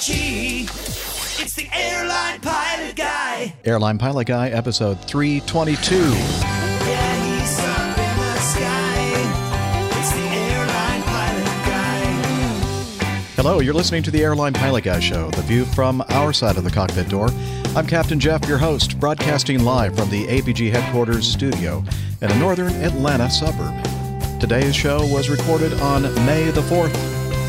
It's 0.00 1.54
the 1.54 1.68
airline 1.72 2.40
pilot 2.40 2.94
guy. 2.94 3.52
Airline 3.64 3.98
Pilot 3.98 4.28
Guy, 4.28 4.48
episode 4.50 5.00
322. 5.00 5.96
Yeah, 5.96 6.10
he's 7.24 7.58
up 7.58 7.98
in 7.98 8.16
the 8.16 8.36
sky. 8.38 8.94
It's 9.98 10.12
the 10.12 10.20
airline 10.20 11.02
pilot 11.02 11.44
guy. 11.66 12.12
Hello, 13.34 13.58
you're 13.58 13.74
listening 13.74 14.04
to 14.04 14.12
the 14.12 14.22
Airline 14.22 14.52
Pilot 14.52 14.84
Guy 14.84 15.00
Show, 15.00 15.32
the 15.32 15.42
view 15.42 15.64
from 15.64 16.04
our 16.10 16.32
side 16.32 16.56
of 16.56 16.62
the 16.62 16.70
cockpit 16.70 17.08
door. 17.08 17.30
I'm 17.74 17.88
Captain 17.88 18.20
Jeff, 18.20 18.46
your 18.46 18.58
host, 18.58 19.00
broadcasting 19.00 19.64
live 19.64 19.96
from 19.96 20.08
the 20.10 20.28
APG 20.28 20.70
headquarters 20.70 21.26
studio 21.26 21.82
in 22.22 22.30
a 22.30 22.38
northern 22.38 22.72
Atlanta 22.84 23.28
suburb. 23.28 23.74
Today's 24.38 24.76
show 24.76 25.04
was 25.12 25.28
recorded 25.28 25.72
on 25.80 26.02
May 26.24 26.52
the 26.52 26.60
4th, 26.60 26.94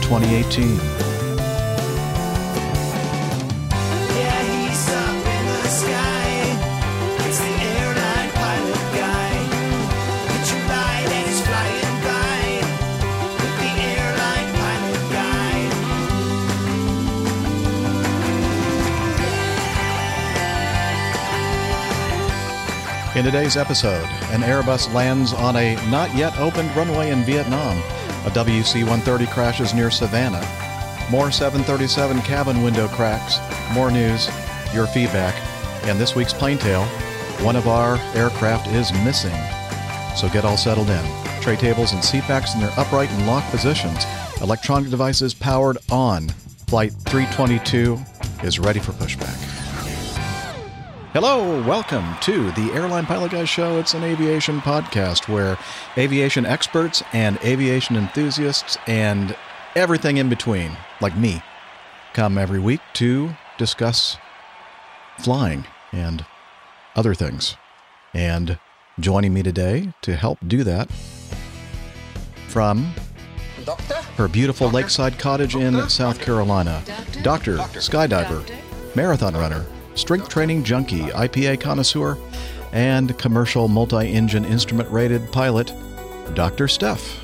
2018. 0.02 1.09
Today's 23.32 23.58
episode, 23.58 24.04
an 24.32 24.42
Airbus 24.42 24.92
lands 24.92 25.34
on 25.34 25.56
a 25.56 25.76
not 25.92 26.12
yet 26.16 26.36
opened 26.40 26.76
runway 26.76 27.12
in 27.12 27.24
Vietnam. 27.24 27.78
A 28.26 28.32
WC 28.32 28.82
130 28.82 29.28
crashes 29.28 29.72
near 29.72 29.92
Savannah. 29.92 30.42
More 31.12 31.30
737 31.30 32.24
cabin 32.24 32.64
window 32.64 32.88
cracks. 32.88 33.38
More 33.72 33.92
news, 33.92 34.28
your 34.74 34.88
feedback, 34.88 35.36
and 35.86 36.00
this 36.00 36.16
week's 36.16 36.34
plane 36.34 36.58
tale. 36.58 36.86
One 37.46 37.56
of 37.56 37.68
our 37.68 37.98
aircraft 38.16 38.66
is 38.70 38.92
missing. 39.04 39.38
So 40.16 40.28
get 40.30 40.44
all 40.44 40.58
settled 40.58 40.90
in. 40.90 41.06
Tray 41.40 41.56
tables 41.56 41.94
and 41.94 42.04
seat 42.04 42.28
backs 42.28 42.56
in 42.56 42.62
their 42.62 42.74
upright 42.78 43.12
and 43.12 43.28
locked 43.28 43.52
positions. 43.52 44.06
Electronic 44.42 44.90
devices 44.90 45.36
powered 45.36 45.78
on. 45.92 46.30
Flight 46.68 46.94
322 47.06 48.00
is 48.44 48.58
ready 48.58 48.80
for 48.80 48.94
pushback. 48.94 49.49
Hello, 51.12 51.60
welcome 51.64 52.06
to 52.22 52.52
the 52.52 52.72
Airline 52.72 53.08
Pilot 53.08 53.32
Guy 53.32 53.44
Show. 53.44 53.80
It's 53.80 53.96
an 53.96 54.04
aviation 54.04 54.62
podcast 54.62 55.28
where 55.28 55.58
aviation 55.98 56.46
experts 56.46 57.02
and 57.14 57.40
aviation 57.44 57.96
enthusiasts 57.96 58.78
and 58.86 59.36
everything 59.76 60.18
in 60.18 60.30
between, 60.30 60.78
like 61.02 61.18
me, 61.18 61.42
come 62.14 62.38
every 62.38 62.60
week 62.60 62.80
to 62.94 63.32
discuss 63.58 64.18
flying 65.18 65.66
and 65.92 66.24
other 66.96 67.16
things. 67.16 67.58
And 68.14 68.60
joining 69.00 69.34
me 69.34 69.42
today 69.42 69.92
to 70.04 70.16
help 70.16 70.38
do 70.48 70.64
that 70.64 70.92
from 72.50 72.94
her 74.16 74.28
beautiful 74.28 74.70
lakeside 74.70 75.18
cottage 75.18 75.56
in 75.56 75.90
South 75.90 76.22
Carolina, 76.22 76.84
Doctor, 77.24 77.58
skydiver, 77.58 78.48
marathon 78.96 79.34
runner, 79.34 79.66
strength 80.00 80.30
training 80.30 80.64
junkie, 80.64 81.02
IPA 81.02 81.60
connoisseur, 81.62 82.18
and 82.72 83.18
commercial 83.18 83.68
multi 83.68 84.08
engine 84.12 84.46
instrument 84.46 84.90
rated 84.90 85.32
pilot, 85.32 85.74
Dr. 86.34 86.68
Steph. 86.68 87.24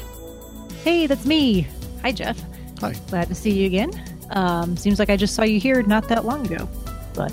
Hey, 0.83 1.07
that's 1.07 1.25
me. 1.25 1.67
Hi, 2.01 2.11
Jeff. 2.11 2.39
Hi. 2.79 2.93
Glad 3.09 3.27
to 3.29 3.35
see 3.35 3.51
you 3.51 3.65
again. 3.67 3.91
Um, 4.31 4.75
seems 4.75 4.99
like 4.99 5.09
I 5.09 5.17
just 5.17 5.35
saw 5.35 5.43
you 5.43 5.59
here 5.59 5.81
not 5.83 6.07
that 6.09 6.25
long 6.25 6.45
ago, 6.51 6.67
but 7.13 7.31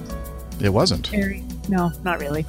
It 0.61 0.71
wasn't. 0.71 1.09
very 1.09 1.43
no, 1.69 1.91
not 2.05 2.21
really. 2.21 2.45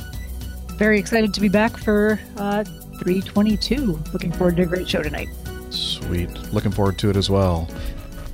Very 0.77 0.99
excited 0.99 1.33
to 1.35 1.41
be 1.41 1.49
back 1.49 1.77
for 1.77 2.19
uh, 2.37 2.63
322. 2.99 3.99
Looking 4.11 4.31
forward 4.31 4.55
to 4.57 4.63
a 4.63 4.65
great 4.65 4.89
show 4.89 5.01
tonight. 5.03 5.29
Sweet. 5.69 6.29
Looking 6.51 6.71
forward 6.71 6.97
to 6.99 7.09
it 7.09 7.15
as 7.15 7.29
well. 7.29 7.69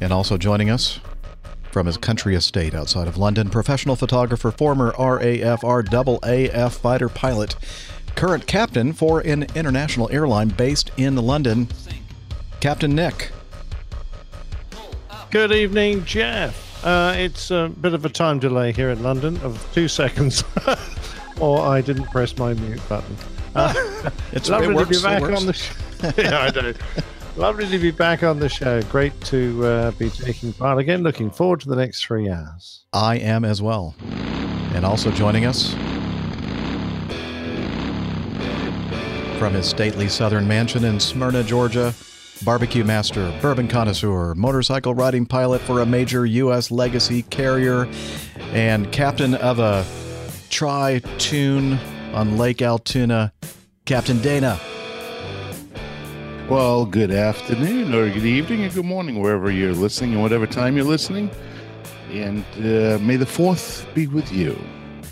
And 0.02 0.14
also 0.14 0.38
joining 0.38 0.69
us 0.69 1.00
from 1.72 1.85
his 1.85 1.97
country 1.97 2.35
estate 2.35 2.74
outside 2.74 3.07
of 3.07 3.18
London, 3.18 3.50
professional 3.50 3.96
photographer, 3.96 4.52
former 4.52 4.88
RAF 4.97 5.62
RAAF 5.62 6.72
fighter 6.74 7.09
pilot, 7.09 7.56
current 8.16 8.47
captain 8.47 8.94
for 8.94 9.19
an 9.22 9.46
international 9.56 10.09
airline 10.12 10.50
based 10.50 10.91
in 10.97 11.16
London, 11.16 11.68
Captain 12.59 12.94
Nick. 12.96 13.31
Good 15.31 15.52
evening, 15.52 16.03
Jeff. 16.06 16.84
Uh, 16.84 17.13
it's 17.16 17.52
a 17.52 17.72
bit 17.81 17.94
of 17.94 18.06
a 18.06 18.09
time 18.09 18.40
delay 18.40 18.72
here 18.72 18.90
in 18.90 19.03
London 19.03 19.38
of 19.44 19.66
two 19.74 19.88
seconds, 19.88 20.44
or 21.40 21.62
I 21.62 21.81
didn't 21.81 22.06
press 22.06 22.38
my 22.38 22.53
mute 22.53 22.81
button. 22.90 23.16
Uh, 23.56 23.74
It's 24.31 24.50
lovely 24.50 24.69
it 24.69 24.75
works, 24.75 24.90
to 24.90 24.96
be 24.96 25.01
back 25.03 25.24
on 25.24 25.46
the 25.46 25.53
show. 25.53 25.74
yeah, 26.18 26.40
I 26.40 26.62
know. 26.62 26.74
Lovely 27.40 27.70
to 27.70 27.80
be 27.80 27.92
back 27.92 28.22
on 28.22 28.38
the 28.38 28.50
show. 28.50 28.82
Great 28.84 29.18
to 29.22 29.66
uh, 29.66 29.92
be 29.92 30.10
taking 30.10 30.52
part 30.52 30.78
again. 30.78 31.04
Looking 31.04 31.32
forward 31.32 31.62
to 31.62 31.70
the 31.70 31.76
next 31.78 32.04
three 32.04 32.30
hours. 32.30 32.84
I 32.92 33.16
am 33.16 33.46
as 33.46 33.62
well. 33.62 33.96
And 34.74 34.86
also 34.86 35.10
joining 35.10 35.46
us 35.46 35.72
from 39.40 39.54
his 39.54 39.70
stately 39.70 40.10
southern 40.10 40.50
mansion 40.50 40.84
in 40.84 41.00
Smyrna, 41.00 41.42
Georgia, 41.46 41.94
barbecue 42.44 42.84
master, 42.84 43.34
bourbon 43.42 43.70
connoisseur, 43.70 44.36
motorcycle 44.36 44.94
riding 44.94 45.26
pilot 45.26 45.62
for 45.62 45.80
a 45.80 45.86
major 45.86 46.26
U.S. 46.26 46.72
legacy 46.72 47.22
carrier, 47.22 47.88
and 48.52 48.92
captain 48.92 49.36
of 49.36 49.60
a 49.60 49.86
tri 50.50 51.00
tune 51.18 51.80
on 52.14 52.38
Lake 52.38 52.58
Allatoona, 52.58 53.32
Captain 53.86 54.20
Dana. 54.20 54.60
Well, 56.50 56.84
good 56.84 57.12
afternoon, 57.12 57.94
or 57.94 58.10
good 58.10 58.26
evening, 58.26 58.66
or 58.66 58.70
good 58.70 58.84
morning, 58.84 59.22
wherever 59.22 59.52
you're 59.52 59.76
listening, 59.76 60.14
and 60.14 60.22
whatever 60.24 60.48
time 60.48 60.76
you're 60.76 60.84
listening. 60.84 61.30
And 62.10 62.44
uh, 62.58 62.98
may 63.04 63.18
the 63.18 63.26
fourth 63.28 63.88
be 63.94 64.08
with 64.08 64.32
you 64.32 64.58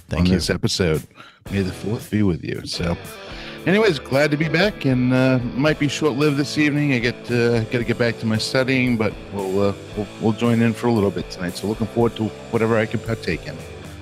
Thank 0.10 0.22
on 0.22 0.26
you. 0.26 0.32
this 0.32 0.50
episode. 0.50 1.04
May 1.52 1.62
the 1.62 1.72
fourth 1.72 2.10
be 2.10 2.24
with 2.24 2.44
you. 2.44 2.66
So, 2.66 2.98
anyways, 3.68 4.00
glad 4.00 4.32
to 4.32 4.38
be 4.38 4.50
back, 4.50 4.86
and 4.86 5.14
uh, 5.14 5.38
might 5.54 5.78
be 5.78 5.88
short-lived 5.88 6.38
this 6.38 6.58
evening. 6.58 6.94
I 6.94 6.98
get 6.98 7.30
uh, 7.30 7.60
got 7.66 7.78
to 7.78 7.84
get 7.84 8.00
back 8.00 8.18
to 8.18 8.26
my 8.26 8.40
studying, 8.40 8.98
but 8.98 9.14
we'll, 9.32 9.62
uh, 9.62 9.74
we'll 9.96 10.08
we'll 10.20 10.34
join 10.34 10.60
in 10.64 10.74
for 10.74 10.88
a 10.88 10.92
little 10.92 11.12
bit 11.12 11.30
tonight. 11.30 11.56
So, 11.56 11.68
looking 11.68 11.86
forward 11.86 12.16
to 12.16 12.30
whatever 12.50 12.80
I 12.80 12.88
can 12.88 13.00
partake 13.02 13.46
in. 13.46 13.56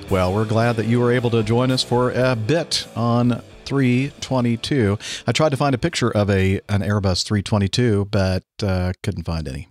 Well, 0.09 0.33
we're 0.33 0.45
glad 0.45 0.77
that 0.77 0.85
you 0.85 1.01
were 1.01 1.11
able 1.11 1.31
to 1.31 1.43
join 1.43 1.69
us 1.69 1.83
for 1.83 2.11
a 2.11 2.33
bit 2.37 2.87
on 2.95 3.43
322. 3.65 4.97
I 5.27 5.31
tried 5.31 5.49
to 5.49 5.57
find 5.57 5.73
a 5.75 5.77
picture 5.79 6.09
of 6.09 6.29
a 6.29 6.59
an 6.69 6.81
Airbus 6.81 7.23
322, 7.25 8.05
but 8.11 8.43
uh, 8.63 8.93
couldn't 9.03 9.23
find 9.23 9.47
any. 9.47 9.67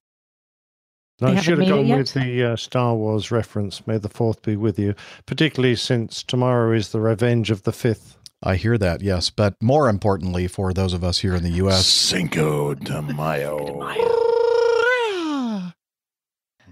And 1.20 1.36
They 1.36 1.38
I 1.38 1.42
should 1.42 1.58
have 1.58 1.68
gone 1.68 1.88
with 1.88 2.12
the 2.12 2.42
uh, 2.52 2.56
Star 2.56 2.94
Wars 2.94 3.30
reference. 3.30 3.86
May 3.86 3.98
the 3.98 4.08
fourth 4.08 4.42
be 4.42 4.56
with 4.56 4.78
you, 4.78 4.94
particularly 5.26 5.76
since 5.76 6.22
tomorrow 6.22 6.72
is 6.72 6.90
the 6.90 7.00
revenge 7.00 7.50
of 7.50 7.62
the 7.62 7.72
fifth. 7.72 8.16
I 8.42 8.56
hear 8.56 8.76
that, 8.78 9.00
yes, 9.00 9.30
but 9.30 9.54
more 9.62 9.88
importantly, 9.88 10.48
for 10.48 10.72
those 10.74 10.92
of 10.92 11.02
us 11.02 11.18
here 11.20 11.34
in 11.34 11.42
the 11.42 11.50
U.S., 11.52 11.86
Cinco 11.86 12.74
de 12.74 13.00
Mayo. 13.00 13.80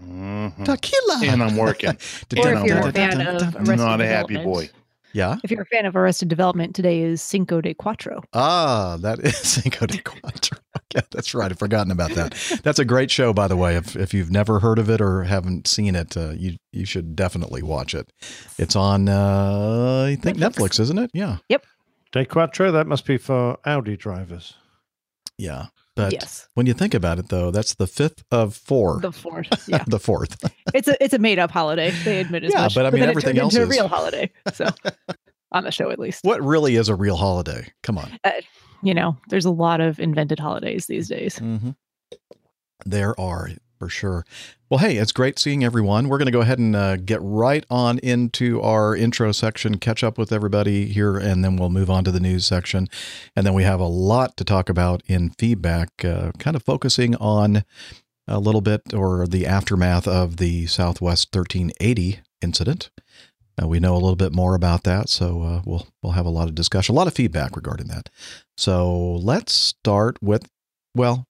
Mhm. 0.05 0.65
tequila. 0.65 1.21
And 1.25 1.43
I'm 1.43 1.57
working. 1.57 1.91
Or 2.37 2.53
if 2.53 2.65
you're 2.65 2.89
a 2.89 2.93
Dun, 2.93 2.93
fan 2.93 3.27
of 3.27 3.67
Not 3.77 4.01
a 4.01 4.07
happy 4.07 4.37
boy. 4.37 4.71
Yeah. 5.15 5.37
If 5.45 5.51
you're 5.51 5.63
a 5.63 5.67
fan 5.67 5.87
of 5.87 5.95
Arrested 5.97 6.29
Development, 6.29 6.75
today 6.75 7.03
is 7.03 7.21
Cinco 7.21 7.61
de 7.61 7.75
Cuatro. 7.75 8.23
Ah, 8.33 8.97
that 9.01 9.19
is 9.21 9.37
Cinco 9.63 9.87
de 9.87 9.99
Cuatro. 9.99 10.59
Okay, 10.95 11.07
that's 11.11 11.35
right. 11.35 11.51
I've 11.51 11.59
forgotten 11.59 11.91
about 11.91 12.11
that. 12.13 12.33
That's 12.63 12.79
a 12.79 12.85
great 12.85 13.11
show, 13.11 13.33
by 13.33 13.49
the 13.49 13.57
way. 13.57 13.77
If 13.77 13.97
if 13.97 14.13
you've 14.13 14.31
never 14.31 14.59
heard 14.61 14.79
of 14.79 14.91
it 14.91 15.01
or 15.01 15.23
haven't 15.25 15.67
seen 15.67 15.95
it, 15.95 16.17
uh, 16.19 16.33
you 16.37 16.57
you 16.71 16.85
should 16.85 17.17
definitely 17.17 17.63
watch 17.63 17.95
it. 17.95 18.13
It's 18.59 18.77
on, 18.77 19.09
uh, 19.09 20.05
I 20.09 20.17
think 20.17 20.37
Netflix. 20.37 20.51
Netflix, 20.77 20.81
isn't 20.81 20.99
it? 20.99 21.11
Yeah, 21.15 21.39
Yep. 21.49 21.65
De 22.13 22.27
Quattro, 22.27 22.71
that 22.73 22.87
must 22.87 23.07
be 23.07 23.17
for 23.17 23.57
Audi 23.65 23.97
drivers. 23.97 24.55
yeah. 25.39 25.67
But 25.95 26.13
yes, 26.13 26.49
when 26.55 26.65
you 26.67 26.73
think 26.73 26.95
about 26.95 27.19
it, 27.19 27.29
though, 27.29 27.51
that's 27.51 27.75
the 27.75 27.87
fifth 27.87 28.25
of 28.31 28.55
four. 28.57 29.01
the 29.01 29.13
fourth. 29.13 29.69
Yeah, 29.69 29.85
the 29.87 29.99
fourth. 29.99 30.37
it's 30.75 30.89
a 30.89 31.03
it's 31.05 31.13
a 31.15 31.19
made 31.19 31.39
up 31.39 31.51
holiday. 31.51 31.91
They 32.05 32.21
admit 32.21 32.45
as 32.45 32.53
Yeah, 32.55 32.63
much. 32.63 32.75
but 32.75 32.87
I 32.87 32.91
mean, 32.91 33.03
it 33.03 33.09
everything 33.11 33.39
else 33.39 33.55
into 33.55 33.63
is. 33.65 33.69
a 33.69 33.71
real 33.71 33.89
holiday. 33.89 34.31
So 34.55 34.69
on 35.53 35.65
the 35.65 35.71
show, 35.71 35.91
at 35.91 35.99
least. 35.99 36.25
What 36.25 36.41
really 36.43 36.77
is 36.77 36.89
a 36.89 36.95
real 36.95 37.17
holiday? 37.17 37.71
Come 37.83 37.99
on. 37.99 38.19
you 38.83 38.95
know, 38.95 39.19
there's 39.29 39.45
a 39.45 39.51
lot 39.51 39.81
of 39.83 40.01
invented 40.01 40.39
holidays 40.39 40.87
these 40.87 41.09
days. 41.09 41.39
Mm-hmm. 41.39 41.71
There 42.87 43.19
are 43.21 43.51
for 43.83 43.89
sure. 43.89 44.25
Well, 44.71 44.79
hey, 44.79 44.97
it's 44.97 45.11
great 45.11 45.41
seeing 45.41 45.65
everyone. 45.65 46.09
We're 46.09 46.19
going 46.19 46.27
to 46.27 46.33
go 46.33 46.43
ahead 46.43 46.61
and 46.61 46.77
uh, 46.77 46.99
get 46.99 47.19
right 47.21 47.67
on 47.69 47.99
into 47.99 48.63
our 48.63 48.95
intro 48.95 49.33
section, 49.33 49.79
catch 49.79 50.05
up 50.05 50.17
with 50.17 50.31
everybody 50.31 50.87
here, 50.87 51.17
and 51.17 51.45
then 51.45 51.57
we'll 51.57 51.69
move 51.69 51.91
on 51.91 52.05
to 52.05 52.13
the 52.13 52.21
news 52.21 52.47
section. 52.47 52.89
And 53.35 53.45
then 53.45 53.55
we 53.55 53.65
have 53.65 53.81
a 53.81 53.89
lot 53.89 54.37
to 54.37 54.45
talk 54.45 54.69
about 54.69 55.03
in 55.09 55.31
feedback, 55.31 55.89
uh, 56.05 56.31
kind 56.39 56.55
of 56.55 56.63
focusing 56.63 57.17
on 57.17 57.65
a 58.29 58.39
little 58.39 58.61
bit 58.61 58.95
or 58.95 59.27
the 59.27 59.49
aftermath 59.49 60.07
of 60.07 60.37
the 60.37 60.67
Southwest 60.67 61.35
1380 61.35 62.21
incident. 62.41 62.91
Uh, 63.61 63.67
we 63.67 63.81
know 63.81 63.95
a 63.95 63.99
little 63.99 64.15
bit 64.15 64.33
more 64.33 64.55
about 64.55 64.85
that, 64.85 65.09
so 65.09 65.43
uh, 65.43 65.63
we'll 65.65 65.89
we'll 66.05 66.13
have 66.13 66.25
a 66.25 66.31
lot 66.31 66.47
of 66.47 66.55
discussion, 66.55 66.95
a 66.95 66.97
lot 66.97 67.09
of 67.09 67.15
feedback 67.15 67.57
regarding 67.57 67.89
that. 67.89 68.11
So 68.57 69.17
let's 69.17 69.53
start 69.53 70.23
with, 70.23 70.49
well, 70.95 71.27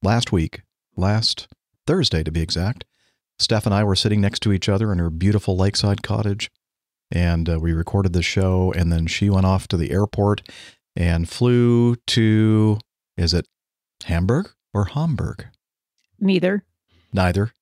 last 0.00 0.30
week, 0.30 0.62
last 0.96 1.48
Thursday 1.88 2.22
to 2.22 2.30
be 2.30 2.42
exact, 2.42 2.84
Steph 3.38 3.64
and 3.64 3.74
I 3.74 3.82
were 3.82 3.96
sitting 3.96 4.20
next 4.20 4.40
to 4.40 4.52
each 4.52 4.68
other 4.68 4.92
in 4.92 4.98
her 4.98 5.08
beautiful 5.08 5.56
lakeside 5.56 6.02
cottage, 6.02 6.50
and 7.10 7.48
uh, 7.48 7.58
we 7.58 7.72
recorded 7.72 8.12
the 8.12 8.22
show. 8.22 8.72
And 8.76 8.92
then 8.92 9.06
she 9.06 9.30
went 9.30 9.46
off 9.46 9.66
to 9.68 9.78
the 9.78 9.90
airport 9.90 10.42
and 10.94 11.26
flew 11.26 11.96
to, 12.08 12.78
is 13.16 13.32
it 13.32 13.46
Hamburg 14.04 14.50
or 14.74 14.84
Hamburg? 14.84 15.46
Neither. 16.20 16.62
Neither. 17.14 17.52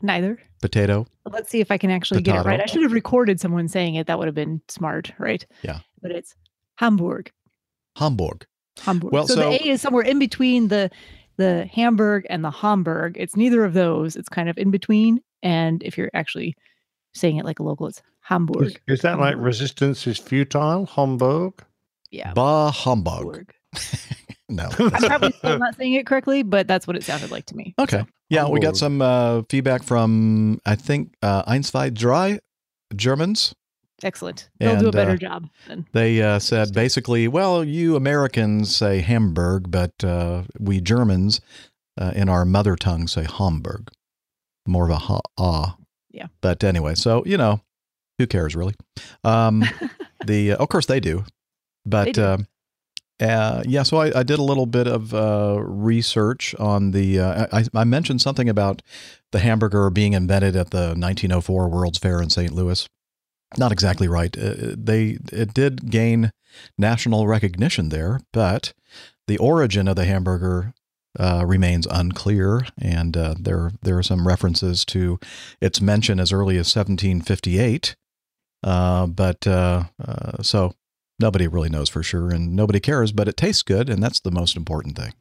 Neither. 0.00 0.38
Potato. 0.62 1.06
Let's 1.30 1.50
see 1.50 1.60
if 1.60 1.70
I 1.70 1.76
can 1.76 1.90
actually 1.90 2.22
get 2.22 2.36
it 2.36 2.46
right. 2.48 2.60
I 2.62 2.64
should 2.64 2.82
have 2.84 2.92
recorded 2.92 3.38
someone 3.38 3.68
saying 3.68 3.96
it. 3.96 4.06
That 4.06 4.18
would 4.18 4.28
have 4.28 4.34
been 4.34 4.62
smart, 4.68 5.12
right? 5.18 5.44
Yeah. 5.62 5.80
But 6.00 6.10
it's 6.10 6.34
Hamburg. 6.76 7.30
Hamburg. 7.96 8.46
Hamburg. 8.80 9.12
Well, 9.12 9.26
so, 9.26 9.34
so- 9.34 9.50
the 9.50 9.62
A 9.62 9.68
is 9.68 9.82
somewhere 9.82 10.04
in 10.04 10.18
between 10.18 10.68
the 10.68 10.90
the 11.36 11.66
Hamburg 11.66 12.26
and 12.30 12.44
the 12.44 12.50
Hamburg. 12.50 13.16
It's 13.18 13.36
neither 13.36 13.64
of 13.64 13.74
those. 13.74 14.16
It's 14.16 14.28
kind 14.28 14.48
of 14.48 14.58
in 14.58 14.70
between. 14.70 15.20
And 15.42 15.82
if 15.82 15.98
you're 15.98 16.10
actually 16.14 16.56
saying 17.12 17.36
it 17.36 17.44
like 17.44 17.58
a 17.58 17.62
local, 17.62 17.86
it's 17.86 18.02
Hamburg. 18.20 18.80
is 18.88 19.02
that 19.02 19.18
like 19.18 19.36
resistance 19.36 20.06
is 20.06 20.18
futile? 20.18 20.86
Hamburg? 20.86 21.64
Yeah. 22.10 22.32
Ba 22.32 22.70
Hamburg. 22.70 23.14
Hamburg. 23.14 23.54
No. 24.48 24.68
I'm 24.78 24.90
probably 24.90 25.32
still 25.32 25.58
not 25.58 25.76
saying 25.76 25.94
it 25.94 26.06
correctly, 26.06 26.42
but 26.42 26.68
that's 26.68 26.86
what 26.86 26.96
it 26.96 27.02
sounded 27.02 27.30
like 27.30 27.46
to 27.46 27.56
me. 27.56 27.74
Okay. 27.78 28.04
Yeah, 28.28 28.48
we 28.48 28.60
got 28.60 28.76
some 28.76 29.00
uh, 29.02 29.42
feedback 29.48 29.82
from, 29.82 30.60
I 30.66 30.76
think, 30.76 31.14
uh, 31.22 31.50
Eins, 31.50 31.66
zwei, 31.66 31.90
drei 31.90 32.40
Germans. 32.94 33.54
Excellent. 34.04 34.50
They'll 34.60 34.78
do 34.78 34.88
a 34.88 34.92
better 34.92 35.12
uh, 35.12 35.16
job 35.16 35.48
than 35.66 35.86
They 35.92 36.20
uh, 36.22 36.38
said 36.38 36.74
basically, 36.74 37.26
well, 37.26 37.64
you 37.64 37.96
Americans 37.96 38.74
say 38.74 39.00
Hamburg, 39.00 39.70
but 39.70 39.92
uh, 40.04 40.42
we 40.60 40.80
Germans 40.80 41.40
uh, 41.98 42.12
in 42.14 42.28
our 42.28 42.44
mother 42.44 42.76
tongue 42.76 43.08
say 43.08 43.24
Hamburg. 43.24 43.90
More 44.66 44.84
of 44.84 44.90
a 44.90 44.96
ha 44.96 45.20
ah. 45.38 45.76
Yeah. 46.10 46.26
But 46.42 46.62
anyway, 46.62 46.94
so, 46.94 47.24
you 47.26 47.38
know, 47.38 47.62
who 48.18 48.26
cares 48.26 48.54
really? 48.54 48.74
Um, 49.24 49.64
the 50.26 50.52
uh, 50.52 50.56
Of 50.56 50.68
course 50.68 50.86
they 50.86 51.00
do. 51.00 51.24
But 51.86 52.04
They 52.04 52.12
do. 52.12 52.24
um 52.24 52.46
uh, 53.20 53.62
yeah, 53.64 53.84
so 53.84 53.98
I, 53.98 54.20
I 54.20 54.22
did 54.24 54.40
a 54.40 54.42
little 54.42 54.66
bit 54.66 54.88
of 54.88 55.14
uh, 55.14 55.60
research 55.62 56.54
on 56.56 56.90
the. 56.90 57.20
Uh, 57.20 57.46
I, 57.52 57.64
I 57.72 57.84
mentioned 57.84 58.20
something 58.20 58.48
about 58.48 58.82
the 59.30 59.38
hamburger 59.38 59.88
being 59.90 60.14
invented 60.14 60.56
at 60.56 60.70
the 60.70 60.94
1904 60.96 61.68
World's 61.68 61.98
Fair 61.98 62.20
in 62.20 62.28
St. 62.28 62.52
Louis. 62.52 62.88
Not 63.58 63.72
exactly 63.72 64.08
right. 64.08 64.36
Uh, 64.36 64.54
they 64.76 65.18
it 65.32 65.54
did 65.54 65.90
gain 65.90 66.30
national 66.78 67.26
recognition 67.26 67.88
there, 67.88 68.20
but 68.32 68.72
the 69.26 69.38
origin 69.38 69.88
of 69.88 69.96
the 69.96 70.04
hamburger 70.04 70.72
uh, 71.18 71.44
remains 71.46 71.86
unclear, 71.90 72.66
and 72.78 73.16
uh, 73.16 73.34
there 73.38 73.72
there 73.82 73.96
are 73.98 74.02
some 74.02 74.26
references 74.26 74.84
to 74.86 75.18
its 75.60 75.80
mention 75.80 76.18
as 76.20 76.32
early 76.32 76.56
as 76.56 76.74
1758. 76.74 77.96
Uh, 78.62 79.06
but 79.06 79.46
uh, 79.46 79.84
uh, 80.04 80.42
so 80.42 80.74
nobody 81.20 81.46
really 81.46 81.68
knows 81.68 81.88
for 81.88 82.02
sure, 82.02 82.30
and 82.30 82.56
nobody 82.56 82.80
cares. 82.80 83.12
But 83.12 83.28
it 83.28 83.36
tastes 83.36 83.62
good, 83.62 83.88
and 83.88 84.02
that's 84.02 84.20
the 84.20 84.30
most 84.30 84.56
important 84.56 84.96
thing. 84.96 85.12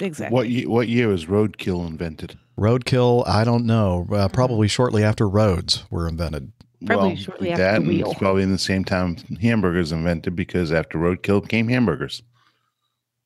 exactly. 0.00 0.34
What 0.34 0.48
ye- 0.48 0.66
what 0.66 0.88
year 0.88 1.08
was 1.08 1.26
roadkill 1.26 1.86
invented? 1.86 2.36
Roadkill, 2.58 3.26
I 3.26 3.44
don't 3.44 3.64
know. 3.64 4.06
Uh, 4.12 4.28
probably 4.28 4.66
shortly 4.66 5.04
after 5.04 5.28
roads 5.28 5.84
were 5.90 6.08
invented. 6.08 6.52
Probably 6.86 7.16
shortly 7.16 7.50
after 7.50 7.62
that 7.62 7.82
the 7.82 7.88
wheel. 7.88 8.10
it's 8.10 8.18
probably 8.18 8.42
in 8.44 8.52
the 8.52 8.58
same 8.58 8.84
time 8.84 9.16
hamburgers 9.40 9.90
invented 9.92 10.36
because 10.36 10.72
after 10.72 10.98
roadkill 10.98 11.46
came 11.48 11.68
hamburgers. 11.68 12.22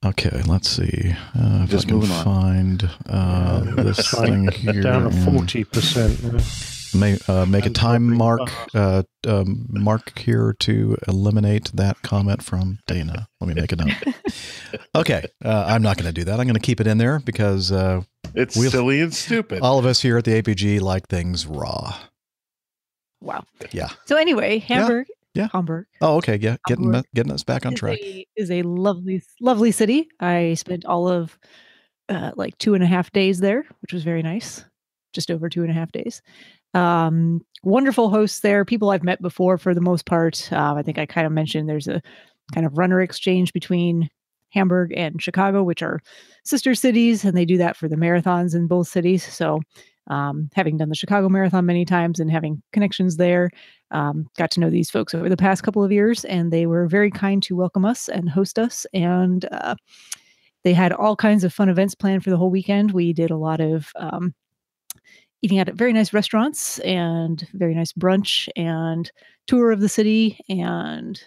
Okay, 0.05 0.43
let's 0.49 0.69
see. 0.69 1.15
Uh, 1.39 1.63
if 1.63 1.71
Just 1.71 1.87
I 1.87 1.89
can 1.91 1.99
moving 1.99 2.11
on. 2.17 2.25
find 2.25 2.91
uh, 3.09 3.61
this 3.77 4.11
thing 4.11 4.49
here. 4.51 4.83
Down 4.83 5.05
to 5.05 5.11
40%. 5.17 6.95
May, 6.99 7.19
uh, 7.29 7.47
make 7.47 7.65
a 7.67 7.71
time 7.71 8.13
mark 8.17 8.51
uh, 8.75 9.05
um, 9.27 9.67
mark 9.71 10.19
here 10.19 10.55
to 10.59 10.97
eliminate 11.09 11.71
that 11.75 12.03
comment 12.03 12.43
from 12.43 12.81
Dana. 12.87 13.29
Let 13.41 13.49
me 13.49 13.55
make 13.55 13.73
a 13.73 13.77
note. 13.77 13.95
okay, 14.97 15.25
uh, 15.45 15.65
I'm 15.69 15.83
not 15.83 15.97
going 15.97 16.13
to 16.13 16.13
do 16.13 16.25
that. 16.25 16.33
I'm 16.41 16.47
going 16.47 16.55
to 16.55 16.61
keep 16.61 16.81
it 16.81 16.87
in 16.87 16.99
there 16.99 17.21
because 17.21 17.71
uh, 17.73 18.03
It's 18.35 18.57
We'll- 18.57 18.71
silly 18.73 19.01
and 19.01 19.15
stupid. 19.15 19.61
all 19.63 19.79
of 19.79 19.87
us 19.87 20.03
here 20.03 20.19
at 20.19 20.25
the 20.25 20.43
APG 20.43 20.81
like 20.81 21.07
things 21.09 21.47
raw. 21.47 21.97
Wow. 23.23 23.45
Yeah. 23.71 23.89
So 24.05 24.17
anyway, 24.17 24.59
Hamburg. 24.59 25.07
yeah. 25.35 25.49
Hamburg. 25.53 25.87
Oh, 26.01 26.17
okay. 26.17 26.37
Yeah, 26.37 26.57
getting 26.67 26.93
Hamburg 26.93 27.07
getting 27.15 27.33
us 27.33 27.45
back 27.45 27.65
on 27.65 27.75
is 27.75 27.79
track. 27.79 27.99
a, 28.01 28.27
is 28.37 28.51
a 28.51 28.63
lovely, 28.63 29.23
lovely 29.41 29.71
city. 29.71 30.09
I 30.21 30.55
spent 30.55 30.85
all 30.85 31.09
of 31.09 31.39
uh, 32.09 32.33
like 32.37 32.59
two 32.59 32.75
and 32.75 32.83
a 32.83 32.87
half 32.87 33.13
days 33.13 33.41
there, 33.41 33.65
which 33.81 33.93
was 33.93 34.03
very 34.03 34.23
nice. 34.23 34.65
Just 35.13 35.31
over 35.31 35.49
two 35.49 35.63
and 35.63 35.71
a 35.71 35.75
half 35.75 35.93
days. 35.93 36.23
Um, 36.75 37.45
wonderful 37.63 38.09
hosts 38.09 38.41
there. 38.41 38.65
People 38.65 38.91
I've 38.91 39.03
met 39.05 39.21
before 39.21 39.59
for 39.59 39.75
the 39.75 39.81
most 39.81 40.07
part. 40.07 40.51
Um, 40.53 40.77
I 40.77 40.83
think 40.83 40.99
I 40.99 41.07
kind 41.07 41.27
of 41.27 41.33
mentioned 41.33 41.69
there's 41.69 41.89
a 41.89 42.03
kind 42.55 42.67
of 42.67 42.77
runner 42.79 43.01
exchange 43.01 43.53
between 43.53 44.09
Hamburg 44.51 44.93
and 44.97 45.21
Chicago, 45.21 45.63
which 45.63 45.83
are 45.83 46.01
sister 46.45 46.75
cities, 46.75 47.25
and 47.25 47.37
they 47.37 47.45
do 47.45 47.59
that 47.59 47.77
for 47.77 47.89
the 47.89 47.97
marathons 47.97 48.55
in 48.55 48.67
both 48.67 48.89
cities. 48.89 49.23
So, 49.23 49.61
um, 50.09 50.49
having 50.55 50.77
done 50.77 50.89
the 50.89 50.95
Chicago 50.95 51.29
Marathon 51.29 51.65
many 51.67 51.85
times 51.85 52.19
and 52.21 52.31
having 52.31 52.63
connections 52.73 53.17
there, 53.17 53.51
um, 53.91 54.27
got 54.37 54.51
to 54.53 54.61
know 54.61 54.71
these 54.71 54.91
folks 54.91 55.15
over 55.15 55.29
the 55.29 55.37
past 55.37 55.63
couple 55.63 55.83
of 55.85 55.93
years, 55.93 56.25
and 56.25 56.53
they 56.53 56.67
were 56.67 56.87
very 56.87 57.11
kind 57.11 57.43
to 57.45 57.57
welcome 57.57 57.85
us 57.85 58.09
and 58.09 58.29
host 58.29 58.59
us. 58.59 58.87
And 58.93 59.45
uh, 59.53 59.75
they 60.65 60.73
had 60.73 60.93
all 60.93 61.17
kinds 61.17 61.45
of 61.45 61.53
fun 61.53 61.69
events 61.69 61.95
planned 61.95 62.25
for 62.25 62.31
the 62.31 62.37
whole 62.37 62.51
weekend. 62.51 62.93
We 62.93 63.13
did 63.13 63.31
a 63.31 63.37
lot 63.37 63.61
of 63.61 63.91
um, 63.97 64.35
eating 65.43 65.59
at 65.59 65.73
very 65.75 65.93
nice 65.93 66.13
restaurants 66.13 66.79
and 66.81 67.47
very 67.55 67.75
nice 67.75 67.93
brunch 67.93 68.49
and 68.57 69.11
tour 69.47 69.71
of 69.73 69.81
the 69.81 69.89
city 69.89 70.39
and 70.49 71.21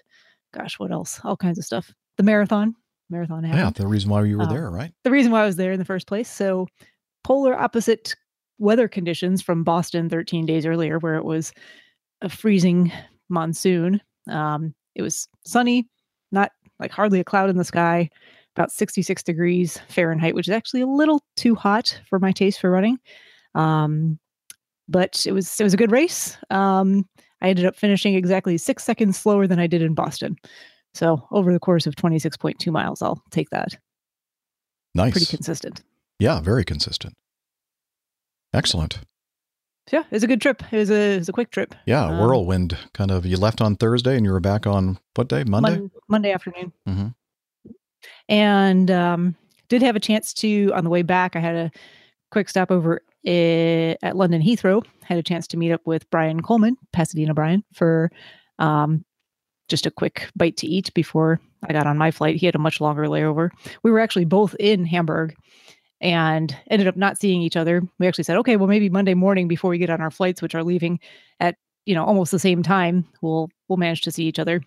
gosh, 0.54 0.80
what 0.80 0.92
else? 0.92 1.20
All 1.26 1.36
kinds 1.36 1.60
of 1.60 1.66
stuff. 1.66 1.94
The 2.16 2.24
marathon, 2.24 2.76
marathon 3.10 3.44
happened 3.44 3.76
Yeah, 3.78 3.84
the 3.84 3.88
reason 3.90 4.10
why 4.10 4.24
you 4.24 4.38
were 4.38 4.44
Um, 4.44 4.50
there, 4.54 4.72
right? 4.72 4.94
the 5.04 5.12
reason 5.12 5.32
why 5.34 5.42
I 5.44 5.46
was 5.46 5.58
there 5.58 5.74
in 5.74 5.80
the 5.80 5.86
first 5.86 6.08
place. 6.08 6.30
So, 6.30 6.68
polar 7.26 7.60
opposite 7.60 8.16
weather 8.58 8.88
conditions 8.88 9.42
from 9.42 9.64
Boston 9.64 10.10
13 10.10 10.46
days 10.46 10.66
earlier, 10.66 11.00
where 11.00 11.16
it 11.16 11.26
was 11.26 11.54
a 12.22 12.30
freezing 12.30 12.92
monsoon. 13.30 14.02
Um, 14.30 14.74
it 14.96 15.02
was 15.02 15.28
sunny, 15.46 15.88
not 16.32 16.52
like 16.80 16.92
hardly 16.92 17.20
a 17.20 17.24
cloud 17.24 17.50
in 17.50 17.58
the 17.58 17.66
sky, 17.66 18.10
about 18.56 18.72
66 18.72 19.24
degrees 19.24 19.80
Fahrenheit, 19.90 20.36
which 20.36 20.48
is 20.48 20.54
actually 20.54 20.82
a 20.82 20.88
little 20.88 21.24
too 21.36 21.56
hot 21.56 22.00
for 22.10 22.20
my 22.20 22.32
taste 22.32 22.60
for 22.60 22.72
running. 22.72 22.98
Um, 23.54 24.20
but 24.88 25.26
it 25.26 25.32
was 25.32 25.60
it 25.60 25.64
was 25.64 25.74
a 25.74 25.78
good 25.78 25.92
race. 25.92 26.38
Um, 26.50 27.08
I 27.42 27.50
ended 27.50 27.66
up 27.66 27.76
finishing 27.76 28.16
exactly 28.16 28.58
six 28.58 28.84
seconds 28.84 29.18
slower 29.18 29.48
than 29.48 29.60
I 29.60 29.68
did 29.68 29.82
in 29.82 29.94
Boston. 29.94 30.36
So 30.94 31.28
over 31.32 31.52
the 31.52 31.60
course 31.60 31.86
of 31.86 31.96
26.2 31.96 32.72
miles, 32.72 33.02
I'll 33.02 33.22
take 33.30 33.50
that. 33.50 33.76
Nice. 34.94 35.12
Pretty 35.12 35.26
consistent. 35.26 35.84
yeah, 36.20 36.40
very 36.40 36.64
consistent. 36.64 37.14
Excellent. 38.56 39.00
Yeah, 39.92 40.00
it 40.00 40.12
was 40.12 40.24
a 40.24 40.28
good 40.28 40.42
trip. 40.42 40.64
It 40.74 40.78
was 40.78 40.90
a 40.90 41.14
it 41.16 41.18
was 41.20 41.30
a 41.30 41.34
quick 41.34 41.52
trip. 41.52 41.76
Yeah, 41.86 42.06
Um, 42.06 42.18
whirlwind 42.20 42.76
kind 42.94 43.12
of. 43.12 43.26
You 43.26 43.38
left 43.38 43.62
on 43.62 43.76
Thursday 43.76 44.16
and 44.16 44.26
you 44.26 44.32
were 44.32 44.40
back 44.40 44.66
on 44.66 44.98
what 45.16 45.28
day? 45.28 45.44
Monday. 45.44 45.78
Mon- 45.78 45.92
Monday 46.10 46.32
afternoon. 46.32 46.72
Mhm. 46.88 47.14
And 48.30 48.90
um, 48.92 49.36
did 49.70 49.82
have 49.84 49.96
a 49.96 50.00
chance 50.00 50.34
to 50.36 50.72
on 50.74 50.84
the 50.84 50.90
way 50.90 51.02
back. 51.04 51.36
I 51.36 51.40
had 51.40 51.56
a 51.56 51.72
quick 52.32 52.50
stop 52.50 52.72
over 52.72 53.02
at 53.28 54.16
London 54.16 54.42
Heathrow. 54.42 54.84
Had 55.04 55.18
a 55.20 55.24
chance 55.24 55.48
to 55.48 55.58
meet 55.58 55.72
up 55.72 55.82
with 55.86 56.10
Brian 56.10 56.42
Coleman, 56.42 56.78
Pasadena 56.94 57.34
Brian, 57.34 57.64
for 57.74 58.12
um, 58.60 59.06
just 59.68 59.86
a 59.86 59.92
quick 59.92 60.30
bite 60.36 60.58
to 60.58 60.68
eat 60.68 60.94
before 60.94 61.40
I 61.68 61.74
got 61.74 61.88
on 61.88 61.98
my 61.98 62.12
flight. 62.12 62.36
He 62.38 62.46
had 62.46 62.56
a 62.56 62.60
much 62.60 62.82
longer 62.82 63.04
layover. 63.06 63.50
We 63.84 63.92
were 63.92 64.00
actually 64.00 64.26
both 64.26 64.56
in 64.60 64.86
Hamburg 64.86 65.36
and 66.02 66.56
ended 66.70 66.88
up 66.88 66.96
not 66.98 67.18
seeing 67.20 67.42
each 67.42 67.56
other. 67.56 67.82
We 68.00 68.08
actually 68.08 68.26
said, 68.26 68.38
okay, 68.38 68.58
well, 68.58 68.68
maybe 68.68 68.90
Monday 68.90 69.14
morning 69.14 69.48
before 69.48 69.70
we 69.70 69.78
get 69.78 69.90
on 69.90 70.02
our 70.02 70.12
flights, 70.12 70.42
which 70.42 70.56
are 70.56 70.64
leaving 70.64 71.00
at 71.40 71.56
you 71.86 71.94
know 71.96 72.04
almost 72.06 72.32
the 72.32 72.40
same 72.40 72.64
time, 72.64 73.06
we'll 73.22 73.50
we'll 73.68 73.78
manage 73.78 74.02
to 74.02 74.12
see 74.12 74.26
each 74.26 74.40
other. 74.40 74.62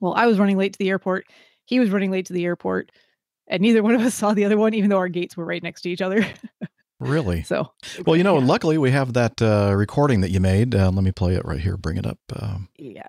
Well, 0.00 0.14
I 0.14 0.26
was 0.26 0.38
running 0.38 0.56
late 0.58 0.72
to 0.72 0.78
the 0.78 0.88
airport. 0.90 1.26
He 1.64 1.80
was 1.80 1.90
running 1.90 2.10
late 2.10 2.26
to 2.26 2.32
the 2.32 2.44
airport, 2.44 2.90
and 3.48 3.62
neither 3.62 3.82
one 3.82 3.94
of 3.94 4.00
us 4.02 4.14
saw 4.16 4.34
the 4.34 4.44
other 4.44 4.56
one, 4.58 4.74
even 4.74 4.90
though 4.90 4.98
our 4.98 5.08
gates 5.08 5.36
were 5.36 5.44
right 5.44 5.62
next 5.62 5.82
to 5.82 5.90
each 5.90 6.02
other. 6.02 6.26
Really? 7.00 7.42
so, 7.44 7.72
Well, 8.06 8.16
you 8.16 8.22
know, 8.24 8.38
yeah. 8.38 8.44
luckily 8.44 8.78
we 8.78 8.90
have 8.90 9.12
that 9.14 9.40
uh, 9.40 9.72
recording 9.74 10.20
that 10.22 10.30
you 10.30 10.40
made. 10.40 10.74
Uh, 10.74 10.90
let 10.90 11.04
me 11.04 11.12
play 11.12 11.34
it 11.34 11.44
right 11.44 11.60
here. 11.60 11.76
Bring 11.76 11.96
it 11.96 12.06
up. 12.06 12.18
Um, 12.34 12.68
yeah, 12.76 13.06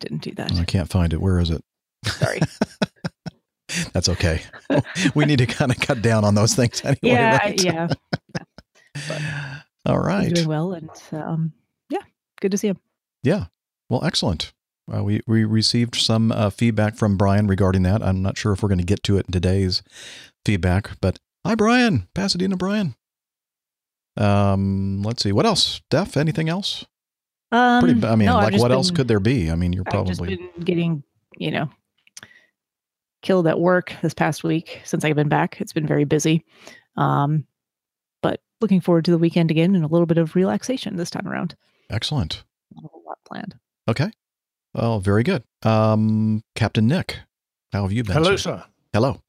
didn't 0.00 0.22
do 0.22 0.32
that. 0.34 0.52
I 0.54 0.64
can't 0.64 0.90
find 0.90 1.12
it. 1.12 1.20
Where 1.20 1.38
is 1.38 1.50
it? 1.50 1.62
Sorry. 2.06 2.40
That's 3.92 4.08
okay. 4.08 4.42
we 5.14 5.24
need 5.24 5.38
to 5.38 5.46
kind 5.46 5.70
of 5.70 5.78
cut 5.80 6.02
down 6.02 6.24
on 6.24 6.34
those 6.34 6.54
things 6.54 6.82
anyway. 6.84 6.98
yeah, 7.02 7.36
right? 7.38 7.62
yeah. 7.62 7.88
All 9.86 9.98
He's 10.20 10.32
doing 10.32 10.48
well, 10.48 10.72
and 10.72 10.90
um, 11.12 11.52
yeah, 11.90 12.00
good 12.40 12.50
to 12.52 12.58
see 12.58 12.68
him. 12.68 12.78
Yeah. 13.22 13.46
Well, 13.90 14.04
excellent. 14.04 14.52
Uh, 14.92 15.02
we 15.02 15.20
we 15.26 15.44
received 15.44 15.94
some 15.94 16.32
uh, 16.32 16.50
feedback 16.50 16.96
from 16.96 17.16
Brian 17.16 17.46
regarding 17.46 17.82
that. 17.82 18.02
I'm 18.02 18.22
not 18.22 18.38
sure 18.38 18.52
if 18.52 18.62
we're 18.62 18.68
going 18.68 18.78
to 18.78 18.84
get 18.84 19.02
to 19.04 19.16
it 19.18 19.26
in 19.26 19.32
today's 19.32 19.82
feedback, 20.44 20.90
but 21.00 21.18
hi, 21.44 21.54
Brian, 21.54 22.08
Pasadena, 22.14 22.56
Brian. 22.56 22.94
Um, 24.16 25.02
let's 25.02 25.22
see 25.22 25.32
what 25.32 25.46
else. 25.46 25.82
Steph, 25.86 26.16
anything 26.16 26.48
else? 26.48 26.84
Um, 27.50 27.82
Pretty. 27.82 28.06
I 28.06 28.16
mean, 28.16 28.26
no, 28.26 28.36
like, 28.36 28.58
what 28.58 28.72
else 28.72 28.90
could 28.90 29.08
there 29.08 29.20
be? 29.20 29.50
I 29.50 29.54
mean, 29.54 29.72
you're 29.72 29.84
probably 29.84 30.36
been 30.36 30.50
getting, 30.64 31.02
you 31.36 31.50
know, 31.50 31.70
killed 33.24 33.48
at 33.48 33.58
work 33.58 33.94
this 34.02 34.14
past 34.14 34.44
week 34.44 34.82
since 34.84 35.04
I've 35.04 35.16
been 35.16 35.28
back. 35.28 35.60
It's 35.60 35.72
been 35.72 35.86
very 35.86 36.04
busy. 36.04 36.44
Um, 36.96 37.46
but 38.22 38.40
looking 38.60 38.80
forward 38.80 39.06
to 39.06 39.10
the 39.10 39.18
weekend 39.18 39.50
again 39.50 39.74
and 39.74 39.84
a 39.84 39.88
little 39.88 40.06
bit 40.06 40.18
of 40.18 40.36
relaxation 40.36 40.96
this 40.96 41.10
time 41.10 41.26
around. 41.26 41.56
excellent. 41.90 42.44
Not 42.74 42.84
a 42.84 42.88
whole 42.88 43.02
lot 43.06 43.18
planned. 43.26 43.56
Okay. 43.88 44.10
Well, 44.74 45.00
very 45.00 45.22
good. 45.22 45.42
Um, 45.62 46.42
Captain 46.54 46.86
Nick, 46.86 47.20
how 47.72 47.82
have 47.82 47.92
you 47.92 48.04
been? 48.04 48.12
Hello, 48.12 48.36
sir? 48.36 48.58
sir. 48.58 48.64
Hello. 48.92 49.20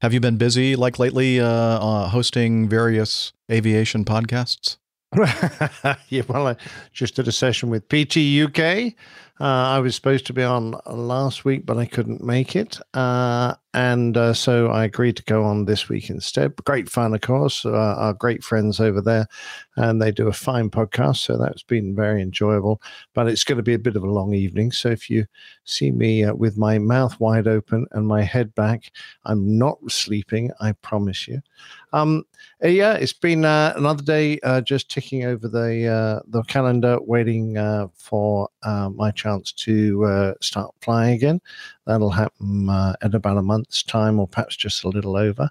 Have 0.00 0.12
you 0.12 0.20
been 0.20 0.36
busy 0.36 0.76
like 0.76 0.98
lately, 0.98 1.40
uh, 1.40 1.46
uh, 1.46 2.08
hosting 2.08 2.68
various 2.68 3.32
aviation 3.50 4.04
podcasts? 4.04 4.76
yeah, 6.08 6.22
well, 6.26 6.48
I 6.48 6.56
just 6.92 7.14
did 7.14 7.28
a 7.28 7.32
session 7.32 7.70
with 7.70 7.88
PT 7.88 8.16
UK. 8.42 8.94
Uh, 9.40 9.44
I 9.44 9.80
was 9.80 9.96
supposed 9.96 10.26
to 10.26 10.32
be 10.32 10.44
on 10.44 10.76
last 10.86 11.44
week, 11.44 11.66
but 11.66 11.76
I 11.76 11.86
couldn't 11.86 12.22
make 12.22 12.54
it. 12.54 12.78
Uh, 12.94 13.54
and 13.74 14.16
uh, 14.16 14.32
so 14.32 14.68
I 14.68 14.84
agreed 14.84 15.16
to 15.16 15.24
go 15.24 15.42
on 15.42 15.64
this 15.64 15.88
week 15.88 16.08
instead. 16.08 16.54
Great 16.64 16.88
fun, 16.88 17.12
of 17.12 17.22
course. 17.22 17.66
Uh, 17.66 17.72
our 17.72 18.12
great 18.12 18.44
friends 18.44 18.78
over 18.78 19.00
there, 19.00 19.26
and 19.76 20.00
they 20.00 20.12
do 20.12 20.28
a 20.28 20.32
fine 20.32 20.70
podcast. 20.70 21.16
So 21.16 21.36
that's 21.36 21.64
been 21.64 21.96
very 21.96 22.22
enjoyable. 22.22 22.80
But 23.14 23.26
it's 23.26 23.42
going 23.42 23.56
to 23.56 23.64
be 23.64 23.74
a 23.74 23.78
bit 23.78 23.96
of 23.96 24.04
a 24.04 24.10
long 24.10 24.32
evening. 24.32 24.70
So 24.70 24.90
if 24.90 25.10
you 25.10 25.26
see 25.64 25.90
me 25.90 26.22
uh, 26.22 26.34
with 26.34 26.56
my 26.56 26.78
mouth 26.78 27.18
wide 27.18 27.48
open 27.48 27.88
and 27.90 28.06
my 28.06 28.22
head 28.22 28.54
back, 28.54 28.92
I'm 29.24 29.58
not 29.58 29.78
sleeping, 29.90 30.52
I 30.60 30.72
promise 30.72 31.26
you. 31.26 31.42
Um, 31.92 32.24
uh, 32.62 32.68
yeah, 32.68 32.94
it's 32.94 33.12
been 33.12 33.44
another 33.44 34.02
day 34.04 34.38
just 34.64 34.88
ticking 34.88 35.24
over 35.24 35.48
the 35.48 36.22
the 36.28 36.42
calendar, 36.44 36.98
waiting 37.00 37.56
for 37.94 38.48
my 38.62 39.10
chance 39.24 39.52
to 39.52 40.04
uh, 40.04 40.34
start 40.40 40.74
flying 40.82 41.14
again. 41.14 41.40
That'll 41.86 42.10
happen 42.10 42.68
uh, 42.68 42.94
in 43.02 43.14
about 43.14 43.38
a 43.38 43.42
month's 43.42 43.82
time, 43.82 44.20
or 44.20 44.28
perhaps 44.28 44.56
just 44.56 44.84
a 44.84 44.88
little 44.88 45.16
over. 45.16 45.50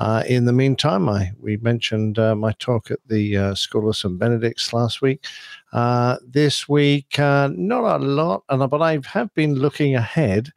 Uh, 0.00 0.22
in 0.28 0.44
the 0.44 0.52
meantime, 0.52 1.08
I 1.08 1.32
we 1.40 1.56
mentioned 1.58 2.18
uh, 2.18 2.34
my 2.34 2.52
talk 2.58 2.90
at 2.90 2.98
the 3.06 3.36
uh, 3.36 3.54
School 3.54 3.88
of 3.88 3.96
St 3.96 4.18
Benedict's 4.18 4.72
last 4.72 5.02
week. 5.02 5.24
Uh, 5.72 6.16
this 6.26 6.68
week, 6.68 7.18
not 7.18 7.96
a 7.96 7.98
lot, 7.98 8.44
and 8.48 8.68
but 8.70 8.82
I 8.82 9.00
have 9.06 9.32
been 9.34 9.54
looking 9.54 9.94
ahead 9.94 10.50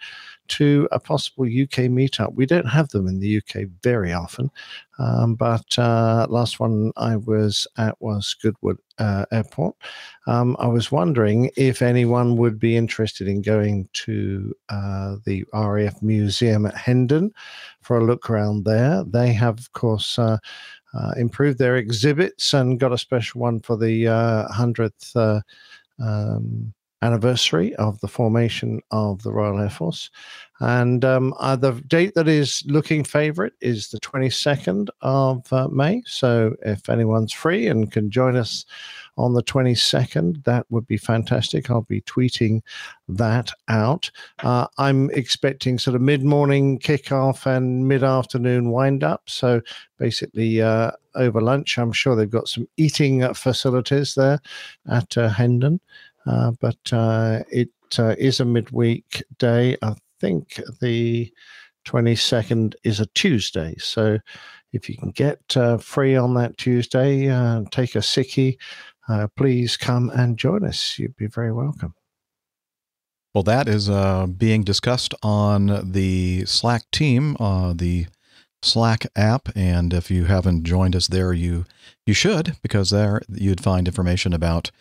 to 0.48 0.88
a 0.92 1.00
possible 1.00 1.46
UK 1.46 1.90
meetup. 1.90 2.34
We 2.34 2.46
don't 2.46 2.68
have 2.68 2.90
them 2.90 3.08
in 3.08 3.20
the 3.20 3.38
UK 3.38 3.68
very 3.84 4.14
often. 4.14 4.50
Um, 4.98 5.36
but 5.36 5.78
uh, 5.78 6.28
last 6.30 6.60
one 6.60 6.92
I 6.96 7.18
was 7.18 7.68
at 7.78 8.00
was 8.02 8.36
Goodwood 8.42 8.78
uh, 8.98 9.26
Airport. 9.32 9.76
Um, 10.28 10.56
I 10.60 10.68
was 10.68 10.92
wondering 10.92 11.50
if 11.58 11.82
anyone 11.82 12.38
would 12.38 12.60
be 12.60 12.78
interested 12.78 13.28
in 13.28 13.42
going 13.42 13.90
to 13.94 14.54
uh, 14.70 15.18
the 15.26 15.44
RAF 15.54 16.02
Museum 16.02 16.66
at 16.66 16.76
Hendon 16.76 17.34
for 17.82 17.98
a 17.98 18.06
look 18.06 18.30
around 18.30 18.64
there. 18.64 19.04
They 19.06 19.34
have, 19.34 19.60
of 19.60 19.72
course, 19.74 20.18
uh, 20.18 20.38
uh, 20.94 21.12
improved 21.18 21.60
their 21.60 21.76
exhibits 21.76 22.54
and 22.54 22.80
got 22.80 22.94
a 22.94 22.98
special 22.98 23.42
one 23.42 23.60
for 23.60 23.76
the 23.76 24.08
uh, 24.08 24.48
100th 24.48 25.16
uh, 25.16 25.42
um, 26.02 26.74
anniversary 27.06 27.76
of 27.76 28.00
the 28.02 28.08
formation 28.08 28.82
of 28.92 29.22
the 29.24 29.32
Royal 29.32 29.60
Air 29.60 29.70
Force. 29.70 30.10
And 30.60 31.04
um, 31.04 31.34
uh, 31.40 31.58
the 31.58 31.74
date 31.88 32.14
that 32.16 32.30
is 32.30 32.64
looking 32.66 33.04
favorite 33.04 33.54
is 33.60 33.90
the 33.90 34.00
22nd 34.00 34.88
of 35.02 35.52
uh, 35.52 35.68
May. 35.68 36.02
So 36.06 36.56
if 36.66 36.88
anyone's 36.88 37.34
free 37.34 37.68
and 37.68 37.92
can 37.92 38.10
join 38.10 38.38
us 38.38 38.66
on 39.18 39.34
the 39.34 39.44
22nd, 39.44 40.46
that 40.46 40.66
would 40.70 40.88
be 40.88 40.98
fantastic. 40.98 41.70
I'll 41.70 41.82
be 41.82 42.02
tweeting 42.02 42.62
that 43.10 43.52
out. 43.68 44.10
Uh, 44.44 44.68
I'm 44.78 45.10
expecting 45.12 45.78
sort 45.78 45.96
of 45.96 46.02
mid 46.02 46.24
morning 46.24 46.80
kickoff 46.80 47.46
and 47.46 47.88
mid 47.88 48.04
afternoon 48.04 48.72
wind 48.72 49.04
up. 49.04 49.24
So 49.28 49.62
basically, 49.98 50.62
uh, 50.62 50.92
over 51.16 51.42
lunch, 51.42 51.78
I'm 51.78 51.92
sure 51.92 52.16
they've 52.16 52.30
got 52.30 52.48
some 52.48 52.68
eating 52.78 53.34
facilities 53.34 54.16
there 54.16 54.40
at 54.90 55.18
uh, 55.18 55.30
Hendon. 55.30 55.80
Uh, 56.26 56.52
but 56.60 56.78
uh, 56.92 57.44
it 57.52 57.70
uh, 58.00 58.16
is 58.18 58.40
a 58.40 58.46
midweek 58.46 59.24
day. 59.38 59.78
I 59.82 59.96
think 60.20 60.60
the 60.82 61.32
22nd 61.88 62.74
is 62.84 63.00
a 63.00 63.06
Tuesday. 63.08 63.76
So 63.78 64.18
if 64.74 64.90
you 64.90 64.98
can 64.98 65.12
get 65.12 65.40
uh, 65.56 65.78
free 65.78 66.16
on 66.16 66.34
that 66.36 66.58
Tuesday, 66.58 67.30
uh, 67.30 67.62
take 67.72 67.96
a 67.96 68.00
sickie, 68.00 68.58
uh, 69.08 69.28
please 69.36 69.78
come 69.78 70.10
and 70.10 70.38
join 70.38 70.66
us. 70.66 70.98
You'd 70.98 71.16
be 71.16 71.28
very 71.28 71.54
welcome. 71.54 71.94
Well, 73.34 73.44
that 73.44 73.68
is 73.68 73.90
being 74.38 74.64
discussed 74.64 75.14
on 75.22 75.92
the 75.92 76.46
Slack 76.46 76.84
team, 76.92 77.34
the 77.34 78.08
Slack 78.62 79.06
app, 79.16 79.50
and 79.56 79.94
if 79.94 80.10
you 80.10 80.26
haven't 80.26 80.64
joined 80.64 80.96
us 80.96 81.08
there, 81.08 81.34
you 81.34 81.66
you 82.06 82.14
should 82.14 82.56
because 82.62 82.90
there 82.90 83.22
you'd 83.30 83.62
find 83.62 83.88
information 83.88 84.34
about 84.34 84.72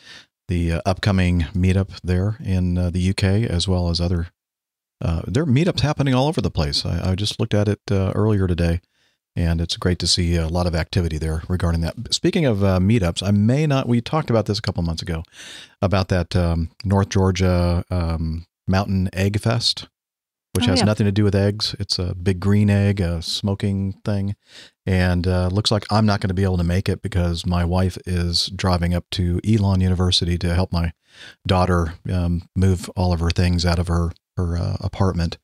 the 0.49 0.73
uh, 0.73 0.81
upcoming 0.85 1.41
meetup 1.55 2.01
there 2.03 2.37
in 2.45 2.77
uh, 2.79 2.91
the 2.91 3.11
UK 3.11 3.25
as 3.49 3.67
well 3.69 3.89
as 3.91 4.01
other. 4.01 4.29
Uh, 5.03 5.23
there 5.27 5.43
are 5.43 5.47
meetups 5.47 5.81
happening 5.81 6.15
all 6.15 6.29
over 6.29 6.41
the 6.41 6.51
place. 6.51 6.85
I, 6.87 7.11
I 7.11 7.15
just 7.15 7.39
looked 7.41 7.55
at 7.55 7.69
it 7.69 7.81
uh, 7.91 8.13
earlier 8.15 8.47
today, 8.47 8.81
and 9.37 9.61
it's 9.61 9.77
great 9.77 9.99
to 9.99 10.07
see 10.07 10.37
a 10.37 10.47
lot 10.49 10.67
of 10.67 10.75
activity 10.75 11.19
there 11.19 11.43
regarding 11.49 11.81
that. 11.83 11.95
Speaking 12.15 12.47
of 12.47 12.63
uh, 12.63 12.79
meetups, 12.79 13.23
I 13.23 13.31
may 13.31 13.67
not. 13.67 13.89
We 13.89 14.01
talked 14.01 14.31
about 14.31 14.47
this 14.47 14.59
a 14.59 14.63
couple 14.63 14.83
months 14.83 15.03
ago 15.03 15.23
about 15.83 16.09
that 16.09 16.35
um, 16.37 16.71
North 16.85 17.09
Georgia 17.11 17.85
um, 17.91 18.47
Mountain 18.69 19.11
Egg 19.13 19.41
Fest, 19.41 19.89
which 20.55 20.67
Oh, 20.67 20.71
has 20.71 20.79
yeah. 20.81 20.85
nothing 20.87 21.07
to 21.07 21.13
do 21.13 21.25
with 21.25 21.35
eggs. 21.35 21.75
It's 21.79 21.99
a 21.99 22.15
big 22.15 22.39
green 22.41 22.71
egg, 22.71 23.01
a 23.01 23.21
smoking 23.21 23.95
thing, 24.05 24.37
and 24.87 25.27
uh, 25.27 25.49
looks 25.49 25.71
like 25.71 25.85
I'm 25.91 26.07
not 26.07 26.21
going 26.21 26.29
to 26.29 26.35
be 26.35 26.45
able 26.45 26.59
to 26.59 26.65
make 26.65 26.89
it 26.89 27.01
because 27.03 27.47
my 27.47 27.65
wife 27.65 27.97
is 28.07 28.47
driving 28.55 28.95
up 28.95 29.05
to 29.13 29.41
Elon 29.49 29.81
University 29.81 30.37
to 30.39 30.55
help 30.55 30.73
my 30.73 30.93
daughter 31.47 31.95
um, 32.13 32.43
move 32.55 32.89
all 32.97 33.13
of 33.13 33.21
her 33.21 33.31
things 33.31 33.65
out 33.65 33.79
of 33.79 33.89
her 33.89 34.13
her 34.37 34.57
uh, 34.59 34.77
apartment, 34.81 35.39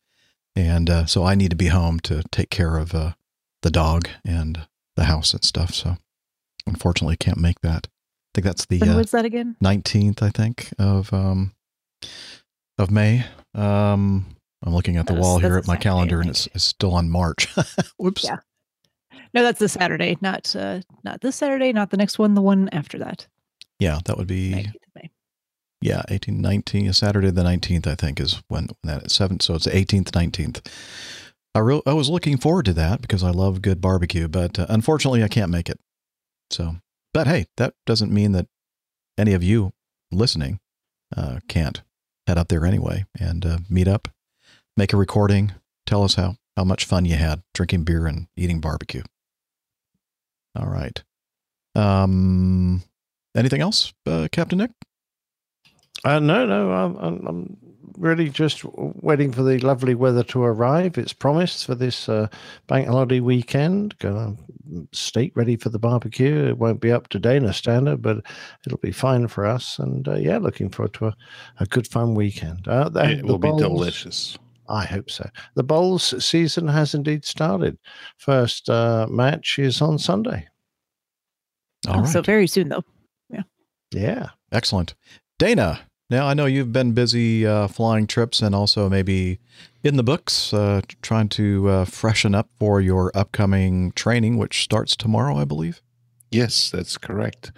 and 0.57 0.91
uh, 0.91 1.07
so 1.07 1.23
I 1.25 1.35
need 1.37 1.51
to 1.51 1.57
be 1.57 1.69
home 1.69 2.01
to 2.01 2.23
take 2.33 2.51
care 2.51 2.77
of 2.77 2.95
uh, 2.95 3.13
the 3.63 3.71
dog 3.71 4.09
and 4.25 4.67
the 4.97 5.05
house 5.05 5.33
and 5.33 5.45
stuff. 5.45 5.73
So 5.75 5.97
unfortunately, 6.67 7.17
can't 7.17 7.39
make 7.39 7.61
that. 7.61 7.87
I 7.87 8.31
think 8.35 8.45
that's 8.45 8.67
the 8.67 8.79
When 8.79 8.91
uh, 8.91 8.97
was 8.97 9.11
that 9.13 9.25
again? 9.25 9.57
19th, 9.63 10.23
I 10.23 10.31
think, 10.31 10.73
of 10.79 11.13
um 11.13 11.53
of 12.79 12.91
May. 12.91 13.25
Um 13.55 14.27
I'm 14.63 14.75
looking 14.75 14.97
at 14.97 15.07
the 15.07 15.15
That's- 15.15 15.25
wall 15.25 15.39
here 15.39 15.57
at 15.57 15.67
my 15.67 15.77
calendar 15.77 16.21
and 16.21 16.29
it's, 16.31 16.47
it's 16.55 16.65
still 16.65 16.93
on 16.95 17.09
March. 17.11 17.49
Whoops. 17.97 18.25
Yeah. 18.25 18.39
No, 19.33 19.43
that's 19.43 19.59
this 19.59 19.73
Saturday, 19.73 20.19
not 20.21 20.55
uh, 20.57 20.81
not 21.05 21.21
this 21.21 21.37
Saturday, 21.37 21.73
not 21.73 21.91
the 21.91 21.97
next 21.97 22.19
one, 22.19 22.35
the 22.35 22.43
one 22.43 22.69
after 22.73 22.99
that. 22.99 23.27
Yeah, 23.79 24.01
that 24.05 24.19
would 24.19 24.27
be 24.27 24.53
19th 24.53 24.75
of 24.75 24.95
May. 24.95 25.11
yeah, 25.81 26.03
18 26.09 26.41
19 26.41 26.93
Saturday 26.93 27.31
the 27.31 27.43
19th 27.43 27.87
I 27.87 27.95
think 27.95 28.21
is 28.21 28.43
when, 28.49 28.69
when 28.83 28.95
that 28.95 29.07
is 29.07 29.13
7 29.13 29.41
so 29.41 29.55
it's 29.55 29.65
the 29.65 29.71
18th 29.71 30.11
19th. 30.11 30.67
I 31.55 31.59
real 31.61 31.83
I 31.87 31.95
was 31.95 32.09
looking 32.09 32.37
forward 32.39 32.65
to 32.67 32.73
that 32.75 33.01
because 33.01 33.23
I 33.23 33.31
love 33.31 33.63
good 33.63 33.81
barbecue, 33.81 34.29
but 34.29 34.59
uh, 34.59 34.67
unfortunately 34.69 35.25
I 35.25 35.29
can't 35.29 35.51
make 35.51 35.69
it. 35.69 35.81
So, 36.51 36.77
but 37.15 37.27
hey, 37.27 37.47
that 37.57 37.75
doesn't 37.87 38.13
mean 38.13 38.33
that 38.33 38.47
any 39.17 39.33
of 39.33 39.43
you 39.43 39.73
listening 40.13 40.61
uh, 41.17 41.41
can't 41.49 41.83
head 42.27 42.39
up 42.39 42.49
there 42.49 42.65
anyway 42.65 43.05
and 43.19 43.45
uh, 43.45 43.59
meet 43.69 43.89
up, 43.89 44.09
make 44.77 44.93
a 44.93 44.97
recording, 44.97 45.53
tell 45.87 46.03
us 46.05 46.15
how 46.15 46.37
how 46.57 46.65
much 46.65 46.85
fun 46.85 47.05
you 47.05 47.17
had 47.17 47.43
drinking 47.55 47.85
beer 47.85 48.07
and 48.07 48.27
eating 48.37 48.61
barbecue. 48.61 49.03
All 50.57 50.67
right. 50.69 51.03
Um, 51.75 52.83
anything 53.37 53.61
else, 53.61 53.93
uh, 54.07 54.29
Captain 54.33 54.59
Nick? 54.59 54.71
Uh, 56.05 56.19
no, 56.19 56.47
no, 56.47 56.73
I'm, 56.73 56.97
I'm, 56.97 57.27
I'm 57.27 57.57
really 57.99 58.31
just 58.31 58.65
waiting 58.65 59.33
for 59.33 59.43
the 59.43 59.59
lovely 59.59 59.95
weather 59.95 60.25
to 60.25 60.43
arrive. 60.43 60.97
It's 60.97 61.13
promised 61.13 61.67
for 61.67 61.75
this 61.75 62.09
uh, 62.09 62.29
bank 62.67 62.89
holiday 62.89 63.21
weekend. 63.21 63.97
Gonna 63.99 64.35
state 64.93 65.33
ready 65.37 65.57
for 65.57 65.69
the 65.69 65.79
barbecue. 65.79 66.47
It 66.47 66.59
won't 66.59 66.81
be 66.81 66.91
up 66.91 67.09
to 67.09 67.19
Dana 67.19 67.53
standard, 67.53 68.01
but 68.03 68.25
it'll 68.67 68.79
be 68.79 68.93
fine 68.93 69.29
for 69.29 69.45
us. 69.45 69.79
And 69.79 70.09
uh, 70.09 70.15
yeah, 70.15 70.39
looking 70.39 70.71
forward 70.71 70.95
to 70.95 71.09
a, 71.09 71.17
a 71.59 71.67
good 71.67 71.87
fun 71.87 72.15
weekend. 72.15 72.67
Uh, 72.67 72.89
the- 72.89 73.11
It 73.11 73.17
the 73.19 73.27
will 73.27 73.39
be 73.39 73.53
delicious. 73.59 74.39
I 74.71 74.85
hope 74.85 75.11
so. 75.11 75.29
The 75.57 75.65
bowls 75.65 76.25
season 76.25 76.69
has 76.69 76.95
indeed 76.95 77.25
started. 77.25 77.77
First 78.17 78.71
uh, 78.71 79.07
match 79.11 79.59
is 79.59 79.83
on 79.83 79.99
Sunday. 79.99 80.47
All 81.89 82.03
right. 82.03 82.09
So 82.09 82.23
very 82.23 82.47
soon 82.47 82.69
though. 82.69 82.85
Yeah. 83.29 83.43
Yeah. 83.93 84.29
Excellent. 84.53 84.95
Dana, 85.39 85.81
now 86.09 86.27
I 86.27 86.35
know 86.35 86.47
you've 86.47 86.73
been 86.73 86.93
busy 86.93 87.47
uh, 87.47 87.67
flying 87.67 88.07
trips 88.07 88.43
and 88.43 88.55
also 88.55 88.89
maybe 88.89 89.41
in 89.83 89.97
the 89.97 90.03
books, 90.05 90.53
uh, 90.53 90.83
trying 91.03 91.29
to 91.31 91.69
uh, 91.69 91.85
freshen 91.85 92.35
up 92.35 92.49
for 92.59 92.81
your 92.81 93.11
upcoming 93.15 93.93
training, 93.93 94.39
which 94.39 94.63
starts 94.63 94.95
tomorrow, 94.95 95.37
I 95.37 95.45
believe. 95.45 95.83
Yes, 96.31 96.71
that's 96.71 96.97
correct. 96.97 97.51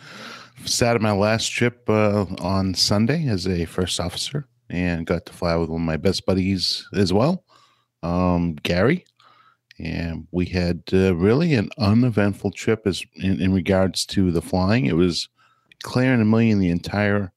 Started 0.64 1.02
my 1.02 1.12
last 1.12 1.48
trip 1.48 1.90
uh, 1.90 2.24
on 2.38 2.74
Sunday 2.74 3.26
as 3.26 3.46
a 3.46 3.64
first 3.66 4.00
officer 4.00 4.46
and 4.72 5.06
got 5.06 5.26
to 5.26 5.32
fly 5.32 5.54
with 5.54 5.68
one 5.68 5.82
of 5.82 5.86
my 5.86 5.98
best 5.98 6.24
buddies 6.24 6.88
as 6.94 7.12
well, 7.12 7.44
um, 8.02 8.54
Gary. 8.54 9.04
And 9.78 10.26
we 10.30 10.46
had 10.46 10.82
uh, 10.92 11.14
really 11.14 11.54
an 11.54 11.70
uneventful 11.78 12.52
trip 12.52 12.86
as 12.86 13.04
in, 13.16 13.40
in 13.40 13.52
regards 13.52 14.06
to 14.06 14.30
the 14.30 14.42
flying. 14.42 14.86
It 14.86 14.96
was 14.96 15.28
clear 15.82 16.12
and 16.12 16.22
a 16.22 16.24
million 16.24 16.58
the 16.58 16.70
entire 16.70 17.32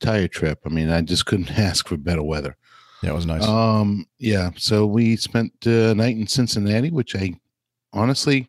entire 0.00 0.28
trip. 0.28 0.60
I 0.66 0.68
mean, 0.68 0.90
I 0.90 1.00
just 1.00 1.26
couldn't 1.26 1.50
ask 1.58 1.88
for 1.88 1.96
better 1.96 2.22
weather. 2.22 2.56
Yeah, 3.02 3.10
it 3.10 3.14
was 3.14 3.26
nice. 3.26 3.46
Um, 3.46 4.06
yeah. 4.18 4.50
So 4.56 4.86
we 4.86 5.16
spent 5.16 5.52
uh, 5.66 5.90
a 5.90 5.94
night 5.94 6.16
in 6.16 6.26
Cincinnati, 6.26 6.90
which 6.90 7.14
I 7.14 7.34
honestly 7.92 8.48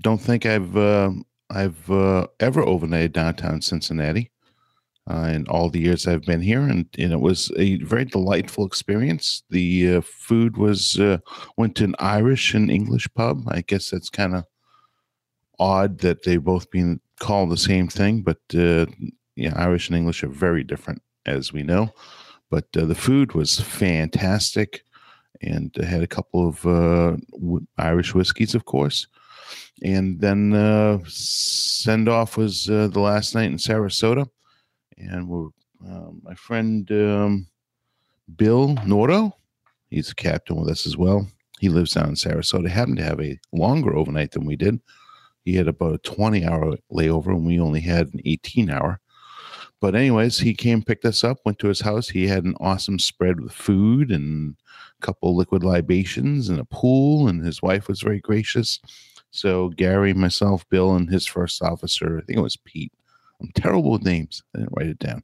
don't 0.00 0.20
think 0.20 0.46
I've 0.46 0.76
uh, 0.76 1.10
I've 1.50 1.90
uh, 1.90 2.26
ever 2.40 2.62
overnighted 2.62 3.12
downtown 3.12 3.60
Cincinnati 3.60 4.31
uh, 5.10 5.30
in 5.32 5.46
all 5.48 5.68
the 5.68 5.80
years 5.80 6.06
I've 6.06 6.22
been 6.22 6.40
here, 6.40 6.60
and, 6.60 6.86
and 6.98 7.12
it 7.12 7.20
was 7.20 7.50
a 7.56 7.76
very 7.78 8.04
delightful 8.04 8.66
experience. 8.66 9.42
The 9.50 9.96
uh, 9.96 10.00
food 10.02 10.56
was 10.56 10.98
uh, 11.00 11.18
went 11.56 11.74
to 11.76 11.84
an 11.84 11.96
Irish 11.98 12.54
and 12.54 12.70
English 12.70 13.08
pub. 13.14 13.42
I 13.48 13.62
guess 13.62 13.90
that's 13.90 14.10
kind 14.10 14.36
of 14.36 14.44
odd 15.58 15.98
that 15.98 16.22
they 16.22 16.36
both 16.36 16.70
being 16.70 17.00
called 17.20 17.50
the 17.50 17.56
same 17.56 17.88
thing, 17.88 18.22
but 18.22 18.38
uh, 18.54 18.86
yeah, 19.34 19.54
Irish 19.56 19.88
and 19.88 19.96
English 19.96 20.22
are 20.22 20.28
very 20.28 20.62
different, 20.62 21.02
as 21.26 21.52
we 21.52 21.62
know. 21.62 21.92
But 22.50 22.66
uh, 22.76 22.84
the 22.84 22.94
food 22.94 23.32
was 23.32 23.58
fantastic, 23.60 24.84
and 25.40 25.74
I 25.80 25.84
had 25.84 26.02
a 26.02 26.06
couple 26.06 26.48
of 26.48 26.64
uh, 26.64 27.16
w- 27.32 27.66
Irish 27.78 28.14
whiskeys, 28.14 28.54
of 28.54 28.66
course. 28.66 29.08
And 29.82 30.20
then 30.20 31.02
send 31.08 32.08
off 32.08 32.36
was 32.36 32.66
the 32.66 32.88
last 32.94 33.34
night 33.34 33.50
in 33.50 33.56
Sarasota, 33.56 34.28
and 35.10 35.28
we're 35.28 35.48
um, 35.86 36.20
my 36.22 36.34
friend 36.34 36.90
um, 36.92 37.46
Bill 38.36 38.76
Nordo. 38.76 39.32
He's 39.90 40.10
a 40.10 40.14
captain 40.14 40.56
with 40.56 40.70
us 40.70 40.86
as 40.86 40.96
well. 40.96 41.26
He 41.60 41.68
lives 41.68 41.92
down 41.92 42.10
in 42.10 42.14
Sarasota. 42.14 42.68
Happened 42.68 42.98
to 42.98 43.04
have 43.04 43.20
a 43.20 43.38
longer 43.52 43.94
overnight 43.96 44.32
than 44.32 44.44
we 44.44 44.56
did. 44.56 44.80
He 45.44 45.54
had 45.54 45.68
about 45.68 45.94
a 45.94 45.98
20 45.98 46.44
hour 46.44 46.76
layover, 46.90 47.28
and 47.28 47.46
we 47.46 47.60
only 47.60 47.80
had 47.80 48.08
an 48.14 48.20
18 48.24 48.70
hour. 48.70 49.00
But, 49.80 49.96
anyways, 49.96 50.38
he 50.38 50.54
came, 50.54 50.82
picked 50.82 51.04
us 51.04 51.24
up, 51.24 51.38
went 51.44 51.58
to 51.58 51.66
his 51.66 51.80
house. 51.80 52.08
He 52.08 52.28
had 52.28 52.44
an 52.44 52.54
awesome 52.60 53.00
spread 53.00 53.40
with 53.40 53.52
food 53.52 54.12
and 54.12 54.54
a 55.00 55.04
couple 55.04 55.34
liquid 55.36 55.64
libations 55.64 56.48
and 56.48 56.60
a 56.60 56.64
pool, 56.64 57.26
and 57.26 57.44
his 57.44 57.60
wife 57.60 57.88
was 57.88 58.00
very 58.00 58.20
gracious. 58.20 58.78
So, 59.32 59.70
Gary, 59.70 60.14
myself, 60.14 60.68
Bill, 60.68 60.94
and 60.94 61.10
his 61.10 61.26
first 61.26 61.60
officer, 61.62 62.18
I 62.18 62.22
think 62.22 62.38
it 62.38 62.42
was 62.42 62.56
Pete. 62.56 62.92
I'm 63.42 63.50
terrible 63.54 63.92
with 63.92 64.04
names. 64.04 64.42
I 64.54 64.58
didn't 64.58 64.74
write 64.76 64.88
it 64.88 64.98
down. 64.98 65.22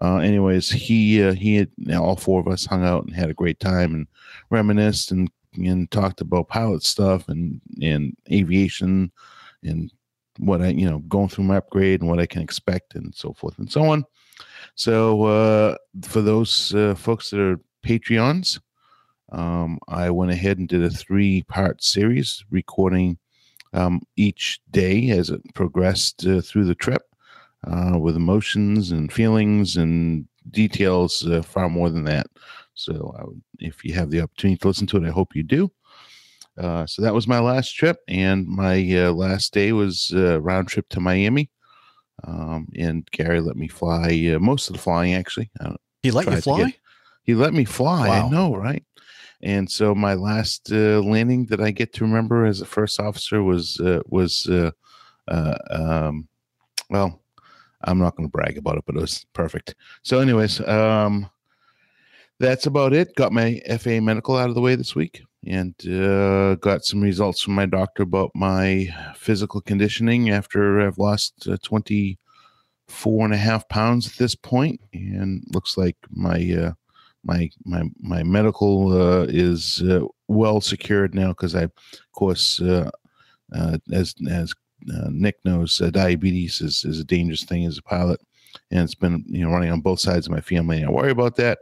Uh, 0.00 0.18
anyways, 0.18 0.70
he 0.70 1.22
uh, 1.22 1.32
he 1.32 1.56
had 1.56 1.70
you 1.76 1.86
know, 1.92 2.02
all 2.02 2.16
four 2.16 2.40
of 2.40 2.48
us 2.48 2.66
hung 2.66 2.84
out 2.84 3.04
and 3.04 3.14
had 3.14 3.30
a 3.30 3.34
great 3.34 3.60
time 3.60 3.94
and 3.94 4.06
reminisced 4.50 5.10
and 5.10 5.30
and 5.54 5.90
talked 5.90 6.20
about 6.20 6.48
pilot 6.48 6.82
stuff 6.82 7.28
and 7.28 7.60
and 7.82 8.16
aviation 8.30 9.10
and 9.62 9.90
what 10.38 10.62
I 10.62 10.68
you 10.68 10.88
know 10.88 10.98
going 11.00 11.28
through 11.28 11.44
my 11.44 11.56
upgrade 11.56 12.00
and 12.00 12.10
what 12.10 12.20
I 12.20 12.26
can 12.26 12.42
expect 12.42 12.94
and 12.94 13.14
so 13.14 13.32
forth 13.32 13.58
and 13.58 13.70
so 13.70 13.84
on. 13.84 14.04
So 14.74 15.24
uh, 15.24 15.76
for 16.02 16.20
those 16.20 16.74
uh, 16.74 16.94
folks 16.94 17.30
that 17.30 17.40
are 17.40 17.60
Patreons, 17.82 18.60
um, 19.32 19.78
I 19.88 20.10
went 20.10 20.30
ahead 20.30 20.58
and 20.58 20.68
did 20.68 20.82
a 20.82 20.90
three 20.90 21.42
part 21.44 21.82
series 21.82 22.44
recording 22.50 23.18
um, 23.72 24.02
each 24.16 24.60
day 24.70 25.10
as 25.10 25.30
it 25.30 25.42
progressed 25.54 26.26
uh, 26.26 26.40
through 26.40 26.64
the 26.64 26.74
trip 26.74 27.02
uh, 27.66 27.98
with 27.98 28.16
emotions 28.16 28.90
and 28.92 29.12
feelings 29.12 29.76
and 29.76 30.26
details 30.50 31.26
uh, 31.26 31.42
far 31.42 31.68
more 31.68 31.90
than 31.90 32.04
that. 32.04 32.26
So 32.74 33.14
I 33.18 33.24
would, 33.24 33.42
if 33.58 33.84
you 33.84 33.94
have 33.94 34.10
the 34.10 34.20
opportunity 34.20 34.58
to 34.58 34.68
listen 34.68 34.86
to 34.88 34.98
it, 34.98 35.04
I 35.06 35.10
hope 35.10 35.34
you 35.34 35.42
do. 35.42 35.70
Uh, 36.58 36.86
so 36.86 37.02
that 37.02 37.14
was 37.14 37.26
my 37.28 37.38
last 37.38 37.72
trip, 37.72 37.98
and 38.08 38.46
my 38.46 38.76
uh, 38.96 39.12
last 39.12 39.52
day 39.52 39.72
was 39.72 40.12
uh, 40.14 40.40
round 40.40 40.68
trip 40.68 40.88
to 40.90 41.00
Miami. 41.00 41.50
Um, 42.24 42.68
and 42.78 43.06
Gary 43.10 43.40
let 43.40 43.56
me 43.56 43.68
fly 43.68 44.32
uh, 44.34 44.38
most 44.38 44.68
of 44.68 44.72
the 44.72 44.80
flying. 44.80 45.14
Actually, 45.14 45.50
I 45.60 45.74
he 46.02 46.10
let 46.10 46.26
you 46.26 46.40
fly? 46.40 46.64
get- 46.64 46.78
he 47.24 47.34
let 47.34 47.52
me 47.52 47.64
fly. 47.64 48.08
Wow. 48.08 48.26
I 48.26 48.30
know, 48.30 48.54
right? 48.54 48.84
And 49.42 49.70
so 49.70 49.94
my 49.94 50.14
last 50.14 50.72
uh, 50.72 51.00
landing 51.02 51.44
that 51.46 51.60
I 51.60 51.72
get 51.72 51.92
to 51.94 52.04
remember 52.04 52.46
as 52.46 52.60
a 52.60 52.66
first 52.66 53.00
officer 53.00 53.42
was 53.42 53.78
uh, 53.80 54.00
was 54.06 54.46
uh, 54.46 54.70
uh, 55.28 55.58
um, 55.70 56.28
well, 56.88 57.20
I'm 57.84 57.98
not 57.98 58.16
going 58.16 58.28
to 58.28 58.32
brag 58.32 58.58
about 58.58 58.78
it, 58.78 58.84
but 58.86 58.96
it 58.96 59.00
was 59.00 59.26
perfect. 59.32 59.74
So, 60.02 60.20
anyways, 60.20 60.60
um, 60.66 61.28
that's 62.38 62.66
about 62.66 62.92
it. 62.92 63.14
Got 63.14 63.32
my 63.32 63.60
FA 63.78 64.00
medical 64.00 64.36
out 64.36 64.48
of 64.48 64.54
the 64.54 64.60
way 64.60 64.74
this 64.74 64.94
week 64.94 65.22
and 65.46 65.74
uh, 65.88 66.56
got 66.56 66.84
some 66.84 67.00
results 67.00 67.40
from 67.40 67.54
my 67.54 67.66
doctor 67.66 68.02
about 68.02 68.32
my 68.34 68.88
physical 69.16 69.60
conditioning 69.60 70.30
after 70.30 70.80
I've 70.80 70.98
lost 70.98 71.48
uh, 71.48 71.56
24 71.62 73.24
and 73.24 73.34
a 73.34 73.38
half 73.38 73.68
pounds 73.68 74.08
at 74.08 74.16
this 74.16 74.34
point. 74.34 74.80
and 74.92 75.44
looks 75.52 75.76
like 75.76 75.96
my 76.10 76.52
uh, 76.52 76.72
my 77.24 77.50
my 77.64 77.82
my 78.00 78.22
medical 78.22 78.92
uh, 78.92 79.26
is 79.28 79.82
uh, 79.82 80.00
well 80.28 80.60
secured 80.60 81.14
now 81.14 81.28
because 81.28 81.54
I, 81.54 81.64
of 81.64 82.12
course, 82.12 82.60
uh, 82.60 82.90
uh, 83.54 83.78
as 83.92 84.14
as 84.30 84.54
uh, 84.92 85.08
Nick 85.10 85.36
knows, 85.44 85.80
uh, 85.80 85.90
diabetes 85.90 86.60
is, 86.60 86.84
is 86.84 87.00
a 87.00 87.04
dangerous 87.04 87.44
thing 87.44 87.64
as 87.64 87.78
a 87.78 87.82
pilot, 87.82 88.20
and 88.70 88.80
it's 88.80 88.94
been 88.94 89.24
you 89.28 89.44
know 89.44 89.52
running 89.52 89.70
on 89.70 89.80
both 89.80 90.00
sides 90.00 90.26
of 90.26 90.32
my 90.32 90.40
family. 90.40 90.84
I 90.84 90.90
worry 90.90 91.10
about 91.10 91.36
that, 91.36 91.60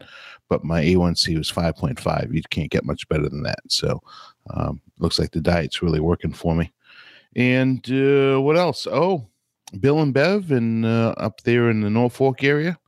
but 0.48 0.64
my 0.64 0.82
A1C 0.82 1.36
was 1.36 1.50
five 1.50 1.76
point 1.76 1.98
five. 1.98 2.30
You 2.32 2.42
can't 2.50 2.70
get 2.70 2.84
much 2.84 3.08
better 3.08 3.28
than 3.28 3.42
that. 3.42 3.60
So 3.68 4.00
um, 4.50 4.80
looks 4.98 5.18
like 5.18 5.32
the 5.32 5.40
diet's 5.40 5.82
really 5.82 6.00
working 6.00 6.32
for 6.32 6.54
me. 6.54 6.72
And 7.36 7.84
uh, 7.90 8.40
what 8.40 8.56
else? 8.56 8.86
Oh, 8.90 9.26
Bill 9.80 10.00
and 10.00 10.14
Bev, 10.14 10.50
and 10.52 10.84
uh, 10.84 11.14
up 11.16 11.40
there 11.42 11.70
in 11.70 11.80
the 11.80 11.90
Norfolk 11.90 12.44
area. 12.44 12.78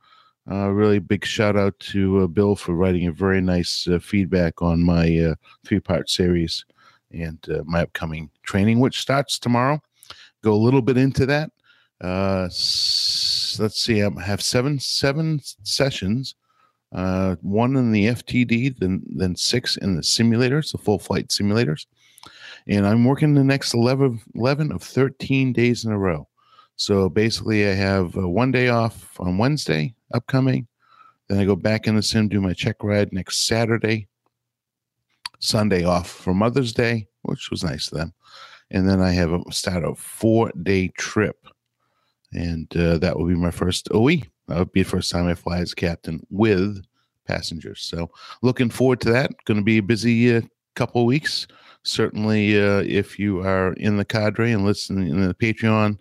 Uh, 0.49 0.69
really 0.69 1.01
big 1.01 1.25
shout 1.25 1.57
out 1.57 1.77
to 1.81 2.21
uh, 2.21 2.27
Bill 2.29 2.55
for 2.55 2.75
writing 2.75 3.09
a 3.09 3.13
very 3.13 3.41
nice 3.41 3.89
uh, 3.89 3.99
feedback 3.99 4.63
on 4.63 4.81
my 4.81 5.19
uh, 5.19 5.35
three 5.65 5.81
part 5.81 6.09
series 6.09 6.65
and 7.13 7.45
uh, 7.51 7.63
my 7.65 7.83
upcoming 7.83 8.31
training, 8.45 8.79
which 8.79 9.01
starts 9.01 9.41
tomorrow. 9.41 9.81
Go 10.47 10.55
a 10.55 10.55
little 10.55 10.81
bit 10.81 10.97
into 10.97 11.27
that. 11.27 11.51
Uh, 12.01 12.43
let's 12.43 13.83
see, 13.83 14.01
I 14.01 14.09
have 14.23 14.41
seven 14.41 14.79
seven 14.79 15.41
sessions. 15.65 16.37
Uh, 16.95 17.35
one 17.41 17.75
in 17.75 17.91
the 17.91 18.07
FTD, 18.07 18.79
then 18.79 19.03
then 19.09 19.35
six 19.35 19.77
in 19.77 19.97
the 19.97 20.03
simulators, 20.03 20.71
the 20.71 20.79
full 20.79 21.01
flight 21.01 21.31
simulators, 21.31 21.87
and 22.69 22.87
I'm 22.87 23.05
working 23.05 23.35
the 23.35 23.43
next 23.43 23.75
11, 23.75 24.21
11 24.37 24.71
of 24.71 24.85
thirteen 24.85 25.53
days 25.53 25.85
in 25.85 25.91
a 25.91 25.99
row. 25.99 26.29
So 26.77 27.09
basically, 27.09 27.67
I 27.67 27.73
have 27.73 28.17
uh, 28.17 28.29
one 28.29 28.53
day 28.53 28.69
off 28.69 29.19
on 29.19 29.39
Wednesday 29.39 29.97
upcoming. 30.15 30.69
Then 31.27 31.41
I 31.41 31.45
go 31.45 31.57
back 31.57 31.89
in 31.89 31.97
the 31.97 32.05
sim, 32.05 32.29
do 32.29 32.41
my 32.41 32.53
check 32.53 32.85
ride 32.85 33.13
next 33.13 33.49
Saturday. 33.49 34.07
Sunday 35.41 35.83
off 35.83 36.09
for 36.09 36.35
Mother's 36.35 36.73
Day, 36.73 37.09
which 37.23 37.51
was 37.51 37.65
nice 37.65 37.91
of 37.91 37.99
them. 37.99 38.15
And 38.71 38.89
then 38.89 39.01
I 39.01 39.13
have 39.13 39.33
a 39.33 39.41
start 39.51 39.85
a 39.85 39.95
four 39.95 40.51
day 40.63 40.89
trip. 40.89 41.47
And 42.33 42.75
uh, 42.77 42.99
that 42.99 43.17
will 43.17 43.27
be 43.27 43.35
my 43.35 43.51
first 43.51 43.89
OE. 43.93 44.23
That 44.49 44.59
would 44.59 44.73
be 44.73 44.83
the 44.83 44.89
first 44.89 45.11
time 45.11 45.27
I 45.27 45.35
fly 45.35 45.59
as 45.59 45.75
captain 45.75 46.25
with 46.31 46.85
passengers. 47.27 47.83
So 47.83 48.11
looking 48.43 48.71
forward 48.71 49.01
to 49.03 49.13
that. 49.13 49.31
Going 49.45 49.59
to 49.59 49.65
be 49.65 49.79
a 49.79 49.83
busy 49.83 50.37
uh, 50.37 50.43
couple 50.75 51.05
weeks. 51.07 51.47
Certainly, 51.83 52.61
uh, 52.61 52.83
if 52.87 53.19
you 53.19 53.41
are 53.41 53.73
in 53.75 53.97
the 53.97 54.05
cadre 54.05 54.53
and 54.53 54.65
listening 54.65 55.09
in 55.09 55.27
the 55.27 55.35
Patreon, 55.35 55.99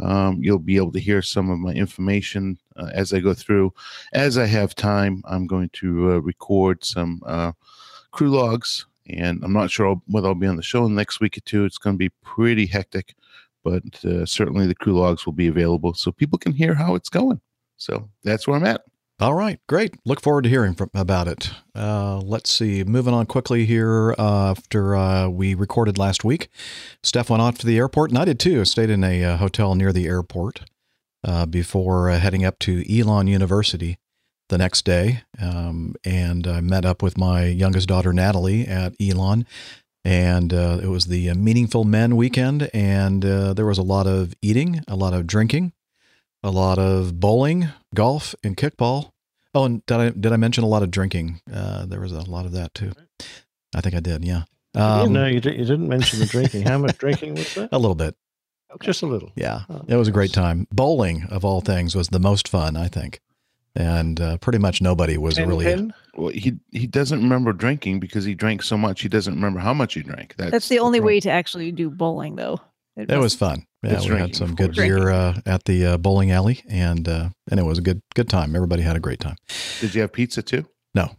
um, 0.00 0.38
you'll 0.42 0.58
be 0.58 0.76
able 0.76 0.92
to 0.92 1.00
hear 1.00 1.22
some 1.22 1.50
of 1.50 1.58
my 1.58 1.72
information 1.72 2.58
uh, 2.76 2.90
as 2.92 3.12
I 3.12 3.20
go 3.20 3.34
through. 3.34 3.72
As 4.12 4.36
I 4.36 4.46
have 4.46 4.74
time, 4.74 5.22
I'm 5.26 5.46
going 5.46 5.70
to 5.74 6.12
uh, 6.12 6.18
record 6.18 6.84
some 6.84 7.22
uh, 7.24 7.52
crew 8.10 8.30
logs, 8.30 8.86
and 9.06 9.42
I'm 9.42 9.52
not 9.52 9.70
sure 9.70 10.00
whether 10.06 10.28
I'll 10.28 10.34
be 10.34 10.46
on 10.46 10.56
the 10.56 10.62
show 10.62 10.84
in 10.84 10.94
the 10.94 11.00
next 11.00 11.20
week 11.20 11.36
or 11.36 11.40
two. 11.40 11.64
It's 11.64 11.78
going 11.78 11.94
to 11.94 11.98
be 11.98 12.10
pretty 12.22 12.66
hectic, 12.66 13.14
but 13.64 14.04
uh, 14.04 14.26
certainly 14.26 14.66
the 14.66 14.74
crew 14.74 14.98
logs 14.98 15.26
will 15.26 15.32
be 15.32 15.48
available 15.48 15.94
so 15.94 16.12
people 16.12 16.38
can 16.38 16.52
hear 16.52 16.74
how 16.74 16.94
it's 16.94 17.08
going. 17.08 17.40
So 17.76 18.10
that's 18.22 18.46
where 18.46 18.56
I'm 18.56 18.66
at. 18.66 18.82
All 19.20 19.34
right, 19.34 19.60
great. 19.68 19.94
Look 20.04 20.20
forward 20.20 20.42
to 20.42 20.50
hearing 20.50 20.74
from, 20.74 20.90
about 20.94 21.28
it. 21.28 21.52
Uh, 21.76 22.18
let's 22.18 22.50
see. 22.50 22.82
Moving 22.82 23.14
on 23.14 23.26
quickly 23.26 23.66
here. 23.66 24.16
Uh, 24.18 24.50
after 24.50 24.96
uh, 24.96 25.28
we 25.28 25.54
recorded 25.54 25.96
last 25.96 26.24
week, 26.24 26.48
Steph 27.04 27.30
went 27.30 27.40
off 27.40 27.56
to 27.58 27.66
the 27.66 27.78
airport, 27.78 28.10
and 28.10 28.18
I 28.18 28.24
did 28.24 28.40
too. 28.40 28.64
Stayed 28.64 28.90
in 28.90 29.04
a 29.04 29.22
uh, 29.22 29.36
hotel 29.36 29.76
near 29.76 29.92
the 29.92 30.06
airport 30.06 30.62
uh, 31.22 31.46
before 31.46 32.10
uh, 32.10 32.18
heading 32.18 32.44
up 32.44 32.58
to 32.60 32.84
Elon 32.92 33.28
University 33.28 33.98
the 34.52 34.58
next 34.58 34.84
day, 34.84 35.22
um, 35.40 35.94
and 36.04 36.46
I 36.46 36.60
met 36.60 36.84
up 36.84 37.02
with 37.02 37.16
my 37.16 37.46
youngest 37.46 37.88
daughter 37.88 38.12
Natalie 38.12 38.66
at 38.66 38.92
Elon. 39.00 39.46
And 40.04 40.52
uh, 40.52 40.80
it 40.82 40.88
was 40.88 41.06
the 41.06 41.30
uh, 41.30 41.34
Meaningful 41.34 41.84
Men 41.84 42.16
weekend, 42.16 42.68
and 42.74 43.24
uh, 43.24 43.54
there 43.54 43.64
was 43.64 43.78
a 43.78 43.82
lot 43.82 44.06
of 44.06 44.34
eating, 44.42 44.82
a 44.86 44.94
lot 44.96 45.14
of 45.14 45.26
drinking, 45.26 45.72
a 46.42 46.50
lot 46.50 46.78
of 46.78 47.18
bowling, 47.18 47.68
golf, 47.94 48.34
and 48.44 48.54
kickball. 48.56 49.12
Oh, 49.54 49.64
and 49.64 49.86
did 49.86 49.96
I 49.96 50.10
did 50.10 50.32
I 50.32 50.36
mention 50.36 50.64
a 50.64 50.66
lot 50.66 50.82
of 50.82 50.90
drinking? 50.90 51.40
Uh, 51.50 51.86
there 51.86 52.00
was 52.00 52.12
a 52.12 52.28
lot 52.28 52.44
of 52.46 52.52
that 52.52 52.74
too. 52.74 52.92
I 53.74 53.80
think 53.80 53.94
I 53.94 54.00
did. 54.00 54.24
Yeah, 54.24 54.42
um, 54.74 55.12
no, 55.12 55.26
you, 55.26 55.40
did, 55.40 55.56
you 55.56 55.64
didn't 55.64 55.88
mention 55.88 56.18
the 56.18 56.26
drinking. 56.26 56.62
How 56.66 56.78
much 56.78 56.98
drinking 56.98 57.36
was 57.36 57.54
there? 57.54 57.68
a 57.72 57.78
little 57.78 57.94
bit. 57.94 58.16
Just 58.80 59.02
a 59.02 59.06
little. 59.06 59.30
Yeah, 59.36 59.62
Oh, 59.70 59.82
it 59.86 59.96
was 59.96 60.08
a 60.08 60.12
great 60.12 60.32
time. 60.32 60.66
Bowling 60.72 61.24
of 61.30 61.44
all 61.44 61.60
things 61.60 61.94
was 61.94 62.08
the 62.08 62.18
most 62.18 62.48
fun, 62.48 62.76
I 62.76 62.88
think, 62.88 63.20
and 63.74 64.20
uh, 64.20 64.36
pretty 64.38 64.58
much 64.58 64.80
nobody 64.82 65.16
was 65.18 65.34
Pen, 65.34 65.48
really. 65.48 65.64
pen? 65.64 65.94
Well, 66.14 66.28
he 66.30 66.54
he 66.72 66.86
doesn't 66.86 67.22
remember 67.22 67.52
drinking 67.52 68.00
because 68.00 68.24
he 68.24 68.34
drank 68.34 68.62
so 68.62 68.76
much. 68.76 69.00
He 69.00 69.08
doesn't 69.08 69.34
remember 69.34 69.60
how 69.60 69.72
much 69.74 69.94
he 69.94 70.02
drank. 70.02 70.34
That's, 70.36 70.50
That's 70.50 70.68
the 70.68 70.78
only 70.78 70.98
problem. 70.98 71.14
way 71.14 71.20
to 71.20 71.30
actually 71.30 71.72
do 71.72 71.90
bowling, 71.90 72.36
though. 72.36 72.60
It 72.96 73.08
was 73.08 73.18
must- 73.32 73.38
fun. 73.38 73.66
Yeah, 73.82 73.94
It's 73.94 74.08
we 74.08 74.14
had 74.16 74.36
some 74.36 74.54
good 74.54 74.76
beer 74.76 75.10
uh, 75.10 75.40
at 75.44 75.64
the 75.64 75.86
uh, 75.86 75.96
bowling 75.98 76.30
alley, 76.30 76.62
and 76.68 77.08
uh, 77.08 77.30
and 77.50 77.58
it 77.58 77.64
was 77.64 77.78
a 77.78 77.82
good 77.82 78.00
good 78.14 78.28
time. 78.28 78.54
Everybody 78.54 78.82
had 78.82 78.94
a 78.94 79.00
great 79.00 79.18
time. 79.18 79.36
Did 79.80 79.94
you 79.94 80.02
have 80.02 80.12
pizza 80.12 80.40
too? 80.42 80.66
No. 80.94 81.16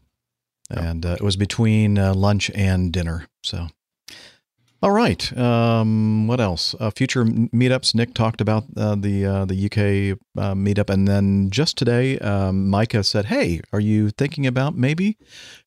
And 0.70 1.06
uh, 1.06 1.16
it 1.20 1.22
was 1.22 1.36
between 1.36 1.98
uh, 2.00 2.13
lunch 2.13 2.50
and 2.56 2.92
dinner. 2.94 3.28
So, 3.44 3.68
all 4.84 4.91
right. 4.91 5.38
Um, 5.38 6.28
what 6.28 6.41
else? 6.41 6.76
Uh, 6.78 6.91
future 6.91 7.24
meetups. 7.24 7.96
Nick 7.96 8.13
talked 8.13 8.41
about 8.41 8.65
uh, 8.76 8.96
the 8.96 9.26
uh, 9.26 9.46
the 9.46 9.65
UK 9.65 10.19
uh, 10.38 10.54
meetup, 10.54 10.89
and 10.89 11.08
then 11.08 11.50
just 11.50 11.78
today, 11.78 12.19
um, 12.19 12.69
Micah 12.69 13.06
said, 13.06 13.28
"Hey, 13.28 13.62
are 13.72 13.80
you 13.80 14.10
thinking 14.10 14.46
about 14.46 14.76
maybe 14.76 15.17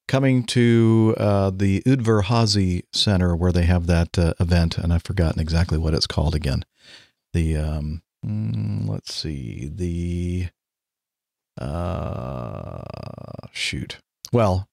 coming 0.06 0.44
to 0.48 1.14
uh, 1.16 1.50
the 1.50 1.80
Udvarhazy 1.86 2.82
Center 2.92 3.34
where 3.34 3.52
they 3.52 3.64
have 3.64 3.86
that 3.86 4.18
uh, 4.18 4.34
event?" 4.38 4.76
And 4.76 4.92
I've 4.92 5.04
forgotten 5.04 5.40
exactly 5.40 5.78
what 5.78 5.94
it's 5.94 6.06
called 6.06 6.34
again. 6.34 6.66
The 7.32 7.56
um, 7.56 8.02
mm, 8.22 8.86
let's 8.86 9.14
see 9.14 9.70
the 9.74 10.48
shoot 13.52 13.96
well 14.30 14.68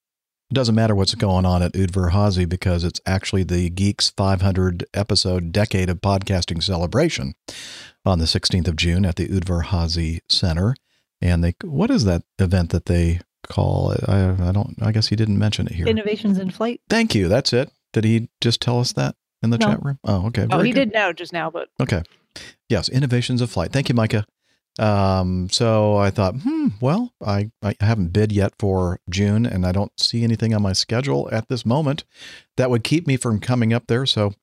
it 0.54 0.56
doesn't 0.56 0.76
matter 0.76 0.94
what's 0.94 1.16
going 1.16 1.48
on 1.48 1.64
at 1.64 1.74
Udvarhazy 1.74 2.48
because 2.48 2.84
it's 2.84 3.02
actually 3.08 3.42
the 3.42 3.72
Geeks 3.72 4.12
500 4.12 4.86
episode 4.94 5.52
decade 5.52 5.90
of 5.90 6.00
podcasting 6.00 6.62
celebration 6.62 7.34
on 8.06 8.20
the 8.20 8.26
16th 8.26 8.68
of 8.68 8.76
June 8.76 9.04
at 9.04 9.16
the 9.16 9.28
Udvarhazy 9.28 10.20
Center. 10.30 10.76
And 11.20 11.44
they, 11.44 11.56
what 11.64 11.90
is 11.90 12.06
that 12.06 12.22
event 12.38 12.70
that 12.70 12.86
they 12.86 13.22
call 13.50 13.94
it? 13.94 14.08
I, 14.08 14.30
I 14.50 14.52
don't, 14.52 14.76
I 14.80 14.92
guess 14.92 15.08
he 15.08 15.16
didn't 15.16 15.40
mention 15.40 15.66
it 15.66 15.74
here. 15.74 15.88
Innovations 15.88 16.38
in 16.38 16.52
flight. 16.52 16.82
Thank 16.88 17.16
you. 17.16 17.28
That's 17.28 17.52
it. 17.52 17.72
Did 17.92 18.04
he 18.04 18.30
just 18.40 18.62
tell 18.62 18.80
us 18.80 18.94
that 18.94 19.16
in 19.42 19.50
the 19.50 19.58
No. 19.58 19.66
chat 19.66 19.84
room? 19.84 19.98
Oh, 20.04 20.28
okay. 20.28 20.44
Oh, 20.52 20.58
Very 20.58 20.68
he 20.68 20.72
good. 20.74 20.90
did 20.90 20.94
now, 20.94 21.12
just 21.14 21.34
now, 21.34 21.50
but 21.50 21.70
Okay. 21.82 22.04
Yes, 22.70 22.90
innovations 22.90 23.42
of 23.42 23.50
flight. 23.50 23.72
Thank 23.72 23.90
you, 23.90 23.96
Micah. 23.96 24.28
Um, 24.80 25.50
so 25.50 25.98
I 25.98 26.10
thought, 26.10 26.36
hmm, 26.42 26.70
well, 26.82 27.14
I, 27.24 27.52
I 27.62 27.76
haven't 27.80 28.14
bid 28.14 28.32
yet 28.32 28.54
for 28.58 29.00
June 29.10 29.46
and 29.46 29.66
I 29.66 29.72
don't 29.72 29.92
see 30.00 30.24
anything 30.24 30.54
on 30.54 30.62
my 30.62 30.74
schedule 30.74 31.30
at 31.32 31.48
this 31.48 31.66
moment 31.66 32.06
that 32.58 32.70
would 32.70 32.84
keep 32.84 33.06
me 33.06 33.18
from 33.18 33.40
coming 33.40 33.72
up 33.74 33.88
there. 33.88 34.06
So, 34.06 34.34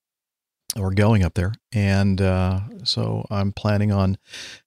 or 0.78 0.92
going 0.92 1.24
up 1.24 1.34
there. 1.34 1.52
And 1.72 2.20
uh, 2.20 2.60
so 2.84 3.26
I'm 3.30 3.52
planning 3.52 3.90
on 3.90 4.18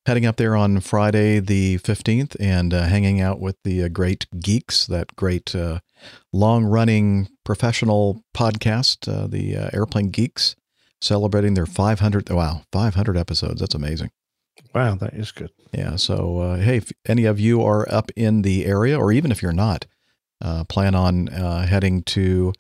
heading 0.06 0.26
up 0.26 0.36
there 0.36 0.56
on 0.56 0.82
Friday, 0.82 1.40
the 1.40 1.78
15th, 1.78 2.36
and 2.40 2.74
uh, 2.74 2.84
hanging 2.84 3.22
out 3.22 3.40
with 3.40 3.56
the 3.64 3.84
uh, 3.84 3.88
great 3.88 4.28
geeks, 4.40 4.86
that 4.88 5.16
great 5.16 5.56
uh, 5.56 5.80
long 6.32 6.66
running 6.66 7.30
professional 7.46 8.24
podcast, 8.36 9.08
uh, 9.12 9.28
the 9.28 9.56
uh, 9.56 9.70
Airplane 9.74 10.10
Geeks, 10.10 10.56
celebrating 11.02 11.54
their 11.54 11.66
500. 11.66 12.30
Wow, 12.30 12.64
500 12.72 13.18
episodes. 13.18 13.62
That's 13.62 13.76
amazing. 13.76 14.12
Wow, 14.74 14.96
that 14.96 15.14
is 15.14 15.32
good. 15.32 15.52
Yeah. 15.72 15.96
So, 15.96 16.40
uh, 16.40 16.58
hey, 16.58 16.78
if 16.78 16.92
any 17.06 17.26
of 17.26 17.40
you 17.40 17.64
are 17.64 17.92
up 17.92 18.12
in 18.16 18.42
the 18.42 18.66
area, 18.66 18.98
or 18.98 19.12
even 19.12 19.32
if 19.32 19.42
you're 19.42 19.52
not, 19.52 19.86
uh, 20.42 20.64
plan 20.66 20.96
on 20.96 21.30
uh, 21.30 21.66
heading 21.66 22.04
to 22.04 22.54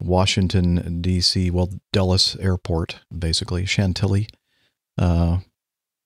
Washington, 0.00 1.00
D.C., 1.00 1.50
well, 1.50 1.70
Dulles 1.92 2.36
Airport, 2.36 3.00
basically, 3.16 3.64
Chantilly, 3.64 4.28
uh, 4.98 5.38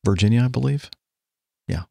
Virginia, 0.05 0.45
I 0.45 0.49
believe. 0.49 0.91
Yeah. 1.67 1.85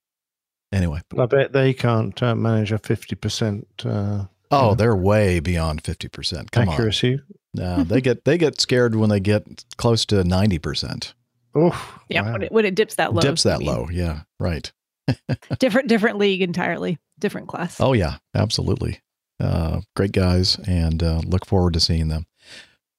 Anyway. 0.72 1.02
I 1.18 1.26
bet 1.26 1.54
they 1.54 1.74
can't 1.74 2.22
uh, 2.22 2.36
manage 2.36 2.72
a 2.72 2.80
50% 2.80 3.66
uh, 3.86 4.26
Oh, 4.52 4.76
they're 4.76 4.96
way 4.96 5.40
beyond 5.40 5.84
50%. 5.84 6.52
Come 6.52 6.70
accuracy. 6.70 7.16
on. 7.16 7.22
No, 7.54 7.84
they 7.84 8.02
get 8.02 8.26
they 8.26 8.38
get 8.38 8.60
scared 8.60 8.96
when 8.96 9.10
they 9.10 9.22
get 9.22 9.64
close 9.78 10.06
to 10.08 10.24
90%. 10.24 11.14
Oh, 11.56 12.00
yeah, 12.10 12.22
wow. 12.22 12.34
when 12.34 12.42
it 12.44 12.52
when 12.52 12.66
it 12.66 12.76
dips 12.76 12.96
that 12.96 13.14
low. 13.14 13.22
Dips 13.22 13.46
I 13.46 13.52
that 13.52 13.60
mean, 13.60 13.68
low. 13.70 13.88
Yeah. 13.90 14.22
Right. 14.40 14.72
Different 15.60 15.88
different 15.88 16.18
league 16.18 16.42
entirely. 16.42 16.98
Different 17.20 17.48
class. 17.48 17.80
Oh 17.80 17.94
yeah, 17.94 18.18
absolutely. 18.34 19.00
Uh, 19.40 19.82
great 19.96 20.12
guys, 20.12 20.58
and 20.68 21.04
uh, 21.04 21.22
look 21.26 21.46
forward 21.46 21.74
to 21.74 21.80
seeing 21.80 22.08
them. 22.08 22.26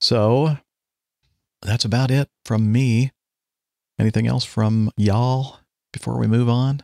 So 0.00 0.56
that's 1.62 1.84
about 1.84 2.10
it 2.10 2.28
from 2.44 2.70
me. 2.70 3.12
Anything 3.98 4.26
else 4.26 4.44
from 4.44 4.90
y'all 4.96 5.58
before 5.92 6.18
we 6.18 6.26
move 6.26 6.48
on? 6.48 6.80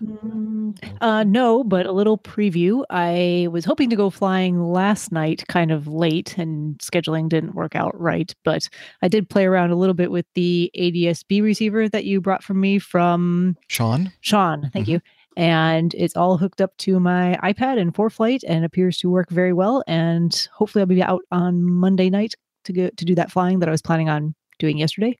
Uh, 1.01 1.25
no, 1.25 1.65
but 1.65 1.87
a 1.87 1.93
little 1.93 2.19
preview. 2.19 2.85
I 2.91 3.49
was 3.51 3.65
hoping 3.65 3.91
to 3.91 3.97
go 3.97 4.11
flying 4.11 4.63
last 4.63 5.13
night, 5.13 5.45
kind 5.49 5.71
of 5.71 5.87
late, 5.87 6.37
and 6.39 6.79
scheduling 6.79 7.29
didn't 7.29 7.55
work 7.55 7.75
out 7.75 7.99
right. 8.01 8.35
But 8.45 8.69
I 9.03 9.09
did 9.09 9.29
play 9.29 9.47
around 9.47 9.71
a 9.71 9.77
little 9.77 9.95
bit 9.95 10.11
with 10.11 10.27
the 10.35 10.71
ADSB 10.77 11.43
receiver 11.43 11.89
that 11.89 12.05
you 12.05 12.21
brought 12.21 12.45
from 12.45 12.61
me 12.61 12.79
from 12.79 13.57
Sean? 13.69 14.13
Sean. 14.21 14.71
Thank 14.73 14.89
you. 14.89 15.01
And 15.37 15.95
it's 15.95 16.17
all 16.17 16.37
hooked 16.37 16.61
up 16.61 16.77
to 16.79 17.01
my 17.01 17.39
iPad 17.43 17.79
and 17.79 17.95
ForeFlight 17.95 18.41
and 18.47 18.65
appears 18.65 18.99
to 18.99 19.11
work 19.11 19.31
very 19.31 19.53
well. 19.53 19.83
And 19.87 20.49
hopefully 20.53 20.83
I'll 20.83 20.87
be 20.87 21.03
out 21.03 21.23
on 21.31 21.63
Monday 21.63 22.11
night 22.11 22.35
to 22.65 22.73
go 22.73 22.91
to 22.91 23.05
do 23.05 23.15
that 23.15 23.33
flying 23.33 23.59
that 23.61 23.69
I 23.69 23.73
was 23.73 23.83
planning 23.83 24.09
on 24.09 24.35
doing 24.59 24.79
yesterday, 24.79 25.19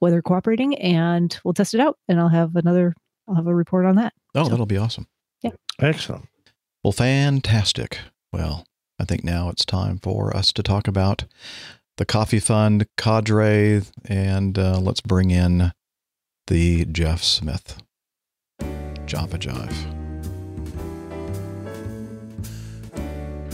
weather 0.00 0.22
cooperating, 0.22 0.76
and 0.76 1.38
we'll 1.44 1.54
test 1.54 1.74
it 1.74 1.80
out 1.80 1.98
and 2.08 2.20
I'll 2.20 2.28
have 2.28 2.56
another 2.56 2.94
I'll 3.28 3.34
have 3.34 3.46
a 3.46 3.54
report 3.54 3.86
on 3.86 3.96
that. 3.96 4.12
Oh, 4.34 4.44
So- 4.44 4.50
that'll 4.50 4.66
be 4.66 4.76
awesome. 4.78 5.06
Yeah. 5.42 5.50
Excellent. 5.78 6.26
Well, 6.82 6.92
fantastic. 6.92 7.98
Well, 8.32 8.66
I 8.98 9.04
think 9.04 9.24
now 9.24 9.48
it's 9.48 9.64
time 9.64 9.98
for 9.98 10.36
us 10.36 10.52
to 10.52 10.62
talk 10.62 10.86
about 10.88 11.24
the 11.96 12.04
Coffee 12.04 12.40
Fund 12.40 12.86
cadre, 12.96 13.82
and 14.06 14.58
uh, 14.58 14.78
let's 14.80 15.00
bring 15.00 15.30
in 15.30 15.72
the 16.48 16.84
Jeff 16.86 17.22
Smith. 17.22 17.78
Java 19.06 19.38
Jive. 19.38 19.74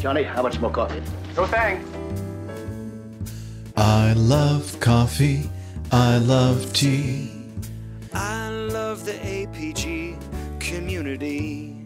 Johnny, 0.00 0.22
how 0.22 0.42
much 0.42 0.58
more 0.60 0.70
coffee? 0.70 1.02
No 1.36 1.46
thanks. 1.46 1.84
I 3.76 4.14
love 4.14 4.78
coffee. 4.80 5.50
I 5.92 6.18
love 6.18 6.72
tea. 6.72 7.30
I 8.12 8.48
love 8.48 9.04
the 9.04 9.12
APG 9.12 10.18
community. 10.60 11.76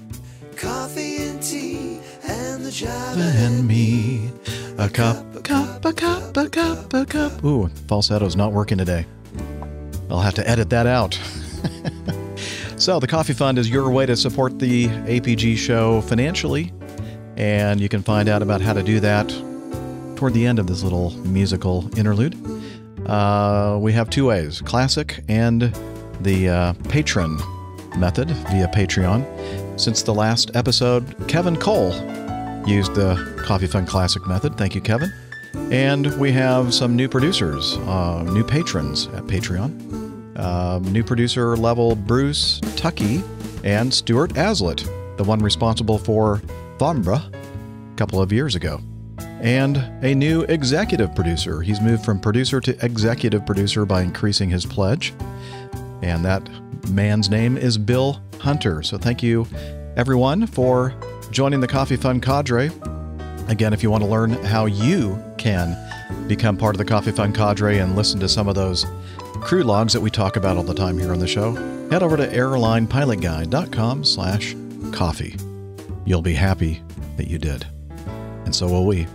Coffee 0.57 1.17
and 1.19 1.43
tea 1.43 2.01
and 2.23 2.65
the 2.65 2.71
Java 2.71 3.33
and 3.37 3.67
me. 3.67 4.31
A 4.79 4.89
cup, 4.89 5.37
a 5.37 5.41
cup, 5.41 5.85
a 5.85 5.93
cup, 5.93 6.37
a 6.37 6.49
cup, 6.49 6.95
a 6.95 7.07
cup. 7.07 7.45
Ooh, 7.45 7.69
falsetto's 7.87 8.37
not 8.37 8.53
working 8.53 8.79
today. 8.79 9.07
I'll 10.11 10.21
have 10.21 10.35
to 10.35 10.49
edit 10.49 10.71
that 10.71 10.87
out. 10.87 11.19
so, 12.77 13.01
the 13.01 13.07
Coffee 13.07 13.33
Fund 13.33 13.59
is 13.59 13.69
your 13.69 13.91
way 13.91 14.07
to 14.07 14.17
support 14.17 14.59
the 14.59 14.87
APG 14.87 15.57
show 15.57 16.01
financially. 16.03 16.73
And 17.37 17.81
you 17.81 17.89
can 17.89 18.03
find 18.03 18.29
out 18.29 18.43
about 18.43 18.61
how 18.61 18.73
to 18.73 18.83
do 18.83 19.01
that 19.01 19.29
toward 20.17 20.35
the 20.35 20.47
end 20.47 20.59
of 20.59 20.67
this 20.67 20.83
little 20.83 21.11
musical 21.27 21.91
interlude. 21.99 22.35
Uh, 23.09 23.77
we 23.81 23.93
have 23.93 24.09
two 24.09 24.27
ways 24.27 24.63
classic 24.63 25.23
and 25.29 25.77
the 26.21 26.49
uh, 26.49 26.73
patron 26.89 27.39
method 27.97 28.31
via 28.31 28.69
Patreon. 28.69 29.25
Since 29.79 30.03
the 30.03 30.15
last 30.15 30.55
episode, 30.55 31.29
Kevin 31.29 31.57
Cole 31.57 31.93
used 32.67 32.95
the 32.95 33.17
Coffee 33.45 33.67
Fund 33.67 33.87
Classic 33.89 34.27
method. 34.27 34.57
Thank 34.57 34.75
you, 34.75 34.81
Kevin. 34.81 35.13
And 35.71 36.19
we 36.19 36.33
have 36.33 36.75
some 36.75 36.97
new 36.97 37.09
producers, 37.09 37.77
uh, 37.79 38.23
new 38.25 38.45
patrons 38.45 39.07
at 39.09 39.25
Patreon. 39.25 40.39
Um, 40.39 40.83
new 40.93 41.05
producer 41.05 41.57
level 41.57 41.95
Bruce 41.95 42.61
Tucky 42.77 43.23
and 43.63 43.93
Stuart 43.95 44.35
Aslett. 44.35 44.85
the 45.17 45.25
one 45.25 45.39
responsible 45.41 45.99
for 45.99 46.43
Farnborough 46.79 47.23
a 47.23 47.97
couple 47.97 48.21
of 48.21 48.33
years 48.33 48.55
ago. 48.55 48.81
And 49.41 49.77
a 50.03 50.15
new 50.15 50.43
executive 50.43 51.15
producer. 51.15 51.61
He's 51.61 51.81
moved 51.81 52.05
from 52.05 52.19
producer 52.19 52.61
to 52.61 52.85
executive 52.85 53.45
producer 53.45 53.85
by 53.85 54.03
increasing 54.03 54.49
his 54.51 54.65
pledge. 54.65 55.13
And 56.05 56.23
that 56.27 56.47
man's 56.91 57.31
name 57.31 57.57
is 57.57 57.79
Bill 57.79 58.21
Hunter. 58.39 58.83
So 58.83 58.99
thank 58.99 59.23
you, 59.23 59.47
everyone, 59.97 60.47
for 60.47 60.95
joining 61.31 61.61
the 61.61 61.67
Coffee 61.67 61.97
Fund 61.97 62.23
cadre. 62.23 62.71
Again, 63.49 63.73
if 63.73 63.83
you 63.83 63.91
want 63.91 64.05
to 64.05 64.11
learn 64.11 64.33
how 64.45 64.67
you 64.67 65.19
can 65.39 65.75
become 66.29 66.59
part 66.59 66.75
of 66.75 66.79
the 66.79 66.85
Coffee 66.85 67.11
Fund 67.11 67.35
cadre 67.35 67.79
and 67.79 67.97
listen 67.97 68.21
to 68.21 68.29
some 68.29 68.49
of 68.49 68.55
those 68.55 68.85
crew 69.41 69.63
logs 69.63 69.95
that 69.95 70.01
we 70.03 70.11
talk 70.11 70.37
about 70.37 70.59
all 70.59 70.63
the 70.63 70.75
time 70.75 70.99
here 70.99 71.11
on 71.11 71.21
the 71.21 71.27
show, 71.27 71.55
head 71.89 72.03
over 72.03 72.19
to 72.19 72.29
airlinepilotguy.com 72.29 74.05
slash 74.05 74.55
coffee. 74.93 75.37
You'll 76.05 76.21
be 76.21 76.35
happy 76.35 76.83
that 77.17 77.29
you 77.29 77.39
did. 77.39 77.67
And 78.45 78.55
so 78.55 78.69
will 78.69 78.85
we. 78.85 79.07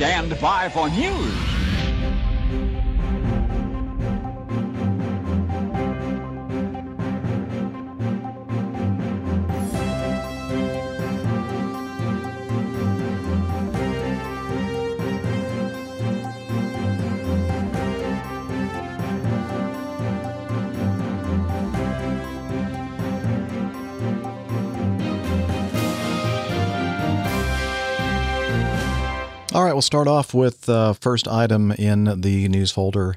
Stand 0.00 0.40
by 0.40 0.70
for 0.70 0.88
news. 0.88 1.69
All 29.52 29.64
right, 29.64 29.72
we'll 29.72 29.82
start 29.82 30.06
off 30.06 30.32
with 30.32 30.62
the 30.62 30.76
uh, 30.76 30.92
first 30.92 31.26
item 31.26 31.72
in 31.72 32.20
the 32.20 32.46
news 32.48 32.70
folder. 32.70 33.16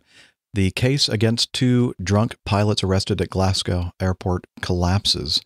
The 0.55 0.71
case 0.71 1.07
against 1.07 1.53
two 1.53 1.93
drunk 2.01 2.37
pilots 2.43 2.83
arrested 2.83 3.21
at 3.21 3.29
Glasgow 3.29 3.91
airport 4.01 4.47
collapses. 4.59 5.43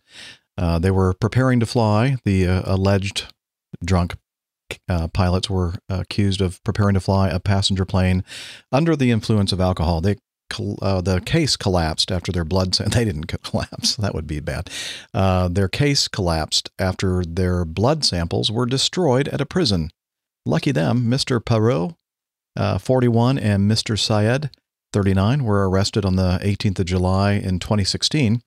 Uh, 0.56 0.78
they 0.78 0.90
were 0.90 1.12
preparing 1.12 1.60
to 1.60 1.66
fly. 1.66 2.16
The 2.24 2.46
uh, 2.46 2.62
alleged 2.64 3.26
drunk 3.84 4.16
uh, 4.88 5.08
pilots 5.08 5.50
were 5.50 5.74
accused 5.90 6.40
of 6.40 6.64
preparing 6.64 6.94
to 6.94 7.00
fly 7.00 7.28
a 7.28 7.38
passenger 7.38 7.84
plane 7.84 8.24
under 8.72 8.96
the 8.96 9.10
influence 9.10 9.52
of 9.52 9.60
alcohol. 9.60 10.00
They 10.00 10.16
uh, 10.80 11.02
the 11.02 11.20
case 11.20 11.56
collapsed 11.56 12.10
after 12.10 12.32
their 12.32 12.46
blood. 12.46 12.78
They 12.94 13.04
didn't 13.04 13.26
collapse. 13.26 13.96
That 13.96 14.14
would 14.14 14.26
be 14.26 14.40
bad. 14.40 14.70
Uh, 15.12 15.48
their 15.48 15.68
case 15.68 16.08
collapsed 16.08 16.70
after 16.78 17.22
their 17.26 17.66
blood 17.66 18.06
samples 18.06 18.50
were 18.50 18.64
destroyed 18.64 19.28
at 19.28 19.42
a 19.42 19.46
prison. 19.46 19.90
Lucky 20.46 20.72
them, 20.72 21.04
Mr. 21.04 21.40
Perreault, 21.40 21.96
uh, 22.56 22.78
41, 22.78 23.38
and 23.38 23.70
Mr. 23.70 23.98
Syed, 23.98 24.50
39, 24.92 25.44
were 25.44 25.68
arrested 25.68 26.04
on 26.04 26.16
the 26.16 26.38
18th 26.42 26.78
of 26.80 26.86
July 26.86 27.32
in 27.32 27.58
2016 27.58 28.42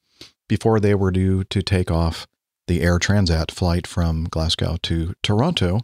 before 0.50 0.80
they 0.80 0.96
were 0.96 1.12
due 1.12 1.44
to 1.46 1.62
take 1.62 1.92
off 1.92 2.28
the 2.68 2.82
Air 2.82 3.00
Transat 3.00 3.52
flight 3.52 3.86
from 3.86 4.26
Glasgow 4.26 4.78
to 4.84 5.14
Toronto. 5.24 5.82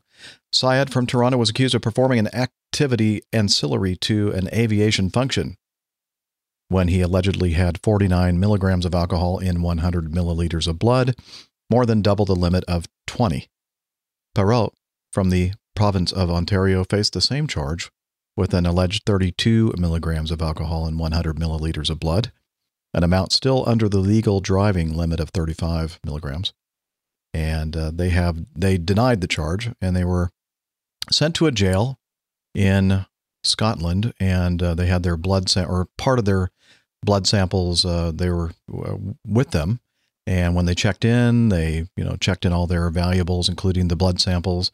Syed 0.51 0.91
from 0.91 1.05
Toronto 1.05 1.37
was 1.37 1.49
accused 1.49 1.75
of 1.75 1.81
performing 1.81 2.19
an 2.19 2.33
activity 2.33 3.21
ancillary 3.31 3.95
to 3.97 4.31
an 4.31 4.49
aviation 4.53 5.09
function 5.09 5.57
when 6.69 6.89
he 6.89 7.01
allegedly 7.01 7.51
had 7.51 7.81
49 7.81 8.39
milligrams 8.39 8.85
of 8.85 8.93
alcohol 8.93 9.39
in 9.39 9.61
100 9.61 10.11
milliliters 10.11 10.67
of 10.67 10.79
blood, 10.79 11.15
more 11.69 11.85
than 11.85 12.01
double 12.01 12.25
the 12.25 12.35
limit 12.35 12.63
of 12.67 12.85
20. 13.07 13.47
Perreault 14.35 14.71
from 15.11 15.29
the 15.29 15.53
province 15.77 16.11
of 16.11 16.31
Ontario 16.31 16.83
faced 16.83 17.13
the 17.13 17.21
same 17.21 17.45
charge 17.45 17.91
with 18.35 18.51
an 18.55 18.65
alleged 18.65 19.03
32 19.05 19.75
milligrams 19.77 20.31
of 20.31 20.41
alcohol 20.41 20.87
in 20.87 20.97
100 20.97 21.37
milliliters 21.37 21.91
of 21.91 21.99
blood, 21.99 22.31
an 22.95 23.03
amount 23.03 23.31
still 23.31 23.63
under 23.67 23.87
the 23.87 23.99
legal 23.99 24.39
driving 24.39 24.97
limit 24.97 25.19
of 25.19 25.29
35 25.29 25.99
milligrams. 26.03 26.51
And 27.31 27.77
uh, 27.77 27.91
they 27.93 28.09
have 28.09 28.43
they 28.55 28.79
denied 28.79 29.21
the 29.21 29.27
charge, 29.27 29.69
and 29.79 29.95
they 29.95 30.03
were 30.03 30.31
sent 31.11 31.35
to 31.35 31.45
a 31.45 31.51
jail 31.51 31.99
in 32.55 33.05
Scotland, 33.43 34.13
and 34.19 34.63
uh, 34.63 34.73
they 34.73 34.87
had 34.87 35.03
their 35.03 35.17
blood 35.17 35.47
sa- 35.47 35.65
or 35.65 35.89
part 35.99 36.17
of 36.17 36.25
their 36.25 36.49
blood 37.03 37.27
samples. 37.27 37.85
Uh, 37.85 38.11
they 38.13 38.31
were 38.31 38.51
uh, 38.73 38.97
with 39.27 39.51
them, 39.51 39.79
and 40.27 40.55
when 40.55 40.65
they 40.65 40.75
checked 40.75 41.05
in, 41.05 41.47
they 41.47 41.87
you 41.95 42.03
know 42.03 42.17
checked 42.17 42.43
in 42.43 42.51
all 42.51 42.67
their 42.67 42.89
valuables, 42.89 43.47
including 43.47 43.87
the 43.87 43.95
blood 43.95 44.19
samples. 44.19 44.71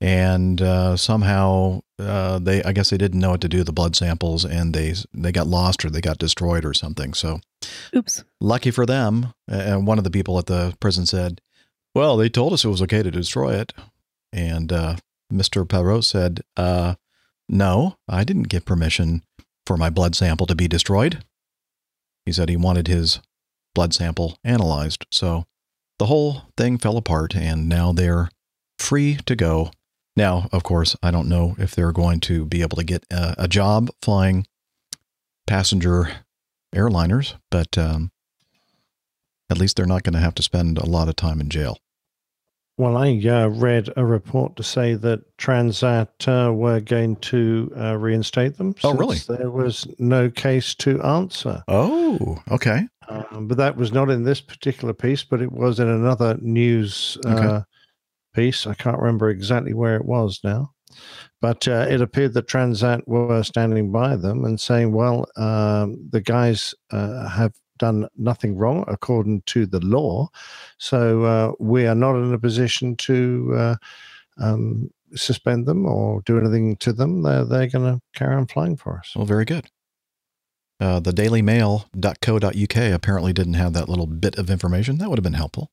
And 0.00 0.62
uh, 0.62 0.96
somehow 0.96 1.82
uh, 1.98 2.38
they, 2.38 2.62
I 2.62 2.72
guess 2.72 2.88
they 2.88 2.96
didn't 2.96 3.20
know 3.20 3.30
what 3.30 3.42
to 3.42 3.48
do 3.48 3.58
with 3.58 3.66
the 3.66 3.72
blood 3.72 3.94
samples, 3.94 4.46
and 4.46 4.74
they 4.74 4.94
they 5.12 5.30
got 5.30 5.46
lost 5.46 5.84
or 5.84 5.90
they 5.90 6.00
got 6.00 6.16
destroyed 6.16 6.64
or 6.64 6.72
something. 6.72 7.12
So, 7.12 7.40
oops. 7.94 8.24
Lucky 8.40 8.70
for 8.70 8.86
them. 8.86 9.34
And 9.46 9.86
one 9.86 9.98
of 9.98 10.04
the 10.04 10.10
people 10.10 10.38
at 10.38 10.46
the 10.46 10.74
prison 10.80 11.04
said, 11.04 11.42
"Well, 11.94 12.16
they 12.16 12.30
told 12.30 12.54
us 12.54 12.64
it 12.64 12.68
was 12.68 12.82
okay 12.82 13.02
to 13.02 13.10
destroy 13.10 13.56
it." 13.56 13.74
And 14.32 14.72
uh, 14.72 14.96
Mr. 15.30 15.66
Perreault 15.66 16.04
said, 16.04 16.40
uh, 16.56 16.94
"No, 17.46 17.96
I 18.08 18.24
didn't 18.24 18.48
give 18.48 18.64
permission 18.64 19.22
for 19.66 19.76
my 19.76 19.90
blood 19.90 20.16
sample 20.16 20.46
to 20.46 20.54
be 20.54 20.66
destroyed." 20.66 21.22
He 22.24 22.32
said 22.32 22.48
he 22.48 22.56
wanted 22.56 22.88
his 22.88 23.20
blood 23.74 23.92
sample 23.92 24.38
analyzed. 24.44 25.06
So 25.10 25.44
the 25.98 26.06
whole 26.06 26.42
thing 26.56 26.78
fell 26.78 26.96
apart, 26.96 27.34
and 27.36 27.68
now 27.68 27.92
they're 27.92 28.30
free 28.78 29.18
to 29.26 29.36
go. 29.36 29.70
Now, 30.16 30.48
of 30.52 30.62
course, 30.62 30.96
I 31.02 31.10
don't 31.10 31.28
know 31.28 31.56
if 31.58 31.74
they're 31.74 31.92
going 31.92 32.20
to 32.20 32.44
be 32.46 32.62
able 32.62 32.76
to 32.76 32.84
get 32.84 33.04
a, 33.10 33.34
a 33.38 33.48
job 33.48 33.90
flying 34.00 34.46
passenger 35.46 36.10
airliners, 36.74 37.34
but 37.50 37.76
um, 37.76 38.10
at 39.50 39.58
least 39.58 39.76
they're 39.76 39.86
not 39.86 40.02
going 40.02 40.14
to 40.14 40.20
have 40.20 40.34
to 40.36 40.42
spend 40.42 40.78
a 40.78 40.86
lot 40.86 41.08
of 41.08 41.16
time 41.16 41.40
in 41.40 41.48
jail. 41.48 41.78
Well, 42.76 42.96
I 42.96 43.16
uh, 43.24 43.46
read 43.48 43.90
a 43.96 44.04
report 44.04 44.56
to 44.56 44.64
say 44.64 44.94
that 44.94 45.36
Transat 45.36 46.26
uh, 46.26 46.52
were 46.52 46.80
going 46.80 47.16
to 47.16 47.72
uh, 47.76 47.96
reinstate 47.96 48.56
them. 48.56 48.74
Oh, 48.82 48.94
really? 48.94 49.18
There 49.18 49.50
was 49.50 49.86
no 50.00 50.28
case 50.28 50.74
to 50.76 51.00
answer. 51.02 51.62
Oh, 51.68 52.42
okay. 52.50 52.88
Um, 53.08 53.46
but 53.48 53.58
that 53.58 53.76
was 53.76 53.92
not 53.92 54.10
in 54.10 54.24
this 54.24 54.40
particular 54.40 54.94
piece, 54.94 55.24
but 55.24 55.42
it 55.42 55.52
was 55.52 55.80
in 55.80 55.88
another 55.88 56.36
news 56.40 57.18
Okay. 57.26 57.46
uh, 57.46 57.62
piece. 58.34 58.66
I 58.66 58.74
can't 58.74 58.98
remember 58.98 59.30
exactly 59.30 59.74
where 59.74 59.96
it 59.96 60.04
was 60.04 60.40
now. 60.44 60.72
But 61.40 61.66
uh, 61.68 61.86
it 61.88 62.00
appeared 62.00 62.34
that 62.34 62.46
Transat 62.48 63.06
were 63.06 63.42
standing 63.42 63.90
by 63.92 64.16
them 64.16 64.44
and 64.44 64.60
saying, 64.60 64.92
well, 64.92 65.26
um, 65.36 65.98
the 66.10 66.20
guys 66.20 66.74
uh, 66.90 67.28
have 67.28 67.52
done 67.78 68.08
nothing 68.16 68.56
wrong 68.56 68.84
according 68.86 69.42
to 69.42 69.66
the 69.66 69.80
law. 69.80 70.28
So 70.78 71.22
uh, 71.24 71.52
we 71.58 71.86
are 71.86 71.94
not 71.94 72.16
in 72.16 72.32
a 72.32 72.38
position 72.38 72.96
to 72.96 73.54
uh, 73.56 73.76
um, 74.38 74.90
suspend 75.14 75.66
them 75.66 75.84
or 75.86 76.22
do 76.22 76.38
anything 76.38 76.76
to 76.76 76.92
them. 76.92 77.22
They're, 77.22 77.44
they're 77.44 77.66
going 77.66 77.94
to 77.96 78.00
carry 78.14 78.34
on 78.36 78.46
flying 78.46 78.76
for 78.76 78.98
us. 78.98 79.12
Well, 79.16 79.26
very 79.26 79.44
good. 79.44 79.66
Uh, 80.80 81.00
the 81.00 81.12
dailymail.co.uk 81.12 82.92
apparently 82.94 83.32
didn't 83.32 83.54
have 83.54 83.72
that 83.74 83.88
little 83.88 84.06
bit 84.06 84.36
of 84.36 84.50
information. 84.50 84.98
That 84.98 85.08
would 85.08 85.18
have 85.18 85.24
been 85.24 85.34
helpful. 85.34 85.70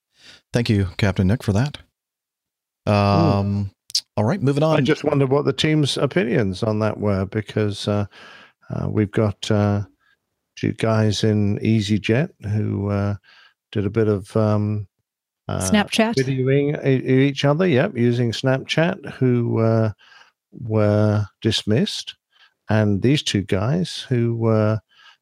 Thank 0.54 0.70
you, 0.70 0.90
Captain 0.98 1.28
Nick, 1.28 1.44
for 1.44 1.54
that. 1.54 1.80
Um, 2.86 3.72
all 4.16 4.24
right, 4.24 4.42
moving 4.42 4.64
on. 4.64 4.78
I 4.78 4.82
just 4.82 5.04
wondered 5.04 5.30
what 5.30 5.46
the 5.46 5.54
team's 5.54 5.98
opinions 5.98 6.64
on 6.64 6.80
that 6.80 7.00
were 7.00 7.26
because 7.26 7.88
uh, 7.88 8.06
uh, 8.70 8.88
we've 8.90 9.12
got 9.12 9.50
uh, 9.50 9.84
two 10.56 10.74
guys 10.74 11.24
in 11.24 11.58
EasyJet 11.60 12.30
who 12.52 12.90
uh, 12.90 13.16
did 13.72 13.86
a 13.86 13.90
bit 13.90 14.08
of 14.08 14.36
um, 14.38 14.88
uh, 15.48 15.70
Snapchat. 15.70 16.16
videoing 16.16 16.86
e- 16.86 17.28
each 17.28 17.46
other. 17.46 17.68
Yep, 17.68 17.98
using 17.98 18.32
Snapchat, 18.32 19.14
who 19.14 19.60
uh, 19.60 19.92
were 20.52 21.26
dismissed, 21.42 22.16
and 22.70 23.02
these 23.02 23.24
two 23.24 23.42
guys 23.42 24.06
who 24.08 24.36
were. 24.36 24.80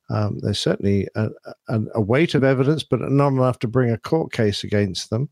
Um, 0.10 0.40
there's 0.40 0.60
certainly 0.60 1.08
a, 1.16 1.30
a, 1.68 1.82
a 1.96 2.02
weight 2.02 2.36
of 2.36 2.44
evidence, 2.44 2.84
but 2.84 3.00
not 3.00 3.30
enough 3.30 3.60
to 3.60 3.68
bring 3.68 3.92
a 3.92 3.98
court 3.98 4.32
case 4.32 4.64
against 4.64 5.10
them. 5.10 5.30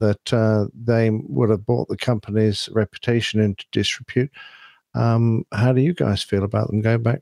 That 0.00 0.32
uh, 0.32 0.66
they 0.74 1.10
would 1.10 1.50
have 1.50 1.66
brought 1.66 1.88
the 1.88 1.96
company's 1.96 2.68
reputation 2.72 3.40
into 3.40 3.64
disrepute. 3.72 4.30
Um, 4.94 5.44
how 5.52 5.72
do 5.72 5.80
you 5.80 5.92
guys 5.92 6.22
feel 6.22 6.44
about 6.44 6.68
them 6.68 6.80
going 6.80 7.02
back 7.02 7.20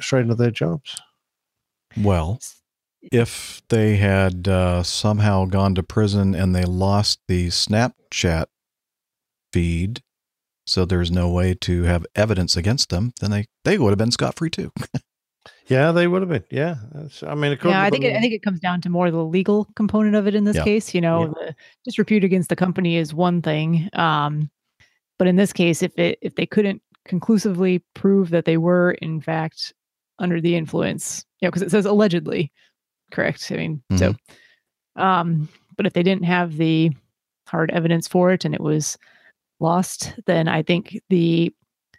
straight 0.00 0.22
into 0.22 0.34
their 0.34 0.50
jobs? 0.50 1.00
Well, 1.96 2.38
if 3.02 3.62
they 3.68 3.96
had 3.96 4.46
uh, 4.46 4.82
somehow 4.82 5.46
gone 5.46 5.74
to 5.76 5.82
prison 5.82 6.34
and 6.34 6.54
they 6.54 6.64
lost 6.64 7.20
the 7.28 7.48
Snapchat 7.48 8.46
feed, 9.52 10.02
so 10.66 10.84
there's 10.84 11.10
no 11.10 11.30
way 11.30 11.54
to 11.54 11.84
have 11.84 12.06
evidence 12.14 12.56
against 12.56 12.90
them, 12.90 13.12
then 13.20 13.30
they, 13.30 13.46
they 13.64 13.78
would 13.78 13.90
have 13.90 13.98
been 13.98 14.10
scot 14.10 14.36
free 14.36 14.50
too. 14.50 14.70
Yeah, 15.68 15.92
they 15.92 16.06
would 16.06 16.22
have 16.22 16.28
been. 16.30 16.44
Yeah, 16.50 16.76
That's- 16.92 17.22
I 17.22 17.34
mean, 17.34 17.58
Yeah, 17.64 17.82
I 17.82 17.90
think 17.90 18.04
it, 18.04 18.16
I 18.16 18.20
think 18.20 18.32
it 18.32 18.42
comes 18.42 18.60
down 18.60 18.80
to 18.82 18.88
more 18.88 19.10
the 19.10 19.24
legal 19.24 19.66
component 19.76 20.16
of 20.16 20.26
it 20.26 20.34
in 20.34 20.44
this 20.44 20.56
Yeah. 20.56 20.64
case. 20.64 20.94
You 20.94 21.00
know, 21.00 21.26
Yeah. 21.26 21.46
the 21.48 21.54
disrepute 21.84 22.24
against 22.24 22.48
the 22.48 22.56
company 22.56 22.96
is 22.96 23.12
one 23.14 23.42
thing, 23.42 23.88
um, 23.92 24.50
but 25.18 25.28
in 25.28 25.36
this 25.36 25.52
case, 25.52 25.82
if 25.82 25.96
it 25.98 26.18
if 26.22 26.34
they 26.34 26.46
couldn't 26.46 26.82
conclusively 27.04 27.82
prove 27.94 28.30
that 28.30 28.44
they 28.44 28.56
were 28.56 28.92
in 29.02 29.20
fact 29.20 29.72
under 30.18 30.40
the 30.40 30.54
influence, 30.56 31.24
you 31.40 31.46
know, 31.46 31.50
because 31.50 31.62
it 31.62 31.70
says 31.70 31.86
allegedly, 31.86 32.50
correct? 33.10 33.50
I 33.52 33.56
mean, 33.56 33.82
so, 33.96 34.14
um, 34.96 35.48
but 35.76 35.86
if 35.86 35.92
they 35.92 36.02
didn't 36.02 36.24
have 36.24 36.56
the 36.56 36.90
hard 37.46 37.70
evidence 37.70 38.08
for 38.08 38.32
it 38.32 38.44
and 38.44 38.54
it 38.54 38.60
was 38.60 38.98
lost, 39.60 40.14
then 40.26 40.48
I 40.48 40.62
think 40.62 41.00
the 41.08 41.52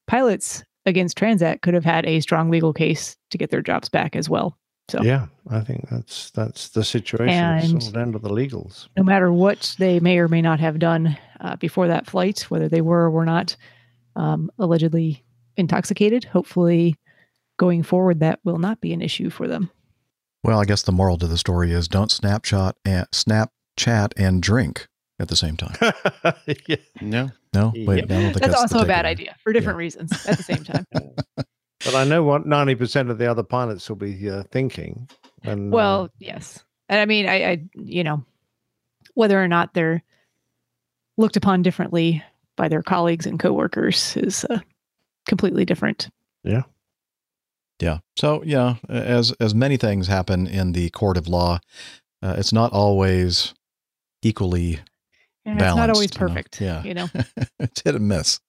pilots 0.07 0.63
against 0.85 1.17
Transat 1.17 1.61
could 1.61 1.73
have 1.73 1.85
had 1.85 2.05
a 2.05 2.19
strong 2.19 2.49
legal 2.49 2.73
case 2.73 3.15
to 3.31 3.37
get 3.37 3.49
their 3.49 3.61
jobs 3.61 3.89
back 3.89 4.15
as 4.15 4.29
well. 4.29 4.57
So 4.89 5.03
yeah, 5.03 5.27
I 5.49 5.61
think 5.61 5.87
that's 5.89 6.31
that's 6.31 6.69
the 6.69 6.83
situation. 6.83 7.29
And- 7.29 7.75
it's 7.75 7.85
all 7.85 7.91
down 7.91 8.11
to 8.13 8.19
the 8.19 8.29
legals. 8.29 8.87
no 8.97 9.03
matter 9.03 9.31
what 9.31 9.75
they 9.77 9.99
may 9.99 10.17
or 10.17 10.27
may 10.27 10.41
not 10.41 10.59
have 10.59 10.79
done 10.79 11.15
uh, 11.41 11.55
before 11.57 11.87
that 11.87 12.07
flight, 12.07 12.41
whether 12.49 12.67
they 12.67 12.81
were 12.81 13.01
or 13.01 13.11
were 13.11 13.25
not 13.25 13.55
um, 14.15 14.49
allegedly 14.57 15.23
intoxicated, 15.57 16.23
hopefully 16.23 16.95
going 17.57 17.83
forward, 17.83 18.19
that 18.21 18.39
will 18.43 18.57
not 18.57 18.81
be 18.81 18.91
an 18.93 19.01
issue 19.01 19.29
for 19.29 19.47
them. 19.47 19.69
Well, 20.43 20.59
I 20.59 20.65
guess 20.65 20.81
the 20.81 20.91
moral 20.91 21.17
to 21.17 21.27
the 21.27 21.37
story 21.37 21.71
is 21.71 21.87
don't 21.87 22.11
snapshot 22.11 22.77
and 22.83 23.05
snapchat 23.11 24.13
and 24.17 24.41
drink 24.41 24.87
at 25.19 25.27
the 25.27 25.35
same 25.35 25.57
time. 25.57 25.75
yeah. 26.67 26.75
No. 27.01 27.29
No, 27.53 27.71
Yep. 27.75 27.87
wait, 27.87 28.03
I 28.03 28.07
don't 28.07 28.21
think 28.33 28.39
That's, 28.41 28.53
the 28.53 28.59
also 28.59 28.79
a 28.81 28.85
bad 28.85 29.05
takeaway. 29.05 29.09
idea 29.09 29.35
for 29.43 29.53
different 29.53 29.77
reasons 29.77 30.11
at 30.27 30.37
the 30.37 30.43
same 30.43 30.63
time. 30.63 30.85
But 31.85 31.95
I 31.95 32.03
know 32.03 32.23
what 32.23 32.45
ninety 32.45 32.75
percent 32.75 33.09
of 33.09 33.17
the 33.19 33.31
other 33.31 33.41
pilots 33.41 33.87
will 33.87 33.95
be 33.95 34.29
uh, 34.29 34.43
thinking. 34.51 35.07
And, 35.43 35.73
uh, 35.73 35.75
well, 35.77 36.09
yes. 36.19 36.61
And 36.89 36.99
I 36.99 37.05
mean, 37.05 37.25
I, 37.25 37.51
I, 37.51 37.63
you 37.73 38.03
know, 38.03 38.25
whether 39.13 39.41
or 39.41 39.47
not 39.47 39.73
they're 39.73 40.03
looked 41.17 41.37
upon 41.37 41.61
differently 41.61 42.21
by 42.57 42.67
their 42.67 42.83
colleagues 42.83 43.25
and 43.25 43.39
coworkers 43.39 44.17
is 44.17 44.43
uh, 44.49 44.59
completely 45.25 45.63
different. 45.63 46.09
Yeah. 46.43 46.63
Yeah. 47.81 47.99
So 48.17 48.43
yeah, 48.43 48.75
as 48.89 49.31
as 49.39 49.55
many 49.55 49.77
things 49.77 50.07
happen 50.07 50.47
in 50.47 50.73
the 50.73 50.89
court 50.89 51.15
of 51.15 51.29
law, 51.29 51.59
uh, 52.21 52.35
it's 52.37 52.51
not 52.51 52.73
always 52.73 53.53
equally 54.21 54.79
And 55.51 55.61
it's 55.61 55.75
not 55.75 55.89
always 55.89 56.11
Balanced, 56.11 56.19
you 56.19 56.27
know? 56.27 56.33
perfect. 56.33 56.61
Yeah. 56.61 56.83
You 56.83 56.93
know, 56.93 57.09
it's 57.59 57.81
hit 57.81 57.95
and 57.95 58.07
miss. 58.07 58.39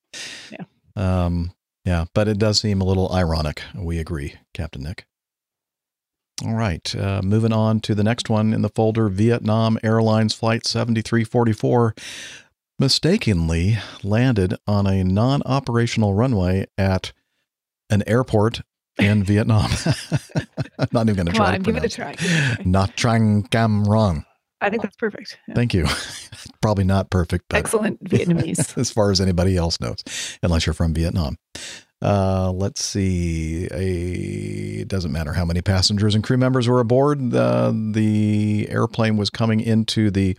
Yeah. 0.51 0.65
Um. 0.97 1.53
Yeah, 1.85 2.05
but 2.15 2.29
it 2.29 2.39
does 2.39 2.61
seem 2.61 2.81
a 2.81 2.85
little 2.85 3.11
ironic. 3.13 3.63
We 3.75 3.99
agree, 3.99 4.35
Captain 4.53 4.83
Nick. 4.83 5.07
All 6.45 6.55
right. 6.55 6.95
Uh, 6.95 7.21
moving 7.23 7.53
on 7.53 7.81
to 7.81 7.95
the 7.95 8.05
next 8.05 8.29
one 8.31 8.53
in 8.53 8.63
the 8.63 8.69
folder 8.69 9.09
Vietnam 9.09 9.79
Airlines 9.83 10.35
Flight 10.35 10.67
7344 10.67 11.95
mistakenly 12.79 13.79
landed 14.03 14.55
on 14.67 14.87
a 14.87 15.05
non 15.05 15.43
operational 15.45 16.15
runway 16.15 16.67
at 16.79 17.13
an 17.91 18.03
airport 18.07 18.63
in 18.99 19.23
Vietnam. 19.25 19.71
I'm 20.79 20.89
not 20.93 21.09
even 21.09 21.17
going 21.17 21.27
to 21.27 21.33
try 21.33 21.55
on, 21.55 21.63
give 21.63 21.77
it 21.77 21.85
a 21.85 21.89
try. 21.89 22.13
Give 22.15 22.31
it 22.31 22.53
a 22.53 22.55
try. 22.57 22.65
Not 22.65 22.97
Trang 22.97 23.51
Cam 23.51 23.85
Rong. 23.85 24.25
I 24.61 24.71
think 24.71 24.83
that's 24.83 24.97
perfect. 24.97 25.39
Yeah. 25.49 25.55
Thank 25.55 25.75
you. 25.75 25.87
Probably 26.61 26.85
not 26.85 27.11
perfect, 27.11 27.47
but 27.49 27.57
Excellent 27.59 28.03
Vietnamese. 28.09 28.77
as 28.79 28.91
far 28.91 29.11
as 29.11 29.21
anybody 29.21 29.57
else 29.57 29.81
knows, 29.81 30.05
unless 30.43 30.67
you're 30.67 30.75
from 30.75 30.93
Vietnam. 30.95 31.37
Uh, 32.03 32.51
let's 32.53 32.83
see. 32.83 33.69
A, 33.71 34.81
it 34.81 34.89
doesn't 34.89 35.13
matter 35.13 35.35
how 35.35 35.45
many 35.45 35.61
passengers 35.61 36.15
and 36.15 36.25
crew 36.25 36.39
members 36.39 36.67
were 36.67 36.81
aboard. 36.81 37.35
Uh, 37.35 37.73
the 37.75 38.67
airplane 38.71 39.19
was 39.19 39.29
coming 39.29 39.61
into 39.61 40.11
the 40.11 40.35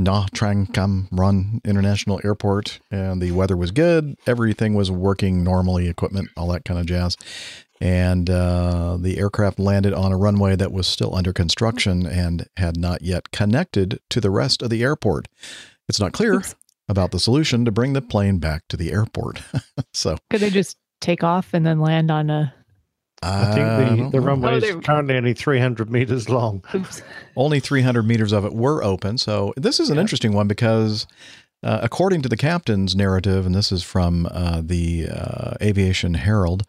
Nha 0.00 0.28
Trang 0.30 0.72
Cam 0.72 1.08
Ranh 1.12 1.62
International 1.64 2.20
Airport, 2.24 2.78
and 2.92 3.20
the 3.20 3.32
weather 3.32 3.56
was 3.56 3.72
good. 3.72 4.14
Everything 4.28 4.74
was 4.74 4.90
working 4.92 5.42
normally, 5.42 5.88
equipment, 5.88 6.28
all 6.36 6.46
that 6.48 6.64
kind 6.64 6.78
of 6.78 6.86
jazz. 6.86 7.16
And 7.82 8.30
uh, 8.30 8.96
the 9.00 9.18
aircraft 9.18 9.58
landed 9.58 9.92
on 9.92 10.12
a 10.12 10.16
runway 10.16 10.54
that 10.54 10.70
was 10.70 10.86
still 10.86 11.12
under 11.16 11.32
construction 11.32 12.06
and 12.06 12.46
had 12.56 12.76
not 12.76 13.02
yet 13.02 13.32
connected 13.32 13.98
to 14.10 14.20
the 14.20 14.30
rest 14.30 14.62
of 14.62 14.70
the 14.70 14.84
airport. 14.84 15.26
It's 15.88 15.98
not 15.98 16.12
clear 16.12 16.34
Oops. 16.34 16.54
about 16.88 17.10
the 17.10 17.18
solution 17.18 17.64
to 17.64 17.72
bring 17.72 17.92
the 17.92 18.00
plane 18.00 18.38
back 18.38 18.62
to 18.68 18.76
the 18.76 18.92
airport. 18.92 19.42
so 19.92 20.16
Could 20.30 20.42
they 20.42 20.50
just 20.50 20.76
take 21.00 21.24
off 21.24 21.54
and 21.54 21.66
then 21.66 21.80
land 21.80 22.08
on 22.12 22.30
a 22.30 22.54
I 23.20 23.46
think 23.46 23.56
the, 23.56 23.96
don't 23.96 24.10
the 24.12 24.20
runway 24.20 24.52
Oh, 24.52 24.56
is 24.58 24.76
currently 24.84 25.16
only 25.16 25.34
three 25.34 25.58
hundred 25.58 25.90
meters 25.90 26.28
long. 26.28 26.62
oops. 26.76 27.02
only 27.36 27.58
300 27.58 28.04
meters 28.04 28.30
of 28.32 28.44
it 28.44 28.52
were 28.52 28.82
open. 28.84 29.18
So 29.18 29.52
this 29.56 29.80
is 29.80 29.90
an 29.90 29.96
Yeah. 29.96 30.02
interesting 30.02 30.32
one 30.34 30.46
because, 30.48 31.06
uh, 31.64 31.80
according 31.82 32.22
to 32.22 32.28
the 32.28 32.36
captain's 32.36 32.94
narrative, 32.96 33.44
and 33.46 33.54
this 33.56 33.70
is 33.72 33.82
from 33.82 34.26
uh, 34.30 34.60
the 34.64 35.08
uh, 35.08 35.54
Aviation 35.60 36.14
Herald, 36.14 36.64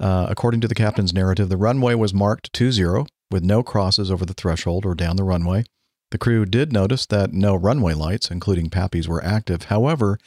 uh, 0.00 0.26
according 0.28 0.60
to 0.60 0.68
the 0.68 0.74
captain's 0.74 1.12
narrative, 1.12 1.48
the 1.48 1.56
runway 1.56 1.94
was 1.94 2.14
marked 2.14 2.52
20 2.52 3.06
with 3.30 3.42
no 3.42 3.62
crosses 3.62 4.10
over 4.10 4.24
the 4.24 4.34
threshold 4.34 4.86
or 4.86 4.94
down 4.94 5.16
the 5.16 5.24
runway. 5.24 5.64
The 6.12 6.18
crew 6.18 6.46
did 6.46 6.72
notice 6.72 7.04
that 7.06 7.32
no 7.32 7.56
runway 7.56 7.92
lights, 7.92 8.30
including 8.30 8.70
PAPIs, 8.70 9.08
were 9.08 9.24
active. 9.24 9.64
However, 9.64 10.18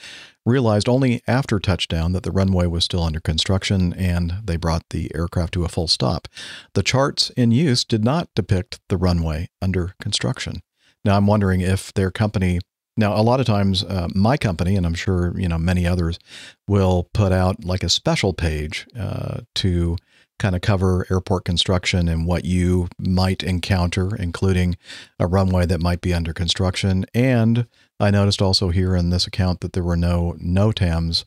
realized 0.46 0.90
only 0.90 1.22
after 1.26 1.60
touchdown 1.60 2.12
that 2.12 2.24
the 2.24 2.32
runway 2.32 2.66
was 2.66 2.84
still 2.84 3.04
under 3.04 3.22
construction 3.22 3.94
and 3.94 4.36
they 4.44 4.58
brought 4.58 4.84
the 4.90 5.10
aircraft 5.16 5.54
to 5.54 5.64
a 5.64 5.70
full 5.70 5.88
stop. 5.88 6.28
The 6.74 6.84
charts 6.84 7.30
in 7.32 7.52
use 7.52 7.86
did 7.86 8.04
not 8.04 8.30
depict 8.36 8.82
the 8.90 8.98
runway 8.98 9.50
under 9.62 9.94
construction. 10.02 10.62
Now, 11.06 11.16
I'm 11.16 11.28
wondering 11.28 11.62
if 11.62 11.94
their 11.94 12.12
company, 12.12 12.60
now, 13.00 13.16
a 13.16 13.24
lot 13.24 13.40
of 13.40 13.46
times, 13.46 13.84
uh, 13.84 14.10
my 14.14 14.36
company, 14.36 14.76
and 14.76 14.86
I'm 14.86 14.94
sure, 14.94 15.34
you 15.40 15.48
know, 15.48 15.58
many 15.58 15.88
others, 15.88 16.20
will 16.68 17.08
put 17.14 17.32
out 17.32 17.64
like 17.64 17.82
a 17.82 17.90
special 17.90 18.34
page 18.34 18.86
uh, 19.00 19.40
to 19.56 19.96
kind 20.38 20.54
of 20.54 20.62
cover 20.62 21.08
airport 21.10 21.46
construction 21.46 22.10
and 22.10 22.28
what 22.28 22.44
you 22.44 22.90
might 23.00 23.42
encounter, 23.42 24.16
including 24.18 24.76
a 25.18 25.28
runway 25.28 25.66
that 25.66 25.82
might 25.82 26.02
be 26.02 26.14
under 26.14 26.34
construction. 26.34 27.06
And 27.14 27.68
I 28.02 28.12
noticed 28.12 28.42
also 28.42 28.70
here 28.70 28.96
in 28.96 29.10
this 29.10 29.26
account 29.26 29.62
that 29.62 29.72
there 29.72 29.84
were 29.84 29.98
no 29.98 30.36
NOTAMs 30.42 31.24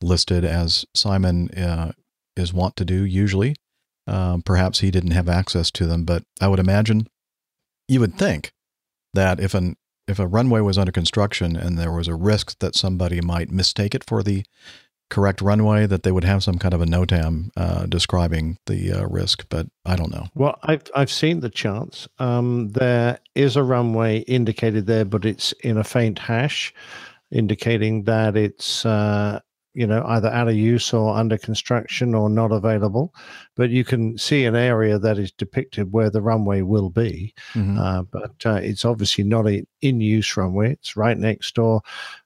listed 0.00 0.44
as 0.44 0.84
Simon 0.94 1.50
uh, 1.50 1.92
is 2.36 2.52
wont 2.52 2.76
to 2.76 2.84
do 2.84 3.04
usually. 3.04 3.56
Um, 4.06 4.42
perhaps 4.42 4.78
he 4.78 4.92
didn't 4.92 5.10
have 5.10 5.28
access 5.28 5.72
to 5.72 5.86
them, 5.86 6.04
but 6.04 6.22
I 6.40 6.46
would 6.46 6.60
imagine 6.60 7.08
you 7.88 7.98
would 7.98 8.16
think 8.16 8.52
that 9.14 9.40
if 9.40 9.54
an 9.54 9.76
if 10.06 10.18
a 10.18 10.26
runway 10.26 10.60
was 10.60 10.78
under 10.78 10.92
construction 10.92 11.56
and 11.56 11.78
there 11.78 11.92
was 11.92 12.08
a 12.08 12.14
risk 12.14 12.58
that 12.60 12.74
somebody 12.74 13.20
might 13.20 13.50
mistake 13.50 13.94
it 13.94 14.04
for 14.04 14.22
the 14.22 14.44
correct 15.08 15.40
runway, 15.40 15.86
that 15.86 16.02
they 16.02 16.10
would 16.10 16.24
have 16.24 16.42
some 16.42 16.58
kind 16.58 16.74
of 16.74 16.82
a 16.82 16.86
NOTAM 16.86 17.50
uh, 17.56 17.86
describing 17.86 18.58
the 18.66 18.92
uh, 18.92 19.06
risk. 19.06 19.46
But 19.48 19.68
I 19.84 19.96
don't 19.96 20.12
know. 20.12 20.26
Well, 20.34 20.58
I've 20.62 20.82
I've 20.94 21.10
seen 21.10 21.40
the 21.40 21.50
charts. 21.50 22.08
Um, 22.18 22.70
there 22.70 23.18
is 23.34 23.56
a 23.56 23.62
runway 23.62 24.18
indicated 24.20 24.86
there, 24.86 25.04
but 25.04 25.24
it's 25.24 25.52
in 25.62 25.76
a 25.76 25.84
faint 25.84 26.18
hash, 26.18 26.74
indicating 27.30 28.04
that 28.04 28.36
it's 28.36 28.84
uh, 28.84 29.40
you 29.76 29.86
know 29.86 30.02
either 30.06 30.28
out 30.28 30.48
of 30.48 30.54
use 30.54 30.92
or 30.94 31.14
under 31.14 31.36
construction 31.36 32.14
or 32.14 32.30
not 32.30 32.50
available. 32.50 33.14
But 33.54 33.70
you 33.70 33.84
can 33.84 34.16
see 34.16 34.46
an 34.46 34.56
area 34.56 34.98
that 34.98 35.18
is 35.18 35.30
depicted 35.30 35.92
where 35.92 36.08
the 36.10 36.22
runway 36.22 36.62
will 36.62 36.88
be. 36.88 37.34
Mhm. 37.52 37.78
Uh, 37.78 38.02
but 38.10 38.34
uh, 38.46 38.60
it's 38.62 38.84
obviously 38.86 39.22
not 39.22 39.46
an 39.46 39.66
in 39.82 40.00
use 40.00 40.36
runway. 40.36 40.72
It's 40.72 40.96
right 40.96 41.18
next 41.18 41.54
door, 41.54 41.82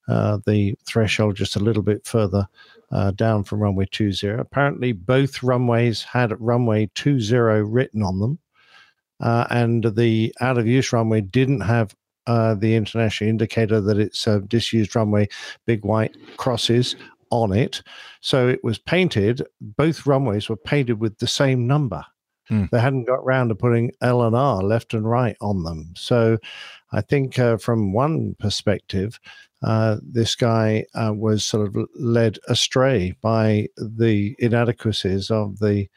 uh, 0.08 0.38
the 0.46 0.76
threshold 0.86 1.34
just 1.34 1.56
a 1.56 1.60
little 1.60 1.82
bit 1.82 2.06
further 2.06 2.46
uh, 2.92 3.10
down 3.10 3.42
from 3.42 3.60
runway 3.60 3.86
20. 3.86 4.28
Apparently, 4.28 4.92
both 4.92 5.42
runways 5.42 6.04
had 6.04 6.40
runway 6.40 6.88
20 6.94 7.34
written 7.62 8.02
on 8.02 8.20
them. 8.20 8.38
Uh, 9.18 9.46
and 9.50 9.84
the 9.96 10.32
out 10.40 10.56
of 10.56 10.66
use 10.66 10.92
runway 10.92 11.20
didn't 11.20 11.60
have 11.60 11.94
uh, 12.26 12.54
the 12.54 12.74
international 12.74 13.28
indicator 13.28 13.80
that 13.80 13.98
it's 13.98 14.26
a 14.26 14.40
disused 14.40 14.94
runway, 14.94 15.28
big 15.66 15.84
white 15.84 16.14
crosses 16.36 16.94
on 17.30 17.52
it. 17.52 17.82
So 18.20 18.48
it 18.48 18.62
was 18.62 18.78
painted, 18.78 19.42
both 19.60 20.06
runways 20.06 20.48
were 20.48 20.56
painted 20.56 21.00
with 21.00 21.18
the 21.18 21.26
same 21.26 21.66
number. 21.66 22.04
Hmm. 22.48 22.64
They 22.72 22.80
hadn't 22.80 23.04
got 23.04 23.24
round 23.24 23.50
to 23.50 23.54
putting 23.54 23.92
L 24.00 24.22
and 24.22 24.34
R 24.34 24.62
left 24.62 24.92
and 24.92 25.08
right 25.08 25.36
on 25.40 25.62
them. 25.62 25.92
So 25.96 26.38
I 26.92 27.00
think 27.00 27.38
uh, 27.38 27.56
from 27.56 27.92
one 27.92 28.34
perspective, 28.38 29.20
uh, 29.62 29.98
this 30.02 30.34
guy 30.34 30.84
uh, 30.94 31.12
was 31.14 31.44
sort 31.44 31.68
of 31.68 31.86
led 31.94 32.38
astray 32.48 33.14
by 33.20 33.68
the 33.76 34.34
inadequacies 34.38 35.30
of 35.30 35.58
the 35.58 35.88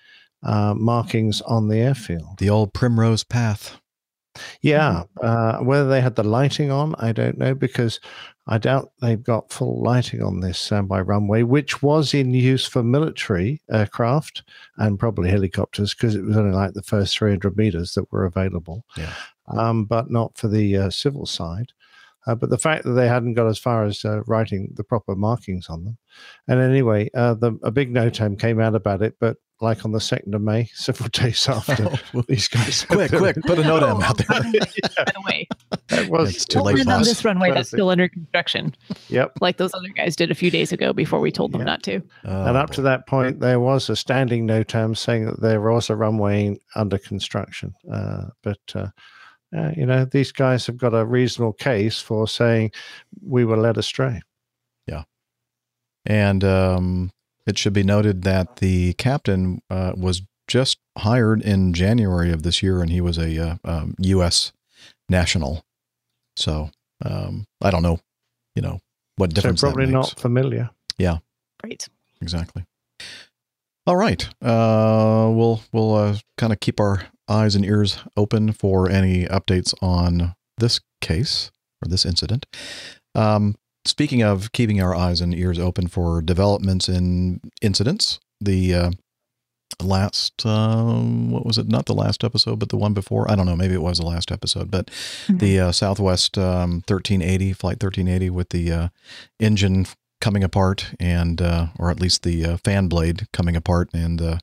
uh, 0.44 0.74
markings 0.76 1.42
on 1.42 1.70
the 1.70 1.78
airfield. 1.78 2.38
The 2.38 2.50
old 2.50 2.74
primrose 2.74 3.24
path. 3.24 3.80
Yeah, 4.62 5.04
uh, 5.22 5.58
whether 5.60 5.88
they 5.88 6.02
had 6.02 6.16
the 6.16 6.24
lighting 6.24 6.72
on, 6.72 6.96
I 6.98 7.12
don't 7.12 7.38
know 7.38 7.54
because 7.54 8.00
I 8.48 8.58
doubt 8.58 8.92
they've 9.02 9.22
got 9.24 9.52
full 9.54 9.82
lighting 9.82 10.22
on 10.22 10.40
this 10.42 10.60
standby 10.60 11.02
runway, 11.02 11.44
which 11.44 11.82
was 11.82 12.14
in 12.14 12.34
use 12.34 12.66
for 12.66 12.84
military 12.84 13.62
aircraft 13.72 14.44
and 14.78 15.00
probably 15.00 15.30
helicopters 15.30 15.94
because 15.94 16.16
it 16.16 16.24
was 16.24 16.36
only 16.36 16.54
like 16.54 16.74
the 16.74 16.84
first 16.84 17.18
300 17.18 17.56
meters 17.56 17.94
that 17.94 18.12
were 18.12 18.26
available, 18.26 18.84
Yeah. 18.98 19.14
um, 19.48 19.86
but 19.86 20.12
not 20.12 20.38
for 20.38 20.48
the 20.48 20.76
uh, 20.78 20.90
civil 20.90 21.26
side. 21.26 21.72
Uh, 22.26 22.36
but 22.36 22.50
the 22.50 22.58
fact 22.58 22.86
that 22.86 22.92
they 22.94 23.08
hadn't 23.08 23.34
got 23.34 23.48
as 23.48 23.60
far 23.60 23.84
as 23.84 24.06
uh, 24.06 24.24
writing 24.24 24.70
the 24.76 24.84
proper 24.84 25.14
markings 25.14 25.68
on 25.68 25.84
them. 25.84 25.98
And 26.48 26.62
anyway, 26.62 27.10
uh, 27.14 27.34
the, 27.34 27.60
a 27.64 27.72
big 27.72 27.94
NOTAM 27.94 28.40
came 28.40 28.62
out 28.62 28.76
about 28.76 29.02
it, 29.02 29.16
but 29.20 29.36
like 29.64 29.86
on 29.86 29.92
the 29.92 30.00
2nd 30.00 30.36
of 30.36 30.42
May, 30.42 30.66
several 30.74 31.10
days 31.10 31.48
after, 31.50 31.90
these 32.28 32.48
guys. 32.48 32.86
quick, 32.90 33.12
quick, 33.12 33.38
put 33.44 33.58
a 33.58 33.64
note 33.64 33.82
out 33.82 34.18
there. 34.18 34.28
By 34.28 34.42
the 34.52 35.24
way, 35.26 35.48
It 35.90 36.10
was 36.10 36.36
It's 36.36 36.46
too 36.46 36.60
don't 36.60 36.66
late, 36.68 36.76
land 36.78 36.90
on 36.90 37.02
this 37.04 37.24
runway 37.26 37.52
that's 37.52 37.70
still 37.70 37.90
under 37.90 38.08
construction, 38.08 38.76
Yep. 39.10 39.34
like 39.42 39.58
those 39.58 39.74
other 39.74 39.88
guys 39.90 40.16
did 40.16 40.30
a 40.30 40.36
few 40.36 40.52
days 40.52 40.72
ago 40.72 40.94
before 40.94 41.20
we 41.20 41.32
told 41.32 41.52
them 41.54 41.62
Yeah. 41.62 41.66
not 41.66 41.84
to. 41.84 42.02
Oh, 42.26 42.46
and 42.46 42.58
up 42.58 42.70
to 42.72 42.82
that 42.84 43.08
point, 43.08 43.40
there 43.40 43.60
was 43.60 43.90
a 43.90 43.96
standing 43.96 44.46
notam 44.48 44.96
saying 44.96 45.26
that 45.26 45.42
there 45.42 45.62
was 45.62 45.90
a 45.90 45.96
runway 45.96 46.60
under 46.76 46.98
construction. 46.98 47.74
Uh, 47.92 48.26
but, 48.44 48.60
uh, 48.76 48.88
uh, 49.56 49.72
you 49.78 49.86
know, 49.86 50.04
these 50.04 50.32
guys 50.32 50.66
have 50.68 50.78
got 50.78 50.94
a 50.94 51.06
reasonable 51.06 51.54
case 51.54 52.00
for 52.02 52.28
saying 52.28 52.72
we 53.26 53.46
were 53.46 53.56
led 53.58 53.78
astray. 53.78 54.22
Yeah. 54.88 55.04
And 56.06 56.44
um, 56.44 57.12
it 57.46 57.58
should 57.58 57.74
be 57.74 57.84
noted 57.84 58.24
that 58.24 58.58
the 58.58 58.94
captain 58.94 59.62
uh, 59.70 59.94
was 59.96 60.22
just 60.48 60.78
hired 60.98 61.42
in 61.42 61.74
January 61.74 62.32
of 62.32 62.44
this 62.44 62.62
year, 62.62 62.82
and 62.82 62.92
he 62.92 63.02
was 63.02 63.18
a 63.18 63.40
uh, 63.40 63.56
um, 63.64 63.96
U.S. 64.00 64.52
national. 65.10 65.66
So 66.36 66.70
um, 67.04 67.46
I 67.62 67.72
don't 67.72 67.84
know, 67.84 68.00
you 68.56 68.62
know, 68.62 68.80
what 69.18 69.34
difference. 69.34 69.62
So 69.62 69.68
difference 69.68 69.76
probably 69.76 69.86
that 69.92 69.98
makes. 69.98 70.16
not 70.16 70.20
familiar. 70.20 70.70
Yeah. 70.98 71.18
Great. 71.62 71.88
exactly. 72.22 72.66
All 73.86 73.98
right, 73.98 74.24
uh, 74.42 75.30
we'll 75.30 75.62
we'll 75.74 75.96
uh, 75.96 76.18
kind 76.38 76.54
of 76.54 76.62
keep 76.62 76.80
our 76.80 77.08
eyes 77.28 77.54
and 77.56 77.66
ears 77.66 78.00
open 78.16 78.54
for 78.54 78.90
any 78.90 79.26
updates 79.26 79.74
on 79.82 80.36
this 80.58 80.80
case 81.02 81.52
or 81.84 81.90
this 81.90 82.06
incident. 82.06 82.46
Um, 83.14 83.56
speaking 83.86 84.22
of 84.22 84.52
keeping 84.52 84.82
our 84.82 84.96
eyes 84.96 85.22
and 85.22 85.34
ears 85.34 85.60
open 85.60 85.88
for 85.88 86.22
developments 86.22 86.88
in 86.88 87.42
incidents, 87.62 88.20
the 88.40 88.74
uh, 88.74 88.92
last 89.82 90.46
um, 90.46 91.32
what 91.32 91.46
was 91.46 91.58
it? 91.58 91.68
Not 91.68 91.86
the 91.86 91.94
last 91.94 92.24
episode, 92.24 92.60
but 92.60 92.70
the 92.70 92.78
one 92.78 92.94
before. 92.94 93.30
I 93.30 93.36
don't 93.36 93.46
know. 93.46 93.56
Maybe 93.56 93.74
it 93.74 93.82
was 93.82 94.00
the 94.00 94.06
last 94.06 94.32
episode, 94.32 94.70
but 94.70 94.90
the 95.30 95.60
uh, 95.60 95.72
Southwest 95.72 96.38
um, 96.38 96.84
1380 96.88 97.54
flight 97.54 97.84
1380 97.84 98.30
with 98.30 98.50
the 98.50 98.72
uh, 98.72 98.88
engine 99.40 99.86
coming 100.24 100.44
apart 100.44 100.94
and 101.02 101.42
uh, 101.42 101.68
or 101.78 101.92
at 101.92 102.00
least 102.00 102.24
the 102.24 102.46
uh, 102.46 102.58
fan 102.64 102.88
blade 102.88 103.28
coming 103.34 103.58
apart 103.58 103.90
and 103.94 104.22
uh, 104.22 104.38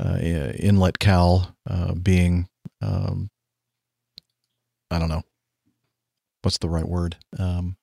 uh, 0.00 0.16
inlet 0.16 0.98
cowl 0.98 1.54
uh, 1.68 1.92
being 1.94 2.48
um, 2.80 3.28
I 4.90 4.98
don't 4.98 5.10
know 5.10 5.22
what's 6.40 6.56
the 6.58 6.70
right 6.70 6.88
word 6.88 7.16
um, 7.38 7.76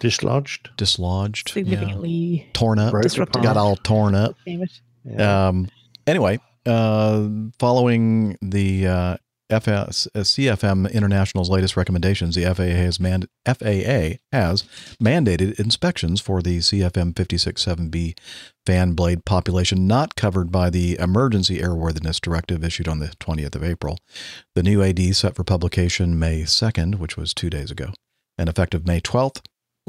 Dislodged. 0.00 0.70
dislodged 0.76 1.48
yeah. 1.50 1.54
Significantly 1.54 2.48
torn 2.52 2.78
up 2.78 2.92
Disrupted. 3.02 3.42
got 3.42 3.56
all 3.56 3.76
torn 3.76 4.14
up 4.14 4.34
damaged. 4.46 4.80
Yeah. 5.04 5.48
um, 5.48 5.68
anyway, 6.06 6.38
uh, 6.66 7.28
following 7.58 8.36
the 8.42 8.86
uh, 8.86 9.16
FS, 9.48 10.06
uh, 10.14 10.20
CFM 10.20 10.92
International's 10.92 11.50
latest 11.50 11.76
recommendations, 11.76 12.34
the 12.36 12.44
FAA 12.44 12.62
has, 12.76 13.00
mand- 13.00 13.26
FAA 13.46 14.18
has 14.32 14.62
mandated 15.02 15.58
inspections 15.58 16.20
for 16.20 16.40
the 16.42 16.58
CFM 16.58 17.14
56-7B 17.14 18.16
fan 18.64 18.92
blade 18.92 19.24
population 19.24 19.86
not 19.86 20.14
covered 20.14 20.52
by 20.52 20.70
the 20.70 20.96
Emergency 21.00 21.58
Airworthiness 21.58 22.20
Directive 22.20 22.62
issued 22.62 22.86
on 22.88 23.00
the 23.00 23.08
20th 23.18 23.56
of 23.56 23.64
April. 23.64 23.98
The 24.54 24.62
new 24.62 24.82
AD 24.82 25.00
set 25.16 25.34
for 25.34 25.42
publication 25.44 26.18
May 26.18 26.42
2nd, 26.42 26.98
which 26.98 27.16
was 27.16 27.34
two 27.34 27.50
days 27.50 27.70
ago, 27.70 27.92
and 28.38 28.48
effective 28.48 28.86
May 28.86 29.00
12th, 29.00 29.40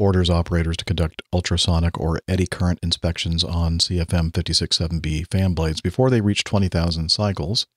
orders 0.02 0.30
operators 0.30 0.76
to 0.78 0.86
conduct 0.86 1.22
ultrasonic 1.32 2.00
or 2.00 2.20
eddy 2.28 2.48
current 2.48 2.80
inspections 2.82 3.44
on 3.44 3.78
CFM 3.78 4.32
567B 4.32 5.30
fan 5.30 5.54
blades 5.54 5.80
before 5.80 6.10
they 6.10 6.22
reach 6.22 6.44
20,000 6.44 7.10
cycles. 7.10 7.68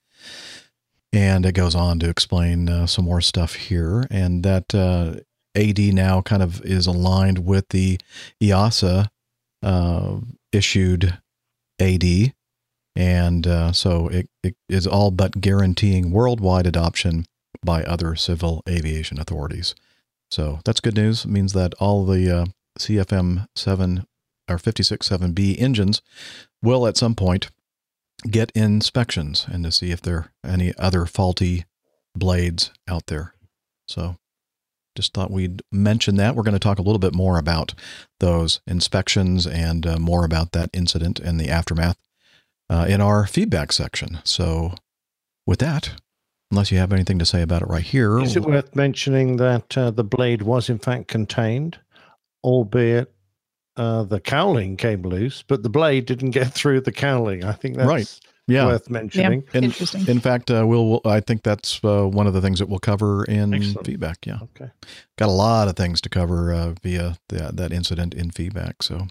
And 1.12 1.44
it 1.44 1.52
goes 1.52 1.74
on 1.74 1.98
to 2.00 2.08
explain 2.08 2.68
uh, 2.68 2.86
some 2.86 3.04
more 3.04 3.20
stuff 3.20 3.54
here, 3.54 4.06
and 4.10 4.42
that 4.42 4.74
uh, 4.74 5.20
AD 5.54 5.78
now 5.78 6.22
kind 6.22 6.42
of 6.42 6.60
is 6.64 6.88
aligned 6.88 7.46
with 7.46 7.68
the 7.68 8.00
EASA 8.42 9.08
uh, 9.62 10.16
issued 10.50 11.18
AD. 11.78 12.32
And 12.96 13.46
uh, 13.46 13.72
so 13.72 14.08
it, 14.08 14.28
it 14.42 14.56
is 14.68 14.86
all 14.86 15.10
but 15.10 15.40
guaranteeing 15.40 16.10
worldwide 16.10 16.66
adoption 16.66 17.26
by 17.64 17.84
other 17.84 18.16
civil 18.16 18.62
aviation 18.68 19.20
authorities. 19.20 19.74
So 20.34 20.58
that's 20.64 20.80
good 20.80 20.96
news. 20.96 21.24
It 21.24 21.30
means 21.30 21.52
that 21.52 21.74
all 21.74 22.04
the 22.04 22.28
uh, 22.28 22.46
CFM 22.80 23.46
7 23.54 24.04
or 24.50 24.58
56 24.58 25.08
7B 25.08 25.60
engines 25.60 26.02
will 26.60 26.88
at 26.88 26.96
some 26.96 27.14
point 27.14 27.50
get 28.28 28.50
inspections 28.50 29.46
and 29.48 29.62
to 29.62 29.70
see 29.70 29.92
if 29.92 30.02
there 30.02 30.16
are 30.16 30.32
any 30.44 30.74
other 30.76 31.06
faulty 31.06 31.66
blades 32.16 32.72
out 32.88 33.06
there. 33.06 33.34
So 33.86 34.16
just 34.96 35.14
thought 35.14 35.30
we'd 35.30 35.62
mention 35.70 36.16
that. 36.16 36.34
We're 36.34 36.42
going 36.42 36.54
to 36.54 36.58
talk 36.58 36.80
a 36.80 36.82
little 36.82 36.98
bit 36.98 37.14
more 37.14 37.38
about 37.38 37.72
those 38.18 38.60
inspections 38.66 39.46
and 39.46 39.86
uh, 39.86 39.98
more 40.00 40.24
about 40.24 40.50
that 40.50 40.70
incident 40.72 41.20
and 41.20 41.38
the 41.38 41.48
aftermath 41.48 41.98
uh, 42.68 42.86
in 42.88 43.00
our 43.00 43.24
feedback 43.28 43.70
section. 43.70 44.18
So 44.24 44.74
with 45.46 45.60
that, 45.60 45.94
unless 46.54 46.70
you 46.70 46.78
have 46.78 46.92
anything 46.92 47.18
to 47.18 47.26
say 47.26 47.42
about 47.42 47.62
it 47.62 47.68
right 47.68 47.82
here, 47.82 48.20
Is 48.20 48.36
it 48.36 48.44
worth 48.44 48.76
mentioning 48.76 49.38
that 49.38 49.76
uh, 49.76 49.90
the 49.90 50.04
blade 50.04 50.42
was 50.42 50.70
in 50.70 50.78
fact 50.78 51.08
contained, 51.08 51.78
albeit 52.44 53.12
uh, 53.76 54.04
the 54.04 54.20
cowling 54.20 54.76
came 54.76 55.02
loose, 55.02 55.42
but 55.42 55.64
the 55.64 55.68
blade 55.68 56.06
didn't 56.06 56.30
get 56.30 56.52
through 56.54 56.80
the 56.82 56.92
cowling? 56.92 57.42
I 57.44 57.52
think 57.52 57.76
that's 57.76 57.88
Right. 57.88 58.20
yeah. 58.46 58.66
worth 58.66 58.88
mentioning. 58.88 59.42
In- 59.52 59.64
Interesting. 59.64 60.06
In 60.06 60.20
fact, 60.20 60.48
uh, 60.48 60.64
we'll, 60.64 60.88
we'll- 60.88 61.00
I 61.04 61.18
think 61.18 61.42
that's 61.42 61.80
uh, 61.82 62.04
one 62.06 62.28
of 62.28 62.34
the 62.34 62.40
things 62.40 62.60
that 62.60 62.68
we'll 62.68 62.78
cover 62.78 63.24
in 63.24 63.52
Excellent. 63.52 63.84
feedback. 63.86 64.24
Yeah, 64.24 64.38
Okay. 64.42 64.70
got 65.18 65.28
a 65.28 65.32
lot 65.32 65.66
of 65.66 65.74
things 65.74 66.00
to 66.02 66.08
cover 66.08 66.52
uh, 66.52 66.74
via 66.82 67.16
the, 67.30 67.50
that 67.52 67.72
incident 67.72 68.14
in 68.14 68.30
feedback. 68.30 68.80
So, 68.84 69.08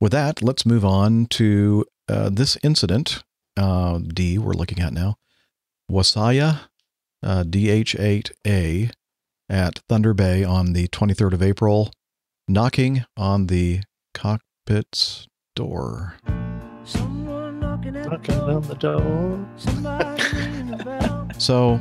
with 0.00 0.12
that, 0.12 0.42
let's 0.42 0.64
move 0.64 0.84
on 0.86 1.26
to 1.26 1.84
uh, 2.08 2.30
this 2.30 2.56
incident. 2.62 3.22
Uh, 3.56 3.98
D 3.98 4.36
we're 4.38 4.54
looking 4.54 4.80
at 4.80 4.92
now. 4.94 5.16
Wasaya 5.90 6.60
uh, 7.22 7.44
DH8A 7.44 8.90
at 9.48 9.80
Thunder 9.88 10.14
Bay 10.14 10.44
on 10.44 10.72
the 10.72 10.88
23rd 10.88 11.32
of 11.34 11.42
April, 11.42 11.92
knocking 12.48 13.04
on 13.16 13.46
the 13.46 13.80
cockpit's 14.12 15.26
door. 15.54 16.16
Knocking 16.24 17.96
on 18.40 18.62
the 18.62 18.76
door. 18.78 19.46
So, 21.36 21.80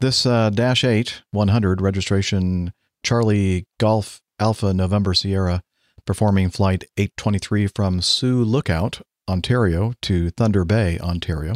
this 0.00 0.26
uh, 0.26 0.50
Dash 0.50 0.82
8 0.82 1.22
100 1.30 1.80
registration 1.80 2.72
Charlie 3.04 3.66
Golf 3.78 4.20
Alpha 4.40 4.74
November 4.74 5.14
Sierra 5.14 5.62
performing 6.04 6.50
flight 6.50 6.84
823 6.96 7.68
from 7.68 8.00
Sioux 8.00 8.42
Lookout, 8.42 9.00
Ontario 9.28 9.92
to 10.02 10.30
Thunder 10.30 10.64
Bay, 10.64 10.98
Ontario, 10.98 11.54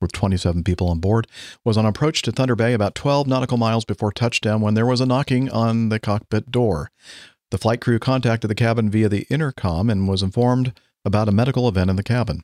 with 0.00 0.12
27 0.12 0.64
people 0.64 0.88
on 0.88 0.98
board, 0.98 1.26
was 1.64 1.76
on 1.76 1.86
approach 1.86 2.22
to 2.22 2.32
Thunder 2.32 2.56
Bay 2.56 2.72
about 2.72 2.94
12 2.94 3.26
nautical 3.26 3.56
miles 3.56 3.84
before 3.84 4.12
touchdown 4.12 4.60
when 4.60 4.74
there 4.74 4.86
was 4.86 5.00
a 5.00 5.06
knocking 5.06 5.50
on 5.50 5.88
the 5.88 5.98
cockpit 5.98 6.50
door. 6.50 6.90
The 7.50 7.58
flight 7.58 7.80
crew 7.80 7.98
contacted 7.98 8.50
the 8.50 8.54
cabin 8.54 8.90
via 8.90 9.08
the 9.08 9.26
intercom 9.30 9.88
and 9.88 10.08
was 10.08 10.22
informed 10.22 10.72
about 11.04 11.28
a 11.28 11.32
medical 11.32 11.68
event 11.68 11.90
in 11.90 11.96
the 11.96 12.02
cabin. 12.02 12.42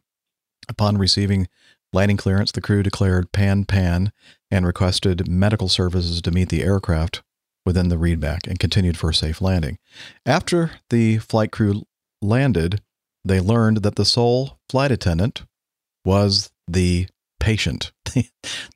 Upon 0.68 0.98
receiving 0.98 1.48
landing 1.92 2.16
clearance, 2.16 2.53
the 2.53 2.61
crew 2.61 2.82
declared 2.82 3.32
pan 3.32 3.64
pan 3.64 4.12
and 4.51 4.66
requested 4.66 5.28
medical 5.28 5.68
services 5.68 6.22
to 6.22 6.30
meet 6.30 6.48
the 6.48 6.62
aircraft 6.62 7.22
within 7.66 7.88
the 7.88 7.96
readback 7.96 8.46
and 8.46 8.59
continued 8.59 8.96
for 8.96 9.11
a 9.11 9.14
safe 9.14 9.40
landing. 9.40 9.78
After 10.24 10.72
the 10.90 11.18
flight 11.18 11.51
crew 11.51 11.82
landed, 12.22 12.80
they 13.24 13.40
learned 13.40 13.78
that 13.78 13.96
the 13.96 14.05
sole 14.05 14.59
flight 14.68 14.90
attendant 14.90 15.42
was 16.05 16.51
the 16.66 17.09
patient, 17.41 17.91
the 18.14 18.24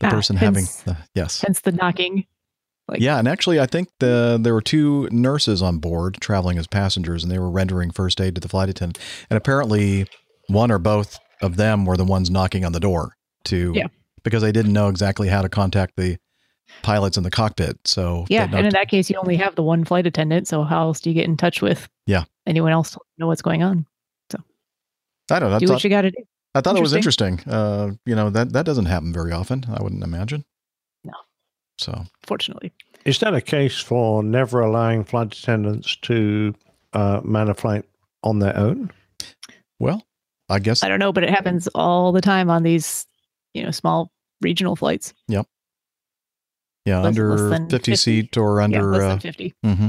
Ah, 0.03 0.11
person 0.11 0.37
having 0.37 0.65
the, 0.85 0.97
yes. 1.15 1.41
Hence 1.43 1.61
the 1.61 1.71
knocking. 1.73 2.27
Like- 2.89 3.01
yeah, 3.01 3.19
and 3.19 3.27
actually, 3.29 3.61
I 3.61 3.67
think 3.67 3.89
the 4.01 4.39
there 4.41 4.53
were 4.53 4.61
two 4.61 5.09
nurses 5.13 5.63
on 5.63 5.79
board 5.79 6.19
traveling 6.21 6.59
as 6.59 6.67
passengers, 6.67 7.23
and 7.23 7.31
they 7.33 7.39
were 7.39 7.51
rendering 7.51 7.91
first 7.93 8.21
aid 8.21 8.35
to 8.35 8.41
the 8.41 8.49
flight 8.49 8.69
attendant. 8.69 8.99
And 9.31 9.37
apparently, 9.39 10.07
one 10.49 10.71
or 10.71 10.79
both 10.79 11.19
of 11.41 11.57
them 11.57 11.85
were 11.87 11.97
the 11.97 12.05
ones 12.05 12.29
knocking 12.31 12.65
on 12.65 12.73
the 12.73 12.81
door 12.81 13.15
to 13.45 13.73
Yeah. 13.75 13.87
because 14.23 14.43
they 14.43 14.53
didn't 14.53 14.73
know 14.73 14.89
exactly 14.89 15.29
how 15.29 15.41
to 15.43 15.49
contact 15.49 15.95
the 15.97 16.19
pilots 16.83 17.17
in 17.17 17.23
the 17.23 17.31
cockpit. 17.31 17.79
So 17.87 18.27
Yeah, 18.29 18.45
and 18.53 18.67
in 18.67 18.73
that 18.73 18.89
case, 18.89 19.09
you 19.11 19.17
only 19.19 19.37
have 19.37 19.55
the 19.55 19.63
one 19.63 19.85
flight 19.85 20.07
attendant. 20.07 20.49
So 20.49 20.63
how 20.65 20.83
else 20.83 21.01
do 21.01 21.09
you 21.11 21.15
get 21.15 21.25
in 21.27 21.37
touch 21.37 21.63
with? 21.63 21.89
Yeah. 22.07 22.25
anyone 22.47 22.73
else 22.73 22.91
to 22.93 22.99
know 23.19 23.27
what's 23.29 23.41
going 23.43 23.63
on? 23.63 23.87
So 24.31 24.39
I 25.31 25.39
don't 25.39 25.51
know. 25.51 25.59
Do 25.59 25.67
thought, 25.67 25.75
what 25.75 25.85
you 25.85 25.91
got 25.91 26.03
to 26.03 26.11
do. 26.11 26.23
I 26.55 26.61
thought 26.61 26.77
it 26.77 26.81
was 26.83 26.93
interesting. 26.95 27.41
Uh, 27.47 27.93
you 28.07 28.15
know 28.15 28.31
that 28.31 28.53
that 28.53 28.65
doesn't 28.67 28.87
happen 28.87 29.13
very 29.13 29.33
often. 29.33 29.65
I 29.69 29.83
wouldn't 29.83 30.03
imagine. 30.05 30.45
No. 31.05 31.13
So 31.79 32.05
Fortunately, 32.25 32.73
Is 33.05 33.19
that 33.19 33.35
a 33.35 33.41
case 33.41 33.81
for 33.81 34.23
never 34.23 34.61
allowing 34.61 35.05
flight 35.05 35.35
attendants 35.37 35.97
to 36.03 36.55
uh, 36.93 37.21
man 37.25 37.49
a 37.49 37.55
flight 37.55 37.85
on 38.23 38.39
their 38.39 38.57
own? 38.57 38.91
well, 39.81 40.07
I 40.49 40.59
guess 40.61 40.83
I 40.85 40.89
don't 40.89 41.01
know, 41.01 41.13
but 41.13 41.25
it 41.25 41.31
happens 41.31 41.69
all 41.75 42.13
the 42.13 42.21
time 42.21 42.49
on 42.51 42.63
these, 42.63 43.07
you 43.55 43.63
know, 43.65 43.71
small 43.73 44.11
regional 44.41 44.77
flights. 44.77 45.13
Yep. 45.29 45.47
yeah, 46.85 46.99
less- 46.99 47.07
under 47.07 47.37
less 47.37 47.61
50, 47.71 47.77
50. 47.77 47.97
seat 47.97 48.37
or 48.37 48.59
yeah, 48.61 48.65
under. 48.65 48.83
less 48.93 49.03
uh, 49.03 49.09
than 49.09 49.19
fifty. 49.21 49.55
hmm 49.65 49.89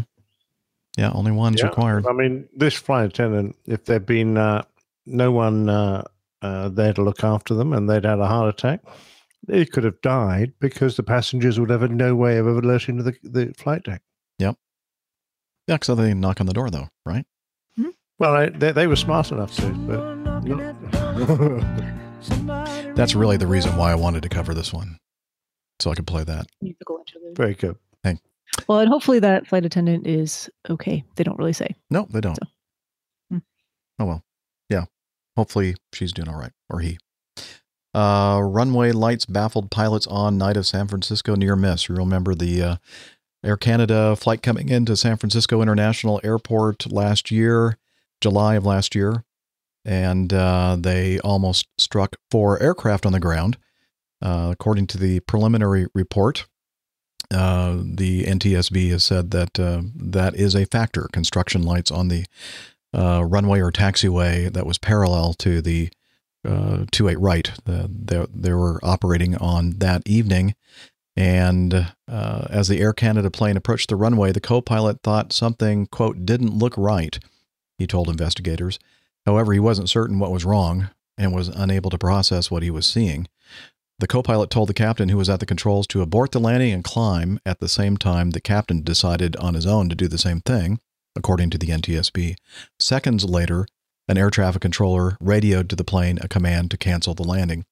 Yeah, 0.97 1.11
only 1.13 1.31
one's 1.31 1.59
Yeah. 1.61 1.67
required. 1.67 2.07
I 2.07 2.13
mean, 2.13 2.47
this 2.55 2.73
flight 2.73 3.09
attendant, 3.09 3.55
if 3.67 3.85
there'd 3.85 4.05
been 4.07 4.37
uh, 4.37 4.63
no 5.05 5.31
one 5.31 5.69
uh, 5.69 6.03
uh, 6.45 6.69
there 6.69 6.93
to 6.93 7.03
look 7.03 7.23
after 7.23 7.53
them 7.53 7.73
and 7.73 7.89
they'd 7.89 8.05
had 8.05 8.19
a 8.19 8.27
heart 8.27 8.49
attack, 8.53 8.81
they 9.47 9.65
could 9.65 9.83
have 9.83 9.99
died 10.01 10.53
because 10.59 10.95
the 10.95 11.03
passengers 11.03 11.59
would 11.59 11.69
have 11.69 11.81
had 11.81 11.91
no 11.91 12.15
way 12.15 12.37
of 12.37 12.47
ever 12.47 12.59
alerting 12.59 12.97
to 12.97 13.03
the, 13.03 13.15
the 13.23 13.53
flight 13.57 13.83
deck. 13.83 14.01
Yep. 14.39 14.57
Yeah, 15.67 15.77
so 15.81 15.95
they 15.95 16.13
knock 16.13 16.39
on 16.41 16.47
the 16.47 16.53
door 16.53 16.69
though, 16.69 16.89
right? 17.05 17.25
Well, 18.17 18.33
I, 18.33 18.49
they, 18.49 18.71
they 18.71 18.87
were 18.87 18.95
smart 18.95 19.31
enough 19.31 19.53
to, 19.57 19.69
but 19.73 20.15
That's 22.95 23.15
really 23.15 23.37
the 23.37 23.47
reason 23.47 23.75
why 23.77 23.91
I 23.91 23.95
wanted 23.95 24.23
to 24.23 24.29
cover 24.29 24.53
this 24.53 24.71
one, 24.71 24.99
so 25.79 25.91
I 25.91 25.95
could 25.95 26.07
play 26.07 26.23
that. 26.23 26.45
Musical 26.61 26.99
interlude. 26.99 27.35
very 27.37 27.55
good. 27.55 27.77
Well, 28.69 28.79
and 28.79 28.87
hopefully 28.89 29.19
that 29.19 29.47
flight 29.47 29.65
attendant 29.65 30.07
is 30.07 30.49
okay. 30.69 31.03
They 31.17 31.25
don't 31.25 31.37
really 31.37 31.51
say. 31.51 31.75
No, 31.89 32.07
they 32.09 32.21
don't. 32.21 32.35
So- 32.37 32.47
Hmm. 33.31 33.37
Oh 33.99 34.05
well, 34.05 34.23
yeah. 34.23 34.24
Hopefully 35.35 35.75
she's 35.93 36.13
doing 36.13 36.29
all 36.29 36.39
right, 36.39 36.53
or 36.69 36.79
he. 36.79 36.97
Uh, 37.93 38.41
runway 38.41 38.91
lights 38.91 39.25
baffled 39.25 39.71
pilots 39.71 40.05
on 40.07 40.37
night 40.37 40.57
of 40.57 40.67
San 40.67 40.87
Francisco 40.87 41.35
near 41.35 41.55
miss. 41.55 41.87
You 41.87 41.95
remember 41.95 42.35
the 42.35 42.61
uh, 42.61 42.75
Air 43.43 43.55
Canada 43.55 44.15
flight 44.15 44.41
coming 44.41 44.69
into 44.69 44.97
San 44.97 45.17
Francisco 45.17 45.61
International 45.61 46.19
Airport 46.23 46.91
last 46.91 47.31
year, 47.31 47.77
July 48.19 48.55
of 48.55 48.65
last 48.65 48.95
year, 48.95 49.23
and 49.85 50.33
uh, 50.33 50.75
they 50.79 51.19
almost 51.19 51.67
struck 51.77 52.17
four 52.31 52.61
aircraft 52.61 53.05
on 53.05 53.13
the 53.13 53.19
ground. 53.19 53.57
Uh, 54.21 54.49
according 54.51 54.87
to 54.87 54.97
the 54.97 55.19
preliminary 55.21 55.87
report, 55.93 56.47
uh, 57.31 57.77
the 57.83 58.23
NTSB 58.23 58.89
has 58.89 59.03
said 59.03 59.31
that 59.31 59.59
uh, 59.59 59.83
that 59.95 60.35
is 60.35 60.55
a 60.55 60.65
factor. 60.65 61.07
Construction 61.11 61.63
lights 61.63 61.91
on 61.91 62.07
the 62.07 62.25
uh, 62.95 63.23
runway 63.25 63.59
or 63.59 63.71
taxiway 63.71 64.51
that 64.51 64.65
was 64.65 64.77
parallel 64.77 65.33
to 65.35 65.61
the 65.61 65.89
uh, 66.47 66.85
28 66.91 67.19
right. 67.19 67.51
The, 67.65 67.89
they, 67.91 68.25
they 68.33 68.53
were 68.53 68.79
operating 68.83 69.35
on 69.37 69.71
that 69.79 70.03
evening. 70.05 70.55
And 71.17 71.93
uh, 72.07 72.47
as 72.49 72.67
the 72.67 72.79
Air 72.81 72.93
Canada 72.93 73.31
plane 73.31 73.57
approached 73.57 73.89
the 73.89 73.95
runway, 73.95 74.31
the 74.31 74.41
co 74.41 74.61
pilot 74.61 75.01
thought 75.01 75.33
something, 75.33 75.87
quote, 75.87 76.25
didn't 76.25 76.57
look 76.57 76.73
right, 76.77 77.17
he 77.77 77.87
told 77.87 78.09
investigators. 78.09 78.79
However, 79.25 79.53
he 79.53 79.59
wasn't 79.59 79.89
certain 79.89 80.19
what 80.19 80.31
was 80.31 80.45
wrong 80.45 80.89
and 81.17 81.33
was 81.33 81.47
unable 81.47 81.89
to 81.89 81.97
process 81.97 82.51
what 82.51 82.63
he 82.63 82.69
was 82.69 82.85
seeing. 82.85 83.27
The 83.99 84.07
co 84.07 84.21
pilot 84.21 84.49
told 84.49 84.67
the 84.67 84.73
captain, 84.73 85.07
who 85.07 85.17
was 85.17 85.29
at 85.29 85.39
the 85.39 85.45
controls, 85.45 85.87
to 85.87 86.01
abort 86.01 86.31
the 86.31 86.39
landing 86.39 86.73
and 86.73 86.83
climb. 86.83 87.39
At 87.45 87.59
the 87.59 87.69
same 87.69 87.95
time, 87.95 88.31
the 88.31 88.41
captain 88.41 88.83
decided 88.83 89.37
on 89.37 89.53
his 89.53 89.65
own 89.65 89.87
to 89.87 89.95
do 89.95 90.09
the 90.09 90.17
same 90.17 90.41
thing, 90.41 90.79
according 91.15 91.49
to 91.51 91.57
the 91.57 91.67
NTSB. 91.67 92.35
Seconds 92.79 93.25
later, 93.25 93.65
an 94.07 94.17
air 94.17 94.29
traffic 94.29 94.61
controller 94.61 95.17
radioed 95.19 95.69
to 95.69 95.75
the 95.75 95.83
plane 95.83 96.19
a 96.21 96.27
command 96.27 96.71
to 96.71 96.77
cancel 96.77 97.13
the 97.13 97.23
landing. 97.23 97.65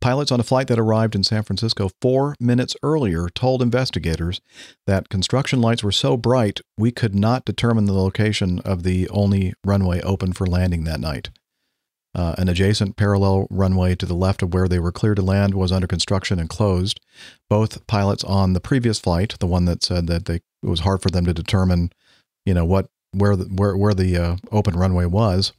Pilots 0.00 0.32
on 0.32 0.40
a 0.40 0.44
flight 0.44 0.66
that 0.68 0.78
arrived 0.78 1.14
in 1.14 1.22
San 1.22 1.42
Francisco 1.42 1.90
four 2.00 2.34
minutes 2.40 2.76
earlier 2.82 3.28
told 3.28 3.62
investigators 3.62 4.40
that 4.86 5.08
construction 5.08 5.60
lights 5.60 5.84
were 5.84 5.92
so 5.92 6.16
bright 6.16 6.60
we 6.76 6.90
could 6.90 7.14
not 7.14 7.44
determine 7.44 7.84
the 7.84 7.92
location 7.92 8.58
of 8.60 8.82
the 8.82 9.08
only 9.10 9.54
runway 9.64 10.00
open 10.02 10.32
for 10.32 10.46
landing 10.46 10.84
that 10.84 11.00
night. 11.00 11.30
Uh, 12.16 12.34
an 12.38 12.48
adjacent 12.48 12.96
parallel 12.96 13.46
runway 13.50 13.94
to 13.94 14.06
the 14.06 14.14
left 14.14 14.42
of 14.42 14.54
where 14.54 14.68
they 14.68 14.78
were 14.78 14.90
cleared 14.90 15.16
to 15.16 15.22
land 15.22 15.54
was 15.54 15.70
under 15.70 15.86
construction 15.86 16.38
and 16.38 16.48
closed. 16.48 16.98
Both 17.50 17.86
pilots 17.86 18.24
on 18.24 18.54
the 18.54 18.60
previous 18.60 18.98
flight, 18.98 19.36
the 19.38 19.46
one 19.46 19.66
that 19.66 19.84
said 19.84 20.06
that 20.06 20.24
they, 20.24 20.36
it 20.36 20.42
was 20.62 20.80
hard 20.80 21.02
for 21.02 21.10
them 21.10 21.26
to 21.26 21.34
determine, 21.34 21.90
you 22.46 22.54
know, 22.54 22.64
what 22.64 22.88
where 23.12 23.36
the, 23.36 23.44
where 23.44 23.76
where 23.76 23.94
the 23.94 24.16
uh, 24.16 24.36
open 24.50 24.74
runway 24.74 25.04
was, 25.04 25.52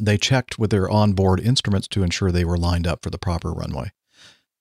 they 0.00 0.16
checked 0.16 0.58
with 0.58 0.70
their 0.70 0.88
onboard 0.88 1.40
instruments 1.40 1.88
to 1.88 2.04
ensure 2.04 2.30
they 2.30 2.44
were 2.44 2.56
lined 2.58 2.86
up 2.86 3.02
for 3.02 3.10
the 3.10 3.18
proper 3.18 3.50
runway. 3.50 3.90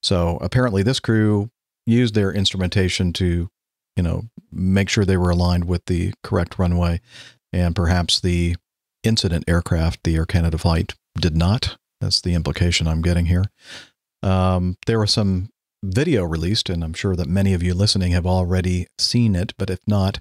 So 0.01 0.39
apparently, 0.41 0.81
this 0.81 0.99
crew 0.99 1.51
used 1.85 2.15
their 2.15 2.31
instrumentation 2.31 3.13
to, 3.13 3.49
you 3.95 4.03
know, 4.03 4.23
make 4.51 4.89
sure 4.89 5.05
they 5.05 5.17
were 5.17 5.29
aligned 5.29 5.65
with 5.65 5.85
the 5.85 6.13
correct 6.23 6.57
runway, 6.57 7.01
and 7.53 7.75
perhaps 7.75 8.19
the 8.19 8.55
incident 9.03 9.43
aircraft, 9.47 10.03
the 10.03 10.15
Air 10.15 10.25
Canada 10.25 10.57
flight, 10.57 10.95
did 11.19 11.35
not. 11.35 11.77
That's 11.99 12.21
the 12.21 12.33
implication 12.33 12.87
I'm 12.87 13.01
getting 13.01 13.27
here. 13.27 13.45
Um, 14.23 14.77
there 14.85 14.99
were 14.99 15.07
some 15.07 15.49
video 15.83 16.23
released, 16.23 16.69
and 16.69 16.83
I'm 16.83 16.93
sure 16.93 17.15
that 17.15 17.27
many 17.27 17.53
of 17.53 17.63
you 17.63 17.73
listening 17.73 18.11
have 18.11 18.25
already 18.25 18.87
seen 18.97 19.35
it. 19.35 19.53
But 19.57 19.69
if 19.69 19.79
not, 19.87 20.19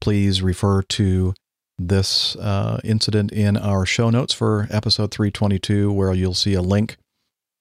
please 0.00 0.42
refer 0.42 0.82
to 0.82 1.34
this 1.78 2.36
uh, 2.36 2.80
incident 2.84 3.32
in 3.32 3.56
our 3.56 3.84
show 3.86 4.10
notes 4.10 4.34
for 4.34 4.68
episode 4.70 5.10
322, 5.10 5.92
where 5.92 6.12
you'll 6.12 6.34
see 6.34 6.54
a 6.54 6.62
link 6.62 6.96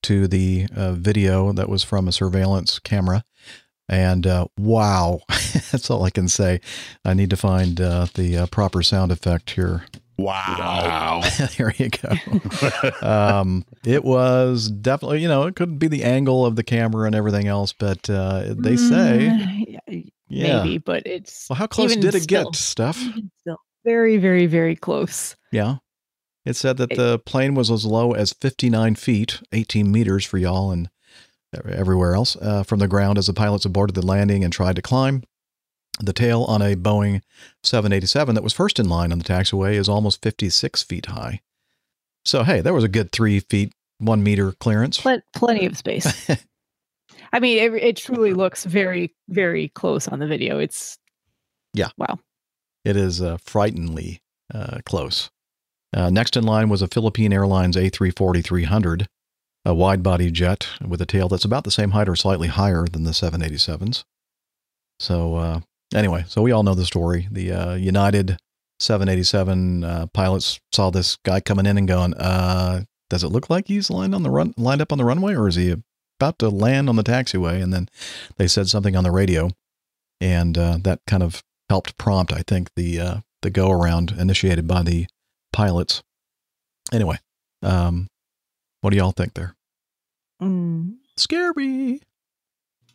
to 0.03 0.27
the 0.27 0.67
uh, 0.75 0.93
video 0.93 1.51
that 1.53 1.69
was 1.69 1.83
from 1.83 2.07
a 2.07 2.11
surveillance 2.11 2.79
camera. 2.79 3.23
And 3.87 4.25
uh, 4.25 4.47
wow, 4.57 5.21
that's 5.71 5.89
all 5.89 6.03
I 6.03 6.09
can 6.09 6.29
say. 6.29 6.61
I 7.03 7.13
need 7.13 7.29
to 7.29 7.37
find 7.37 7.79
uh, 7.79 8.07
the 8.13 8.37
uh, 8.37 8.45
proper 8.47 8.81
sound 8.81 9.11
effect 9.11 9.51
here. 9.51 9.85
Wow. 10.17 11.21
there 11.57 11.73
you 11.77 11.89
go. 11.89 13.05
um, 13.07 13.65
it 13.85 14.03
was 14.03 14.69
definitely, 14.69 15.21
you 15.21 15.27
know, 15.27 15.43
it 15.47 15.55
could 15.55 15.79
be 15.79 15.87
the 15.87 16.03
angle 16.03 16.45
of 16.45 16.55
the 16.55 16.63
camera 16.63 17.05
and 17.07 17.15
everything 17.15 17.47
else, 17.47 17.73
but 17.73 18.09
uh, 18.09 18.53
they 18.57 18.75
say, 18.75 19.29
Mm, 19.31 19.65
yeah, 19.87 20.01
yeah. 20.29 20.63
maybe, 20.63 20.77
but 20.77 21.03
it's 21.05 21.47
Well, 21.49 21.57
how 21.57 21.67
close 21.67 21.91
even 21.91 22.01
did 22.01 22.15
it 22.15 22.23
still- 22.23 22.45
get, 22.51 22.55
Steph? 22.55 22.97
still 23.39 23.57
very, 23.83 24.17
very, 24.17 24.45
very 24.45 24.75
close. 24.75 25.35
Yeah. 25.51 25.77
It 26.45 26.55
said 26.55 26.77
that 26.77 26.91
It- 26.91 26.97
the 26.97 27.19
plane 27.19 27.55
was 27.55 27.71
as 27.71 27.85
low 27.85 28.11
as 28.13 28.33
59 28.33 28.95
feet, 28.95 29.41
18 29.51 29.91
meters 29.91 30.25
for 30.25 30.37
y'all 30.37 30.71
and 30.71 30.89
everywhere 31.67 32.15
else, 32.15 32.35
uh, 32.37 32.63
from 32.63 32.79
the 32.79 32.87
ground 32.87 33.17
as 33.17 33.27
the 33.27 33.33
pilots 33.33 33.65
aborted 33.65 33.95
the 33.95 34.05
landing 34.05 34.43
and 34.43 34.53
tried 34.53 34.75
to 34.77 34.81
climb. 34.81 35.23
The 35.99 36.13
tail 36.13 36.43
on 36.45 36.61
a 36.61 36.75
Boeing 36.75 37.21
787 37.63 38.35
that 38.35 38.43
was 38.43 38.53
first 38.53 38.79
in 38.79 38.89
line 38.89 39.11
on 39.11 39.17
the 39.19 39.23
taxiway 39.23 39.73
is 39.73 39.89
almost 39.89 40.21
56 40.21 40.83
feet 40.83 41.07
high. 41.07 41.41
So, 42.25 42.43
hey, 42.43 42.61
there 42.61 42.73
was 42.73 42.83
a 42.83 42.87
good 42.89 43.11
three 43.11 43.39
feet, 43.39 43.73
one 43.99 44.23
meter 44.23 44.51
clearance. 44.53 44.99
Plen- 44.99 45.23
plenty 45.35 45.65
of 45.65 45.77
space. 45.77 46.29
I 47.33 47.39
mean, 47.39 47.57
it, 47.59 47.73
it 47.83 47.97
truly 47.97 48.33
looks 48.33 48.63
very, 48.65 49.13
very 49.29 49.69
close 49.69 50.07
on 50.07 50.19
the 50.19 50.27
video. 50.27 50.59
It's 50.59 50.97
Yeah. 51.73 51.89
wow. 51.97 52.19
It 52.83 52.95
is 52.95 53.21
uh, 53.21 53.37
frighteningly 53.37 54.21
uh, 54.53 54.79
close. 54.85 55.29
Uh, 55.93 56.09
next 56.09 56.35
in 56.37 56.43
line 56.45 56.69
was 56.69 56.81
a 56.81 56.87
Philippine 56.87 57.33
Airlines 57.33 57.75
A340 57.75 58.43
300, 58.43 59.07
a 59.65 59.73
wide 59.73 60.01
body 60.01 60.31
jet 60.31 60.67
with 60.85 61.01
a 61.01 61.05
tail 61.05 61.27
that's 61.27 61.45
about 61.45 61.63
the 61.63 61.71
same 61.71 61.91
height 61.91 62.09
or 62.09 62.15
slightly 62.15 62.47
higher 62.47 62.85
than 62.91 63.03
the 63.03 63.11
787s. 63.11 64.03
So, 64.99 65.35
uh, 65.35 65.59
anyway, 65.93 66.25
so 66.27 66.41
we 66.41 66.51
all 66.51 66.63
know 66.63 66.73
the 66.75 66.85
story. 66.85 67.27
The 67.31 67.51
uh, 67.51 67.73
United 67.75 68.37
787 68.79 69.83
uh, 69.83 70.07
pilots 70.07 70.59
saw 70.71 70.89
this 70.89 71.17
guy 71.23 71.39
coming 71.39 71.65
in 71.65 71.77
and 71.77 71.87
going, 71.87 72.13
uh, 72.15 72.83
does 73.09 73.23
it 73.23 73.29
look 73.29 73.49
like 73.49 73.67
he's 73.67 73.89
lined 73.89 74.15
on 74.15 74.23
the 74.23 74.29
run, 74.29 74.53
lined 74.57 74.81
up 74.81 74.91
on 74.91 74.97
the 74.97 75.05
runway, 75.05 75.35
or 75.35 75.47
is 75.47 75.55
he 75.55 75.75
about 76.19 76.39
to 76.39 76.49
land 76.49 76.89
on 76.89 76.95
the 76.95 77.03
taxiway? 77.03 77.61
And 77.61 77.73
then 77.73 77.89
they 78.37 78.47
said 78.47 78.67
something 78.69 78.95
on 78.95 79.03
the 79.03 79.11
radio, 79.11 79.49
and 80.19 80.57
uh, 80.57 80.77
that 80.81 81.01
kind 81.07 81.23
of 81.23 81.43
helped 81.69 81.97
prompt, 81.97 82.31
I 82.33 82.43
think, 82.47 82.69
the 82.75 82.99
uh, 82.99 83.15
the 83.41 83.49
go 83.49 83.69
around 83.71 84.11
initiated 84.17 84.67
by 84.67 84.83
the 84.83 85.07
pilots. 85.51 86.03
Anyway, 86.93 87.17
um, 87.63 88.07
what 88.81 88.91
do 88.91 88.97
y'all 88.97 89.11
think 89.11 89.33
there? 89.33 89.55
Mm, 90.41 90.95
Scary. 91.17 92.01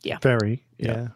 Yeah. 0.02 0.18
Very, 0.22 0.64
Yeah. 0.78 0.92
yeah. 0.92 1.08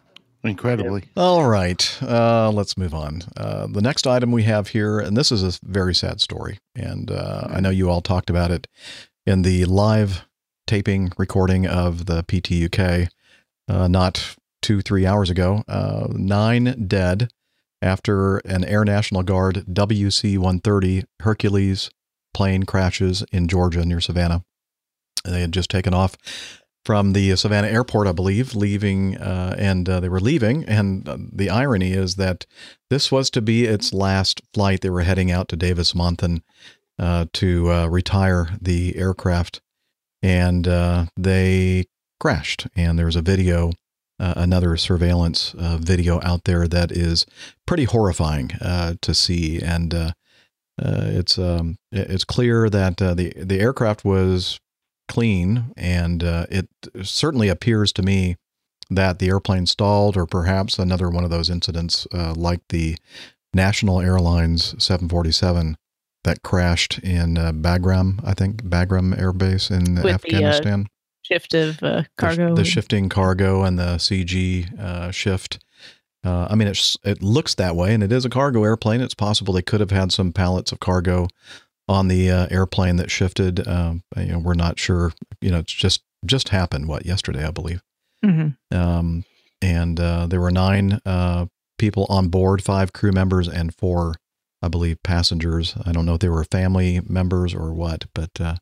Incredibly. 0.43 1.05
All 1.17 1.47
right, 1.47 1.99
uh, 2.03 2.51
let's 2.51 2.79
move 2.79 2.95
on. 2.95 3.23
Uh, 3.37 3.67
the 3.67 3.83
next 3.83 4.07
item 4.07 4.33
we 4.33 4.45
have 4.45 4.69
here, 4.69 4.99
and 4.99 5.17
this 5.17 5.31
is 5.31 5.43
a 5.43 5.59
very 5.63 5.95
sad 5.95 6.21
story, 6.21 6.59
and 6.75 7.11
uh, 7.11 7.47
I 7.51 7.61
know 7.61 7.71
you 7.71 7.91
all 7.91 8.01
talked 8.01 8.31
about 8.31 8.51
it 8.51 8.67
in 9.27 9.43
the 9.43 9.67
live 9.67 10.25
taping 10.67 11.13
recording 11.19 11.67
of 11.67 12.07
the 12.07 12.23
PTUK 12.25 13.09
uh, 13.69 13.89
not 13.89 14.37
two, 14.63 14.81
three 14.81 15.07
hours 15.07 15.31
ago. 15.31 15.63
Uh, 15.69 16.09
nine 16.11 16.87
dead 16.87 17.31
after 17.83 18.39
an 18.39 18.65
Air 18.65 18.85
National 18.85 19.23
Guard 19.23 19.65
WC 19.71 20.37
130 20.37 21.05
Hercules 21.21 21.91
plane 22.35 22.65
crashes 22.65 23.25
in 23.33 23.49
Georgia 23.49 23.85
near 23.85 24.01
Savannah. 24.01 24.45
They 25.25 25.41
had 25.41 25.53
just 25.53 25.71
taken 25.71 25.93
off 25.95 26.17
from 26.85 27.13
the 27.13 27.37
Savannah 27.37 27.69
airport, 27.69 28.07
I 28.07 28.13
believe, 28.13 28.55
leaving, 28.55 29.17
uh, 29.19 29.55
and 29.59 29.89
uh, 29.89 30.01
they 30.01 30.09
were 30.09 30.21
leaving. 30.21 30.65
And 30.65 31.09
uh, 31.09 31.19
the 31.33 31.51
irony 31.51 31.93
is 31.93 32.17
that 32.17 32.47
this 32.89 33.13
was 33.13 33.31
to 33.31 33.43
be 33.43 33.65
its 33.65 33.93
last 33.93 34.41
flight. 34.55 34.81
They 34.81 34.91
were 34.91 35.03
heading 35.03 35.31
out 35.31 35.49
to 35.49 35.57
Davis 35.57 35.93
Monthan 35.93 36.43
uh, 36.99 37.27
to 37.35 37.71
uh, 37.71 37.87
retire 37.87 38.49
the 38.61 38.97
aircraft, 38.97 39.61
and 40.23 40.67
uh, 40.67 41.07
they 41.17 41.85
crashed. 42.19 42.67
And 42.75 42.99
there's 42.99 43.17
a 43.17 43.23
video, 43.23 43.73
another 44.19 44.77
surveillance 44.77 45.55
video 45.57 46.21
out 46.23 46.45
there 46.45 46.67
that 46.69 46.93
is 46.93 47.27
pretty 47.67 47.85
horrifying 47.85 48.49
to 48.49 49.15
see. 49.15 49.61
And 49.61 50.15
it's 50.79 51.39
um, 51.39 51.77
it's 51.93 52.25
clear 52.25 52.69
that 52.69 52.99
the 52.99 53.33
the 53.37 53.61
aircraft 53.61 54.05
was 54.05 54.61
clean, 55.11 55.73
and 55.77 56.25
uh, 56.25 56.47
it 56.51 56.69
certainly 57.03 57.49
appears 57.49 57.93
to 57.93 58.03
me 58.03 58.37
that 58.89 59.19
the 59.19 59.29
airplane 59.29 59.67
stalled, 59.67 60.17
or 60.17 60.25
perhaps 60.25 60.79
another 60.79 61.11
one 61.11 61.25
of 61.25 61.31
those 61.31 61.51
incidents 61.51 62.07
uh, 62.15 62.33
like 62.35 62.61
the 62.71 62.97
National 63.53 64.01
Airlines 64.01 64.75
747 64.83 65.77
that 66.25 66.43
crashed 66.43 66.99
in 66.99 67.37
uh, 67.37 67.53
Bagram, 67.53 68.21
I 68.25 68.35
think 68.35 68.63
Bagram 68.63 69.19
Air 69.19 69.33
Base 69.33 69.71
in 69.71 69.97
With 69.97 70.03
the, 70.03 70.11
uh, 70.11 70.15
Afghanistan. 70.15 70.87
Shift 71.23 71.55
of 71.55 71.83
uh, 71.83 72.03
cargo. 72.17 72.51
The, 72.51 72.63
the 72.63 72.65
shifting 72.65 73.09
cargo 73.09 73.63
and 73.63 73.79
the 73.79 73.97
CG 73.97 74.79
uh, 74.79 75.11
shift. 75.11 75.59
Uh, 76.23 76.49
I 76.51 76.55
mean, 76.55 76.69
it's, 76.69 76.97
it 77.05 77.23
looks 77.23 77.55
that 77.55 77.77
way, 77.77 77.95
and 77.95 78.03
it 78.03 78.13
is 78.13 78.25
a 78.25 78.31
cargo 78.31 78.65
airplane. 78.65 79.01
It's 79.01 79.15
possible 79.15 79.55
they 79.55 79.63
could 79.63 79.81
have 79.81 79.91
had 79.91 80.13
some 80.13 80.33
pallets 80.33 80.73
of 80.73 80.81
cargo 80.81 81.29
on 81.91 82.07
the 82.07 82.31
uh, 82.31 82.47
airplane 82.51 82.97
that 82.97 83.11
shifted. 83.11 83.67
Um, 83.67 84.05
you 84.17 84.27
know, 84.27 84.39
we're 84.39 84.55
not 84.55 84.79
sure. 84.79 85.13
You 85.41 85.51
know, 85.51 85.59
it's 85.59 85.73
just 85.73 86.03
just 86.25 86.51
happened. 86.51 86.87
What 86.87 87.05
yesterday, 87.05 87.45
I 87.45 87.51
believe. 87.51 87.83
Mm-hmm. 88.25 88.77
Um, 88.77 89.25
and 89.61 89.99
uh, 89.99 90.27
there 90.29 90.41
were 90.41 90.53
nine 90.53 91.01
uh, 91.05 91.47
people 91.79 92.07
on 92.09 92.29
board, 92.29 92.63
five 92.63 92.93
crew 92.93 93.11
members 93.11 93.49
and 93.49 93.75
four, 93.75 94.15
I 94.63 94.69
believe, 94.69 95.03
passengers. 95.03 95.75
I 95.85 95.91
don't 95.91 96.07
know 96.07 96.15
if 96.15 96.21
they 96.21 96.29
were 96.29 96.45
family 96.45 97.01
members 97.05 97.55
or 97.55 97.75
what, 97.75 98.05
but 98.15 98.31
uh, 98.41 98.57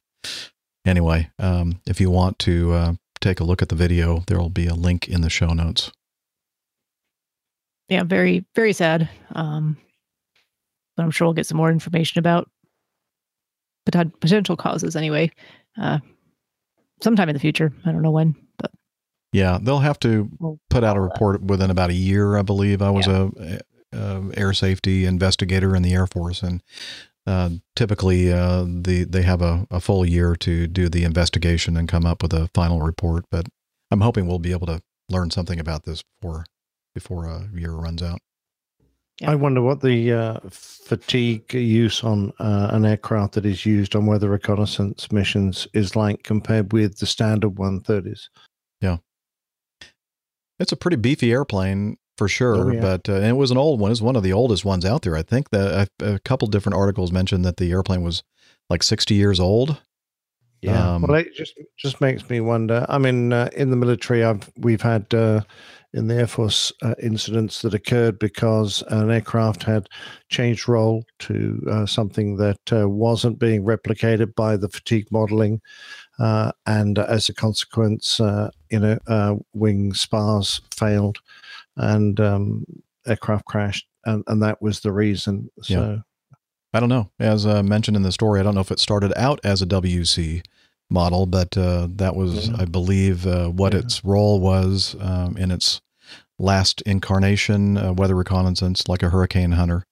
anyway, 0.87 1.31
um, 1.39 1.81
if 1.87 2.01
you 2.01 2.11
want 2.11 2.39
to 2.41 2.72
uh, 2.72 2.93
take 3.20 3.41
a 3.41 3.45
look 3.45 3.61
at 3.61 3.68
the 3.68 3.76
video, 3.76 4.24
there 4.26 4.39
will 4.39 4.49
be 4.49 4.66
a 4.66 4.74
link 4.74 5.07
in 5.07 5.20
the 5.20 5.31
show 5.31 5.49
notes. 5.49 5.93
Yeah, 7.89 8.05
very 8.05 8.47
very 8.55 8.72
sad. 8.72 9.09
Um, 9.35 9.76
but 10.97 11.03
I'm 11.03 11.11
sure 11.11 11.26
we'll 11.26 11.35
get 11.35 11.47
some 11.47 11.59
more 11.59 11.70
information 11.70 12.18
about 12.18 12.51
potential 13.93 14.57
causes 14.57 14.97
anyway. 14.97 15.30
Uh, 15.80 15.99
sometime 17.03 17.28
in 17.28 17.34
the 17.34 17.41
future. 17.41 17.72
I 17.86 17.93
don't 17.93 18.03
know 18.03 18.11
when, 18.11 18.34
but 18.59 18.70
yeah, 19.32 19.59
they'll 19.61 19.78
have 19.78 20.01
to 20.01 20.28
We'll 20.41 20.59
put 20.70 20.84
out 20.84 20.97
a 20.97 21.01
that. 21.01 21.05
report 21.07 21.43
within 21.43 21.70
about 21.70 21.91
a 21.91 21.95
year, 21.95 22.36
I 22.36 22.43
believe. 22.43 22.82
I 22.82 22.91
was 22.91 23.07
a, 23.07 23.30
a 23.93 24.30
air 24.36 24.53
safety 24.53 25.05
investigator 25.05 25.74
in 25.76 25.82
the 25.82 25.95
Air 25.95 26.07
Force, 26.07 26.43
and 26.43 26.62
uh, 27.26 27.51
typically 27.76 28.32
uh, 28.32 28.64
the 28.66 29.05
they 29.09 29.22
have 29.22 29.43
a, 29.43 29.66
a 29.70 29.80
full 29.80 30.05
year 30.05 30.34
to 30.36 30.66
do 30.66 30.89
the 30.89 31.05
investigation 31.05 31.76
and 31.76 31.89
come 31.89 32.05
up 32.07 32.22
with 32.22 32.32
a 32.32 32.49
final 32.55 32.80
report. 32.82 33.24
But 33.30 33.47
I'm 33.91 34.01
hoping 34.01 34.26
we'll 34.26 34.39
be 34.39 34.53
able 34.53 34.66
to 34.66 34.82
learn 35.09 35.30
something 35.30 35.61
about 35.61 35.84
this 35.84 36.03
before 36.20 36.45
before 36.95 37.26
a 37.26 37.49
year 37.55 37.72
runs 37.72 38.03
out. 38.03 38.18
Yeah. 39.21 39.33
I 39.33 39.35
wonder 39.35 39.61
what 39.62 39.81
the 39.81 40.12
uh, 40.12 40.41
fatigue 40.51 41.53
use 41.53 42.05
on 42.05 42.33
uh, 42.39 42.69
an 42.73 42.85
aircraft 42.85 43.35
that 43.35 43.45
is 43.45 43.66
used 43.66 43.97
on 43.97 44.07
weather 44.07 44.29
reconnaissance 44.31 45.11
missions 45.11 45.66
is 45.75 45.97
like 45.97 46.23
compared 46.23 46.73
with 46.73 46.99
the 46.99 47.07
standard 47.07 47.57
130s. 47.57 48.29
Yeah. 48.81 48.99
It's 50.61 50.73
a 50.73 50.77
pretty 50.77 50.97
beefy 50.97 51.33
airplane 51.33 51.97
for 52.16 52.29
sure, 52.29 52.57
Oh, 52.57 52.73
yeah. 52.73 52.81
but 52.81 53.09
uh, 53.09 53.14
and 53.14 53.27
it 53.27 53.37
was 53.37 53.51
an 53.51 53.59
old 53.59 53.81
one. 53.81 53.91
It's 53.93 54.01
one 54.01 54.16
of 54.16 54.23
the 54.23 54.33
oldest 54.33 54.64
ones 54.64 54.85
out 54.85 55.03
there. 55.03 55.16
I 55.16 55.23
think 55.23 55.51
that 55.51 55.89
a, 56.01 56.14
a 56.14 56.19
couple 56.21 56.49
different 56.49 56.77
articles 56.77 57.12
mentioned 57.12 57.45
that 57.45 57.57
the 57.59 57.71
airplane 57.71 58.03
was 58.03 58.23
like 58.71 58.83
60 58.83 59.14
years 59.14 59.39
old. 59.41 59.81
Yeah. 60.62 60.95
Um, 60.95 61.03
well, 61.03 61.14
it 61.14 61.33
just 61.35 61.55
just 61.77 62.01
makes 62.01 62.29
me 62.29 62.41
wonder. 62.41 62.85
I 62.89 62.99
mean, 62.99 63.33
uh, 63.33 63.49
in 63.57 63.71
the 63.71 63.77
military, 63.77 64.25
I've 64.25 64.51
we've 64.57 64.83
had 64.83 65.12
uh, 65.14 65.43
in 65.95 66.07
the 66.07 66.14
Air 66.14 66.26
Force 66.26 66.72
uh, 66.82 66.95
incidents 67.03 67.62
that 67.62 67.74
occurred 67.74 68.18
because 68.18 68.82
an 68.89 69.11
aircraft 69.11 69.62
had 69.62 69.89
changed 70.28 70.68
role 70.68 71.05
to 71.20 71.62
uh, 71.70 71.86
something 71.86 72.36
that 72.36 72.72
uh, 72.72 72.89
wasn't 72.89 73.39
being 73.39 73.64
replicated 73.64 74.34
by 74.34 74.57
the 74.57 74.68
fatigue 74.68 75.07
modeling, 75.11 75.61
uh, 76.18 76.53
and 76.66 76.99
as 76.99 77.28
a 77.28 77.34
consequence, 77.34 78.20
uh, 78.20 78.51
you 78.70 78.78
know, 78.78 78.99
uh, 79.07 79.36
wing 79.55 79.95
spars 79.95 80.61
failed, 80.74 81.18
and 81.76 82.20
um, 82.20 82.64
aircraft 83.07 83.47
crashed, 83.47 83.86
and, 84.05 84.22
and 84.26 84.43
that 84.43 84.61
was 84.61 84.80
the 84.80 84.93
reason. 84.93 85.51
So. 85.62 86.03
I 86.74 86.80
don't 86.80 86.91
know. 86.91 87.11
As 87.18 87.47
uh, 87.47 87.62
mentioned 87.62 87.97
in 87.97 88.03
the 88.03 88.12
story, 88.12 88.41
I 88.41 88.43
don't 88.43 88.55
know 88.55 88.61
if 88.61 88.70
it 88.70 88.78
started 88.78 89.12
out 89.16 89.41
as 89.43 89.62
a 89.62 89.66
WC 89.66 90.43
model, 90.91 91.26
but 91.26 91.57
uh, 91.57 91.89
that 91.97 92.16
was, 92.16 92.49
Yeah. 92.49 92.57
I 92.61 92.64
believe, 92.64 93.26
uh, 93.26 93.49
what 93.49 93.72
Yeah. 93.72 93.80
its 93.80 94.05
role 94.05 94.41
was 94.41 94.97
um, 95.01 95.36
in 95.36 95.51
its 95.51 95.80
last 96.39 96.80
incarnation, 96.82 97.76
uh, 97.76 97.93
weather 97.93 98.14
reconnaissance, 98.14 98.89
like 98.89 99.03
a 99.03 99.11
hurricane 99.11 99.53
hunter 99.53 99.84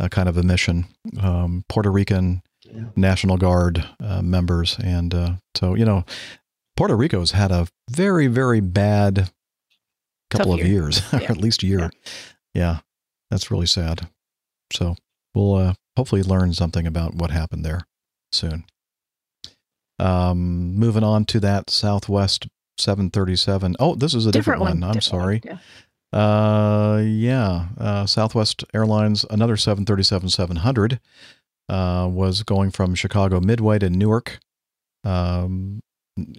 uh, 0.00 0.08
kind 0.08 0.28
of 0.28 0.36
a 0.36 0.42
mission. 0.42 0.86
Um, 1.20 1.64
Puerto 1.68 1.90
Rican 1.90 2.42
Yeah. 2.64 2.86
National 2.96 3.36
Guard 3.36 3.84
uh, 4.00 4.22
members. 4.22 4.76
And 4.82 5.14
uh, 5.14 5.34
so, 5.54 5.74
you 5.74 5.84
know, 5.84 6.04
Puerto 6.76 6.96
Rico's 6.96 7.30
had 7.30 7.52
a 7.52 7.68
very, 7.88 8.26
very 8.26 8.58
bad 8.60 9.30
couple 10.30 10.52
Tough 10.52 10.60
of 10.62 10.66
year. 10.66 10.82
years, 10.82 11.00
or 11.12 11.22
at 11.22 11.36
least 11.36 11.62
a 11.62 11.66
year. 11.66 11.90
Yeah. 12.54 12.80
that's 13.30 13.50
really 13.52 13.66
sad. 13.66 14.08
So 14.72 14.96
we'll 15.34 15.54
uh, 15.54 15.74
hopefully 15.96 16.22
learn 16.24 16.52
something 16.54 16.86
about 16.86 17.14
what 17.14 17.30
happened 17.30 17.64
there 17.64 17.82
soon. 18.32 18.64
Um, 19.98 20.74
moving 20.74 21.04
on 21.04 21.24
to 21.26 21.40
that 21.40 21.70
Southwest 21.70 22.48
737. 22.78 23.76
Oh, 23.78 23.94
this 23.94 24.14
is 24.14 24.26
a 24.26 24.32
different, 24.32 24.60
one. 24.60 24.82
I'm 24.82 24.92
different 24.92 25.04
sorry. 25.04 25.40
Yeah. 25.44 25.58
Uh, 26.12 27.02
yeah. 27.04 27.66
Uh, 27.78 28.06
Southwest 28.06 28.64
Airlines, 28.74 29.24
another 29.30 29.56
737 29.56 30.28
700, 30.28 31.00
uh, 31.68 32.08
was 32.10 32.42
going 32.42 32.70
from 32.70 32.94
Chicago 32.94 33.40
Midway 33.40 33.78
to 33.78 33.90
Newark. 33.90 34.38
Um, 35.04 35.80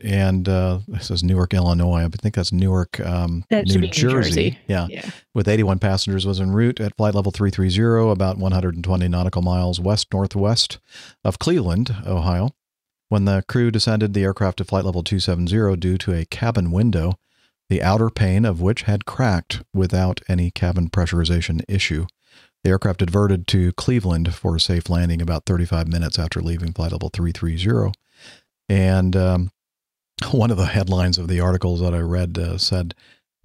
and 0.04 0.48
uh, 0.48 0.80
this 0.88 1.12
is 1.12 1.24
Newark, 1.24 1.54
Illinois. 1.54 2.06
I 2.06 2.08
think 2.08 2.36
that's 2.36 2.54
Newark, 2.54 3.00
um, 3.02 3.44
That 3.50 3.68
New, 3.68 3.74
be 3.74 3.80
New 3.82 3.88
Jersey. 3.88 4.58
Yeah. 4.68 4.88
Yeah. 4.90 5.10
With 5.34 5.50
81 5.50 5.80
passengers, 5.80 6.26
was 6.26 6.40
en 6.40 6.52
route 6.52 6.80
at 6.80 6.96
flight 6.96 7.14
level 7.14 7.32
330, 7.34 8.10
about 8.12 8.38
120 8.38 9.08
nautical 9.10 9.42
miles 9.42 9.80
west 9.80 10.08
northwest 10.14 10.80
of 11.26 11.40
Cleveland, 11.40 11.94
Ohio. 12.06 12.52
When 13.10 13.26
the 13.26 13.44
crew 13.48 13.72
descended 13.72 14.14
the 14.14 14.24
aircraft 14.24 14.58
to 14.58 14.64
flight 14.64 14.86
level 14.86 15.04
270 15.04 15.78
due 15.78 15.98
to 15.98 16.14
a 16.14 16.26
cabin 16.26 16.72
window, 16.72 17.14
the 17.70 17.82
outer 17.82 18.10
pane 18.10 18.46
of 18.46 18.62
which 18.62 18.84
had 18.84 19.06
cracked 19.06 19.64
without 19.74 20.22
any 20.28 20.52
cabin 20.52 20.90
pressurization 20.90 21.64
issue. 21.68 22.06
The 22.64 22.72
aircraft 22.72 23.00
diverted 23.00 23.48
to 23.48 23.74
Cleveland 23.74 24.34
for 24.34 24.56
a 24.56 24.60
safe 24.60 24.90
landing 24.90 25.22
about 25.22 25.46
35 25.46 25.88
minutes 25.88 26.18
after 26.18 26.42
leaving 26.42 26.74
flight 26.74 26.92
level 26.92 27.10
330. 27.10 27.94
And 28.70 29.16
um, 29.16 29.52
one 30.32 30.52
of 30.52 30.58
the 30.58 30.66
headlines 30.66 31.18
of 31.18 31.28
the 31.28 31.40
articles 31.40 31.82
that 31.82 31.94
I 31.94 32.00
read 32.00 32.38
uh, 32.38 32.58
said 32.58 32.96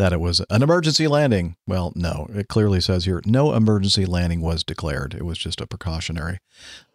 that 0.01 0.12
it 0.12 0.20
was 0.20 0.42
an 0.51 0.62
emergency 0.62 1.07
landing. 1.07 1.57
Well, 1.66 1.92
no, 1.94 2.26
it 2.34 2.48
clearly 2.48 2.80
says 2.80 3.05
here 3.05 3.20
no 3.26 3.53
emergency 3.55 4.07
landing 4.07 4.40
was 4.40 4.64
declared. 4.64 5.14
It 5.14 5.24
was 5.24 5.36
just 5.38 5.61
a 5.61 5.66
precautionary 5.66 6.38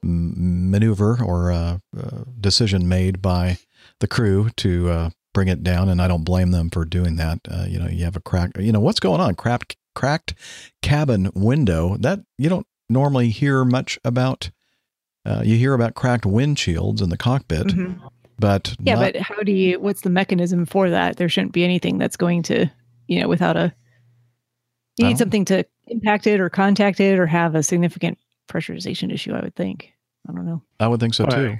maneuver 0.04 1.20
or 1.24 1.52
uh, 1.52 1.78
uh, 1.98 2.24
decision 2.40 2.88
made 2.88 3.22
by 3.22 3.58
the 4.00 4.08
crew 4.08 4.50
to 4.58 4.90
uh, 4.90 5.10
bring 5.34 5.48
it 5.48 5.64
down, 5.64 5.90
and 5.90 6.02
I 6.02 6.08
don't 6.08 6.24
blame 6.24 6.52
them 6.52 6.70
for 6.70 6.86
doing 6.86 7.16
that. 7.18 7.40
Uh, 7.50 7.66
you 7.68 7.80
know, 7.80 7.88
you 7.88 8.04
have 8.06 8.16
a 8.16 8.22
crack. 8.22 8.52
You 8.58 8.72
know 8.72 8.80
what's 8.80 9.00
going 9.00 9.22
on? 9.22 9.36
Cracked, 9.36 9.76
cracked 9.94 10.34
cabin 10.82 11.30
window. 11.36 11.98
That 11.98 12.22
you 12.38 12.50
don't 12.50 12.68
normally 12.90 13.30
hear 13.30 13.64
much 13.66 14.00
about. 14.04 14.50
Uh, 15.26 15.42
you 15.44 15.58
hear 15.58 15.74
about 15.74 15.96
cracked 15.96 16.24
windshields 16.26 17.02
in 17.02 17.10
the 17.10 17.18
cockpit, 17.18 17.68
Mhm. 17.68 18.00
but 18.38 18.76
Yeah, 18.80 18.94
not- 18.96 19.14
but 19.14 19.22
how 19.22 19.42
do 19.42 19.52
you? 19.52 19.80
What's 19.80 20.02
the 20.02 20.10
mechanism 20.12 20.66
for 20.68 20.90
that? 20.92 21.18
There 21.18 21.30
shouldn't 21.30 21.54
be 21.54 21.64
anything 21.64 21.98
that's 21.98 22.16
going 22.18 22.44
to, 22.44 22.68
you 23.08 23.20
know, 23.22 23.28
without 23.28 23.58
a. 23.58 23.74
You 24.98 25.08
need 25.08 25.18
something 25.18 25.44
to 25.46 25.66
impact 25.88 26.26
it 26.26 26.40
or 26.40 26.50
contact 26.50 27.00
it 27.02 27.20
or 27.20 27.26
have 27.28 27.54
a 27.54 27.62
significant 27.64 28.18
pressurization 28.50 29.12
issue. 29.14 29.34
I 29.34 29.42
would 29.42 29.56
think. 29.56 29.92
I 30.28 30.32
don't 30.34 30.46
know 30.46 30.62
I 30.80 30.88
would 30.88 31.00
think 31.00 31.14
so 31.14 31.26
too. 31.26 31.50
Right. 31.50 31.60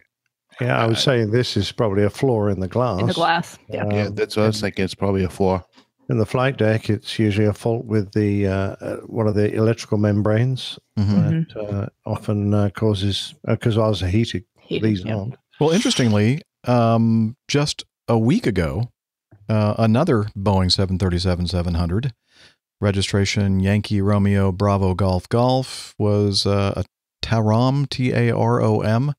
Yeah, 0.62 0.78
I 0.82 0.88
would 0.88 0.98
say 0.98 1.26
this 1.26 1.58
is 1.58 1.72
probably 1.72 2.04
a 2.04 2.10
flaw 2.10 2.48
in 2.48 2.62
the 2.62 2.68
glass. 2.70 3.02
in 3.02 3.08
the 3.08 3.14
glass. 3.14 3.58
Yeah. 3.70 3.84
Um, 3.84 3.92
yeah, 3.92 4.10
that's 4.12 4.38
what 4.38 4.44
I 4.44 4.48
was 4.48 4.62
thinking. 4.62 4.86
It's 4.86 4.96
probably 4.96 5.24
a 5.26 5.30
flaw. 5.30 5.62
In 6.10 6.18
the 6.18 6.26
flight 6.26 6.58
deck, 6.58 6.90
it's 6.90 7.20
usually 7.20 7.46
a 7.48 7.54
fault 7.54 7.86
with 7.86 8.14
the 8.14 8.48
uh, 8.48 8.76
uh, 8.80 8.96
one 9.08 9.28
of 9.28 9.36
the 9.36 9.52
electrical 9.54 9.98
membranes 9.98 10.80
Mhm. 10.98 11.48
that 11.54 11.60
uh, 11.60 11.88
often 12.06 12.54
uh, 12.54 12.70
causes 12.70 13.36
because 13.46 13.78
ours 13.78 14.02
are 14.02 14.08
heated. 14.08 14.46
Hated, 14.60 14.84
These 14.88 15.04
yeah. 15.04 15.16
aren't. 15.16 15.36
Well, 15.60 15.72
interestingly, 15.72 16.42
um, 16.64 17.36
just 17.50 17.84
a 18.08 18.18
week 18.18 18.48
ago, 18.48 18.92
uh, 19.50 19.76
another 19.78 20.26
Boeing 20.38 20.72
737 20.72 21.48
700, 21.48 22.14
registration 22.82 23.60
Yankee 23.60 24.02
Romeo 24.02 24.52
Bravo 24.52 24.94
Golf 24.94 25.28
Golf, 25.30 25.94
was 25.98 26.46
uh, 26.46 26.74
a 26.78 26.86
Tarom, 27.22 27.90
T 27.90 28.12
A 28.12 28.32
R 28.32 28.62
O 28.62 28.82
M, 28.82 29.14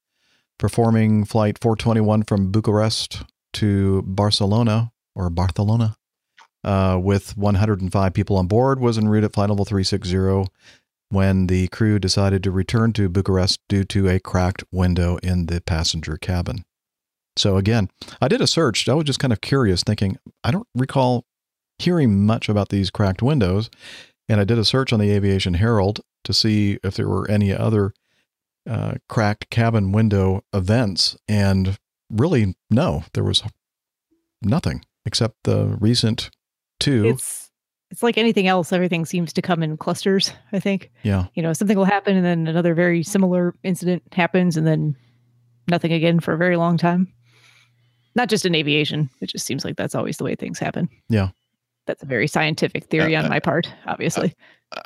performing 0.59 1.25
flight 1.25 1.59
421 1.61 2.23
from 2.25 2.51
Bucharest 2.51 3.25
to 3.55 4.03
Barcelona 4.03 4.93
or 5.15 5.31
Barcelona. 5.31 5.97
Uh, 6.65 6.99
with 7.01 7.37
105 7.37 8.13
people 8.13 8.37
on 8.37 8.49
board, 8.49 8.81
was 8.81 8.99
en 8.99 9.09
route 9.09 9.23
at 9.23 9.33
flight 9.33 9.49
level 9.49 9.65
360 9.65 10.51
when 11.09 11.47
the 11.47 11.69
crew 11.69 11.99
decided 11.99 12.43
to 12.43 12.51
return 12.51 12.93
to 12.93 13.09
Bucharest 13.09 13.61
due 13.69 13.85
to 13.85 14.09
a 14.09 14.19
cracked 14.19 14.65
window 14.73 15.17
in 15.23 15.47
the 15.47 15.61
passenger 15.61 16.17
cabin. 16.17 16.65
So 17.37 17.57
again, 17.57 17.89
I 18.21 18.29
did 18.29 18.41
a 18.41 18.47
search. 18.47 18.89
I 18.89 18.95
was 18.95 19.05
just 19.05 19.19
kind 19.19 19.33
of 19.33 19.41
curious, 19.41 19.83
thinking 19.83 20.19
I 20.43 20.51
don't 20.51 20.69
recall 20.75 21.25
hearing 21.79 22.25
much 22.25 22.49
about 22.49 22.71
these 22.71 22.91
cracked 22.91 23.23
windows, 23.23 23.71
and 24.29 24.41
I 24.41 24.45
did 24.45 24.59
a 24.59 24.65
search 24.65 24.93
on 24.93 25.01
the 25.01 25.11
Aviation 25.11 25.55
Herald 25.55 26.01
to 26.25 26.33
see 26.33 26.79
if 26.83 26.95
there 26.95 27.09
were 27.09 27.31
any 27.31 27.55
other 27.55 27.93
uh, 28.69 28.95
cracked 29.09 29.51
cabin 29.51 29.93
window 29.93 30.43
events, 30.53 31.17
and 31.29 31.79
really, 32.11 32.57
no, 32.71 33.05
there 33.13 33.25
was 33.25 33.43
nothing 34.43 34.85
except 35.05 35.37
the 35.45 35.77
recent 35.81 36.31
two. 36.81 37.05
It's 37.07 37.51
it's 37.91 38.03
like 38.03 38.19
anything 38.19 38.49
else. 38.49 38.73
Everything 38.73 39.05
seems 39.05 39.33
to 39.35 39.43
come 39.43 39.63
in 39.63 39.77
clusters. 39.77 40.33
I 40.53 40.59
think 40.59 40.91
yeah, 41.03 41.27
you 41.35 41.43
know 41.43 41.53
something 41.53 41.77
will 41.77 41.85
happen, 41.85 42.17
and 42.17 42.25
then 42.25 42.47
another 42.49 42.75
very 42.75 43.03
similar 43.03 43.55
incident 43.63 44.03
happens, 44.13 44.57
and 44.57 44.67
then 44.67 44.97
nothing 45.69 45.93
again 45.93 46.21
for 46.21 46.33
a 46.33 46.39
very 46.39 46.57
long 46.57 46.79
time. 46.79 47.13
Not 48.17 48.29
just 48.29 48.45
in 48.47 48.55
aviation. 48.55 49.09
It 49.21 49.29
just 49.29 49.47
seems 49.47 49.65
like 49.65 49.77
that's 49.77 49.95
always 49.95 50.17
the 50.17 50.25
way 50.25 50.35
things 50.35 50.59
happen. 50.59 50.89
Yeah. 51.09 51.29
That's 51.87 52.03
a 52.03 52.07
very 52.07 52.27
scientific 52.27 52.87
theory 52.87 53.15
uh, 53.15 53.21
on 53.21 53.27
uh, 53.27 53.29
my 53.29 53.39
part, 53.39 53.69
uh, 53.87 53.91
obviously. 53.93 54.35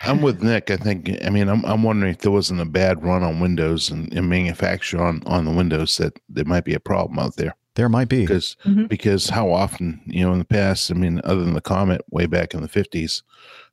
I'm 0.02 0.20
with 0.20 0.42
Nick. 0.42 0.70
I 0.70 0.76
think. 0.76 1.10
I 1.24 1.30
mean, 1.30 1.48
I'm 1.48 1.64
I'm 1.64 1.82
wondering 1.82 2.12
if 2.12 2.18
there 2.20 2.30
wasn't 2.30 2.60
a 2.60 2.66
bad 2.66 3.02
run 3.02 3.22
on 3.22 3.40
Windows 3.40 3.88
and, 3.90 4.12
and 4.12 4.28
manufacture 4.28 5.00
on 5.02 5.22
on 5.24 5.46
the 5.46 5.50
Windows 5.50 5.96
that 5.96 6.18
there 6.28 6.44
might 6.44 6.64
be 6.66 6.74
a 6.74 6.80
problem 6.80 7.18
out 7.18 7.36
there 7.36 7.54
there 7.76 7.88
might 7.88 8.08
be. 8.10 8.20
because 8.26 8.56
Mhm. 8.66 8.88
because 8.88 9.30
how 9.30 9.50
often 9.50 10.02
you 10.04 10.22
know 10.22 10.32
in 10.34 10.38
the 10.40 10.44
past, 10.44 10.90
I 10.90 10.94
mean, 10.94 11.20
other 11.24 11.42
than 11.42 11.54
the 11.54 11.62
Comet 11.62 12.02
way 12.10 12.26
back 12.26 12.52
in 12.52 12.60
the 12.60 12.68
50s, 12.68 13.22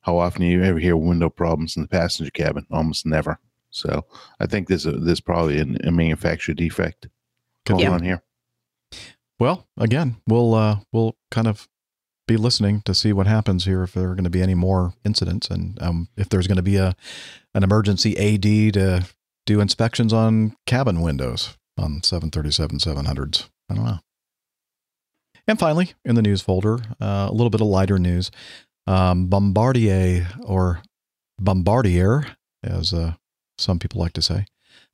how 0.00 0.16
often 0.16 0.40
do 0.40 0.46
you 0.46 0.62
ever 0.62 0.78
hear 0.78 0.96
window 0.96 1.28
problems 1.28 1.76
in 1.76 1.82
the 1.82 1.88
passenger 1.88 2.30
cabin? 2.30 2.64
Almost 2.70 3.04
never. 3.04 3.38
So 3.70 4.06
I 4.40 4.46
think 4.46 4.68
there's 4.68 4.86
a 4.86 4.92
there's 4.92 5.20
probably 5.20 5.58
an, 5.58 5.76
a 5.84 5.90
manufacturer 5.90 6.54
defect 6.54 7.08
going 7.66 7.80
Yeah. 7.82 7.90
on 7.92 8.02
here. 8.02 8.22
Well, 9.38 9.66
again, 9.76 10.16
we'll 10.26 10.54
uh, 10.54 10.80
we'll 10.92 11.16
kind 11.30 11.46
of 11.46 11.68
be 12.26 12.36
listening 12.36 12.82
to 12.82 12.94
see 12.94 13.12
what 13.12 13.26
happens 13.26 13.64
here 13.64 13.82
if 13.82 13.92
there 13.92 14.10
are 14.10 14.14
going 14.14 14.24
to 14.24 14.30
be 14.30 14.42
any 14.42 14.54
more 14.54 14.92
incidents 15.04 15.48
and 15.48 15.80
um, 15.82 16.08
if 16.16 16.28
there's 16.28 16.46
going 16.46 16.56
to 16.56 16.62
be 16.62 16.76
a 16.76 16.94
an 17.54 17.62
emergency 17.62 18.16
AD 18.18 18.74
to 18.74 19.06
do 19.46 19.60
inspections 19.60 20.12
on 20.12 20.54
cabin 20.66 21.00
windows 21.00 21.56
on 21.78 22.02
737 22.02 22.78
700s. 22.78 23.48
I 23.70 23.74
don't 23.74 23.84
know. 23.84 23.98
And 25.46 25.58
finally, 25.58 25.94
in 26.04 26.14
the 26.14 26.22
news 26.22 26.42
folder, 26.42 26.78
uh, 27.00 27.28
a 27.28 27.32
little 27.32 27.50
bit 27.50 27.62
of 27.62 27.66
lighter 27.66 27.98
news. 27.98 28.30
Um, 28.86 29.28
Bombardier 29.28 30.28
or 30.44 30.82
Bombardier, 31.40 32.26
as 32.62 32.92
uh, 32.92 33.14
some 33.56 33.78
people 33.78 34.00
like 34.00 34.12
to 34.14 34.22
say. 34.22 34.46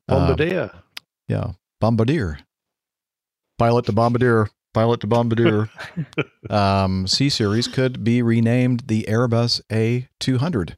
Uh, 0.09 0.19
Bombardier. 0.19 0.71
yeah, 1.29 1.53
Bombardier. 1.81 2.39
Pilot 3.59 3.87
to 3.87 3.93
Bombardier. 3.93 4.49
Pilot 4.73 5.01
to 5.01 5.07
Bombardier. 5.07 5.69
um, 6.51 7.07
C 7.07 7.29
series 7.29 7.69
could 7.69 8.03
be 8.03 8.23
renamed 8.23 8.89
the 8.89 9.05
Airbus 9.09 9.61
A200. 9.71 10.75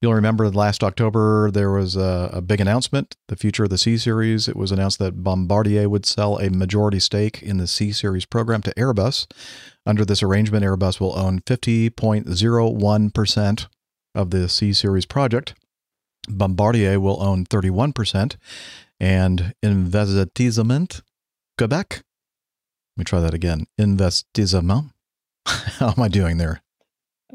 You'll 0.00 0.14
remember 0.14 0.50
last 0.50 0.82
October 0.82 1.52
there 1.52 1.70
was 1.70 1.94
a, 1.94 2.30
a 2.32 2.42
big 2.42 2.60
announcement. 2.60 3.14
The 3.28 3.36
future 3.36 3.62
of 3.62 3.70
the 3.70 3.78
C 3.78 3.96
series. 3.96 4.48
It 4.48 4.56
was 4.56 4.72
announced 4.72 4.98
that 4.98 5.22
Bombardier 5.22 5.88
would 5.88 6.04
sell 6.04 6.38
a 6.38 6.50
majority 6.50 6.98
stake 6.98 7.40
in 7.40 7.58
the 7.58 7.68
C 7.68 7.92
series 7.92 8.24
program 8.24 8.62
to 8.62 8.74
Airbus. 8.74 9.32
Under 9.86 10.04
this 10.04 10.20
arrangement, 10.20 10.64
Airbus 10.64 10.98
will 10.98 11.16
own 11.16 11.42
50.01% 11.42 13.66
of 14.16 14.30
the 14.30 14.48
C 14.48 14.72
series 14.72 15.06
project. 15.06 15.54
Bombardier 16.28 16.98
will 16.98 17.22
own 17.22 17.44
31%, 17.44 18.34
and 18.98 19.54
Investissement 19.62 21.02
Quebec. 21.58 22.02
Let 22.96 23.00
me 23.00 23.04
try 23.04 23.20
that 23.20 23.34
again. 23.34 23.66
Investissement. 23.78 24.92
How 25.46 25.94
am 25.96 26.02
I 26.02 26.08
doing 26.08 26.36
there? 26.38 26.62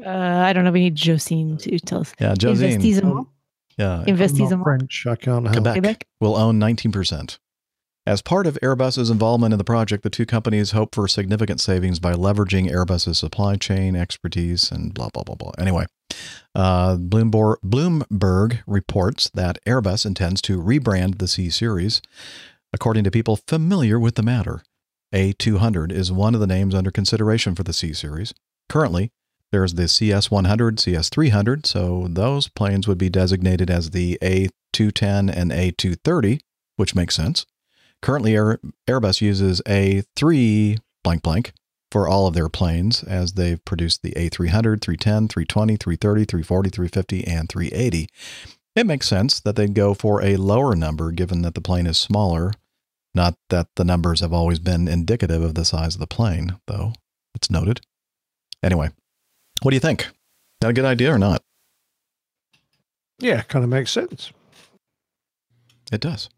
Uh, 0.04 0.08
I 0.10 0.52
don't 0.52 0.64
know. 0.64 0.70
We 0.70 0.80
need 0.80 0.94
Josine 0.94 1.58
to 1.58 1.78
tell 1.80 2.00
us. 2.00 2.14
Yeah, 2.20 2.34
Josine. 2.34 2.74
Investissement. 2.74 3.28
Yeah, 3.76 3.92
I'm 3.92 3.98
not 4.00 4.08
Investissement. 4.08 4.62
French. 4.62 5.06
I 5.06 5.16
can't 5.16 5.44
help. 5.44 5.54
Quebec. 5.56 5.74
Quebec. 5.74 6.06
will 6.20 6.36
own 6.36 6.58
19%. 6.60 7.38
As 8.06 8.22
part 8.22 8.46
of 8.46 8.58
Airbus's 8.62 9.10
involvement 9.10 9.52
in 9.52 9.58
the 9.58 9.64
project, 9.64 10.02
the 10.02 10.08
two 10.08 10.24
companies 10.24 10.70
hope 10.70 10.94
for 10.94 11.06
significant 11.08 11.60
savings 11.60 11.98
by 11.98 12.14
leveraging 12.14 12.70
Airbus's 12.70 13.18
supply 13.18 13.56
chain 13.56 13.94
expertise 13.94 14.72
and 14.72 14.94
blah, 14.94 15.10
blah, 15.10 15.24
blah, 15.24 15.34
blah. 15.34 15.52
Anyway, 15.58 15.84
uh, 16.54 16.96
Bloomberg, 16.96 17.56
Bloomberg 17.62 18.60
reports 18.66 19.28
that 19.34 19.58
Airbus 19.66 20.06
intends 20.06 20.40
to 20.42 20.58
rebrand 20.58 21.18
the 21.18 21.28
C 21.28 21.50
Series. 21.50 22.00
According 22.72 23.04
to 23.04 23.10
people 23.10 23.36
familiar 23.36 23.98
with 23.98 24.14
the 24.14 24.22
matter, 24.22 24.62
A200 25.14 25.90
is 25.90 26.12
one 26.12 26.34
of 26.34 26.40
the 26.40 26.46
names 26.46 26.74
under 26.74 26.90
consideration 26.90 27.54
for 27.54 27.62
the 27.62 27.72
C 27.72 27.92
Series. 27.92 28.34
Currently, 28.68 29.10
there's 29.50 29.74
the 29.74 29.84
CS100, 29.84 30.76
CS300, 30.76 31.64
so 31.64 32.06
those 32.10 32.48
planes 32.48 32.86
would 32.86 32.98
be 32.98 33.08
designated 33.08 33.70
as 33.70 33.90
the 33.90 34.18
A210 34.20 35.34
and 35.34 35.50
A230, 35.50 36.40
which 36.76 36.94
makes 36.94 37.14
sense. 37.14 37.46
Currently, 38.02 38.32
Airbus 38.86 39.22
uses 39.22 39.62
A3 39.62 40.78
blank 41.02 41.22
blank 41.22 41.52
for 41.90 42.06
all 42.06 42.26
of 42.26 42.34
their 42.34 42.50
planes 42.50 43.02
as 43.02 43.32
they've 43.32 43.64
produced 43.64 44.02
the 44.02 44.12
A300, 44.12 44.82
310, 44.82 45.28
320, 45.28 45.76
330, 45.78 46.24
340, 46.26 46.68
350, 46.68 47.26
and 47.26 47.48
380. 47.48 48.08
It 48.78 48.86
makes 48.86 49.08
sense 49.08 49.40
that 49.40 49.56
they'd 49.56 49.74
go 49.74 49.92
for 49.92 50.22
a 50.22 50.36
lower 50.36 50.76
number 50.76 51.10
given 51.10 51.42
that 51.42 51.54
the 51.54 51.60
plane 51.60 51.88
is 51.88 51.98
smaller. 51.98 52.52
Not 53.12 53.34
that 53.48 53.66
the 53.74 53.84
numbers 53.84 54.20
have 54.20 54.32
always 54.32 54.60
been 54.60 54.86
indicative 54.86 55.42
of 55.42 55.56
the 55.56 55.64
size 55.64 55.94
of 55.96 56.00
the 56.00 56.06
plane, 56.06 56.58
though 56.68 56.92
it's 57.34 57.50
noted. 57.50 57.80
Anyway, 58.62 58.90
what 59.62 59.72
do 59.72 59.74
you 59.74 59.80
think? 59.80 60.06
That 60.60 60.70
a 60.70 60.72
good 60.72 60.84
idea 60.84 61.12
or 61.12 61.18
not? 61.18 61.42
Yeah, 63.18 63.42
kind 63.42 63.64
of 63.64 63.68
makes 63.68 63.90
sense. 63.90 64.30
It 65.90 66.00
does. 66.00 66.28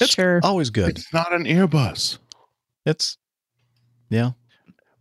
It's 0.00 0.12
Sure. 0.14 0.40
always 0.42 0.70
good. 0.70 0.96
It's 0.96 1.12
not 1.12 1.34
an 1.34 1.44
Airbus. 1.44 2.16
It's 2.86 3.18
yeah. 4.08 4.30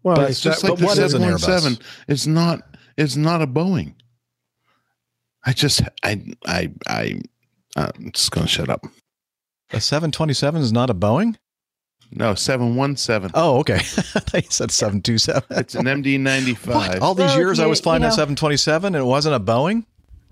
Well, 0.04 0.16
But 0.16 0.22
But 0.24 0.30
it's 0.32 0.32
it's 0.32 0.42
just 0.42 0.62
that- 0.64 0.72
like 0.72 0.80
but 0.80 0.86
what 0.86 0.98
the 0.98 1.06
is 1.06 1.14
an 1.14 1.22
Airbus? 1.22 1.40
717. 1.40 1.86
It's 2.10 2.28
not. 2.28 2.62
It's 2.98 3.16
not 3.16 3.42
a 3.42 3.48
Boeing. 3.48 3.94
I 5.46 5.54
just. 5.54 5.82
I. 6.04 6.24
I. 6.46 6.72
I. 6.88 7.22
I'm 7.76 8.12
just 8.14 8.32
gonna 8.32 8.48
shut 8.48 8.70
up. 8.70 8.86
A 9.72 9.80
727 9.80 10.62
is 10.62 10.74
not 10.74 10.90
a 10.90 10.94
Boeing? 10.94 11.38
No, 12.12 12.36
seven 12.36 12.76
one 12.76 12.98
seven. 12.98 13.32
Oh, 13.34 13.60
okay. 13.60 13.76
I 14.34 14.42
said 14.50 14.70
727. 14.72 15.44
It's 15.52 15.76
an 15.76 15.86
MD 15.86 16.20
ninety 16.20 16.54
five. 16.54 17.02
All 17.02 17.16
these 17.16 17.28
Well, 17.28 17.38
years 17.38 17.60
I 17.62 17.68
was 17.68 17.80
flying 17.80 18.02
you 18.02 18.10
a 18.10 18.12
727 18.12 18.94
and 18.96 19.02
it 19.02 19.06
wasn't 19.06 19.36
a 19.36 19.40
Boeing? 19.40 19.86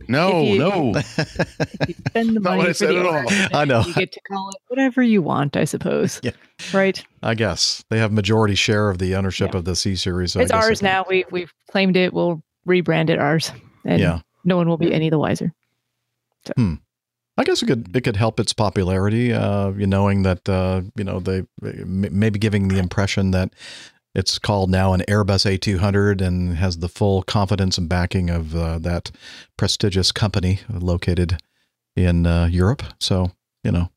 No, 0.10 0.42
If 0.42 0.48
you- 0.50 0.60
no. 0.60 0.94
If 0.98 1.88
you 1.88 1.96
spend 2.08 2.30
the 2.36 2.40
Not 2.42 2.50
what 2.52 2.58
money 2.58 2.62
I 2.64 2.66
for 2.68 2.74
said 2.74 2.90
the 2.90 3.00
at 3.00 3.52
all. 3.54 3.58
I 3.60 3.64
know. 3.66 3.82
You 3.88 3.94
get 3.94 4.12
to 4.12 4.20
call 4.30 4.50
it 4.50 4.56
whatever 4.68 5.02
you 5.02 5.22
want, 5.22 5.56
I 5.56 5.64
suppose. 5.64 6.20
Yeah. 6.22 6.32
Right. 6.74 7.02
I 7.24 7.34
guess. 7.36 7.84
They 7.90 7.98
have 8.00 8.12
majority 8.12 8.56
share 8.56 8.90
of 8.90 8.98
the 8.98 9.16
ownership 9.16 9.52
Yeah. 9.54 9.60
of 9.60 9.66
the 9.66 9.76
C 9.78 9.96
series. 9.96 10.34
so 10.34 10.42
it's 10.42 10.52
ours 10.52 10.82
it- 10.82 10.84
now. 10.84 11.06
We 11.08 11.24
we've 11.32 11.54
claimed 11.72 11.96
it. 11.96 12.14
We'll 12.14 12.44
rebrand 12.68 13.10
it 13.10 13.20
ours, 13.20 13.54
and 13.86 14.02
Yeah. 14.02 14.20
No 14.44 14.58
one 14.58 14.68
will 14.68 14.78
be 14.78 14.94
any 14.94 15.10
the 15.10 15.20
wiser. 15.20 15.54
Hmm. 16.56 16.76
I 17.38 17.44
guess 17.44 17.64
it 17.64 17.68
could 17.68 17.96
it 17.96 18.02
could 18.02 18.18
help 18.18 18.40
its 18.40 18.54
popularity, 18.54 19.34
uh, 19.34 19.70
you 19.72 19.88
knowing 19.88 20.24
that 20.24 20.48
uh, 20.50 20.82
you 20.96 21.04
know 21.04 21.20
they 21.20 21.44
maybe 21.62 22.40
giving 22.40 22.68
the 22.68 22.80
impression 22.80 23.32
that 23.32 23.54
it's 24.14 24.40
called 24.40 24.70
now 24.70 24.94
an 24.94 25.02
Airbus 25.08 25.46
A200 25.46 26.22
and 26.22 26.58
has 26.58 26.80
the 26.80 26.90
full 26.90 27.24
confidence 27.24 27.78
and 27.78 27.88
backing 27.88 28.30
of 28.30 28.56
uh, 28.56 28.80
that 28.80 29.12
prestigious 29.56 30.12
company 30.12 30.60
located 30.70 31.40
in 31.96 32.26
uh, 32.26 32.48
Europe. 32.48 32.84
So 33.00 33.32
you 33.64 33.72
know 33.72 33.90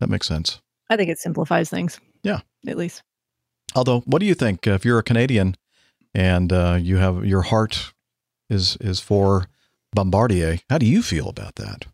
that 0.00 0.08
makes 0.08 0.26
sense. 0.26 0.60
I 0.88 0.96
think 0.96 1.10
it 1.10 1.18
simplifies 1.18 1.68
things. 1.68 2.00
Yeah. 2.22 2.40
At 2.66 2.76
least. 2.76 3.02
Although, 3.74 4.00
what 4.00 4.20
do 4.20 4.26
you 4.26 4.34
think 4.34 4.66
if 4.66 4.84
you're 4.84 4.98
a 4.98 5.02
Canadian? 5.02 5.54
and 6.14 6.52
uh, 6.52 6.78
you 6.80 6.96
have 6.96 7.24
your 7.24 7.42
heart 7.42 7.92
is 8.48 8.76
is 8.80 9.00
for 9.00 9.46
Bombardier. 9.92 10.58
How 10.68 10.78
do 10.78 10.86
you 10.86 11.02
feel 11.02 11.28
about 11.28 11.56
that? 11.56 11.86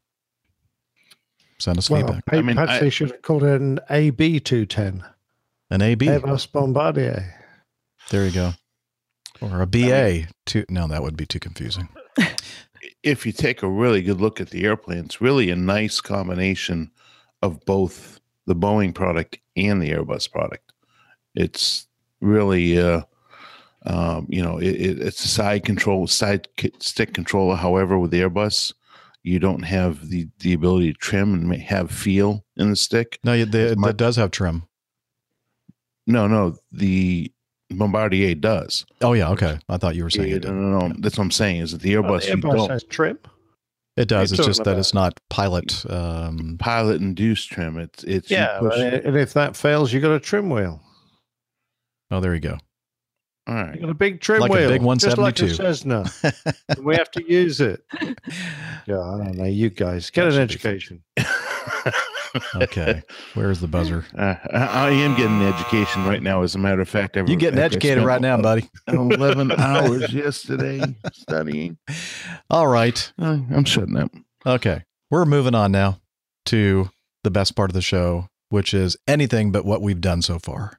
Send 1.59 1.79
us 1.79 1.89
Well, 1.89 2.03
feedback. 2.07 2.27
pe- 2.27 2.39
I 2.39 2.43
mean, 2.43 2.57
perhaps 2.57 2.73
I- 2.73 2.81
they 2.81 2.91
should 2.91 3.11
have 3.11 3.23
called 3.23 3.43
it 3.43 3.61
an 3.61 3.81
AB 3.89 4.41
210. 4.41 5.05
An 5.71 5.83
AB. 5.83 6.07
Airbus 6.07 6.51
Bombardier. 6.53 7.35
There 8.11 8.25
you 8.27 8.31
go. 8.33 8.53
Or 9.41 9.61
a 9.63 9.67
BA 9.67 10.29
two. 10.47 10.65
no, 10.71 10.87
that 10.87 11.03
would 11.03 11.17
be 11.17 11.27
too 11.27 11.41
confusing. 11.41 11.89
if 13.03 13.27
you 13.27 13.33
take 13.33 13.63
a 13.63 13.69
really 13.69 14.01
good 14.03 14.21
look 14.21 14.41
at 14.41 14.51
the 14.51 14.65
airplane, 14.65 14.99
it's 15.05 15.21
really 15.21 15.51
a 15.51 15.57
nice 15.57 16.01
combination 16.01 16.91
of 17.43 17.65
both 17.65 18.21
the 18.47 18.55
Boeing 18.55 18.95
product 18.95 19.39
and 19.57 19.83
the 19.83 19.91
Airbus 19.91 20.31
product. 20.31 20.73
It's 21.35 21.87
really, 22.21 22.79
uh, 22.81 23.03
um, 23.87 24.27
you 24.29 24.43
know, 24.43 24.59
it, 24.59 24.69
it, 24.75 24.99
it's 25.01 25.25
a 25.25 25.29
side 25.29 25.65
control, 25.65 26.07
side 26.07 26.49
stick 26.81 27.15
controller. 27.15 27.57
However, 27.57 27.99
with 27.99 28.11
the 28.11 28.21
Airbus, 28.21 28.73
you 29.23 29.39
don't 29.39 29.63
have 29.63 30.09
the 30.09 30.29
the 30.41 30.53
ability 30.53 30.93
to 30.93 30.99
trim 30.99 31.35
and 31.35 31.53
have 31.63 31.91
feel 31.91 32.45
in 32.57 32.71
the 32.71 32.77
stick. 32.77 33.19
No, 33.25 33.33
you- 33.33 33.45
the, 33.47 33.75
My- 33.77 33.89
that 33.89 33.97
does 33.97 34.17
have 34.17 34.31
trim. 34.31 34.65
No, 36.07 36.27
no, 36.29 36.57
the 36.71 37.33
Bombardier 37.71 38.35
does. 38.37 38.87
Oh 39.03 39.13
yeah, 39.13 39.31
okay. 39.31 39.59
I 39.69 39.77
thought 39.77 39.97
you 39.97 40.05
were 40.05 40.11
saying 40.11 40.29
Yeah, 40.31 40.37
it. 40.37 40.45
no, 40.45 40.49
didn't. 40.51 40.71
no, 40.73 40.87
no. 40.89 40.95
That's 40.99 41.19
what 41.19 41.25
I'm 41.25 41.31
saying. 41.33 41.63
Is 41.63 41.73
that 41.73 41.81
the 41.83 41.95
Airbus? 41.95 42.09
Well, 42.09 42.19
the 42.21 42.27
you 42.29 42.37
Airbus 42.37 42.57
don't. 42.57 42.71
has 42.71 42.85
trim. 42.85 43.19
It 43.97 44.09
does. 44.09 44.31
It's 44.31 44.45
just 44.45 44.59
talking 44.59 44.73
that 44.75 44.79
it's 44.79 44.95
not 44.95 45.19
pilot. 45.31 45.85
Um, 45.91 46.57
pilot 46.61 47.01
induced 47.01 47.51
trim. 47.51 47.79
It's 47.79 48.05
it's 48.05 48.31
Yeah, 48.31 48.59
push- 48.61 48.77
and 48.79 49.17
if 49.17 49.33
that 49.33 49.57
fails, 49.57 49.93
you 49.93 50.01
got 50.01 50.13
a 50.13 50.21
trim 50.21 50.49
wheel. 50.51 50.81
oh, 52.13 52.21
there 52.21 52.35
you 52.35 52.41
go. 52.41 52.59
All 53.47 53.55
You 53.75 53.81
got 53.81 53.91
a 53.91 53.95
big 53.95 54.21
trim 54.21 54.41
Like 54.41 54.51
a 54.51 54.55
wheel, 54.55 54.69
big 54.69 54.83
just 54.99 55.19
like 55.19 55.39
a 55.41 55.45
172. 55.45 55.55
Cessna. 55.55 56.83
we 56.83 56.97
have 56.97 57.11
to 57.13 57.31
use 57.31 57.61
it. 57.61 57.85
Yeah, 58.89 59.01
I 59.01 59.19
don't 59.19 59.35
know. 59.35 59.45
You 59.45 59.69
guys 59.69 60.11
get 60.11 60.29
an 60.29 60.39
education. 60.39 61.03
okay. 62.55 63.03
Where's 63.35 63.59
the 63.59 63.67
buzzer? 63.67 64.05
Uh, 64.17 64.37
I 64.53 64.87
I 64.87 64.91
am 64.91 65.17
getting 65.17 65.41
an 65.43 65.53
education 65.53 66.05
right 66.05 66.23
now. 66.23 66.43
As 66.43 66.55
a 66.55 66.59
matter 66.59 66.81
of 66.81 66.89
fact, 66.89 67.17
I've, 67.17 67.29
You 67.29 67.35
getting 67.35 67.59
educated 67.59 68.05
right 68.05 68.21
now, 68.21 68.41
buddy. 68.41 68.71
Eleven 68.87 69.51
hours 69.51 70.13
yesterday 70.13 70.83
studying. 71.13 71.79
All 72.49 72.69
right. 72.69 73.13
Uh, 73.21 73.39
I'm 73.53 73.65
shutting 73.65 73.97
up. 73.97 74.13
Okay. 74.47 74.85
We're 75.11 75.25
moving 75.25 75.57
on 75.57 75.73
now 75.73 76.01
to 76.47 76.91
the 77.25 77.31
best 77.33 77.57
part 77.57 77.71
of 77.71 77.75
the 77.75 77.83
show, 77.83 78.29
which 78.51 78.73
is 78.73 78.97
anything 79.09 79.51
but 79.51 79.65
what 79.65 79.83
we've 79.83 80.01
done 80.01 80.23
so 80.23 80.39
far. 80.39 80.79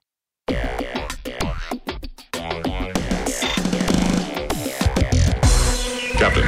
Captain. 6.18 6.46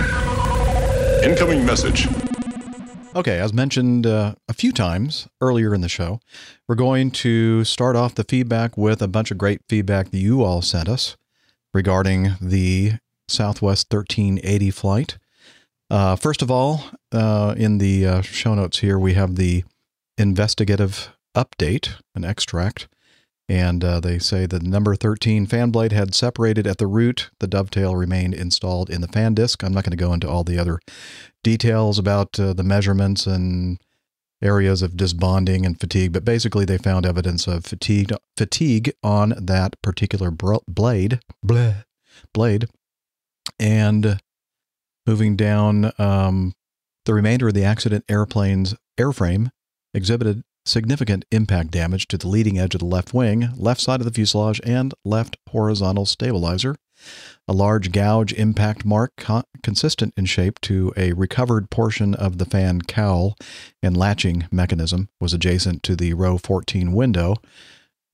Incoming 1.24 1.64
message. 1.64 2.08
Okay, 3.16 3.40
as 3.40 3.54
mentioned 3.54 4.08
uh, 4.08 4.34
a 4.48 4.54
few 4.54 4.72
times 4.72 5.28
earlier 5.42 5.76
in 5.76 5.82
the 5.82 5.90
show, 5.90 6.20
we're 6.68 6.74
going 6.74 7.12
to 7.12 7.64
start 7.64 7.96
off 7.96 8.16
the 8.16 8.24
feedback 8.24 8.78
with 8.78 9.00
a 9.02 9.08
bunch 9.08 9.30
of 9.30 9.38
great 9.38 9.62
feedback 9.70 10.10
that 10.10 10.18
you 10.18 10.44
all 10.44 10.64
sent 10.64 10.90
us 10.90 11.18
regarding 11.72 12.32
the 12.42 12.94
Southwest 13.28 13.94
1380 13.94 14.72
flight. 14.72 15.18
Uh, 15.92 16.16
first 16.16 16.42
of 16.42 16.50
all, 16.50 16.86
uh, 17.12 17.54
in 17.56 17.78
the 17.78 18.08
uh, 18.08 18.22
show 18.22 18.56
notes 18.56 18.80
here, 18.80 18.98
we 18.98 19.14
have 19.14 19.36
the 19.36 19.64
investigative 20.18 21.16
update, 21.36 21.96
an 22.16 22.26
extract, 22.26 22.88
and 23.50 23.84
uh, 23.84 24.00
they 24.00 24.20
say 24.20 24.45
the 24.45 24.60
number 24.60 24.95
13 24.95 25.47
fan 25.47 25.72
blade 25.72 25.91
had 25.91 26.14
separated 26.14 26.68
at 26.68 26.78
the 26.78 26.86
root. 26.86 27.32
The 27.39 27.47
dovetail 27.47 27.95
remained 27.95 28.36
installed 28.36 28.91
in 28.91 29.02
the 29.02 29.08
fan 29.08 29.34
disc. 29.34 29.64
I'm 29.64 29.74
not 29.74 29.84
going 29.84 29.97
to 29.97 29.97
go 29.97 30.14
into 30.14 30.30
all 30.30 30.43
the 30.43 30.60
other 30.60 30.80
details 31.43 31.97
about 31.97 32.39
uh, 32.39 32.54
the 32.54 32.64
measurements 32.64 33.26
and 33.26 33.80
areas 34.41 34.84
of 34.84 34.95
disbonding 34.95 35.66
and 35.66 35.80
fatigue, 35.80 36.14
but 36.14 36.24
basically 36.24 36.64
they 36.64 36.78
found 36.78 37.06
evidence 37.06 37.47
of 37.47 37.66
fatigue 37.66 38.14
fatigue 38.38 38.93
on 39.04 39.34
that 39.38 39.82
particular 39.82 40.30
bro- 40.30 40.64
blade 40.68 41.20
bleh, 41.43 41.84
blade. 42.34 42.68
And 43.60 44.20
moving 45.08 45.36
down, 45.36 45.91
um, 45.97 46.54
the 47.06 47.16
remainder 47.16 47.47
of 47.47 47.56
the 47.56 47.64
accident 47.64 48.06
airplane's 48.08 48.76
airframe 48.97 49.50
exhibited 49.93 50.43
significant 50.66 51.26
impact 51.32 51.72
damage 51.72 52.07
to 52.07 52.18
the 52.18 52.28
leading 52.28 52.60
edge 52.60 52.76
of 52.76 52.80
the 52.80 52.86
left 52.86 53.14
wing, 53.14 53.49
left 53.55 53.82
side 53.82 54.01
of 54.01 54.05
the 54.05 54.14
fuselage, 54.14 54.62
and 54.64 54.93
left 55.03 55.38
horizontal 55.49 56.05
stabilizer 56.05 56.76
a 57.47 57.53
large 57.53 57.91
gouge 57.91 58.34
impact 58.34 58.86
mark 58.86 59.14
co- 59.18 59.43
consistent 59.64 60.14
in 60.18 60.26
shape 60.26 60.60
to 60.62 60.93
a 60.95 61.14
recovered 61.14 61.70
portion 61.70 62.14
of 62.14 62.38
the 62.38 62.45
fan 62.45 62.82
cowl 62.82 63.36
and 63.82 63.97
latching 63.97 64.47
mechanism 64.51 65.10
was 65.20 65.34
adjacent 65.34 65.84
to 65.84 65.95
the 65.95 66.14
row 66.14 66.38
14 66.38 66.93
window, 66.93 67.36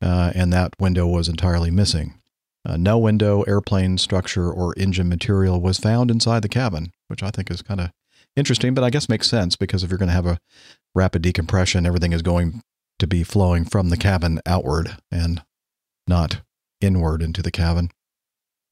uh, 0.02 0.32
and 0.36 0.54
that 0.54 0.74
window 0.80 1.08
was 1.08 1.28
entirely 1.28 1.72
missing. 1.72 2.14
Uh, 2.68 2.78
no 2.78 2.98
window, 2.98 3.44
airplane 3.44 3.98
structure, 3.98 4.52
or 4.52 4.74
engine 4.78 5.08
material 5.08 5.62
was 5.62 5.78
found 5.78 6.10
inside 6.10 6.42
the 6.42 6.50
cabin, 6.50 6.92
which 7.08 7.22
I 7.22 7.30
think 7.30 7.52
is 7.52 7.62
kind 7.62 7.80
of 7.80 7.92
interesting, 8.36 8.74
but 8.74 8.84
I 8.84 8.90
guess 8.90 9.10
makes 9.10 9.30
sense 9.30 9.56
because 9.56 9.84
if 9.84 9.90
you're 9.90 9.98
going 9.98 10.10
to 10.10 10.14
have 10.14 10.26
a 10.26 10.40
rapid 10.94 11.22
decompression, 11.22 11.86
everything 11.86 12.14
is 12.14 12.22
going 12.22 12.62
to 13.00 13.08
be 13.08 13.24
flowing 13.24 13.66
from 13.66 13.90
the 13.90 13.98
cabin 13.98 14.40
outward 14.46 14.98
and 15.12 15.44
not 16.08 16.42
inward 16.82 17.22
into 17.22 17.42
the 17.42 17.52
cabin. 17.52 17.90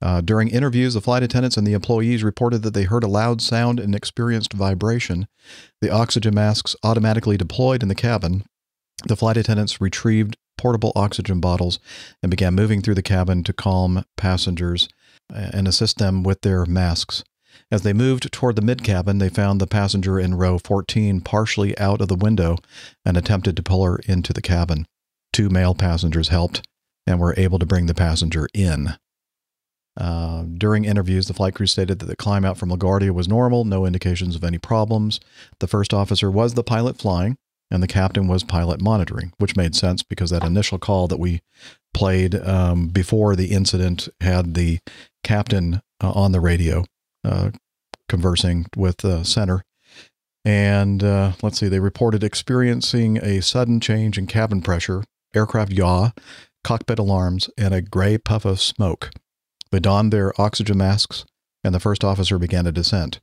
Uh, 0.02 0.20
during 0.20 0.50
interviews, 0.50 0.94
the 0.94 1.02
flight 1.02 1.24
attendants 1.24 1.56
and 1.56 1.66
the 1.66 1.74
employees 1.74 2.24
reported 2.24 2.62
that 2.62 2.74
they 2.74 2.84
heard 2.84 3.06
a 3.06 3.08
loud 3.08 3.42
sound 3.42 3.80
and 3.80 3.96
experienced 3.96 4.52
vibration. 4.52 5.28
The 5.82 5.90
oxygen 5.90 6.36
masks 6.36 6.76
automatically 6.84 7.38
deployed 7.38 7.82
in 7.82 7.88
the 7.88 7.96
cabin. 7.96 8.44
The 9.08 9.16
flight 9.16 9.38
attendants 9.38 9.80
retrieved 9.80 10.36
portable 10.58 10.92
oxygen 10.96 11.40
bottles 11.40 11.80
and 12.22 12.30
began 12.30 12.54
moving 12.54 12.82
through 12.82 12.96
the 12.96 13.02
cabin 13.02 13.44
to 13.44 13.54
calm 13.54 14.04
passengers 14.18 14.90
and 15.34 15.68
assist 15.68 16.00
them 16.00 16.22
with 16.22 16.42
their 16.42 16.66
masks. 16.66 17.24
As 17.74 17.82
they 17.82 17.92
moved 17.92 18.32
toward 18.32 18.56
the 18.56 18.62
mid 18.62 18.84
cabin, 18.84 19.18
they 19.18 19.30
found 19.30 19.60
the 19.60 19.66
passenger 19.66 20.20
in 20.20 20.36
row 20.36 20.60
14 20.60 21.22
partially 21.22 21.76
out 21.80 22.02
of 22.02 22.08
the 22.08 22.14
window 22.14 22.58
and 23.04 23.18
attempted 23.18 23.58
to 23.58 23.64
pull 23.64 23.84
her 23.84 23.96
into 24.08 24.32
the 24.32 24.44
cabin. 24.44 24.86
Two 25.32 25.50
male 25.50 25.74
passengers 25.74 26.28
helped 26.28 26.62
and 27.08 27.20
were 27.20 27.34
able 27.36 27.58
to 27.58 27.66
bring 27.66 27.88
the 27.88 27.96
passenger 27.96 28.48
in. 28.54 28.94
Uh, 30.00 30.44
during 30.44 30.86
interviews, 30.86 31.26
the 31.26 31.34
flight 31.34 31.56
crew 31.56 31.66
stated 31.66 31.98
that 31.98 32.06
the 32.06 32.16
climb 32.16 32.46
out 32.46 32.60
from 32.60 32.70
LaGuardia 32.70 33.10
was 33.10 33.28
normal, 33.28 33.66
no 33.66 33.88
indications 33.88 34.36
of 34.36 34.44
any 34.44 34.60
problems. 34.60 35.20
The 35.58 35.68
first 35.68 35.96
officer 35.96 36.30
was 36.30 36.54
the 36.54 36.64
pilot 36.64 37.00
flying, 37.00 37.38
and 37.72 37.82
the 37.82 37.88
captain 37.88 38.28
was 38.28 38.44
pilot 38.44 38.82
monitoring, 38.82 39.34
which 39.40 39.56
made 39.56 39.74
sense 39.74 40.04
because 40.04 40.30
that 40.30 40.44
initial 40.44 40.78
call 40.78 41.08
that 41.08 41.20
we 41.20 41.42
played 41.92 42.36
um, 42.36 42.90
before 42.90 43.36
the 43.36 43.48
incident 43.48 44.10
had 44.22 44.54
the 44.54 44.78
captain 45.24 45.82
uh, 46.04 46.12
on 46.12 46.34
the 46.34 46.40
radio 46.40 46.86
uh, 47.24 47.52
conversing 48.10 48.66
with 48.76 48.98
the 48.98 49.24
center. 49.24 49.64
And 50.46 51.04
uh, 51.04 51.34
let's 51.42 51.60
see, 51.60 51.70
they 51.70 51.80
reported 51.80 52.24
experiencing 52.24 53.18
a 53.18 53.42
sudden 53.42 53.80
change 53.80 54.18
in 54.18 54.28
cabin 54.28 54.62
pressure, 54.62 55.04
aircraft 55.34 55.72
yaw, 55.72 56.12
cockpit 56.64 57.00
alarms, 57.00 57.50
and 57.58 57.74
a 57.74 57.82
gray 57.82 58.18
puff 58.18 58.46
of 58.46 58.60
smoke. 58.60 59.12
They 59.72 59.80
donned 59.80 60.12
their 60.12 60.40
oxygen 60.40 60.78
masks, 60.78 61.26
and 61.64 61.74
the 61.74 61.80
first 61.80 62.04
officer 62.04 62.38
began 62.38 62.68
a 62.68 62.72
descent. 62.72 63.20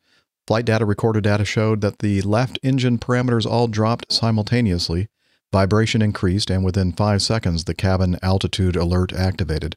Flight 0.46 0.64
data 0.64 0.84
recorder 0.84 1.20
data 1.20 1.44
showed 1.44 1.80
that 1.82 1.98
the 1.98 2.22
left 2.22 2.58
engine 2.62 2.98
parameters 2.98 3.46
all 3.46 3.68
dropped 3.68 4.12
simultaneously. 4.12 5.08
Vibration 5.52 6.00
increased, 6.00 6.50
and 6.50 6.64
within 6.64 6.92
five 6.92 7.22
seconds, 7.22 7.64
the 7.64 7.74
cabin 7.74 8.18
altitude 8.22 8.76
alert 8.76 9.12
activated. 9.12 9.76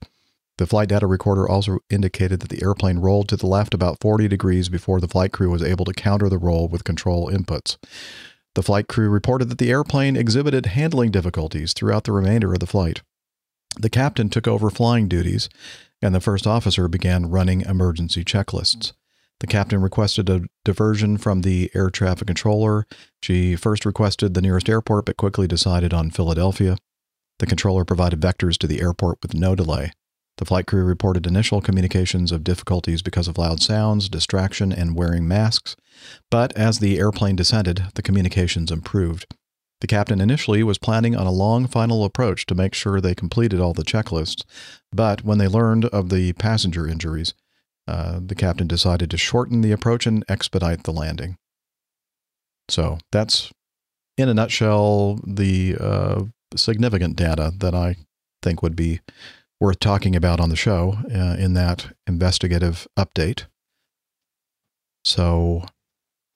The 0.58 0.68
flight 0.68 0.90
data 0.90 1.08
recorder 1.08 1.50
also 1.50 1.80
indicated 1.90 2.40
that 2.40 2.50
the 2.50 2.62
airplane 2.64 3.00
rolled 3.00 3.28
to 3.30 3.38
the 3.38 3.48
left 3.48 3.74
about 3.74 4.00
40 4.02 4.28
degrees 4.28 4.70
before 4.70 5.00
the 5.00 5.08
flight 5.08 5.32
crew 5.32 5.50
was 5.50 5.64
able 5.64 5.86
to 5.86 5.94
counter 5.94 6.30
the 6.30 6.38
roll 6.38 6.68
with 6.68 6.84
control 6.84 7.30
inputs. 7.30 7.78
The 8.56 8.62
flight 8.62 8.88
crew 8.88 9.10
reported 9.10 9.50
that 9.50 9.58
the 9.58 9.72
airplane 9.72 10.16
exhibited 10.16 10.68
handling 10.68 11.10
difficulties 11.10 11.74
throughout 11.74 12.04
the 12.04 12.12
remainder 12.12 12.54
of 12.54 12.60
the 12.60 12.68
flight. 12.68 13.02
The 13.80 13.90
captain 13.90 14.30
took 14.30 14.48
over 14.48 14.70
flying 14.70 15.08
duties, 15.08 15.50
and 16.04 16.14
the 16.14 16.22
first 16.22 16.46
officer 16.46 16.88
began 16.88 17.32
running 17.32 17.62
emergency 17.62 18.24
checklists. 18.24 18.94
The 19.40 19.48
captain 19.48 19.82
requested 19.82 20.30
a 20.30 20.44
diversion 20.64 21.18
from 21.18 21.42
the 21.42 21.72
air 21.74 21.90
traffic 21.90 22.28
controller. 22.28 22.86
She 23.24 23.56
first 23.56 23.86
requested 23.86 24.36
the 24.36 24.42
nearest 24.42 24.70
airport, 24.70 25.06
but 25.06 25.18
quickly 25.18 25.48
decided 25.48 25.94
on 25.94 26.12
Philadelphia. 26.12 26.78
The 27.40 27.48
controller 27.48 27.84
provided 27.84 28.22
vectors 28.22 28.58
to 28.60 28.68
the 28.68 28.80
airport 28.80 29.18
with 29.24 29.34
no 29.34 29.56
delay. 29.56 29.92
The 30.38 30.46
flight 30.46 30.66
crew 30.66 30.84
reported 30.84 31.28
initial 31.28 31.62
communications 31.62 32.32
of 32.32 32.44
difficulties 32.44 33.02
because 33.02 33.28
of 33.28 33.38
loud 33.38 33.62
sounds, 33.62 34.10
distraction, 34.10 34.74
and 34.74 34.96
wearing 34.96 35.28
masks, 35.28 35.76
but 36.32 36.52
as 36.58 36.80
the 36.80 36.98
airplane 36.98 37.36
descended, 37.36 37.86
the 37.94 38.02
communications 38.02 38.72
improved. 38.72 39.28
The 39.82 39.88
captain 39.88 40.22
initially 40.22 40.64
was 40.64 40.78
planning 40.78 41.16
on 41.16 41.28
a 41.28 41.32
long 41.32 41.68
final 41.68 42.04
approach 42.04 42.46
to 42.48 42.56
make 42.56 42.74
sure 42.74 43.00
they 43.00 43.14
completed 43.14 43.60
all 43.60 43.74
the 43.74 43.84
checklists, 43.84 44.44
but 44.92 45.24
when 45.24 45.38
they 45.38 45.48
learned 45.48 45.86
of 45.86 46.10
the 46.10 46.34
passenger 46.34 46.88
injuries, 46.88 47.34
uh, 47.88 48.20
the 48.26 48.36
captain 48.36 48.66
decided 48.66 49.12
to 49.12 49.18
shorten 49.18 49.62
the 49.62 49.74
approach 49.74 50.08
and 50.08 50.24
expedite 50.30 50.84
the 50.84 50.94
landing. 50.94 51.38
So 52.70 52.98
that's, 53.12 53.52
in 54.18 54.30
a 54.30 54.34
nutshell, 54.34 55.20
the 55.28 55.76
uh, 55.80 56.24
significant 56.56 57.18
data 57.18 57.52
that 57.58 57.76
I 57.76 57.98
think 58.42 58.64
would 58.64 58.76
be 58.76 59.02
worth 59.64 59.80
talking 59.80 60.14
about 60.14 60.42
on 60.42 60.50
the 60.50 60.58
show 60.58 60.98
uh, 61.10 61.38
in 61.40 61.54
that 61.54 61.96
investigative 62.06 62.86
update. 63.00 63.46
So, 65.06 65.64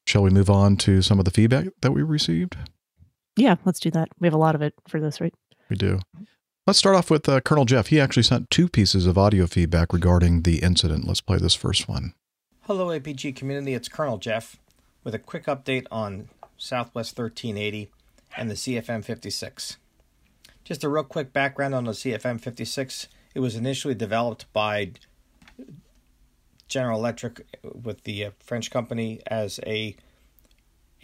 shall 0.05 0.23
we 0.23 0.29
move 0.29 0.49
on 0.49 0.77
to 0.77 1.01
some 1.01 1.19
of 1.19 1.25
the 1.25 1.31
feedback 1.31 1.67
that 1.81 1.91
we 1.91 2.03
received? 2.03 2.55
Yeah, 3.35 3.57
let's 3.65 3.81
do 3.81 3.91
that. 3.91 4.07
We 4.21 4.27
have 4.27 4.33
a 4.33 4.37
lot 4.37 4.55
of 4.55 4.61
it 4.61 4.75
for 4.87 5.01
this, 5.01 5.19
right? 5.19 5.33
We 5.69 5.75
do. 5.75 5.99
Let's 6.65 6.79
start 6.79 6.95
off 6.95 7.11
with 7.11 7.27
uh, 7.27 7.41
Colonel 7.41 7.65
Jeff. 7.65 7.87
He 7.87 7.99
actually 7.99 8.23
sent 8.23 8.49
two 8.49 8.69
pieces 8.69 9.05
of 9.05 9.17
audio 9.17 9.45
feedback 9.45 9.91
regarding 9.91 10.43
the 10.43 10.59
incident. 10.59 11.05
Let's 11.05 11.19
play 11.19 11.37
this 11.37 11.53
first 11.53 11.89
one. 11.89 12.13
Hello, 12.61 12.87
APG 12.87 13.35
community. 13.35 13.73
It's 13.73 13.89
Colonel 13.89 14.19
Jeff 14.19 14.55
with 15.03 15.13
a 15.13 15.19
quick 15.19 15.47
update 15.47 15.85
on 15.91 16.29
Southwest 16.57 17.17
1380 17.17 17.91
and 18.37 18.49
the 18.49 18.55
CFM 18.55 19.03
56. 19.03 19.75
Just 20.63 20.85
a 20.85 20.89
real 20.89 21.03
quick 21.03 21.33
background 21.33 21.75
on 21.75 21.83
the 21.83 21.91
CFM 21.91 22.39
56. 22.39 23.09
It 23.37 23.41
was 23.41 23.55
initially 23.55 23.93
developed 23.93 24.51
by 24.51 24.93
General 26.67 26.97
Electric 26.97 27.45
with 27.61 28.03
the 28.03 28.25
uh, 28.25 28.31
French 28.39 28.71
company 28.71 29.21
as 29.27 29.59
a 29.63 29.95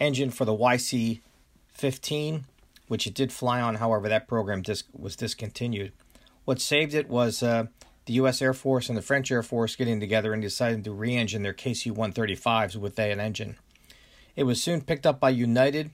engine 0.00 0.32
for 0.32 0.44
the 0.44 0.52
YC 0.52 1.20
15, 1.68 2.46
which 2.88 3.06
it 3.06 3.14
did 3.14 3.32
fly 3.32 3.60
on. 3.60 3.76
However, 3.76 4.08
that 4.08 4.26
program 4.26 4.64
was 4.98 5.14
discontinued. 5.14 5.92
What 6.44 6.60
saved 6.60 6.92
it 6.92 7.08
was 7.08 7.40
uh, 7.40 7.66
the 8.06 8.14
U.S. 8.14 8.42
Air 8.42 8.52
Force 8.52 8.88
and 8.88 8.98
the 8.98 9.02
French 9.02 9.30
Air 9.30 9.44
Force 9.44 9.76
getting 9.76 10.00
together 10.00 10.32
and 10.32 10.42
deciding 10.42 10.82
to 10.82 10.90
re-engine 10.90 11.44
their 11.44 11.54
KC-135s 11.54 12.74
with 12.74 12.96
that 12.96 13.16
engine. 13.20 13.54
It 14.34 14.42
was 14.42 14.60
soon 14.60 14.80
picked 14.80 15.06
up 15.06 15.20
by 15.20 15.30
United 15.30 15.92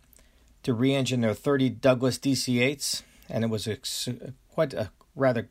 to 0.62 0.72
re-engine 0.72 1.20
their 1.20 1.34
30 1.34 1.68
Douglas 1.68 2.18
DC-8s, 2.18 3.02
and 3.28 3.44
it 3.44 3.50
was 3.50 3.68
quite 4.48 4.72
a 4.72 4.90
rather 5.14 5.50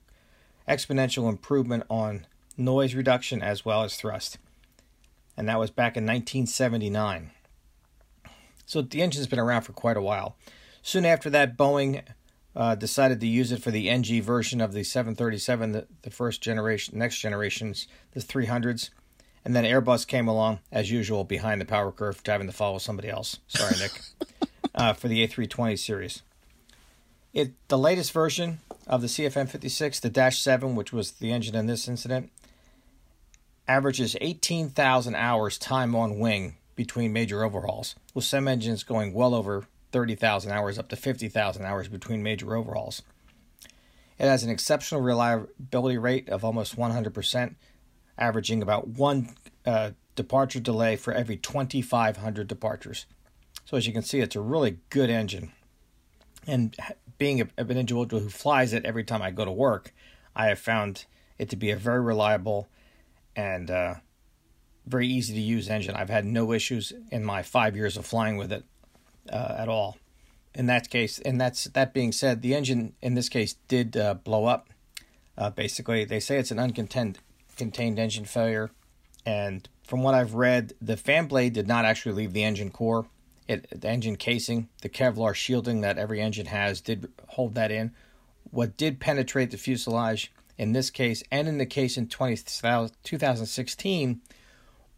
exponential 0.70 1.28
improvement 1.28 1.84
on 1.90 2.28
noise 2.56 2.94
reduction 2.94 3.42
as 3.42 3.66
well 3.66 3.84
as 3.84 3.96
thrust. 3.96 4.38
And 5.36 5.50
that 5.50 5.60
was 5.60 5.72
back 5.72 5.98
in 5.98 6.06
1979. 6.06 7.32
So 8.66 8.82
the 8.82 9.02
engine's 9.02 9.28
been 9.28 9.40
around 9.40 9.64
for 9.64 9.74
quite 9.74 9.98
a 9.98 10.02
while. 10.02 10.38
Soon 10.82 11.06
after 11.06 11.30
that, 11.32 11.58
Boeing 11.58 12.04
uh, 12.56 12.76
decided 12.76 13.20
to 13.20 13.28
use 13.28 13.52
it 13.52 13.64
for 13.64 13.72
the 13.72 13.90
NG 13.90 14.22
version 14.22 14.62
of 14.62 14.74
the 14.74 14.84
737, 14.84 15.72
the, 15.72 15.88
the 16.04 16.12
first 16.12 16.42
generation, 16.42 16.98
next 16.98 17.20
generations, 17.20 17.88
the 18.12 18.20
300s. 18.20 18.90
And 19.44 19.56
then 19.56 19.64
Airbus 19.64 20.06
came 20.06 20.28
along, 20.28 20.60
as 20.72 20.92
usual, 20.92 21.24
behind 21.24 21.62
the 21.62 21.66
power 21.66 21.92
curve, 21.92 22.22
having 22.26 22.48
to 22.48 22.54
follow 22.54 22.78
somebody 22.78 23.10
else. 23.10 23.40
Sorry, 23.48 23.76
Nick. 23.80 24.02
uh, 24.76 24.94
for 24.94 25.08
the 25.08 25.26
A320 25.26 25.80
series. 25.80 26.22
It 27.34 27.54
the 27.68 27.78
latest 27.78 28.12
version 28.12 28.60
of 28.90 29.02
the 29.02 29.08
CFM56, 29.08 30.02
the 30.02 30.10
Dash 30.10 30.42
7, 30.42 30.76
which 30.76 30.92
was 30.92 31.12
the 31.12 31.32
engine 31.32 31.56
in 31.56 31.68
this 31.68 31.88
incident, 31.88 32.32
averages 33.68 34.18
18,000 34.20 35.16
hours 35.16 35.60
time 35.60 35.96
on 35.96 36.18
wing 36.18 36.56
between 36.76 37.14
major 37.14 37.44
overhauls, 37.44 37.94
with 38.16 38.26
some 38.26 38.48
engines 38.48 38.84
going 38.84 39.14
well 39.14 39.36
over 39.36 39.68
30,000 39.92 40.52
hours, 40.52 40.80
up 40.80 40.90
to 40.90 40.96
50,000 40.96 41.64
hours 41.64 41.88
between 41.88 42.24
major 42.24 42.56
overhauls. 42.56 43.04
It 44.18 44.26
has 44.26 44.44
an 44.44 44.50
exceptional 44.50 45.02
reliability 45.02 45.98
rate 45.98 46.28
of 46.28 46.44
almost 46.44 46.76
100%, 46.76 47.56
averaging 48.18 48.64
about 48.64 48.88
one 48.88 49.36
uh, 49.66 49.92
departure 50.16 50.60
delay 50.60 50.96
for 50.96 51.14
every 51.14 51.38
2,500 51.38 52.48
departures. 52.48 53.06
So, 53.66 53.78
as 53.78 53.86
you 53.86 53.94
can 53.94 54.02
see, 54.02 54.20
it's 54.20 54.36
a 54.36 54.42
really 54.42 54.80
good 54.90 55.10
engine. 55.12 55.52
And 56.48 56.76
being 57.20 57.42
a, 57.42 57.48
an 57.58 57.70
individual 57.70 58.08
who 58.08 58.30
flies 58.30 58.74
it 58.74 58.86
every 58.86 59.04
time 59.04 59.22
I 59.22 59.30
go 59.30 59.46
to 59.46 59.52
work, 59.52 59.94
I 60.36 60.48
have 60.48 60.58
found 60.58 61.06
it 61.38 61.50
to 61.50 61.56
be 61.56 61.70
a 61.70 61.76
very 61.76 62.02
reliable 62.02 62.68
and 63.36 63.70
uh, 63.70 63.96
very 64.88 65.08
easy 65.08 65.34
to 65.36 65.40
use 65.40 65.70
engine. 65.70 65.96
I've 65.96 66.10
had 66.10 66.26
no 66.26 66.52
issues 66.52 66.92
in 67.12 67.24
my 67.24 67.44
five 67.44 67.76
years 67.76 67.96
of 67.96 68.06
flying 68.06 68.38
with 68.38 68.52
it 68.52 68.64
uh, 69.32 69.56
at 69.58 69.70
all. 69.70 69.98
In 70.56 70.66
that 70.66 70.90
case, 70.90 71.20
and 71.20 71.40
that's 71.40 71.66
that 71.66 71.94
being 71.94 72.12
said, 72.12 72.42
the 72.42 72.56
engine 72.56 72.96
in 73.02 73.14
this 73.14 73.30
case 73.30 73.56
did 73.68 73.96
uh, 73.96 74.16
blow 74.16 74.46
up. 74.46 74.70
Uh, 75.38 75.52
basically, 75.52 76.06
they 76.06 76.20
say 76.20 76.38
it's 76.38 76.52
an 76.52 76.58
uncontained 76.58 77.18
contained 77.56 78.00
engine 78.00 78.26
failure, 78.26 78.72
and 79.26 79.70
from 79.84 80.02
what 80.02 80.16
I've 80.16 80.34
read, 80.34 80.74
the 80.82 80.98
fan 80.98 81.28
blade 81.28 81.54
did 81.54 81.68
not 81.68 81.86
actually 81.86 82.16
leave 82.16 82.34
the 82.34 82.44
engine 82.44 82.72
core. 82.72 83.06
It, 83.50 83.82
the 83.82 83.90
engine 83.90 84.16
casing, 84.16 84.70
the 84.84 84.90
Kevlar 84.90 85.34
shielding 85.34 85.82
that 85.82 85.98
every 85.98 86.22
engine 86.22 86.46
has, 86.46 86.82
did 86.82 87.12
hold 87.30 87.56
that 87.56 87.72
in. 87.72 87.92
What 88.52 88.78
did 88.78 89.00
penetrate 89.00 89.50
the 89.50 89.58
fuselage 89.58 90.32
in 90.60 90.74
this 90.74 90.92
case 90.92 91.24
and 91.32 91.48
in 91.48 91.58
the 91.58 91.66
case 91.66 91.98
in 91.98 92.08
20, 92.08 92.36
2016 93.04 94.22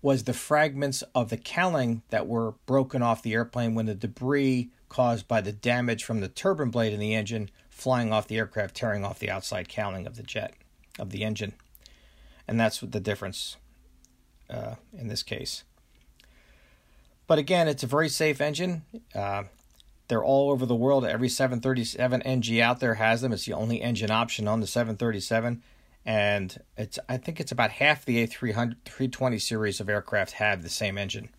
was 0.01 0.23
the 0.23 0.33
fragments 0.33 1.01
of 1.15 1.29
the 1.29 1.37
cowling 1.37 2.01
that 2.09 2.27
were 2.27 2.55
broken 2.65 3.01
off 3.01 3.23
the 3.23 3.33
airplane 3.33 3.73
when 3.73 3.85
the 3.85 3.95
debris 3.95 4.69
caused 4.89 5.29
by 5.29 5.39
the 5.39 5.53
damage 5.53 6.03
from 6.03 6.19
the 6.19 6.27
turbine 6.27 6.71
blade 6.71 6.91
in 6.91 6.99
the 6.99 7.15
engine 7.15 7.49
flying 7.69 8.11
off 8.11 8.27
the 8.27 8.37
aircraft, 8.37 8.75
tearing 8.75 9.05
off 9.05 9.19
the 9.19 9.29
outside 9.29 9.69
cowling 9.69 10.05
of 10.05 10.17
the 10.17 10.23
jet, 10.23 10.55
of 10.99 11.11
the 11.11 11.23
engine. 11.23 11.53
And 12.49 12.59
that's 12.59 12.81
the 12.81 12.99
difference 12.99 13.55
uh, 14.49 14.75
in 14.91 15.07
this 15.07 15.23
case. 15.23 15.63
But 17.31 17.39
again, 17.39 17.69
it's 17.69 17.81
a 17.81 17.87
very 17.87 18.09
safe 18.09 18.41
engine. 18.41 18.81
Uh, 19.15 19.43
they're 20.09 20.21
all 20.21 20.51
over 20.51 20.65
the 20.65 20.75
world. 20.75 21.05
Every 21.05 21.29
737 21.29 22.21
NG 22.23 22.59
out 22.59 22.81
there 22.81 22.95
has 22.95 23.21
them. 23.21 23.31
It's 23.31 23.45
the 23.45 23.53
only 23.53 23.81
engine 23.81 24.11
option 24.11 24.49
on 24.49 24.59
the 24.59 24.67
737, 24.67 25.63
and 26.05 26.61
it's 26.75 26.99
I 27.07 27.15
think 27.15 27.39
it's 27.39 27.53
about 27.53 27.71
half 27.71 28.03
the 28.03 28.27
A300 28.27 28.75
320 28.83 29.39
series 29.39 29.79
of 29.79 29.87
aircraft 29.87 30.33
have 30.33 30.61
the 30.61 30.67
same 30.67 30.97
engine, 30.97 31.29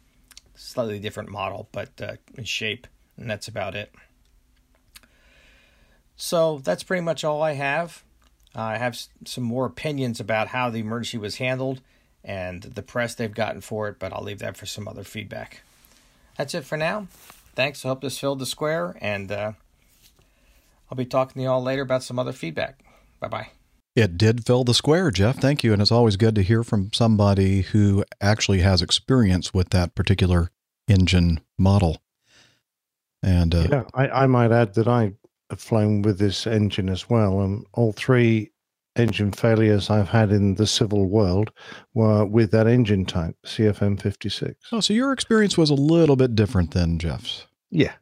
slightly 0.54 0.98
different 0.98 1.28
model, 1.28 1.68
but 1.72 1.90
uh, 2.00 2.16
in 2.38 2.44
shape, 2.44 2.86
and 3.18 3.28
that's 3.28 3.46
about 3.46 3.74
it. 3.74 3.92
So 6.16 6.62
that's 6.64 6.84
pretty 6.84 7.02
much 7.02 7.22
all 7.22 7.42
I 7.42 7.52
have. 7.52 8.02
Uh, 8.56 8.62
I 8.62 8.78
have 8.78 8.98
some 9.26 9.44
more 9.44 9.66
opinions 9.66 10.20
about 10.20 10.48
how 10.48 10.70
the 10.70 10.78
emergency 10.78 11.18
was 11.18 11.36
handled 11.36 11.82
and 12.24 12.62
the 12.62 12.82
press 12.82 13.14
they've 13.14 13.34
gotten 13.34 13.60
for 13.60 13.88
it, 13.88 13.98
but 13.98 14.14
I'll 14.14 14.24
leave 14.24 14.38
that 14.38 14.56
for 14.56 14.64
some 14.64 14.88
other 14.88 15.04
feedback. 15.04 15.60
That's 16.36 16.54
it 16.54 16.64
for 16.64 16.76
now 16.76 17.06
thanks. 17.54 17.84
I 17.84 17.88
hope 17.88 18.00
this 18.00 18.18
filled 18.18 18.38
the 18.38 18.46
square, 18.46 18.96
and 19.00 19.30
uh, 19.30 19.52
I'll 20.90 20.96
be 20.96 21.04
talking 21.04 21.40
to 21.40 21.42
you 21.44 21.48
all 21.48 21.62
later 21.62 21.82
about 21.82 22.02
some 22.02 22.18
other 22.18 22.32
feedback. 22.32 22.82
Bye 23.20 23.28
bye. 23.28 23.48
It 23.94 24.16
did 24.16 24.46
fill 24.46 24.64
the 24.64 24.74
square, 24.74 25.10
Jeff. 25.10 25.36
Thank 25.36 25.62
you. 25.62 25.72
And 25.74 25.82
it's 25.82 25.92
always 25.92 26.16
good 26.16 26.34
to 26.36 26.42
hear 26.42 26.64
from 26.64 26.92
somebody 26.94 27.60
who 27.60 28.04
actually 28.22 28.60
has 28.60 28.80
experience 28.80 29.52
with 29.52 29.68
that 29.70 29.94
particular 29.94 30.50
engine 30.88 31.40
model. 31.58 32.02
And 33.22 33.54
uh, 33.54 33.68
yeah, 33.70 33.84
I, 33.92 34.08
I 34.08 34.26
might 34.26 34.50
add 34.50 34.74
that 34.74 34.88
I 34.88 35.12
have 35.50 35.60
flown 35.60 36.00
with 36.00 36.18
this 36.18 36.46
engine 36.46 36.88
as 36.88 37.10
well. 37.10 37.42
And 37.42 37.66
all 37.74 37.92
three 37.92 38.51
engine 38.96 39.32
failures 39.32 39.90
I've 39.90 40.08
had 40.08 40.30
in 40.32 40.54
the 40.56 40.66
civil 40.66 41.06
world 41.06 41.50
were 41.94 42.24
with 42.24 42.50
that 42.50 42.66
engine 42.66 43.04
type, 43.06 43.36
CFM 43.46 44.00
56. 44.00 44.54
Oh, 44.72 44.80
so 44.80 44.92
your 44.92 45.12
experience 45.12 45.56
was 45.56 45.70
a 45.70 45.74
little 45.74 46.16
bit 46.16 46.34
different 46.34 46.72
than 46.72 46.98
Jeff's. 46.98 47.46
Yeah. 47.70 47.92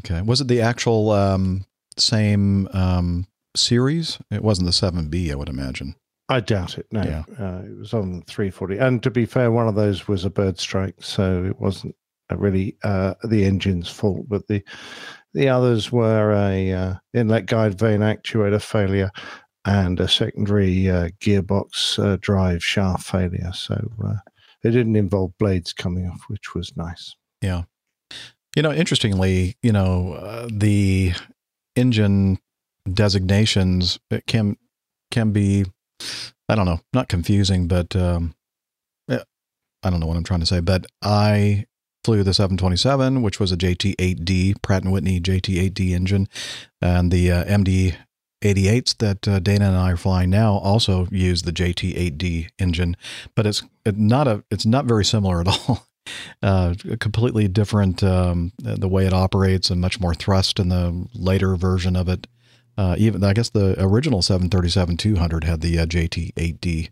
Okay. 0.00 0.22
Was 0.22 0.40
it 0.40 0.48
the 0.48 0.60
actual 0.62 1.10
um, 1.10 1.64
same 1.98 2.68
um, 2.72 3.26
series? 3.56 4.18
It 4.30 4.42
wasn't 4.42 4.66
the 4.66 4.72
7B, 4.72 5.30
I 5.30 5.34
would 5.34 5.48
imagine. 5.48 5.94
I 6.30 6.40
doubt 6.40 6.78
it. 6.78 6.86
No, 6.92 7.02
Yeah. 7.02 7.24
uh, 7.38 7.62
it 7.64 7.78
was 7.78 7.94
on 7.94 8.22
340. 8.26 8.78
And 8.78 9.02
to 9.02 9.10
be 9.10 9.24
fair, 9.26 9.50
one 9.50 9.66
of 9.68 9.74
those 9.74 10.06
was 10.08 10.24
a 10.24 10.30
bird 10.30 10.58
strike, 10.58 11.02
so 11.02 11.44
it 11.44 11.58
wasn't 11.58 11.94
really 12.30 12.76
uh, 12.84 13.14
the 13.24 13.44
engine's 13.46 13.88
fault. 13.88 14.28
But 14.28 14.46
the 14.46 14.62
the 15.34 15.48
others 15.48 15.90
were 15.92 16.32
a 16.32 16.72
uh, 16.72 16.94
inlet 17.14 17.46
guide 17.46 17.78
vane 17.78 18.00
actuator 18.00 18.60
failure 18.60 19.10
and 19.68 20.00
a 20.00 20.08
secondary 20.08 20.90
uh, 20.90 21.10
gearbox 21.20 22.02
uh, 22.02 22.16
drive 22.22 22.64
shaft 22.64 23.06
failure. 23.06 23.52
So 23.52 23.74
uh, 24.02 24.14
it 24.64 24.70
didn't 24.70 24.96
involve 24.96 25.36
blades 25.36 25.74
coming 25.74 26.08
off, 26.08 26.22
which 26.28 26.54
was 26.54 26.74
nice. 26.74 27.14
Yeah. 27.42 27.64
You 28.56 28.62
know, 28.62 28.72
interestingly, 28.72 29.58
you 29.62 29.72
know, 29.72 30.14
uh, 30.14 30.48
the 30.50 31.12
engine 31.76 32.38
designations 32.90 33.98
can 34.26 34.56
can 35.10 35.32
be 35.32 35.66
I 36.48 36.54
don't 36.54 36.64
know, 36.64 36.80
not 36.94 37.08
confusing, 37.08 37.68
but 37.68 37.94
um 37.94 38.34
eh, 39.10 39.18
I 39.82 39.90
don't 39.90 40.00
know 40.00 40.06
what 40.06 40.16
I'm 40.16 40.24
trying 40.24 40.40
to 40.40 40.46
say, 40.46 40.60
but 40.60 40.86
I 41.02 41.66
flew 42.04 42.22
the 42.22 42.32
727, 42.32 43.20
which 43.20 43.38
was 43.38 43.52
a 43.52 43.56
JT8D, 43.56 44.62
Pratt 44.62 44.84
& 44.84 44.86
Whitney 44.86 45.20
JT8D 45.20 45.90
engine, 45.90 46.26
and 46.80 47.10
the 47.10 47.30
uh, 47.30 47.44
MD 47.44 47.96
88s 48.42 48.96
that 48.98 49.26
uh, 49.26 49.38
Dana 49.40 49.66
and 49.68 49.76
I 49.76 49.92
are 49.92 49.96
flying 49.96 50.30
now 50.30 50.54
also 50.54 51.06
use 51.10 51.42
the 51.42 51.52
JT8D 51.52 52.48
engine, 52.58 52.96
but 53.34 53.46
it's 53.46 53.62
not 53.86 54.28
a 54.28 54.44
it's 54.50 54.66
not 54.66 54.84
very 54.84 55.04
similar 55.04 55.40
at 55.40 55.48
all. 55.68 55.86
Uh, 56.42 56.74
completely 57.00 57.48
different 57.48 58.02
um, 58.02 58.52
the 58.58 58.88
way 58.88 59.04
it 59.06 59.12
operates 59.12 59.68
and 59.70 59.78
much 59.80 60.00
more 60.00 60.14
thrust 60.14 60.58
in 60.58 60.70
the 60.70 61.06
later 61.14 61.54
version 61.56 61.96
of 61.96 62.08
it. 62.08 62.26
Uh, 62.78 62.94
even 62.96 63.22
I 63.24 63.34
guess 63.34 63.50
the 63.50 63.74
original 63.82 64.20
737-200 64.22 65.44
had 65.44 65.60
the 65.60 65.78
uh, 65.80 65.84
JT8D 65.86 66.88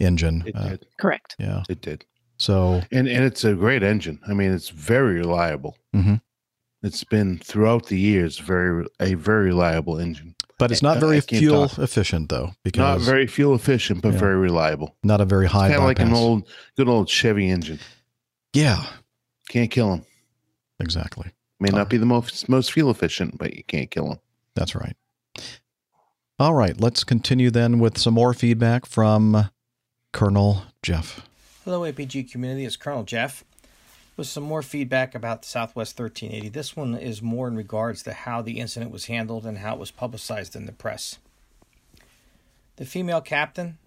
engine. 0.00 0.42
It 0.46 0.56
Uh, 0.56 0.68
did. 0.70 0.86
Correct. 0.98 1.36
yeah. 1.38 1.62
It 1.68 1.80
did. 1.80 2.04
So 2.38 2.82
And 2.90 3.06
and 3.06 3.24
it's 3.24 3.44
a 3.44 3.54
great 3.54 3.82
engine. 3.82 4.18
I 4.26 4.34
mean, 4.34 4.52
it's 4.52 4.70
very 4.70 5.14
reliable. 5.20 5.76
Mhm. 5.94 6.20
It's 6.82 7.04
been 7.04 7.38
throughout 7.38 7.86
the 7.86 7.98
years 7.98 8.38
very 8.38 8.86
a 9.00 9.14
very 9.14 9.46
reliable 9.46 9.98
engine. 9.98 10.34
But 10.58 10.72
it's 10.72 10.82
not 10.82 10.98
very 11.00 11.20
fuel 11.20 11.68
talk. 11.68 11.78
efficient 11.80 12.28
though, 12.30 12.52
Because 12.64 12.78
Not 12.78 13.00
very 13.00 13.26
fuel 13.26 13.54
efficient, 13.54 14.00
but 14.02 14.12
Yeah. 14.14 14.18
very 14.20 14.36
reliable. 14.36 14.96
not 15.02 15.20
a 15.20 15.24
very 15.26 15.46
high 15.46 15.68
Kind 15.68 15.80
of 15.80 15.84
like 15.84 15.98
an 15.98 16.12
old, 16.14 16.48
good 16.76 16.88
old 16.88 17.08
Chevy 17.10 17.48
engine. 17.50 17.78
yeah, 18.54 18.86
Can't 19.48 19.70
kill 19.70 19.90
them. 19.90 20.06
exactly. 20.80 21.32
May 21.60 21.68
not 21.70 21.82
uh, 21.82 21.84
be 21.86 21.96
the 21.98 22.06
most 22.06 22.48
most 22.48 22.72
fuel 22.72 22.90
efficient, 22.90 23.36
but 23.38 23.54
you 23.54 23.64
can't 23.64 23.90
kill 23.90 24.08
them. 24.08 24.18
That's 24.54 24.74
right. 24.74 24.96
All 26.38 26.52
right, 26.54 26.78
let's 26.80 27.02
continue 27.04 27.50
then 27.50 27.78
with 27.78 27.96
some 27.98 28.14
more 28.14 28.34
feedback 28.34 28.84
from 28.86 29.48
Colonel 30.12 30.64
Jeff. 30.82 31.20
Hello, 31.64 31.80
APG 31.90 32.30
community. 32.30 32.64
It's 32.66 32.76
Colonel 32.76 33.04
Jeff 33.04 33.42
with 34.16 34.26
some 34.26 34.44
more 34.44 34.62
feedback 34.62 35.14
about 35.14 35.42
the 35.42 35.48
Southwest 35.48 35.98
1380. 35.98 36.48
This 36.48 36.74
one 36.74 36.94
is 36.94 37.20
more 37.20 37.48
in 37.48 37.56
regards 37.56 38.02
to 38.02 38.12
how 38.12 38.40
the 38.40 38.58
incident 38.58 38.90
was 38.90 39.06
handled 39.06 39.44
and 39.44 39.58
how 39.58 39.74
it 39.74 39.80
was 39.80 39.90
publicized 39.90 40.56
in 40.56 40.66
the 40.66 40.72
press. 40.72 41.18
The 42.76 42.86
female 42.86 43.20
captain 43.20 43.78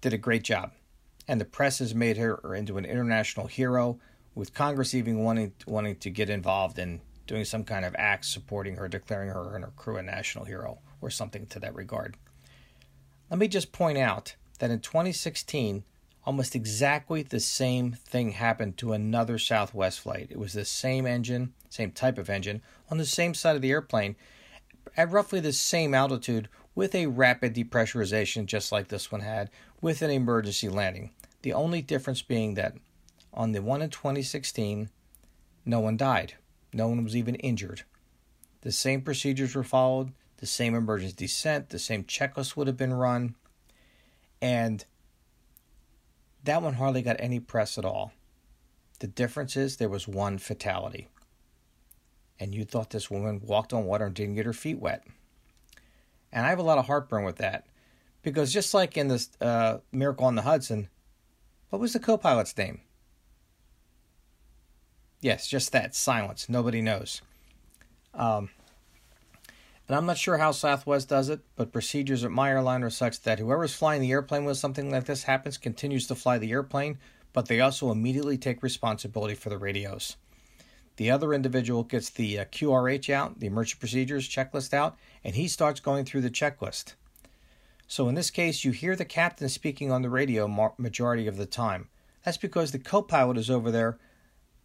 did 0.00 0.12
a 0.12 0.18
great 0.18 0.42
job, 0.42 0.72
and 1.28 1.40
the 1.40 1.44
press 1.44 1.78
has 1.78 1.94
made 1.94 2.16
her 2.16 2.54
into 2.54 2.76
an 2.76 2.84
international 2.84 3.46
hero, 3.46 3.98
with 4.34 4.54
Congress 4.54 4.94
even 4.94 5.18
wanting 5.18 5.52
wanting 5.66 5.96
to 5.96 6.10
get 6.10 6.30
involved 6.30 6.78
in 6.78 7.00
doing 7.26 7.44
some 7.44 7.64
kind 7.64 7.84
of 7.84 7.94
act 7.98 8.24
supporting 8.24 8.76
her, 8.76 8.88
declaring 8.88 9.28
her 9.28 9.54
and 9.54 9.64
her 9.64 9.72
crew 9.76 9.96
a 9.96 10.02
national 10.02 10.44
hero 10.44 10.78
or 11.00 11.10
something 11.10 11.46
to 11.46 11.60
that 11.60 11.74
regard. 11.74 12.16
Let 13.30 13.38
me 13.38 13.48
just 13.48 13.72
point 13.72 13.98
out 13.98 14.34
that 14.58 14.70
in 14.70 14.80
2016, 14.80 15.84
almost 16.24 16.54
exactly 16.54 17.22
the 17.22 17.40
same 17.40 17.92
thing 17.92 18.32
happened 18.32 18.76
to 18.78 18.92
another 18.92 19.38
Southwest 19.38 20.00
flight. 20.00 20.28
It 20.30 20.38
was 20.38 20.52
the 20.52 20.64
same 20.64 21.06
engine, 21.06 21.54
same 21.68 21.90
type 21.90 22.18
of 22.18 22.30
engine, 22.30 22.62
on 22.90 22.98
the 22.98 23.06
same 23.06 23.34
side 23.34 23.56
of 23.56 23.62
the 23.62 23.70
airplane, 23.70 24.16
at 24.96 25.10
roughly 25.10 25.40
the 25.40 25.52
same 25.52 25.94
altitude, 25.94 26.48
with 26.74 26.94
a 26.94 27.06
rapid 27.06 27.54
depressurization, 27.54 28.46
just 28.46 28.72
like 28.72 28.88
this 28.88 29.12
one 29.12 29.20
had, 29.20 29.50
with 29.80 30.00
an 30.00 30.10
emergency 30.10 30.68
landing. 30.68 31.10
The 31.42 31.52
only 31.52 31.82
difference 31.82 32.22
being 32.22 32.54
that 32.54 32.74
on 33.34 33.52
the 33.52 33.62
one 33.62 33.82
in 33.82 33.90
2016, 33.90 34.88
no 35.64 35.80
one 35.80 35.96
died, 35.96 36.34
no 36.72 36.88
one 36.88 37.02
was 37.04 37.16
even 37.16 37.34
injured. 37.36 37.82
The 38.62 38.72
same 38.72 39.02
procedures 39.02 39.54
were 39.54 39.64
followed, 39.64 40.12
the 40.38 40.46
same 40.46 40.74
emergency 40.74 41.14
descent, 41.16 41.70
the 41.70 41.78
same 41.78 42.04
checklist 42.04 42.56
would 42.56 42.66
have 42.66 42.76
been 42.76 42.94
run, 42.94 43.34
and 44.40 44.84
that 46.44 46.62
one 46.62 46.74
hardly 46.74 47.02
got 47.02 47.16
any 47.18 47.40
press 47.40 47.78
at 47.78 47.84
all. 47.84 48.12
The 48.98 49.06
difference 49.06 49.56
is 49.56 49.76
there 49.76 49.88
was 49.88 50.06
one 50.08 50.38
fatality. 50.38 51.08
And 52.38 52.54
you 52.54 52.64
thought 52.64 52.90
this 52.90 53.10
woman 53.10 53.40
walked 53.44 53.72
on 53.72 53.84
water 53.84 54.06
and 54.06 54.14
didn't 54.14 54.34
get 54.34 54.46
her 54.46 54.52
feet 54.52 54.78
wet. 54.78 55.04
And 56.32 56.46
I 56.46 56.48
have 56.48 56.58
a 56.58 56.62
lot 56.62 56.78
of 56.78 56.86
heartburn 56.86 57.24
with 57.24 57.36
that. 57.36 57.66
Because 58.22 58.52
just 58.52 58.72
like 58.74 58.96
in 58.96 59.08
this 59.08 59.30
uh, 59.40 59.78
Miracle 59.90 60.26
on 60.26 60.36
the 60.36 60.42
Hudson, 60.42 60.88
what 61.70 61.80
was 61.80 61.92
the 61.92 61.98
co 61.98 62.16
pilot's 62.16 62.56
name? 62.56 62.80
Yes, 65.20 65.46
just 65.46 65.72
that 65.72 65.94
silence. 65.94 66.48
Nobody 66.48 66.82
knows. 66.82 67.22
Um, 68.14 68.50
and 69.88 69.96
I'm 69.96 70.06
not 70.06 70.18
sure 70.18 70.38
how 70.38 70.52
Southwest 70.52 71.08
does 71.08 71.28
it, 71.28 71.40
but 71.56 71.72
procedures 71.72 72.24
at 72.24 72.30
my 72.30 72.50
airline 72.50 72.82
are 72.82 72.90
such 72.90 73.22
that 73.22 73.38
whoever's 73.38 73.74
flying 73.74 74.00
the 74.00 74.12
airplane 74.12 74.44
when 74.44 74.54
something 74.54 74.90
like 74.90 75.04
this 75.04 75.24
happens 75.24 75.58
continues 75.58 76.06
to 76.06 76.14
fly 76.14 76.38
the 76.38 76.52
airplane, 76.52 76.98
but 77.32 77.46
they 77.46 77.60
also 77.60 77.90
immediately 77.90 78.38
take 78.38 78.62
responsibility 78.62 79.34
for 79.34 79.50
the 79.50 79.58
radios. 79.58 80.16
The 80.96 81.10
other 81.10 81.32
individual 81.32 81.84
gets 81.84 82.10
the 82.10 82.38
uh, 82.38 82.44
QRH 82.44 83.10
out, 83.10 83.40
the 83.40 83.46
emergency 83.46 83.78
procedures 83.80 84.28
checklist 84.28 84.74
out, 84.74 84.96
and 85.24 85.34
he 85.34 85.48
starts 85.48 85.80
going 85.80 86.04
through 86.04 86.20
the 86.20 86.30
checklist. 86.30 86.94
So 87.88 88.08
in 88.08 88.14
this 88.14 88.30
case, 88.30 88.64
you 88.64 88.72
hear 88.72 88.94
the 88.94 89.04
captain 89.04 89.48
speaking 89.48 89.90
on 89.90 90.02
the 90.02 90.10
radio 90.10 90.46
ma- 90.46 90.72
majority 90.78 91.26
of 91.26 91.36
the 91.36 91.46
time. 91.46 91.88
That's 92.24 92.36
because 92.36 92.72
the 92.72 92.78
co-pilot 92.78 93.36
is 93.36 93.50
over 93.50 93.70
there 93.70 93.98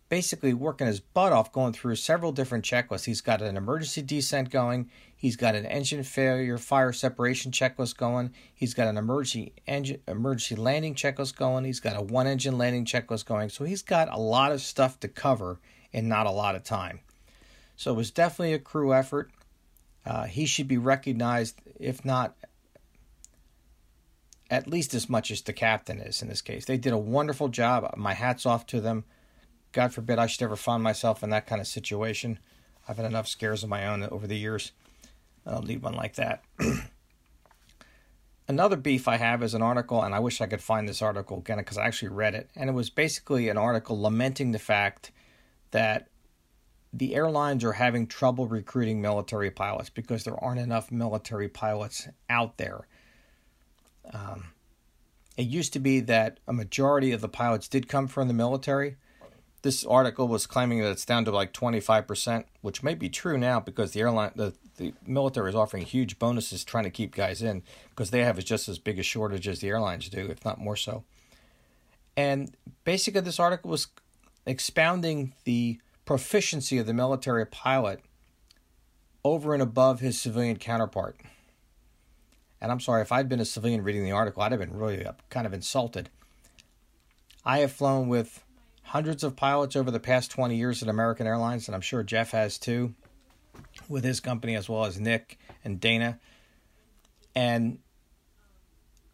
basically 0.10 0.54
working 0.54 0.88
his 0.88 1.00
butt 1.00 1.34
off 1.34 1.52
going 1.52 1.74
through 1.74 1.96
several 1.96 2.32
different 2.32 2.64
checklists. 2.64 3.06
He's 3.06 3.22
got 3.22 3.42
an 3.42 3.58
emergency 3.58 4.02
descent 4.02 4.50
going, 4.50 4.90
he's 5.16 5.36
got 5.36 5.56
an 5.56 5.66
engine 5.66 6.04
failure 6.04 6.58
fire 6.58 6.94
separation 6.94 7.52
checklist 7.52 7.98
going, 7.98 8.34
he's 8.54 8.74
got 8.74 8.88
an 8.88 8.98
emergency 8.98 9.54
engine 9.68 10.02
emergency 10.08 10.56
landing 10.56 10.96
checklist 10.96 11.36
going, 11.36 11.66
he's 11.66 11.80
got 11.80 11.98
a 11.98 12.02
one 12.02 12.28
engine 12.28 12.58
landing 12.58 12.86
checklist 12.86 13.26
going. 13.26 13.50
So 13.50 13.66
he's 13.66 13.82
got 13.82 14.12
a 14.12 14.20
lot 14.20 14.52
of 14.52 14.62
stuff 14.62 15.00
to 15.02 15.08
cover 15.08 15.60
in 15.92 16.08
not 16.08 16.28
a 16.28 16.32
lot 16.32 16.56
of 16.56 16.64
time. 16.64 17.02
So 17.76 17.92
it 17.92 17.98
was 17.98 18.12
definitely 18.12 18.54
a 18.54 18.60
crew 18.60 18.94
effort. 18.94 19.32
Uh, 20.06 20.24
he 20.24 20.46
should 20.46 20.68
be 20.68 20.78
recognized, 20.78 21.60
if 21.80 22.06
not 22.06 22.36
at 24.50 24.68
least 24.68 24.94
as 24.94 25.10
much 25.10 25.30
as 25.32 25.42
the 25.42 25.54
captain 25.54 26.00
is 26.00 26.22
in 26.22 26.30
this 26.30 26.42
case. 26.42 26.66
They 26.66 26.78
did 26.78 26.94
a 26.94 26.98
wonderful 26.98 27.50
job. 27.50 27.94
My 27.98 28.14
hat's 28.14 28.46
off 28.46 28.66
to 28.68 28.80
them. 28.80 29.04
God 29.78 29.94
forbid 29.94 30.18
I 30.18 30.26
should 30.26 30.42
ever 30.42 30.56
find 30.56 30.82
myself 30.82 31.22
in 31.22 31.30
that 31.30 31.46
kind 31.46 31.62
of 31.62 31.68
situation. 31.68 32.40
I've 32.90 32.98
had 32.98 33.06
enough 33.06 33.28
scares 33.28 33.62
of 33.62 33.70
my 33.70 33.86
own 33.86 34.02
over 34.06 34.26
the 34.26 34.36
years. 34.36 34.72
I 35.46 35.52
don't 35.52 35.68
need 35.68 35.84
one 35.84 35.94
like 35.94 36.16
that. 36.16 36.44
Another 38.48 38.76
beef 38.76 39.08
I 39.08 39.18
have 39.18 39.44
is 39.44 39.54
an 39.54 39.62
article, 39.62 40.02
and 40.02 40.16
I 40.16 40.20
wish 40.20 40.42
I 40.42 40.48
could 40.48 40.64
find 40.64 40.90
this 40.90 41.04
article 41.04 41.38
again 41.38 41.60
because 41.60 41.78
I 41.78 41.86
actually 41.86 42.08
read 42.08 42.34
it. 42.34 42.50
And 42.56 42.72
it 42.72 42.74
was 42.74 42.90
basically 42.90 43.50
an 43.50 43.58
article 43.60 44.02
lamenting 44.02 44.52
the 44.52 44.58
fact 44.58 45.12
that 45.70 46.08
the 46.92 47.14
airlines 47.14 47.64
are 47.64 47.74
having 47.74 48.08
trouble 48.08 48.48
recruiting 48.48 49.00
military 49.00 49.52
pilots 49.52 49.92
because 49.92 50.24
there 50.24 50.44
aren't 50.44 50.60
enough 50.60 50.92
military 50.92 51.50
pilots 51.50 52.08
out 52.32 52.58
there. 52.58 52.88
Um, 54.12 54.46
it 55.38 55.46
used 55.46 55.74
to 55.74 55.80
be 55.80 56.00
that 56.00 56.40
a 56.48 56.54
majority 56.54 57.12
of 57.12 57.22
the 57.22 57.30
pilots 57.30 57.68
did 57.68 57.88
come 57.88 58.08
from 58.08 58.28
the 58.28 58.34
military. 58.34 58.96
This 59.68 59.84
article 59.84 60.30
was 60.30 60.48
claiming 60.48 60.80
that 60.80 60.92
it's 60.92 61.04
down 61.04 61.26
to 61.26 61.32
like 61.32 61.52
25%, 61.52 62.46
which 62.62 62.84
may 62.84 62.96
be 62.96 63.10
true 63.10 63.38
now 63.38 63.60
because 63.60 63.92
the 63.92 64.00
airline, 64.00 64.32
the, 64.34 64.54
the 64.78 64.94
military 65.06 65.50
is 65.50 65.56
offering 65.56 65.84
huge 65.84 66.18
bonuses 66.18 66.64
trying 66.64 66.86
to 66.86 66.90
keep 66.90 67.14
guys 67.14 67.42
in 67.42 67.64
because 67.90 68.10
they 68.10 68.24
have 68.24 68.42
just 68.46 68.70
as 68.70 68.80
big 68.80 68.98
a 68.98 69.04
shortage 69.04 69.46
as 69.46 69.60
the 69.60 69.68
airlines 69.68 70.08
do, 70.08 70.20
if 70.20 70.46
not 70.46 70.58
more 70.58 70.78
so. 70.78 71.04
And 72.16 72.56
basically, 72.86 73.20
this 73.20 73.42
article 73.42 73.70
was 73.70 73.88
expounding 74.46 75.34
the 75.44 75.82
proficiency 76.06 76.78
of 76.78 76.86
the 76.86 76.94
military 76.94 77.46
pilot 77.46 78.00
over 79.26 79.54
and 79.54 79.62
above 79.62 80.00
his 80.00 80.18
civilian 80.22 80.56
counterpart. 80.56 81.20
And 82.62 82.72
I'm 82.72 82.80
sorry, 82.80 83.02
if 83.02 83.12
I'd 83.12 83.28
been 83.28 83.42
a 83.42 83.46
civilian 83.46 83.84
reading 83.84 84.06
the 84.06 84.14
article, 84.14 84.44
I'd 84.44 84.54
have 84.54 84.62
been 84.62 84.78
really 84.78 85.06
kind 85.30 85.46
of 85.46 85.52
insulted. 85.52 86.10
I 87.44 87.58
have 87.58 87.74
flown 87.74 88.08
with 88.08 88.46
hundreds 88.88 89.24
of 89.24 89.36
pilots 89.36 89.76
over 89.76 89.92
the 89.92 90.00
past 90.00 90.32
20 90.32 90.56
years 90.56 90.82
at 90.82 90.90
American 90.90 91.28
Airlines, 91.28 91.68
and 91.68 91.76
I'm 91.76 91.82
sure 91.82 92.04
Jeff 92.04 92.32
has 92.32 92.58
too, 92.58 92.94
with 93.90 94.04
his 94.04 94.20
company 94.20 94.56
as 94.56 94.70
well 94.70 94.86
as 94.86 95.00
Nick 95.00 95.38
and 95.64 95.80
Dana. 95.80 96.20
And 97.36 97.80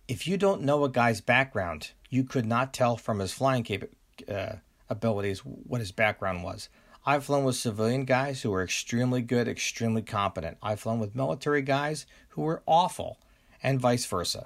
if 0.08 0.28
you 0.28 0.38
don't 0.38 0.62
know 0.62 0.84
a 0.84 0.90
guy's 0.90 1.22
background, 1.22 1.92
you 2.10 2.24
could 2.24 2.46
not 2.46 2.74
tell 2.74 2.98
from 2.98 3.20
his 3.20 3.34
flying 3.34 3.64
cap- 3.64 3.90
uh, 4.30 4.58
abilities 4.90 5.40
what 5.40 5.82
his 5.82 5.92
background 5.92 6.44
was. 6.44 6.70
I've 7.06 7.26
flown 7.26 7.44
with 7.44 7.56
civilian 7.56 8.06
guys 8.06 8.44
who 8.44 8.52
were 8.52 8.64
extremely 8.64 9.22
good, 9.22 9.48
extremely 9.48 10.04
competent. 10.04 10.58
I've 10.62 10.80
flown 10.80 11.00
with 11.00 11.16
military 11.16 11.64
guys 11.64 12.06
who 12.30 12.44
were 12.44 12.62
awful, 12.66 13.18
and 13.62 13.82
vice 13.82 14.06
versa. 14.06 14.46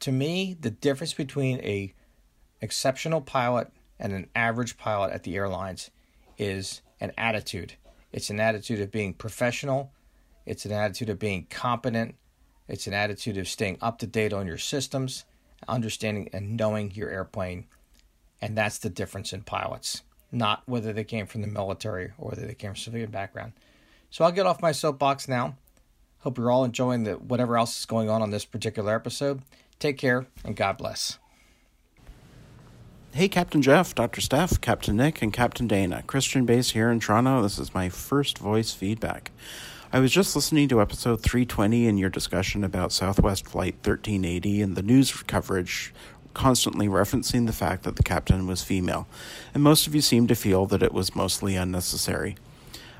To 0.00 0.12
me, 0.12 0.56
the 0.58 0.70
difference 0.70 1.12
between 1.12 1.58
a 1.60 1.92
exceptional 2.60 3.20
pilot 3.20 3.70
and 3.98 4.12
an 4.12 4.28
average 4.34 4.76
pilot 4.76 5.12
at 5.12 5.22
the 5.24 5.36
airlines 5.36 5.90
is 6.36 6.82
an 7.00 7.12
attitude. 7.18 7.74
It's 8.12 8.30
an 8.30 8.40
attitude 8.40 8.80
of 8.80 8.90
being 8.90 9.14
professional, 9.14 9.92
it's 10.46 10.64
an 10.64 10.72
attitude 10.72 11.10
of 11.10 11.18
being 11.18 11.46
competent, 11.50 12.14
it's 12.68 12.86
an 12.86 12.94
attitude 12.94 13.36
of 13.36 13.48
staying 13.48 13.78
up 13.80 13.98
to 13.98 14.06
date 14.06 14.32
on 14.32 14.46
your 14.46 14.58
systems, 14.58 15.24
understanding 15.66 16.30
and 16.32 16.56
knowing 16.56 16.90
your 16.92 17.10
airplane. 17.10 17.66
And 18.40 18.56
that's 18.56 18.78
the 18.78 18.90
difference 18.90 19.32
in 19.32 19.42
pilots. 19.42 20.02
not 20.30 20.62
whether 20.66 20.92
they 20.92 21.04
came 21.04 21.26
from 21.26 21.42
the 21.42 21.48
military 21.48 22.12
or 22.18 22.30
whether 22.30 22.46
they 22.46 22.54
came 22.54 22.70
from 22.70 22.76
a 22.76 22.82
civilian 22.82 23.10
background. 23.10 23.52
So 24.10 24.24
I'll 24.24 24.32
get 24.32 24.46
off 24.46 24.62
my 24.62 24.72
soapbox 24.72 25.28
now. 25.28 25.56
Hope 26.20 26.38
you're 26.38 26.50
all 26.50 26.64
enjoying 26.64 27.04
the 27.04 27.14
whatever 27.14 27.56
else 27.56 27.78
is 27.78 27.86
going 27.86 28.10
on 28.10 28.22
on 28.22 28.30
this 28.30 28.44
particular 28.44 28.94
episode. 28.94 29.42
Take 29.78 29.98
care 29.98 30.26
and 30.44 30.56
God 30.56 30.76
bless. 30.76 31.18
Hey, 33.14 33.28
Captain 33.28 33.62
Jeff, 33.62 33.94
Dr. 33.94 34.20
Steph, 34.20 34.60
Captain 34.60 34.96
Nick, 34.96 35.22
and 35.22 35.32
Captain 35.32 35.66
Dana. 35.66 36.04
Christian 36.06 36.44
Base 36.44 36.70
here 36.70 36.90
in 36.90 37.00
Toronto. 37.00 37.42
This 37.42 37.58
is 37.58 37.74
my 37.74 37.88
first 37.88 38.38
voice 38.38 38.72
feedback. 38.72 39.32
I 39.92 39.98
was 39.98 40.12
just 40.12 40.36
listening 40.36 40.68
to 40.68 40.80
episode 40.80 41.22
320 41.22 41.88
and 41.88 41.98
your 41.98 42.10
discussion 42.10 42.62
about 42.62 42.92
Southwest 42.92 43.48
Flight 43.48 43.74
1380 43.76 44.62
and 44.62 44.76
the 44.76 44.82
news 44.82 45.10
coverage 45.22 45.92
constantly 46.34 46.86
referencing 46.86 47.46
the 47.46 47.52
fact 47.52 47.82
that 47.82 47.96
the 47.96 48.02
captain 48.04 48.46
was 48.46 48.62
female, 48.62 49.08
and 49.54 49.62
most 49.62 49.86
of 49.86 49.94
you 49.94 50.02
seem 50.02 50.28
to 50.28 50.36
feel 50.36 50.66
that 50.66 50.82
it 50.82 50.92
was 50.92 51.16
mostly 51.16 51.56
unnecessary. 51.56 52.36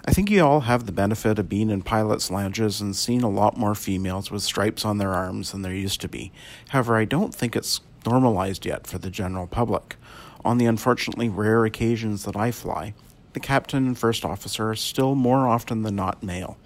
I 0.07 0.13
think 0.13 0.31
you 0.31 0.43
all 0.43 0.61
have 0.61 0.87
the 0.87 0.93
benefit 0.93 1.39
of 1.39 1.51
being 1.51 1.69
in 1.69 1.83
pilots' 1.83 2.31
lounges 2.31 2.81
and 2.81 2.97
seeing 2.97 3.23
a 3.23 3.29
lot 3.29 3.59
more 3.59 3.75
females 3.75 4.31
with 4.31 4.43
stripes 4.43 4.85
on 4.87 4.97
their 4.97 5.13
arms 5.13 5.53
than 5.53 5.61
there 5.61 5.75
used 5.75 6.01
to 6.01 6.09
be. 6.09 6.33
However, 6.71 6.97
I 6.97 7.05
don't 7.05 7.35
think 7.35 7.55
it's 7.55 7.83
normalized 8.07 8.67
yet 8.67 8.87
for 8.87 8.99
the 8.99 9.11
general 9.11 9.47
public. 9.47 9.97
On 10.45 10.59
the 10.59 10.67
unfortunately 10.67 11.29
rare 11.29 11.65
occasions 11.65 12.25
that 12.25 12.37
I 12.37 12.51
fly, 12.51 12.95
the 13.33 13.41
captain 13.41 13.87
and 13.87 13.99
first 13.99 14.25
officer 14.25 14.71
are 14.71 14.77
still 14.77 15.15
more 15.15 15.49
often 15.49 15.83
than 15.83 15.97
not 15.97 16.23
male. 16.23 16.57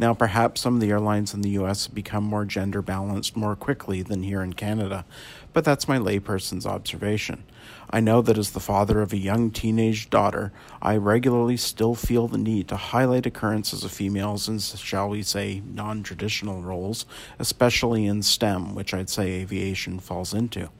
Now, 0.00 0.14
perhaps 0.14 0.62
some 0.62 0.76
of 0.76 0.80
the 0.80 0.90
airlines 0.90 1.34
in 1.34 1.42
the 1.42 1.58
US 1.58 1.84
have 1.84 1.94
become 1.94 2.24
more 2.24 2.46
gender 2.46 2.80
balanced 2.80 3.36
more 3.36 3.54
quickly 3.54 4.00
than 4.00 4.22
here 4.22 4.40
in 4.40 4.54
Canada, 4.54 5.04
but 5.52 5.62
that's 5.62 5.88
my 5.88 5.98
layperson's 5.98 6.64
observation. 6.64 7.44
I 7.90 8.00
know 8.00 8.22
that 8.22 8.38
as 8.38 8.52
the 8.52 8.60
father 8.60 9.02
of 9.02 9.12
a 9.12 9.18
young 9.18 9.50
teenage 9.50 10.08
daughter, 10.08 10.52
I 10.80 10.96
regularly 10.96 11.58
still 11.58 11.94
feel 11.94 12.28
the 12.28 12.38
need 12.38 12.66
to 12.68 12.76
highlight 12.76 13.26
occurrences 13.26 13.84
of 13.84 13.92
females 13.92 14.48
in, 14.48 14.58
shall 14.60 15.10
we 15.10 15.22
say, 15.22 15.60
non 15.66 16.02
traditional 16.02 16.62
roles, 16.62 17.04
especially 17.38 18.06
in 18.06 18.22
STEM, 18.22 18.74
which 18.74 18.94
I'd 18.94 19.10
say 19.10 19.32
aviation 19.32 19.98
falls 19.98 20.32
into. 20.32 20.70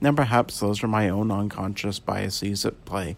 Now, 0.00 0.12
perhaps 0.12 0.60
those 0.60 0.84
are 0.84 0.88
my 0.88 1.08
own 1.08 1.30
unconscious 1.30 1.98
biases 1.98 2.64
at 2.64 2.84
play, 2.84 3.16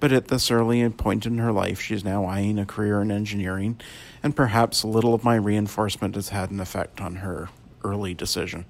but 0.00 0.12
at 0.12 0.28
this 0.28 0.50
early 0.50 0.88
point 0.88 1.26
in 1.26 1.38
her 1.38 1.52
life, 1.52 1.80
she's 1.80 2.04
now 2.04 2.24
eyeing 2.24 2.58
a 2.58 2.64
career 2.64 3.02
in 3.02 3.10
engineering, 3.10 3.80
and 4.22 4.34
perhaps 4.34 4.82
a 4.82 4.88
little 4.88 5.12
of 5.12 5.24
my 5.24 5.34
reinforcement 5.34 6.14
has 6.14 6.30
had 6.30 6.50
an 6.50 6.60
effect 6.60 7.00
on 7.00 7.16
her 7.16 7.50
early 7.84 8.14
decision. 8.14 8.64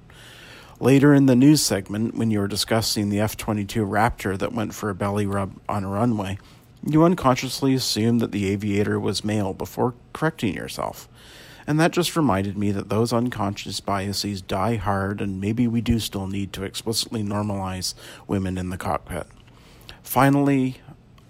Later 0.80 1.14
in 1.14 1.26
the 1.26 1.36
news 1.36 1.62
segment, 1.62 2.16
when 2.16 2.32
you 2.32 2.40
were 2.40 2.48
discussing 2.48 3.08
the 3.08 3.20
F 3.20 3.36
22 3.36 3.86
Raptor 3.86 4.36
that 4.36 4.52
went 4.52 4.74
for 4.74 4.90
a 4.90 4.94
belly 4.96 5.26
rub 5.26 5.52
on 5.68 5.84
a 5.84 5.88
runway, 5.88 6.38
you 6.84 7.04
unconsciously 7.04 7.74
assumed 7.74 8.20
that 8.20 8.32
the 8.32 8.48
aviator 8.48 8.98
was 8.98 9.24
male 9.24 9.52
before 9.52 9.94
correcting 10.12 10.54
yourself. 10.54 11.08
And 11.66 11.78
that 11.78 11.92
just 11.92 12.16
reminded 12.16 12.58
me 12.58 12.72
that 12.72 12.88
those 12.88 13.12
unconscious 13.12 13.80
biases 13.80 14.42
die 14.42 14.76
hard, 14.76 15.20
and 15.20 15.40
maybe 15.40 15.66
we 15.66 15.80
do 15.80 15.98
still 15.98 16.26
need 16.26 16.52
to 16.54 16.64
explicitly 16.64 17.22
normalize 17.22 17.94
women 18.26 18.58
in 18.58 18.70
the 18.70 18.76
cockpit. 18.76 19.26
Finally, 20.02 20.78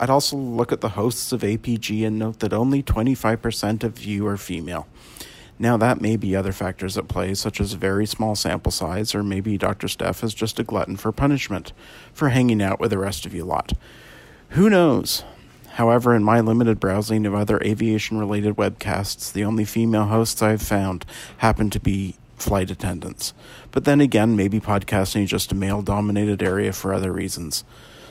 I'd 0.01 0.11
also 0.11 0.37
look 0.37 0.73
at 0.73 0.81
the 0.81 0.91
hosts 0.91 1.33
of 1.33 1.43
APG 1.43 2.07
and 2.07 2.19
note 2.19 2.41
that 2.41 2.53
only 2.53 2.83
25% 2.83 3.85
of 3.85 4.03
you 4.05 4.27
are 4.27 4.37
female. 4.37 4.89
Now, 5.59 5.77
that 5.77 6.01
may 6.01 6.17
be 6.17 6.35
other 6.35 6.51
factors 6.51 6.99
at 6.99 7.07
play, 7.07 7.35
such 7.35 7.61
as 7.61 7.75
very 7.75 8.07
small 8.07 8.35
sample 8.35 8.73
size, 8.73 9.15
or 9.15 9.23
maybe 9.23 9.57
Dr. 9.57 9.87
Steph 9.87 10.25
is 10.25 10.35
just 10.35 10.59
a 10.59 10.65
glutton 10.65 10.97
for 10.97 11.13
punishment 11.13 11.73
for 12.13 12.31
hanging 12.31 12.61
out 12.61 12.81
with 12.81 12.91
the 12.91 12.99
rest 12.99 13.27
of 13.27 13.35
you 13.35 13.45
lot. 13.45 13.75
Who 14.51 14.69
knows? 14.69 15.23
However, 15.73 16.15
in 16.15 16.23
my 16.23 16.41
limited 16.41 16.79
browsing 16.79 17.25
of 17.25 17.35
other 17.35 17.59
aviation 17.63 18.19
related 18.19 18.57
webcasts, 18.57 19.33
the 19.33 19.45
only 19.45 19.65
female 19.65 20.07
hosts 20.07 20.43
I've 20.43 20.61
found 20.61 21.07
happen 21.39 21.71
to 21.71 21.81
be 21.81 22.17
flight 22.37 22.71
attendants. 22.71 23.33
But 23.71 23.85
then 23.85 24.01
again, 24.01 24.37
maybe 24.37 24.61
podcasting 24.61 25.25
is 25.25 25.31
just 25.31 25.53
a 25.53 25.55
male 25.55 25.81
dominated 25.81 26.43
area 26.43 26.73
for 26.73 26.93
other 26.93 27.13
reasons. 27.13 27.65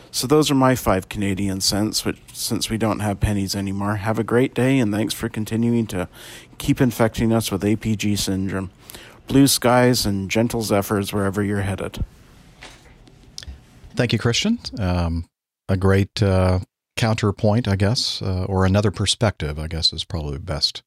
So 0.10 0.26
those 0.26 0.50
are 0.50 0.56
my 0.56 0.76
five 0.76 1.08
Canadian 1.08 1.62
cents, 1.62 2.04
which 2.04 2.18
since 2.34 2.70
we 2.70 2.78
don't 2.78 3.00
have 3.00 3.20
pennies 3.20 3.56
anymore. 3.56 3.98
Have 3.98 4.18
a 4.18 4.24
great 4.24 4.54
day 4.54 4.80
and 4.80 4.92
thanks 4.92 5.14
for 5.14 5.30
continuing 5.30 5.86
to 5.88 6.10
keep 6.58 6.82
infecting 6.82 7.32
us 7.32 7.52
with 7.52 7.62
APG 7.62 8.18
syndrome. 8.18 8.72
Blue 9.28 9.48
skies 9.48 10.06
and 10.06 10.30
gentle 10.32 10.64
zephyrs 10.64 11.14
wherever 11.14 11.44
you're 11.44 11.62
headed. 11.62 12.04
Thank 13.96 14.14
you, 14.14 14.20
Christian. 14.20 14.60
Um, 14.80 15.26
a 15.70 15.78
great 15.78 16.22
uh, 16.24 16.60
counterpoint, 17.02 17.68
I 17.68 17.76
guess, 17.76 18.22
uh, 18.22 18.46
or 18.46 18.64
another 18.64 18.92
perspective, 18.92 19.58
I 19.58 19.66
guess, 19.66 19.92
is 19.92 20.04
probably 20.04 20.38
best. 20.38 20.84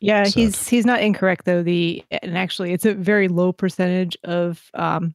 Yeah, 0.00 0.24
said. 0.24 0.34
he's 0.34 0.68
he's 0.68 0.86
not 0.86 1.02
incorrect 1.02 1.44
though. 1.44 1.62
The 1.62 2.02
and 2.22 2.38
actually, 2.38 2.72
it's 2.72 2.86
a 2.86 2.94
very 2.94 3.28
low 3.28 3.52
percentage 3.52 4.16
of 4.24 4.70
um, 4.74 5.14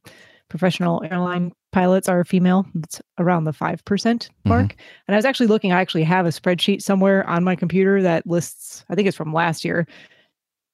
professional 0.50 1.04
airline 1.10 1.54
pilots 1.72 2.08
are 2.08 2.24
female. 2.24 2.68
It's 2.76 3.02
around 3.18 3.46
the 3.46 3.54
five 3.54 3.84
percent 3.86 4.30
mark. 4.46 4.76
And 5.08 5.16
I 5.16 5.18
was 5.18 5.26
actually 5.26 5.48
looking. 5.48 5.72
I 5.72 5.82
actually 5.82 6.04
have 6.04 6.28
a 6.28 6.30
spreadsheet 6.30 6.84
somewhere 6.84 7.28
on 7.28 7.44
my 7.44 7.56
computer 7.56 8.04
that 8.04 8.28
lists. 8.28 8.86
I 8.90 8.96
think 8.96 9.08
it's 9.08 9.18
from 9.18 9.34
last 9.34 9.66
year. 9.66 9.88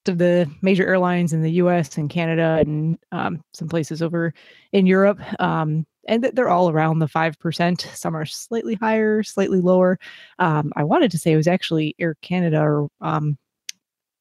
Of 0.10 0.18
the 0.18 0.49
major 0.64 0.88
airlines 0.88 1.34
in 1.34 1.44
the 1.44 1.52
U.S. 1.52 1.95
and 1.95 2.10
Canada 2.10 2.57
and 2.60 2.98
um, 3.11 3.44
some 3.53 3.69
places 3.69 4.02
over 4.02 4.34
in 4.72 4.88
Europe, 4.88 5.19
um, 5.40 5.86
and 6.07 6.23
they're 6.23 6.49
all 6.49 6.69
around 6.72 6.98
the 6.98 7.07
five 7.07 7.38
percent. 7.38 7.81
Some 7.94 8.15
are 8.15 8.26
slightly 8.26 8.73
higher, 8.73 9.22
slightly 9.22 9.61
lower. 9.61 9.99
Um, 10.40 10.73
I 10.76 10.84
wanted 10.84 11.11
to 11.11 11.19
say 11.19 11.31
it 11.31 11.38
was 11.38 11.48
actually 11.48 11.95
Air 11.99 12.15
Canada 12.22 12.60
or 12.60 12.90
um, 13.02 13.38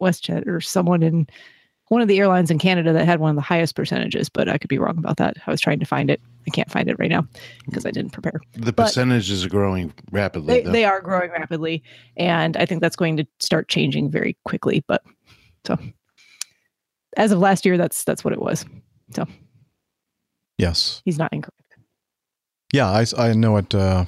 WestJet 0.01 0.47
or 0.47 0.61
someone 0.61 1.03
in 1.03 1.27
one 1.89 2.03
of 2.03 2.09
the 2.09 2.19
airlines 2.19 2.51
in 2.51 2.59
Canada 2.59 2.93
that 2.93 3.07
had 3.07 3.19
one 3.19 3.31
of 3.31 3.37
the 3.37 3.43
highest 3.43 3.75
percentages, 3.75 4.29
but 4.29 4.49
I 4.49 4.59
could 4.59 4.69
be 4.69 4.79
wrong 4.79 4.99
about 4.99 5.17
that. 5.17 5.39
I 5.47 5.51
was 5.51 5.61
trying 5.61 5.81
to 5.81 5.87
find 5.87 6.11
it. 6.11 6.21
I 6.47 6.51
can't 6.51 6.71
find 6.71 6.89
it 6.89 6.99
right 6.99 7.11
now 7.11 7.27
because 7.65 7.87
I 7.87 7.91
didn't 7.91 8.13
prepare. 8.13 8.41
The 8.53 8.73
But- 8.73 8.87
percentages 8.87 9.45
are 9.45 9.49
growing 9.49 9.93
rapidly. 10.13 10.63
They, 10.63 10.71
they 10.71 10.85
are 10.85 11.01
growing 11.01 11.31
rapidly, 11.31 11.83
and 12.17 12.57
I 12.59 12.67
think 12.67 12.83
that's 12.83 12.97
going 12.97 13.17
to 13.17 13.27
start 13.41 13.69
changing 13.69 14.11
very 14.11 14.37
quickly. 14.45 14.85
But 14.87 15.03
so, 15.69 15.79
as 17.17 17.31
of 17.31 17.39
last 17.39 17.65
year, 17.67 17.77
that's 17.77 18.05
that's 18.05 18.25
what 18.25 18.33
it 18.33 18.41
was. 18.41 18.65
So 19.15 19.27
Yes. 20.59 21.03
he's 21.05 21.19
not 21.19 21.33
incorrect. 21.33 21.55
Yeah, 22.73 22.91
I, 22.91 23.05
I 23.17 23.33
know 23.33 23.53
what 23.53 23.75
uh, 23.75 24.07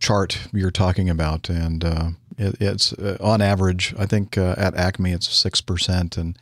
chart 0.00 0.48
you're 0.52 0.70
talking 0.70 1.08
about, 1.08 1.48
and 1.48 1.84
uh, 1.84 2.10
it, 2.36 2.56
it's 2.60 2.92
uh, 2.92 3.16
on 3.20 3.40
average. 3.40 3.94
I 3.98 4.04
think 4.04 4.36
uh, 4.36 4.54
at 4.58 4.74
Acme 4.74 5.12
it's 5.12 5.28
six 5.32 5.60
percent, 5.62 6.18
and 6.18 6.36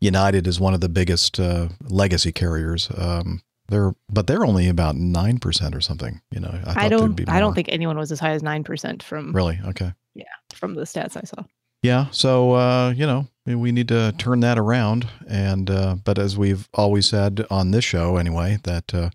United 0.00 0.46
is 0.46 0.60
one 0.60 0.72
of 0.74 0.80
the 0.80 0.88
biggest 0.88 1.40
uh, 1.40 1.68
legacy 1.82 2.30
carriers. 2.30 2.90
Um, 2.96 3.42
they're 3.68 3.94
but 4.08 4.28
they're 4.28 4.44
only 4.44 4.68
about 4.68 4.94
nine 4.94 5.38
percent 5.38 5.74
or 5.74 5.80
something. 5.80 6.20
You 6.30 6.40
know, 6.40 6.60
I, 6.64 6.86
I, 6.86 6.88
don't. 6.88 7.14
be 7.14 7.26
I 7.26 7.40
don't 7.40 7.54
think 7.54 7.70
anyone 7.70 7.98
was 7.98 8.12
as 8.12 8.20
high 8.20 8.32
as 8.32 8.42
nine 8.42 8.62
percent 8.62 9.02
from 9.02 9.32
really. 9.32 9.58
Okay. 9.66 9.92
Yeah, 10.14 10.24
from 10.54 10.74
the 10.74 10.82
stats 10.82 11.16
I 11.16 11.22
saw. 11.22 11.42
Yeah, 11.82 12.06
so 12.12 12.52
uh, 12.52 12.90
you 12.94 13.06
know 13.06 13.26
we 13.46 13.72
need 13.72 13.88
to 13.88 14.12
turn 14.16 14.40
that 14.40 14.58
around, 14.58 15.08
and 15.28 15.68
uh, 15.68 15.96
but 16.02 16.18
as 16.18 16.36
we've 16.36 16.68
always 16.72 17.06
said 17.06 17.46
on 17.50 17.70
this 17.70 17.84
show, 17.84 18.16
anyway, 18.16 18.58
that 18.64 18.94
uh, 18.94 19.10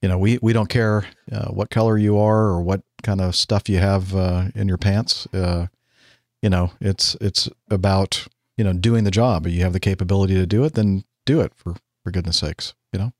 you 0.00 0.08
know 0.08 0.16
we 0.18 0.38
we 0.40 0.52
don't 0.52 0.70
care 0.70 1.06
uh, 1.30 1.48
what 1.48 1.70
color 1.70 1.98
you 1.98 2.18
are 2.18 2.46
or 2.46 2.62
what 2.62 2.82
kind 3.02 3.20
of 3.20 3.36
stuff 3.36 3.68
you 3.68 3.78
have 3.78 4.14
uh, 4.16 4.46
in 4.54 4.66
your 4.66 4.78
pants. 4.78 5.26
Uh, 5.32 5.66
you 6.42 6.48
know, 6.48 6.72
it's 6.80 7.16
it's 7.20 7.50
about 7.70 8.26
you 8.56 8.64
know 8.64 8.72
doing 8.72 9.04
the 9.04 9.10
job. 9.10 9.46
You 9.46 9.62
have 9.62 9.74
the 9.74 9.80
capability 9.80 10.34
to 10.34 10.46
do 10.46 10.64
it, 10.64 10.72
then 10.72 11.04
do 11.26 11.40
it 11.42 11.52
for 11.54 11.74
for 12.02 12.10
goodness 12.10 12.38
sakes. 12.38 12.72
You 12.94 12.98
know, 12.98 13.12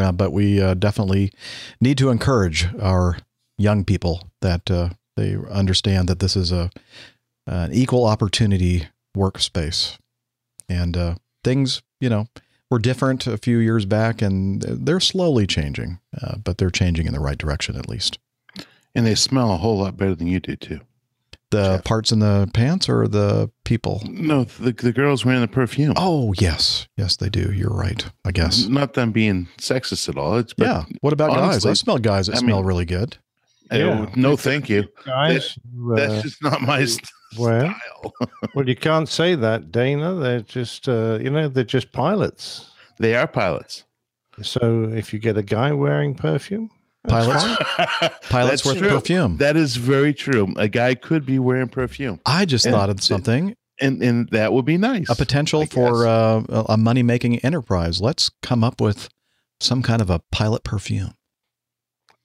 uh, 0.00 0.12
but 0.12 0.30
we 0.30 0.58
definitely 0.74 1.32
need 1.80 1.98
to 1.98 2.10
encourage 2.10 2.68
our 2.80 3.18
young 3.58 3.84
people 3.84 4.30
that 4.40 4.66
they 5.16 5.36
understand 5.50 6.08
that 6.08 6.20
this 6.20 6.36
is 6.36 6.52
a 6.52 6.70
an 7.48 7.72
equal 7.72 8.04
opportunity 8.04 8.86
workspace. 9.16 9.98
And 10.68 10.96
uh, 10.96 11.14
things, 11.42 11.82
you 12.00 12.08
know, 12.08 12.28
were 12.70 12.78
different 12.78 13.26
a 13.26 13.38
few 13.38 13.58
years 13.58 13.84
back, 13.86 14.20
and 14.22 14.62
they're 14.62 15.00
slowly 15.00 15.46
changing, 15.46 15.98
uh, 16.20 16.36
but 16.38 16.58
they're 16.58 16.70
changing 16.70 17.06
in 17.06 17.12
the 17.12 17.20
right 17.20 17.38
direction 17.38 17.76
at 17.76 17.88
least. 17.88 18.18
and 18.94 19.06
they 19.06 19.14
smell 19.14 19.52
a 19.52 19.56
whole 19.58 19.78
lot 19.78 19.96
better 19.96 20.14
than 20.14 20.26
you 20.26 20.40
do 20.40 20.56
too. 20.56 20.80
The 21.52 21.76
Jeff. 21.76 21.84
parts 21.84 22.10
in 22.10 22.18
the 22.18 22.50
pants 22.52 22.88
or 22.88 23.06
the 23.06 23.50
people? 23.64 24.02
No, 24.04 24.42
the 24.44 24.72
the 24.72 24.90
girls 24.92 25.24
wearing 25.24 25.42
the 25.42 25.46
perfume. 25.46 25.92
Oh, 25.96 26.34
yes. 26.36 26.88
Yes, 26.96 27.14
they 27.16 27.28
do. 27.28 27.52
You're 27.52 27.70
right, 27.70 28.04
I 28.24 28.32
guess. 28.32 28.66
Not 28.66 28.94
them 28.94 29.12
being 29.12 29.46
sexist 29.58 30.08
at 30.08 30.16
all. 30.18 30.38
It's 30.38 30.52
yeah. 30.56 30.84
What 31.02 31.12
about 31.12 31.30
guys? 31.30 31.64
I 31.64 31.74
smell 31.74 31.98
guys 31.98 32.26
that 32.26 32.34
I 32.36 32.38
smell 32.40 32.56
mean- 32.58 32.66
really 32.66 32.84
good. 32.84 33.18
Uh, 33.72 33.76
Yeah. 33.76 34.10
no, 34.16 34.36
thank 34.36 34.68
you. 34.68 34.84
Guys, 35.04 35.58
That's 35.94 36.12
uh, 36.12 36.22
just 36.22 36.42
not 36.42 36.62
my 36.62 36.84
st- 36.84 37.08
well, 37.38 37.60
style. 37.70 38.28
well, 38.54 38.68
you 38.68 38.76
can't 38.76 39.08
say 39.08 39.34
that, 39.34 39.70
Dana. 39.72 40.14
They're 40.14 40.40
just, 40.40 40.88
uh, 40.88 41.18
you 41.20 41.30
know, 41.30 41.48
they're 41.48 41.64
just 41.64 41.92
pilots. 41.92 42.70
they 42.98 43.14
are 43.14 43.26
pilots. 43.26 43.84
So 44.42 44.84
if 44.84 45.12
you 45.12 45.18
get 45.18 45.36
a 45.36 45.42
guy 45.42 45.72
wearing 45.72 46.14
perfume, 46.14 46.70
Pilots, 47.08 47.44
pilots 48.28 48.62
That's 48.62 48.66
worth 48.66 48.78
true. 48.78 48.88
perfume. 48.88 49.36
That 49.36 49.56
is 49.56 49.76
very 49.76 50.12
true. 50.12 50.52
A 50.56 50.66
guy 50.68 50.96
could 50.96 51.24
be 51.24 51.38
wearing 51.38 51.68
perfume, 51.68 52.20
I 52.26 52.44
just 52.46 52.66
And- 52.66 52.74
thought 52.74 52.90
of 52.90 53.00
something, 53.02 53.54
and 53.80 54.02
and 54.02 54.28
that 54.30 54.52
would 54.52 54.64
be 54.64 54.76
nice. 54.76 55.08
a 55.08 55.14
potential 55.14 55.60
I 55.62 55.66
for 55.66 56.04
uh, 56.06 56.42
a- 56.48 56.64
a 56.70 56.76
money 56.76 57.04
making 57.04 57.38
enterprise. 57.40 58.00
Let's 58.00 58.30
come 58.42 58.64
up 58.64 58.80
with 58.80 59.08
some 59.60 59.82
kind 59.82 60.02
of 60.02 60.10
a 60.10 60.20
pilot 60.32 60.64
perfume. 60.64 61.14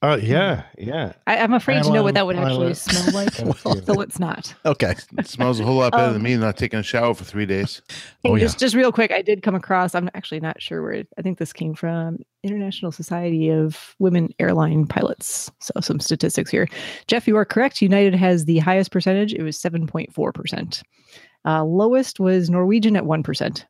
Oh 0.03 0.15
yeah, 0.15 0.64
yeah. 0.80 1.14
I, 1.28 1.38
I'm 1.38 1.53
afraid 1.53 1.84
to 1.84 1.91
know 1.94 2.02
what 2.02 2.15
that 2.15 2.26
would 2.26 2.36
actually 2.36 2.73
Pilot. 2.73 2.78
smell 2.78 3.14
like, 3.14 3.34
so 3.86 4.02
it's 4.02 4.18
not. 4.19 4.52
Okay. 4.65 4.95
It 5.19 5.28
smells 5.28 5.60
a 5.60 5.64
whole 5.64 5.76
lot 5.76 5.91
better 5.91 6.07
than 6.07 6.15
Um, 6.15 6.23
me 6.23 6.36
not 6.38 6.57
taking 6.57 6.80
a 6.80 6.84
shower 6.84 7.14
for 7.14 7.23
three 7.23 7.45
days. 7.45 7.84
Oh, 8.26 8.34
Hey, 8.34 8.41
yeah. 8.41 8.45
just 8.48 8.57
just 8.60 8.73
real 8.76 8.91
quick, 8.91 9.11
I 9.11 9.22
did 9.22 9.44
come 9.44 9.53
across. 9.53 9.94
I'm 9.94 10.10
actually 10.15 10.40
not 10.40 10.60
sure 10.60 10.82
where. 10.82 11.03
I 11.19 11.22
think 11.22 11.38
this 11.38 11.53
came 11.53 11.76
from 11.76 12.18
International 12.44 12.91
Society 12.91 13.49
of 13.49 13.95
Women 13.99 14.34
Airline 14.40 14.88
Pilots. 14.88 15.52
So 15.60 15.72
some 15.82 15.99
statistics 15.99 16.49
here. 16.49 16.68
Jeff, 17.07 17.28
you 17.28 17.38
are 17.38 17.45
correct. 17.45 17.80
United 17.80 18.15
has 18.15 18.45
the 18.45 18.57
highest 18.57 18.91
percentage. 18.91 19.34
It 19.36 19.44
was 19.44 19.56
7.4 19.61 20.34
percent. 20.34 20.82
Uh, 21.45 21.64
lowest 21.64 22.19
was 22.19 22.49
Norwegian 22.49 22.95
at 22.95 23.06
one 23.06 23.22
percent. 23.22 23.68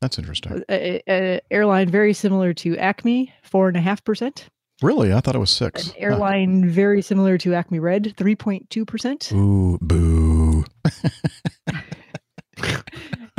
That's 0.00 0.18
interesting. 0.18 0.62
A, 0.70 1.02
a- 1.08 1.40
airline 1.50 1.88
very 1.88 2.12
similar 2.12 2.54
to 2.54 2.76
Acme, 2.78 3.32
four 3.42 3.68
and 3.68 3.76
a 3.76 3.80
half 3.80 4.04
percent. 4.04 4.48
Really? 4.80 5.12
I 5.12 5.20
thought 5.20 5.34
it 5.34 5.38
was 5.40 5.50
six. 5.50 5.88
An 5.88 5.94
airline 5.98 6.68
very 6.68 7.02
similar 7.02 7.36
to 7.38 7.54
Acme 7.54 7.80
Red, 7.80 8.14
three 8.16 8.36
point 8.36 8.70
two 8.70 8.84
percent. 8.84 9.28
Huh. 9.30 9.36
Ooh, 9.36 9.78
boo. 9.80 10.64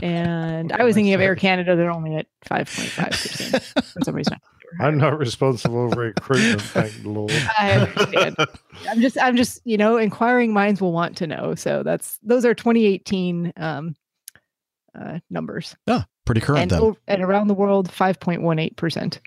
And 0.02 0.72
I 0.72 0.84
was 0.84 0.95
thinking 0.95 1.14
of 1.14 1.22
Air 1.22 1.36
Canada. 1.36 1.76
They're 1.76 1.91
only 1.91 2.15
at 2.15 2.27
five 2.45 2.73
point 2.73 2.90
five 2.90 3.10
percent 3.10 3.64
for 3.64 4.02
some 4.03 4.15
reason. 4.15 4.38
I'm 4.80 4.98
not 4.98 5.18
responsible 5.18 5.91
for 5.91 5.99
recruitment, 5.99 6.61
thank 6.61 7.02
the 7.02 7.10
Lord. 7.10 7.34
I 7.60 7.72
understand. 7.72 8.36
I'm 8.88 9.02
just, 9.02 9.18
I'm 9.19 9.36
just, 9.36 9.60
you 9.65 9.77
know, 9.77 9.98
inquiring 9.98 10.53
minds 10.53 10.80
will 10.80 10.94
want 10.94 11.18
to 11.18 11.27
know. 11.27 11.56
So 11.56 11.84
that's 11.84 12.19
those 12.23 12.45
are 12.45 12.53
2018 12.53 13.52
um, 13.57 13.95
uh, 14.95 15.19
numbers, 15.29 15.75
Yeah, 15.87 16.03
pretty 16.25 16.41
current 16.41 16.61
and 16.63 16.71
then. 16.71 16.81
o- 16.81 16.97
and 17.07 17.21
around 17.23 17.47
the 17.47 17.53
world, 17.53 17.89
5.18 17.89 18.75
percent 18.77 19.19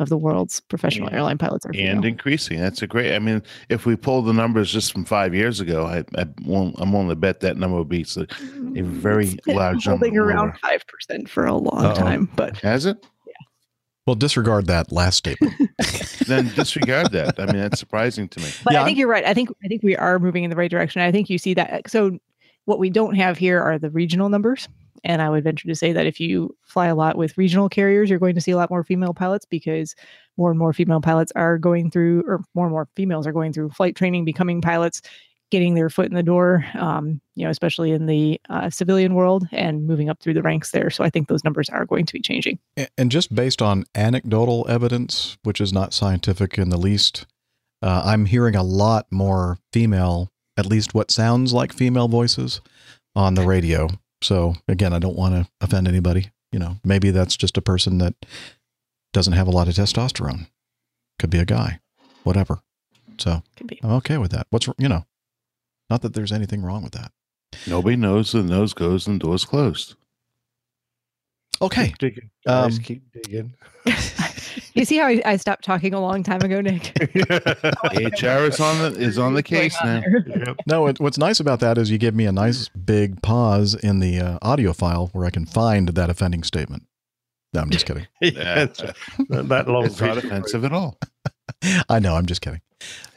of 0.00 0.08
the 0.08 0.16
world's 0.16 0.60
professional 0.60 1.08
Yeah. 1.10 1.16
airline 1.16 1.38
pilots 1.38 1.66
are 1.66 1.72
female. 1.72 1.96
and 1.96 2.04
increasing. 2.04 2.60
That's 2.60 2.82
a 2.82 2.86
great. 2.86 3.14
I 3.16 3.18
mean, 3.18 3.42
if 3.68 3.84
we 3.84 3.96
pull 3.96 4.22
the 4.22 4.32
numbers 4.32 4.70
just 4.72 4.92
from 4.92 5.04
five 5.04 5.34
years 5.34 5.58
ago, 5.60 5.86
I, 5.86 6.04
I 6.20 6.26
won't, 6.44 6.76
I'm 6.78 6.92
willing 6.92 7.08
to 7.08 7.16
bet 7.16 7.40
that 7.40 7.56
number 7.56 7.76
would 7.78 7.88
be 7.88 8.04
so, 8.04 8.22
a 8.76 8.82
very 8.82 9.26
It's 9.26 9.34
been 9.44 9.56
large 9.56 9.86
number. 9.86 10.06
holding 10.06 10.16
around 10.18 10.38
lower. 10.50 10.56
five 10.62 10.86
percent 10.86 11.28
for 11.28 11.46
a 11.46 11.54
long 11.54 11.84
Uh-oh. 11.84 11.94
time, 11.94 12.30
but 12.36 12.58
Has 12.58 12.86
it? 12.86 12.96
Yeah. 13.26 13.32
Well, 14.06 14.14
disregard 14.14 14.66
that 14.66 14.92
last 14.92 15.16
statement. 15.16 15.54
Then 16.28 16.48
disregard 16.54 17.10
that. 17.12 17.40
I 17.40 17.46
mean, 17.46 17.56
that's 17.56 17.80
surprising 17.80 18.28
to 18.28 18.40
me. 18.40 18.50
But 18.62 18.74
Yeah, 18.74 18.82
I 18.82 18.84
think 18.84 18.98
you're 18.98 19.08
right. 19.08 19.24
I 19.24 19.32
think 19.32 19.48
I 19.64 19.68
think 19.68 19.82
we 19.82 19.96
are 19.96 20.18
moving 20.18 20.44
in 20.44 20.50
the 20.50 20.56
right 20.56 20.70
direction. 20.70 21.00
I 21.00 21.10
think 21.10 21.30
you 21.30 21.38
see 21.38 21.54
that. 21.54 21.88
So 21.90 22.18
what 22.66 22.78
we 22.78 22.90
don't 22.90 23.14
have 23.14 23.38
here 23.38 23.58
are 23.62 23.78
the 23.78 23.88
regional 23.90 24.28
numbers. 24.28 24.68
And 25.04 25.22
I 25.22 25.30
would 25.30 25.44
venture 25.44 25.68
to 25.68 25.74
say 25.74 25.92
that 25.92 26.06
if 26.06 26.20
you 26.20 26.56
fly 26.62 26.86
a 26.86 26.94
lot 26.94 27.16
with 27.16 27.36
regional 27.38 27.68
carriers, 27.68 28.10
you're 28.10 28.18
going 28.18 28.34
to 28.34 28.40
see 28.40 28.50
a 28.50 28.56
lot 28.56 28.70
more 28.70 28.84
female 28.84 29.14
pilots 29.14 29.46
because 29.46 29.94
more 30.36 30.50
and 30.50 30.58
more 30.58 30.72
female 30.72 31.00
pilots 31.00 31.32
are 31.34 31.58
going 31.58 31.90
through, 31.90 32.24
or 32.26 32.42
more 32.54 32.66
and 32.66 32.72
more 32.72 32.88
females 32.96 33.26
are 33.26 33.32
going 33.32 33.52
through 33.52 33.70
flight 33.70 33.96
training, 33.96 34.24
becoming 34.24 34.60
pilots, 34.60 35.02
getting 35.50 35.74
their 35.74 35.88
foot 35.88 36.06
in 36.06 36.14
the 36.14 36.22
door. 36.22 36.64
Um, 36.74 37.20
you 37.34 37.44
know, 37.44 37.50
especially 37.50 37.92
in 37.92 38.06
the 38.06 38.40
uh, 38.50 38.68
civilian 38.70 39.14
world 39.14 39.46
and 39.52 39.86
moving 39.86 40.08
up 40.10 40.20
through 40.20 40.34
the 40.34 40.42
ranks 40.42 40.72
there. 40.72 40.90
So 40.90 41.04
I 41.04 41.10
think 41.10 41.28
those 41.28 41.44
numbers 41.44 41.70
are 41.70 41.86
going 41.86 42.04
to 42.06 42.12
be 42.12 42.20
changing. 42.20 42.58
And 42.96 43.10
just 43.10 43.34
based 43.34 43.62
on 43.62 43.84
anecdotal 43.94 44.66
evidence, 44.68 45.38
which 45.44 45.60
is 45.60 45.72
not 45.72 45.94
scientific 45.94 46.58
in 46.58 46.70
the 46.70 46.76
least, 46.76 47.26
uh, 47.80 48.02
I'm 48.04 48.26
hearing 48.26 48.56
a 48.56 48.62
lot 48.62 49.06
more 49.10 49.58
female, 49.72 50.28
at 50.56 50.66
least 50.66 50.94
what 50.94 51.10
sounds 51.10 51.52
like 51.52 51.72
female 51.72 52.08
voices 52.08 52.60
on 53.14 53.34
the 53.34 53.46
radio. 53.46 53.88
So 54.22 54.54
again, 54.66 54.92
I 54.92 54.98
don't 54.98 55.16
want 55.16 55.34
to 55.34 55.50
offend 55.60 55.86
anybody. 55.88 56.30
You 56.52 56.58
know, 56.58 56.76
maybe 56.84 57.10
that's 57.10 57.36
just 57.36 57.56
a 57.56 57.62
person 57.62 57.98
that 57.98 58.14
doesn't 59.12 59.34
have 59.34 59.46
a 59.48 59.50
lot 59.52 59.68
of 59.68 59.74
testosterone. 59.74 60.46
Could 61.18 61.30
be 61.30 61.38
a 61.38 61.44
guy, 61.44 61.80
whatever. 62.24 62.60
So 63.18 63.42
Could 63.56 63.66
be. 63.66 63.80
I'm 63.82 63.90
okay 63.92 64.18
with 64.18 64.30
that. 64.32 64.46
What's 64.50 64.68
you 64.78 64.88
know, 64.88 65.04
not 65.90 66.02
that 66.02 66.14
there's 66.14 66.32
anything 66.32 66.62
wrong 66.62 66.82
with 66.82 66.92
that. 66.92 67.12
Nobody 67.66 67.96
knows 67.96 68.32
the 68.32 68.42
nose 68.42 68.72
goes 68.74 69.06
and 69.06 69.20
the 69.20 69.24
door's 69.26 69.44
closed. 69.44 69.94
Okay. 71.60 71.88
Keep 71.88 71.98
digging. 71.98 72.30
Guys, 72.46 72.76
Um, 72.78 72.82
keep 72.84 73.02
digging. 73.12 73.54
you 74.74 74.84
see 74.84 74.96
how 74.96 75.06
I, 75.06 75.22
I 75.24 75.36
stopped 75.36 75.64
talking 75.64 75.94
a 75.94 76.00
long 76.00 76.22
time 76.22 76.42
ago, 76.42 76.60
Nick? 76.60 76.92
HR 77.00 78.46
is 78.46 78.60
on 78.60 78.78
the 78.78 78.94
is 78.98 79.18
on 79.18 79.34
the 79.34 79.42
case 79.42 79.76
now. 79.82 80.02
Yep. 80.26 80.56
No, 80.66 80.86
it, 80.86 81.00
what's 81.00 81.18
nice 81.18 81.40
about 81.40 81.60
that 81.60 81.78
is 81.78 81.90
you 81.90 81.98
give 81.98 82.14
me 82.14 82.26
a 82.26 82.32
nice 82.32 82.68
big 82.68 83.22
pause 83.22 83.74
in 83.74 84.00
the 84.00 84.18
uh, 84.20 84.38
audio 84.42 84.72
file 84.72 85.08
where 85.12 85.24
I 85.26 85.30
can 85.30 85.46
find 85.46 85.88
that 85.90 86.10
offending 86.10 86.42
statement. 86.42 86.84
No, 87.54 87.60
I'm 87.60 87.70
just 87.70 87.86
kidding. 87.86 88.06
Yeah, 88.20 88.66
that, 88.66 89.48
that 89.48 89.68
long 89.68 89.86
It's 89.86 90.00
not 90.00 90.18
offensive 90.18 90.64
at 90.64 90.72
all. 90.72 90.98
I 91.88 91.98
know, 91.98 92.14
I'm 92.14 92.26
just 92.26 92.40
kidding. 92.40 92.60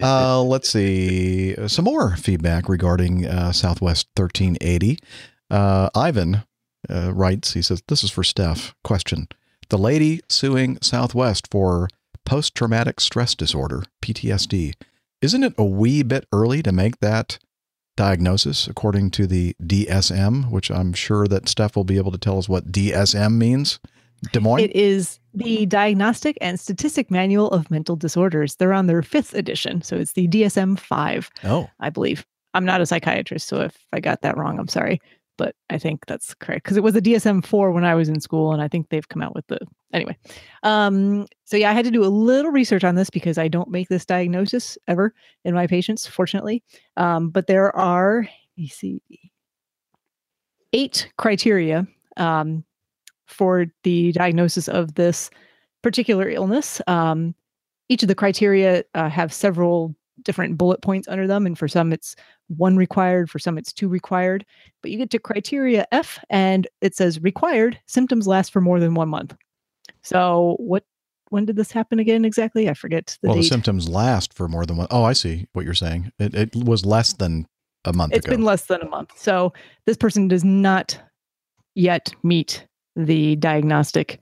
Uh, 0.01 0.41
let's 0.41 0.69
see 0.69 1.55
uh, 1.55 1.67
some 1.67 1.85
more 1.85 2.15
feedback 2.15 2.69
regarding 2.69 3.25
uh, 3.25 3.51
Southwest 3.51 4.07
1380. 4.15 4.99
Uh, 5.49 5.89
Ivan 5.93 6.43
uh, 6.89 7.13
writes, 7.13 7.53
he 7.53 7.61
says, 7.61 7.83
This 7.87 8.03
is 8.03 8.11
for 8.11 8.23
Steph. 8.23 8.73
Question 8.83 9.27
The 9.71 9.77
lady 9.77 10.19
suing 10.27 10.77
Southwest 10.81 11.47
for 11.49 11.87
post 12.25 12.55
traumatic 12.55 12.99
stress 12.99 13.33
disorder, 13.33 13.83
PTSD, 14.03 14.73
isn't 15.21 15.43
it 15.45 15.53
a 15.57 15.63
wee 15.63 16.03
bit 16.03 16.25
early 16.33 16.61
to 16.63 16.73
make 16.73 16.99
that 16.99 17.39
diagnosis 17.95 18.67
according 18.67 19.11
to 19.11 19.25
the 19.25 19.55
DSM, 19.63 20.51
which 20.51 20.69
I'm 20.71 20.91
sure 20.91 21.25
that 21.27 21.47
Steph 21.47 21.77
will 21.77 21.85
be 21.85 21.95
able 21.95 22.11
to 22.11 22.17
tell 22.17 22.37
us 22.37 22.49
what 22.49 22.73
DSM 22.73 23.37
means? 23.37 23.79
Des 24.33 24.41
Moines? 24.41 24.65
It 24.65 24.75
is 24.75 25.21
the 25.33 25.65
Diagnostic 25.67 26.37
and 26.41 26.59
Statistic 26.59 27.09
Manual 27.09 27.47
of 27.51 27.71
Mental 27.71 27.95
Disorders. 27.95 28.57
They're 28.57 28.73
on 28.73 28.87
their 28.87 29.01
fifth 29.01 29.33
edition. 29.33 29.83
So 29.83 29.95
it's 29.95 30.11
the 30.11 30.27
DSM 30.27 30.77
5, 30.79 31.29
oh, 31.45 31.69
I 31.79 31.89
believe. 31.89 32.25
I'm 32.53 32.65
not 32.65 32.81
a 32.81 32.85
psychiatrist. 32.85 33.47
So 33.47 33.61
if 33.61 33.85
I 33.93 34.01
got 34.01 34.21
that 34.23 34.35
wrong, 34.35 34.59
I'm 34.59 34.67
sorry. 34.67 34.99
But 35.37 35.55
I 35.69 35.77
think 35.77 36.05
that's 36.05 36.33
correct 36.35 36.63
because 36.63 36.77
it 36.77 36.83
was 36.83 36.95
a 36.95 37.01
DSM 37.01 37.43
4 37.45 37.71
when 37.71 37.85
I 37.85 37.95
was 37.95 38.09
in 38.09 38.19
school. 38.19 38.53
And 38.53 38.61
I 38.61 38.67
think 38.67 38.89
they've 38.89 39.07
come 39.07 39.21
out 39.21 39.33
with 39.33 39.47
the. 39.47 39.59
Anyway. 39.93 40.17
Um, 40.63 41.25
so 41.45 41.57
yeah, 41.57 41.69
I 41.71 41.73
had 41.73 41.85
to 41.85 41.91
do 41.91 42.03
a 42.03 42.07
little 42.07 42.51
research 42.51 42.83
on 42.83 42.95
this 42.95 43.09
because 43.09 43.37
I 43.37 43.47
don't 43.47 43.69
make 43.69 43.89
this 43.89 44.05
diagnosis 44.05 44.77
ever 44.87 45.13
in 45.43 45.53
my 45.53 45.67
patients, 45.67 46.07
fortunately. 46.07 46.63
Um, 46.97 47.29
but 47.29 47.47
there 47.47 47.75
are, 47.75 48.27
see, 48.67 49.01
eight 50.73 51.11
criteria 51.17 51.87
um, 52.17 52.63
for 53.27 53.65
the 53.83 54.11
diagnosis 54.11 54.67
of 54.67 54.95
this 54.95 55.29
particular 55.81 56.29
illness. 56.29 56.81
Um, 56.87 57.35
each 57.89 58.03
of 58.03 58.07
the 58.07 58.15
criteria 58.15 58.83
uh, 58.93 59.09
have 59.09 59.33
several 59.33 59.95
different 60.23 60.57
bullet 60.57 60.81
points 60.81 61.07
under 61.07 61.27
them, 61.27 61.45
and 61.45 61.57
for 61.57 61.67
some 61.67 61.91
it's 61.93 62.15
one 62.47 62.77
required, 62.77 63.29
for 63.29 63.39
some 63.39 63.57
it's 63.57 63.73
two 63.73 63.87
required. 63.87 64.45
But 64.81 64.91
you 64.91 64.97
get 64.97 65.09
to 65.11 65.19
criteria 65.19 65.85
F, 65.91 66.19
and 66.29 66.67
it 66.81 66.95
says 66.95 67.21
required 67.21 67.79
symptoms 67.85 68.27
last 68.27 68.51
for 68.51 68.61
more 68.61 68.79
than 68.79 68.93
one 68.95 69.09
month. 69.09 69.35
So 70.03 70.55
what? 70.59 70.83
When 71.29 71.45
did 71.45 71.55
this 71.55 71.71
happen 71.71 71.97
again 71.97 72.25
exactly? 72.25 72.69
I 72.69 72.73
forget 72.73 73.17
the 73.21 73.29
well, 73.29 73.37
the 73.37 73.43
symptoms 73.43 73.87
last 73.87 74.33
for 74.33 74.49
more 74.49 74.65
than 74.65 74.75
one. 74.75 74.87
Oh, 74.91 75.03
I 75.05 75.13
see 75.13 75.47
what 75.53 75.63
you're 75.63 75.73
saying. 75.73 76.11
It, 76.19 76.35
it 76.35 76.55
was 76.55 76.85
less 76.85 77.13
than 77.13 77.47
a 77.85 77.93
month 77.93 78.13
It's 78.13 78.25
ago. 78.25 78.35
been 78.35 78.43
less 78.43 78.65
than 78.65 78.81
a 78.81 78.89
month. 78.89 79.11
So 79.15 79.53
this 79.85 79.95
person 79.95 80.27
does 80.27 80.43
not 80.43 80.99
yet 81.73 82.13
meet 82.23 82.67
the 82.97 83.37
diagnostic 83.37 84.19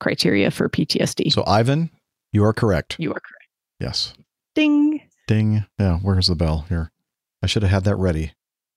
criteria 0.00 0.50
for 0.50 0.70
PTSD. 0.70 1.30
so, 1.30 1.44
Ivan, 1.46 1.90
you 2.32 2.42
are 2.44 2.54
correct. 2.54 2.96
you 2.98 3.10
are 3.10 3.20
correct. 3.20 3.48
Yes. 3.78 4.14
Ding. 4.54 5.02
Ding. 5.28 5.64
Yeah. 5.78 5.98
Where's 5.98 6.26
the 6.26 6.34
bell 6.34 6.66
here? 6.68 6.90
I 7.42 7.46
should 7.46 7.62
have 7.62 7.70
had 7.70 7.84
that 7.84 7.94
ready. 7.96 8.32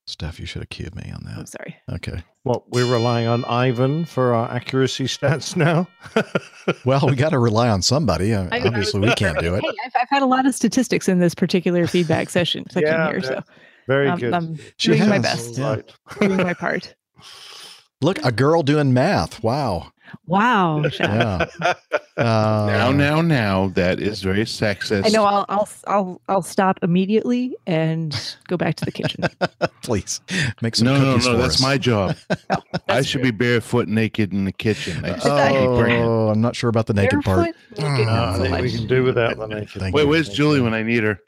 Steph, 0.06 0.38
you 0.40 0.46
should 0.46 0.62
have 0.62 0.68
cued 0.68 0.94
me 0.96 1.10
on 1.14 1.22
that. 1.24 1.38
I'm 1.38 1.46
sorry. 1.46 1.76
Okay. 1.90 2.22
What 2.42 2.68
we're 2.70 2.90
relying 2.92 3.26
on 3.28 3.44
Ivan 3.44 4.04
for 4.04 4.34
our 4.34 4.50
accuracy 4.50 5.04
stats 5.04 5.56
now. 5.56 5.86
Well, 6.84 7.06
we 7.08 7.14
got 7.14 7.30
to 7.30 7.38
rely 7.38 7.68
on 7.68 7.82
somebody. 7.82 8.34
Uh, 8.34 8.48
I- 8.50 8.58
I 8.58 8.66
Obviously, 8.66 9.00
was- 9.00 9.10
we 9.10 9.14
can't 9.14 9.38
do 9.38 9.54
it. 9.54 9.62
Hey, 9.64 9.70
I've, 9.84 9.92
I've 10.02 10.08
had 10.10 10.22
a 10.22 10.26
lot 10.26 10.44
of 10.44 10.54
statistics 10.54 11.08
in 11.08 11.20
this 11.20 11.34
particular 11.34 11.86
feedback 11.86 12.30
session 12.36 12.64
section 12.68 12.82
Yeah, 12.92 13.06
here, 13.10 13.20
yeah. 13.22 13.28
so 13.28 13.40
Very 13.86 14.08
um, 14.08 14.18
good. 14.18 14.32
I'm 14.34 14.58
She 14.76 14.88
doing 14.96 15.08
my 15.08 15.18
best, 15.20 15.56
Yeah. 15.56 15.68
Right. 15.70 15.92
doing 16.20 16.36
my 16.36 16.54
part. 16.54 16.94
Look, 18.00 18.18
a 18.24 18.32
girl 18.32 18.64
doing 18.64 18.92
math. 18.92 19.42
Wow. 19.44 19.91
Wow. 20.26 20.82
Yeah. 21.00 21.46
Uh, 22.16 22.66
now, 22.68 22.92
now, 22.92 23.22
now, 23.22 23.68
that 23.68 23.98
is 23.98 24.20
very 24.22 24.44
sexist. 24.44 25.06
I 25.06 25.08
know. 25.08 25.24
I'll 25.24 25.46
I'll 25.48 25.68
I'll 25.86 26.20
I'll 26.28 26.42
stop 26.42 26.78
immediately 26.82 27.56
and 27.66 28.36
go 28.48 28.56
back 28.58 28.74
to 28.76 28.84
the 28.84 28.92
kitchen. 28.92 29.24
Please 29.82 30.20
make 30.60 30.76
some 30.76 30.86
No, 30.88 30.98
no, 30.98 31.04
cookies 31.12 31.26
no, 31.26 31.32
for 31.32 31.38
that's 31.38 31.54
us. 31.56 31.62
my 31.62 31.78
job. 31.78 32.16
I 32.50 32.58
That's 32.86 33.06
should 33.06 33.22
be 33.22 33.30
barefoot, 33.30 33.88
naked 33.88 34.32
in 34.32 34.44
the 34.44 34.52
kitchen. 34.52 35.02
I 35.04 35.12
just 35.14 35.26
Oh, 35.26 35.30
can't 35.38 35.56
keep 35.56 35.78
bringing 35.80 36.02
it. 36.02 36.30
I'm 36.32 36.40
not 36.42 36.54
sure 36.54 36.68
about 36.68 36.86
the 36.86 36.94
naked 36.94 37.22
part. 37.22 37.54
Naked, 37.78 38.06
Uh, 38.08 38.10
I 38.12 38.36
so 38.36 38.42
think 38.42 38.60
we 38.60 38.70
can 38.76 38.86
do 38.86 39.04
without 39.04 39.38
the 39.38 39.46
naked. 39.46 39.80
Thank 39.80 39.94
Wait, 39.94 40.02
you. 40.02 40.08
where's 40.08 40.28
Julie 40.28 40.60
when 40.60 40.74
I 40.74 40.82
need 40.82 41.02
her? 41.04 41.18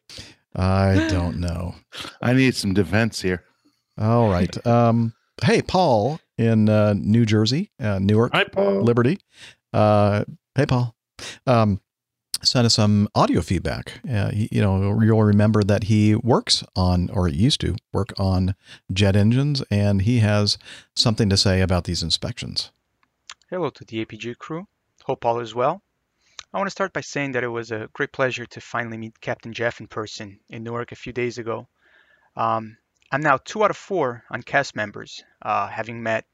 I 0.55 1.09
don't 1.11 1.41
know. 1.41 1.75
I 2.21 2.35
need 2.35 2.55
some 2.55 2.75
defense 2.75 3.23
here. 3.23 3.43
All 3.99 4.29
right. 4.29 4.55
Um, 4.67 5.15
hey, 5.43 5.63
Paul 5.63 6.21
in 6.39 6.69
uh, 6.69 6.95
New 6.97 7.25
Jersey, 7.25 7.71
uh, 7.81 7.99
Newark, 7.99 8.33
Hi, 8.33 8.45
Paul. 8.45 8.83
Liberty. 8.83 9.19
Uh, 9.73 10.25
hey, 10.55 10.67
Paul. 10.67 10.95
Um, 11.47 11.81
sent 12.43 12.67
us 12.67 12.75
some 12.75 13.09
audio 13.15 13.41
feedback. 13.41 14.01
Uh, 14.11 14.31
you 14.33 14.61
know, 14.61 15.01
you'll 15.01 15.23
remember 15.23 15.63
that 15.63 15.85
he 15.85 16.15
works 16.15 16.65
on, 16.77 17.11
or 17.11 17.29
used 17.29 17.61
to 17.61 17.77
work 17.93 18.13
on 18.19 18.55
jet 18.93 19.17
engines, 19.17 19.63
and 19.71 20.03
he 20.03 20.19
has 20.19 20.59
something 20.95 21.29
to 21.31 21.37
say 21.37 21.61
about 21.61 21.85
these 21.85 22.03
inspections. 22.03 22.71
Hello 23.51 23.71
to 23.71 23.85
the 23.85 24.05
APG 24.05 24.39
crew. 24.39 24.67
Hope 25.05 25.25
all 25.25 25.41
is 25.41 25.55
well. 25.55 25.83
I 26.53 26.59
want 26.59 26.69
to 26.69 26.73
start 26.73 26.93
by 26.93 27.01
saying 27.01 27.33
that 27.33 27.45
it 27.45 27.49
was 27.49 27.73
a 27.73 27.89
great 27.93 28.13
pleasure 28.13 28.47
to 28.47 28.61
finally 28.61 28.97
meet 28.97 29.21
Captain 29.21 29.53
Jeff 29.53 29.81
in 29.81 29.89
person 29.89 30.39
in 30.49 30.63
Newark 30.63 30.93
a 30.93 30.97
few 30.97 31.13
days 31.13 31.39
ago. 31.39 31.67
Um, 32.37 32.77
I'm 33.15 33.21
now 33.21 33.37
two 33.37 33.63
out 33.63 33.71
of 33.71 33.77
four 33.77 34.25
on 34.29 34.43
cast 34.43 34.75
members, 34.75 35.23
uh, 35.41 35.69
having 35.69 36.03
met 36.03 36.25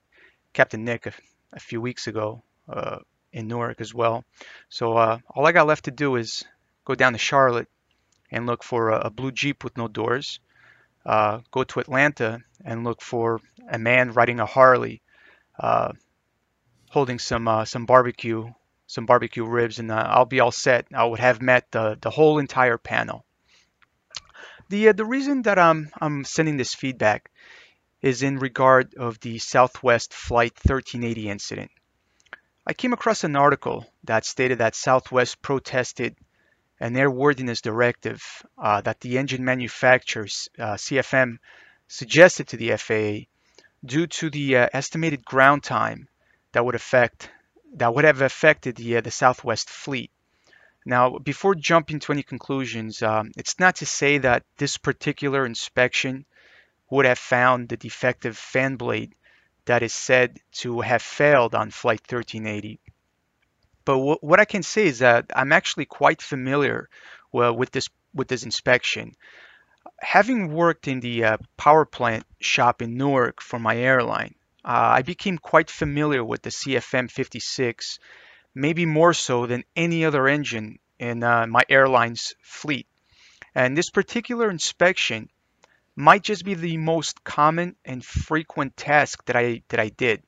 Captain 0.55 0.82
Nick 0.82 1.05
a, 1.05 1.12
a 1.52 1.61
few 1.61 1.78
weeks 1.78 2.07
ago 2.07 2.43
uh, 2.70 3.01
in 3.35 3.48
Newark 3.48 3.82
as 3.82 3.93
well. 3.93 4.24
So 4.70 4.97
uh, 4.97 5.19
all 5.28 5.47
I 5.47 5.52
got 5.52 5.66
left 5.66 5.85
to 5.85 5.90
do 5.90 6.16
is 6.16 6.43
go 6.86 6.94
down 6.94 7.12
to 7.12 7.19
Charlotte 7.19 7.69
and 8.31 8.47
look 8.47 8.65
for 8.65 8.89
a, 8.89 9.01
a 9.01 9.11
blue 9.11 9.31
Jeep 9.31 9.62
with 9.62 9.77
no 9.77 9.89
doors, 9.89 10.40
uh, 11.05 11.40
go 11.51 11.65
to 11.65 11.81
Atlanta 11.81 12.40
and 12.65 12.82
look 12.82 13.02
for 13.02 13.43
a 13.70 13.78
man 13.78 14.12
riding 14.15 14.40
a 14.40 14.47
Harley. 14.47 15.02
Uh, 15.59 15.93
holding 16.89 17.19
some 17.19 17.47
uh, 17.47 17.66
some 17.66 17.85
barbecue 17.85 18.48
some 18.86 19.05
barbecue 19.05 19.44
ribs 19.44 19.81
and 19.81 19.93
I'll 19.93 20.24
be 20.24 20.40
all 20.40 20.51
set. 20.51 20.86
I 20.94 21.05
would 21.05 21.20
have 21.20 21.43
met 21.43 21.70
the 21.73 21.98
the 22.01 22.09
whole 22.09 22.39
entire 22.39 22.78
panel. 22.78 23.27
The 24.70 24.90
uh, 24.90 24.92
the 24.92 25.05
reason 25.05 25.42
that 25.42 25.59
I'm 25.59 25.90
I'm 26.01 26.22
sending 26.22 26.56
this 26.56 26.74
feedback 26.74 27.28
is 28.02 28.22
in 28.22 28.38
regard 28.38 28.94
of 28.94 29.18
the 29.18 29.40
Southwest 29.40 30.14
Flight 30.14 30.52
1380 30.64 31.28
incident. 31.28 31.72
I 32.64 32.72
came 32.72 32.92
across 32.92 33.24
an 33.24 33.34
article 33.34 33.84
that 34.05 34.24
stated 34.24 34.59
that 34.59 34.76
Southwest 34.76 35.42
protested 35.42 36.14
an 36.78 36.94
airworthiness 36.94 37.60
directive 37.60 38.22
uh, 38.56 38.80
that 38.82 39.01
the 39.01 39.18
engine 39.18 39.44
manufacturers 39.44 40.48
uh, 40.56 40.74
CFM 40.74 41.38
suggested 41.88 42.47
to 42.47 42.56
the 42.56 42.76
FAA 42.76 43.26
due 43.84 44.06
to 44.06 44.30
the 44.30 44.56
uh, 44.56 44.68
estimated 44.72 45.24
ground 45.24 45.64
time 45.64 46.06
that 46.52 46.64
would 46.64 46.76
affect 46.76 47.28
that 47.74 47.92
would 47.92 48.05
have 48.05 48.20
affected 48.20 48.76
the 48.76 48.98
uh, 48.98 49.01
the 49.01 49.10
Southwest 49.10 49.68
fleet. 49.68 50.12
Now, 50.86 51.19
before 51.19 51.55
jumping 51.55 52.01
to 52.01 52.12
any 52.12 52.23
conclusions, 52.23 53.02
um, 53.02 53.32
it's 53.36 53.59
not 53.59 53.77
to 53.77 53.86
say 53.86 54.19
that 54.19 54.44
this 54.57 54.78
particular 54.78 55.44
inspection 55.44 56.24
would 56.90 57.07
have 57.07 57.19
found 57.19 57.69
the 57.69 57.77
defective 57.77 58.36
fan 58.36 58.77
blade 58.77 59.15
that 59.66 59.82
is 59.82 59.93
said 59.93 60.40
to 60.52 60.81
have 60.81 61.02
failed 61.02 61.55
on 61.55 61.70
Flight 61.70 62.01
1380. 62.01 62.81
But 63.85 63.98
wh- 63.98 64.24
what 64.24 64.40
I 64.40 64.44
can 64.44 64.62
say 64.62 64.86
is 64.86 65.01
that 65.01 65.31
I'm 65.35 65.52
actually 65.52 65.85
quite 65.86 66.23
familiar 66.23 66.89
well, 67.32 67.55
with 67.55 67.70
this 67.70 67.89
with 68.15 68.28
this 68.28 68.43
inspection. 68.43 69.15
Having 70.01 70.52
worked 70.52 70.89
in 70.89 71.01
the 71.01 71.24
uh, 71.24 71.36
power 71.57 71.85
plant 71.85 72.27
shop 72.40 72.82
in 72.82 72.97
Newark 72.97 73.40
for 73.40 73.59
my 73.59 73.77
airline, 73.77 74.35
uh, 74.65 74.98
I 74.98 75.02
became 75.02 75.39
quite 75.39 75.70
familiar 75.70 76.24
with 76.24 76.43
the 76.43 76.51
CFM 76.51 77.11
56, 77.11 77.98
maybe 78.55 78.86
more 78.86 79.14
so 79.14 79.47
than 79.47 79.64
any 79.77 80.05
other 80.05 80.28
engine 80.28 80.78
in 80.98 81.22
uh, 81.22 81.47
my 81.47 81.62
airline's 81.68 82.35
fleet. 82.43 82.86
And 83.55 83.77
this 83.77 83.90
particular 83.90 84.51
inspection 84.51 85.28
might 85.97 86.22
just 86.22 86.44
be 86.44 86.55
the 86.55 86.77
most 86.77 87.24
common 87.24 87.77
and 87.85 88.05
frequent 88.05 88.77
task 88.77 89.24
that 89.27 89.36
I 89.36 89.62
that 89.68 89.81
I 89.81 89.89
did. 89.89 90.22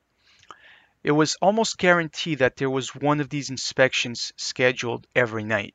It 1.04 1.12
was 1.12 1.36
almost 1.42 1.78
guaranteed 1.78 2.38
that 2.38 2.56
there 2.56 2.70
was 2.70 2.94
one 2.94 3.20
of 3.20 3.28
these 3.28 3.50
inspections 3.50 4.32
scheduled 4.36 5.06
every 5.14 5.44
night. 5.44 5.74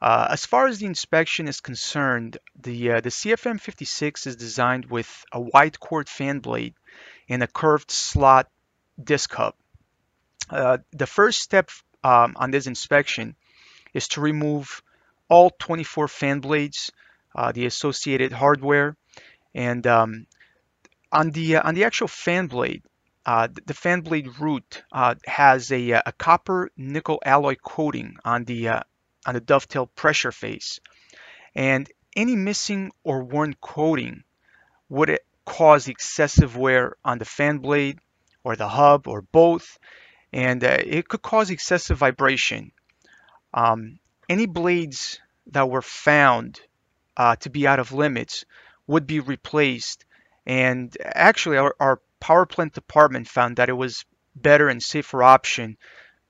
Uh, 0.00 0.26
as 0.30 0.44
far 0.44 0.66
as 0.66 0.78
the 0.78 0.86
inspection 0.86 1.46
is 1.46 1.60
concerned, 1.60 2.36
the 2.60 2.92
uh, 2.92 3.00
the 3.00 3.08
CFM 3.10 3.60
56 3.60 4.26
is 4.26 4.36
designed 4.36 4.90
with 4.90 5.24
a 5.32 5.40
wide 5.40 5.78
chord 5.78 6.08
fan 6.08 6.40
blade 6.40 6.74
and 7.28 7.42
a 7.42 7.46
curved 7.46 7.90
slot 7.90 8.50
disc 9.02 9.32
hub. 9.32 9.54
Uh, 10.50 10.78
the 10.92 11.06
first 11.06 11.40
step 11.40 11.70
um, 12.04 12.34
on 12.36 12.50
this 12.50 12.66
inspection 12.66 13.36
is 13.94 14.08
to 14.08 14.20
remove 14.20 14.82
all 15.28 15.50
24 15.50 16.08
fan 16.08 16.40
blades, 16.40 16.90
uh, 17.34 17.52
the 17.52 17.66
associated 17.66 18.32
hardware, 18.32 18.96
and 19.54 19.86
um, 19.86 20.26
on 21.10 21.30
the 21.30 21.56
uh, 21.56 21.68
on 21.68 21.74
the 21.74 21.84
actual 21.84 22.08
fan 22.08 22.46
blade, 22.46 22.82
uh, 23.26 23.48
the 23.66 23.74
fan 23.74 24.00
blade 24.00 24.38
root 24.40 24.82
uh, 24.92 25.14
has 25.26 25.70
a, 25.72 25.90
a 25.92 26.12
copper 26.18 26.70
nickel 26.76 27.20
alloy 27.24 27.56
coating 27.56 28.16
on 28.24 28.44
the 28.44 28.68
uh, 28.68 28.80
on 29.26 29.34
the 29.34 29.40
dovetail 29.40 29.86
pressure 29.86 30.32
face, 30.32 30.80
and 31.54 31.90
any 32.16 32.36
missing 32.36 32.90
or 33.04 33.22
worn 33.24 33.54
coating 33.60 34.24
would 34.88 35.18
cause 35.44 35.88
excessive 35.88 36.56
wear 36.56 36.96
on 37.04 37.18
the 37.18 37.24
fan 37.24 37.58
blade 37.58 37.98
or 38.44 38.56
the 38.56 38.68
hub 38.68 39.08
or 39.08 39.22
both, 39.22 39.78
and 40.32 40.64
uh, 40.64 40.78
it 40.80 41.08
could 41.08 41.22
cause 41.22 41.50
excessive 41.50 41.98
vibration. 41.98 42.72
Um, 43.52 43.98
any 44.28 44.46
blades 44.46 45.20
that 45.48 45.68
were 45.68 45.82
found 45.82 46.60
uh, 47.16 47.36
to 47.36 47.50
be 47.50 47.66
out 47.66 47.78
of 47.78 47.92
limits 47.92 48.44
would 48.86 49.06
be 49.06 49.20
replaced. 49.20 50.04
And 50.46 50.96
actually, 51.04 51.58
our, 51.58 51.74
our 51.78 52.00
power 52.20 52.46
plant 52.46 52.72
department 52.72 53.28
found 53.28 53.56
that 53.56 53.68
it 53.68 53.74
was 53.74 54.04
better 54.34 54.68
and 54.68 54.82
safer 54.82 55.22
option 55.22 55.76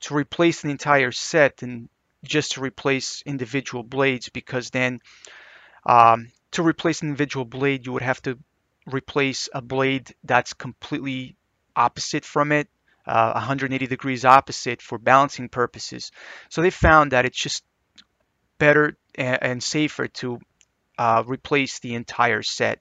to 0.00 0.14
replace 0.14 0.64
an 0.64 0.70
entire 0.70 1.12
set 1.12 1.58
than 1.58 1.88
just 2.24 2.52
to 2.52 2.60
replace 2.60 3.22
individual 3.24 3.82
blades 3.82 4.28
because 4.28 4.70
then 4.70 5.00
um, 5.86 6.30
to 6.52 6.62
replace 6.62 7.02
an 7.02 7.08
individual 7.08 7.44
blade 7.44 7.86
you 7.86 7.92
would 7.92 8.02
have 8.02 8.20
to 8.22 8.38
replace 8.86 9.48
a 9.54 9.62
blade 9.62 10.14
that's 10.24 10.52
completely 10.52 11.36
opposite 11.76 12.24
from 12.24 12.52
it 12.52 12.68
uh, 13.06 13.32
180 13.32 13.86
degrees 13.86 14.24
opposite 14.24 14.82
for 14.82 14.98
balancing 14.98 15.48
purposes 15.48 16.12
so 16.48 16.62
they 16.62 16.70
found 16.70 17.12
that 17.12 17.24
it's 17.24 17.40
just 17.40 17.64
better 18.58 18.96
and, 19.14 19.38
and 19.42 19.62
safer 19.62 20.08
to 20.08 20.38
uh, 20.98 21.22
replace 21.26 21.78
the 21.80 21.94
entire 21.94 22.42
set 22.42 22.80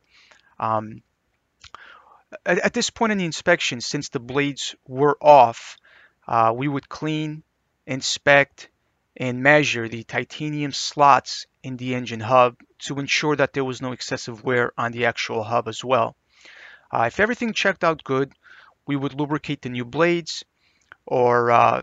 um, 0.59 1.01
at, 2.45 2.59
at, 2.59 2.73
this 2.73 2.89
point 2.89 3.11
in 3.11 3.17
the 3.17 3.25
inspection 3.25 3.81
since 3.81 4.09
the 4.09 4.19
blades 4.19 4.75
were 4.87 5.17
off 5.21 5.77
uh, 6.27 6.53
we 6.55 6.67
would 6.67 6.87
clean 6.87 7.43
inspect 7.87 8.69
and 9.17 9.43
measure 9.43 9.87
the 9.87 10.03
titanium 10.03 10.71
slots 10.71 11.45
in 11.63 11.77
the 11.77 11.95
engine 11.95 12.19
hub 12.19 12.57
to 12.79 12.99
ensure 12.99 13.35
that 13.35 13.53
there 13.53 13.63
was 13.63 13.81
no 13.81 13.91
excessive 13.91 14.43
wear 14.43 14.71
on 14.77 14.91
the 14.91 15.05
actual 15.05 15.43
hub 15.43 15.67
as 15.67 15.83
well. 15.83 16.15
Uh, 16.91 17.03
if 17.07 17.19
everything 17.19 17.53
checked 17.53 17.83
out 17.83 18.03
good, 18.03 18.31
we 18.87 18.95
would 18.95 19.13
lubricate 19.13 19.61
the 19.61 19.69
new 19.69 19.85
blades, 19.85 20.43
or 21.05 21.51
uh, 21.51 21.81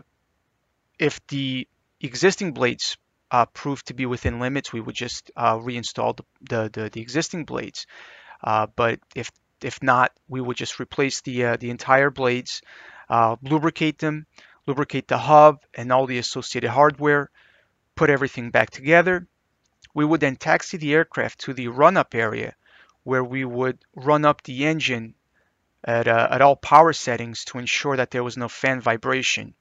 if 0.97 1.25
the 1.27 1.67
existing 2.01 2.53
blades 2.53 2.97
uh, 3.31 3.45
proved 3.45 3.87
to 3.87 3.93
be 3.93 4.05
within 4.05 4.39
limits, 4.39 4.73
we 4.73 4.81
would 4.81 4.95
just 4.95 5.31
uh, 5.35 5.57
reinstall 5.57 6.17
the, 6.17 6.23
the, 6.41 6.69
the, 6.73 6.89
the, 6.89 7.01
existing 7.01 7.45
blades. 7.45 7.85
Uh, 8.43 8.67
but 8.75 8.99
if 9.15 9.31
if 9.61 9.83
not, 9.83 10.11
we 10.27 10.39
would 10.39 10.55
just 10.55 10.79
replace 10.79 11.21
the 11.21 11.45
uh, 11.45 11.57
the 11.57 11.69
entire 11.69 12.09
blades, 12.09 12.61
lubricate 13.41 13.99
them, 13.99 14.25
lubricate 14.65 15.07
the 15.07 15.17
hub 15.17 15.59
and 15.73 15.91
all 15.91 16.05
the 16.05 16.17
associated 16.17 16.69
hardware, 16.69 17.29
put 17.95 18.09
everything 18.09 18.51
back 18.51 18.69
together. 18.69 19.27
We 19.93 20.05
would 20.05 20.21
then 20.21 20.37
taxi 20.37 20.77
the 20.77 20.93
aircraft 20.93 21.39
to 21.41 21.53
the 21.53 21.67
run-up 21.67 22.15
area 22.15 22.55
where 23.03 23.23
we 23.23 23.43
would 23.43 23.79
run 23.95 24.23
up 24.23 24.43
the 24.43 24.65
engine 24.65 25.15
at, 25.83 26.07
uh, 26.07 26.27
at 26.31 26.41
all 26.41 26.55
power 26.55 26.93
settings 26.93 27.45
to 27.45 27.59
ensure 27.59 27.97
that 27.97 28.11
there 28.11 28.23
was 28.23 28.37
no 28.37 28.47
fan 28.47 28.81
vibration. 28.81 29.53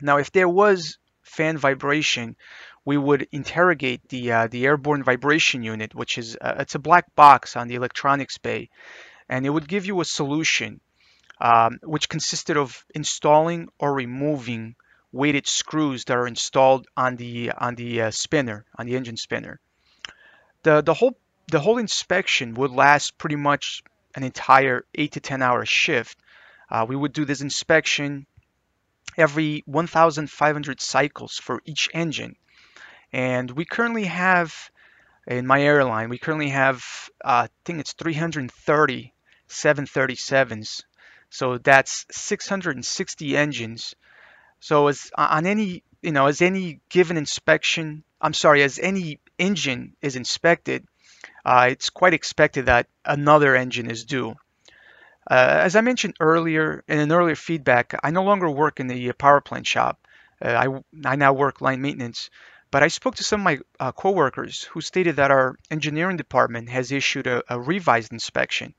Now, 0.00 0.18
if 0.18 0.32
there 0.32 0.48
was 0.48 0.98
fan 1.22 1.58
vibration, 1.58 2.36
we 2.84 2.96
would 2.96 3.28
interrogate 3.32 4.08
the 4.08 4.32
uh, 4.32 4.46
the 4.48 4.66
airborne 4.66 5.02
vibration 5.02 5.62
unit, 5.62 5.94
which 5.94 6.18
is 6.18 6.36
uh, 6.40 6.56
it's 6.58 6.74
a 6.74 6.78
black 6.78 7.14
box 7.14 7.56
on 7.56 7.68
the 7.68 7.76
electronics 7.76 8.38
bay, 8.38 8.68
and 9.28 9.46
it 9.46 9.50
would 9.50 9.68
give 9.68 9.86
you 9.86 10.00
a 10.00 10.04
solution 10.04 10.80
um, 11.40 11.78
which 11.82 12.08
consisted 12.08 12.56
of 12.56 12.84
installing 12.94 13.68
or 13.78 13.92
removing 13.92 14.76
weighted 15.12 15.46
screws 15.46 16.04
that 16.04 16.16
are 16.16 16.26
installed 16.26 16.86
on 16.96 17.16
the 17.16 17.52
on 17.52 17.74
the 17.74 18.02
uh, 18.02 18.10
spinner 18.10 18.64
on 18.76 18.86
the 18.86 18.96
engine 18.96 19.16
spinner. 19.16 19.60
The 20.62 20.82
the 20.82 20.94
whole 20.94 21.16
the 21.50 21.60
whole 21.60 21.78
inspection 21.78 22.54
would 22.54 22.70
last 22.70 23.18
pretty 23.18 23.36
much 23.36 23.82
an 24.14 24.22
entire 24.22 24.84
eight 24.94 25.12
to 25.12 25.20
ten 25.20 25.42
hour 25.42 25.64
shift. 25.64 26.18
Uh, 26.70 26.86
we 26.88 26.96
would 26.96 27.12
do 27.12 27.24
this 27.24 27.40
inspection 27.40 28.26
every 29.16 29.62
1,500 29.66 30.80
cycles 30.80 31.38
for 31.38 31.62
each 31.64 31.88
engine, 31.94 32.36
and 33.12 33.50
we 33.50 33.64
currently 33.64 34.04
have 34.04 34.70
in 35.26 35.46
my 35.46 35.62
airline 35.62 36.08
we 36.08 36.18
currently 36.18 36.50
have 36.50 36.84
uh, 37.24 37.46
I 37.46 37.48
think 37.64 37.80
it's 37.80 37.92
330 37.94 39.14
737s 39.48 40.82
so 41.34 41.58
that's 41.58 42.06
660 42.12 43.36
engines. 43.36 43.96
So 44.60 44.86
as 44.86 45.10
on 45.18 45.46
any 45.46 45.82
you 46.00 46.12
know 46.12 46.26
as 46.26 46.40
any 46.40 46.78
given 46.88 47.16
inspection, 47.16 48.04
I'm 48.20 48.34
sorry, 48.34 48.62
as 48.62 48.78
any 48.78 49.18
engine 49.36 49.96
is 50.00 50.14
inspected, 50.14 50.86
uh, 51.44 51.68
it's 51.70 51.90
quite 51.90 52.14
expected 52.14 52.66
that 52.66 52.88
another 53.04 53.54
engine 53.54 53.90
is 53.90 54.04
due. 54.04 54.34
Uh, 55.30 55.60
as 55.62 55.76
I 55.76 55.80
mentioned 55.80 56.16
earlier 56.20 56.84
in 56.86 56.98
an 56.98 57.12
earlier 57.12 57.36
feedback, 57.36 57.98
I 58.02 58.10
no 58.10 58.24
longer 58.24 58.50
work 58.50 58.80
in 58.80 58.86
the 58.86 59.12
power 59.12 59.40
plant 59.40 59.66
shop. 59.66 60.06
Uh, 60.44 60.48
I, 60.48 61.08
I 61.08 61.16
now 61.16 61.32
work 61.32 61.60
line 61.60 61.80
maintenance. 61.80 62.30
But 62.70 62.82
I 62.82 62.88
spoke 62.88 63.14
to 63.16 63.24
some 63.24 63.40
of 63.40 63.44
my 63.44 63.58
uh, 63.78 63.92
coworkers 63.92 64.64
who 64.64 64.80
stated 64.80 65.16
that 65.16 65.30
our 65.30 65.56
engineering 65.70 66.16
department 66.16 66.68
has 66.70 66.90
issued 66.90 67.26
a, 67.26 67.42
a 67.48 67.60
revised 67.60 68.12
inspection 68.12 68.74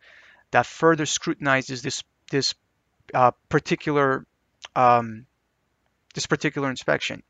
that 0.52 0.66
further 0.66 1.06
scrutinizes 1.06 1.82
this 1.82 2.04
this 2.30 2.54
uh, 3.14 3.32
particular 3.48 4.26
um, 4.76 5.26
this 6.14 6.26
particular 6.26 6.70
inspection. 6.70 7.24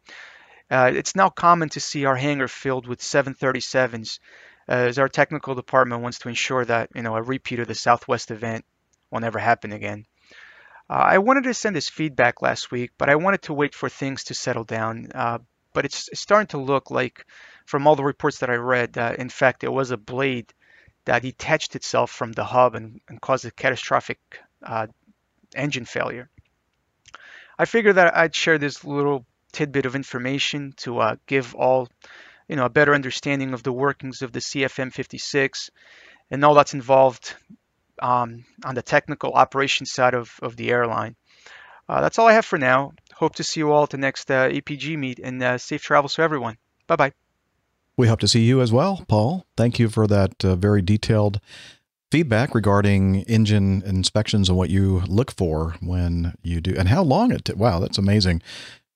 Uh, 0.72 0.92
it's 0.94 1.16
now 1.16 1.30
common 1.30 1.70
to 1.70 1.80
see 1.80 2.06
our 2.06 2.16
hangar 2.16 2.48
filled 2.48 2.88
with 2.88 3.00
737s, 3.00 4.18
uh, 4.18 4.20
as 4.68 4.98
our 4.98 5.10
technical 5.10 5.56
department 5.56 6.02
wants 6.02 6.20
to 6.20 6.30
ensure 6.30 6.66
that 6.66 6.90
you 6.96 7.02
know 7.02 7.16
a 7.16 7.22
repeat 7.22 7.60
of 7.60 7.68
the 7.68 7.76
Southwest 7.76 8.32
event 8.32 8.66
will 9.12 9.20
never 9.20 9.40
happen 9.40 9.72
again. 9.72 10.06
Uh, 10.90 10.94
I 10.94 11.18
wanted 11.18 11.46
to 11.46 11.54
send 11.54 11.76
this 11.76 11.90
feedback 11.90 12.42
last 12.42 12.72
week, 12.72 12.92
but 12.98 13.10
I 13.10 13.16
wanted 13.16 13.44
to 13.44 13.54
wait 13.54 13.74
for 13.74 13.90
things 13.90 14.26
to 14.26 14.34
settle 14.34 14.64
down. 14.64 15.10
Uh, 15.14 15.40
but 15.74 15.86
it's, 15.86 16.08
it's, 16.10 16.22
starting 16.22 16.48
to 16.48 16.58
look 16.58 16.92
like, 16.92 17.26
from 17.66 17.88
all 17.88 17.96
the 17.96 18.04
reports 18.04 18.40
that 18.40 18.52
I 18.52 18.56
read, 18.56 18.96
in 19.18 19.30
fact, 19.30 19.64
it 19.64 19.72
was 19.72 19.92
a 19.92 19.98
blade 19.98 20.54
that 21.06 21.22
detached 21.22 21.76
itself 21.76 22.12
from 22.12 22.32
the 22.32 22.44
hub 22.44 22.76
and, 22.76 23.02
and 23.08 23.20
caused 23.20 23.46
a 23.46 23.52
catastrophic 23.52 24.20
uh, 24.64 24.88
engine 25.56 25.86
failure. 25.86 26.30
I 27.58 27.66
figured 27.66 27.96
that 27.96 28.16
I'd 28.16 28.36
share 28.36 28.58
this 28.58 28.84
little 28.84 29.26
tidbit 29.52 29.86
of 29.86 29.96
information 29.96 30.74
to 30.78 31.00
uh, 31.00 31.16
give 31.26 31.56
all 31.56 31.88
you 32.48 32.56
know 32.56 32.66
a 32.66 32.70
better 32.70 32.94
understanding 32.94 33.54
of 33.54 33.64
the 33.64 33.72
workings 33.72 34.22
of 34.22 34.32
the 34.32 34.40
CFM56 34.40 35.70
and 36.32 36.44
all 36.44 36.54
that's 36.54 36.74
involved 36.74 37.36
um, 38.02 38.46
on 38.64 38.76
the 38.76 38.82
technical 38.82 39.34
operations 39.34 39.92
side 39.92 40.14
of, 40.14 40.32
of 40.42 40.56
the 40.56 40.70
airline. 40.70 41.16
Uh, 41.88 42.02
that's 42.02 42.18
all 42.18 42.28
I 42.28 42.34
have 42.34 42.46
for 42.46 42.58
now. 42.58 42.94
Hope 43.14 43.36
to 43.36 43.44
see 43.44 43.60
you 43.60 43.72
all 43.72 43.84
at 43.84 43.92
the 43.92 43.98
next 43.98 44.30
uh, 44.32 44.50
APG 44.50 44.98
meet 44.98 45.20
and 45.20 45.42
uh, 45.42 45.58
safe 45.58 45.84
travels 45.84 46.16
to 46.16 46.22
everyone. 46.22 46.58
Bye 46.88 46.96
bye. 46.96 47.12
We 47.98 48.08
hope 48.08 48.20
to 48.20 48.28
see 48.28 48.42
you 48.42 48.60
as 48.62 48.74
well, 48.74 49.06
Paul. 49.08 49.46
Thank 49.56 49.80
you 49.80 49.88
for 49.88 50.06
that 50.08 50.44
uh, 50.44 50.56
very 50.56 50.82
detailed 50.82 51.40
feedback 52.12 52.54
regarding 52.54 53.22
engine 53.24 53.82
inspections 53.86 54.50
and 54.50 54.58
what 54.58 54.70
you 54.70 55.02
look 55.08 55.32
for 55.32 55.76
when 55.82 56.34
you 56.44 56.60
do, 56.60 56.76
and 56.78 56.90
how 56.90 57.04
long 57.04 57.32
it. 57.32 57.46
T- 57.46 57.54
wow, 57.54 57.80
that's 57.80 57.98
amazing. 57.98 58.42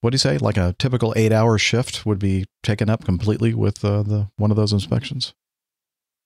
What 0.02 0.12
do 0.12 0.16
you 0.16 0.20
say? 0.20 0.38
Like 0.38 0.58
a 0.58 0.76
typical 0.80 1.14
eight-hour 1.16 1.58
shift 1.58 2.06
would 2.06 2.20
be 2.20 2.46
taken 2.64 2.90
up 2.90 3.04
completely 3.04 3.54
with 3.54 3.84
uh, 3.84 4.04
the 4.04 4.30
one 4.38 4.52
of 4.52 4.58
those 4.58 4.72
inspections. 4.72 5.34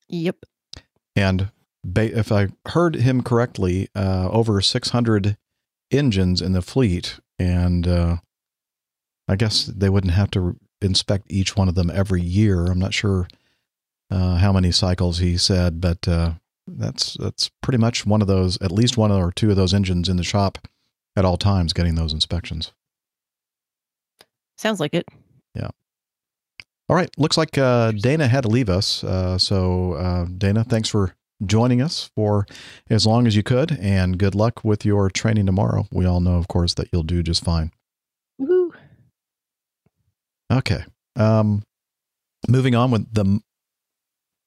Yep. 0.08 0.44
And 1.16 1.50
ba- 1.84 2.16
if 2.16 2.30
I 2.30 2.48
heard 2.68 2.96
him 2.96 3.22
correctly, 3.22 3.88
uh, 3.94 4.28
over 4.30 4.60
600 4.60 5.36
engines 5.90 6.40
in 6.40 6.52
the 6.52 6.62
fleet, 6.62 7.18
and 7.38 7.86
uh, 7.86 8.16
I 9.28 9.36
guess 9.36 9.66
they 9.66 9.88
wouldn't 9.88 10.14
have 10.14 10.30
to 10.32 10.56
inspect 10.80 11.26
each 11.30 11.56
one 11.56 11.68
of 11.68 11.74
them 11.74 11.90
every 11.90 12.22
year. 12.22 12.66
I'm 12.66 12.78
not 12.78 12.94
sure 12.94 13.26
uh, 14.10 14.36
how 14.36 14.52
many 14.52 14.70
cycles 14.70 15.18
he 15.18 15.36
said, 15.36 15.80
but 15.80 16.06
uh, 16.06 16.34
that's 16.66 17.14
that's 17.14 17.50
pretty 17.62 17.78
much 17.78 18.06
one 18.06 18.22
of 18.22 18.28
those, 18.28 18.60
at 18.60 18.72
least 18.72 18.96
one 18.96 19.10
or 19.10 19.32
two 19.32 19.50
of 19.50 19.56
those 19.56 19.74
engines 19.74 20.08
in 20.08 20.16
the 20.16 20.24
shop 20.24 20.58
at 21.16 21.24
all 21.24 21.36
times, 21.36 21.72
getting 21.72 21.94
those 21.94 22.12
inspections. 22.12 22.72
Sounds 24.56 24.80
like 24.80 24.94
it. 24.94 25.06
Yeah. 25.54 25.70
All 26.88 26.96
right. 26.96 27.10
Looks 27.16 27.36
like 27.36 27.56
uh, 27.58 27.92
Dana 27.92 28.28
had 28.28 28.42
to 28.42 28.48
leave 28.48 28.68
us. 28.68 29.02
Uh, 29.02 29.38
so, 29.38 29.94
uh, 29.94 30.26
Dana, 30.26 30.64
thanks 30.64 30.88
for 30.88 31.14
joining 31.44 31.82
us 31.82 32.10
for 32.14 32.46
as 32.88 33.06
long 33.06 33.26
as 33.26 33.36
you 33.36 33.42
could, 33.42 33.76
and 33.80 34.18
good 34.18 34.34
luck 34.34 34.64
with 34.64 34.84
your 34.84 35.10
training 35.10 35.46
tomorrow. 35.46 35.86
We 35.90 36.06
all 36.06 36.20
know, 36.20 36.36
of 36.36 36.48
course, 36.48 36.74
that 36.74 36.88
you'll 36.92 37.02
do 37.02 37.22
just 37.22 37.44
fine. 37.44 37.72
Woohoo. 38.40 38.70
Okay. 40.52 40.84
Um, 41.16 41.62
moving 42.48 42.74
on 42.74 42.90
with 42.90 43.12
the 43.12 43.40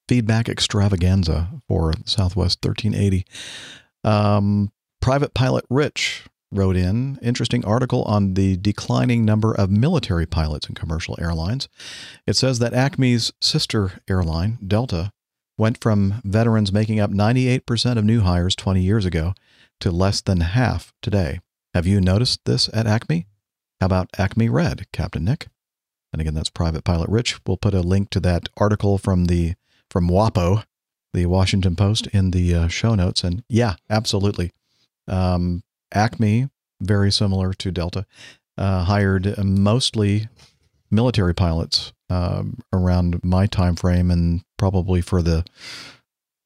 feedback 0.08 0.48
extravaganza 0.48 1.50
for 1.68 1.94
Southwest 2.06 2.60
1380. 2.64 3.26
Um, 4.04 4.72
Private 5.02 5.34
Pilot 5.34 5.66
Rich 5.70 6.26
wrote 6.52 6.76
in 6.76 7.20
interesting 7.22 7.66
article 7.66 8.04
on 8.04 8.34
the 8.34 8.58
declining 8.58 9.26
number 9.26 9.54
of 9.54 9.70
military 9.70 10.26
pilots 10.26 10.68
in 10.68 10.76
commercial 10.76 11.18
airlines. 11.20 11.68
It 12.26 12.36
says 12.36 12.60
that 12.60 12.74
Acme's 12.74 13.34
sister 13.42 14.00
airline, 14.08 14.58
Delta, 14.66 15.12
went 15.58 15.82
from 15.82 16.22
veterans 16.24 16.72
making 16.72 17.00
up 17.00 17.12
98% 17.12 17.98
of 17.98 18.06
new 18.06 18.22
hires 18.22 18.56
20 18.56 18.82
years 18.82 19.06
ago 19.06 19.34
to 19.80 19.92
less 19.92 20.22
than 20.22 20.42
half 20.42 20.94
today. 21.02 21.40
Have 21.74 21.88
you 21.88 22.00
noticed 22.00 22.46
this 22.46 22.70
at 22.74 22.88
Acme? 22.88 23.28
How 23.80 23.86
about 23.86 24.10
Acme 24.18 24.50
Red, 24.50 24.86
Captain 24.92 25.26
Nick? 25.26 25.48
And 26.14 26.22
again, 26.22 26.34
that's 26.34 26.50
Private 26.50 26.84
Pilot 26.84 27.10
Rich. 27.10 27.40
We'll 27.46 27.58
put 27.58 27.74
a 27.74 27.82
link 27.82 28.10
to 28.12 28.20
that 28.22 28.50
article 28.58 28.98
from 28.98 29.26
the 29.26 29.56
from 29.90 30.10
WAPO, 30.10 30.64
the 31.14 31.26
Washington 31.26 31.76
Post, 31.76 32.08
in 32.08 32.32
the 32.32 32.56
uh, 32.56 32.68
show 32.68 32.96
notes. 32.96 33.24
And 33.24 33.44
yeah, 33.50 33.76
absolutely. 33.90 34.52
Um, 35.08 35.64
Acme, 35.92 36.50
very 36.82 37.12
similar 37.12 37.54
to 37.54 37.72
Delta, 37.72 38.06
uh, 38.58 38.84
hired 38.86 39.38
mostly 39.44 40.28
military 40.90 41.34
pilots 41.34 41.94
um, 42.10 42.60
around 42.72 43.24
my 43.24 43.46
time 43.46 43.76
frame 43.76 44.10
and 44.10 44.44
probably 44.58 45.02
for 45.02 45.22
the 45.22 45.44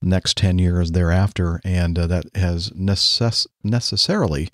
next 0.02 0.38
10 0.38 0.58
years 0.60 0.92
thereafter. 0.92 1.62
And 1.64 1.98
uh, 1.98 2.08
that 2.08 2.26
has 2.36 2.72
necess- 2.72 3.48
necessarily 3.64 4.50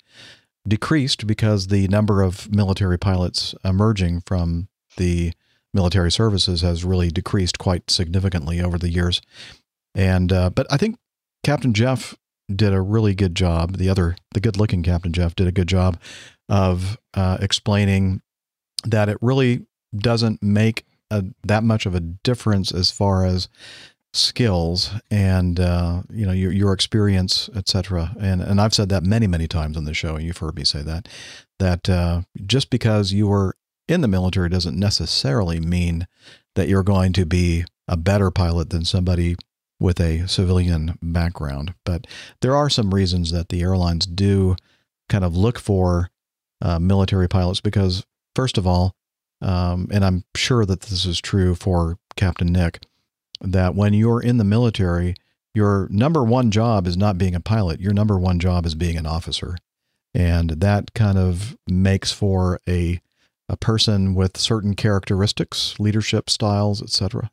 decreased 0.66 1.26
because 1.26 1.68
the 1.68 1.88
number 1.88 2.22
of 2.22 2.52
military 2.52 2.98
pilots 2.98 3.54
emerging 3.64 4.22
from 4.26 4.68
the 4.96 5.32
military 5.72 6.10
services 6.10 6.60
has 6.60 6.84
really 6.84 7.10
decreased 7.10 7.58
quite 7.58 7.90
significantly 7.90 8.60
over 8.60 8.78
the 8.78 8.90
years. 8.90 9.20
And 9.94 10.32
uh, 10.32 10.50
but 10.50 10.66
I 10.70 10.76
think 10.76 10.96
Captain 11.42 11.72
Jeff 11.72 12.14
did 12.54 12.72
a 12.72 12.80
really 12.80 13.14
good 13.14 13.34
job. 13.34 13.76
The 13.76 13.88
other, 13.88 14.16
the 14.32 14.40
good-looking 14.40 14.82
Captain 14.82 15.12
Jeff 15.12 15.36
did 15.36 15.46
a 15.46 15.52
good 15.52 15.68
job 15.68 15.98
of 16.48 16.98
uh, 17.14 17.38
explaining 17.40 18.22
that 18.84 19.08
it 19.08 19.18
really 19.20 19.66
doesn't 19.96 20.42
make 20.42 20.84
a, 21.10 21.24
that 21.44 21.64
much 21.64 21.86
of 21.86 21.94
a 21.94 22.00
difference 22.00 22.72
as 22.72 22.90
far 22.90 23.24
as 23.24 23.48
skills 24.14 24.90
and 25.10 25.60
uh, 25.60 26.02
you 26.10 26.26
know 26.26 26.32
your 26.32 26.52
your 26.52 26.72
experience, 26.72 27.48
etc. 27.54 28.14
And 28.18 28.40
and 28.40 28.60
I've 28.60 28.74
said 28.74 28.88
that 28.88 29.04
many 29.04 29.26
many 29.26 29.46
times 29.46 29.76
on 29.76 29.84
the 29.84 29.94
show. 29.94 30.16
And 30.16 30.24
you've 30.24 30.38
heard 30.38 30.56
me 30.56 30.64
say 30.64 30.82
that 30.82 31.08
that 31.58 31.88
uh, 31.88 32.22
just 32.46 32.70
because 32.70 33.12
you 33.12 33.28
were 33.28 33.56
in 33.86 34.00
the 34.00 34.08
military 34.08 34.48
doesn't 34.48 34.78
necessarily 34.78 35.60
mean 35.60 36.06
that 36.54 36.68
you're 36.68 36.82
going 36.82 37.12
to 37.14 37.24
be 37.24 37.64
a 37.86 37.96
better 37.96 38.30
pilot 38.30 38.70
than 38.70 38.84
somebody 38.84 39.36
with 39.80 40.00
a 40.00 40.26
civilian 40.26 40.98
background. 41.02 41.74
But 41.84 42.06
there 42.40 42.56
are 42.56 42.70
some 42.70 42.94
reasons 42.94 43.30
that 43.32 43.48
the 43.48 43.62
airlines 43.62 44.06
do 44.06 44.56
kind 45.08 45.24
of 45.24 45.36
look 45.36 45.58
for 45.58 46.10
uh, 46.60 46.78
military 46.78 47.28
pilots 47.28 47.60
because, 47.60 48.04
first 48.34 48.58
of 48.58 48.66
all, 48.66 48.94
um, 49.40 49.88
and 49.92 50.04
I'm 50.04 50.24
sure 50.34 50.64
that 50.64 50.80
this 50.82 51.04
is 51.04 51.20
true 51.20 51.54
for 51.54 51.98
Captain 52.16 52.48
Nick, 52.48 52.82
that 53.40 53.74
when 53.74 53.94
you're 53.94 54.20
in 54.20 54.38
the 54.38 54.44
military, 54.44 55.14
your 55.54 55.88
number 55.90 56.24
one 56.24 56.50
job 56.50 56.86
is 56.86 56.96
not 56.96 57.18
being 57.18 57.34
a 57.34 57.40
pilot. 57.40 57.80
Your 57.80 57.92
number 57.92 58.18
one 58.18 58.38
job 58.40 58.66
is 58.66 58.74
being 58.74 58.96
an 58.96 59.06
officer. 59.06 59.56
And 60.14 60.50
that 60.50 60.94
kind 60.94 61.18
of 61.18 61.56
makes 61.68 62.12
for 62.12 62.60
a 62.68 63.00
a 63.48 63.56
person 63.56 64.14
with 64.14 64.36
certain 64.36 64.74
characteristics, 64.74 65.74
leadership 65.78 66.28
styles, 66.28 66.82
etc., 66.82 67.30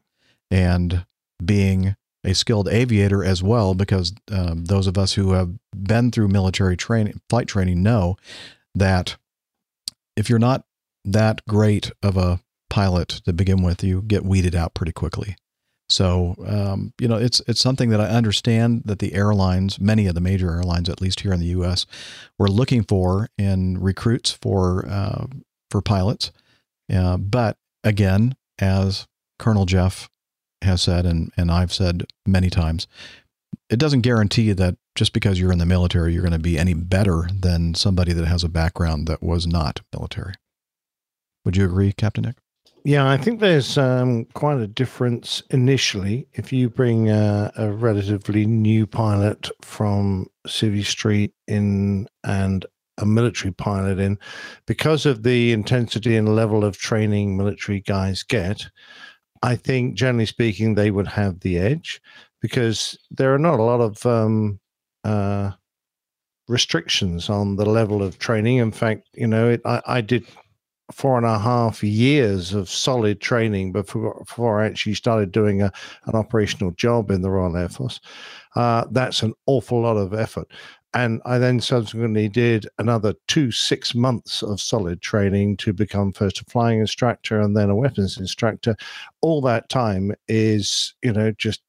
and 0.49 1.05
being 1.43 1.95
a 2.25 2.33
skilled 2.33 2.67
aviator 2.67 3.23
as 3.23 3.41
well, 3.41 3.73
because 3.73 4.13
um, 4.31 4.65
those 4.65 4.87
of 4.87 4.97
us 4.97 5.13
who 5.13 5.33
have 5.33 5.51
been 5.75 6.11
through 6.11 6.27
military 6.27 6.75
training, 6.75 7.21
flight 7.29 7.47
training, 7.47 7.83
know 7.83 8.17
that 8.73 9.17
if 10.15 10.29
you're 10.29 10.39
not 10.39 10.65
that 11.03 11.45
great 11.47 11.91
of 12.01 12.17
a 12.17 12.39
pilot 12.69 13.09
to 13.25 13.33
begin 13.33 13.61
with, 13.61 13.83
you 13.83 14.01
get 14.01 14.25
weeded 14.25 14.55
out 14.55 14.73
pretty 14.73 14.91
quickly. 14.91 15.35
So 15.87 16.35
um, 16.47 16.93
you 16.99 17.07
know, 17.07 17.17
it's 17.17 17.41
it's 17.47 17.61
something 17.61 17.89
that 17.89 18.01
I 18.01 18.05
understand 18.05 18.83
that 18.85 18.99
the 18.99 19.13
airlines, 19.13 19.79
many 19.79 20.07
of 20.07 20.15
the 20.15 20.21
major 20.21 20.49
airlines, 20.49 20.89
at 20.89 20.99
least 20.99 21.19
here 21.19 21.31
in 21.31 21.39
the 21.39 21.45
U.S., 21.47 21.85
were 22.39 22.49
looking 22.49 22.83
for 22.83 23.29
in 23.37 23.79
recruits 23.79 24.31
for 24.31 24.85
uh, 24.87 25.27
for 25.69 25.81
pilots. 25.81 26.31
Uh, 26.91 27.17
but 27.17 27.57
again, 27.83 28.35
as 28.59 29.07
Colonel 29.37 29.65
Jeff 29.65 30.09
has 30.65 30.81
said, 30.81 31.05
and 31.05 31.31
and 31.37 31.49
I've 31.49 31.73
said 31.73 32.05
many 32.25 32.49
times, 32.49 32.87
it 33.69 33.79
doesn't 33.79 34.01
guarantee 34.01 34.51
that 34.53 34.77
just 34.95 35.13
because 35.13 35.39
you're 35.39 35.51
in 35.51 35.59
the 35.59 35.65
military, 35.65 36.13
you're 36.13 36.21
going 36.21 36.31
to 36.31 36.39
be 36.39 36.57
any 36.57 36.73
better 36.73 37.27
than 37.33 37.73
somebody 37.73 38.13
that 38.13 38.25
has 38.25 38.43
a 38.43 38.49
background 38.49 39.07
that 39.07 39.23
was 39.23 39.47
not 39.47 39.81
military. 39.93 40.33
Would 41.43 41.57
you 41.57 41.65
agree, 41.65 41.91
Captain 41.91 42.23
Nick? 42.23 42.35
Yeah, 42.83 43.09
I 43.09 43.17
think 43.17 43.39
there's 43.39 43.79
um, 43.79 44.25
quite 44.35 44.59
a 44.59 44.67
difference 44.67 45.41
initially 45.49 46.27
if 46.33 46.53
you 46.53 46.69
bring 46.69 47.09
a, 47.09 47.51
a 47.57 47.71
relatively 47.71 48.45
new 48.45 48.85
pilot 48.85 49.49
from 49.63 50.27
Civvy 50.47 50.85
Street 50.85 51.33
in 51.47 52.07
and 52.23 52.65
a 52.97 53.05
military 53.05 53.51
pilot 53.51 53.99
in, 53.99 54.17
because 54.67 55.05
of 55.05 55.23
the 55.23 55.51
intensity 55.51 56.15
and 56.15 56.35
level 56.35 56.63
of 56.63 56.77
training 56.77 57.35
military 57.35 57.81
guys 57.81 58.23
get. 58.23 58.67
I 59.45 59.55
think, 59.55 59.93
generally 59.93 60.25
speaking, 60.25 60.73
they 60.73 60.89
would 60.89 61.07
have 61.07 61.39
the 61.39 61.59
edge 61.59 62.01
because 62.41 62.97
there 63.11 63.31
are 63.33 63.39
not 63.39 63.59
a 63.59 63.63
lot 63.63 63.79
of 63.79 64.03
um, 64.05 64.59
uh, 65.03 65.51
restrictions 66.47 67.29
on 67.29 67.55
the 67.55 67.65
level 67.65 68.01
of 68.01 68.17
training. 68.17 68.57
In 68.57 68.71
fact, 68.71 69.07
you 69.13 69.27
know, 69.27 69.49
it, 69.49 69.61
I, 69.63 69.81
I 69.85 70.01
did 70.01 70.25
four 70.91 71.17
and 71.17 71.27
a 71.27 71.37
half 71.37 71.83
years 71.83 72.53
of 72.53 72.69
solid 72.69 73.21
training 73.21 73.71
before, 73.71 74.23
before 74.25 74.61
I 74.61 74.65
actually 74.65 74.95
started 74.95 75.31
doing 75.31 75.61
a, 75.61 75.71
an 76.05 76.15
operational 76.15 76.71
job 76.71 77.11
in 77.11 77.21
the 77.21 77.29
Royal 77.29 77.55
Air 77.55 77.69
Force. 77.69 77.99
Uh, 78.55 78.85
that's 78.91 79.21
an 79.21 79.33
awful 79.45 79.81
lot 79.81 79.97
of 79.97 80.13
effort. 80.13 80.47
And 80.95 81.21
I 81.25 81.37
then 81.39 81.59
subsequently 81.59 82.29
did 82.29 82.67
another 82.79 83.13
two, 83.27 83.51
six 83.51 83.93
months 83.93 84.41
of 84.41 84.61
solid 84.61 85.01
training 85.01 85.57
to 85.57 85.73
become 85.73 86.13
first 86.13 86.39
a 86.39 86.45
flying 86.45 86.79
instructor 86.79 87.41
and 87.41 87.55
then 87.55 87.69
a 87.69 87.75
weapons 87.75 88.17
instructor. 88.17 88.77
All 89.19 89.41
that 89.41 89.67
time 89.67 90.13
is, 90.29 90.95
you 91.03 91.11
know, 91.11 91.33
just 91.37 91.61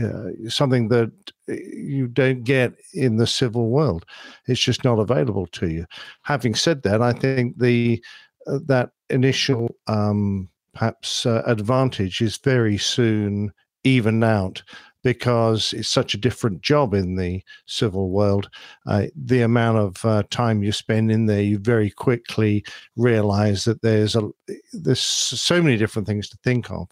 uh, 0.00 0.30
something 0.48 0.86
that 0.88 1.10
you 1.48 2.06
don't 2.06 2.44
get 2.44 2.74
in 2.94 3.16
the 3.16 3.26
civil 3.26 3.70
world. 3.70 4.06
It's 4.46 4.60
just 4.60 4.84
not 4.84 5.00
available 5.00 5.48
to 5.48 5.68
you. 5.68 5.84
Having 6.22 6.54
said 6.54 6.82
that, 6.84 7.02
I 7.02 7.12
think 7.12 7.58
the 7.58 8.00
uh, 8.46 8.60
that 8.66 8.90
initial 9.10 9.74
um, 9.88 10.48
perhaps 10.74 11.26
uh, 11.26 11.42
advantage 11.44 12.20
is 12.20 12.36
very 12.36 12.78
soon 12.78 13.52
evened 13.82 14.22
out 14.22 14.62
because 15.02 15.72
it's 15.72 15.88
such 15.88 16.14
a 16.14 16.18
different 16.18 16.60
job 16.60 16.94
in 16.94 17.16
the 17.16 17.42
civil 17.66 18.10
world. 18.10 18.50
Uh, 18.86 19.06
the 19.16 19.42
amount 19.42 19.78
of 19.78 20.04
uh, 20.04 20.22
time 20.30 20.62
you 20.62 20.72
spend 20.72 21.10
in 21.10 21.26
there, 21.26 21.42
you 21.42 21.58
very 21.58 21.90
quickly 21.90 22.64
realize 22.96 23.64
that 23.64 23.82
there's 23.82 24.16
a 24.16 24.28
there's 24.72 25.00
so 25.00 25.62
many 25.62 25.76
different 25.76 26.06
things 26.06 26.28
to 26.28 26.38
think 26.44 26.70
of 26.70 26.88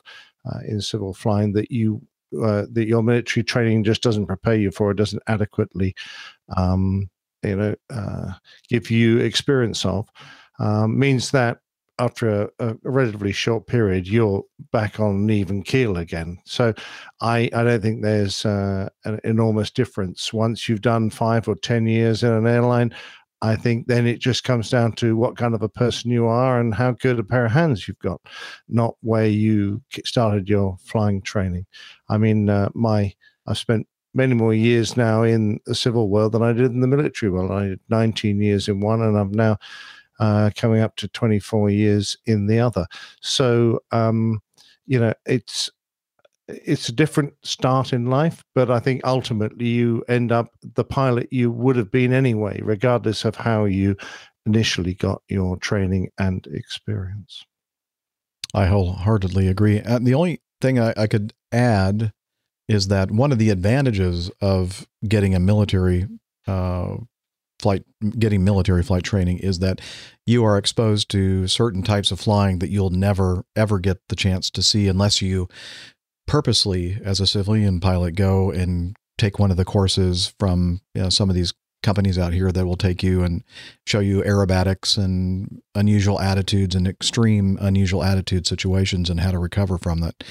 uh, 0.47 0.61
in 0.67 0.81
civil 0.81 1.15
flying 1.15 1.53
that 1.53 1.71
you 1.71 2.01
uh, 2.43 2.67
that 2.73 2.87
your 2.87 3.03
military 3.03 3.43
training 3.43 3.85
just 3.85 4.03
doesn't 4.03 4.27
prepare 4.27 4.57
you 4.57 4.71
for. 4.71 4.91
It 4.91 4.97
doesn't 4.97 5.23
adequately, 5.27 5.95
um, 6.57 7.09
you 7.43 7.57
know, 7.57 7.75
uh, 7.91 8.33
give 8.69 8.91
you 8.91 9.19
experience 9.19 9.85
of. 9.85 10.09
Um, 10.59 10.99
means 10.99 11.31
that 11.31 11.59
after 11.99 12.43
a, 12.43 12.51
a, 12.59 12.77
relatively 12.85 13.33
short 13.33 13.67
period, 13.67 14.07
you're 14.07 14.45
back 14.73 15.01
on 15.01 15.17
an 15.17 15.31
even 15.31 15.63
keel 15.63 15.97
again. 15.97 16.39
So, 16.45 16.75
I 17.21 17.51
I 17.55 17.65
don't 17.65 17.83
think 17.83 18.03
there's 18.03 18.45
uh, 18.45 18.89
an 19.05 19.21
enormous 19.25 19.71
difference 19.71 20.33
once 20.33 20.69
you've 20.69 20.83
done 20.83 21.11
five 21.11 21.49
or 21.49 21.57
ten 21.57 21.87
years 21.87 22.23
in 22.23 22.33
an 22.33 22.47
airline. 22.47 22.95
I 23.41 23.55
think 23.55 23.87
then 23.87 24.07
it 24.07 24.19
just 24.19 24.43
comes 24.43 24.69
down 24.69 24.93
to 24.95 25.17
what 25.17 25.37
kind 25.37 25.55
of 25.55 25.63
a 25.63 25.69
person 25.69 26.11
you 26.11 26.27
are 26.27 26.59
and 26.61 26.75
how 26.75 26.93
good 26.93 27.21
a 27.21 27.25
pair 27.25 27.47
of 27.47 27.53
hands 27.53 27.87
you've 27.87 27.99
got, 28.01 28.21
not 28.69 28.97
where 29.01 29.29
you 29.29 29.81
started 30.05 30.49
your 30.49 30.77
flying 30.85 31.23
training. 31.23 31.67
I 32.09 32.19
mean, 32.19 32.51
uh, 32.51 32.71
my 32.75 33.15
I've 33.47 33.59
spent 33.59 33.87
many 34.15 34.35
more 34.35 34.55
years 34.55 34.97
now 34.97 35.23
in 35.23 35.61
the 35.67 35.75
civil 35.75 36.09
world 36.09 36.33
than 36.33 36.43
I 36.43 36.53
did 36.53 36.73
in 36.73 36.81
the 36.81 36.87
military 36.89 37.31
world. 37.31 37.53
I 37.53 37.69
did 37.69 37.81
19 37.89 38.41
years 38.41 38.69
in 38.69 38.81
one, 38.81 39.03
and 39.03 39.17
I've 39.17 39.31
now 39.31 39.59
uh, 40.19 40.51
coming 40.57 40.81
up 40.81 40.97
to 40.97 41.09
24 41.09 41.71
years 41.71 42.17
in 42.27 42.47
the 42.47 42.61
other. 42.61 42.87
So, 43.21 43.81
um, 43.93 44.41
you 44.87 44.99
know, 44.99 45.15
it's 45.27 45.71
it's 46.49 46.89
a 46.89 46.93
different 46.93 47.35
start 47.43 47.93
in 47.93 48.07
life, 48.07 48.43
but 48.55 48.71
I 48.71 48.81
think 48.81 49.03
ultimately 49.05 49.67
you 49.67 50.03
end 50.09 50.33
up 50.33 50.49
the 50.75 50.85
pilot 50.85 51.29
you 51.31 51.51
would 51.51 51.77
have 51.77 51.91
been 51.91 52.13
anyway, 52.13 52.61
regardless 52.63 53.27
of 53.27 53.37
how 53.37 53.67
you 53.67 53.97
initially 54.47 54.95
got 54.95 55.21
your 55.29 55.59
training 55.59 56.09
and 56.19 56.47
experience. 56.51 57.45
I 58.55 58.67
wholeheartedly 58.67 59.47
agree. 59.47 59.79
And 59.79 60.07
the 60.07 60.15
only 60.15 60.41
thing 60.63 60.79
I, 60.79 60.95
I 60.97 61.07
could 61.07 61.35
add 61.53 62.13
is 62.67 62.89
that 62.89 63.11
one 63.11 63.31
of 63.31 63.39
the 63.39 63.51
advantages 63.51 64.31
of 64.41 64.87
getting 65.07 65.35
a 65.35 65.41
military 65.41 66.07
uh, 66.47 66.97
flight 67.61 67.85
getting 68.19 68.45
military 68.45 68.83
flight 68.83 69.03
training 69.03 69.39
is 69.39 69.59
that 69.59 69.81
you 70.27 70.45
are 70.45 70.57
exposed 70.57 71.11
to 71.11 71.49
certain 71.49 71.83
types 71.83 72.11
of 72.11 72.21
flying 72.21 72.59
that 72.61 72.71
you'll 72.71 72.91
never 72.91 73.45
ever 73.57 73.79
get 73.79 73.99
the 74.09 74.17
chance 74.17 74.51
to 74.51 74.63
see 74.63 74.89
unless 74.89 75.21
you 75.21 75.49
purposely 76.27 76.99
as 77.05 77.21
a 77.21 77.27
civilian 77.27 77.81
pilot 77.81 78.15
go 78.15 78.51
and 78.51 78.97
take 79.17 79.39
one 79.39 79.51
of 79.51 79.57
the 79.57 79.65
courses 79.65 80.35
from 80.39 80.81
you 80.95 81.03
know, 81.03 81.09
some 81.09 81.29
of 81.29 81.35
these 81.35 81.53
companies 81.83 82.19
out 82.19 82.33
here 82.33 82.51
that 82.51 82.67
will 82.67 82.77
take 82.77 83.03
you 83.03 83.23
and 83.23 83.43
show 83.87 84.01
you 84.01 84.23
aerobatics 84.23 84.99
and 84.99 85.63
unusual 85.75 86.21
attitudes 86.21 86.75
and 86.75 86.89
extreme 86.89 87.57
unusual 87.61 88.03
attitude 88.03 88.47
situations 88.47 89.09
and 89.09 89.21
how 89.21 89.31
to 89.31 89.39
recover 89.39 89.79
from 89.79 90.01
that 90.01 90.25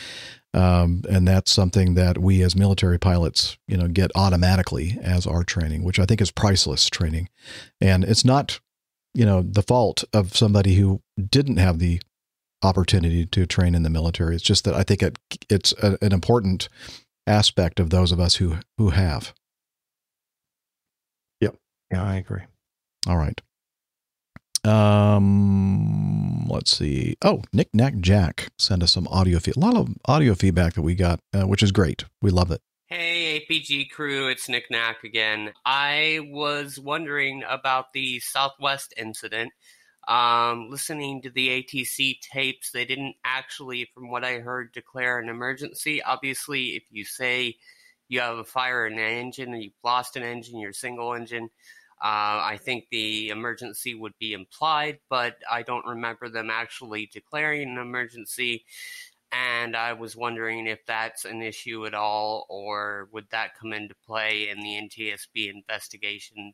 um, 0.58 1.04
and 1.08 1.28
that's 1.28 1.52
something 1.52 1.94
that 1.94 2.18
we 2.18 2.42
as 2.42 2.56
military 2.56 2.98
pilots, 2.98 3.60
you 3.68 3.78
know, 3.78 3.88
get 3.88 4.10
automatically 4.16 4.98
as 5.04 5.28
our 5.28 5.44
training, 5.44 5.84
which 5.84 6.00
I 6.00 6.06
think 6.06 6.20
is 6.20 6.32
priceless 6.32 6.90
training. 6.90 7.30
And 7.80 8.04
it's 8.04 8.26
not, 8.26 8.60
you 9.14 9.24
know, 9.24 9.44
the 9.44 9.62
fault 9.62 10.04
of 10.14 10.36
somebody 10.36 10.74
who 10.74 11.04
didn't 11.30 11.58
have 11.58 11.78
the 11.78 12.02
opportunity 12.64 13.24
to 13.28 13.46
train 13.46 13.76
in 13.76 13.84
the 13.84 13.90
military. 13.92 14.34
It's 14.34 14.44
just 14.44 14.66
that 14.66 14.74
I 14.74 14.82
think 14.82 15.04
it, 15.04 15.20
it's 15.48 15.74
a, 15.74 15.96
an 16.02 16.12
important 16.12 16.70
aspect 17.28 17.80
of 17.80 17.92
those 17.92 18.12
of 18.12 18.20
us 18.20 18.38
who 18.38 18.58
who 18.80 18.90
have. 18.90 19.36
Yep. 21.40 21.56
Yeah, 21.92 22.04
I 22.04 22.16
agree. 22.16 22.42
All 23.08 23.18
right. 23.18 23.40
Um, 24.68 26.46
let's 26.48 26.76
see. 26.78 27.16
Oh, 27.22 27.44
Nick 27.54 27.70
Nack 27.74 27.98
Jack 28.00 28.50
sent 28.58 28.84
us 28.84 28.92
some 28.92 29.08
audio 29.08 29.40
feed. 29.40 29.56
A 29.56 29.60
lot 29.60 29.78
of 29.78 29.90
audio 30.06 30.36
feedback 30.36 30.74
that 30.74 30.82
we 30.82 30.96
got, 30.96 31.20
uh, 31.34 31.48
which 31.48 31.64
is 31.64 31.72
great. 31.72 32.04
We 32.22 32.32
love 32.32 32.52
it. 32.52 32.62
Hey, 32.88 33.46
APG 33.50 33.90
crew, 33.90 34.30
it's 34.30 34.48
Nick 34.48 34.72
Nack 34.72 35.04
again. 35.04 35.52
I 35.66 36.20
was 36.32 36.80
wondering 36.80 37.44
about 37.48 37.92
the 37.94 38.20
Southwest 38.20 38.94
incident. 38.98 39.52
Um, 40.08 40.70
listening 40.70 41.22
to 41.24 41.30
the 41.30 41.50
ATC 41.50 42.22
tapes, 42.22 42.72
they 42.72 42.86
didn't 42.86 43.16
actually, 43.26 43.90
from 43.94 44.10
what 44.10 44.24
I 44.24 44.40
heard, 44.40 44.72
declare 44.72 45.20
an 45.20 45.28
emergency. 45.28 46.02
Obviously, 46.02 46.78
if 46.78 46.84
you 46.90 47.04
say 47.04 47.56
you 48.08 48.22
have 48.22 48.38
a 48.38 48.46
fire 48.46 48.88
in 48.88 48.94
an 48.94 49.00
engine 49.00 49.54
and 49.54 49.62
you've 49.62 49.74
lost 49.84 50.16
an 50.16 50.24
engine, 50.24 50.60
your 50.60 50.72
single 50.72 51.14
engine, 51.14 51.50
uh, 52.04 52.42
I 52.44 52.60
think 52.62 52.86
the 52.92 53.30
emergency 53.30 53.96
would 53.96 54.14
be 54.20 54.34
implied, 54.34 55.00
but 55.10 55.38
I 55.50 55.64
don't 55.64 55.86
remember 55.86 56.30
them 56.30 56.50
actually 56.52 57.10
declaring 57.12 57.70
an 57.70 57.78
emergency. 57.78 58.66
And 59.32 59.76
I 59.76 59.94
was 59.94 60.16
wondering 60.16 60.68
if 60.68 60.86
that's 60.86 61.26
an 61.26 61.42
issue 61.42 61.86
at 61.86 61.94
all, 61.94 62.46
or 62.50 63.10
would 63.12 63.26
that 63.32 63.58
come 63.60 63.74
into 63.74 63.96
play 64.06 64.50
in 64.50 64.60
the 64.60 64.76
NTSB 64.76 65.54
investigation? 65.54 66.54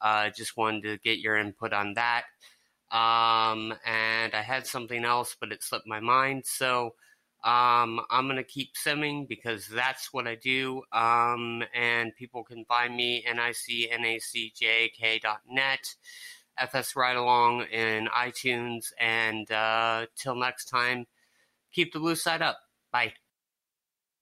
Uh, 0.00 0.30
just 0.30 0.56
wanted 0.56 0.82
to 0.84 0.98
get 0.98 1.18
your 1.18 1.36
input 1.36 1.72
on 1.72 1.94
that. 1.94 2.24
Um, 2.90 3.74
and 3.84 4.34
I 4.34 4.40
had 4.42 4.66
something 4.66 5.04
else, 5.04 5.36
but 5.38 5.52
it 5.52 5.62
slipped 5.62 5.86
my 5.86 6.00
mind. 6.00 6.44
So 6.46 6.94
um, 7.44 8.00
I'm 8.10 8.26
going 8.26 8.36
to 8.36 8.44
keep 8.44 8.74
simming 8.74 9.28
because 9.28 9.68
that's 9.68 10.12
what 10.12 10.26
I 10.26 10.34
do. 10.34 10.82
Um, 10.92 11.62
and 11.74 12.14
people 12.16 12.42
can 12.42 12.64
find 12.64 12.96
me 12.96 13.24
nicnacjk.net, 13.28 15.94
FS 16.58 16.96
Ride 16.96 17.16
Along 17.16 17.62
in 17.62 18.08
iTunes. 18.08 18.92
And 18.98 19.48
uh, 19.52 20.06
till 20.16 20.34
next 20.34 20.64
time, 20.66 21.06
keep 21.72 21.92
the 21.92 22.00
blue 22.00 22.16
side 22.16 22.42
up. 22.42 22.58
Bye. 22.90 23.12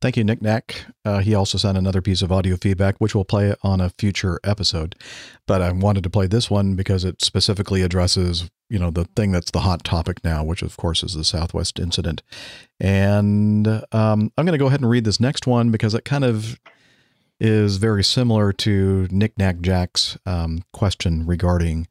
Thank 0.03 0.19
you, 0.19 0.25
Nick 0.25 0.43
Knack. 0.43 0.85
Uh, 1.07 1.21
he 1.21 1.35
also 1.35 1.57
sent 1.57 1.79
another 1.79 2.03
piece 2.03 2.21
of 2.21 2.31
audio 2.31 2.57
feedback, 2.57 2.97
which 2.99 3.15
we'll 3.15 3.25
play 3.25 3.55
on 3.63 3.81
a 3.81 3.91
future 3.99 4.39
episode. 4.45 4.95
But 5.47 5.63
I 5.63 5.73
wanted 5.73 6.03
to 6.03 6.11
play 6.11 6.27
this 6.27 6.51
one 6.51 6.75
because 6.75 7.03
it 7.03 7.23
specifically 7.25 7.81
addresses, 7.81 8.51
you 8.69 8.79
know, 8.79 8.91
the 8.91 9.07
thing 9.17 9.33
that's 9.33 9.51
the 9.51 9.61
hot 9.61 9.85
topic 9.85 10.23
now, 10.23 10.45
which 10.45 10.61
of 10.61 10.77
course 10.77 11.03
is 11.03 11.15
the 11.15 11.25
Southwest 11.25 11.79
incident. 11.79 12.23
And 12.79 13.67
um, 13.67 14.31
I'm 14.37 14.45
going 14.45 14.53
to 14.53 14.59
go 14.59 14.67
ahead 14.67 14.81
and 14.81 14.91
read 14.91 15.05
this 15.05 15.19
next 15.19 15.47
one 15.47 15.71
because 15.71 15.95
it 15.95 16.05
kind 16.05 16.25
of 16.25 16.61
is 17.41 17.79
very 17.79 18.05
similar 18.05 18.53
to 18.53 19.09
Nick 19.11 19.39
Knack 19.39 19.61
Jack's 19.61 20.19
um, 20.27 20.63
question 20.75 21.27
regarding 21.27 21.89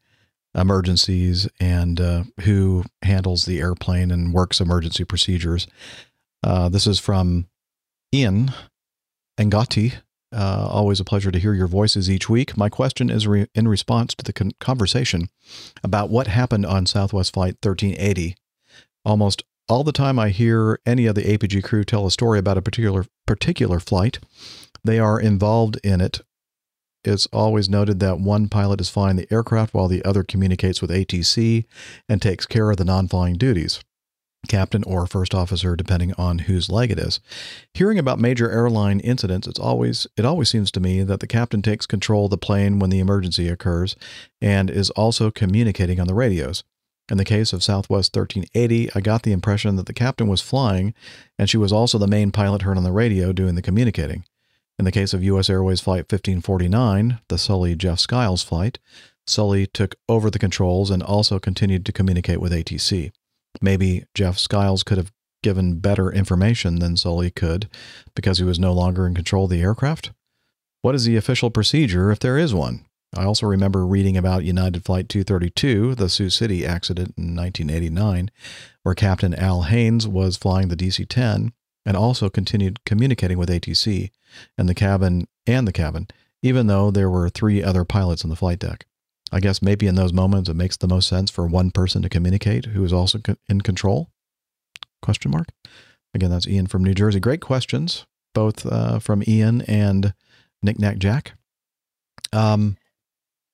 emergencies 0.54 1.48
and 1.58 2.00
uh, 2.00 2.24
who 2.42 2.84
handles 3.02 3.46
the 3.46 3.60
airplane 3.60 4.12
and 4.12 4.32
works 4.32 4.60
emergency 4.60 5.04
procedures. 5.04 5.66
Uh, 6.42 6.68
this 6.68 6.86
is 6.86 7.00
from 7.00 7.46
Ian 8.16 8.50
Angati. 9.38 9.96
Uh, 10.32 10.66
always 10.70 11.00
a 11.00 11.04
pleasure 11.04 11.30
to 11.30 11.38
hear 11.38 11.52
your 11.52 11.66
voices 11.66 12.10
each 12.10 12.30
week. 12.30 12.56
My 12.56 12.70
question 12.70 13.10
is 13.10 13.26
re- 13.26 13.46
in 13.54 13.68
response 13.68 14.14
to 14.14 14.24
the 14.24 14.32
con- 14.32 14.52
conversation 14.58 15.28
about 15.84 16.08
what 16.08 16.26
happened 16.26 16.64
on 16.64 16.86
Southwest 16.86 17.34
Flight 17.34 17.56
1380. 17.62 18.34
Almost 19.04 19.44
all 19.68 19.84
the 19.84 19.92
time 19.92 20.18
I 20.18 20.30
hear 20.30 20.80
any 20.86 21.04
of 21.04 21.14
the 21.14 21.24
APG 21.24 21.62
crew 21.62 21.84
tell 21.84 22.06
a 22.06 22.10
story 22.10 22.38
about 22.38 22.56
a 22.56 22.62
particular 22.62 23.04
particular 23.26 23.80
flight, 23.80 24.18
they 24.82 24.98
are 24.98 25.20
involved 25.20 25.78
in 25.84 26.00
it. 26.00 26.22
It's 27.04 27.26
always 27.26 27.68
noted 27.68 28.00
that 28.00 28.18
one 28.18 28.48
pilot 28.48 28.80
is 28.80 28.88
flying 28.88 29.16
the 29.16 29.30
aircraft 29.30 29.74
while 29.74 29.88
the 29.88 30.04
other 30.04 30.24
communicates 30.24 30.80
with 30.80 30.90
ATC 30.90 31.66
and 32.08 32.22
takes 32.22 32.46
care 32.46 32.70
of 32.70 32.78
the 32.78 32.84
non 32.84 33.08
flying 33.08 33.34
duties 33.34 33.80
captain 34.46 34.82
or 34.84 35.06
first 35.06 35.34
officer 35.34 35.76
depending 35.76 36.12
on 36.14 36.40
whose 36.40 36.68
leg 36.68 36.90
it 36.90 36.98
is 36.98 37.20
hearing 37.74 37.98
about 37.98 38.18
major 38.18 38.50
airline 38.50 39.00
incidents 39.00 39.46
it's 39.46 39.58
always 39.58 40.06
it 40.16 40.24
always 40.24 40.48
seems 40.48 40.70
to 40.70 40.80
me 40.80 41.02
that 41.02 41.20
the 41.20 41.26
captain 41.26 41.62
takes 41.62 41.86
control 41.86 42.26
of 42.26 42.30
the 42.30 42.38
plane 42.38 42.78
when 42.78 42.90
the 42.90 43.00
emergency 43.00 43.48
occurs 43.48 43.96
and 44.40 44.70
is 44.70 44.90
also 44.90 45.30
communicating 45.30 46.00
on 46.00 46.06
the 46.06 46.14
radios 46.14 46.64
in 47.08 47.18
the 47.18 47.24
case 47.24 47.52
of 47.52 47.62
Southwest 47.62 48.16
1380, 48.16 48.90
I 48.94 49.00
got 49.00 49.22
the 49.22 49.30
impression 49.30 49.76
that 49.76 49.86
the 49.86 49.92
captain 49.92 50.26
was 50.26 50.40
flying 50.40 50.92
and 51.38 51.48
she 51.48 51.56
was 51.56 51.72
also 51.72 51.98
the 51.98 52.08
main 52.08 52.32
pilot 52.32 52.62
heard 52.62 52.76
on 52.76 52.82
the 52.82 52.90
radio 52.90 53.32
doing 53.32 53.54
the 53.54 53.62
communicating. 53.62 54.24
In 54.78 54.84
the 54.84 54.92
case 54.92 55.14
of 55.14 55.22
U.S. 55.22 55.48
Airways 55.48 55.80
Flight 55.80 56.10
1549, 56.10 57.20
the 57.28 57.38
Sully 57.38 57.76
Jeff 57.76 57.98
Skiles 57.98 58.42
flight, 58.42 58.78
Sully 59.26 59.66
took 59.66 59.94
over 60.08 60.30
the 60.30 60.38
controls 60.38 60.90
and 60.90 61.02
also 61.02 61.38
continued 61.38 61.86
to 61.86 61.92
communicate 61.92 62.40
with 62.40 62.52
ATC. 62.52 63.12
Maybe 63.60 64.04
Jeff 64.14 64.38
Skiles 64.38 64.82
could 64.82 64.98
have 64.98 65.12
given 65.42 65.78
better 65.78 66.10
information 66.10 66.80
than 66.80 66.96
Sully 66.96 67.30
could 67.30 67.68
because 68.14 68.38
he 68.38 68.44
was 68.44 68.58
no 68.58 68.72
longer 68.72 69.06
in 69.06 69.14
control 69.14 69.44
of 69.44 69.50
the 69.50 69.62
aircraft? 69.62 70.10
What 70.82 70.94
is 70.94 71.04
the 71.04 71.16
official 71.16 71.50
procedure 71.50 72.10
if 72.10 72.18
there 72.18 72.38
is 72.38 72.54
one? 72.54 72.84
I 73.16 73.24
also 73.24 73.46
remember 73.46 73.86
reading 73.86 74.16
about 74.16 74.44
United 74.44 74.84
Flight 74.84 75.08
232, 75.08 75.94
the 75.94 76.08
Sioux 76.08 76.30
City 76.30 76.66
accident 76.66 77.14
in 77.16 77.36
1989, 77.36 78.30
where 78.82 78.94
Captain 78.94 79.34
Al 79.34 79.62
Haynes 79.62 80.06
was 80.06 80.36
flying 80.36 80.68
the 80.68 80.76
DC 80.76 81.06
10 81.08 81.52
and 81.84 81.96
also 81.96 82.28
continued 82.28 82.84
communicating 82.84 83.38
with 83.38 83.48
ATC 83.48 84.10
and 84.58 84.68
the 84.68 84.74
cabin 84.74 85.28
and 85.46 85.66
the 85.66 85.72
cabin, 85.72 86.08
even 86.42 86.66
though 86.66 86.90
there 86.90 87.08
were 87.08 87.28
three 87.28 87.62
other 87.62 87.84
pilots 87.84 88.24
on 88.24 88.30
the 88.30 88.36
flight 88.36 88.58
deck. 88.58 88.86
I 89.32 89.40
guess 89.40 89.60
maybe 89.60 89.86
in 89.86 89.96
those 89.96 90.12
moments 90.12 90.48
it 90.48 90.54
makes 90.54 90.76
the 90.76 90.88
most 90.88 91.08
sense 91.08 91.30
for 91.30 91.46
one 91.46 91.70
person 91.70 92.02
to 92.02 92.08
communicate 92.08 92.66
who 92.66 92.84
is 92.84 92.92
also 92.92 93.18
in 93.48 93.60
control? 93.60 94.10
Question 95.02 95.30
mark. 95.30 95.48
Again, 96.14 96.30
that's 96.30 96.46
Ian 96.46 96.66
from 96.66 96.84
New 96.84 96.94
Jersey. 96.94 97.20
Great 97.20 97.40
questions, 97.40 98.06
both 98.34 98.64
uh, 98.64 98.98
from 99.00 99.22
Ian 99.26 99.62
and 99.62 100.14
Nick 100.62 100.78
Knack 100.78 100.98
Jack. 100.98 101.32
Um, 102.32 102.76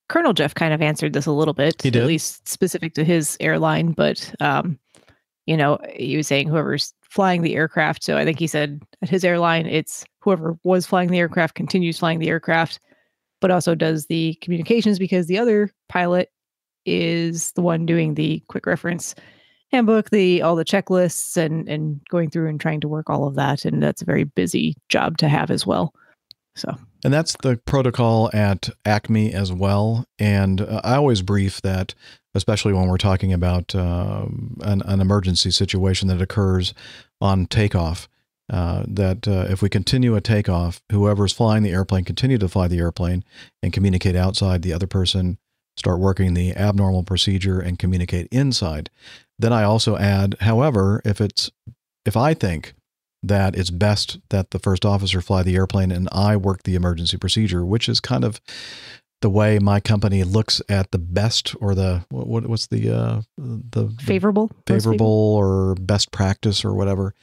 Colonel 0.08 0.32
Jeff 0.34 0.54
kind 0.54 0.74
of 0.74 0.82
answered 0.82 1.14
this 1.14 1.26
a 1.26 1.32
little 1.32 1.54
bit, 1.54 1.80
He 1.82 1.90
did? 1.90 2.02
at 2.02 2.08
least 2.08 2.46
specific 2.46 2.94
to 2.94 3.04
his 3.04 3.36
airline, 3.40 3.92
but 3.92 4.32
um, 4.40 4.78
you 5.46 5.56
know, 5.56 5.78
he 5.94 6.16
was 6.16 6.26
saying 6.26 6.48
whoever's 6.48 6.92
flying 7.02 7.42
the 7.42 7.54
aircraft. 7.56 8.04
So 8.04 8.16
I 8.16 8.24
think 8.24 8.38
he 8.38 8.46
said 8.46 8.80
at 9.02 9.08
his 9.08 9.24
airline, 9.24 9.66
it's 9.66 10.04
whoever 10.20 10.58
was 10.64 10.86
flying 10.86 11.08
the 11.10 11.18
aircraft 11.18 11.54
continues 11.54 11.98
flying 11.98 12.18
the 12.18 12.28
aircraft, 12.28 12.78
but 13.42 13.50
also 13.50 13.74
does 13.74 14.06
the 14.06 14.38
communications 14.40 14.98
because 14.98 15.26
the 15.26 15.36
other 15.36 15.70
pilot 15.90 16.30
is 16.86 17.52
the 17.52 17.60
one 17.60 17.84
doing 17.84 18.14
the 18.14 18.42
quick 18.48 18.64
reference 18.64 19.14
handbook, 19.70 20.08
the 20.10 20.40
all 20.40 20.56
the 20.56 20.64
checklists 20.64 21.36
and 21.36 21.68
and 21.68 22.00
going 22.08 22.30
through 22.30 22.48
and 22.48 22.60
trying 22.60 22.80
to 22.80 22.88
work 22.88 23.10
all 23.10 23.26
of 23.26 23.34
that. 23.34 23.66
And 23.66 23.82
that's 23.82 24.00
a 24.00 24.06
very 24.06 24.24
busy 24.24 24.74
job 24.88 25.18
to 25.18 25.28
have 25.28 25.50
as 25.50 25.66
well. 25.66 25.92
So 26.54 26.74
And 27.04 27.12
that's 27.12 27.36
the 27.42 27.56
protocol 27.66 28.30
at 28.32 28.70
Acme 28.84 29.32
as 29.32 29.52
well. 29.52 30.06
And 30.18 30.60
uh, 30.60 30.80
I 30.84 30.96
always 30.96 31.22
brief 31.22 31.62
that, 31.62 31.94
especially 32.34 32.72
when 32.72 32.88
we're 32.88 32.98
talking 32.98 33.32
about 33.32 33.74
um 33.74 34.56
an, 34.62 34.82
an 34.86 35.00
emergency 35.00 35.50
situation 35.50 36.08
that 36.08 36.22
occurs 36.22 36.74
on 37.20 37.46
takeoff, 37.46 38.08
uh, 38.50 38.84
that 38.88 39.26
uh, 39.26 39.46
if 39.48 39.62
we 39.62 39.68
continue 39.68 40.14
a 40.14 40.20
takeoff, 40.20 40.82
whoever's 40.90 41.32
flying 41.32 41.62
the 41.62 41.70
airplane 41.70 42.04
continue 42.04 42.38
to 42.38 42.48
fly 42.48 42.68
the 42.68 42.78
airplane 42.78 43.24
and 43.62 43.72
communicate 43.72 44.16
outside. 44.16 44.62
The 44.62 44.72
other 44.72 44.86
person 44.86 45.38
start 45.76 46.00
working 46.00 46.34
the 46.34 46.54
abnormal 46.54 47.02
procedure 47.02 47.58
and 47.60 47.78
communicate 47.78 48.28
inside. 48.30 48.90
Then 49.38 49.52
I 49.52 49.62
also 49.62 49.96
add, 49.96 50.36
however, 50.40 51.00
if 51.04 51.20
it's 51.20 51.50
if 52.04 52.16
I 52.16 52.34
think 52.34 52.74
that 53.22 53.56
it's 53.56 53.70
best 53.70 54.18
that 54.30 54.50
the 54.50 54.58
first 54.58 54.84
officer 54.84 55.20
fly 55.20 55.42
the 55.42 55.54
airplane 55.54 55.92
and 55.92 56.08
I 56.10 56.36
work 56.36 56.64
the 56.64 56.74
emergency 56.74 57.16
procedure, 57.16 57.64
which 57.64 57.88
is 57.88 58.00
kind 58.00 58.24
of 58.24 58.40
the 59.22 59.30
way 59.30 59.58
my 59.58 59.80
company 59.80 60.24
looks 60.24 60.60
at 60.68 60.90
the 60.90 60.98
best 60.98 61.54
or 61.60 61.74
the 61.74 62.04
what 62.10 62.46
what's 62.46 62.66
the 62.66 62.90
uh 62.90 63.22
the 63.38 63.88
favorable, 64.00 64.50
most 64.68 64.84
favorable? 64.84 65.06
or 65.06 65.74
best 65.76 66.12
practice 66.12 66.64
or 66.64 66.74
whatever 66.74 67.14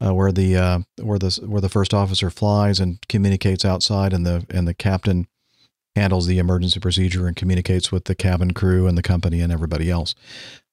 uh, 0.00 0.14
where 0.14 0.32
the 0.32 0.56
uh, 0.56 0.78
where 1.02 1.18
the 1.18 1.38
where 1.46 1.60
the 1.60 1.68
first 1.68 1.92
officer 1.92 2.30
flies 2.30 2.80
and 2.80 3.06
communicates 3.08 3.64
outside 3.64 4.12
and 4.12 4.24
the 4.24 4.46
and 4.48 4.66
the 4.66 4.74
captain 4.74 5.26
handles 5.96 6.26
the 6.26 6.38
emergency 6.38 6.78
procedure 6.78 7.26
and 7.26 7.36
communicates 7.36 7.90
with 7.90 8.04
the 8.04 8.14
cabin 8.14 8.52
crew 8.52 8.86
and 8.86 8.96
the 8.96 9.02
company 9.02 9.40
and 9.40 9.52
everybody 9.52 9.90
else 9.90 10.14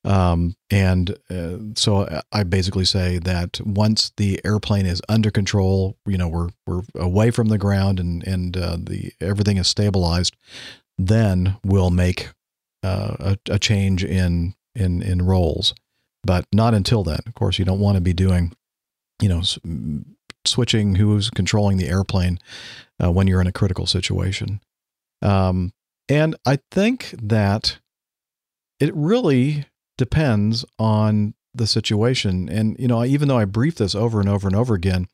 um, 0.06 0.56
and 0.70 1.18
uh, 1.32 1.58
so 1.76 2.22
I 2.32 2.44
basically 2.44 2.86
say 2.86 3.18
that 3.20 3.60
once 3.62 4.12
the 4.18 4.40
airplane 4.46 4.86
is 4.86 5.02
under 5.10 5.32
control, 5.32 5.98
you 6.06 6.18
know, 6.18 6.28
we're 6.28 6.50
we're 6.68 6.84
away 6.96 7.32
from 7.32 7.48
the 7.48 7.58
ground 7.58 8.00
and 8.00 8.26
and 8.26 8.56
uh, 8.56 8.78
the 8.80 9.12
everything 9.20 9.58
is 9.58 9.68
stabilized, 9.68 10.36
then 10.98 11.58
we'll 11.66 11.90
make 11.90 12.30
uh, 12.84 13.16
a, 13.20 13.38
a 13.50 13.60
change 13.60 14.04
in 14.04 14.54
in 14.76 15.02
in 15.02 15.26
roles, 15.26 15.74
but 16.24 16.46
not 16.54 16.76
until 16.76 17.04
then. 17.04 17.20
Of 17.26 17.34
course, 17.34 17.58
you 17.58 17.66
don't 17.66 17.80
want 17.80 17.96
to 17.96 18.02
be 18.02 18.14
doing, 18.14 18.54
you 19.20 19.30
know, 19.30 19.42
switching 20.46 20.96
who's 20.96 21.32
controlling 21.32 21.78
the 21.78 21.90
airplane 21.90 22.38
uh, 23.04 23.12
when 23.12 23.26
you're 23.26 23.42
in 23.42 23.48
a 23.48 23.52
critical 23.52 23.88
situation. 23.88 24.62
Um, 25.24 25.74
and 26.08 26.36
I 26.46 26.60
think 26.70 27.16
that 27.20 27.80
it 28.80 28.94
really 28.94 29.66
depends 29.98 30.66
on 30.78 31.34
the 31.54 31.68
situation. 31.68 32.50
And, 32.50 32.76
you 32.80 32.88
know, 32.88 33.04
even 33.04 33.28
though 33.28 33.38
I 33.38 33.46
brief 33.46 33.76
this 33.76 33.96
over 33.96 34.20
and 34.20 34.30
over 34.30 34.48
and 34.48 34.56
over 34.56 34.74
again, 34.74 35.08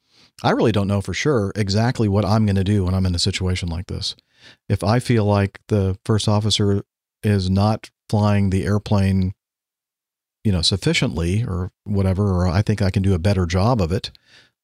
I 0.44 0.52
really 0.52 0.72
don't 0.72 0.88
know 0.88 1.02
for 1.02 1.14
sure 1.14 1.52
exactly 1.56 2.08
what 2.08 2.26
I'm 2.26 2.46
going 2.46 2.56
to 2.56 2.64
do 2.64 2.86
when 2.86 2.94
I'm 2.94 3.06
in 3.06 3.16
a 3.16 3.20
situation 3.20 3.70
like 3.70 3.88
this. 3.88 4.16
If 4.68 4.84
I 4.84 5.00
feel 5.00 5.26
like 5.26 5.60
the 5.68 5.98
first 6.04 6.28
officer 6.28 6.84
is 7.22 7.50
not 7.50 7.92
flying 8.10 8.50
the 8.50 8.66
airplane, 8.66 9.34
you 10.44 10.52
know, 10.52 10.64
sufficiently 10.64 11.44
or 11.44 11.72
whatever, 11.84 12.32
or 12.32 12.48
I 12.48 12.64
think 12.64 12.82
I 12.82 12.90
can 12.90 13.04
do 13.04 13.14
a 13.14 13.20
better 13.20 13.46
job 13.46 13.82
of 13.82 13.92
it, 13.92 14.10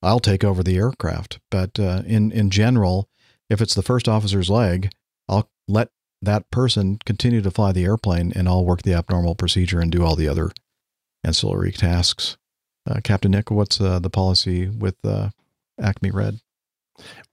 I'll 0.02 0.20
take 0.20 0.44
over 0.44 0.64
the 0.64 0.78
aircraft. 0.78 1.40
But 1.52 1.80
uh, 1.80 2.02
in 2.06 2.32
in 2.32 2.50
general, 2.50 3.08
if 3.50 3.62
it's 3.62 3.76
the 3.76 3.84
first 3.84 4.08
officer's 4.08 4.50
leg, 4.50 4.90
I'll 5.30 5.50
let 5.68 5.90
that 6.28 6.52
person 6.52 7.00
continue 7.06 7.42
to 7.42 7.52
fly 7.52 7.72
the 7.72 7.86
airplane, 7.86 8.32
and 8.36 8.48
I'll 8.48 8.66
work 8.66 8.84
the 8.84 8.94
abnormal 8.94 9.36
procedure 9.36 9.80
and 9.80 9.92
do 9.92 10.04
all 10.04 10.16
the 10.16 10.28
other 10.28 10.52
ancillary 11.24 11.72
tasks. 11.72 12.38
Uh, 12.86 13.00
Captain 13.04 13.32
Nick, 13.32 13.50
what's 13.50 13.82
uh, 13.82 14.00
the 14.00 14.10
policy 14.10 14.70
with 14.70 14.96
uh, 15.04 15.30
Acme 15.82 16.12
Red? 16.12 16.40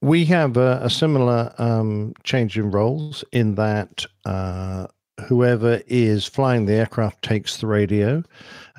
We 0.01 0.25
have 0.27 0.57
a, 0.57 0.81
a 0.83 0.91
similar 0.91 1.55
um, 1.59 2.15
change 2.23 2.59
in 2.59 2.71
roles 2.71 3.25
in 3.33 3.55
that 3.55 4.05
uh, 4.25 4.89
whoever 5.27 5.81
is 5.87 6.27
flying 6.27 6.67
the 6.67 6.75
aircraft 6.75 7.23
takes 7.23 7.57
the 7.59 7.67
radio 7.67 8.23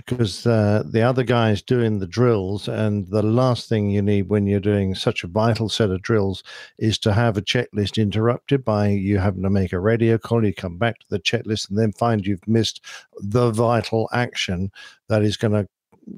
because 0.05 0.45
uh, 0.45 0.83
the 0.85 1.01
other 1.01 1.23
guy 1.23 1.51
is 1.51 1.61
doing 1.61 1.99
the 1.99 2.07
drills. 2.07 2.67
And 2.67 3.07
the 3.07 3.23
last 3.23 3.67
thing 3.67 3.89
you 3.89 4.01
need 4.01 4.29
when 4.29 4.45
you're 4.45 4.59
doing 4.59 4.93
such 4.93 5.23
a 5.23 5.27
vital 5.27 5.67
set 5.69 5.89
of 5.89 6.01
drills 6.01 6.43
is 6.77 6.97
to 6.99 7.13
have 7.13 7.37
a 7.37 7.41
checklist 7.41 8.01
interrupted 8.01 8.63
by 8.63 8.89
you 8.89 9.17
having 9.17 9.43
to 9.43 9.49
make 9.49 9.73
a 9.73 9.79
radio 9.79 10.17
call. 10.17 10.45
You 10.45 10.53
come 10.53 10.77
back 10.77 10.99
to 10.99 11.05
the 11.09 11.19
checklist 11.19 11.69
and 11.69 11.79
then 11.79 11.91
find 11.93 12.25
you've 12.25 12.47
missed 12.47 12.81
the 13.19 13.51
vital 13.51 14.09
action 14.13 14.71
that 15.09 15.23
is 15.23 15.37
going 15.37 15.53
to 15.53 15.67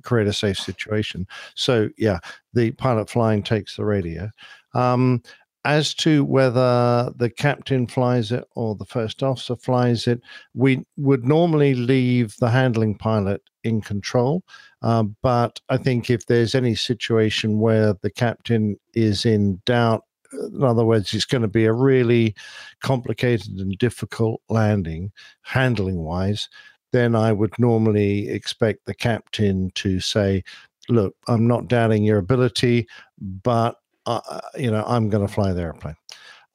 create 0.04 0.28
a 0.28 0.34
safe 0.34 0.58
situation. 0.58 1.26
So 1.56 1.90
yeah, 1.98 2.20
the 2.54 2.72
pilot 2.72 3.10
flying 3.10 3.42
takes 3.42 3.78
the 3.78 3.86
radio. 3.86 4.30
Um, 4.74 5.24
as 5.66 5.94
to 5.96 6.24
whether 6.24 7.12
the 7.18 7.30
captain 7.30 7.88
flies 7.88 8.32
it 8.32 8.46
or 8.56 8.76
the 8.76 8.86
first 8.86 9.22
officer 9.22 9.56
flies 9.56 10.08
it, 10.08 10.22
we 10.54 10.86
would 10.96 11.26
normally 11.26 11.74
leave 11.74 12.36
the 12.38 12.50
handling 12.50 12.96
pilot 12.96 13.42
in 13.64 13.82
control. 13.82 14.44
Uh, 14.82 15.04
but 15.22 15.60
I 15.70 15.78
think 15.78 16.10
if 16.10 16.26
there's 16.28 16.56
any 16.56 16.76
situation 16.76 17.60
where 17.60 17.94
the 18.02 18.10
captain 18.10 18.78
is 18.94 19.26
in 19.26 19.62
doubt, 19.66 20.04
in 20.32 20.64
other 20.64 20.86
words, 20.86 21.14
it's 21.14 21.26
going 21.26 21.42
to 21.42 21.48
be 21.48 21.66
a 21.66 21.74
really 21.74 22.36
complicated 22.82 23.58
and 23.58 23.78
difficult 23.78 24.42
landing, 24.50 25.12
handling 25.42 26.00
wise, 26.00 26.50
then 26.92 27.16
I 27.16 27.32
would 27.34 27.54
normally 27.60 28.30
expect 28.30 28.86
the 28.86 28.94
captain 28.94 29.72
to 29.76 30.00
say, 30.00 30.44
Look, 30.90 31.16
I'm 31.28 31.48
not 31.48 31.68
doubting 31.68 32.06
your 32.06 32.18
ability, 32.18 32.88
but 33.20 33.76
uh, 34.08 34.40
you 34.58 34.72
know, 34.72 34.84
I'm 34.88 35.10
going 35.10 35.26
to 35.26 35.34
fly 35.34 35.54
the 35.54 35.62
airplane, 35.62 35.96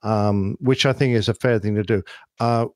um, 0.03 0.57
which 0.61 0.87
I 0.87 0.93
think 0.93 1.15
is 1.15 1.29
a 1.29 1.35
fair 1.35 1.59
thing 1.59 1.75
to 1.75 1.83
do. 1.83 2.03
Uh, 2.41 2.67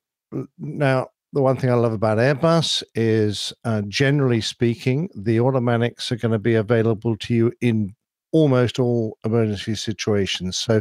now, 0.59 1.09
the 1.33 1.43
one 1.43 1.57
thing 1.57 1.71
I 1.71 1.75
love 1.75 1.93
about 1.93 2.19
Airbus 2.19 2.83
is, 2.95 3.53
uh, 3.65 3.83
generally 3.89 4.41
speaking, 4.41 5.09
the 5.15 5.41
automatics 5.41 6.11
are 6.13 6.17
going 6.17 6.33
to 6.33 6.39
be 6.39 6.55
available 6.55 7.17
to 7.19 7.35
you 7.35 7.53
in 7.61 7.95
almost 8.33 8.79
all 8.79 9.19
emergency 9.25 9.75
situations. 9.75 10.57
So, 10.57 10.81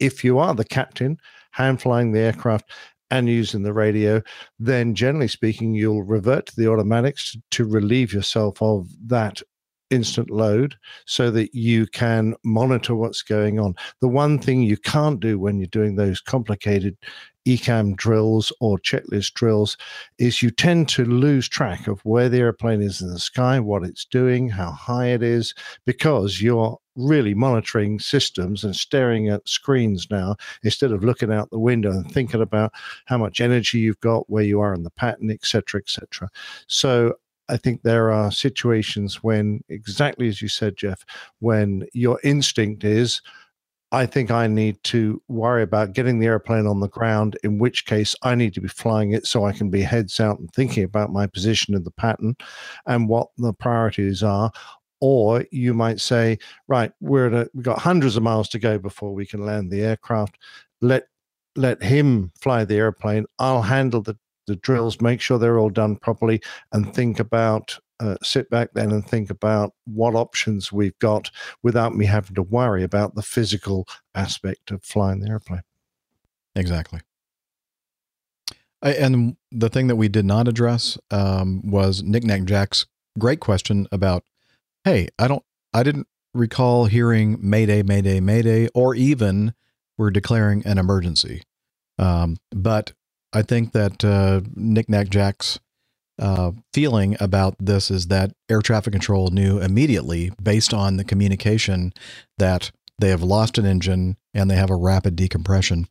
if 0.00 0.24
you 0.24 0.38
are 0.38 0.54
the 0.54 0.64
captain, 0.64 1.18
hand 1.52 1.80
flying 1.80 2.12
the 2.12 2.20
aircraft, 2.20 2.70
and 3.10 3.28
using 3.28 3.62
the 3.62 3.72
radio, 3.72 4.22
then 4.58 4.94
generally 4.94 5.28
speaking, 5.28 5.74
you'll 5.74 6.02
revert 6.02 6.46
to 6.46 6.56
the 6.56 6.66
automatics 6.66 7.32
to, 7.32 7.42
to 7.52 7.64
relieve 7.64 8.12
yourself 8.12 8.60
of 8.60 8.88
that 9.06 9.40
instant 9.94 10.30
load 10.30 10.76
so 11.06 11.30
that 11.30 11.54
you 11.54 11.86
can 11.86 12.34
monitor 12.44 12.94
what's 12.94 13.22
going 13.22 13.58
on. 13.58 13.74
The 14.00 14.08
one 14.08 14.38
thing 14.38 14.62
you 14.62 14.76
can't 14.76 15.20
do 15.20 15.38
when 15.38 15.58
you're 15.58 15.66
doing 15.68 15.96
those 15.96 16.20
complicated 16.20 16.96
ECAM 17.46 17.96
drills 17.96 18.52
or 18.60 18.78
checklist 18.78 19.34
drills 19.34 19.76
is 20.18 20.42
you 20.42 20.50
tend 20.50 20.88
to 20.88 21.04
lose 21.04 21.48
track 21.48 21.86
of 21.86 22.00
where 22.04 22.28
the 22.28 22.38
airplane 22.38 22.80
is 22.80 23.02
in 23.02 23.10
the 23.10 23.18
sky, 23.18 23.60
what 23.60 23.84
it's 23.84 24.04
doing, 24.04 24.48
how 24.48 24.70
high 24.70 25.08
it 25.08 25.22
is, 25.22 25.54
because 25.84 26.40
you're 26.40 26.78
really 26.96 27.34
monitoring 27.34 27.98
systems 27.98 28.64
and 28.64 28.74
staring 28.74 29.28
at 29.28 29.46
screens 29.48 30.06
now 30.10 30.36
instead 30.62 30.92
of 30.92 31.04
looking 31.04 31.32
out 31.32 31.50
the 31.50 31.58
window 31.58 31.90
and 31.90 32.10
thinking 32.10 32.40
about 32.40 32.72
how 33.06 33.18
much 33.18 33.40
energy 33.40 33.78
you've 33.78 34.00
got, 34.00 34.28
where 34.30 34.44
you 34.44 34.60
are 34.60 34.72
in 34.72 34.84
the 34.84 34.90
pattern, 34.90 35.30
etc., 35.30 35.80
etc. 35.80 36.30
So 36.66 37.14
I 37.48 37.56
think 37.56 37.82
there 37.82 38.10
are 38.10 38.30
situations 38.30 39.22
when, 39.22 39.62
exactly 39.68 40.28
as 40.28 40.40
you 40.40 40.48
said, 40.48 40.76
Jeff, 40.76 41.04
when 41.40 41.86
your 41.92 42.18
instinct 42.24 42.84
is, 42.84 43.20
I 43.92 44.06
think 44.06 44.30
I 44.32 44.48
need 44.48 44.82
to 44.84 45.22
worry 45.28 45.62
about 45.62 45.92
getting 45.92 46.18
the 46.18 46.26
airplane 46.26 46.66
on 46.66 46.80
the 46.80 46.88
ground, 46.88 47.38
in 47.44 47.58
which 47.58 47.86
case 47.86 48.16
I 48.22 48.34
need 48.34 48.52
to 48.54 48.60
be 48.60 48.68
flying 48.68 49.12
it 49.12 49.24
so 49.24 49.44
I 49.44 49.52
can 49.52 49.70
be 49.70 49.82
heads 49.82 50.18
out 50.18 50.40
and 50.40 50.50
thinking 50.52 50.82
about 50.82 51.12
my 51.12 51.28
position 51.28 51.74
in 51.74 51.84
the 51.84 51.92
pattern 51.92 52.34
and 52.86 53.08
what 53.08 53.28
the 53.38 53.52
priorities 53.52 54.22
are. 54.22 54.50
Or 55.00 55.44
you 55.52 55.74
might 55.74 56.00
say, 56.00 56.38
right, 56.66 56.90
we're 57.00 57.26
at 57.26 57.34
a, 57.34 57.50
we've 57.54 57.62
got 57.62 57.78
hundreds 57.78 58.16
of 58.16 58.22
miles 58.24 58.48
to 58.48 58.58
go 58.58 58.78
before 58.78 59.14
we 59.14 59.26
can 59.26 59.44
land 59.44 59.70
the 59.70 59.82
aircraft. 59.82 60.38
Let 60.80 61.04
let 61.56 61.80
him 61.82 62.32
fly 62.40 62.64
the 62.64 62.76
airplane. 62.76 63.26
I'll 63.38 63.62
handle 63.62 64.02
the 64.02 64.16
the 64.46 64.56
drills, 64.56 65.00
make 65.00 65.20
sure 65.20 65.38
they're 65.38 65.58
all 65.58 65.70
done 65.70 65.96
properly, 65.96 66.40
and 66.72 66.94
think 66.94 67.18
about 67.20 67.78
uh, 68.00 68.16
sit 68.22 68.50
back 68.50 68.70
then 68.74 68.90
and 68.90 69.06
think 69.06 69.30
about 69.30 69.72
what 69.84 70.14
options 70.14 70.72
we've 70.72 70.98
got 70.98 71.30
without 71.62 71.94
me 71.94 72.06
having 72.06 72.34
to 72.34 72.42
worry 72.42 72.82
about 72.82 73.14
the 73.14 73.22
physical 73.22 73.86
aspect 74.14 74.70
of 74.70 74.82
flying 74.82 75.20
the 75.20 75.30
airplane. 75.30 75.62
Exactly. 76.56 77.00
I, 78.82 78.92
and 78.92 79.36
the 79.50 79.68
thing 79.68 79.86
that 79.86 79.96
we 79.96 80.08
did 80.08 80.24
not 80.24 80.48
address 80.48 80.98
um, 81.10 81.62
was 81.64 82.02
Nick 82.02 82.24
Nack 82.24 82.44
Jack's 82.44 82.86
great 83.18 83.40
question 83.40 83.86
about, 83.92 84.24
hey, 84.84 85.08
I 85.18 85.28
don't, 85.28 85.44
I 85.72 85.82
didn't 85.82 86.08
recall 86.34 86.86
hearing 86.86 87.38
Mayday, 87.40 87.82
Mayday, 87.82 88.20
Mayday, 88.20 88.68
or 88.74 88.94
even 88.94 89.54
we're 89.96 90.10
declaring 90.10 90.66
an 90.66 90.78
emergency. 90.78 91.42
Um, 91.98 92.36
but 92.50 92.92
I 93.34 93.42
think 93.42 93.72
that 93.72 94.04
uh, 94.04 94.40
Nick 94.54 94.88
Nack 94.88 95.08
Jack's 95.08 95.58
uh, 96.18 96.52
feeling 96.72 97.16
about 97.18 97.56
this 97.58 97.90
is 97.90 98.06
that 98.06 98.32
air 98.48 98.62
traffic 98.62 98.92
control 98.92 99.28
knew 99.28 99.58
immediately, 99.58 100.30
based 100.40 100.72
on 100.72 100.96
the 100.96 101.04
communication, 101.04 101.92
that 102.38 102.70
they 102.98 103.08
have 103.08 103.22
lost 103.22 103.58
an 103.58 103.66
engine 103.66 104.16
and 104.32 104.48
they 104.48 104.54
have 104.54 104.70
a 104.70 104.76
rapid 104.76 105.16
decompression 105.16 105.88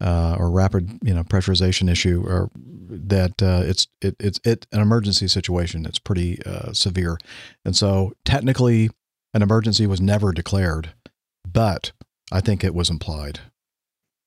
uh, 0.00 0.36
or 0.38 0.50
rapid, 0.50 0.98
you 1.02 1.14
know, 1.14 1.22
pressurization 1.22 1.90
issue, 1.90 2.24
or 2.26 2.50
that 2.54 3.40
uh, 3.42 3.62
it's 3.64 3.86
it, 4.00 4.16
it's 4.18 4.40
it 4.44 4.66
an 4.72 4.80
emergency 4.80 5.28
situation. 5.28 5.86
It's 5.86 5.98
pretty 5.98 6.42
uh, 6.44 6.72
severe, 6.72 7.18
and 7.64 7.76
so 7.76 8.14
technically, 8.24 8.90
an 9.34 9.42
emergency 9.42 9.86
was 9.86 10.00
never 10.00 10.32
declared, 10.32 10.94
but 11.46 11.92
I 12.32 12.40
think 12.40 12.64
it 12.64 12.74
was 12.74 12.90
implied. 12.90 13.40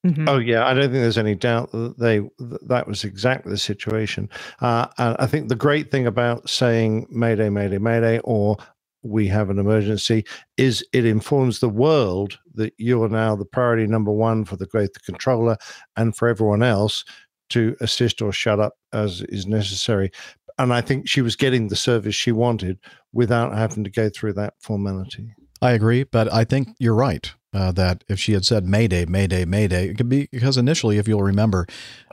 Mm-hmm. 0.06 0.28
Oh 0.28 0.38
yeah, 0.38 0.66
I 0.66 0.74
don't 0.74 0.84
think 0.84 0.96
there's 0.96 1.18
any 1.18 1.36
doubt 1.36 1.72
that 1.72 1.98
they 1.98 2.22
that 2.68 2.88
was 2.88 3.06
exactly 3.06 3.52
the 3.52 3.58
situation. 3.58 4.30
Uh, 4.60 4.88
and 4.98 5.16
I 5.18 5.28
think 5.28 5.48
the 5.48 5.56
great 5.56 5.92
thing 5.92 6.06
about 6.06 6.50
saying 6.50 7.08
"Mayday, 7.10 7.50
Mayday, 7.50 7.78
Mayday" 7.78 8.20
or 8.26 8.58
"We 9.02 9.28
have 9.28 9.50
an 9.50 9.60
emergency" 9.60 10.26
is 10.58 10.84
it 10.92 11.06
informs 11.06 11.60
the 11.60 11.70
world 11.70 12.38
that 12.56 12.74
you 12.78 13.02
are 13.02 13.10
now 13.10 13.38
the 13.38 13.46
priority 13.46 13.88
number 13.88 14.12
one 14.12 14.44
for 14.44 14.58
the 14.58 14.68
growth 14.68 15.02
controller 15.06 15.56
and 15.96 16.16
for 16.16 16.28
everyone 16.28 16.64
else 16.64 17.06
to 17.50 17.76
assist 17.80 18.22
or 18.22 18.34
shut 18.34 18.60
up 18.60 18.74
as 18.92 19.22
is 19.30 19.48
necessary. 19.48 20.12
And 20.60 20.74
I 20.74 20.82
think 20.82 21.08
she 21.08 21.22
was 21.22 21.38
getting 21.38 21.70
the 21.70 21.76
service 21.78 22.14
she 22.14 22.32
wanted 22.34 22.78
without 23.14 23.56
having 23.56 23.86
to 23.86 23.90
go 23.90 24.10
through 24.10 24.34
that 24.34 24.56
formality. 24.60 25.34
I 25.62 25.72
agree, 25.72 26.04
but 26.04 26.32
I 26.32 26.44
think 26.44 26.76
you're 26.78 26.94
right 26.94 27.34
uh, 27.54 27.72
that 27.74 28.04
if 28.08 28.20
she 28.20 28.34
had 28.34 28.46
said 28.46 28.66
Mayday, 28.66 29.06
Mayday, 29.06 29.46
Mayday, 29.46 29.90
it 29.90 29.98
could 29.98 30.10
be 30.10 30.28
because 30.32 30.58
initially, 30.58 30.98
if 30.98 31.08
you'll 31.08 31.24
remember, 31.24 31.68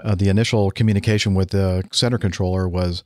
uh, 0.04 0.14
the 0.14 0.28
initial 0.28 0.70
communication 0.70 1.34
with 1.34 1.50
the 1.50 1.82
center 1.92 2.18
controller 2.18 2.68
was, 2.68 3.02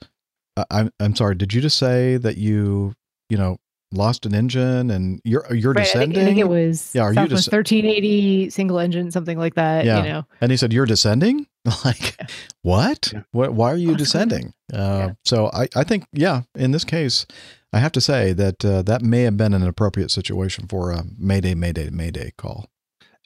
uh, 0.56 0.64
"I'm 0.70 0.90
I'm 1.00 1.14
sorry, 1.14 1.34
did 1.36 1.52
you 1.54 1.60
just 1.60 1.78
say 1.78 2.16
that 2.16 2.36
you 2.36 2.94
you 3.28 3.36
know 3.36 3.58
lost 3.92 4.26
an 4.26 4.34
engine 4.34 4.90
and 4.90 5.20
you're 5.24 5.46
you're 5.54 5.72
right, 5.72 5.84
descending?" 5.84 6.10
I 6.10 6.14
think, 6.14 6.22
I 6.22 6.26
think 6.26 6.38
it 6.40 6.48
was 6.48 6.92
yeah, 6.94 7.02
are 7.02 7.10
you 7.12 7.14
Southwest 7.14 7.52
1380 7.52 8.50
single 8.50 8.78
engine, 8.78 9.10
something 9.10 9.38
like 9.38 9.54
that. 9.54 9.84
Yeah, 9.84 9.98
You 9.98 10.08
know, 10.08 10.26
and 10.40 10.50
he 10.50 10.56
said, 10.56 10.72
"You're 10.72 10.86
descending." 10.86 11.46
like, 11.84 12.20
what? 12.62 13.12
What? 13.32 13.54
Why 13.54 13.72
are 13.72 13.76
you 13.76 13.96
descending? 14.04 14.54
Uh, 14.72 15.10
So 15.24 15.50
I 15.52 15.68
I 15.76 15.84
think 15.84 16.06
yeah, 16.12 16.42
in 16.54 16.72
this 16.72 16.84
case. 16.84 17.26
I 17.74 17.78
have 17.80 17.92
to 17.92 18.00
say 18.00 18.32
that 18.34 18.64
uh, 18.64 18.82
that 18.82 19.02
may 19.02 19.22
have 19.22 19.36
been 19.36 19.52
an 19.52 19.66
appropriate 19.66 20.12
situation 20.12 20.68
for 20.68 20.92
a 20.92 21.02
Mayday, 21.18 21.54
Mayday, 21.54 21.90
Mayday 21.90 22.32
call. 22.36 22.66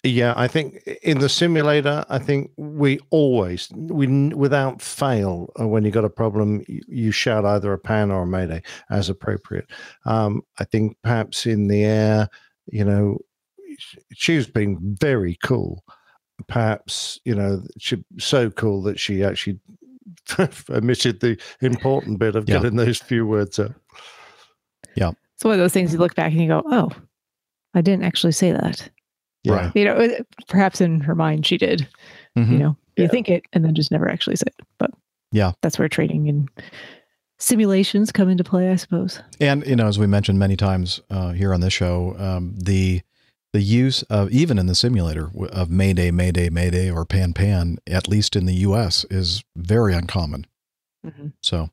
Yeah, 0.02 0.32
I 0.36 0.48
think 0.48 0.76
in 1.02 1.18
the 1.18 1.28
simulator, 1.28 2.04
I 2.08 2.18
think 2.18 2.52
we 2.56 2.98
always, 3.10 3.68
we 3.72 4.06
without 4.28 4.80
fail, 4.80 5.52
uh, 5.60 5.66
when 5.68 5.84
you 5.84 5.90
got 5.90 6.04
a 6.06 6.08
problem, 6.10 6.64
you, 6.66 6.80
you 6.88 7.10
shout 7.10 7.44
either 7.44 7.72
a 7.74 7.78
pan 7.78 8.10
or 8.10 8.22
a 8.22 8.26
mayday 8.26 8.62
as 8.90 9.10
appropriate. 9.10 9.66
Um, 10.06 10.42
I 10.58 10.64
think 10.64 10.96
perhaps 11.02 11.44
in 11.46 11.68
the 11.68 11.84
air, 11.84 12.28
you 12.72 12.84
know, 12.84 13.18
she 14.14 14.36
was 14.36 14.46
being 14.46 14.78
very 14.80 15.36
cool. 15.42 15.84
Perhaps 16.46 17.18
you 17.24 17.34
know, 17.34 17.62
she 17.78 18.02
so 18.18 18.50
cool 18.50 18.82
that 18.84 18.98
she 18.98 19.24
actually 19.24 19.58
omitted 20.70 21.20
the 21.20 21.38
important 21.60 22.18
bit 22.18 22.34
of 22.36 22.48
Yeah. 22.48 22.60
getting 22.62 22.76
those 22.76 22.98
few 22.98 23.26
words 23.26 23.58
out. 23.58 23.74
Yeah. 24.98 25.12
it's 25.34 25.44
one 25.44 25.54
of 25.54 25.58
those 25.60 25.72
things 25.72 25.92
you 25.92 25.98
look 25.98 26.14
back 26.14 26.32
and 26.32 26.40
you 26.40 26.48
go, 26.48 26.62
"Oh, 26.66 26.90
I 27.74 27.80
didn't 27.80 28.04
actually 28.04 28.32
say 28.32 28.52
that." 28.52 28.88
Right. 29.46 29.70
You 29.74 29.84
know, 29.84 30.08
perhaps 30.48 30.80
in 30.80 31.00
her 31.00 31.14
mind 31.14 31.46
she 31.46 31.56
did. 31.58 31.86
Mhm. 32.36 32.50
You 32.50 32.58
know, 32.58 32.76
you 32.96 33.08
think 33.08 33.28
it 33.30 33.44
and 33.52 33.64
then 33.64 33.74
just 33.74 33.90
never 33.90 34.08
actually 34.10 34.36
say 34.36 34.44
it. 34.48 34.66
But 34.78 34.90
Yeah. 35.32 35.52
that's 35.62 35.78
where 35.78 35.88
training 35.88 36.28
and 36.28 36.48
simulations 37.38 38.10
come 38.12 38.28
into 38.28 38.44
play, 38.44 38.70
I 38.70 38.76
suppose. 38.76 39.20
And 39.40 39.64
you 39.66 39.76
know, 39.76 39.86
as 39.86 39.98
we 39.98 40.06
mentioned 40.06 40.38
many 40.38 40.56
times 40.56 41.00
uh, 41.10 41.32
here 41.32 41.54
on 41.54 41.60
this 41.60 41.72
show, 41.72 42.16
um, 42.18 42.54
the 42.58 43.02
the 43.54 43.62
use 43.62 44.02
of 44.04 44.30
even 44.30 44.58
in 44.58 44.66
the 44.66 44.74
simulator 44.74 45.30
of 45.52 45.70
Mayday, 45.70 46.10
Mayday, 46.10 46.50
Mayday, 46.50 46.90
or 46.90 47.06
Pan 47.06 47.32
Pan, 47.32 47.78
at 47.86 48.06
least 48.06 48.36
in 48.36 48.44
the 48.44 48.54
U.S., 48.56 49.06
is 49.08 49.42
very 49.56 49.94
uncommon. 49.94 50.46
Mhm. 51.06 51.32
So, 51.42 51.70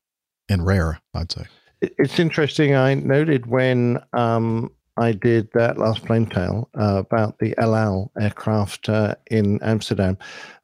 and 0.48 0.66
rare, 0.66 1.02
I'd 1.14 1.32
say. 1.34 1.44
It- 1.82 1.94
It's 1.98 2.20
interesting. 2.20 2.76
I 2.76 2.94
noted 2.96 3.46
when 3.48 4.00
um, 4.14 4.72
I 4.98 5.12
did 5.12 5.50
that 5.54 5.78
last 5.78 6.06
plane 6.06 6.26
tale 6.26 6.70
uh, 6.80 6.98
about 6.98 7.40
the 7.40 7.54
El 7.58 7.76
Al 7.76 8.12
aircraft 8.20 8.88
uh, 8.90 9.16
in 9.30 9.62
Amsterdam, 9.62 10.18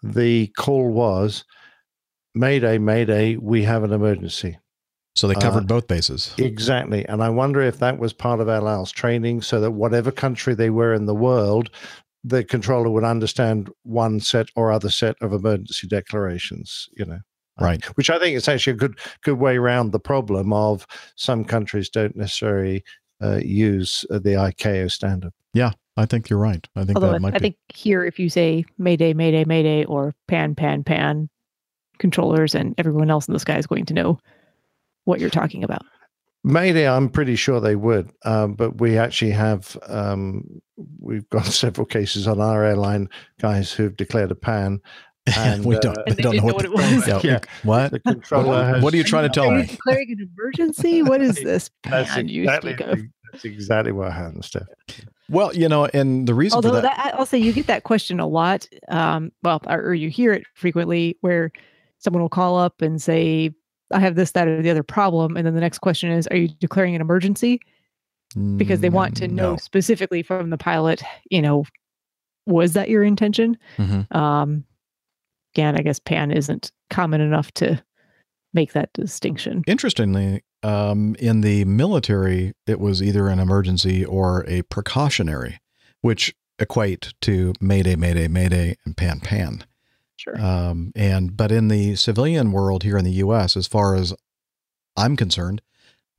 the 0.03 0.47
call 0.57 0.89
was 0.91 1.43
Mayday, 2.33 2.77
Mayday, 2.77 3.35
we 3.35 3.63
have 3.63 3.83
an 3.83 3.91
emergency. 3.91 4.57
So 5.15 5.27
they 5.27 5.35
covered 5.35 5.63
Uh, 5.63 5.75
both 5.75 5.87
bases. 5.87 6.33
Exactly. 6.37 7.05
And 7.07 7.21
I 7.21 7.27
wonder 7.29 7.61
if 7.61 7.79
that 7.79 7.99
was 7.99 8.13
part 8.13 8.39
of 8.39 8.47
El 8.47 8.69
Al's 8.69 8.93
training 8.93 9.41
so 9.41 9.59
that 9.59 9.71
whatever 9.71 10.09
country 10.11 10.55
they 10.55 10.69
were 10.69 10.93
in 10.93 11.05
the 11.05 11.13
world, 11.13 11.69
the 12.23 12.45
controller 12.45 12.89
would 12.89 13.03
understand 13.03 13.69
one 13.83 14.21
set 14.21 14.47
or 14.55 14.71
other 14.71 14.89
set 14.89 15.17
of 15.21 15.33
emergency 15.33 15.87
declarations, 15.87 16.87
you 16.97 17.03
know. 17.03 17.19
Right. 17.59 17.83
Which 17.97 18.09
I 18.09 18.17
think 18.17 18.35
is 18.35 18.47
actually 18.47 18.73
a 18.73 18.77
good 18.77 18.97
good 19.23 19.39
way 19.39 19.57
around 19.57 19.91
the 19.91 19.99
problem 19.99 20.53
of 20.53 20.87
some 21.15 21.43
countries 21.45 21.89
don't 21.89 22.15
necessarily 22.15 22.83
uh, 23.21 23.39
use 23.43 24.05
uh, 24.09 24.19
the 24.19 24.31
ICAO 24.31 24.89
standard. 24.89 25.31
Yeah, 25.53 25.71
I 25.97 26.05
think 26.05 26.29
you're 26.29 26.39
right. 26.39 26.65
I 26.75 26.85
think 26.85 26.95
Although 26.95 27.11
that 27.11 27.21
might 27.21 27.35
I 27.35 27.37
be. 27.37 27.41
think 27.41 27.57
here, 27.73 28.03
if 28.03 28.17
you 28.19 28.29
say 28.29 28.65
Mayday, 28.77 29.13
Mayday, 29.13 29.43
Mayday, 29.45 29.83
or 29.85 30.15
Pan, 30.27 30.55
Pan, 30.55 30.83
Pan, 30.83 31.29
controllers 31.99 32.55
and 32.55 32.73
everyone 32.77 33.09
else 33.11 33.27
in 33.27 33.33
the 33.33 33.39
sky 33.39 33.57
is 33.57 33.67
going 33.67 33.85
to 33.85 33.93
know 33.93 34.19
what 35.05 35.19
you're 35.19 35.29
talking 35.29 35.63
about. 35.63 35.85
Mayday, 36.43 36.87
I'm 36.89 37.07
pretty 37.07 37.35
sure 37.35 37.59
they 37.59 37.75
would, 37.75 38.11
um, 38.25 38.55
but 38.55 38.81
we 38.81 38.97
actually 38.97 39.31
have 39.31 39.77
um, 39.87 40.61
we've 40.99 41.29
got 41.29 41.45
several 41.63 41.85
cases 41.85 42.27
on 42.27 42.41
our 42.41 42.63
airline 42.63 43.07
guys 43.39 43.71
who've 43.71 43.95
declared 43.95 44.31
a 44.31 44.35
pan. 44.35 44.81
And, 45.37 45.63
we 45.63 45.77
don't, 45.79 45.97
uh, 45.97 46.03
they 46.07 46.23
don't 46.23 46.35
know 46.37 46.45
what, 46.45 46.65
it 46.65 46.71
was. 46.71 47.07
Yeah, 47.07 47.19
Yeah. 47.23 47.39
What? 47.63 47.91
the 47.91 47.99
controller 47.99 48.63
has, 48.65 48.83
What 48.83 48.93
are 48.93 48.97
you 48.97 49.03
trying 49.03 49.23
to 49.23 49.29
tell 49.29 49.49
Are 49.51 49.57
you 49.57 49.61
me? 49.61 49.67
declaring 49.67 50.11
an 50.11 50.29
emergency? 50.35 51.03
What 51.03 51.21
is 51.21 51.35
this 51.43 51.69
That's 51.83 52.09
pan 52.11 52.27
you 52.27 52.43
exactly, 52.43 52.73
speak 52.73 52.87
of? 52.87 52.99
that's 53.31 53.45
exactly 53.45 53.91
what 53.91 54.11
happened, 54.11 54.43
Steph. 54.45 54.63
Well, 55.29 55.55
you 55.55 55.69
know, 55.69 55.85
and 55.85 56.27
the 56.27 56.33
reason 56.33 56.55
Although 56.57 56.69
for 56.69 56.81
that, 56.81 56.97
that, 56.97 57.15
I'll 57.15 57.27
say 57.27 57.37
you 57.37 57.53
get 57.53 57.67
that 57.67 57.83
question 57.83 58.19
a 58.19 58.27
lot. 58.27 58.67
Um, 58.87 59.31
well, 59.43 59.61
or, 59.67 59.81
or 59.89 59.93
you 59.93 60.09
hear 60.09 60.33
it 60.33 60.43
frequently 60.55 61.17
where 61.21 61.51
someone 61.99 62.21
will 62.21 62.29
call 62.29 62.57
up 62.57 62.81
and 62.81 62.99
say, 63.01 63.51
I 63.91 63.99
have 63.99 64.15
this, 64.15 64.31
that, 64.31 64.47
or 64.47 64.61
the 64.61 64.71
other 64.71 64.83
problem. 64.83 65.37
And 65.37 65.45
then 65.45 65.53
the 65.53 65.61
next 65.61 65.79
question 65.79 66.09
is, 66.11 66.25
Are 66.27 66.35
you 66.35 66.47
declaring 66.47 66.95
an 66.95 67.01
emergency? 67.01 67.61
Because 68.57 68.79
they 68.79 68.89
want 68.89 69.15
to 69.17 69.27
Mm, 69.27 69.33
know 69.33 69.51
no. 69.51 69.57
specifically 69.57 70.23
from 70.23 70.49
the 70.49 70.57
pilot, 70.57 71.03
you 71.29 71.41
know, 71.41 71.65
was 72.47 72.73
that 72.73 72.89
your 72.89 73.03
intention? 73.03 73.57
Mhm. 73.77 74.13
Um, 74.15 74.63
again, 75.53 75.77
I 75.77 75.81
guess 75.81 75.99
pan 75.99 76.31
isn't 76.31 76.71
common 76.89 77.21
enough 77.21 77.51
to 77.53 77.83
make 78.53 78.73
that 78.73 78.91
distinction. 78.93 79.63
Interestingly, 79.67 80.43
um, 80.63 81.15
in 81.19 81.41
the 81.41 81.65
military, 81.65 82.53
it 82.67 82.79
was 82.79 83.01
either 83.01 83.27
an 83.27 83.39
emergency 83.39 84.05
or 84.05 84.45
a 84.47 84.61
precautionary, 84.63 85.59
which 86.01 86.35
equate 86.59 87.13
to 87.21 87.53
Mayday, 87.59 87.95
Mayday, 87.95 88.27
Mayday, 88.27 88.77
and 88.85 88.95
Pan 88.95 89.19
Pan. 89.19 89.65
Sure. 90.17 90.39
Um, 90.39 90.91
and 90.95 91.35
but 91.35 91.51
in 91.51 91.67
the 91.67 91.95
civilian 91.95 92.51
world 92.51 92.83
here 92.83 92.97
in 92.97 93.05
the 93.05 93.11
U.S., 93.11 93.57
as 93.57 93.67
far 93.67 93.95
as 93.95 94.13
I'm 94.95 95.15
concerned, 95.15 95.61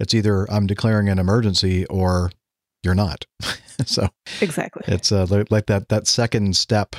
it's 0.01 0.15
either 0.15 0.51
I'm 0.51 0.67
declaring 0.67 1.09
an 1.09 1.21
emergency 1.21 1.87
or 1.87 2.33
you're 2.83 2.97
not. 2.97 3.27
so 3.87 4.09
exactly. 4.41 4.83
it's 4.89 5.13
uh, 5.13 5.45
like 5.51 5.67
that 5.67 5.89
that 5.91 6.09
second 6.09 6.57
step 6.57 6.97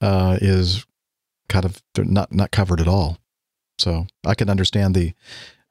uh, 0.00 0.38
is 0.40 0.86
kind 1.48 1.64
of 1.64 1.82
not 1.96 2.32
not 2.32 2.50
covered 2.50 2.80
at 2.80 2.88
all. 2.88 3.18
So 3.78 4.06
I 4.24 4.34
can 4.34 4.48
understand 4.48 4.94
the 4.94 5.12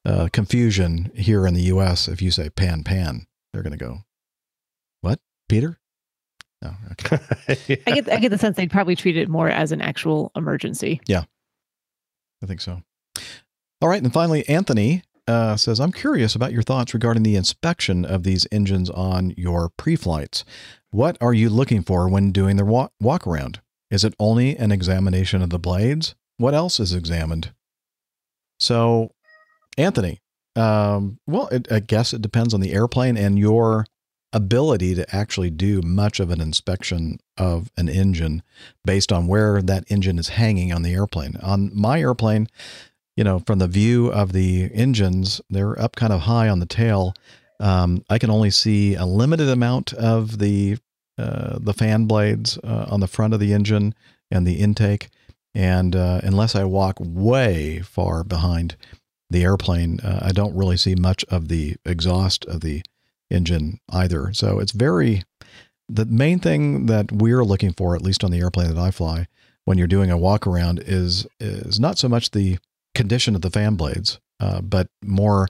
uh, 0.05 0.29
confusion 0.31 1.11
here 1.15 1.47
in 1.47 1.53
the 1.53 1.63
U.S. 1.63 2.07
If 2.07 2.21
you 2.21 2.31
say 2.31 2.49
pan 2.49 2.83
pan, 2.83 3.25
they're 3.51 3.63
going 3.63 3.77
to 3.77 3.83
go, 3.83 3.99
"What, 5.01 5.19
Peter?" 5.49 5.79
No, 6.61 6.73
okay. 6.91 7.19
I 7.87 7.91
get 7.91 8.09
I 8.09 8.17
get 8.17 8.29
the 8.29 8.37
sense 8.37 8.57
they'd 8.57 8.71
probably 8.71 8.95
treat 8.95 9.17
it 9.17 9.29
more 9.29 9.49
as 9.49 9.71
an 9.71 9.81
actual 9.81 10.31
emergency. 10.35 11.01
Yeah, 11.07 11.23
I 12.43 12.45
think 12.45 12.61
so. 12.61 12.81
All 13.81 13.89
right, 13.89 14.01
and 14.01 14.13
finally, 14.13 14.47
Anthony 14.47 15.03
uh, 15.27 15.57
says, 15.57 15.79
"I'm 15.79 15.91
curious 15.91 16.35
about 16.35 16.53
your 16.53 16.63
thoughts 16.63 16.93
regarding 16.93 17.23
the 17.23 17.35
inspection 17.35 18.05
of 18.05 18.23
these 18.23 18.47
engines 18.51 18.89
on 18.89 19.33
your 19.37 19.69
pre-flights. 19.77 20.45
What 20.91 21.17
are 21.19 21.33
you 21.33 21.49
looking 21.49 21.81
for 21.81 22.07
when 22.07 22.31
doing 22.31 22.55
the 22.55 22.65
walk, 22.65 22.93
walk 23.01 23.27
around? 23.27 23.59
Is 23.89 24.03
it 24.03 24.13
only 24.19 24.57
an 24.57 24.71
examination 24.71 25.41
of 25.41 25.49
the 25.49 25.59
blades? 25.59 26.15
What 26.37 26.53
else 26.53 26.79
is 26.79 26.93
examined?" 26.93 27.51
So, 28.59 29.11
Anthony, 29.77 30.19
um, 30.55 31.19
well, 31.27 31.47
it, 31.47 31.71
I 31.71 31.79
guess 31.79 32.13
it 32.13 32.21
depends 32.21 32.53
on 32.53 32.61
the 32.61 32.73
airplane 32.73 33.17
and 33.17 33.37
your 33.37 33.85
ability 34.33 34.93
to 34.95 35.15
actually 35.15 35.49
do 35.49 35.81
much 35.81 36.19
of 36.19 36.29
an 36.29 36.41
inspection 36.41 37.17
of 37.37 37.71
an 37.77 37.87
engine 37.87 38.43
based 38.83 39.11
on 39.11 39.27
where 39.27 39.61
that 39.61 39.85
engine 39.87 40.19
is 40.19 40.29
hanging 40.29 40.73
on 40.73 40.81
the 40.81 40.93
airplane. 40.93 41.37
On 41.41 41.71
my 41.73 41.99
airplane, 42.01 42.47
you 43.15 43.23
know, 43.23 43.39
from 43.39 43.59
the 43.59 43.67
view 43.67 44.11
of 44.11 44.33
the 44.33 44.69
engines, 44.73 45.39
they're 45.49 45.79
up 45.81 45.95
kind 45.95 46.11
of 46.11 46.21
high 46.21 46.49
on 46.49 46.59
the 46.59 46.65
tail. 46.65 47.13
Um, 47.61 48.03
I 48.09 48.19
can 48.19 48.29
only 48.29 48.51
see 48.51 48.95
a 48.95 49.05
limited 49.05 49.47
amount 49.47 49.93
of 49.93 50.39
the 50.39 50.77
the 51.17 51.73
fan 51.73 52.05
blades 52.05 52.57
uh, 52.63 52.87
on 52.89 52.99
the 52.99 53.07
front 53.07 53.33
of 53.33 53.39
the 53.39 53.53
engine 53.53 53.93
and 54.31 54.45
the 54.45 54.55
intake, 54.55 55.09
and 55.53 55.95
uh, 55.95 56.19
unless 56.23 56.55
I 56.55 56.63
walk 56.65 56.97
way 56.99 57.79
far 57.79 58.23
behind 58.23 58.75
the 59.29 59.43
airplane, 59.43 59.99
uh, 60.01 60.19
I 60.21 60.31
don't 60.31 60.55
really 60.55 60.77
see 60.77 60.95
much 60.95 61.23
of 61.25 61.47
the 61.47 61.75
exhaust 61.85 62.45
of 62.45 62.61
the 62.61 62.83
engine 63.31 63.79
either. 63.89 64.33
So 64.33 64.59
it's 64.59 64.71
very 64.71 65.23
the 65.87 66.05
main 66.05 66.39
thing 66.39 66.87
that 66.87 67.11
we're 67.11 67.43
looking 67.43 67.73
for, 67.73 67.95
at 67.95 68.01
least 68.01 68.23
on 68.23 68.31
the 68.31 68.39
airplane 68.39 68.73
that 68.73 68.81
I 68.81 68.91
fly, 68.91 69.27
when 69.65 69.77
you're 69.77 69.87
doing 69.87 70.11
a 70.11 70.17
walk 70.17 70.45
around, 70.47 70.79
is 70.85 71.27
is 71.39 71.79
not 71.79 71.97
so 71.97 72.09
much 72.09 72.31
the 72.31 72.57
condition 72.93 73.35
of 73.35 73.41
the 73.41 73.51
fan 73.51 73.75
blades, 73.75 74.19
uh, 74.39 74.61
but 74.61 74.89
more 75.03 75.47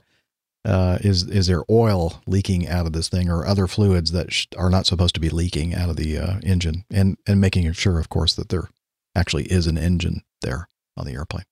uh, 0.66 0.98
is 1.00 1.22
is 1.28 1.46
there 1.46 1.62
oil 1.70 2.20
leaking 2.26 2.66
out 2.68 2.86
of 2.86 2.92
this 2.92 3.08
thing 3.08 3.30
or 3.30 3.46
other 3.46 3.66
fluids 3.66 4.10
that 4.10 4.32
sh- 4.32 4.46
are 4.58 4.68
not 4.68 4.84
supposed 4.84 5.14
to 5.14 5.20
be 5.20 5.30
leaking 5.30 5.74
out 5.74 5.88
of 5.88 5.96
the 5.96 6.18
uh, 6.18 6.40
engine, 6.42 6.84
and 6.90 7.16
and 7.26 7.40
making 7.40 7.70
sure, 7.72 8.00
of 8.00 8.08
course, 8.08 8.34
that 8.34 8.48
there 8.48 8.68
actually 9.14 9.44
is 9.44 9.66
an 9.66 9.78
engine 9.78 10.22
there 10.42 10.68
on 10.96 11.06
the 11.06 11.12
airplane, 11.12 11.46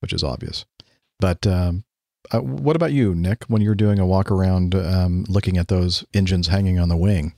which 0.00 0.12
is 0.12 0.22
obvious. 0.22 0.66
But 1.18 1.46
um, 1.46 1.84
uh, 2.30 2.40
what 2.40 2.76
about 2.76 2.92
you, 2.92 3.14
Nick? 3.14 3.44
When 3.44 3.62
you're 3.62 3.74
doing 3.74 3.98
a 3.98 4.06
walk 4.06 4.30
around, 4.30 4.74
um, 4.74 5.24
looking 5.28 5.56
at 5.56 5.68
those 5.68 6.04
engines 6.12 6.48
hanging 6.48 6.78
on 6.78 6.90
the 6.90 6.96
wing, 6.96 7.32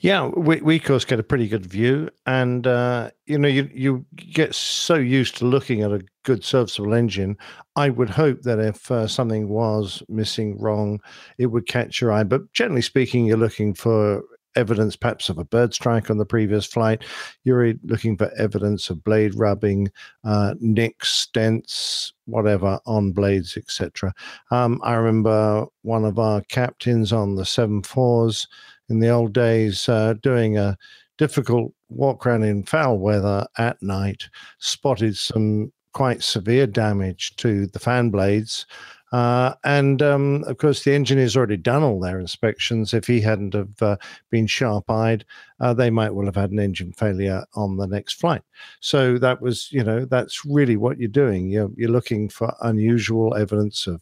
Yeah, 0.00 0.26
we, 0.26 0.76
of 0.76 0.84
course 0.84 1.04
get 1.04 1.18
a 1.18 1.22
pretty 1.22 1.48
good 1.48 1.64
view, 1.64 2.10
and 2.26 2.66
uh, 2.66 3.10
you 3.26 3.38
know 3.38 3.48
you 3.48 3.70
you 3.72 4.04
get 4.16 4.54
so 4.54 4.96
used 4.96 5.36
to 5.38 5.46
looking 5.46 5.82
at 5.82 5.92
a 5.92 6.04
good 6.24 6.44
serviceable 6.44 6.92
engine. 6.94 7.36
I 7.74 7.88
would 7.88 8.10
hope 8.10 8.42
that 8.42 8.58
if 8.58 8.90
uh, 8.90 9.06
something 9.06 9.48
was 9.48 10.02
missing, 10.08 10.58
wrong, 10.58 11.00
it 11.38 11.46
would 11.46 11.66
catch 11.66 12.00
your 12.00 12.12
eye. 12.12 12.24
But 12.24 12.52
generally 12.52 12.82
speaking, 12.82 13.24
you're 13.24 13.38
looking 13.38 13.72
for 13.74 14.22
evidence, 14.56 14.96
perhaps 14.96 15.30
of 15.30 15.38
a 15.38 15.44
bird 15.44 15.72
strike 15.72 16.10
on 16.10 16.18
the 16.18 16.26
previous 16.26 16.66
flight. 16.66 17.02
You're 17.44 17.72
looking 17.84 18.16
for 18.16 18.30
evidence 18.36 18.90
of 18.90 19.02
blade 19.02 19.34
rubbing, 19.34 19.88
uh, 20.24 20.54
nicks, 20.60 21.28
dents, 21.32 22.12
whatever 22.26 22.78
on 22.86 23.12
blades, 23.12 23.56
etc. 23.56 24.12
Um, 24.50 24.80
I 24.82 24.94
remember 24.94 25.66
one 25.80 26.04
of 26.04 26.18
our 26.18 26.42
captains 26.42 27.12
on 27.12 27.36
the 27.36 27.46
seven 27.46 27.82
fours 27.82 28.46
in 28.92 29.00
the 29.00 29.08
old 29.08 29.32
days 29.32 29.88
uh, 29.88 30.14
doing 30.22 30.56
a 30.56 30.76
difficult 31.18 31.72
walk 31.88 32.26
around 32.26 32.44
in 32.44 32.62
foul 32.62 32.98
weather 32.98 33.46
at 33.58 33.82
night, 33.82 34.28
spotted 34.58 35.16
some 35.16 35.72
quite 35.92 36.22
severe 36.22 36.66
damage 36.66 37.34
to 37.36 37.66
the 37.66 37.78
fan 37.78 38.10
blades. 38.10 38.66
Uh, 39.12 39.54
and 39.64 40.00
um, 40.00 40.42
of 40.44 40.56
course, 40.56 40.84
the 40.84 40.94
engineers 40.94 41.36
already 41.36 41.56
done 41.56 41.82
all 41.82 42.00
their 42.00 42.18
inspections. 42.18 42.94
If 42.94 43.06
he 43.06 43.20
hadn't 43.20 43.52
have 43.52 43.82
uh, 43.82 43.96
been 44.30 44.46
sharp-eyed, 44.46 45.26
uh, 45.60 45.74
they 45.74 45.90
might 45.90 46.14
well 46.14 46.24
have 46.24 46.36
had 46.36 46.50
an 46.50 46.58
engine 46.58 46.94
failure 46.94 47.44
on 47.54 47.76
the 47.76 47.86
next 47.86 48.14
flight. 48.14 48.40
So 48.80 49.18
that 49.18 49.42
was, 49.42 49.70
you 49.70 49.84
know, 49.84 50.06
that's 50.06 50.46
really 50.46 50.78
what 50.78 50.98
you're 50.98 51.08
doing. 51.08 51.50
You're 51.50 51.70
you're 51.76 51.90
looking 51.90 52.30
for 52.30 52.54
unusual 52.62 53.34
evidence 53.34 53.86
of 53.86 54.00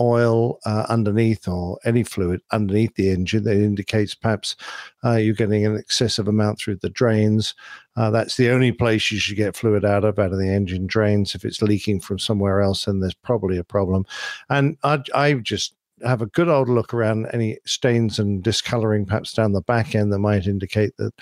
oil 0.00 0.58
uh, 0.66 0.86
underneath 0.88 1.46
or 1.46 1.78
any 1.84 2.02
fluid 2.02 2.40
underneath 2.52 2.94
the 2.94 3.10
engine 3.10 3.44
that 3.44 3.56
indicates 3.56 4.14
perhaps 4.14 4.56
uh, 5.04 5.14
you're 5.14 5.34
getting 5.34 5.64
an 5.64 5.76
excessive 5.76 6.28
amount 6.28 6.58
through 6.58 6.76
the 6.76 6.90
drains. 6.90 7.54
Uh, 7.96 8.10
that's 8.10 8.36
the 8.36 8.50
only 8.50 8.72
place 8.72 9.10
you 9.10 9.18
should 9.18 9.36
get 9.36 9.56
fluid 9.56 9.84
out 9.84 10.04
of, 10.04 10.18
out 10.18 10.32
of 10.32 10.38
the 10.38 10.48
engine 10.48 10.86
drains. 10.86 11.34
If 11.34 11.44
it's 11.44 11.62
leaking 11.62 12.00
from 12.00 12.18
somewhere 12.18 12.60
else, 12.60 12.84
then 12.86 13.00
there's 13.00 13.14
probably 13.14 13.56
a 13.56 13.64
problem. 13.64 14.04
And 14.50 14.76
I, 14.82 15.00
I 15.14 15.34
just 15.34 15.74
have 16.02 16.22
a 16.22 16.26
good 16.26 16.48
old 16.48 16.68
look 16.68 16.92
around 16.92 17.26
any 17.32 17.58
stains 17.64 18.18
and 18.18 18.42
discoloring 18.42 19.06
perhaps 19.06 19.32
down 19.32 19.52
the 19.52 19.60
back 19.62 19.94
end 19.94 20.12
that 20.12 20.18
might 20.18 20.46
indicate 20.46 20.96
that 20.96 21.12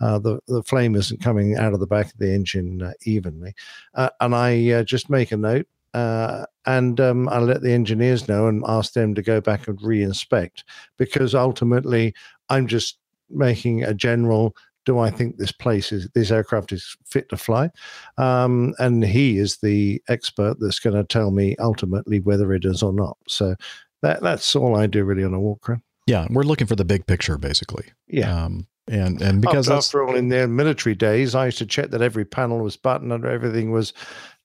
uh, 0.00 0.18
the, 0.18 0.38
the 0.46 0.62
flame 0.62 0.94
isn't 0.94 1.20
coming 1.20 1.56
out 1.56 1.74
of 1.74 1.80
the 1.80 1.86
back 1.86 2.06
of 2.06 2.18
the 2.18 2.32
engine 2.32 2.80
uh, 2.82 2.92
evenly. 3.02 3.54
Uh, 3.94 4.10
and 4.20 4.34
I 4.34 4.70
uh, 4.70 4.82
just 4.84 5.10
make 5.10 5.32
a 5.32 5.36
note 5.36 5.66
uh, 5.94 6.46
and 6.66 7.00
um, 7.00 7.28
I 7.28 7.38
let 7.38 7.62
the 7.62 7.72
engineers 7.72 8.28
know 8.28 8.46
and 8.46 8.62
ask 8.66 8.92
them 8.92 9.14
to 9.14 9.22
go 9.22 9.40
back 9.40 9.68
and 9.68 9.80
re-inspect 9.82 10.64
because 10.98 11.34
ultimately 11.34 12.14
I'm 12.48 12.66
just 12.66 12.98
making 13.30 13.84
a 13.84 13.94
general 13.94 14.54
do 14.86 14.98
I 14.98 15.10
think 15.10 15.36
this 15.36 15.52
place 15.52 15.92
is 15.92 16.08
this 16.14 16.30
aircraft 16.30 16.72
is 16.72 16.96
fit 17.04 17.28
to 17.28 17.36
fly? 17.36 17.70
Um, 18.16 18.74
and 18.78 19.04
he 19.04 19.38
is 19.38 19.58
the 19.58 20.02
expert 20.08 20.56
that's 20.58 20.78
going 20.78 20.96
to 20.96 21.04
tell 21.04 21.30
me 21.30 21.54
ultimately 21.58 22.20
whether 22.20 22.52
it 22.54 22.64
is 22.64 22.82
or 22.82 22.92
not. 22.92 23.16
So 23.28 23.54
that 24.02 24.22
that's 24.22 24.56
all 24.56 24.76
I 24.76 24.86
do 24.86 25.04
really 25.04 25.24
on 25.24 25.34
a 25.34 25.40
walk 25.40 25.68
around. 25.68 25.82
Yeah, 26.06 26.26
we're 26.30 26.42
looking 26.42 26.66
for 26.66 26.76
the 26.76 26.84
big 26.84 27.06
picture, 27.06 27.36
basically. 27.36 27.84
Yeah. 28.08 28.44
Um, 28.44 28.66
and 28.88 29.22
and 29.22 29.40
because 29.40 29.68
after, 29.68 30.02
after 30.02 30.08
all, 30.08 30.16
in 30.16 30.28
their 30.28 30.48
military 30.48 30.94
days, 30.94 31.34
I 31.34 31.46
used 31.46 31.58
to 31.58 31.66
check 31.66 31.90
that 31.90 32.02
every 32.02 32.24
panel 32.24 32.58
was 32.58 32.76
buttoned 32.76 33.12
and 33.12 33.24
everything 33.24 33.70
was 33.70 33.92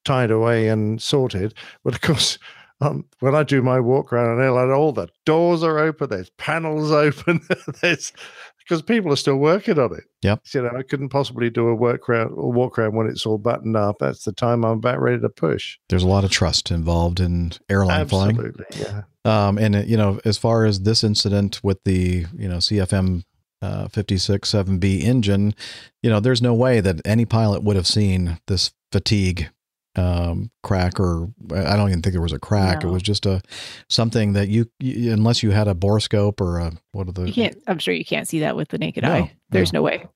tied 0.06 0.32
away 0.32 0.69
and 0.69 1.02
sorted. 1.02 1.53
But 1.84 1.95
of 1.95 2.02
course, 2.02 2.38
um, 2.82 3.06
when 3.19 3.36
I 3.36 3.44
do 3.44 3.61
my 3.61 3.80
walk 3.80 4.11
around 4.11 4.38
an 4.38 4.44
airline, 4.44 4.72
all 4.72 4.91
the 4.91 5.07
doors 5.26 5.64
are 5.64 5.80
open, 5.80 6.10
there's 6.10 6.30
panels 6.32 6.91
open, 6.91 7.41
there's 7.82 8.11
because 8.60 8.82
people 8.82 9.14
are 9.14 9.18
still 9.18 9.38
working 9.38 9.77
on 9.77 9.94
it. 9.94 10.06
Yep. 10.23 10.41
You 10.53 10.64
know, 10.64 10.72
I 10.76 10.82
couldn't 10.82 11.10
possibly 11.10 11.52
do 11.52 11.68
a 11.68 11.76
work 11.76 12.10
around 12.10 12.32
or 12.32 12.52
walk 12.52 12.80
around 12.80 12.95
when 12.95 13.07
it's 13.07 13.26
all 13.26 13.38
buttoned 13.38 13.77
up. 13.77 13.98
That's 13.99 14.23
the 14.23 14.32
time 14.32 14.65
I'm 14.65 14.80
about 14.80 14.99
ready 14.99 15.22
to 15.22 15.30
push. 15.30 15.77
there's 15.90 16.03
a 16.03 16.07
lot 16.07 16.23
of 16.23 16.32
trust 16.32 16.72
involved 16.72 17.19
in 17.19 17.53
airline 17.69 18.07
flying. 18.07 18.32
Absolutely, 18.32 18.65
yeah. 18.80 19.03
Um, 19.23 19.57
and 19.57 19.76
uh, 19.76 19.80
you 19.80 19.98
know, 19.98 20.19
as 20.26 20.38
far 20.38 20.65
as 20.65 20.82
this 20.82 21.03
incident 21.03 21.61
with 21.64 21.84
the 21.84 22.26
you 22.36 22.48
know 22.48 22.57
CFM 22.57 23.23
uh, 23.61 23.88
56 23.88 24.52
7B 24.52 25.03
engine, 25.03 25.56
you 26.02 26.10
know, 26.10 26.19
there's 26.19 26.41
no 26.41 26.53
way 26.53 26.80
that 26.82 27.02
any 27.06 27.26
pilot 27.26 27.64
would 27.64 27.76
have 27.76 27.88
seen 27.88 28.40
this 28.48 28.72
fatigue 28.91 29.49
um, 29.95 30.51
crack, 30.63 30.99
or 30.99 31.30
I 31.51 31.76
don't 31.76 31.89
even 31.89 32.01
think 32.01 32.13
there 32.13 32.22
was 32.22 32.34
a 32.34 32.39
crack. 32.39 32.84
It 32.84 32.88
was 32.88 33.01
just 33.01 33.26
a 33.26 33.41
something 33.89 34.34
that 34.34 34.49
you, 34.49 34.69
you, 34.80 35.11
unless 35.13 35.41
you 35.43 35.51
had 35.51 35.67
a 35.67 35.73
borescope 35.73 36.41
or 36.41 36.59
a 36.59 36.73
what 36.91 37.07
are 37.07 37.11
the 37.11 37.26
You 37.27 37.34
can't. 37.34 37.57
I'm 37.67 37.80
sure 37.80 37.93
you 37.93 38.05
can't 38.05 38.27
see 38.27 38.39
that 38.39 38.55
with 38.55 38.69
the 38.69 38.77
naked 38.77 39.03
No, 39.03 39.11
eye. 39.11 39.34
There's 39.49 39.73
no, 39.73 39.81
way. 39.81 40.07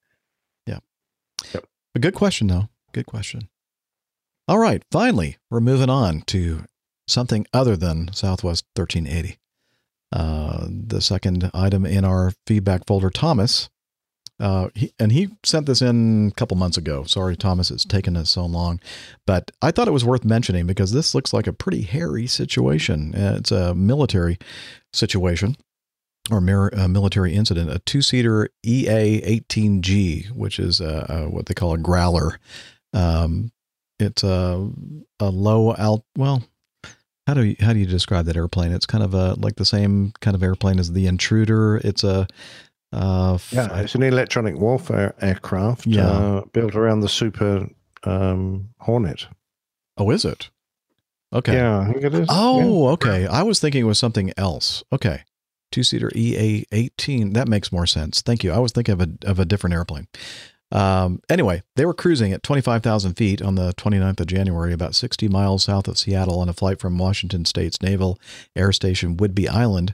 Yeah. 0.65 0.79
A 1.95 1.99
good 1.99 2.15
question, 2.15 2.47
though. 2.47 2.69
Good 2.93 3.05
question. 3.05 3.49
All 4.47 4.57
right. 4.59 4.83
Finally, 4.91 5.37
we're 5.49 5.59
moving 5.59 5.89
on 5.89 6.21
to 6.27 6.65
something 7.07 7.45
other 7.53 7.77
than 7.77 8.11
Southwest 8.13 8.65
1380. 8.75 9.37
Uh, 10.11 10.65
the 10.69 11.01
second 11.01 11.51
item 11.53 11.85
in 11.85 12.03
our 12.03 12.33
feedback 12.47 12.85
folder, 12.87 13.11
Thomas, 13.11 13.69
uh, 14.39 14.69
he, 14.73 14.93
and 14.99 15.11
he 15.11 15.29
sent 15.43 15.65
this 15.65 15.81
in 15.81 16.29
a 16.29 16.35
couple 16.35 16.55
months 16.57 16.77
ago. 16.77 17.03
Sorry, 17.03 17.35
Thomas, 17.35 17.71
it's 17.71 17.85
taken 17.85 18.15
us 18.15 18.29
so 18.29 18.45
long, 18.45 18.79
but 19.25 19.51
I 19.61 19.71
thought 19.71 19.87
it 19.87 19.91
was 19.91 20.05
worth 20.05 20.23
mentioning 20.23 20.65
because 20.65 20.91
this 20.91 21.13
looks 21.13 21.33
like 21.33 21.47
a 21.47 21.53
pretty 21.53 21.81
hairy 21.81 22.27
situation. 22.27 23.13
Uh, 23.15 23.35
it's 23.37 23.51
a 23.51 23.75
military 23.75 24.37
situation 24.93 25.55
or 26.31 26.37
a 26.69 26.87
military 26.87 27.33
incident, 27.33 27.71
a 27.71 27.79
two 27.79 28.01
seater 28.01 28.49
EA 28.63 29.41
18G, 29.41 30.31
which 30.31 30.59
is 30.59 30.79
uh 30.79 31.05
uh 31.09 31.25
what 31.29 31.47
they 31.47 31.53
call 31.53 31.73
a 31.73 31.77
growler. 31.77 32.39
Um, 32.93 33.51
it's 33.99 34.23
a, 34.23 34.69
a 35.19 35.29
low 35.29 35.73
alt, 35.73 36.05
well, 36.17 36.43
how 37.27 37.33
do 37.33 37.43
you, 37.43 37.55
how 37.59 37.73
do 37.73 37.79
you 37.79 37.85
describe 37.85 38.25
that 38.25 38.37
airplane? 38.37 38.71
It's 38.71 38.85
kind 38.85 39.03
of 39.03 39.13
a, 39.13 39.35
like 39.35 39.57
the 39.57 39.65
same 39.65 40.13
kind 40.21 40.35
of 40.35 40.41
airplane 40.41 40.79
as 40.79 40.93
the 40.93 41.05
intruder. 41.05 41.77
It's 41.77 42.03
a, 42.03 42.25
uh, 42.93 43.37
Yeah, 43.51 43.79
it's 43.79 43.95
an 43.95 44.03
electronic 44.03 44.55
warfare 44.57 45.13
aircraft 45.21 45.85
Yeah. 45.85 46.07
uh, 46.07 46.41
built 46.53 46.75
around 46.75 47.01
the 47.01 47.09
Super 47.09 47.67
um, 48.03 48.69
Hornet. 48.79 49.27
oh, 49.97 50.09
is 50.11 50.25
it? 50.25 50.49
Okay. 51.31 51.53
Yeah, 51.53 51.81
I 51.81 51.91
think 51.93 52.03
it 52.05 52.13
is. 52.15 52.27
Oh, 52.31 52.87
okay. 52.89 53.27
I 53.27 53.43
was 53.43 53.59
thinking 53.59 53.81
it 53.81 53.85
was 53.87 53.99
something 53.99 54.31
else. 54.37 54.83
Okay. 54.91 55.21
Two 55.71 55.83
seater 55.83 56.09
EA 56.15 56.65
18. 56.71 57.33
That 57.33 57.47
makes 57.47 57.71
more 57.71 57.85
sense. 57.85 58.21
Thank 58.21 58.43
you. 58.43 58.51
I 58.51 58.57
was 58.57 58.71
thinking 58.71 58.93
of 58.93 59.01
a, 59.01 59.09
of 59.29 59.37
a 59.39 59.45
different 59.45 59.75
airplane. 59.75 60.07
Um, 60.71 61.21
anyway, 61.29 61.61
they 61.75 61.85
were 61.85 61.93
cruising 61.93 62.31
at 62.33 62.41
25,000 62.43 63.13
feet 63.15 63.41
on 63.41 63.55
the 63.55 63.73
29th 63.73 64.19
of 64.19 64.27
January, 64.27 64.73
about 64.73 64.95
60 64.95 65.27
miles 65.27 65.63
south 65.63 65.87
of 65.87 65.97
Seattle, 65.97 66.39
on 66.39 66.49
a 66.49 66.53
flight 66.53 66.79
from 66.79 66.97
Washington 66.97 67.45
State's 67.45 67.81
Naval 67.81 68.19
Air 68.55 68.71
Station 68.71 69.15
Whidbey 69.17 69.47
Island 69.47 69.93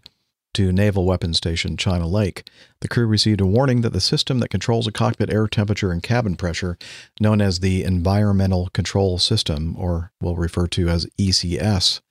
to 0.55 0.71
Naval 0.71 1.05
Weapons 1.05 1.37
Station 1.37 1.77
China 1.77 2.07
Lake. 2.07 2.49
The 2.79 2.87
crew 2.87 3.05
received 3.05 3.41
a 3.41 3.45
warning 3.45 3.81
that 3.81 3.93
the 3.93 4.01
system 4.01 4.39
that 4.39 4.49
controls 4.49 4.85
the 4.85 4.91
cockpit 4.91 5.31
air 5.31 5.47
temperature 5.47 5.91
and 5.91 6.01
cabin 6.01 6.35
pressure, 6.35 6.77
known 7.19 7.41
as 7.41 7.59
the 7.59 7.83
Environmental 7.83 8.69
Control 8.73 9.17
System, 9.17 9.75
or 9.77 10.11
we'll 10.21 10.35
refer 10.35 10.67
to 10.67 10.87
as 10.87 11.07
ECS 11.19 12.01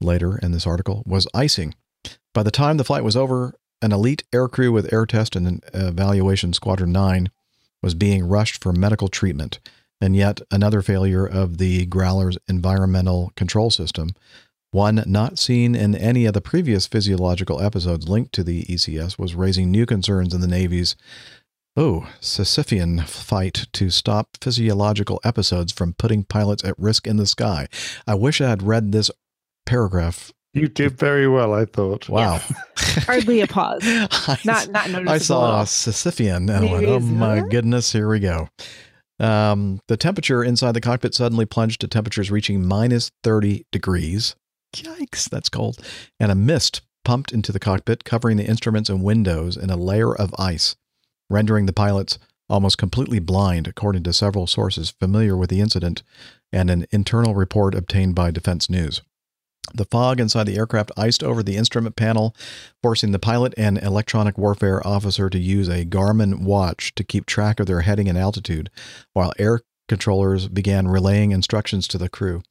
later 0.00 0.38
in 0.38 0.52
this 0.52 0.66
article, 0.66 1.02
was 1.06 1.28
icing. 1.32 1.74
By 2.32 2.42
the 2.42 2.50
time 2.50 2.76
the 2.76 2.84
flight 2.84 3.04
was 3.04 3.16
over, 3.16 3.54
an 3.80 3.92
elite 3.92 4.24
aircrew 4.32 4.72
with 4.72 4.92
Air 4.92 5.06
Test 5.06 5.36
and 5.36 5.62
Evaluation 5.72 6.52
Squadron 6.52 6.90
9 6.90 7.30
was 7.80 7.94
being 7.94 8.26
rushed 8.26 8.62
for 8.62 8.72
medical 8.72 9.08
treatment, 9.08 9.60
and 10.00 10.16
yet 10.16 10.40
another 10.50 10.82
failure 10.82 11.24
of 11.24 11.58
the 11.58 11.86
Growler's 11.86 12.38
environmental 12.48 13.32
control 13.36 13.70
system, 13.70 14.14
one 14.74 15.04
not 15.06 15.38
seen 15.38 15.76
in 15.76 15.94
any 15.94 16.26
of 16.26 16.34
the 16.34 16.40
previous 16.40 16.88
physiological 16.88 17.62
episodes 17.62 18.08
linked 18.08 18.32
to 18.34 18.42
the 18.42 18.64
ECS, 18.64 19.16
was 19.18 19.36
raising 19.36 19.70
new 19.70 19.86
concerns 19.86 20.34
in 20.34 20.40
the 20.40 20.48
Navy's 20.48 20.96
Oh, 21.76 22.08
Sisyphean 22.20 23.04
fight 23.06 23.66
to 23.72 23.90
stop 23.90 24.36
physiological 24.40 25.20
episodes 25.24 25.72
from 25.72 25.92
putting 25.92 26.22
pilots 26.24 26.64
at 26.64 26.78
risk 26.78 27.06
in 27.06 27.16
the 27.16 27.26
sky. 27.26 27.66
I 28.06 28.14
wish 28.14 28.40
I 28.40 28.48
had 28.48 28.62
read 28.62 28.92
this 28.92 29.10
paragraph. 29.66 30.32
You 30.52 30.68
did 30.68 30.92
very 30.98 31.26
well, 31.26 31.52
I 31.52 31.64
thought. 31.64 32.08
Wow. 32.08 32.40
Hardly 32.76 33.40
a 33.40 33.46
pause. 33.48 33.80
I, 33.84 34.38
Not 34.44 34.68
not 34.68 34.90
noticeable. 34.90 35.10
I 35.10 35.18
saw 35.18 35.40
all. 35.40 35.64
Sisyphean 35.64 36.48
and 36.48 36.70
went, 36.70 36.86
oh 36.86 37.00
my 37.00 37.38
her? 37.40 37.46
goodness, 37.48 37.92
here 37.92 38.08
we 38.08 38.20
go. 38.20 38.48
Um, 39.18 39.80
the 39.88 39.96
temperature 39.96 40.44
inside 40.44 40.72
the 40.72 40.80
cockpit 40.80 41.14
suddenly 41.14 41.46
plunged 41.46 41.80
to 41.80 41.88
temperatures 41.88 42.30
reaching 42.30 42.64
minus 42.66 43.10
30 43.24 43.66
degrees. 43.72 44.36
Yikes, 44.74 45.28
that's 45.28 45.48
cold. 45.48 45.78
And 46.18 46.30
a 46.30 46.34
mist 46.34 46.82
pumped 47.04 47.32
into 47.32 47.52
the 47.52 47.60
cockpit, 47.60 48.04
covering 48.04 48.36
the 48.36 48.46
instruments 48.46 48.88
and 48.88 49.02
windows 49.02 49.56
in 49.56 49.70
a 49.70 49.76
layer 49.76 50.14
of 50.14 50.34
ice, 50.38 50.76
rendering 51.28 51.66
the 51.66 51.72
pilots 51.72 52.18
almost 52.48 52.78
completely 52.78 53.18
blind, 53.18 53.66
according 53.66 54.02
to 54.02 54.12
several 54.12 54.46
sources 54.46 54.90
familiar 54.90 55.36
with 55.36 55.50
the 55.50 55.60
incident 55.60 56.02
and 56.52 56.70
an 56.70 56.86
internal 56.90 57.34
report 57.34 57.74
obtained 57.74 58.14
by 58.14 58.30
Defense 58.30 58.68
News. 58.68 59.02
The 59.72 59.86
fog 59.86 60.20
inside 60.20 60.44
the 60.44 60.56
aircraft 60.56 60.92
iced 60.96 61.22
over 61.24 61.42
the 61.42 61.56
instrument 61.56 61.96
panel, 61.96 62.36
forcing 62.82 63.12
the 63.12 63.18
pilot 63.18 63.54
and 63.56 63.78
electronic 63.78 64.36
warfare 64.36 64.86
officer 64.86 65.30
to 65.30 65.38
use 65.38 65.68
a 65.68 65.86
Garmin 65.86 66.42
watch 66.42 66.94
to 66.96 67.04
keep 67.04 67.24
track 67.24 67.58
of 67.58 67.66
their 67.66 67.80
heading 67.80 68.08
and 68.08 68.18
altitude, 68.18 68.70
while 69.14 69.32
air 69.38 69.62
controllers 69.88 70.48
began 70.48 70.86
relaying 70.86 71.32
instructions 71.32 71.88
to 71.88 71.98
the 71.98 72.10
crew. 72.10 72.42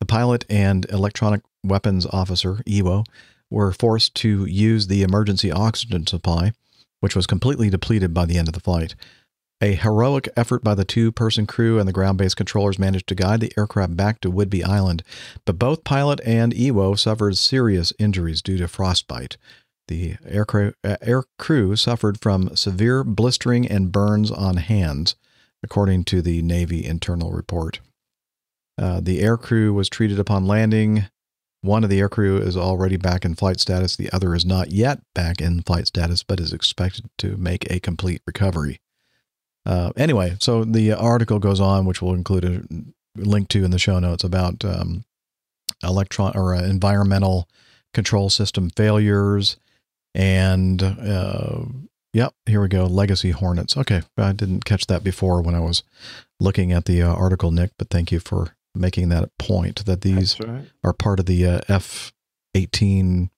The 0.00 0.06
pilot 0.06 0.44
and 0.48 0.86
electronic 0.90 1.42
weapons 1.64 2.06
officer, 2.06 2.62
EWO, 2.66 3.04
were 3.50 3.72
forced 3.72 4.14
to 4.16 4.46
use 4.46 4.86
the 4.86 5.02
emergency 5.02 5.52
oxygen 5.52 6.06
supply, 6.06 6.52
which 7.00 7.14
was 7.14 7.26
completely 7.26 7.68
depleted 7.68 8.14
by 8.14 8.24
the 8.24 8.38
end 8.38 8.48
of 8.48 8.54
the 8.54 8.60
flight. 8.60 8.94
A 9.60 9.74
heroic 9.74 10.28
effort 10.36 10.64
by 10.64 10.74
the 10.74 10.84
two 10.84 11.12
person 11.12 11.46
crew 11.46 11.78
and 11.78 11.86
the 11.86 11.92
ground 11.92 12.18
based 12.18 12.36
controllers 12.36 12.80
managed 12.80 13.06
to 13.08 13.14
guide 13.14 13.40
the 13.40 13.52
aircraft 13.56 13.96
back 13.96 14.20
to 14.20 14.30
Whidbey 14.30 14.64
Island, 14.64 15.04
but 15.44 15.58
both 15.58 15.84
pilot 15.84 16.20
and 16.24 16.52
EWO 16.52 16.98
suffered 16.98 17.36
serious 17.36 17.92
injuries 17.98 18.42
due 18.42 18.58
to 18.58 18.66
frostbite. 18.66 19.36
The 19.86 20.16
air 20.26 20.44
crew, 20.44 20.72
uh, 20.82 20.96
air 21.00 21.24
crew 21.38 21.76
suffered 21.76 22.20
from 22.20 22.56
severe 22.56 23.04
blistering 23.04 23.68
and 23.68 23.92
burns 23.92 24.30
on 24.30 24.56
hands, 24.56 25.14
according 25.62 26.04
to 26.04 26.22
the 26.22 26.42
Navy 26.42 26.84
internal 26.84 27.30
report. 27.30 27.80
Uh, 28.76 29.00
the 29.00 29.20
air 29.20 29.36
crew 29.36 29.72
was 29.72 29.88
treated 29.88 30.18
upon 30.18 30.46
landing. 30.46 31.06
One 31.62 31.84
of 31.84 31.90
the 31.90 32.00
aircrew 32.00 32.40
is 32.40 32.56
already 32.56 32.96
back 32.96 33.24
in 33.24 33.36
flight 33.36 33.60
status. 33.60 33.96
The 33.96 34.10
other 34.12 34.34
is 34.34 34.44
not 34.44 34.72
yet 34.72 35.00
back 35.14 35.40
in 35.40 35.62
flight 35.62 35.86
status, 35.86 36.22
but 36.22 36.40
is 36.40 36.52
expected 36.52 37.08
to 37.18 37.36
make 37.36 37.70
a 37.70 37.80
complete 37.80 38.20
recovery. 38.26 38.80
Uh, 39.64 39.92
anyway, 39.96 40.36
so 40.40 40.64
the 40.64 40.92
article 40.92 41.38
goes 41.38 41.60
on, 41.60 41.86
which 41.86 42.02
we'll 42.02 42.14
include 42.14 42.44
a 42.44 42.62
link 43.16 43.48
to 43.50 43.64
in 43.64 43.70
the 43.70 43.78
show 43.78 44.00
notes 44.00 44.24
about 44.24 44.64
um, 44.64 45.04
electron 45.84 46.32
or 46.34 46.54
uh, 46.54 46.62
environmental 46.64 47.48
control 47.94 48.28
system 48.28 48.70
failures, 48.70 49.56
and 50.14 50.82
uh, 50.82 51.60
yep, 52.12 52.34
here 52.46 52.60
we 52.60 52.68
go. 52.68 52.86
Legacy 52.86 53.30
Hornets. 53.30 53.76
Okay, 53.76 54.02
I 54.16 54.32
didn't 54.32 54.64
catch 54.64 54.86
that 54.86 55.04
before 55.04 55.40
when 55.42 55.54
I 55.54 55.60
was 55.60 55.82
looking 56.40 56.72
at 56.72 56.86
the 56.86 57.02
uh, 57.02 57.14
article, 57.14 57.50
Nick. 57.50 57.70
But 57.78 57.88
thank 57.88 58.10
you 58.10 58.18
for 58.18 58.56
making 58.74 59.08
that 59.10 59.30
point 59.38 59.84
that 59.86 60.00
these 60.02 60.38
right. 60.40 60.64
are 60.84 60.92
part 60.92 61.20
of 61.20 61.26
the 61.26 61.46
uh, 61.46 61.60
F 61.68 62.12
eighteen 62.54 63.30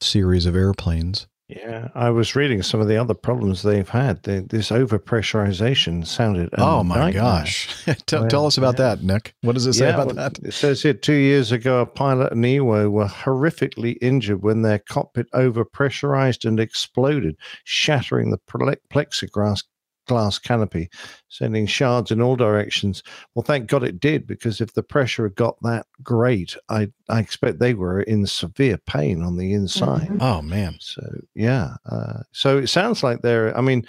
series 0.00 0.46
of 0.46 0.54
airplanes. 0.56 1.26
Yeah, 1.48 1.90
I 1.94 2.10
was 2.10 2.34
reading 2.34 2.60
some 2.62 2.80
of 2.80 2.88
the 2.88 2.96
other 2.96 3.14
problems 3.14 3.62
they've 3.62 3.88
had. 3.88 4.24
They, 4.24 4.40
this 4.40 4.70
overpressurization 4.70 6.04
sounded. 6.04 6.48
oh 6.58 6.82
my 6.82 6.96
nightmare. 6.96 7.22
gosh! 7.22 7.84
tell, 8.06 8.22
Well, 8.22 8.28
tell 8.28 8.46
us 8.46 8.58
about 8.58 8.74
yeah. 8.80 8.96
that, 8.96 9.02
Nick. 9.04 9.32
What 9.42 9.52
does 9.54 9.64
it 9.66 9.74
say 9.74 9.86
Yeah, 9.86 9.94
about 9.94 10.06
well, 10.06 10.16
that? 10.16 10.38
It 10.42 10.52
says 10.54 10.82
here 10.82 10.92
two 10.94 11.14
years 11.14 11.52
ago, 11.52 11.80
a 11.82 11.86
pilot 11.86 12.32
and 12.32 12.44
EWO 12.44 12.90
were 12.90 13.06
horrifically 13.06 13.96
injured 14.02 14.42
when 14.42 14.62
their 14.62 14.80
cockpit 14.80 15.30
overpressurized 15.32 16.44
and 16.44 16.58
exploded, 16.58 17.36
shattering 17.62 18.30
the 18.32 18.38
ple- 18.48 18.74
plexiglass 18.92 19.62
glass 20.06 20.38
canopy, 20.38 20.88
sending 21.28 21.66
shards 21.66 22.10
in 22.10 22.20
all 22.20 22.36
directions. 22.36 23.02
Well, 23.34 23.42
thank 23.42 23.68
God 23.68 23.84
it 23.84 24.00
did, 24.00 24.26
because 24.26 24.60
if 24.60 24.74
the 24.74 24.82
pressure 24.82 25.24
had 25.24 25.34
got 25.34 25.56
that 25.62 25.86
great, 26.02 26.56
I, 26.68 26.90
I 27.08 27.20
expect 27.20 27.58
they 27.58 27.74
were 27.74 28.00
in 28.02 28.26
severe 28.26 28.78
pain 28.78 29.22
on 29.22 29.36
the 29.36 29.52
inside. 29.52 30.08
Mhm. 30.08 30.18
Oh 30.20 30.42
man. 30.42 30.76
So 30.80 31.02
yeah, 31.34 31.74
uh, 31.90 32.20
so 32.32 32.58
it 32.58 32.68
sounds 32.68 33.02
like 33.02 33.22
they're. 33.22 33.56
I 33.56 33.60
mean, 33.60 33.84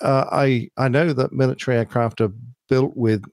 uh, 0.00 0.24
I 0.32 0.70
I 0.76 0.88
know 0.88 1.12
that 1.12 1.32
military 1.32 1.76
aircraft 1.76 2.20
are 2.20 2.32
built 2.68 2.96
with 2.96 3.24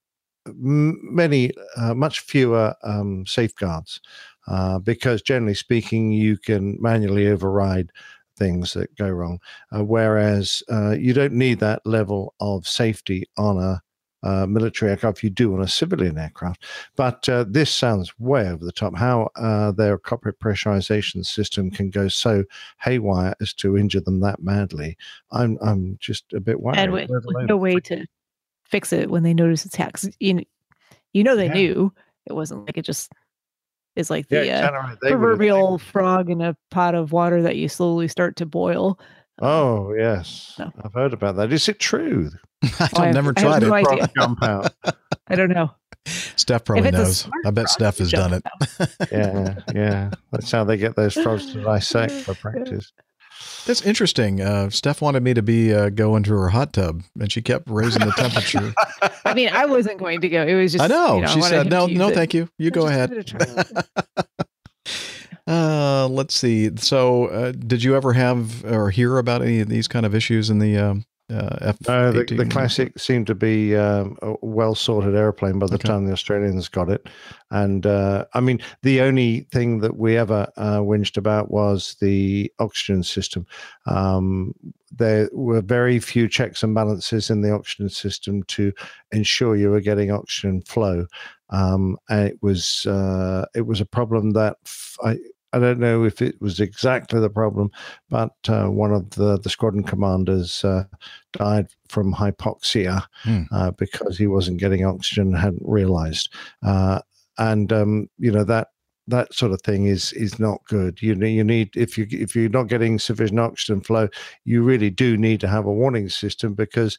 m- 0.48 0.99
many, 1.03 1.52
uh, 1.76 1.94
much 1.94 2.22
fewer 2.22 2.73
um, 2.84 3.26
safeguards, 3.26 3.99
uh, 4.48 4.80
because 4.80 5.22
generally 5.22 5.53
speaking, 5.53 6.11
you 6.11 6.38
can 6.38 6.77
manually 6.80 7.27
override 7.27 7.91
things 8.38 8.73
that 8.73 8.95
go 8.95 9.09
wrong, 9.09 9.39
uh, 9.76 9.84
whereas 9.84 10.64
uh, 10.72 10.91
you 10.91 11.14
don't 11.14 11.34
need 11.34 11.59
that 11.59 11.81
level 11.85 12.34
of 12.39 12.68
safety 12.68 13.27
on 13.38 13.57
a 13.57 13.81
uh, 14.23 14.45
military 14.47 14.91
aircraft. 14.91 15.23
You 15.23 15.30
do 15.30 15.53
on 15.53 15.61
a 15.61 15.68
civilian 15.68 16.18
aircraft, 16.18 16.65
but 16.95 17.27
uh, 17.30 17.45
this 17.47 17.73
sounds 17.73 18.18
way 18.19 18.49
over 18.49 18.65
the 18.65 18.72
top. 18.72 18.95
How 18.95 19.30
uh, 19.35 19.72
their 19.72 19.97
cockpit 19.97 20.39
pressurization 20.39 21.26
system 21.26 21.69
can 21.69 21.89
go 21.89 22.07
so 22.07 22.43
haywire 22.80 23.35
as 23.41 23.53
to 23.55 23.77
injure 23.77 24.01
them 24.01 24.19
that 24.22 24.41
madly, 24.41 24.97
I'm 25.31 25.57
I'm 25.61 25.97
just 25.99 26.34
a 26.34 26.39
bit 26.39 26.59
worried. 26.59 26.80
and 26.80 26.91
with, 26.91 27.09
with 27.09 27.47
no 27.47 27.57
way 27.57 27.80
to 27.81 28.05
fix 28.65 28.91
it 28.91 29.09
when 29.09 29.23
they 29.23 29.34
notice 29.34 29.65
attacks. 29.65 30.09
You, 30.19 30.34
kn- 30.34 30.45
you 31.14 31.23
know 31.23 31.35
they 31.35 31.45
Yeah. 31.47 31.53
knew 31.53 31.93
it 32.26 32.34
wasn't 32.34 32.65
like 32.65 32.77
it 32.77 32.85
just 32.85 33.11
is 33.98 34.10
like 34.10 34.28
Yeah, 34.30 34.44
the 34.44 34.52
uh, 34.68 34.72
right. 34.72 34.98
Proverbial 35.02 35.78
frog 35.80 36.30
in 36.30 36.41
a 36.41 36.56
pot 36.72 36.95
of 36.95 37.11
water 37.11 37.41
that 37.41 37.56
you 37.57 37.68
slowly 37.68 38.07
start 38.07 38.36
to 38.38 38.45
boil. 38.45 38.99
Oh 39.40 39.94
yes, 39.94 40.56
No. 40.57 40.72
I've 40.84 40.94
heard 40.94 41.14
about 41.14 41.36
that. 41.36 41.52
Is 41.53 41.68
it 41.69 41.80
true? 41.80 42.30
I've 42.64 42.94
I 42.98 43.06
have- 43.07 43.14
never 43.15 43.34
I 43.38 43.41
have 43.41 43.60
tried 43.60 43.61
no 43.68 43.74
it. 43.76 43.88
idea. 43.88 44.10
Jump 44.18 44.44
out. 44.44 44.74
I 45.28 45.36
don't 45.36 45.49
know. 45.52 45.72
Steph 46.06 46.64
probably 46.64 46.90
knows. 46.90 47.28
I 47.45 47.52
bet 47.52 47.68
Steph 47.69 47.98
has 47.98 48.11
done 48.11 48.34
it. 48.36 48.44
Yeah, 49.11 49.56
yeah. 49.76 50.10
That's 50.32 50.49
how 50.49 50.64
they 50.64 50.78
get 50.78 50.95
those 50.95 51.14
frogs 51.15 51.52
to 51.52 51.61
dissect 51.64 52.14
for 52.14 52.34
practice. 52.36 52.94
That's 53.65 53.81
interesting. 53.81 54.41
Uh, 54.41 54.69
Steph 54.69 55.01
wanted 55.01 55.23
me 55.23 55.34
to 55.34 55.41
be 55.41 55.73
uh, 55.73 55.89
go 55.89 56.15
into 56.15 56.31
her 56.34 56.49
hot 56.49 56.72
tub, 56.73 57.03
and 57.19 57.30
she 57.31 57.41
kept 57.41 57.69
raising 57.69 58.05
the 58.05 58.11
temperature. 58.11 58.73
I 59.26 59.34
mean, 59.34 59.49
I 59.51 59.65
wasn't 59.65 59.97
going 59.99 60.22
to 60.22 60.30
go. 60.30 60.43
It 60.45 60.55
was 60.55 60.72
just 60.72 60.84
I 60.84 60.88
know. 60.88 61.18
you 61.18 61.23
I 61.23 61.27
she 61.27 61.39
wanted 61.39 61.49
said, 61.55 61.69
"No, 61.69 61.85
no, 61.88 62.07
it. 62.07 62.15
thank 62.15 62.34
you. 62.34 62.49
You 62.57 62.68
I 62.68 62.69
go 62.72 62.88
ahead." 62.88 63.09
wanted 63.09 63.27
to 63.27 63.38
try 63.38 63.64
it. 64.05 64.27
Uh, 65.47 66.09
let's 66.09 66.35
see. 66.35 66.69
So, 66.76 67.27
uh, 67.27 67.53
did 67.53 67.81
you 67.81 67.95
ever 67.95 68.11
have 68.11 68.65
or 68.65 68.89
hear 68.89 69.18
about 69.18 69.41
any 69.41 69.61
of 69.61 69.69
these 69.69 69.88
kind 69.88 70.05
of 70.05 70.14
issues 70.14 70.49
in 70.49 70.59
the 70.59 70.77
um, 70.77 71.05
uh? 71.30 71.74
No, 71.88 72.12
the, 72.12 72.24
the 72.24 72.45
classic 72.45 72.98
seemed 72.98 73.28
to 73.28 73.36
be 73.36 73.76
um, 73.76 74.18
a 74.22 74.36
well 74.41 74.76
sorted 74.76 75.16
airplane 75.16 75.60
by 75.60 75.68
the 75.68 75.76
Okay. 75.76 75.88
time 75.88 76.06
the 76.06 76.14
Australians 76.14 76.70
got 76.70 76.90
it. 76.90 77.08
And 77.52 77.86
uh, 77.86 78.26
I 78.34 78.40
mean, 78.40 78.60
the 78.82 79.02
only 79.02 79.41
thing 79.52 79.80
that 79.80 79.98
we 79.98 80.18
ever 80.18 80.48
uh, 80.58 80.80
whinged 80.80 81.18
about 81.18 81.52
was 81.52 81.95
the 81.99 82.52
oxygen 82.60 83.04
system. 83.04 83.45
Um, 83.86 84.54
there 84.91 85.30
were 85.34 85.62
very 85.62 85.99
few 85.99 86.30
checks 86.30 86.64
and 86.64 86.74
balances 86.74 87.30
in 87.30 87.41
the 87.41 87.52
oxygen 87.52 87.90
system 87.90 88.44
to 88.44 88.72
ensure 89.12 89.56
you 89.56 89.70
were 89.70 89.82
getting 89.82 90.12
oxygen 90.12 90.62
flow. 90.62 91.08
Um, 91.49 91.98
and 92.10 92.28
it 92.28 92.41
was 92.41 92.86
uh, 92.86 93.45
it 93.56 93.66
was 93.66 93.82
a 93.82 93.86
problem 93.86 94.32
that 94.32 94.58
f- 94.66 94.98
I. 95.04 95.18
I 95.53 95.60
don't 95.60 95.80
know 95.80 96.03
if 96.03 96.22
it 96.22 96.40
was 96.41 96.60
exactly 96.60 97.19
the 97.19 97.30
problem, 97.30 97.72
but 98.10 98.34
uh, 98.49 98.68
one 98.68 98.94
of 98.94 99.10
the, 99.11 99.40
the 99.40 99.49
squadron 99.49 99.84
commanders 99.84 100.64
uh, 100.64 100.84
died 101.34 101.68
from 101.90 102.14
hypoxia 102.14 103.03
Hmm. 103.24 103.44
uh, 103.52 103.72
because 103.72 104.18
he 104.18 104.28
wasn't 104.28 104.60
getting 104.60 104.86
oxygen 104.86 105.28
and 105.28 105.38
hadn't 105.38 105.64
realized. 105.65 106.34
Uh, 106.64 106.99
and 107.38 107.72
um, 107.72 108.10
you 108.18 108.32
know 108.32 108.44
that 108.44 108.69
that 109.07 109.34
sort 109.34 109.52
of 109.53 109.61
thing 109.61 109.86
is 109.86 110.11
is 110.14 110.40
not 110.40 110.61
good. 110.68 111.02
You 111.02 111.15
need 111.15 111.36
you 111.36 111.44
need 111.44 111.69
if 111.76 111.98
you 111.98 112.07
if 112.11 112.36
you're 112.36 112.49
not 112.49 112.68
getting 112.68 112.99
sufficient 112.99 113.40
oxygen 113.40 113.82
flow, 113.82 114.10
you 114.44 114.64
really 114.64 114.90
do 114.90 115.18
need 115.18 115.40
to 115.41 115.48
have 115.48 115.65
a 115.65 115.74
warning 115.74 116.10
system 116.10 116.53
because 116.53 116.98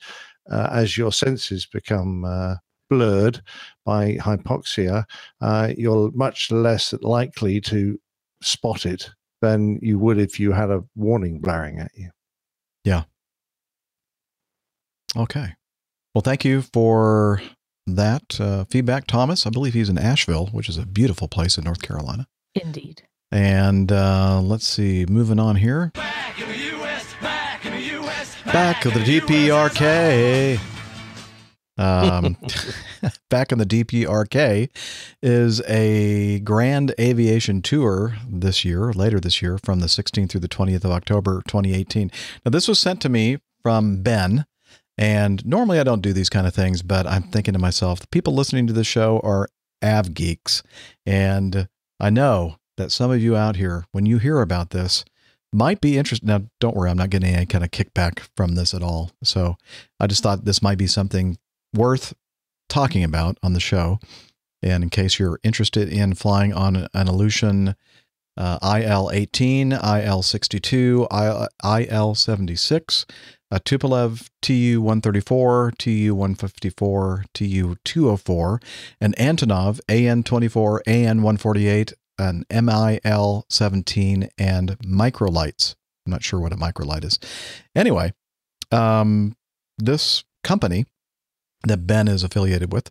uh, 0.51 0.69
as 0.73 0.97
your 0.97 1.13
senses 1.13 1.67
become 1.67 2.25
uh, 2.25 2.57
blurred 2.89 3.43
by 3.85 4.15
hypoxia, 4.15 5.05
uh, 5.41 5.73
you're 5.77 6.11
much 6.13 6.51
less 6.51 6.95
likely 7.03 7.61
to 7.61 7.99
spot 8.43 8.87
it 8.87 9.11
than 9.41 9.79
you 9.83 9.99
would 9.99 10.19
if 10.19 10.39
you 10.41 10.53
had 10.53 10.71
a 10.71 10.85
warning 10.95 11.41
blaring 11.41 11.79
at 11.79 11.91
you. 11.95 12.11
Yeah. 12.85 13.05
Okay. 15.17 15.55
Well, 16.15 16.23
thank 16.23 16.45
you 16.45 16.63
for 16.63 17.41
that 17.87 18.41
uh, 18.41 18.65
feedback, 18.65 19.07
Thomas. 19.07 19.47
I 19.47 19.51
believe 19.51 19.75
he's 19.75 19.89
in 19.89 19.99
Asheville, 19.99 20.47
which 20.47 20.69
is 20.69 20.77
a 20.77 20.87
beautiful 20.87 21.29
place 21.29 21.57
in 21.59 21.65
North 21.65 21.83
Carolina. 21.83 22.27
Indeed. 22.55 23.03
And 23.31 23.93
uh, 23.93 24.41
let's 24.43 24.67
see, 24.67 25.07
moving 25.09 25.39
on 25.39 25.57
here. 25.57 25.93
Back 25.95 26.41
in 26.41 26.49
the 26.49 26.59
U.S., 26.59 27.15
back 27.21 27.65
in 27.67 27.73
the 27.73 27.83
U.S., 27.83 28.37
Back 28.47 28.87
of 28.87 28.95
the 28.95 29.01
DPRK. 29.01 30.59
Um, 31.79 32.37
back 33.31 33.53
in 33.53 33.59
the 33.59 33.67
DPRK 33.67 34.69
is 35.23 35.61
a 35.63 36.41
grand 36.41 36.95
aviation 37.01 37.63
tour 37.63 38.17
this 38.29 38.65
year, 38.65 38.93
later 38.93 39.21
this 39.21 39.41
year, 39.41 39.59
from 39.59 39.81
the 39.81 39.87
16th 39.87 40.31
through 40.31 40.41
the 40.41 40.49
20th 40.49 40.85
of 40.85 40.91
October, 40.91 41.43
2018. 41.47 42.11
Now, 42.45 42.51
this 42.51 42.69
was 42.69 42.79
sent 42.79 43.01
to 43.03 43.09
me 43.09 43.39
from 43.63 44.03
Ben. 44.03 44.45
And 45.01 45.47
normally 45.47 45.79
I 45.79 45.85
don't 45.85 46.03
do 46.03 46.13
these 46.13 46.29
kind 46.29 46.45
of 46.45 46.55
things, 46.55 46.83
but 46.83 47.07
I'm 47.07 47.23
thinking 47.23 47.55
to 47.55 47.61
myself, 47.61 48.01
the 48.01 48.09
people 48.09 48.35
listening 48.35 48.67
to 48.67 48.73
this 48.73 48.89
show 48.89 49.21
are 49.21 49.49
av 49.81 50.13
geeks. 50.13 50.65
And 51.07 51.69
I 52.01 52.11
know 52.11 52.57
that 52.79 52.91
some 52.91 53.13
of 53.13 53.23
you 53.23 53.37
out 53.37 53.55
here, 53.55 53.85
when 53.93 54.07
you 54.07 54.19
hear 54.19 54.41
about 54.41 54.71
this, 54.71 55.05
might 55.53 55.81
be 55.81 55.97
interested. 55.97 56.27
Now, 56.27 56.43
don't 56.61 56.77
worry, 56.77 56.91
I'm 56.91 56.97
not 56.97 57.11
getting 57.11 57.35
any 57.35 57.47
kind 57.47 57.65
of 57.65 57.71
kickback 57.71 58.21
from 58.37 58.55
this 58.55 58.75
at 58.75 58.83
all. 58.83 59.13
So 59.23 59.57
I 60.01 60.07
just 60.07 60.23
thought 60.23 60.45
this 60.45 60.63
might 60.63 60.79
be 60.79 60.87
something 60.87 61.39
worth 61.75 62.15
talking 62.69 63.05
about 63.05 63.39
on 63.43 63.53
the 63.53 63.61
show. 63.61 63.99
And 64.63 64.83
in 64.83 64.91
case 64.91 65.19
you're 65.19 65.39
interested 65.43 65.89
in 65.89 66.15
flying 66.15 66.53
on 66.53 66.77
an 66.77 67.07
Ilyushin 67.07 67.75
uh, 68.37 68.59
IL 68.63 69.11
18, 69.13 69.73
IL 69.73 70.23
62, 70.23 71.09
IL 71.11 72.15
76, 72.15 73.07
a 73.51 73.61
Tupolev 73.61 74.29
Tu 74.43 74.81
134, 74.81 75.73
Tu 75.79 76.15
154, 76.15 77.25
Tu 77.35 77.77
204, 77.85 78.61
an 79.01 79.15
Antonov 79.19 79.81
AN 79.89 80.23
24, 80.23 80.83
AN 80.87 81.23
148, 81.23 81.93
an 82.19 82.45
MIL 82.51 83.47
17, 83.49 84.29
and 84.39 84.79
microlights. 84.81 85.75
I'm 86.07 86.13
not 86.13 86.23
sure 86.23 86.41
what 86.41 86.53
a 86.53 86.57
microlight 86.57 87.05
is. 87.05 87.19
Anyway, 87.75 88.13
um, 88.71 89.35
this 89.79 90.25
company 90.45 90.87
that 91.65 91.87
Ben 91.87 92.09
is 92.09 92.23
affiliated 92.23 92.73
with, 92.73 92.91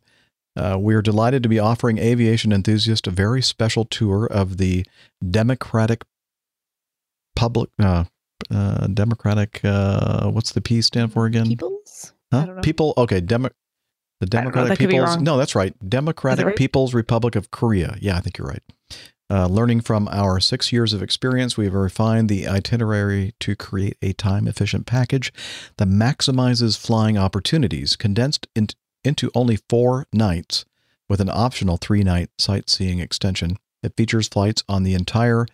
uh, 0.56 0.78
we're 0.80 1.02
delighted 1.02 1.44
to 1.44 1.50
be 1.50 1.60
offering 1.60 1.98
aviation 1.98 2.52
enthusiasts 2.52 3.08
a 3.08 3.12
very 3.12 3.42
special 3.42 3.86
tour 3.86 4.26
of 4.26 4.58
the 4.58 4.86
Democratic 5.28 6.04
Public, 7.36 7.70
uh, 7.80 8.06
uh, 8.50 8.88
Democratic, 8.88 9.62
uh, 9.64 10.30
what's 10.30 10.52
the 10.54 10.62
P 10.62 10.82
stand 10.82 11.14
for 11.14 11.26
again? 11.28 11.48
Peoples? 11.48 12.14
Huh? 12.32 12.62
People, 12.62 12.94
okay, 12.98 13.22
Demo- 13.22 13.52
the 14.20 14.26
Democratic 14.26 14.70
that 14.70 14.78
could 14.80 14.90
be 14.90 14.96
People's, 14.96 15.18
no, 15.18 15.38
that's 15.38 15.54
right. 15.54 15.74
Democratic 15.88 16.46
right? 16.46 16.56
People's 16.56 16.96
Republic 16.96 17.36
of 17.36 17.52
Korea. 17.52 17.96
Yeah, 18.02 18.18
I 18.18 18.22
think 18.22 18.38
you're 18.38 18.48
right. 18.48 18.64
Uh, 19.30 19.46
learning 19.46 19.82
from 19.82 20.08
our 20.10 20.40
six 20.40 20.72
years 20.72 20.94
of 20.94 21.04
experience, 21.04 21.58
we 21.58 21.66
have 21.66 21.74
refined 21.74 22.30
the 22.30 22.48
itinerary 22.48 23.34
to 23.40 23.56
create 23.56 23.98
a 24.02 24.14
time 24.14 24.48
efficient 24.48 24.86
package 24.86 25.34
that 25.78 25.88
maximizes 25.88 26.78
flying 26.78 27.18
opportunities, 27.18 27.98
condensed 27.98 28.48
in, 28.56 28.68
into 29.04 29.30
only 29.36 29.58
four 29.70 30.06
nights 30.14 30.64
with 31.10 31.20
an 31.20 31.30
optional 31.30 31.78
three 31.78 32.04
night 32.04 32.30
sightseeing 32.38 33.00
extension. 33.00 33.58
It 33.84 33.96
features 33.98 34.30
flights 34.30 34.64
on 34.70 34.84
the 34.84 34.94
entire 34.94 35.46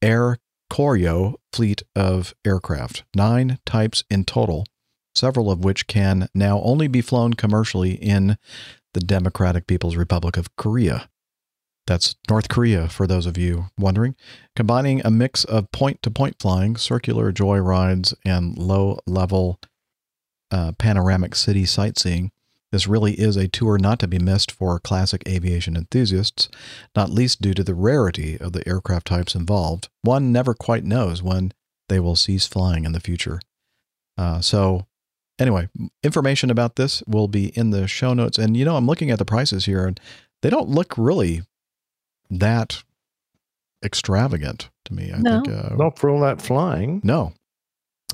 Air 0.00 0.38
Koryo 0.70 1.34
fleet 1.52 1.82
of 1.94 2.34
aircraft, 2.44 3.04
nine 3.14 3.58
types 3.66 4.04
in 4.10 4.24
total, 4.24 4.66
several 5.14 5.50
of 5.50 5.64
which 5.64 5.86
can 5.86 6.28
now 6.34 6.60
only 6.60 6.86
be 6.86 7.00
flown 7.00 7.34
commercially 7.34 7.92
in 7.92 8.36
the 8.94 9.00
Democratic 9.00 9.66
People's 9.66 9.96
Republic 9.96 10.36
of 10.36 10.54
Korea. 10.56 11.08
That's 11.86 12.16
North 12.28 12.48
Korea, 12.48 12.88
for 12.88 13.06
those 13.06 13.26
of 13.26 13.38
you 13.38 13.66
wondering. 13.78 14.16
Combining 14.56 15.00
a 15.04 15.10
mix 15.10 15.44
of 15.44 15.70
point 15.70 16.02
to 16.02 16.10
point 16.10 16.36
flying, 16.40 16.76
circular 16.76 17.30
joy 17.30 17.58
rides, 17.58 18.14
and 18.24 18.58
low 18.58 18.98
level 19.06 19.60
uh, 20.50 20.72
panoramic 20.72 21.34
city 21.34 21.64
sightseeing, 21.64 22.32
this 22.72 22.88
really 22.88 23.14
is 23.14 23.36
a 23.36 23.48
tour 23.48 23.78
not 23.78 24.00
to 24.00 24.08
be 24.08 24.18
missed 24.18 24.50
for 24.50 24.80
classic 24.80 25.22
aviation 25.28 25.76
enthusiasts, 25.76 26.48
not 26.96 27.10
least 27.10 27.40
due 27.40 27.54
to 27.54 27.62
the 27.62 27.74
rarity 27.74 28.36
of 28.38 28.52
the 28.52 28.66
aircraft 28.68 29.06
types 29.06 29.34
involved. 29.36 29.88
One 30.02 30.32
never 30.32 30.54
quite 30.54 30.84
knows 30.84 31.22
when 31.22 31.52
they 31.88 32.00
will 32.00 32.16
cease 32.16 32.46
flying 32.46 32.84
in 32.84 32.92
the 32.92 33.00
future. 33.00 33.40
Uh, 34.18 34.40
so, 34.40 34.86
anyway, 35.38 35.68
information 36.02 36.50
about 36.50 36.74
this 36.74 37.04
will 37.06 37.28
be 37.28 37.56
in 37.56 37.70
the 37.70 37.86
show 37.86 38.12
notes. 38.12 38.38
And 38.38 38.56
you 38.56 38.64
know, 38.64 38.76
I'm 38.76 38.86
looking 38.86 39.12
at 39.12 39.20
the 39.20 39.24
prices 39.24 39.66
here, 39.66 39.86
and 39.86 40.00
they 40.42 40.50
don't 40.50 40.68
look 40.68 40.98
really 40.98 41.42
that 42.30 42.82
extravagant 43.84 44.70
to 44.86 44.94
me. 44.94 45.12
I 45.12 45.18
No. 45.18 45.42
think 45.42 45.48
uh, 45.54 45.74
Not 45.76 45.98
for 45.98 46.10
all 46.10 46.20
that 46.20 46.40
flying. 46.42 47.00
no. 47.04 47.32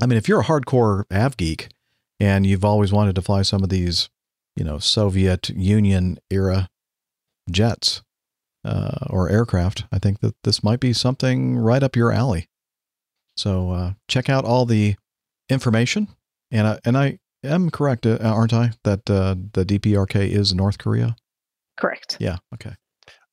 I 0.01 0.07
mean, 0.07 0.17
if 0.17 0.27
you're 0.29 0.41
a 0.41 0.45
hardcore 0.45 1.05
av 1.13 1.37
geek 1.37 1.69
and 2.19 2.47
you've 2.47 2.65
always 2.65 2.93
wanted 2.93 3.15
to 3.15 3.23
fly 3.23 3.43
some 3.43 3.63
of 3.63 3.69
these, 3.69 4.09
you 4.57 4.65
know, 4.65 4.79
Soviet 4.79 5.51
Union 5.51 6.19
era 6.31 6.69
jets 7.51 8.03
uh, 8.65 9.07
or 9.11 9.29
aircraft, 9.29 9.85
I 9.93 9.99
think 9.99 10.21
that 10.21 10.35
this 10.45 10.65
might 10.65 10.81
be 10.81 10.93
something 10.93 11.57
right 11.59 11.83
up 11.83 11.95
your 11.95 12.11
alley. 12.11 12.49
So 13.37 13.71
uh, 13.71 13.93
check 14.09 14.29
out 14.29 14.45
all 14.45 14.65
the 14.67 14.97
information, 15.49 16.09
and 16.51 16.67
I, 16.67 16.79
and 16.85 16.97
I 16.97 17.19
am 17.45 17.71
correct, 17.71 18.05
uh, 18.07 18.19
aren't 18.23 18.53
I? 18.55 18.73
That 18.85 19.09
uh, 19.11 19.37
the 19.53 19.65
DPRK 19.65 20.17
is 20.31 20.55
North 20.55 20.79
Korea. 20.79 21.17
Correct. 21.79 22.17
Yeah. 22.19 22.39
Okay. 22.55 22.75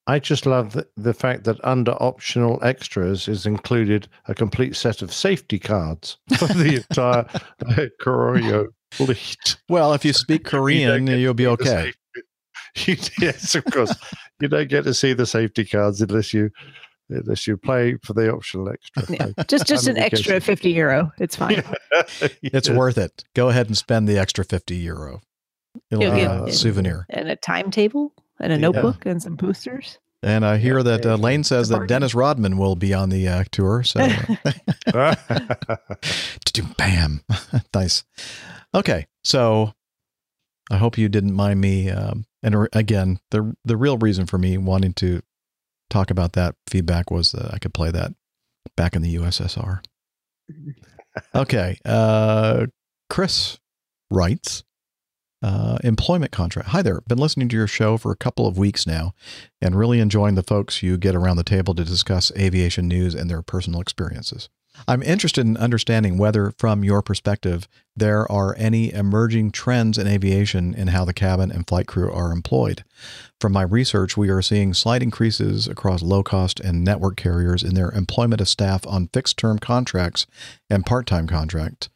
I 0.09 0.17
just 0.17 0.47
love 0.47 0.73
the, 0.73 0.87
the 0.97 1.13
fact 1.13 1.43
that 1.43 1.63
under 1.63 1.91
optional 2.01 2.59
extras 2.63 3.27
is 3.27 3.45
included 3.45 4.07
a 4.27 4.33
complete 4.33 4.75
set 4.75 5.03
of 5.03 5.13
safety 5.13 5.59
cards 5.59 6.17
for 6.37 6.47
the 6.47 6.77
entire 6.77 7.27
uh, 7.29 7.85
Koryo 8.01 8.69
fleet. 8.91 9.57
Well, 9.69 9.93
if 9.93 10.03
you 10.03 10.13
speak 10.25 10.45
Korean, 10.45 11.05
get 11.05 11.19
you'll 11.19 11.35
be 11.35 11.47
okay. 11.47 11.93
You, 12.85 12.97
yes, 13.19 13.55
of 13.55 13.65
course. 13.65 13.93
you 14.39 14.47
don't 14.47 14.69
get 14.69 14.83
to 14.83 14.93
see 14.93 15.13
the 15.13 15.25
safety 15.25 15.65
cards 15.65 16.01
unless 16.01 16.35
you 16.35 16.51
unless 17.09 17.47
you 17.47 17.57
play 17.57 17.97
for 18.03 18.13
the 18.13 18.31
optional 18.31 18.69
extra. 18.69 19.03
Yeah. 19.09 19.43
Just 19.47 19.65
just 19.65 19.87
an 19.87 19.97
extra 19.97 20.39
50 20.39 20.69
euro. 20.69 21.11
It's 21.17 21.35
fine. 21.35 21.63
It's 22.43 22.69
worth 22.69 22.99
it. 22.99 23.23
Go 23.33 23.49
ahead 23.49 23.65
and 23.67 23.75
spend 23.75 24.07
the 24.07 24.19
extra 24.19 24.45
fifty 24.45 24.75
euro. 24.75 25.21
It'll 25.89 26.03
You'll 26.03 26.13
be 26.13 26.21
get 26.21 26.49
a 26.49 26.53
souvenir. 26.53 27.07
And 27.09 27.27
a 27.27 27.35
timetable 27.35 28.13
and 28.39 28.53
a 28.53 28.57
notebook 28.57 29.05
and 29.05 29.21
some 29.21 29.37
posters. 29.37 29.99
And 30.21 30.45
I 30.45 30.57
hear 30.57 30.83
that 30.83 31.05
uh, 31.05 31.15
Lane 31.15 31.45
says 31.45 31.69
that 31.69 31.87
Dennis 31.87 32.13
Rodman 32.13 32.57
will 32.57 32.75
be 32.75 32.93
on 32.93 33.09
the 33.09 33.27
uh, 33.27 33.43
tour. 33.51 33.83
So, 33.83 34.01
uh, 34.93 35.15
bam, 36.77 37.23
nice. 37.73 38.03
Okay, 38.75 39.07
so 39.23 39.73
I 40.69 40.77
hope 40.77 40.97
you 40.97 41.07
didn't 41.07 41.33
mind 41.33 41.61
me. 41.61 41.89
Um, 41.89 42.25
and 42.43 42.53
or- 42.53 42.69
again, 42.73 43.19
the 43.31 43.55
the 43.63 43.77
real 43.77 43.97
reason 43.97 44.25
for 44.25 44.37
me 44.37 44.57
wanting 44.57 44.93
to 44.95 45.21
talk 45.89 46.11
about 46.11 46.33
that 46.33 46.55
feedback 46.67 47.09
was 47.09 47.31
that 47.31 47.53
I 47.53 47.57
could 47.57 47.73
play 47.73 47.91
that 47.91 48.13
back 48.75 48.95
in 48.95 49.01
the 49.01 49.15
USSR. 49.15 49.79
Okay, 51.33 51.77
uh, 51.85 52.65
Chris 53.09 53.57
writes 54.11 54.63
uh, 55.41 55.77
employment 55.83 56.31
contract. 56.31 56.69
Hi 56.69 56.81
there. 56.81 57.01
Been 57.01 57.17
listening 57.17 57.49
to 57.49 57.55
your 57.55 57.67
show 57.67 57.97
for 57.97 58.11
a 58.11 58.17
couple 58.17 58.45
of 58.45 58.57
weeks 58.57 58.85
now 58.85 59.13
and 59.61 59.75
really 59.75 59.99
enjoying 59.99 60.35
the 60.35 60.43
folks 60.43 60.83
you 60.83 60.97
get 60.97 61.15
around 61.15 61.37
the 61.37 61.43
table 61.43 61.73
to 61.75 61.85
discuss 61.85 62.31
aviation 62.37 62.87
news 62.87 63.15
and 63.15 63.29
their 63.29 63.41
personal 63.41 63.81
experiences. 63.81 64.49
I'm 64.87 65.03
interested 65.03 65.45
in 65.45 65.57
understanding 65.57 66.17
whether, 66.17 66.51
from 66.57 66.83
your 66.83 67.01
perspective, 67.01 67.67
there 67.95 68.31
are 68.31 68.55
any 68.57 68.93
emerging 68.93 69.51
trends 69.51 69.97
in 69.97 70.07
aviation 70.07 70.73
in 70.73 70.87
how 70.87 71.03
the 71.03 71.13
cabin 71.13 71.51
and 71.51 71.67
flight 71.67 71.87
crew 71.87 72.11
are 72.11 72.31
employed. 72.31 72.83
From 73.41 73.51
my 73.51 73.63
research, 73.63 74.15
we 74.15 74.29
are 74.29 74.41
seeing 74.41 74.73
slight 74.73 75.03
increases 75.03 75.67
across 75.67 76.01
low 76.01 76.23
cost 76.23 76.59
and 76.59 76.83
network 76.83 77.17
carriers 77.17 77.63
in 77.63 77.73
their 77.73 77.91
employment 77.91 78.41
of 78.41 78.47
staff 78.47 78.87
on 78.87 79.09
fixed 79.11 79.37
term 79.37 79.59
contracts 79.59 80.25
and 80.69 80.85
part 80.85 81.07
time 81.07 81.27
contracts 81.27 81.89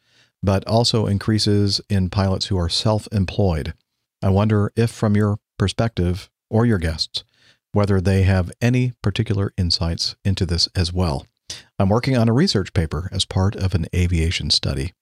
but 0.44 0.66
also 0.66 1.06
increases 1.06 1.80
in 1.88 2.10
pilots 2.10 2.46
who 2.46 2.58
are 2.58 2.68
self 2.68 3.08
employed. 3.10 3.72
I 4.22 4.28
wonder 4.28 4.72
if, 4.76 4.90
from 4.90 5.16
your 5.16 5.38
perspective 5.58 6.30
or 6.50 6.66
your 6.66 6.78
guests, 6.78 7.24
whether 7.72 8.00
they 8.00 8.22
have 8.22 8.52
any 8.60 8.92
particular 9.02 9.52
insights 9.56 10.16
into 10.24 10.44
this 10.44 10.68
as 10.76 10.92
well. 10.92 11.26
I'm 11.78 11.88
working 11.88 12.16
on 12.16 12.28
a 12.28 12.32
research 12.32 12.72
paper 12.74 13.08
as 13.10 13.24
part 13.24 13.56
of 13.56 13.74
an 13.74 13.86
aviation 13.94 14.50
study. 14.50 14.92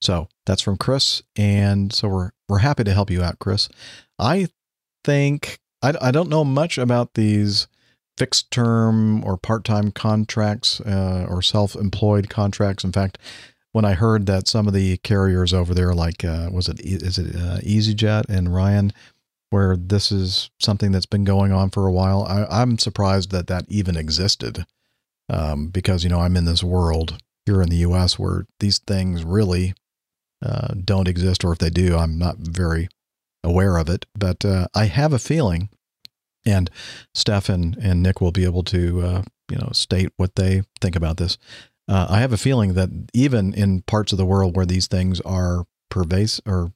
So 0.00 0.28
that's 0.46 0.62
from 0.62 0.76
Chris. 0.76 1.22
And 1.36 1.92
so 1.92 2.08
we're, 2.08 2.30
we're 2.48 2.58
happy 2.58 2.84
to 2.84 2.94
help 2.94 3.10
you 3.10 3.22
out, 3.22 3.38
Chris. 3.38 3.68
I 4.18 4.48
think, 5.04 5.58
I, 5.82 5.94
I 6.00 6.10
don't 6.10 6.30
know 6.30 6.44
much 6.44 6.78
about 6.78 7.14
these 7.14 7.68
fixed 8.16 8.50
term 8.50 9.24
or 9.24 9.36
part 9.36 9.64
time 9.64 9.90
contracts 9.90 10.80
uh, 10.80 11.26
or 11.28 11.42
self 11.42 11.76
employed 11.76 12.28
contracts. 12.28 12.84
In 12.84 12.92
fact, 12.92 13.18
when 13.72 13.84
I 13.84 13.94
heard 13.94 14.26
that 14.26 14.48
some 14.48 14.66
of 14.66 14.74
the 14.74 14.96
carriers 14.98 15.52
over 15.52 15.74
there, 15.74 15.94
like 15.94 16.24
uh, 16.24 16.48
was 16.52 16.68
it 16.68 16.80
is 16.80 17.18
it 17.18 17.34
uh, 17.34 17.58
EasyJet 17.58 18.28
and 18.28 18.54
Ryan, 18.54 18.92
where 19.50 19.76
this 19.76 20.10
is 20.10 20.50
something 20.58 20.92
that's 20.92 21.06
been 21.06 21.24
going 21.24 21.52
on 21.52 21.70
for 21.70 21.86
a 21.86 21.92
while, 21.92 22.24
I, 22.24 22.44
I'm 22.62 22.78
surprised 22.78 23.30
that 23.30 23.46
that 23.48 23.64
even 23.68 23.96
existed, 23.96 24.66
um, 25.28 25.68
because 25.68 26.04
you 26.04 26.10
know 26.10 26.20
I'm 26.20 26.36
in 26.36 26.44
this 26.44 26.64
world 26.64 27.18
here 27.46 27.62
in 27.62 27.68
the 27.68 27.76
U.S. 27.76 28.18
where 28.18 28.46
these 28.60 28.78
things 28.78 29.24
really 29.24 29.74
uh, 30.44 30.74
don't 30.84 31.08
exist, 31.08 31.44
or 31.44 31.52
if 31.52 31.58
they 31.58 31.70
do, 31.70 31.96
I'm 31.96 32.18
not 32.18 32.38
very 32.38 32.88
aware 33.44 33.76
of 33.76 33.88
it. 33.88 34.06
But 34.14 34.44
uh, 34.44 34.68
I 34.74 34.86
have 34.86 35.12
a 35.12 35.18
feeling, 35.18 35.68
and 36.44 36.70
Steph 37.14 37.48
and, 37.48 37.76
and 37.76 38.02
Nick 38.02 38.20
will 38.20 38.32
be 38.32 38.44
able 38.44 38.64
to 38.64 39.00
uh, 39.02 39.22
you 39.50 39.56
know 39.56 39.70
state 39.72 40.10
what 40.16 40.36
they 40.36 40.62
think 40.80 40.96
about 40.96 41.16
this 41.16 41.38
uh, 41.88 42.06
I 42.10 42.20
have 42.20 42.32
a 42.32 42.36
feeling 42.38 42.74
that 42.74 42.90
even 43.14 43.54
in 43.54 43.82
parts 43.82 44.12
of 44.12 44.18
the 44.18 44.26
world 44.26 44.56
where 44.56 44.66
these 44.66 44.86
things 44.86 45.20
are 45.22 45.64
pervasive 45.90 46.44
or 46.46 46.72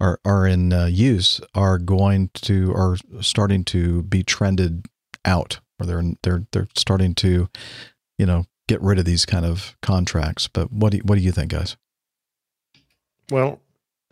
are 0.00 0.18
are 0.24 0.46
in 0.46 0.72
uh, 0.72 0.86
use, 0.86 1.40
are 1.54 1.78
going 1.78 2.30
to 2.34 2.72
are 2.72 2.96
starting 3.20 3.64
to 3.64 4.02
be 4.04 4.22
trended 4.22 4.86
out, 5.24 5.60
or 5.78 5.86
they're 5.86 6.02
they're 6.22 6.46
they're 6.52 6.68
starting 6.76 7.14
to, 7.16 7.48
you 8.18 8.26
know, 8.26 8.44
get 8.68 8.80
rid 8.82 8.98
of 8.98 9.04
these 9.04 9.26
kind 9.26 9.44
of 9.44 9.76
contracts. 9.82 10.48
But 10.48 10.72
what 10.72 10.90
do 10.92 10.98
you, 10.98 11.02
what 11.04 11.16
do 11.16 11.22
you 11.22 11.32
think, 11.32 11.50
guys? 11.52 11.76
Well, 13.30 13.60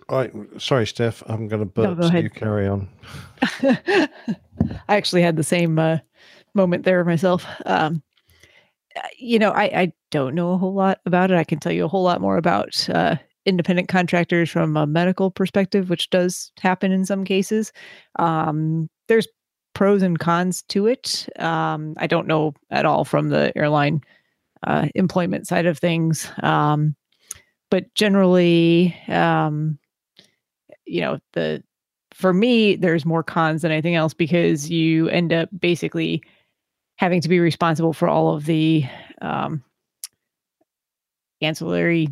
I 0.09 0.31
sorry, 0.59 0.87
Steph. 0.87 1.23
I'm 1.27 1.49
going 1.49 1.69
to 1.69 1.73
No, 1.83 1.95
burp. 1.95 1.97
go 1.97 2.03
so 2.03 2.09
ahead. 2.09 2.25
you 2.25 2.31
carry 2.31 2.67
on. 2.69 2.89
I 3.63 4.09
actually 4.97 5.23
had 5.23 5.37
the 5.37 5.45
same 5.45 5.79
uh, 5.79 5.99
moment 6.55 6.85
there 6.85 7.05
myself. 7.05 7.47
Um, 7.67 8.03
you 9.19 9.39
know, 9.39 9.51
I, 9.51 9.65
I 9.65 9.93
don't 10.11 10.35
know 10.35 10.53
a 10.53 10.59
whole 10.59 10.75
lot 10.75 11.01
about 11.07 11.31
it. 11.31 11.37
I 11.37 11.45
can 11.45 11.59
tell 11.59 11.73
you 11.73 11.85
a 11.85 11.89
whole 11.89 12.03
lot 12.03 12.21
more 12.21 12.37
about 12.37 12.89
uh, 12.91 13.17
independent 13.47 13.89
contractors 13.89 14.51
from 14.51 14.77
a 14.77 14.87
medical 14.87 15.31
perspective, 15.31 15.91
which 15.91 16.11
does 16.11 16.53
happen 16.61 16.93
in 16.93 17.05
some 17.05 17.25
cases. 17.25 17.73
Um, 18.19 18.89
there's 19.09 19.29
pros 19.75 20.03
and 20.03 20.19
cons 20.19 20.63
to 20.63 20.87
it. 20.87 21.29
Um, 21.39 21.95
I 21.99 22.07
don't 22.07 22.27
know 22.27 22.55
at 22.71 22.85
all 22.85 23.05
from 23.05 23.29
the 23.29 23.53
airline 23.57 24.01
uh, 24.67 24.89
employment 24.95 25.47
side 25.47 25.67
of 25.67 25.79
things. 25.79 26.31
Um, 26.43 26.97
but 27.71 27.93
generally, 27.95 28.97
um, 29.09 29.79
you 30.87 31.01
know, 31.01 31.19
the 31.35 31.63
for 32.13 32.35
me, 32.35 32.75
there's 32.75 33.05
more 33.05 33.23
cons 33.23 33.63
than 33.63 33.71
anything 33.71 33.95
else 33.95 34.13
because 34.13 34.69
you 34.69 35.09
end 35.11 35.33
up 35.33 35.49
basically 35.61 36.23
having 36.99 37.21
to 37.21 37.29
be 37.29 37.41
responsible 37.41 37.93
for 37.93 38.09
all 38.09 38.35
of 38.35 38.45
the 38.45 38.85
um, 39.23 39.63
ancillary 41.41 42.09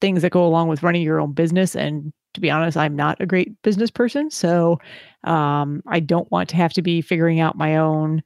things 0.00 0.22
that 0.22 0.32
go 0.32 0.44
along 0.44 0.68
with 0.68 0.82
running 0.82 1.02
your 1.02 1.20
own 1.20 1.32
business. 1.32 1.76
And 1.76 2.12
to 2.34 2.40
be 2.40 2.50
honest, 2.50 2.76
I'm 2.76 2.96
not 2.96 3.20
a 3.20 3.26
great 3.26 3.60
business 3.62 3.90
person. 3.90 4.30
So 4.30 4.78
um, 5.24 5.82
I 5.86 6.00
don't 6.00 6.30
want 6.30 6.48
to 6.50 6.56
have 6.56 6.72
to 6.74 6.82
be 6.82 7.00
figuring 7.00 7.40
out 7.40 7.56
my 7.56 7.76
own 7.76 8.22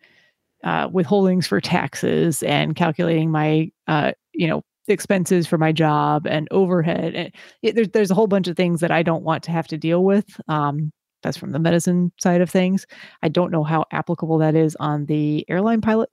uh, 0.62 0.88
withholdings 0.88 1.46
for 1.46 1.60
taxes 1.60 2.42
and 2.42 2.74
calculating 2.74 3.30
my, 3.30 3.70
uh, 3.86 4.12
you 4.32 4.46
know, 4.46 4.62
expenses 4.88 5.46
for 5.46 5.58
my 5.58 5.72
job 5.72 6.26
and 6.26 6.48
overhead. 6.50 7.14
And 7.14 7.32
it, 7.62 7.74
there's 7.74 7.88
there's 7.90 8.10
a 8.10 8.14
whole 8.14 8.26
bunch 8.26 8.48
of 8.48 8.56
things 8.56 8.80
that 8.80 8.90
I 8.90 9.02
don't 9.02 9.24
want 9.24 9.42
to 9.44 9.50
have 9.50 9.66
to 9.68 9.78
deal 9.78 10.04
with. 10.04 10.40
Um, 10.48 10.92
that's 11.24 11.36
from 11.36 11.50
the 11.50 11.58
medicine 11.58 12.12
side 12.20 12.40
of 12.40 12.48
things. 12.48 12.86
I 13.22 13.28
don't 13.28 13.50
know 13.50 13.64
how 13.64 13.84
applicable 13.90 14.38
that 14.38 14.54
is 14.54 14.76
on 14.78 15.06
the 15.06 15.44
airline 15.48 15.80
pilot 15.80 16.10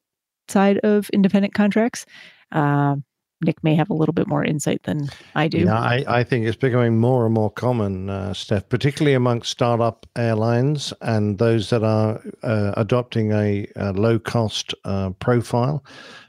side 0.48 0.80
of 0.80 1.10
independent 1.12 1.54
contracts. 1.54 2.06
Um, 2.52 3.04
Nick 3.44 3.64
may 3.64 3.76
have 3.76 3.90
a 3.90 3.94
little 3.94 4.14
bit 4.14 4.28
more 4.28 4.44
insight 4.44 4.84
than 4.84 5.10
I 5.36 5.48
do. 5.48 5.60
Yeah, 5.60 5.80
I, 5.80 6.04
I 6.08 6.24
think 6.24 6.46
it's 6.46 6.58
becoming 6.58 7.00
more 7.00 7.26
and 7.26 7.34
more 7.34 7.50
common, 7.50 8.10
uh, 8.10 8.34
Steph, 8.34 8.70
particularly 8.70 9.16
amongst 9.16 9.52
startup 9.52 10.06
airlines 10.16 10.94
and 11.02 11.40
those 11.40 11.70
that 11.72 11.84
are 11.84 12.22
uh, 12.44 12.74
adopting 12.78 13.32
a, 13.32 13.68
a 13.76 13.94
low 13.94 14.20
cost 14.20 14.76
uh, 14.86 15.10
profile 15.12 15.84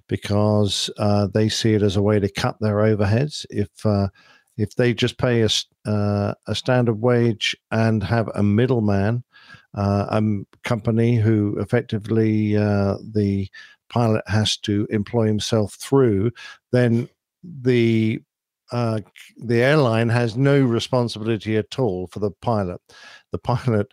because 0.08 0.90
uh, 0.98 1.28
they 1.32 1.48
see 1.48 1.74
it 1.74 1.82
as 1.82 1.96
a 1.96 2.02
way 2.02 2.18
to 2.18 2.30
cut 2.30 2.56
their 2.60 2.76
overheads. 2.76 3.44
If 3.50 3.84
uh, 3.84 4.08
if 4.56 4.74
they 4.74 4.94
just 4.94 5.18
pay 5.18 5.42
a, 5.42 5.48
uh, 5.90 6.34
a 6.46 6.54
standard 6.54 7.00
wage 7.00 7.56
and 7.70 8.02
have 8.02 8.28
a 8.34 8.42
middleman, 8.42 9.24
uh, 9.74 10.06
a 10.10 10.22
company 10.64 11.16
who 11.16 11.58
effectively 11.58 12.56
uh, 12.56 12.96
the 13.12 13.48
pilot 13.88 14.22
has 14.26 14.56
to 14.58 14.86
employ 14.90 15.26
himself 15.26 15.74
through, 15.74 16.30
then 16.70 17.08
the 17.42 18.20
uh, 18.70 19.00
the 19.36 19.62
airline 19.62 20.08
has 20.08 20.34
no 20.34 20.60
responsibility 20.62 21.58
at 21.58 21.78
all 21.78 22.06
for 22.06 22.20
the 22.20 22.30
pilot. 22.40 22.80
The 23.30 23.38
pilot 23.38 23.92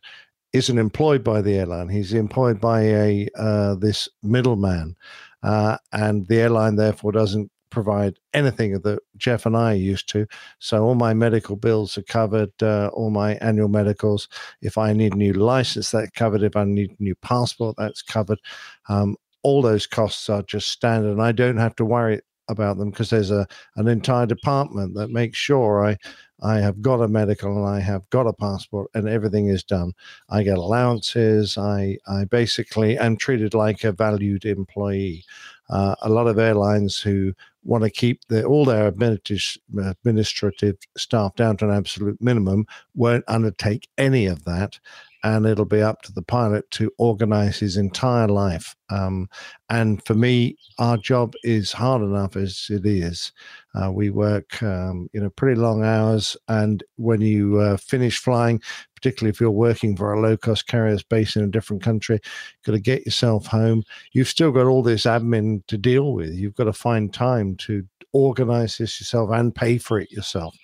isn't 0.53 0.77
employed 0.77 1.23
by 1.23 1.41
the 1.41 1.56
airline; 1.56 1.90
he's 1.90 2.14
employed 2.14 2.61
by 2.61 2.81
a 2.81 3.27
uh, 3.38 3.76
this 3.76 4.07
middleman, 4.23 4.95
uh, 5.44 5.77
and 5.91 6.27
the 6.27 6.38
airline 6.38 6.76
therefore 6.76 7.11
doesn't 7.11 7.52
provide 7.70 8.20
anything 8.34 8.74
that 8.80 9.00
Jeff 9.18 9.46
and 9.46 9.56
I 9.56 9.74
used 9.74 10.10
to. 10.10 10.28
So 10.60 10.84
all 10.84 10.96
my 10.96 11.14
medical 11.14 11.56
bills 11.56 11.98
are 11.98 12.04
covered, 12.04 12.52
uh, 12.62 12.90
all 12.94 13.10
my 13.10 13.36
annual 13.36 13.70
medicals. 13.70 14.28
If 14.62 14.78
I 14.78 14.94
need 14.94 15.14
a 15.14 15.18
new 15.18 15.34
license, 15.34 15.91
that's 15.91 16.12
covered. 16.12 16.44
If 16.44 16.56
I 16.56 16.64
need 16.64 16.91
a 16.91 17.04
new 17.04 17.16
passport, 17.16 17.76
that's 17.78 18.02
covered. 18.02 18.40
Um, 18.88 19.16
all 19.44 19.62
those 19.62 19.88
costs 19.88 20.30
are 20.30 20.44
just 20.44 20.70
standard, 20.70 21.12
and 21.12 21.22
I 21.22 21.32
don't 21.32 21.58
have 21.58 21.76
to 21.78 21.86
worry 21.86 22.22
about 22.50 22.78
them 22.78 22.90
because 22.90 23.12
there's 23.12 23.32
a 23.32 23.48
an 23.76 23.88
entire 23.88 24.26
department 24.26 24.96
that 24.96 25.12
makes 25.12 25.38
sure 25.38 25.86
I 25.86 25.98
I 26.41 26.60
have 26.60 26.82
got 26.82 27.02
a 27.02 27.08
medical 27.08 27.56
and 27.56 27.68
I 27.68 27.80
have 27.80 28.10
got 28.10 28.28
a 28.28 28.34
passport 28.34 28.90
and 28.94 29.08
everything 29.08 29.48
is 29.48 29.64
done. 29.64 29.94
I 30.30 30.44
get 30.44 30.58
allowances. 30.58 31.58
I 31.58 31.98
I 32.08 32.26
basically 32.26 32.98
am 32.98 33.18
treated 33.18 33.54
like 33.54 33.84
a 33.84 33.91
valued 33.91 34.46
employee. 34.46 35.26
Uh, 35.70 35.96
a 36.02 36.10
lot 36.10 36.28
of 36.28 36.40
airlines 36.40 37.00
who 37.00 37.34
want 37.64 37.84
to 37.84 37.90
keep 37.90 38.22
the, 38.28 38.44
all 38.44 38.66
their 38.66 38.88
administrative 38.88 40.78
staff 40.98 41.36
down 41.36 41.58
to 41.58 41.66
an 41.70 41.76
absolute 41.76 42.20
minimum 42.22 42.66
won't 42.96 43.24
undertake 43.28 43.88
any 43.98 44.26
of 44.26 44.44
that 44.46 44.80
and 45.24 45.46
it'll 45.46 45.66
be 45.66 45.82
up 45.82 46.02
to 46.04 46.14
the 46.14 46.22
pilot 46.22 46.70
to 46.72 46.91
organize 46.98 47.60
his 47.60 47.78
entire 47.78 48.28
life. 48.28 48.76
Um, 48.90 49.30
and 49.70 50.04
for 50.06 50.14
me, 50.16 50.58
our 50.78 50.98
job 50.98 51.34
is 51.44 51.72
hard 51.72 52.02
enough 52.02 52.36
as 52.36 52.68
it 52.70 52.86
is. 52.86 53.32
Uh, 53.76 53.91
we 53.91 54.10
work, 54.10 54.62
um, 54.64 55.10
you 55.14 55.22
know, 55.22 55.30
pretty 55.30 55.60
long 55.60 55.84
hours, 55.84 56.36
and 56.48 56.84
when 56.96 57.22
you 57.22 57.60
uh, 57.60 57.78
finish 57.78 58.18
flying, 58.18 58.62
particularly 58.96 59.30
if 59.30 59.40
you're 59.40 59.52
working 59.52 59.96
for 59.96 60.14
a 60.14 60.20
low-cost 60.20 60.68
carrier 60.68 60.98
based 61.10 61.36
in 61.36 61.44
a 61.44 61.48
different 61.48 61.84
country, 61.84 62.20
got 62.66 62.72
to 62.72 62.80
get 62.80 63.06
yourself 63.06 63.46
home. 63.46 63.84
You've 64.12 64.28
still 64.28 64.52
got 64.52 64.66
all 64.66 64.84
this 64.84 65.04
admin 65.04 65.66
to 65.68 65.78
deal 65.78 66.14
with. 66.14 66.34
You've 66.34 66.56
got 66.56 66.66
to 66.66 66.74
find 66.74 67.14
time 67.14 67.56
to 67.58 67.86
organize 68.12 68.78
this 68.78 69.00
yourself 69.00 69.30
and 69.32 69.54
pay 69.54 69.78
for 69.78 70.00
it 70.00 70.12
yourself. 70.12 70.56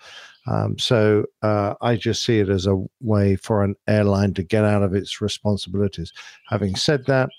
Um, 0.47 0.77
so 0.77 1.26
uh, 1.41 1.76
I 1.81 1.95
just 1.95 2.23
see 2.23 2.39
it 2.39 2.49
as 2.49 2.67
a 2.67 2.84
way 3.01 3.35
for 3.35 3.63
an 3.63 3.76
airline 3.88 4.34
to 4.35 4.43
get 4.43 4.63
out 4.63 4.84
of 4.84 4.93
its 4.93 5.22
responsibilities. 5.22 6.11
Having 6.49 6.76
said 6.76 7.05
that, 7.05 7.30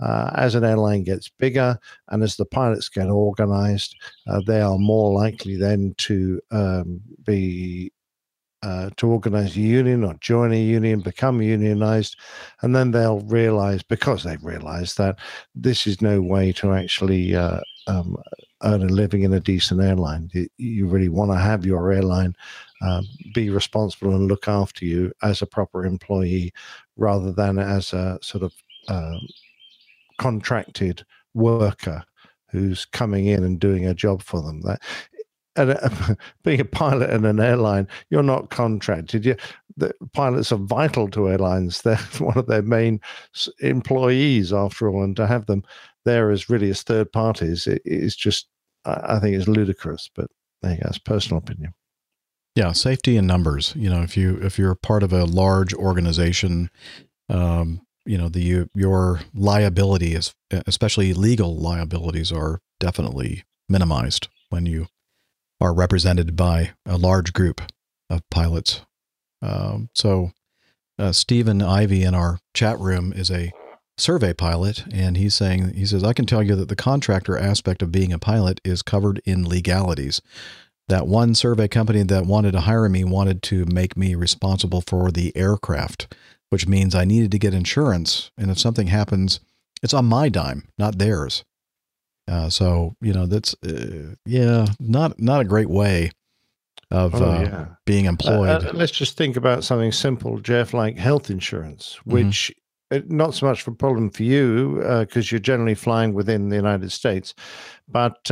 uh, 0.00 0.30
as 0.34 0.54
an 0.54 0.64
airline 0.64 1.04
gets 1.04 1.28
bigger 1.28 1.78
and 2.08 2.22
as 2.22 2.36
the 2.36 2.44
pilots 2.44 2.88
get 2.88 3.08
organized, 3.08 3.94
uh, 4.26 4.40
they 4.46 4.60
are 4.60 4.78
more 4.78 5.12
likely 5.12 5.56
then 5.56 5.94
to 5.98 6.40
um, 6.50 7.00
be 7.24 7.92
uh, 8.64 8.88
to 8.96 9.08
organize 9.08 9.54
a 9.56 9.60
union 9.60 10.02
or 10.02 10.14
join 10.20 10.50
a 10.50 10.60
union, 10.60 11.00
become 11.00 11.42
unionized, 11.42 12.16
and 12.62 12.74
then 12.74 12.92
they'll 12.92 13.20
realize 13.20 13.82
because 13.82 14.24
they've 14.24 14.42
realized 14.42 14.96
that 14.96 15.18
this 15.54 15.86
is 15.86 16.00
no 16.00 16.22
way 16.22 16.50
to 16.50 16.72
actually 16.72 17.36
uh, 17.36 17.60
um, 17.86 18.16
earn 18.64 18.82
a 18.82 18.86
living 18.86 19.22
in 19.22 19.32
a 19.32 19.40
decent 19.40 19.80
airline. 19.80 20.30
You, 20.56 20.86
really 20.86 21.08
want 21.08 21.30
to 21.30 21.38
have 21.38 21.64
your 21.64 21.92
airline 21.92 22.36
uh, 22.82 23.02
be 23.34 23.50
responsible 23.50 24.14
and 24.14 24.28
look 24.28 24.48
after 24.48 24.84
you 24.84 25.12
as 25.22 25.42
a 25.42 25.46
proper 25.46 25.84
employee 25.84 26.52
rather 26.96 27.32
than 27.32 27.58
as 27.58 27.92
a 27.92 28.18
sort 28.22 28.44
of 28.44 28.52
uh, 28.88 29.18
contracted 30.18 31.04
worker 31.34 32.04
who's 32.50 32.84
coming 32.84 33.26
in 33.26 33.42
and 33.42 33.58
doing 33.58 33.86
a 33.86 33.94
job 33.94 34.22
for 34.22 34.42
them. 34.42 34.60
That 34.62 34.80
and 35.56 35.70
uh, 35.70 36.14
being 36.42 36.60
a 36.60 36.64
pilot 36.64 37.10
in 37.10 37.24
an 37.24 37.40
airline, 37.40 37.88
you're 38.10 38.22
not 38.22 38.50
contracted. 38.50 39.24
You, 39.24 39.36
the 39.76 39.92
pilots 40.12 40.52
are 40.52 40.56
vital 40.56 41.08
to 41.10 41.28
airlines. 41.28 41.82
They're 41.82 41.96
one 42.18 42.38
of 42.38 42.46
their 42.46 42.62
main 42.62 43.00
employees, 43.60 44.52
after 44.52 44.88
all, 44.88 45.02
and 45.02 45.16
to 45.16 45.26
have 45.26 45.46
them 45.46 45.64
there 46.04 46.30
as 46.30 46.50
really 46.50 46.70
as 46.70 46.82
third 46.82 47.10
parties 47.12 47.66
is 47.66 48.14
just, 48.14 48.48
I 48.84 49.18
think, 49.18 49.34
is 49.34 49.48
ludicrous. 49.48 50.10
But 50.14 50.26
there 50.62 50.72
you 50.72 50.78
go. 50.78 50.88
It's 50.88 50.98
personal 50.98 51.38
opinion. 51.38 51.74
Yeah, 52.54 52.72
safety 52.72 53.16
in 53.16 53.26
numbers. 53.26 53.72
You 53.76 53.90
know, 53.90 54.02
if 54.02 54.16
you 54.16 54.38
if 54.42 54.58
you're 54.58 54.74
part 54.74 55.02
of 55.02 55.12
a 55.12 55.24
large 55.24 55.74
organization, 55.74 56.70
um, 57.28 57.80
you 58.06 58.16
know 58.16 58.28
the 58.28 58.68
your 58.74 59.20
liability 59.34 60.14
is 60.14 60.34
especially 60.66 61.12
legal 61.14 61.56
liabilities 61.56 62.30
are 62.30 62.60
definitely 62.78 63.44
minimized 63.68 64.28
when 64.50 64.66
you 64.66 64.86
are 65.60 65.74
represented 65.74 66.36
by 66.36 66.72
a 66.86 66.96
large 66.96 67.32
group 67.32 67.60
of 68.10 68.28
pilots. 68.30 68.82
Um, 69.42 69.88
so, 69.94 70.32
uh, 70.98 71.12
Stephen 71.12 71.60
Ivy 71.62 72.02
in 72.02 72.14
our 72.14 72.38
chat 72.54 72.78
room 72.78 73.12
is 73.12 73.30
a 73.30 73.52
survey 73.96 74.32
pilot, 74.32 74.84
and 74.92 75.16
he's 75.16 75.34
saying 75.34 75.74
he 75.74 75.86
says 75.86 76.04
I 76.04 76.12
can 76.12 76.26
tell 76.26 76.42
you 76.42 76.54
that 76.56 76.68
the 76.68 76.76
contractor 76.76 77.38
aspect 77.38 77.82
of 77.82 77.92
being 77.92 78.12
a 78.12 78.18
pilot 78.18 78.60
is 78.64 78.82
covered 78.82 79.20
in 79.24 79.48
legalities. 79.48 80.20
That 80.88 81.06
one 81.06 81.34
survey 81.34 81.68
company 81.68 82.02
that 82.02 82.26
wanted 82.26 82.52
to 82.52 82.60
hire 82.60 82.88
me 82.88 83.04
wanted 83.04 83.42
to 83.44 83.64
make 83.66 83.96
me 83.96 84.14
responsible 84.14 84.82
for 84.82 85.10
the 85.10 85.34
aircraft, 85.36 86.14
which 86.50 86.68
means 86.68 86.94
I 86.94 87.04
needed 87.04 87.30
to 87.32 87.38
get 87.38 87.54
insurance, 87.54 88.30
and 88.36 88.50
if 88.50 88.58
something 88.58 88.88
happens, 88.88 89.40
it's 89.82 89.94
on 89.94 90.04
my 90.04 90.28
dime, 90.28 90.68
not 90.78 90.98
theirs. 90.98 91.44
Uh, 92.26 92.48
so 92.48 92.96
you 93.00 93.12
know 93.12 93.26
that's 93.26 93.54
uh, 93.64 94.14
yeah, 94.26 94.66
not 94.80 95.20
not 95.20 95.40
a 95.40 95.44
great 95.44 95.68
way 95.68 96.10
of 96.90 97.14
oh, 97.14 97.24
uh, 97.24 97.40
yeah. 97.40 97.66
being 97.84 98.06
uh, 98.06 98.10
employed. 98.10 98.64
Uh, 98.64 98.72
let's 98.72 98.92
just 98.92 99.16
think 99.16 99.36
about 99.36 99.64
something 99.64 99.92
simple, 99.92 100.38
Jeff, 100.38 100.72
like 100.72 100.96
health 100.96 101.30
insurance, 101.30 101.96
mm-hmm. 102.00 102.12
which 102.12 102.52
mm-hmm. 102.92 103.16
not 103.16 103.34
so 103.34 103.46
much 103.46 103.62
of 103.62 103.68
a 103.68 103.76
problem 103.76 104.10
for 104.10 104.22
you 104.22 104.82
because 105.00 105.30
you're 105.30 105.38
generally 105.38 105.74
flying 105.74 106.14
within 106.14 106.48
the 106.48 106.56
United 106.56 106.92
States, 106.92 107.34
but 107.88 108.30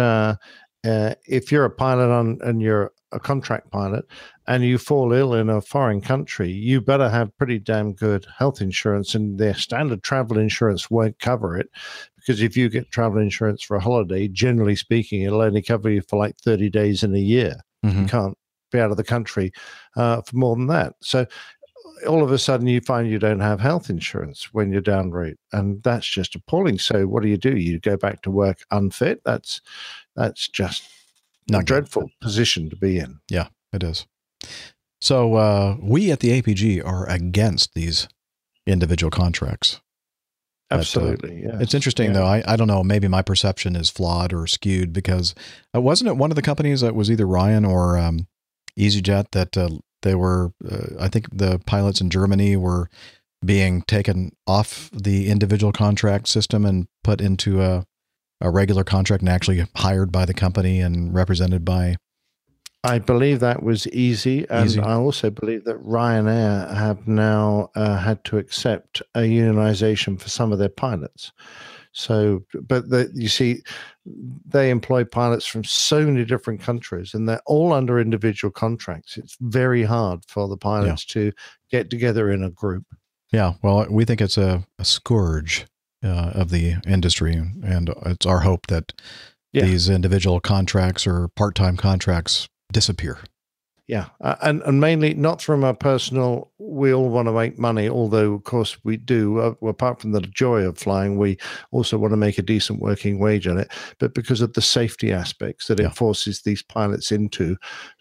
if 0.85 1.53
you're 1.53 1.65
a 1.65 1.71
pilot 1.71 2.11
on 2.11 2.39
and 2.43 2.61
you're 2.61 2.93
a 3.13 3.21
contract 3.21 3.71
pilot 3.71 4.05
and 4.47 4.65
you 4.65 4.79
fall 4.79 5.13
ill 5.13 5.35
in 5.35 5.51
a 5.51 5.61
foreign 5.61 6.01
country, 6.01 6.51
you 6.51 6.81
better 6.81 7.09
have 7.09 7.37
pretty 7.37 7.59
damn 7.59 7.93
good 7.93 8.27
health 8.37 8.61
insurance, 8.61 9.15
and 9.15 9.39
their 9.39 9.55
standard 9.55 10.03
travel 10.03 10.39
insurance 10.39 10.91
won't 10.91 11.19
cover 11.19 11.59
it 11.59 11.69
because 12.17 12.41
if 12.41 12.57
you 12.57 12.69
get 12.69 12.91
travel 12.91 13.21
insurance 13.21 13.63
for 13.63 13.77
a 13.77 13.81
holiday, 13.81 14.29
generally 14.29 14.77
speaking, 14.77 15.23
it'll 15.23 15.43
only 15.43 15.63
cover 15.63 15.91
you 15.91 16.03
for 16.09 16.19
like 16.19 16.37
30 16.39 16.71
days 16.71 17.03
in 17.03 17.15
a 17.15 17.19
year. 17.19 17.57
Mm-hmm. 17.85 18.03
You 18.03 18.09
can't 18.09 18.39
be 18.71 18.81
out 18.81 18.91
of 18.91 18.97
the 18.97 19.05
country 19.05 19.53
uh, 19.97 20.23
for 20.23 20.37
more 20.37 20.57
than 20.57 20.69
that. 20.69 20.95
So 21.03 21.27
all 22.07 22.23
of 22.23 22.33
a 22.33 22.39
sudden 22.39 22.67
you 22.67 22.81
find 22.81 23.09
you 23.09 23.19
don't 23.19 23.41
have 23.41 23.61
health 23.61 23.91
insurance 23.91 24.53
when 24.53 24.73
you're 24.73 24.81
down 24.81 25.11
route 25.11 25.39
and 25.53 25.83
that's 25.83 26.07
just 26.07 26.35
appalling 26.35 26.79
so 26.79 27.07
what 27.07 27.23
do 27.23 27.29
you 27.29 27.37
do 27.37 27.57
you 27.57 27.79
go 27.81 27.97
back 27.97 28.23
to 28.23 28.31
work 28.31 28.65
unfit 28.71 29.21
that's 29.25 29.61
that's 30.17 30.49
just 30.49 30.89
Not 31.49 31.63
a 31.63 31.65
dreadful 31.65 32.11
position 32.21 32.71
to 32.71 32.77
be 32.77 32.99
in 32.99 33.21
yeah 33.29 33.49
it 33.73 33.83
is 33.83 34.07
so 35.01 35.35
uh, 35.35 35.77
we 35.81 36.11
at 36.11 36.21
the 36.21 36.41
apg 36.41 36.85
are 36.85 37.09
against 37.09 37.75
these 37.75 38.09
individual 38.67 39.11
contracts 39.11 39.81
Absolutely. 40.73 41.47
uh, 41.47 41.59
It's 41.59 41.75
interesting 41.75 42.09
yeah. 42.09 42.13
though. 42.13 42.27
I, 42.27 42.43
I 42.47 42.57
don't 42.57 42.67
know. 42.67 42.83
Maybe 42.83 43.09
my 43.09 43.23
perception 43.23 43.77
is 43.77 43.91
flawed 43.91 44.33
or 44.33 44.47
skewed 44.47 44.93
because 44.93 45.35
uh, 45.75 45.81
wasn't 45.81 46.09
it 46.09 46.17
one 46.17 46.31
of 46.31 46.37
the 46.37 46.43
companies 46.43 46.81
that 46.81 46.95
was 46.95 47.11
either 47.11 47.27
Ryan 47.27 47.65
or 47.65 47.99
um, 47.99 48.27
EasyJet 48.79 49.33
that 49.33 49.57
uh, 49.57 49.69
they 50.03 50.15
were? 50.15 50.53
Uh, 50.69 50.87
I 51.01 51.09
think 51.09 51.27
the 51.33 51.61
pilots 51.67 52.01
in 52.01 52.11
Germany 52.11 52.57
were 52.57 52.89
being 53.45 53.83
taken 53.83 54.37
off 54.47 54.91
the 54.93 55.29
individual 55.29 55.73
contract 55.73 56.29
system 56.29 56.65
and 56.65 56.87
put 57.03 57.21
into 57.21 57.63
a 57.63 57.85
a 58.41 58.51
regular 58.51 58.83
contract 58.83 59.23
and 59.23 59.29
actually 59.29 59.65
hired 59.77 60.11
by 60.11 60.25
the 60.25 60.35
company 60.35 60.81
and 60.81 61.15
represented 61.15 61.65
by 61.65 61.97
I 62.85 62.99
believe 62.99 63.39
that 63.41 63.63
was 63.63 63.87
easy, 63.89 64.45
and 64.51 64.67
easy. 64.67 64.81
I 64.81 64.95
also 64.95 65.31
believe 65.31 65.65
that 65.67 65.81
Ryanair 65.85 66.75
have 66.75 67.07
now 67.07 67.71
uh, 67.77 67.97
had 67.97 68.25
to 68.25 68.39
accept 68.39 69.01
a 69.15 69.21
unionization 69.21 70.21
for 70.21 70.29
some 70.29 70.53
of 70.53 70.59
their 70.59 70.69
pilots. 70.69 71.31
So, 71.93 72.45
but 72.55 72.89
the, 72.89 73.11
you 73.15 73.29
see, 73.29 73.63
they 74.05 74.71
employ 74.71 75.05
pilots 75.05 75.47
from 75.47 75.63
so 75.63 76.07
many 76.07 76.25
different 76.25 76.61
countries, 76.61 77.15
and 77.15 77.29
they're 77.29 77.43
all 77.47 77.73
under 77.73 78.01
individual 78.01 78.51
contracts. 78.51 79.19
It's 79.19 79.37
very 79.41 79.85
hard 79.85 80.25
for 80.27 80.49
the 80.49 80.57
pilots 80.57 81.07
yeah. 81.09 81.13
to 81.13 81.33
get 81.71 81.91
together 81.91 82.31
in 82.31 82.43
a 82.43 82.51
group. 82.51 82.85
Yeah, 83.31 83.55
well, 83.63 83.87
we 83.91 84.05
think 84.05 84.21
it's 84.21 84.39
a, 84.39 84.67
a 84.79 84.85
scourge 84.85 85.67
uh, 86.03 86.33
of 86.35 86.51
the 86.51 86.77
industry, 86.87 87.35
and 87.35 87.93
it's 88.07 88.27
our 88.27 88.41
hope 88.41 88.67
that 88.69 88.93
yeah. 89.53 89.65
these 89.65 89.89
individual 89.89 90.41
contracts 90.41 91.07
or 91.07 91.29
part-time 91.29 91.77
contracts 91.77 92.49
disappear. 92.73 93.19
Yeah, 93.89 94.07
uh, 94.21 94.37
and 94.43 94.63
and 94.63 94.81
mainly 94.81 95.13
not 95.15 95.43
from 95.43 95.65
a 95.65 95.75
personal. 95.75 96.53
We 96.59 96.95
all 96.95 97.11
want 97.11 97.27
to 97.27 97.33
make 97.33 97.59
money, 97.59 97.89
although 97.89 98.35
of 98.35 98.45
course 98.45 98.79
we 98.85 98.97
do. 98.97 99.41
Uh, 99.41 99.55
apart 99.67 100.01
from 100.01 100.13
the 100.13 100.21
joy 100.21 100.63
of 100.63 100.79
flying, 100.79 101.19
we 101.19 101.37
also 101.73 101.99
want 101.99 102.13
to 102.13 102.17
make 102.17 102.39
a 102.39 102.43
decent 102.43 102.81
working 102.81 103.19
wage 103.19 103.49
on 103.49 103.59
it. 103.59 103.73
But 103.99 104.15
because 104.15 104.41
of 104.41 104.53
the 104.53 104.63
safety 104.63 105.13
aspects 105.13 105.67
that 105.67 105.81
it 105.81 105.97
forces 105.97 106.43
these 106.43 106.63
pilots 106.63 107.11
into, 107.11 107.57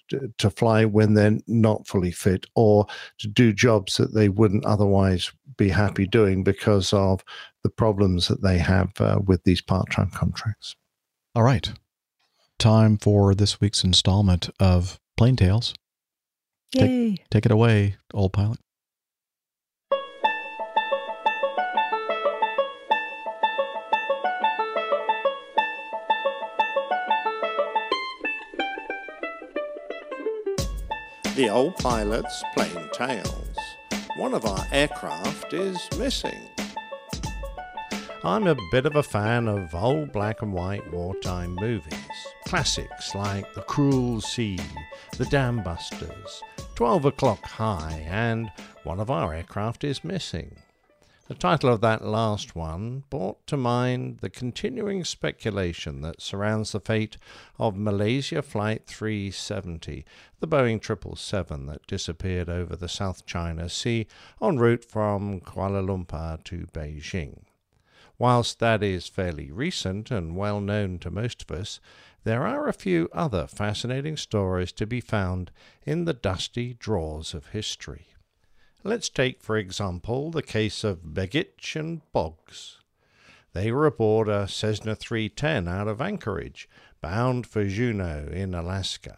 to, 0.09 0.31
to 0.37 0.49
fly 0.51 0.85
when 0.85 1.15
they're 1.15 1.39
not 1.47 1.87
fully 1.87 2.11
fit, 2.11 2.45
or 2.55 2.85
to 3.17 3.27
do 3.27 3.51
jobs 3.51 3.97
that 3.97 4.13
they 4.13 4.29
wouldn't 4.29 4.65
otherwise 4.65 5.31
be 5.57 5.69
happy 5.69 6.05
doing 6.05 6.43
because 6.43 6.93
of 6.93 7.23
the 7.63 7.69
problems 7.69 8.27
that 8.27 8.43
they 8.43 8.59
have 8.59 8.91
uh, 9.01 9.19
with 9.25 9.43
these 9.43 9.61
part-time 9.61 10.11
contracts. 10.11 10.75
All 11.35 11.43
right. 11.43 11.71
Time 12.59 12.97
for 12.97 13.33
this 13.33 13.59
week's 13.59 13.83
installment 13.83 14.49
of 14.59 14.99
Plane 15.21 15.35
Tales. 15.35 15.75
Yay. 16.73 17.09
Take, 17.11 17.29
take 17.29 17.45
it 17.45 17.51
away, 17.51 17.95
old 18.11 18.33
pilot. 18.33 18.57
The 31.35 31.49
old 31.51 31.75
pilot's 31.75 32.43
plain 32.55 32.89
tales. 32.91 33.57
One 34.15 34.33
of 34.33 34.43
our 34.45 34.65
aircraft 34.71 35.53
is 35.53 35.87
missing. 35.99 36.49
I'm 38.23 38.45
a 38.45 38.55
bit 38.69 38.85
of 38.85 38.95
a 38.95 39.01
fan 39.01 39.47
of 39.47 39.73
old 39.73 40.11
black 40.11 40.43
and 40.43 40.53
white 40.53 40.93
wartime 40.93 41.55
movies. 41.55 41.95
Classics 42.45 43.15
like 43.15 43.51
The 43.55 43.63
Cruel 43.63 44.21
Sea, 44.21 44.59
The 45.17 45.25
Dam 45.25 45.63
Busters, 45.63 46.43
12 46.75 47.05
O'Clock 47.05 47.43
High, 47.43 48.05
and 48.07 48.51
One 48.83 48.99
of 48.99 49.09
Our 49.09 49.33
Aircraft 49.33 49.83
is 49.83 50.03
Missing. 50.03 50.55
The 51.29 51.33
title 51.33 51.73
of 51.73 51.81
that 51.81 52.05
last 52.05 52.55
one 52.55 53.05
brought 53.09 53.47
to 53.47 53.57
mind 53.57 54.19
the 54.19 54.29
continuing 54.29 55.03
speculation 55.03 56.01
that 56.01 56.21
surrounds 56.21 56.73
the 56.73 56.79
fate 56.79 57.17
of 57.57 57.75
Malaysia 57.75 58.43
Flight 58.43 58.85
370, 58.85 60.05
the 60.39 60.47
Boeing 60.47 60.79
777 60.79 61.65
that 61.65 61.87
disappeared 61.87 62.49
over 62.49 62.75
the 62.75 62.87
South 62.87 63.25
China 63.25 63.67
Sea 63.67 64.05
en 64.39 64.59
route 64.59 64.85
from 64.85 65.39
Kuala 65.39 65.83
Lumpur 65.83 66.43
to 66.43 66.67
Beijing. 66.71 67.39
Whilst 68.21 68.59
that 68.59 68.83
is 68.83 69.07
fairly 69.07 69.49
recent 69.51 70.11
and 70.11 70.35
well 70.35 70.61
known 70.61 70.99
to 70.99 71.09
most 71.09 71.41
of 71.41 71.49
us, 71.57 71.79
there 72.23 72.45
are 72.45 72.67
a 72.67 72.71
few 72.71 73.09
other 73.11 73.47
fascinating 73.47 74.15
stories 74.15 74.71
to 74.73 74.85
be 74.85 75.01
found 75.01 75.49
in 75.87 76.05
the 76.05 76.13
dusty 76.13 76.75
drawers 76.75 77.33
of 77.33 77.47
history. 77.47 78.09
Let's 78.83 79.09
take, 79.09 79.41
for 79.41 79.57
example, 79.57 80.29
the 80.29 80.43
case 80.43 80.83
of 80.83 81.15
Begich 81.15 81.75
and 81.75 82.01
Boggs. 82.11 82.77
They 83.53 83.71
were 83.71 83.87
aboard 83.87 84.29
a 84.29 84.47
Cessna 84.47 84.95
310 84.95 85.67
out 85.67 85.87
of 85.87 85.99
Anchorage, 85.99 86.69
bound 87.01 87.47
for 87.47 87.65
Juneau 87.65 88.29
in 88.31 88.53
Alaska. 88.53 89.17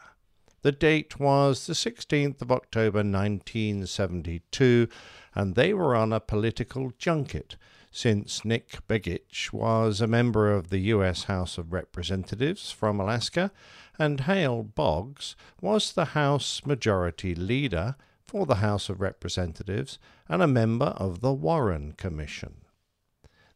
The 0.61 0.71
date 0.71 1.19
was 1.19 1.67
the 1.67 1.73
16th 1.73 2.41
of 2.41 2.53
October 2.53 2.99
1972, 2.99 4.87
and 5.35 5.55
they 5.55 5.73
were 5.73 5.93
on 5.93 6.13
a 6.13 6.21
political 6.21 6.93
junket 6.97 7.57
since 7.95 8.43
Nick 8.43 8.85
Begich 8.87 9.53
was 9.53 10.01
a 10.01 10.07
member 10.07 10.51
of 10.51 10.69
the 10.69 10.79
U.S. 10.79 11.25
House 11.25 11.59
of 11.59 11.71
Representatives 11.71 12.71
from 12.71 12.99
Alaska, 12.99 13.51
and 13.99 14.21
Hale 14.21 14.63
Boggs 14.63 15.35
was 15.61 15.93
the 15.93 16.05
House 16.05 16.65
Majority 16.65 17.35
Leader 17.35 17.95
for 18.25 18.47
the 18.47 18.55
House 18.55 18.89
of 18.89 18.99
Representatives 18.99 19.99
and 20.27 20.41
a 20.41 20.47
member 20.47 20.87
of 20.87 21.21
the 21.21 21.31
Warren 21.31 21.91
Commission. 21.91 22.65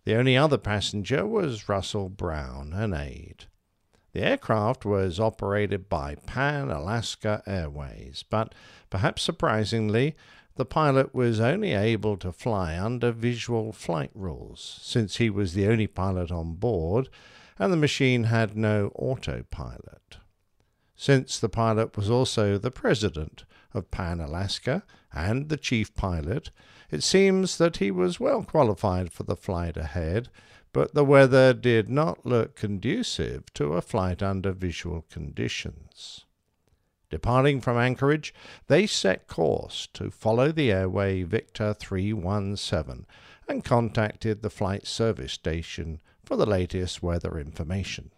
The 0.06 0.16
only 0.16 0.38
other 0.38 0.60
passenger 0.60 1.26
was 1.26 1.68
Russell 1.68 2.08
Brown, 2.08 2.74
an 2.74 2.94
aide. 2.94 3.46
The 4.14 4.22
aircraft 4.22 4.86
was 4.86 5.20
operated 5.20 5.90
by 5.90 6.16
Pan 6.16 6.70
Alaska 6.70 7.42
Airways, 7.48 8.24
but 8.30 8.54
perhaps 8.92 9.24
surprisingly, 9.24 10.16
the 10.58 10.66
pilot 10.66 11.14
was 11.14 11.40
only 11.40 11.74
able 11.74 12.18
to 12.18 12.32
fly 12.32 12.78
under 12.78 13.12
visual 13.12 13.72
flight 13.72 14.12
rules, 14.14 14.80
since 14.82 15.18
he 15.18 15.30
was 15.30 15.54
the 15.54 15.68
only 15.68 15.88
pilot 15.88 16.32
on 16.32 16.56
board 16.56 17.10
and 17.60 17.74
the 17.74 17.78
machine 17.78 18.26
had 18.26 18.56
no 18.56 18.92
autopilot. 18.96 20.18
Since 20.96 21.40
the 21.40 21.50
pilot 21.50 21.96
was 21.96 22.10
also 22.10 22.58
the 22.58 22.72
president 22.72 23.46
of 23.74 23.92
Pan 23.92 24.20
Alaska 24.20 24.84
and 25.14 25.50
the 25.50 25.58
chief 25.58 25.94
pilot, 25.96 26.52
it 26.90 27.04
seems 27.04 27.58
that 27.58 27.78
he 27.78 27.92
was 27.92 28.20
well 28.20 28.44
qualified 28.44 29.12
for 29.12 29.24
the 29.24 29.36
flight 29.36 29.78
ahead, 29.78 30.30
but 30.74 30.94
the 30.94 31.06
weather 31.06 31.54
did 31.54 31.90
not 31.90 32.26
look 32.26 32.56
conducive 32.56 33.52
to 33.54 33.74
a 33.74 33.82
flight 33.82 34.22
under 34.24 34.52
visual 34.52 35.06
conditions. 35.10 36.26
Departing 37.10 37.62
from 37.62 37.78
Anchorage, 37.78 38.34
they 38.68 38.86
set 38.86 39.28
course 39.28 39.88
to 39.94 40.12
follow 40.12 40.52
the 40.52 40.72
airway 40.72 41.24
Victor 41.24 41.74
317 41.74 43.06
and 43.48 43.64
contacted 43.64 44.42
the 44.42 44.50
flight 44.50 44.86
service 44.86 45.32
station 45.32 46.02
for 46.26 46.36
the 46.36 46.46
latest 46.46 47.02
weather 47.02 47.40
information. 47.40 48.12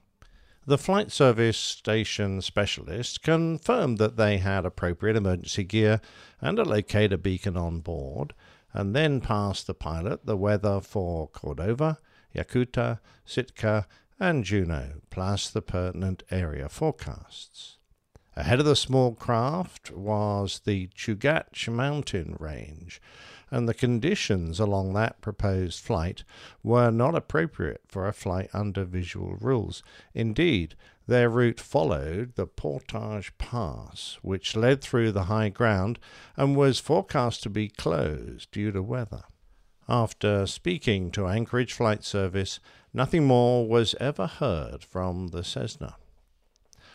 The 0.66 0.78
flight 0.78 1.12
service 1.12 1.58
station 1.58 2.42
specialist 2.42 3.22
confirmed 3.22 3.98
that 4.00 4.18
they 4.18 4.38
had 4.38 4.66
appropriate 4.66 5.16
emergency 5.16 5.64
gear 5.64 6.02
and 6.42 6.60
a 6.60 6.64
locator 6.64 7.18
beacon 7.18 7.58
on 7.58 7.80
board, 7.80 8.34
and 8.74 8.96
then 8.96 9.22
passed 9.22 9.68
the 9.68 9.74
pilot 9.74 10.26
the 10.26 10.38
weather 10.38 10.80
for 10.80 11.28
Cordova, 11.30 11.98
Yakutat, 12.36 13.00
Sitka, 13.26 13.88
and 14.20 14.44
Juneau, 14.44 15.02
plus 15.10 15.50
the 15.50 15.62
pertinent 15.62 16.22
area 16.30 16.70
forecasts. 16.70 17.79
Ahead 18.36 18.60
of 18.60 18.66
the 18.66 18.76
small 18.76 19.16
craft 19.16 19.92
was 19.92 20.62
the 20.64 20.88
Chugach 20.96 21.68
mountain 21.68 22.38
range, 22.40 23.02
and 23.52 23.68
the 23.68 23.74
conditions 23.74 24.60
along 24.60 24.94
that 24.94 25.20
proposed 25.20 25.84
flight 25.84 26.24
were 26.64 26.92
not 26.92 27.16
appropriate 27.16 27.82
for 27.88 28.08
a 28.08 28.14
flight 28.14 28.50
under 28.54 28.86
visual 28.86 29.36
rules. 29.42 29.84
Indeed, 30.14 30.76
their 31.08 31.30
route 31.30 31.60
followed 31.60 32.36
the 32.36 32.46
Portage 32.46 33.36
Pass, 33.40 34.20
which 34.22 34.56
led 34.56 34.82
through 34.82 35.12
the 35.12 35.24
high 35.24 35.50
ground 35.50 35.98
and 36.38 36.56
was 36.56 36.80
forecast 36.80 37.42
to 37.44 37.50
be 37.50 37.68
closed 37.68 38.52
due 38.52 38.72
to 38.72 38.84
weather. 38.84 39.24
After 39.88 40.46
speaking 40.46 41.10
to 41.12 41.28
Anchorage 41.28 41.74
Flight 41.74 42.04
Service, 42.04 42.60
nothing 42.94 43.26
more 43.26 43.68
was 43.68 43.96
ever 44.00 44.28
heard 44.28 44.84
from 44.84 45.30
the 45.30 45.44
Cessna. 45.44 45.96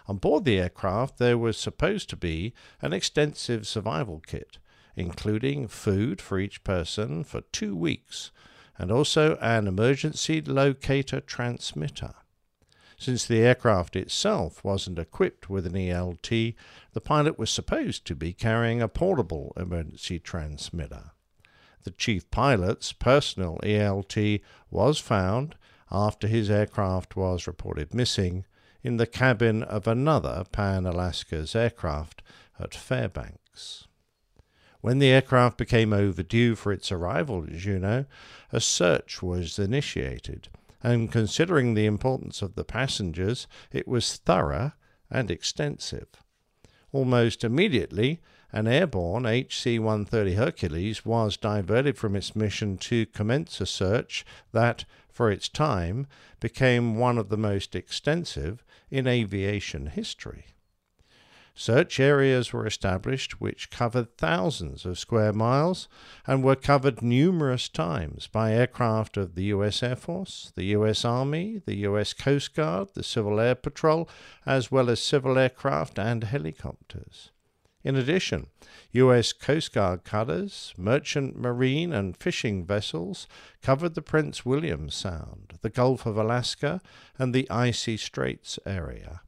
On 0.07 0.19
board 0.19 0.45
the 0.45 0.59
aircraft, 0.59 1.19
there 1.19 1.39
was 1.39 1.57
supposed 1.57 2.11
to 2.11 2.17
be 2.17 2.53
an 2.83 2.93
extensive 2.93 3.67
survival 3.67 4.21
kit, 4.27 4.59
including 4.97 5.67
food 5.67 6.21
for 6.21 6.39
each 6.39 6.63
person 6.63 7.25
for 7.25 7.41
two 7.41 7.75
weeks, 7.75 8.31
and 8.77 8.91
also 8.91 9.37
an 9.37 9.67
emergency 9.67 10.43
locator 10.43 11.21
transmitter. 11.21 12.15
Since 12.97 13.27
the 13.27 13.41
aircraft 13.41 13.97
itself 13.97 14.63
wasn't 14.63 14.99
equipped 14.99 15.51
with 15.51 15.67
an 15.67 15.75
ELT, 15.75 16.55
the 16.93 17.01
pilot 17.01 17.39
was 17.39 17.51
supposed 17.51 18.07
to 18.07 18.15
be 18.15 18.33
carrying 18.33 18.81
a 18.81 18.89
portable 18.89 19.53
emergency 19.57 20.19
transmitter. 20.19 21.11
The 21.83 21.91
chief 21.91 22.31
pilot's 22.31 22.93
personal 22.93 23.59
ELT 23.63 24.41
was 24.71 24.99
found 24.99 25.57
after 25.91 26.27
his 26.29 26.51
aircraft 26.51 27.17
was 27.17 27.47
reported 27.47 27.93
missing 27.93 28.45
in 28.85 28.99
the 28.99 29.07
cabin 29.07 29.63
of 29.63 29.89
another 29.89 30.45
Pan 30.53 30.85
Alaska's 30.85 31.57
aircraft 31.57 32.23
at 32.61 32.75
Fairbanks. 32.75 33.89
When 34.83 34.99
the 34.99 35.09
aircraft 35.09 35.57
became 35.57 35.95
overdue 35.95 36.55
for 36.55 36.71
its 36.71 36.93
arrival 36.93 37.45
at 37.45 37.55
Juneau, 37.55 38.05
a 38.53 38.61
search 38.61 39.23
was 39.23 39.59
initiated, 39.59 40.49
and 40.83 41.11
considering 41.11 41.73
the 41.73 41.87
importance 41.87 42.43
of 42.43 42.55
the 42.55 42.65
passengers, 42.65 43.47
it 43.73 43.89
was 43.89 44.19
thorough 44.19 44.73
and 45.11 45.31
extensive. 45.31 46.09
Almost 46.93 47.43
immediately, 47.43 48.21
an 48.53 48.69
airborne 48.69 49.25
HC 49.25 49.81
130 49.81 50.35
Hercules 50.35 51.05
was 51.05 51.39
diverted 51.39 51.97
from 51.97 52.15
its 52.15 52.37
mission 52.37 52.77
to 52.79 53.07
commence 53.07 53.61
a 53.63 53.67
search 53.67 54.27
that, 54.53 54.85
for 55.09 55.31
its 55.31 55.49
time, 55.49 56.07
became 56.39 56.97
one 56.97 57.17
of 57.17 57.31
the 57.31 57.37
most 57.39 57.75
extensive 57.75 58.64
in 58.95 59.09
aviation 59.09 59.87
history. 59.87 60.45
Search 61.57 61.99
areas 61.99 62.53
were 62.53 62.65
established 62.65 63.41
which 63.41 63.69
covered 63.71 64.17
thousands 64.17 64.85
of 64.85 65.01
square 65.01 65.33
miles 65.33 65.89
and 66.29 66.45
were 66.45 66.55
covered 66.55 67.03
numerous 67.03 67.69
times 67.69 68.29
by 68.29 68.53
aircraft 68.53 69.17
of 69.17 69.35
the 69.35 69.45
U.S. 69.57 69.83
Air 69.83 69.97
Force, 69.97 70.53
the 70.55 70.67
U.S. 70.77 71.05
Army, 71.05 71.61
the 71.67 71.79
U.S. 71.89 72.13
Coast 72.13 72.55
Guard, 72.55 72.91
the 72.95 73.03
Civil 73.03 73.41
Air 73.41 73.57
Patrol, 73.57 74.09
as 74.47 74.71
well 74.71 74.89
as 74.89 75.03
civil 75.03 75.39
aircraft 75.39 75.99
and 75.99 76.23
helicopters. 76.23 77.31
In 77.85 77.97
addition, 77.97 78.47
U.S. 78.93 79.35
Coast 79.35 79.75
Guard 79.75 80.05
cutters, 80.05 80.73
merchant 80.79 81.37
marine 81.37 81.93
and 81.93 82.17
fishing 82.17 82.65
vessels 82.65 83.29
covered 83.61 83.95
the 83.95 84.01
Prince 84.01 84.47
William 84.47 84.89
Sound, 84.89 85.59
the 85.61 85.69
Gulf 85.69 86.07
of 86.07 86.17
Alaska, 86.17 86.81
and 87.19 87.35
the 87.35 87.49
Icy 87.51 87.99
Straits 87.99 88.59
area. 88.65 89.21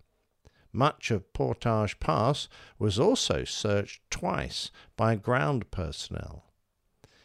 Much 0.72 1.10
of 1.10 1.32
Portage 1.34 2.00
Pass 2.00 2.48
was 2.78 2.98
also 2.98 3.44
searched 3.44 4.00
twice 4.10 4.70
by 4.96 5.16
ground 5.16 5.70
personnel. 5.70 6.44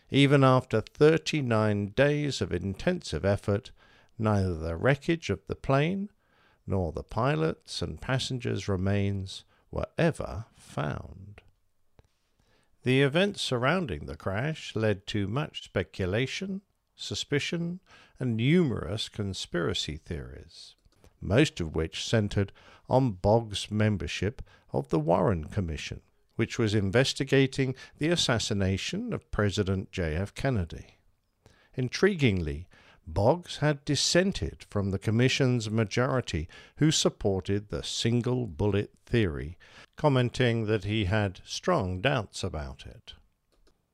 Even 0.09 0.43
after 0.43 0.81
39 0.81 1.93
days 1.95 2.41
of 2.41 2.51
intensive 2.51 3.23
effort, 3.23 3.71
neither 4.19 4.53
the 4.53 4.75
wreckage 4.75 5.29
of 5.29 5.39
the 5.47 5.55
plane 5.55 6.09
nor 6.67 6.91
the 6.91 7.03
pilot's 7.03 7.81
and 7.81 8.01
passengers' 8.01 8.67
remains 8.67 9.45
were 9.71 9.87
ever 9.97 10.45
found. 10.53 11.41
The 12.83 13.01
events 13.01 13.41
surrounding 13.41 14.05
the 14.05 14.15
crash 14.15 14.75
led 14.75 15.05
to 15.07 15.27
much 15.27 15.63
speculation, 15.63 16.61
suspicion, 16.95 17.79
and 18.19 18.35
numerous 18.35 19.07
conspiracy 19.07 19.97
theories, 19.97 20.75
most 21.19 21.59
of 21.59 21.75
which 21.75 22.05
centered 22.05 22.51
on 22.89 23.11
Boggs' 23.11 23.69
membership 23.69 24.41
of 24.73 24.89
the 24.89 24.99
Warren 24.99 25.45
Commission, 25.45 26.01
which 26.35 26.57
was 26.57 26.73
investigating 26.73 27.75
the 27.99 28.09
assassination 28.09 29.13
of 29.13 29.29
President 29.31 29.91
J.F. 29.91 30.33
Kennedy. 30.33 30.97
Intriguingly, 31.77 32.65
Boggs 33.13 33.57
had 33.57 33.83
dissented 33.83 34.65
from 34.69 34.91
the 34.91 34.99
Commission's 34.99 35.69
majority, 35.69 36.47
who 36.77 36.91
supported 36.91 37.67
the 37.67 37.83
single 37.83 38.47
bullet 38.47 38.91
theory, 39.05 39.57
commenting 39.97 40.65
that 40.67 40.85
he 40.85 41.05
had 41.05 41.41
strong 41.43 41.99
doubts 41.99 42.43
about 42.43 42.85
it. 42.85 43.13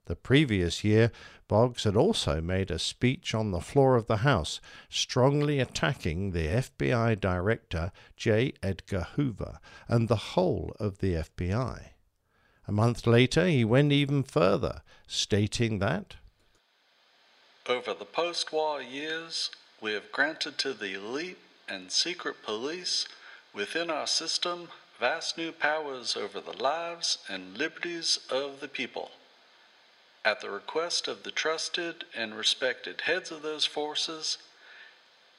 The 0.06 0.16
previous 0.16 0.84
year, 0.84 1.12
Boggs 1.48 1.84
had 1.84 1.96
also 1.98 2.42
made 2.42 2.70
a 2.70 2.80
speech 2.80 3.34
on 3.34 3.52
the 3.52 3.60
floor 3.60 3.96
of 3.96 4.08
the 4.08 4.18
House, 4.18 4.62
strongly 4.88 5.60
attacking 5.60 6.32
the 6.32 6.48
FBI 6.48 7.20
Director 7.20 7.92
J. 8.16 8.54
Edgar 8.62 9.08
Hoover 9.16 9.60
and 9.88 10.08
the 10.08 10.16
whole 10.38 10.76
of 10.80 11.00
the 11.00 11.14
FBI. 11.16 11.88
A 12.68 12.72
month 12.72 13.08
later, 13.08 13.48
he 13.48 13.66
went 13.66 13.92
even 13.92 14.24
further, 14.24 14.82
stating 15.08 15.80
that 15.80 16.16
over 17.70 17.94
the 17.94 18.06
post 18.06 18.54
war 18.54 18.82
years, 18.82 19.52
we 19.82 19.94
have 19.94 20.12
granted 20.12 20.58
to 20.58 20.74
the 20.74 20.94
elite 20.94 21.38
and 21.68 21.92
secret 21.92 22.42
police 22.44 23.08
within 23.54 23.90
our 23.90 24.08
system 24.08 24.70
vast 25.00 25.38
new 25.38 25.52
powers 25.52 26.16
over 26.16 26.40
the 26.40 26.58
lives 26.62 27.18
and 27.30 27.58
liberties 27.58 28.20
of 28.30 28.60
the 28.62 28.68
people. 28.68 29.12
At 30.24 30.42
the 30.42 30.50
request 30.50 31.08
of 31.08 31.24
the 31.24 31.32
trusted 31.32 32.06
and 32.16 32.36
respected 32.36 33.02
heads 33.02 33.32
of 33.32 33.42
those 33.42 33.66
forces, 33.66 34.38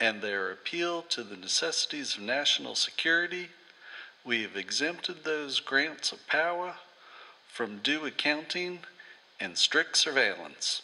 and 0.01 0.23
their 0.23 0.53
appeal 0.53 1.03
to 1.03 1.23
the 1.23 1.37
necessities 1.37 2.17
of 2.17 2.23
national 2.23 2.75
security, 2.75 3.49
we 4.25 4.43
have 4.43 4.57
exempted 4.57 5.25
those 5.25 5.61
grants 5.61 6.13
of 6.13 6.27
power 6.29 6.75
from 7.49 7.79
due 7.79 8.07
accounting 8.07 8.81
and 9.41 9.59
strict 9.59 9.97
surveillance. 9.97 10.83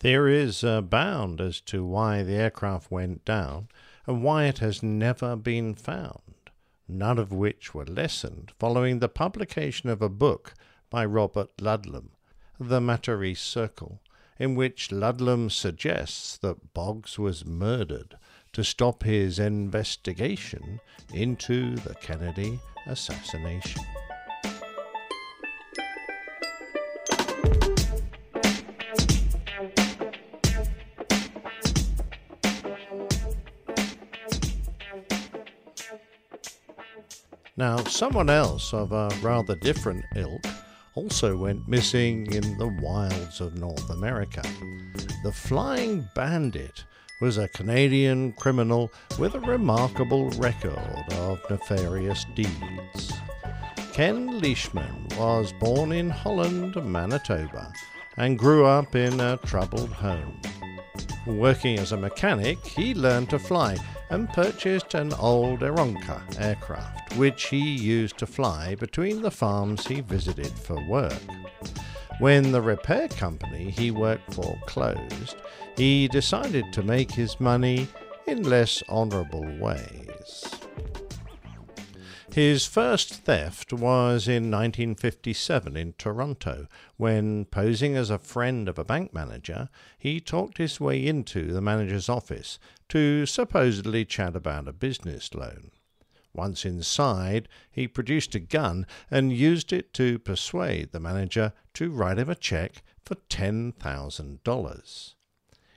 There 0.00 0.28
is 0.28 0.62
a 0.62 0.82
bound 0.82 1.40
as 1.40 1.60
to 1.62 1.84
why 1.84 2.22
the 2.22 2.34
aircraft 2.34 2.90
went 2.90 3.24
down 3.24 3.68
and 4.06 4.22
why 4.22 4.44
it 4.44 4.58
has 4.58 4.82
never 4.82 5.36
been 5.36 5.74
found, 5.74 6.50
none 6.86 7.18
of 7.18 7.32
which 7.32 7.74
were 7.74 7.86
lessened 7.86 8.52
following 8.58 8.98
the 8.98 9.08
publication 9.08 9.88
of 9.88 10.02
a 10.02 10.08
book 10.08 10.54
by 10.90 11.04
Robert 11.04 11.56
Ludlum, 11.58 12.10
The 12.60 12.80
Matarese 12.80 13.38
Circle, 13.38 14.00
in 14.38 14.54
which 14.54 14.90
Ludlum 14.90 15.50
suggests 15.50 16.36
that 16.38 16.74
Boggs 16.74 17.18
was 17.18 17.44
murdered 17.44 18.16
to 18.52 18.64
stop 18.64 19.02
his 19.02 19.38
investigation 19.38 20.80
into 21.12 21.76
the 21.76 21.94
Kennedy 21.94 22.60
assassination. 22.86 23.82
Now, 37.56 37.76
someone 37.84 38.30
else 38.30 38.74
of 38.74 38.90
a 38.90 39.08
rather 39.22 39.54
different 39.54 40.04
ilk 40.16 40.44
also 40.96 41.36
went 41.36 41.68
missing 41.68 42.26
in 42.32 42.58
the 42.58 42.66
wilds 42.66 43.40
of 43.40 43.56
North 43.56 43.90
America. 43.90 44.42
The 45.22 45.30
Flying 45.30 46.08
Bandit 46.16 46.84
was 47.20 47.38
a 47.38 47.46
Canadian 47.46 48.32
criminal 48.32 48.90
with 49.20 49.36
a 49.36 49.40
remarkable 49.40 50.30
record 50.30 51.04
of 51.12 51.38
nefarious 51.48 52.26
deeds. 52.34 53.12
Ken 53.92 54.40
Leishman 54.40 55.06
was 55.16 55.52
born 55.52 55.92
in 55.92 56.10
Holland, 56.10 56.74
Manitoba, 56.84 57.72
and 58.16 58.36
grew 58.36 58.66
up 58.66 58.96
in 58.96 59.20
a 59.20 59.36
troubled 59.36 59.92
home. 59.92 60.40
Working 61.26 61.78
as 61.78 61.92
a 61.92 61.96
mechanic, 61.96 62.64
he 62.66 62.94
learned 62.94 63.30
to 63.30 63.38
fly 63.38 63.78
and 64.10 64.28
purchased 64.28 64.94
an 64.94 65.12
old 65.14 65.60
Aeronca 65.60 66.20
aircraft, 66.38 67.16
which 67.16 67.46
he 67.46 67.76
used 67.76 68.18
to 68.18 68.26
fly 68.26 68.74
between 68.74 69.22
the 69.22 69.30
farms 69.30 69.86
he 69.86 70.00
visited 70.00 70.52
for 70.52 70.82
work. 70.86 71.22
When 72.18 72.52
the 72.52 72.60
repair 72.60 73.08
company 73.08 73.70
he 73.70 73.90
worked 73.90 74.34
for 74.34 74.58
closed, 74.66 75.36
he 75.76 76.08
decided 76.08 76.72
to 76.72 76.82
make 76.82 77.10
his 77.10 77.40
money 77.40 77.88
in 78.26 78.42
less 78.42 78.82
honourable 78.88 79.46
ways. 79.58 80.44
His 82.34 82.66
first 82.66 83.14
theft 83.14 83.72
was 83.72 84.26
in 84.26 84.50
1957 84.50 85.76
in 85.76 85.92
Toronto, 85.92 86.66
when, 86.96 87.44
posing 87.44 87.94
as 87.94 88.10
a 88.10 88.18
friend 88.18 88.68
of 88.68 88.76
a 88.76 88.84
bank 88.84 89.14
manager, 89.14 89.68
he 89.96 90.18
talked 90.18 90.58
his 90.58 90.80
way 90.80 91.06
into 91.06 91.52
the 91.52 91.60
manager's 91.60 92.08
office 92.08 92.58
to 92.88 93.24
supposedly 93.24 94.04
chat 94.04 94.34
about 94.34 94.66
a 94.66 94.72
business 94.72 95.32
loan. 95.32 95.70
Once 96.32 96.64
inside, 96.64 97.46
he 97.70 97.86
produced 97.86 98.34
a 98.34 98.40
gun 98.40 98.84
and 99.12 99.32
used 99.32 99.72
it 99.72 99.94
to 99.94 100.18
persuade 100.18 100.90
the 100.90 100.98
manager 100.98 101.52
to 101.74 101.92
write 101.92 102.18
him 102.18 102.28
a 102.28 102.34
check 102.34 102.82
for 103.04 103.14
$10,000. 103.30 105.14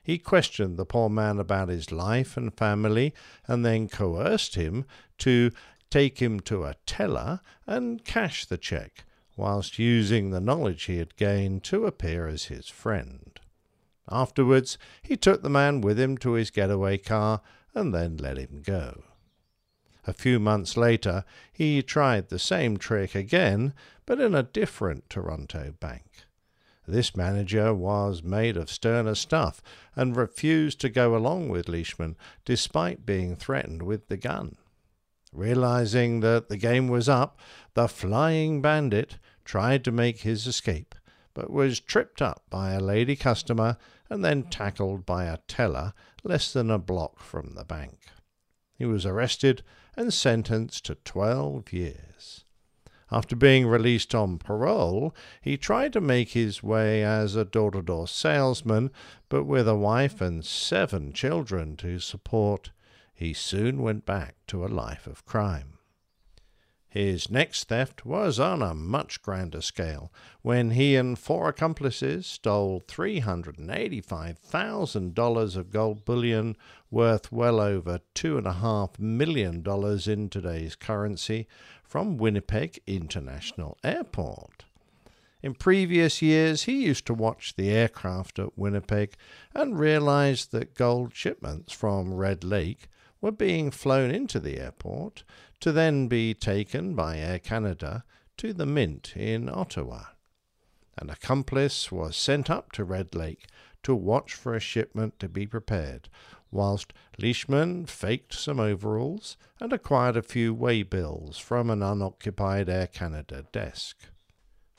He 0.03 0.18
questioned 0.18 0.77
the 0.77 0.86
poor 0.86 1.10
man 1.10 1.38
about 1.38 1.69
his 1.69 1.92
life 1.92 2.36
and 2.36 2.52
family 2.52 3.14
and 3.45 3.64
then 3.64 3.90
coerced 3.90 4.56
him 4.56 4.86
to 5.19 5.52
take 5.90 6.22
him 6.22 6.40
to 6.41 6.64
a 6.64 6.75
teller 6.85 7.41
and 7.66 8.03
cash 8.03 8.45
the 8.45 8.57
cheque, 8.57 9.03
whilst 9.35 9.80
using 9.80 10.30
the 10.30 10.41
knowledge 10.41 10.83
he 10.83 10.98
had 10.98 11.16
gained 11.16 11.64
to 11.64 11.85
appear 11.85 12.27
as 12.27 12.45
his 12.45 12.67
friend. 12.67 13.40
Afterwards, 14.09 14.77
he 15.01 15.17
took 15.17 15.43
the 15.43 15.49
man 15.49 15.82
with 15.82 15.99
him 15.99 16.17
to 16.19 16.33
his 16.33 16.49
getaway 16.49 16.98
car 16.98 17.41
and 17.74 17.93
then 17.93 18.17
let 18.17 18.38
him 18.38 18.61
go. 18.66 19.03
A 20.06 20.14
few 20.14 20.40
months 20.40 20.77
later, 20.77 21.25
he 21.51 21.83
tried 21.83 22.30
the 22.30 22.40
same 22.40 22.77
trick 22.77 23.14
again, 23.14 23.74
but 24.06 24.22
in 24.22 24.33
a 24.33 24.43
different 24.43 25.09
Toronto 25.09 25.74
bank. 25.80 26.06
This 26.88 27.17
manager 27.17 27.74
was 27.74 28.24
made 28.24 28.56
of 28.56 28.72
sterner 28.72 29.16
stuff 29.16 29.61
and 29.93 30.16
refused 30.16 30.80
to 30.80 30.90
go 30.90 31.17
along 31.17 31.49
with 31.49 31.67
Leishman 31.67 32.16
despite 32.45 33.06
being 33.06 33.35
threatened 33.35 33.83
with 33.83 34.07
the 34.07 34.16
gun. 34.16 34.56
Realizing 35.38 36.22
that 36.22 36.49
the 36.49 36.57
game 36.57 36.88
was 36.88 37.07
up, 37.07 37.40
the 37.75 37.88
flying 37.88 38.59
bandit 38.59 39.19
tried 39.45 39.83
to 39.83 39.91
make 39.91 40.22
his 40.22 40.48
escape, 40.48 40.95
but 41.35 41.51
was 41.51 41.80
tripped 41.80 42.24
up 42.24 42.41
by 42.49 42.72
a 42.72 42.80
lady 42.80 43.16
customer 43.16 43.77
and 44.09 44.25
then 44.25 44.49
tackled 44.49 45.06
by 45.06 45.25
a 45.25 45.38
teller 45.48 45.93
less 46.24 46.51
than 46.51 46.72
a 46.72 46.80
block 46.80 47.19
from 47.19 47.51
the 47.51 47.64
bank. 47.64 48.07
He 48.74 48.85
was 48.85 49.06
arrested 49.06 49.61
and 49.95 50.11
sentenced 50.11 50.85
to 50.85 50.95
12 50.95 51.72
years. 51.72 52.43
After 53.11 53.35
being 53.35 53.67
released 53.67 54.16
on 54.16 54.40
parole, 54.40 55.16
he 55.40 55.56
tried 55.56 55.93
to 55.93 56.01
make 56.01 56.32
his 56.32 56.64
way 56.64 57.03
as 57.03 57.35
a 57.35 57.45
door 57.45 57.69
to 57.72 57.83
door 57.83 58.07
salesman, 58.07 58.90
but 59.30 59.43
with 59.43 59.67
a 59.67 59.75
wife 59.75 60.19
and 60.19 60.43
seven 60.43 61.14
children 61.14 61.77
to 61.77 61.99
support, 61.99 62.72
he 63.18 63.34
soon 63.34 63.82
went 63.82 64.06
back 64.06 64.36
to 64.46 64.64
a 64.64 64.68
life 64.68 65.08
of 65.08 65.26
crime. 65.26 65.80
His 66.88 67.32
next 67.32 67.64
theft 67.66 68.06
was 68.06 68.40
on 68.40 68.62
a 68.62 68.76
much 68.76 69.24
grander 69.24 69.62
scale 69.62 70.14
when 70.42 70.72
he 70.72 70.96
and 70.96 71.20
four 71.20 71.50
accomplices 71.50 72.28
stole 72.28 72.82
$385,000 72.88 75.56
of 75.56 75.72
gold 75.72 76.06
bullion 76.06 76.56
worth 76.92 77.32
well 77.32 77.60
over 77.60 78.02
$2.5 78.16 79.00
million 79.00 79.64
in 80.08 80.30
today's 80.30 80.76
currency 80.76 81.48
from 81.84 82.18
Winnipeg 82.18 82.80
International 82.86 83.80
Airport. 83.84 84.66
In 85.42 85.56
previous 85.56 86.22
years, 86.22 86.64
he 86.64 86.86
used 86.86 87.06
to 87.08 87.14
watch 87.14 87.56
the 87.56 87.70
aircraft 87.70 88.40
at 88.40 88.58
Winnipeg 88.58 89.16
and 89.54 89.80
realized 89.80 90.52
that 90.52 90.76
gold 90.76 91.14
shipments 91.14 91.72
from 91.74 92.14
Red 92.14 92.44
Lake 92.44 92.90
were 93.22 93.32
being 93.32 93.72
flown 93.72 94.12
into 94.12 94.40
the 94.40 94.60
airport 94.60 95.24
to 95.60 95.72
then 95.72 96.08
be 96.08 96.34
taken 96.34 96.94
by 96.94 97.18
Air 97.18 97.40
Canada 97.40 98.04
to 98.38 98.54
the 98.54 98.66
Mint 98.66 99.16
in 99.16 99.50
Ottawa. 99.50 100.04
An 100.98 101.10
accomplice 101.10 101.92
was 101.92 102.16
sent 102.16 102.50
up 102.50 102.72
to 102.74 102.84
Red 102.84 103.16
Lake 103.16 103.48
to 103.84 103.96
watch 103.96 104.34
for 104.34 104.56
a 104.56 104.60
shipment 104.60 105.20
to 105.20 105.30
be 105.30 105.46
prepared, 105.46 106.10
whilst 106.52 106.94
Leishman 107.20 107.86
faked 107.86 108.34
some 108.34 108.60
overalls 108.60 109.38
and 109.60 109.74
acquired 109.74 110.18
a 110.18 110.22
few 110.22 110.56
waybills 110.56 111.40
from 111.40 111.70
an 111.70 111.84
unoccupied 111.84 112.70
Air 112.70 112.88
Canada 112.88 113.46
desk. 113.52 113.98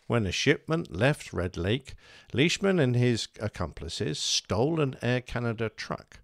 When 0.07 0.27
a 0.27 0.33
shipment 0.33 0.91
left 0.91 1.33
Red 1.33 1.57
Lake, 1.57 1.95
Leishman 2.33 2.79
and 2.79 2.97
his 2.97 3.29
accomplices 3.41 4.19
stole 4.19 4.81
an 4.81 4.97
Air 5.03 5.21
Canada 5.21 5.69
truck, 5.69 6.21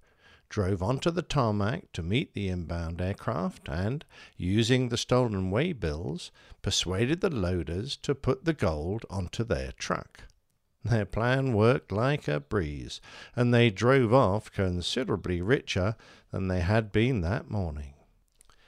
drove 0.54 0.84
onto 0.84 1.10
the 1.10 1.20
tarmac 1.20 1.90
to 1.92 2.00
meet 2.00 2.32
the 2.32 2.48
inbound 2.48 3.00
aircraft, 3.00 3.68
and, 3.68 4.04
using 4.36 4.88
the 4.88 4.96
stolen 4.96 5.50
waybills, 5.50 6.30
persuaded 6.62 7.20
the 7.20 7.28
loaders 7.28 7.96
to 7.96 8.14
put 8.14 8.44
the 8.44 8.52
gold 8.52 9.04
onto 9.10 9.42
their 9.42 9.72
truck. 9.72 10.20
Their 10.84 11.06
plan 11.06 11.54
worked 11.54 11.90
like 11.90 12.28
a 12.28 12.38
breeze, 12.38 13.00
and 13.34 13.52
they 13.52 13.68
drove 13.68 14.14
off 14.14 14.52
considerably 14.52 15.42
richer 15.42 15.96
than 16.30 16.46
they 16.46 16.60
had 16.60 16.92
been 16.92 17.20
that 17.22 17.50
morning. 17.50 17.94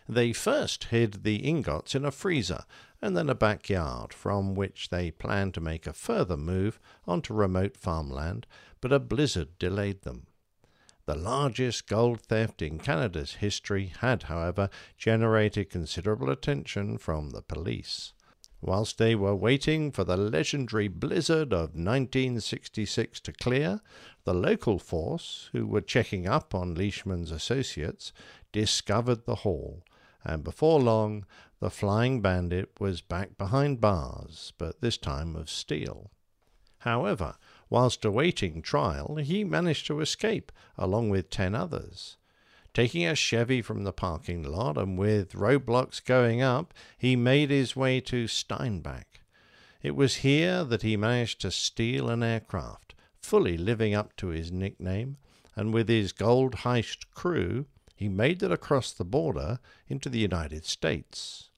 They 0.08 0.32
first 0.32 0.86
hid 0.86 1.22
the 1.22 1.36
ingots 1.36 1.94
in 1.94 2.04
a 2.04 2.10
freezer 2.10 2.64
and 3.00 3.16
then 3.16 3.30
a 3.30 3.34
backyard, 3.36 4.12
from 4.12 4.56
which 4.56 4.88
they 4.88 5.12
planned 5.12 5.54
to 5.54 5.60
make 5.60 5.86
a 5.86 5.92
further 5.92 6.36
move 6.36 6.80
onto 7.06 7.32
remote 7.32 7.76
farmland, 7.76 8.44
but 8.80 8.92
a 8.92 8.98
blizzard 8.98 9.56
delayed 9.60 10.02
them. 10.02 10.25
The 11.06 11.14
largest 11.14 11.86
gold 11.86 12.20
theft 12.22 12.60
in 12.60 12.80
Canada's 12.80 13.34
history 13.34 13.92
had, 14.00 14.24
however, 14.24 14.68
generated 14.98 15.70
considerable 15.70 16.30
attention 16.30 16.98
from 16.98 17.30
the 17.30 17.42
police. 17.42 18.12
Whilst 18.60 18.98
they 18.98 19.14
were 19.14 19.36
waiting 19.36 19.92
for 19.92 20.02
the 20.02 20.16
legendary 20.16 20.88
blizzard 20.88 21.52
of 21.52 21.76
1966 21.76 23.20
to 23.20 23.32
clear, 23.32 23.80
the 24.24 24.34
local 24.34 24.80
force, 24.80 25.48
who 25.52 25.64
were 25.64 25.80
checking 25.80 26.26
up 26.26 26.56
on 26.56 26.74
Leishman's 26.74 27.30
associates, 27.30 28.12
discovered 28.50 29.26
the 29.26 29.36
haul, 29.36 29.84
and 30.24 30.42
before 30.42 30.80
long 30.80 31.24
the 31.60 31.70
flying 31.70 32.20
bandit 32.20 32.70
was 32.80 33.00
back 33.00 33.38
behind 33.38 33.80
bars, 33.80 34.52
but 34.58 34.80
this 34.80 34.98
time 34.98 35.36
of 35.36 35.48
steel. 35.48 36.10
However, 36.78 37.36
whilst 37.68 38.04
awaiting 38.04 38.62
trial, 38.62 39.16
he 39.16 39.44
managed 39.44 39.86
to 39.86 40.00
escape 40.00 40.52
along 40.76 41.10
with 41.10 41.30
ten 41.30 41.54
others. 41.54 42.16
Taking 42.74 43.06
a 43.06 43.14
Chevy 43.14 43.62
from 43.62 43.84
the 43.84 43.92
parking 43.92 44.42
lot 44.42 44.76
and 44.76 44.98
with 44.98 45.32
roadblocks 45.32 46.04
going 46.04 46.42
up, 46.42 46.74
he 46.98 47.16
made 47.16 47.50
his 47.50 47.74
way 47.74 48.00
to 48.00 48.26
Steinbach. 48.26 49.20
It 49.82 49.96
was 49.96 50.16
here 50.16 50.62
that 50.64 50.82
he 50.82 50.96
managed 50.96 51.40
to 51.40 51.50
steal 51.50 52.10
an 52.10 52.22
aircraft, 52.22 52.94
fully 53.18 53.56
living 53.56 53.94
up 53.94 54.14
to 54.16 54.28
his 54.28 54.52
nickname, 54.52 55.16
and 55.54 55.72
with 55.72 55.88
his 55.88 56.12
gold 56.12 56.56
heist 56.56 57.10
crew, 57.14 57.66
he 57.94 58.08
made 58.08 58.42
it 58.42 58.52
across 58.52 58.92
the 58.92 59.04
border 59.04 59.58
into 59.88 60.08
the 60.08 60.18
United 60.18 60.66
States. 60.66 61.48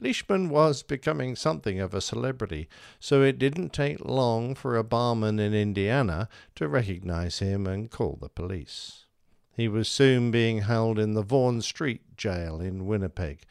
Leishman 0.00 0.50
was 0.50 0.82
becoming 0.82 1.34
something 1.34 1.80
of 1.80 1.94
a 1.94 2.00
celebrity, 2.00 2.68
so 3.00 3.22
it 3.22 3.38
didn't 3.38 3.72
take 3.72 4.04
long 4.04 4.54
for 4.54 4.76
a 4.76 4.84
barman 4.84 5.38
in 5.38 5.54
Indiana 5.54 6.28
to 6.54 6.68
recognize 6.68 7.38
him 7.38 7.66
and 7.66 7.90
call 7.90 8.18
the 8.20 8.28
police. 8.28 9.06
He 9.52 9.68
was 9.68 9.88
soon 9.88 10.30
being 10.30 10.62
held 10.62 10.98
in 10.98 11.14
the 11.14 11.22
Vaughan 11.22 11.62
Street 11.62 12.16
jail 12.16 12.60
in 12.60 12.86
Winnipeg, 12.86 13.44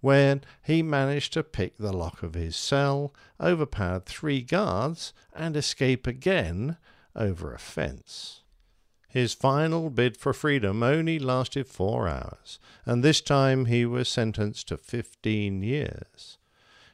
where 0.00 0.40
he 0.62 0.82
managed 0.82 1.34
to 1.34 1.42
pick 1.42 1.76
the 1.76 1.92
lock 1.92 2.22
of 2.22 2.34
his 2.34 2.56
cell, 2.56 3.14
overpowered 3.38 4.06
three 4.06 4.40
guards, 4.40 5.12
and 5.34 5.56
escape 5.56 6.06
again 6.06 6.78
over 7.14 7.52
a 7.52 7.58
fence. 7.58 8.41
His 9.12 9.34
final 9.34 9.90
bid 9.90 10.16
for 10.16 10.32
freedom 10.32 10.82
only 10.82 11.18
lasted 11.18 11.66
four 11.66 12.08
hours, 12.08 12.58
and 12.86 13.04
this 13.04 13.20
time 13.20 13.66
he 13.66 13.84
was 13.84 14.08
sentenced 14.08 14.68
to 14.68 14.78
fifteen 14.78 15.62
years. 15.62 16.38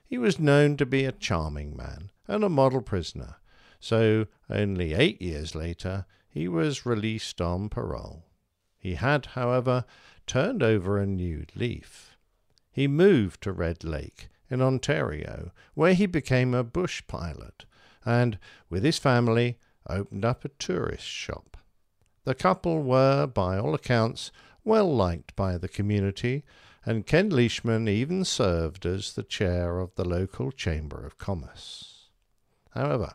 He 0.05 0.19
was 0.19 0.41
known 0.41 0.77
to 0.79 0.85
be 0.85 1.05
a 1.05 1.13
charming 1.13 1.77
man 1.77 2.11
and 2.27 2.43
a 2.43 2.49
model 2.49 2.83
prisoner, 2.83 3.37
so 3.79 4.27
only 4.51 4.95
eight 4.95 5.23
years 5.23 5.55
later 5.55 6.07
he 6.29 6.49
was 6.49 6.85
released 6.85 7.41
on 7.41 7.69
parole. 7.69 8.25
He 8.77 8.97
had, 8.97 9.27
however, 9.27 9.85
turned 10.27 10.61
over 10.61 10.99
a 10.99 11.07
new 11.07 11.47
leaf. 11.55 12.17
He 12.73 12.89
moved 12.89 13.43
to 13.43 13.53
Red 13.53 13.85
Lake 13.85 14.29
in 14.51 14.61
Ontario, 14.61 15.53
where 15.75 15.95
he 15.95 16.07
became 16.07 16.53
a 16.53 16.65
bush 16.65 17.01
pilot, 17.07 17.65
and, 18.05 18.41
with 18.69 18.83
his 18.83 18.99
family, 18.99 19.57
opened 19.89 20.25
up 20.25 20.45
a 20.45 20.49
tourist 20.49 21.05
shop. 21.05 21.58
The 22.29 22.35
couple 22.35 22.83
were, 22.83 23.27
by 23.27 23.57
all 23.57 23.73
accounts, 23.73 24.31
well 24.63 24.95
liked 24.95 25.35
by 25.35 25.57
the 25.57 25.67
community, 25.67 26.45
and 26.85 27.07
Ken 27.07 27.31
Leishman 27.31 27.89
even 27.89 28.23
served 28.23 28.85
as 28.85 29.15
the 29.15 29.23
chair 29.23 29.79
of 29.79 29.95
the 29.95 30.05
local 30.05 30.53
Chamber 30.53 31.07
of 31.07 31.17
Commerce. 31.17 32.11
However, 32.73 33.15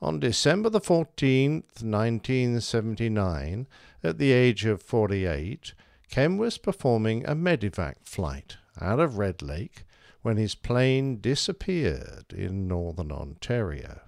on 0.00 0.18
December 0.18 0.70
the 0.70 0.80
14th, 0.80 1.82
1979, 1.82 3.66
at 4.02 4.16
the 4.16 4.32
age 4.32 4.64
of 4.64 4.80
48, 4.80 5.74
Ken 6.08 6.38
was 6.38 6.56
performing 6.56 7.26
a 7.26 7.34
medevac 7.34 7.96
flight 8.04 8.56
out 8.80 8.98
of 8.98 9.18
Red 9.18 9.42
Lake 9.42 9.84
when 10.22 10.38
his 10.38 10.54
plane 10.54 11.20
disappeared 11.20 12.32
in 12.34 12.66
northern 12.66 13.12
Ontario. 13.12 14.00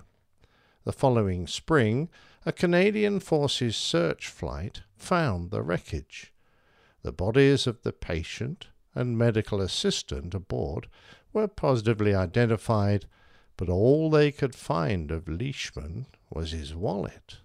The 0.84 0.94
following 0.94 1.46
spring, 1.46 2.08
a 2.46 2.52
Canadian 2.52 3.20
Forces 3.20 3.76
search 3.76 4.28
flight 4.28 4.82
found 4.96 5.50
the 5.50 5.62
wreckage. 5.62 6.32
The 7.02 7.12
bodies 7.12 7.66
of 7.66 7.82
the 7.82 7.92
patient 7.92 8.68
and 8.94 9.18
medical 9.18 9.60
assistant 9.60 10.34
aboard 10.34 10.88
were 11.32 11.48
positively 11.48 12.14
identified, 12.14 13.06
but 13.56 13.68
all 13.68 14.08
they 14.08 14.32
could 14.32 14.54
find 14.54 15.10
of 15.10 15.28
Leishman 15.28 16.06
was 16.30 16.52
his 16.52 16.74
wallet. 16.74 17.38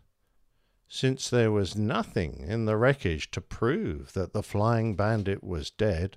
Since 0.88 1.30
there 1.30 1.52
was 1.52 1.76
nothing 1.76 2.46
in 2.48 2.66
the 2.66 2.78
wreckage 2.78 3.32
to 3.32 3.42
prove 3.42 4.14
that 4.14 4.32
the 4.32 4.44
flying 4.44 4.96
bandit 4.96 5.44
was 5.44 5.70
dead, 5.72 6.16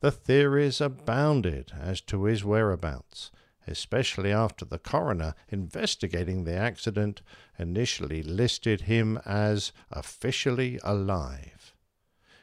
the 0.00 0.10
theories 0.10 0.80
abounded 0.80 1.72
as 1.78 2.00
to 2.02 2.24
his 2.24 2.44
whereabouts, 2.44 3.30
especially 3.68 4.32
after 4.32 4.64
the 4.64 4.78
coroner 4.78 5.34
investigating 5.48 6.44
the 6.44 6.54
accident 6.54 7.22
initially 7.58 8.22
listed 8.22 8.82
him 8.82 9.18
as 9.24 9.72
officially 9.90 10.80
alive. 10.82 11.74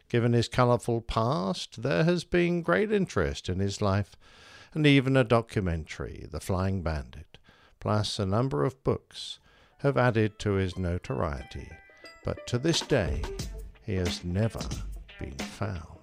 Given 0.08 0.34
his 0.34 0.48
colourful 0.48 1.02
past, 1.02 1.82
there 1.82 2.04
has 2.04 2.24
been 2.24 2.62
great 2.62 2.92
interest 2.92 3.50
in 3.50 3.60
his 3.60 3.82
life, 3.82 4.16
and 4.74 4.86
even 4.86 5.18
a 5.18 5.24
documentary, 5.24 6.28
The 6.32 6.40
Flying 6.40 6.84
Bandit, 6.84 7.38
plus 7.80 8.20
a 8.20 8.26
number 8.26 8.64
of 8.64 8.84
books 8.84 9.40
have 9.80 9.98
added 9.98 10.38
to 10.40 10.54
his 10.54 10.78
notoriety, 10.78 11.70
but 12.24 12.46
to 12.48 12.58
this 12.58 12.82
day 12.82 13.22
he 13.84 13.96
has 13.96 14.24
never 14.24 14.62
been 15.20 15.38
found. 15.38 15.95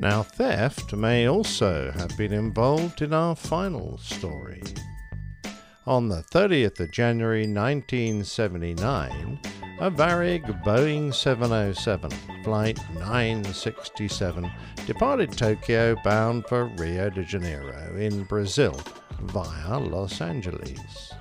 Now, 0.00 0.22
theft 0.22 0.94
may 0.94 1.28
also 1.28 1.92
have 1.92 2.16
been 2.16 2.32
involved 2.32 3.02
in 3.02 3.12
our 3.12 3.36
final 3.36 3.98
story. 3.98 4.62
On 5.86 6.08
the 6.08 6.22
30th 6.22 6.80
of 6.80 6.90
January 6.90 7.46
1979, 7.46 9.38
a 9.78 9.90
Varig 9.90 10.64
Boeing 10.64 11.12
707, 11.12 12.10
Flight 12.42 12.78
967, 12.94 14.50
departed 14.86 15.32
Tokyo 15.32 15.94
bound 16.02 16.46
for 16.46 16.64
Rio 16.78 17.10
de 17.10 17.22
Janeiro 17.22 17.94
in 17.98 18.24
Brazil 18.24 18.80
via 19.20 19.78
Los 19.78 20.22
Angeles. 20.22 21.12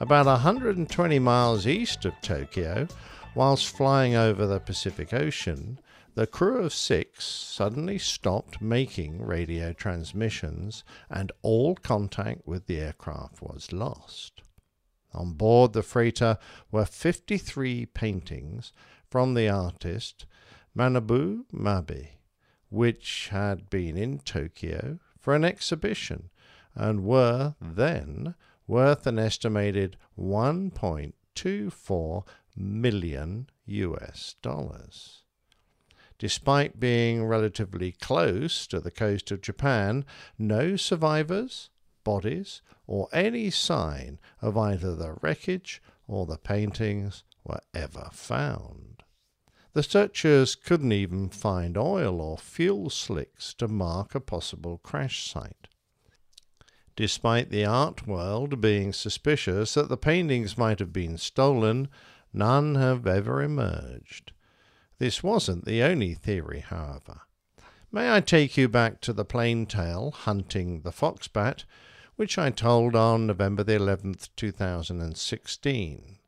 About 0.00 0.26
120 0.26 1.18
miles 1.18 1.66
east 1.66 2.04
of 2.04 2.12
Tokyo, 2.20 2.86
whilst 3.34 3.74
flying 3.74 4.16
over 4.16 4.46
the 4.46 4.60
Pacific 4.60 5.14
Ocean, 5.14 5.78
the 6.14 6.26
crew 6.26 6.62
of 6.62 6.74
six 6.74 7.24
suddenly 7.24 7.96
stopped 7.96 8.60
making 8.60 9.22
radio 9.22 9.72
transmissions 9.72 10.84
and 11.08 11.32
all 11.40 11.74
contact 11.74 12.46
with 12.46 12.66
the 12.66 12.78
aircraft 12.78 13.40
was 13.40 13.72
lost. 13.72 14.42
On 15.14 15.32
board 15.32 15.72
the 15.72 15.82
freighter 15.82 16.36
were 16.70 16.84
53 16.84 17.86
paintings 17.86 18.72
from 19.08 19.32
the 19.34 19.48
artist 19.48 20.26
Manabu 20.76 21.44
Mabe, 21.52 22.08
which 22.68 23.28
had 23.30 23.70
been 23.70 23.96
in 23.96 24.18
Tokyo 24.18 24.98
for 25.18 25.34
an 25.34 25.44
exhibition 25.44 26.28
and 26.74 27.04
were 27.04 27.54
then 27.60 28.34
worth 28.66 29.06
an 29.06 29.18
estimated 29.18 29.96
1.24 30.18 32.26
million 32.56 33.48
US 33.66 34.34
dollars. 34.42 35.21
Despite 36.22 36.78
being 36.78 37.24
relatively 37.24 37.90
close 37.90 38.68
to 38.68 38.78
the 38.78 38.92
coast 38.92 39.32
of 39.32 39.40
Japan, 39.40 40.04
no 40.38 40.76
survivors, 40.76 41.68
bodies, 42.04 42.62
or 42.86 43.08
any 43.12 43.50
sign 43.50 44.20
of 44.40 44.56
either 44.56 44.94
the 44.94 45.16
wreckage 45.20 45.82
or 46.06 46.24
the 46.24 46.38
paintings 46.38 47.24
were 47.42 47.58
ever 47.74 48.08
found. 48.12 49.02
The 49.72 49.82
searchers 49.82 50.54
couldn't 50.54 50.92
even 50.92 51.28
find 51.28 51.76
oil 51.76 52.20
or 52.20 52.38
fuel 52.38 52.88
slicks 52.88 53.52
to 53.54 53.66
mark 53.66 54.14
a 54.14 54.20
possible 54.20 54.78
crash 54.78 55.28
site. 55.28 55.66
Despite 56.94 57.50
the 57.50 57.64
art 57.64 58.06
world 58.06 58.60
being 58.60 58.92
suspicious 58.92 59.74
that 59.74 59.88
the 59.88 59.96
paintings 59.96 60.56
might 60.56 60.78
have 60.78 60.92
been 60.92 61.18
stolen, 61.18 61.88
none 62.32 62.76
have 62.76 63.08
ever 63.08 63.42
emerged. 63.42 64.30
This 65.02 65.20
wasn't 65.20 65.64
the 65.64 65.82
only 65.82 66.14
theory, 66.14 66.60
however. 66.60 67.22
May 67.90 68.14
I 68.14 68.20
take 68.20 68.56
you 68.56 68.68
back 68.68 69.00
to 69.00 69.12
the 69.12 69.24
plain 69.24 69.66
tale, 69.66 70.12
Hunting 70.12 70.82
the 70.82 70.92
Foxbat, 70.92 71.64
which 72.14 72.38
I 72.38 72.50
told 72.50 72.94
on 72.94 73.26
November 73.26 73.64
the 73.64 73.72
11th, 73.72 74.28
2016. 74.36 76.18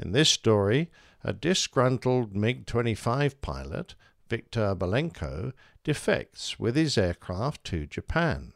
In 0.00 0.10
this 0.10 0.30
story, 0.30 0.90
a 1.22 1.32
disgruntled 1.32 2.34
MiG 2.34 2.66
25 2.66 3.40
pilot, 3.40 3.94
Viktor 4.28 4.74
Belenko, 4.74 5.52
defects 5.84 6.58
with 6.58 6.74
his 6.74 6.98
aircraft 6.98 7.62
to 7.66 7.86
Japan. 7.86 8.52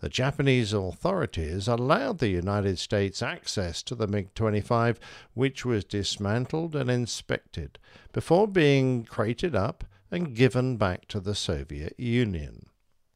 The 0.00 0.08
Japanese 0.08 0.72
authorities 0.72 1.68
allowed 1.68 2.18
the 2.18 2.28
United 2.28 2.78
States 2.78 3.20
access 3.20 3.82
to 3.82 3.94
the 3.94 4.06
MiG 4.06 4.34
25, 4.34 4.98
which 5.34 5.66
was 5.66 5.84
dismantled 5.84 6.74
and 6.74 6.90
inspected 6.90 7.78
before 8.12 8.48
being 8.48 9.04
crated 9.04 9.54
up 9.54 9.84
and 10.10 10.34
given 10.34 10.78
back 10.78 11.06
to 11.08 11.20
the 11.20 11.34
Soviet 11.34 11.94
Union. 11.98 12.66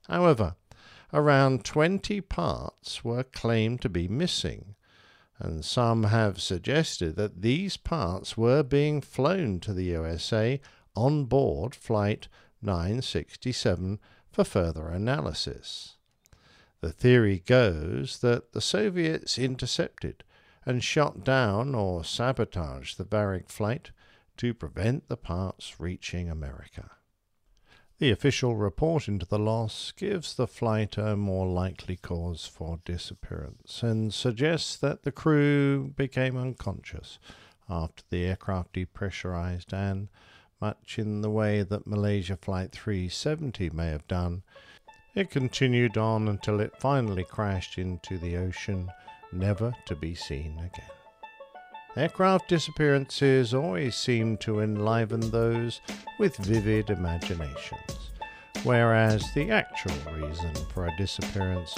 However, 0.09 0.57
around 1.11 1.65
20 1.65 2.21
parts 2.21 3.03
were 3.03 3.25
claimed 3.25 3.81
to 3.81 3.89
be 3.89 4.07
missing, 4.07 4.75
and 5.39 5.65
some 5.65 6.05
have 6.05 6.43
suggested 6.43 7.17
that 7.17 7.41
these 7.41 7.79
parts 7.79 8.37
were 8.37 8.63
being 8.63 9.01
flown 9.01 9.59
to 9.61 9.73
the 9.73 9.85
USA 9.85 10.61
on 10.95 11.25
board 11.25 11.75
Flight 11.75 12.29
967 12.61 13.99
for 14.31 14.45
further 14.45 14.89
analysis. 14.89 15.94
The 16.85 16.93
theory 16.93 17.43
goes 17.47 18.19
that 18.19 18.53
the 18.53 18.61
Soviets 18.61 19.39
intercepted 19.39 20.23
and 20.67 20.85
shot 20.85 21.25
down 21.25 21.75
or 21.75 22.05
sabotaged 22.05 22.99
the 22.99 23.07
Varig 23.07 23.49
flight 23.49 23.91
to 24.37 24.53
prevent 24.53 25.09
the 25.09 25.17
parts 25.17 25.81
reaching 25.81 26.29
America. 26.29 26.91
The 28.01 28.11
official 28.11 28.57
report 28.57 29.09
into 29.09 29.25
the 29.25 29.39
loss 29.39 29.93
gives 29.93 30.35
the 30.35 30.47
flight 30.47 30.99
a 30.99 31.17
more 31.17 31.47
likely 31.47 31.97
cause 31.97 32.45
for 32.45 32.81
disappearance 32.85 33.83
and 33.83 34.13
suggests 34.13 34.77
that 34.77 35.05
the 35.05 35.13
crew 35.13 35.95
became 35.97 36.37
unconscious 36.37 37.19
after 37.67 38.03
the 38.11 38.27
aircraft 38.27 38.75
depressurized 38.75 39.73
and, 39.73 40.09
much 40.61 40.99
in 40.99 41.23
the 41.23 41.31
way 41.31 41.63
that 41.63 41.87
Malaysia 41.87 42.37
Flight 42.37 42.73
370 42.73 43.71
may 43.71 43.87
have 43.87 44.07
done, 44.07 44.43
it 45.15 45.31
continued 45.31 45.97
on 45.97 46.29
until 46.29 46.61
it 46.61 46.77
finally 46.79 47.25
crashed 47.25 47.79
into 47.79 48.19
the 48.19 48.37
ocean, 48.37 48.91
never 49.33 49.73
to 49.87 49.95
be 49.95 50.15
seen 50.15 50.59
again. 50.59 50.91
Aircraft 51.97 52.49
disappearances 52.49 53.55
always 53.55 53.95
seem 53.95 54.37
to 54.39 54.61
enliven 54.61 55.31
those 55.31 55.81
with 56.19 56.37
vivid 56.39 56.91
imaginations, 56.91 58.11
whereas 58.65 59.25
the 59.35 59.51
actual 59.53 59.95
reason 60.13 60.53
for 60.73 60.87
a 60.87 60.97
disappearance 60.97 61.73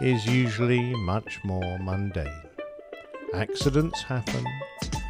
is 0.00 0.24
usually 0.24 0.94
much 0.94 1.40
more 1.42 1.78
mundane. 1.80 2.42
Accidents 3.34 4.02
happen, 4.02 4.44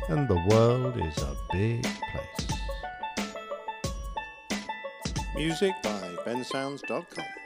and 0.08 0.26
the 0.26 0.42
world 0.48 0.96
is 0.96 1.18
a 1.18 1.36
big 1.52 1.82
place. 1.82 2.58
Music 5.34 5.74
by 5.82 6.16
bensounds.com. 6.24 7.45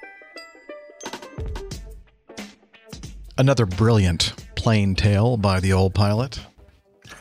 Another 3.41 3.65
brilliant 3.65 4.35
plain 4.55 4.95
tale 4.95 5.39
by 5.39 5.61
the 5.61 5.73
old 5.73 5.95
pilot. 5.95 6.41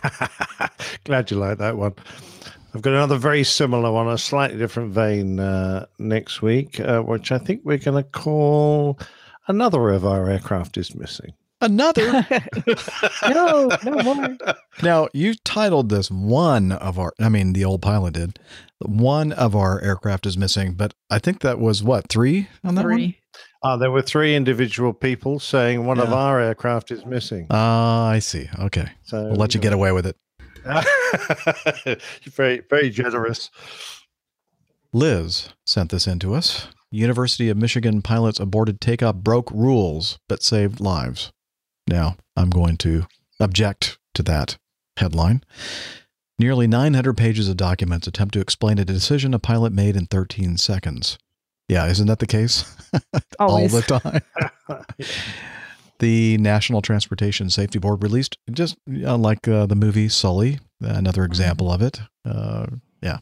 Glad 1.05 1.31
you 1.31 1.37
like 1.37 1.59
that 1.59 1.77
one. 1.77 1.93
I've 2.75 2.81
got 2.81 2.91
another 2.91 3.15
very 3.15 3.45
similar 3.45 3.89
one, 3.89 4.09
a 4.09 4.17
slightly 4.17 4.57
different 4.57 4.91
vein 4.91 5.39
uh, 5.39 5.85
next 5.97 6.41
week, 6.41 6.77
uh, 6.81 6.99
which 6.99 7.31
I 7.31 7.37
think 7.37 7.61
we're 7.63 7.77
going 7.77 8.03
to 8.03 8.09
call 8.09 8.99
Another 9.47 9.91
of 9.91 10.05
Our 10.05 10.29
Aircraft 10.29 10.75
is 10.75 10.93
Missing. 10.93 11.35
Another? 11.61 12.27
no, 13.29 13.69
no 13.85 14.03
more. 14.03 14.37
Now, 14.83 15.07
you 15.13 15.35
titled 15.45 15.87
this 15.87 16.11
one 16.11 16.73
of 16.73 16.99
our, 16.99 17.13
I 17.17 17.29
mean, 17.29 17.53
the 17.53 17.63
old 17.63 17.81
pilot 17.81 18.15
did. 18.15 18.39
One 18.79 19.31
of 19.31 19.55
our 19.55 19.81
aircraft 19.81 20.25
is 20.25 20.37
missing, 20.37 20.73
but 20.73 20.93
I 21.09 21.19
think 21.19 21.39
that 21.41 21.59
was 21.59 21.81
what, 21.81 22.09
three 22.09 22.49
on 22.61 22.75
that 22.75 22.83
one? 22.83 23.15
Uh, 23.61 23.75
there 23.75 23.91
were 23.91 24.01
three 24.01 24.35
individual 24.35 24.93
people 24.93 25.39
saying 25.39 25.85
one 25.85 25.99
of 25.99 26.13
our 26.13 26.39
aircraft 26.39 26.91
is 26.91 27.05
missing. 27.05 27.45
Ah, 27.49 28.07
I 28.07 28.19
see. 28.19 28.49
Okay. 28.57 28.89
So, 29.03 29.25
we'll 29.25 29.35
let 29.35 29.53
you 29.53 29.59
get 29.59 29.73
away 29.73 29.91
with 29.91 30.05
it. 30.05 30.15
Very, 32.25 32.61
very 32.69 32.89
generous. 32.89 33.49
Liz 34.93 35.49
sent 35.65 35.89
this 35.91 36.07
in 36.07 36.19
to 36.19 36.33
us. 36.33 36.67
University 36.91 37.49
of 37.49 37.57
Michigan 37.57 38.01
pilots 38.01 38.39
aborted 38.39 38.81
takeoff 38.81 39.15
broke 39.15 39.49
rules 39.51 40.19
but 40.27 40.43
saved 40.43 40.79
lives. 40.79 41.31
Now, 41.87 42.17
I'm 42.35 42.49
going 42.49 42.77
to 42.77 43.05
object 43.39 43.99
to 44.15 44.23
that 44.23 44.57
headline. 44.97 45.43
Nearly 46.37 46.67
900 46.67 47.17
pages 47.17 47.47
of 47.49 47.57
documents 47.57 48.07
attempt 48.07 48.33
to 48.33 48.39
explain 48.39 48.79
a 48.79 48.85
decision 48.85 49.33
a 49.33 49.39
pilot 49.39 49.73
made 49.73 49.95
in 49.95 50.05
13 50.05 50.57
seconds. 50.57 51.17
Yeah, 51.69 51.85
isn't 51.85 52.07
that 52.07 52.19
the 52.19 52.27
case? 52.27 52.65
All 53.39 53.67
the 53.67 53.81
time. 53.83 54.21
the 55.99 56.37
National 56.39 56.81
Transportation 56.81 57.49
Safety 57.51 57.77
Board 57.77 58.01
released 58.01 58.37
just 58.51 58.75
uh, 59.03 59.15
like 59.15 59.47
uh, 59.47 59.67
the 59.67 59.75
movie 59.75 60.09
Sully, 60.09 60.59
another 60.81 61.23
example 61.23 61.71
of 61.71 61.81
it. 61.83 62.01
Uh, 62.25 62.65
yeah. 63.01 63.19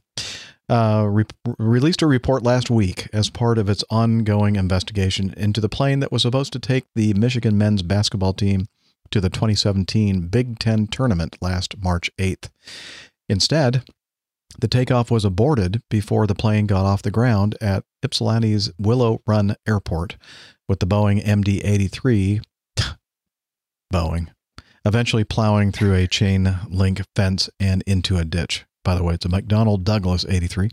Uh, 0.69 1.05
re- 1.09 1.25
released 1.59 2.01
a 2.01 2.07
report 2.07 2.43
last 2.43 2.69
week 2.69 3.07
as 3.13 3.29
part 3.29 3.57
of 3.57 3.69
its 3.69 3.83
ongoing 3.89 4.55
investigation 4.55 5.33
into 5.37 5.61
the 5.61 5.69
plane 5.69 5.99
that 5.99 6.11
was 6.11 6.21
supposed 6.21 6.53
to 6.53 6.59
take 6.59 6.85
the 6.95 7.13
Michigan 7.13 7.57
men's 7.57 7.83
basketball 7.83 8.33
team 8.33 8.67
to 9.11 9.21
the 9.21 9.29
2017 9.29 10.27
Big 10.27 10.59
Ten 10.59 10.87
tournament 10.87 11.37
last 11.41 11.81
March 11.81 12.09
8th. 12.17 12.49
Instead, 13.29 13.83
the 14.59 14.67
takeoff 14.67 15.11
was 15.11 15.25
aborted 15.25 15.81
before 15.89 16.25
the 16.25 16.35
plane 16.35 16.65
got 16.65 16.85
off 16.85 17.01
the 17.01 17.11
ground 17.11 17.55
at 17.61 17.83
Ypsilanti's 18.03 18.71
Willow 18.79 19.21
Run 19.27 19.55
Airport 19.67 20.17
with 20.67 20.79
the 20.79 20.87
Boeing 20.87 21.23
MD 21.23 21.61
83 21.63 22.41
Boeing, 23.93 24.27
eventually 24.85 25.23
plowing 25.23 25.71
through 25.71 25.93
a 25.93 26.07
chain 26.07 26.57
link 26.69 27.01
fence 27.15 27.49
and 27.59 27.83
into 27.85 28.17
a 28.17 28.25
ditch. 28.25 28.65
By 28.83 28.95
the 28.95 29.03
way, 29.03 29.15
it's 29.15 29.25
a 29.25 29.29
McDonnell 29.29 29.83
Douglas 29.83 30.25
83. 30.29 30.69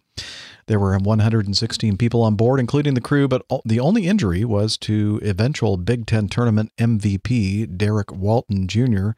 There 0.66 0.78
were 0.78 0.96
116 0.96 1.96
people 1.96 2.22
on 2.22 2.36
board, 2.36 2.60
including 2.60 2.94
the 2.94 3.00
crew, 3.00 3.26
but 3.26 3.42
the 3.64 3.80
only 3.80 4.06
injury 4.06 4.44
was 4.44 4.78
to 4.78 5.20
eventual 5.22 5.76
Big 5.76 6.06
Ten 6.06 6.28
tournament 6.28 6.70
MVP 6.78 7.76
Derrick 7.76 8.12
Walton 8.12 8.68
Jr., 8.68 9.10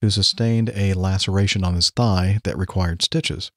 who 0.00 0.08
sustained 0.08 0.70
a 0.74 0.94
laceration 0.94 1.64
on 1.64 1.74
his 1.74 1.90
thigh 1.90 2.38
that 2.44 2.56
required 2.56 3.02
stitches. 3.02 3.50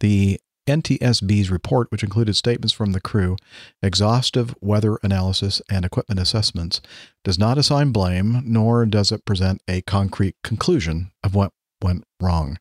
The 0.00 0.40
NTSB's 0.68 1.50
report, 1.50 1.90
which 1.90 2.02
included 2.02 2.36
statements 2.36 2.72
from 2.72 2.92
the 2.92 3.00
crew, 3.00 3.36
exhaustive 3.82 4.54
weather 4.60 4.98
analysis, 5.02 5.62
and 5.70 5.84
equipment 5.84 6.20
assessments, 6.20 6.80
does 7.24 7.38
not 7.38 7.58
assign 7.58 7.90
blame, 7.90 8.42
nor 8.44 8.84
does 8.86 9.10
it 9.10 9.24
present 9.24 9.62
a 9.66 9.82
concrete 9.82 10.36
conclusion 10.44 11.10
of 11.24 11.34
what 11.34 11.52
went 11.82 12.04
wrong. 12.20 12.58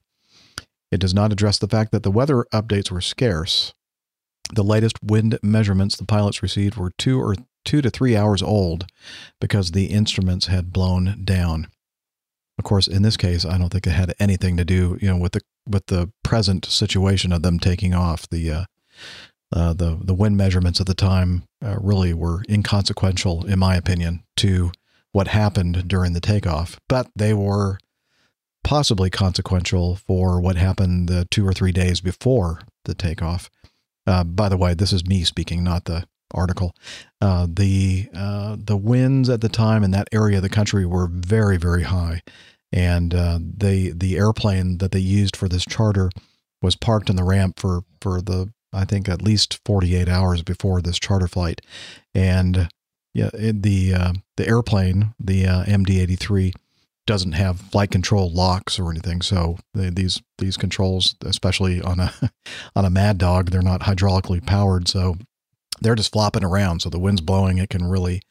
It 0.91 0.99
does 0.99 1.13
not 1.13 1.31
address 1.31 1.57
the 1.57 1.67
fact 1.67 1.91
that 1.91 2.03
the 2.03 2.11
weather 2.11 2.45
updates 2.53 2.89
were 2.89 3.01
scarce. 3.01 3.73
The 4.53 4.63
latest 4.63 5.03
wind 5.03 5.37
measurements 5.43 5.97
the 5.97 6.05
pilots 6.05 6.41
received 6.41 6.77
were 6.77 6.93
two 6.97 7.19
or 7.19 7.35
two 7.65 7.81
to 7.81 7.89
three 7.89 8.15
hours 8.15 8.41
old 8.41 8.85
because 9.41 9.71
the 9.71 9.87
instruments 9.87 10.47
had 10.47 10.71
blown 10.71 11.21
down. 11.25 11.67
Of 12.57 12.63
course, 12.63 12.87
in 12.87 13.01
this 13.01 13.17
case, 13.17 13.45
I 13.45 13.57
don't 13.57 13.69
think 13.69 13.85
it 13.85 13.91
had 13.91 14.15
anything 14.19 14.55
to 14.55 14.63
do, 14.63 14.97
you 15.01 15.09
know, 15.09 15.17
with 15.17 15.33
the 15.33 15.41
with 15.67 15.87
the 15.87 16.11
present 16.23 16.65
situation 16.65 17.31
of 17.31 17.41
them 17.41 17.59
taking 17.59 17.93
off. 17.93 18.27
The 18.29 18.51
uh, 18.51 18.65
uh, 19.51 19.73
the 19.73 19.97
the 20.01 20.13
wind 20.13 20.37
measurements 20.37 20.81
at 20.81 20.87
the 20.87 20.93
time 20.93 21.43
uh, 21.63 21.77
really 21.79 22.13
were 22.13 22.43
inconsequential, 22.49 23.45
in 23.45 23.59
my 23.59 23.75
opinion, 23.75 24.23
to 24.37 24.71
what 25.11 25.29
happened 25.29 25.87
during 25.87 26.13
the 26.13 26.19
takeoff. 26.19 26.79
But 26.87 27.07
they 27.15 27.33
were 27.33 27.79
possibly 28.63 29.09
consequential 29.09 29.95
for 29.95 30.41
what 30.41 30.57
happened 30.57 31.07
the 31.07 31.25
two 31.31 31.47
or 31.47 31.53
three 31.53 31.71
days 31.71 32.01
before 32.01 32.61
the 32.83 32.93
takeoff. 32.93 33.49
Uh, 34.05 34.23
by 34.23 34.49
the 34.49 34.57
way, 34.57 34.73
this 34.73 34.91
is 34.91 35.05
me 35.05 35.23
speaking, 35.23 35.63
not 35.63 35.85
the 35.85 36.05
article. 36.33 36.75
Uh, 37.21 37.47
the 37.49 38.09
uh, 38.13 38.57
the 38.59 38.77
winds 38.77 39.29
at 39.29 39.41
the 39.41 39.49
time 39.49 39.83
in 39.83 39.91
that 39.91 40.09
area 40.11 40.37
of 40.37 40.43
the 40.43 40.49
country 40.49 40.85
were 40.85 41.07
very 41.07 41.57
very 41.57 41.83
high, 41.83 42.21
and 42.71 43.13
uh, 43.13 43.39
they 43.41 43.89
the 43.89 44.17
airplane 44.17 44.77
that 44.79 44.91
they 44.91 44.99
used 44.99 45.35
for 45.35 45.47
this 45.47 45.65
charter 45.65 46.09
was 46.61 46.75
parked 46.75 47.09
in 47.09 47.15
the 47.15 47.23
ramp 47.23 47.59
for 47.59 47.81
for 48.01 48.21
the 48.21 48.51
I 48.73 48.85
think 48.85 49.07
at 49.07 49.21
least 49.21 49.59
48 49.65 50.09
hours 50.09 50.43
before 50.43 50.81
this 50.81 50.99
charter 50.99 51.27
flight, 51.27 51.61
and 52.13 52.69
yeah, 53.13 53.29
the 53.33 53.93
uh, 53.93 54.13
the 54.35 54.47
airplane 54.47 55.13
the 55.19 55.45
uh, 55.47 55.63
MD-83 55.63 56.53
doesn't 57.07 57.31
have 57.31 57.59
flight 57.59 57.89
control 57.89 58.29
locks 58.29 58.77
or 58.77 58.91
anything. 58.91 59.21
So 59.21 59.57
they, 59.73 59.89
these 59.89 60.21
these 60.37 60.57
controls, 60.57 61.15
especially 61.25 61.81
on 61.81 61.99
a 61.99 62.13
on 62.75 62.85
a 62.85 62.89
Mad 62.89 63.17
Dog, 63.17 63.49
they're 63.49 63.61
not 63.61 63.81
hydraulically 63.81 64.45
powered, 64.45 64.87
so 64.87 65.15
they're 65.81 65.95
just 65.95 66.11
flopping 66.11 66.43
around. 66.43 66.81
So 66.81 66.89
the 66.89 66.99
wind's 66.99 67.21
blowing, 67.21 67.57
it 67.57 67.69
can 67.69 67.85
really, 67.85 68.21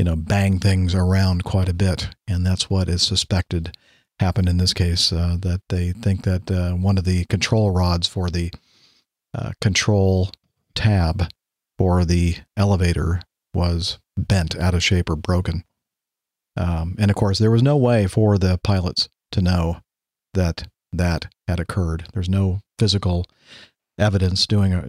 you 0.00 0.04
know, 0.04 0.16
bang 0.16 0.58
things 0.58 0.94
around 0.94 1.44
quite 1.44 1.68
a 1.68 1.74
bit, 1.74 2.08
and 2.26 2.46
that's 2.46 2.70
what 2.70 2.88
is 2.88 3.02
suspected 3.02 3.76
happened 4.18 4.48
in 4.48 4.56
this 4.56 4.72
case. 4.72 5.12
Uh, 5.12 5.36
that 5.38 5.60
they 5.68 5.92
think 5.92 6.22
that 6.22 6.50
uh, 6.50 6.72
one 6.72 6.96
of 6.96 7.04
the 7.04 7.26
control 7.26 7.70
rods 7.70 8.06
for 8.06 8.30
the 8.30 8.50
uh, 9.34 9.52
control 9.60 10.30
tab 10.74 11.28
for 11.76 12.06
the 12.06 12.36
elevator 12.56 13.20
was 13.52 13.98
bent 14.16 14.56
out 14.56 14.72
of 14.72 14.82
shape 14.82 15.10
or 15.10 15.16
broken. 15.16 15.64
Um, 16.56 16.96
and 16.98 17.10
of 17.10 17.16
course, 17.18 17.38
there 17.38 17.50
was 17.50 17.62
no 17.62 17.76
way 17.76 18.06
for 18.06 18.38
the 18.38 18.58
pilots 18.64 19.10
to 19.32 19.42
know 19.42 19.80
that 20.32 20.66
that 20.94 21.26
had 21.46 21.60
occurred. 21.60 22.06
There's 22.14 22.30
no 22.30 22.60
physical 22.78 23.26
evidence 24.00 24.46
doing 24.46 24.72
a, 24.72 24.88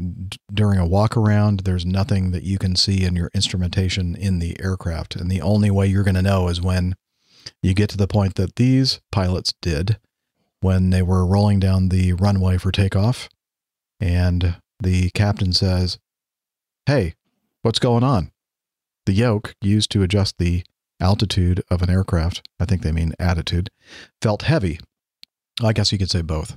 during 0.53 0.79
a 0.79 0.87
walk 0.87 1.17
around. 1.17 1.61
There's 1.61 1.85
nothing 1.85 2.31
that 2.31 2.43
you 2.43 2.57
can 2.57 2.75
see 2.75 3.03
in 3.03 3.15
your 3.15 3.29
instrumentation 3.33 4.15
in 4.15 4.39
the 4.39 4.59
aircraft. 4.61 5.15
And 5.15 5.29
the 5.29 5.41
only 5.41 5.69
way 5.69 5.87
you're 5.87 6.03
going 6.03 6.15
to 6.15 6.21
know 6.21 6.47
is 6.47 6.61
when 6.61 6.95
you 7.61 7.73
get 7.73 7.89
to 7.91 7.97
the 7.97 8.07
point 8.07 8.35
that 8.35 8.55
these 8.55 9.01
pilots 9.11 9.53
did 9.61 9.97
when 10.61 10.91
they 10.91 11.01
were 11.01 11.25
rolling 11.25 11.59
down 11.59 11.89
the 11.89 12.13
runway 12.13 12.57
for 12.57 12.71
takeoff. 12.71 13.29
And 13.99 14.55
the 14.81 15.09
captain 15.11 15.53
says, 15.53 15.99
Hey, 16.85 17.15
what's 17.61 17.79
going 17.79 18.03
on? 18.03 18.31
The 19.05 19.13
yoke 19.13 19.55
used 19.61 19.91
to 19.91 20.03
adjust 20.03 20.37
the 20.37 20.63
altitude 20.99 21.63
of 21.69 21.81
an 21.81 21.89
aircraft, 21.89 22.47
I 22.59 22.65
think 22.65 22.83
they 22.83 22.91
mean 22.91 23.13
attitude, 23.19 23.69
felt 24.21 24.43
heavy. 24.43 24.79
I 25.61 25.73
guess 25.73 25.91
you 25.91 25.97
could 25.97 26.11
say 26.11 26.21
both. 26.21 26.55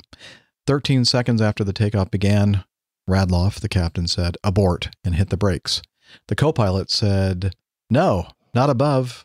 13 0.67 1.05
seconds 1.05 1.41
after 1.43 1.65
the 1.65 1.73
takeoff 1.73 2.11
began, 2.11 2.65
Radloff, 3.09 3.61
the 3.61 3.69
captain, 3.69 4.07
said, 4.07 4.37
abort, 4.43 4.91
and 5.05 5.15
hit 5.15 5.31
the 5.31 5.37
brakes. 5.37 5.83
The 6.29 6.37
co 6.37 6.53
pilot 6.53 6.91
said, 6.91 7.55
no, 7.91 8.29
not 8.55 8.71
above, 8.71 9.25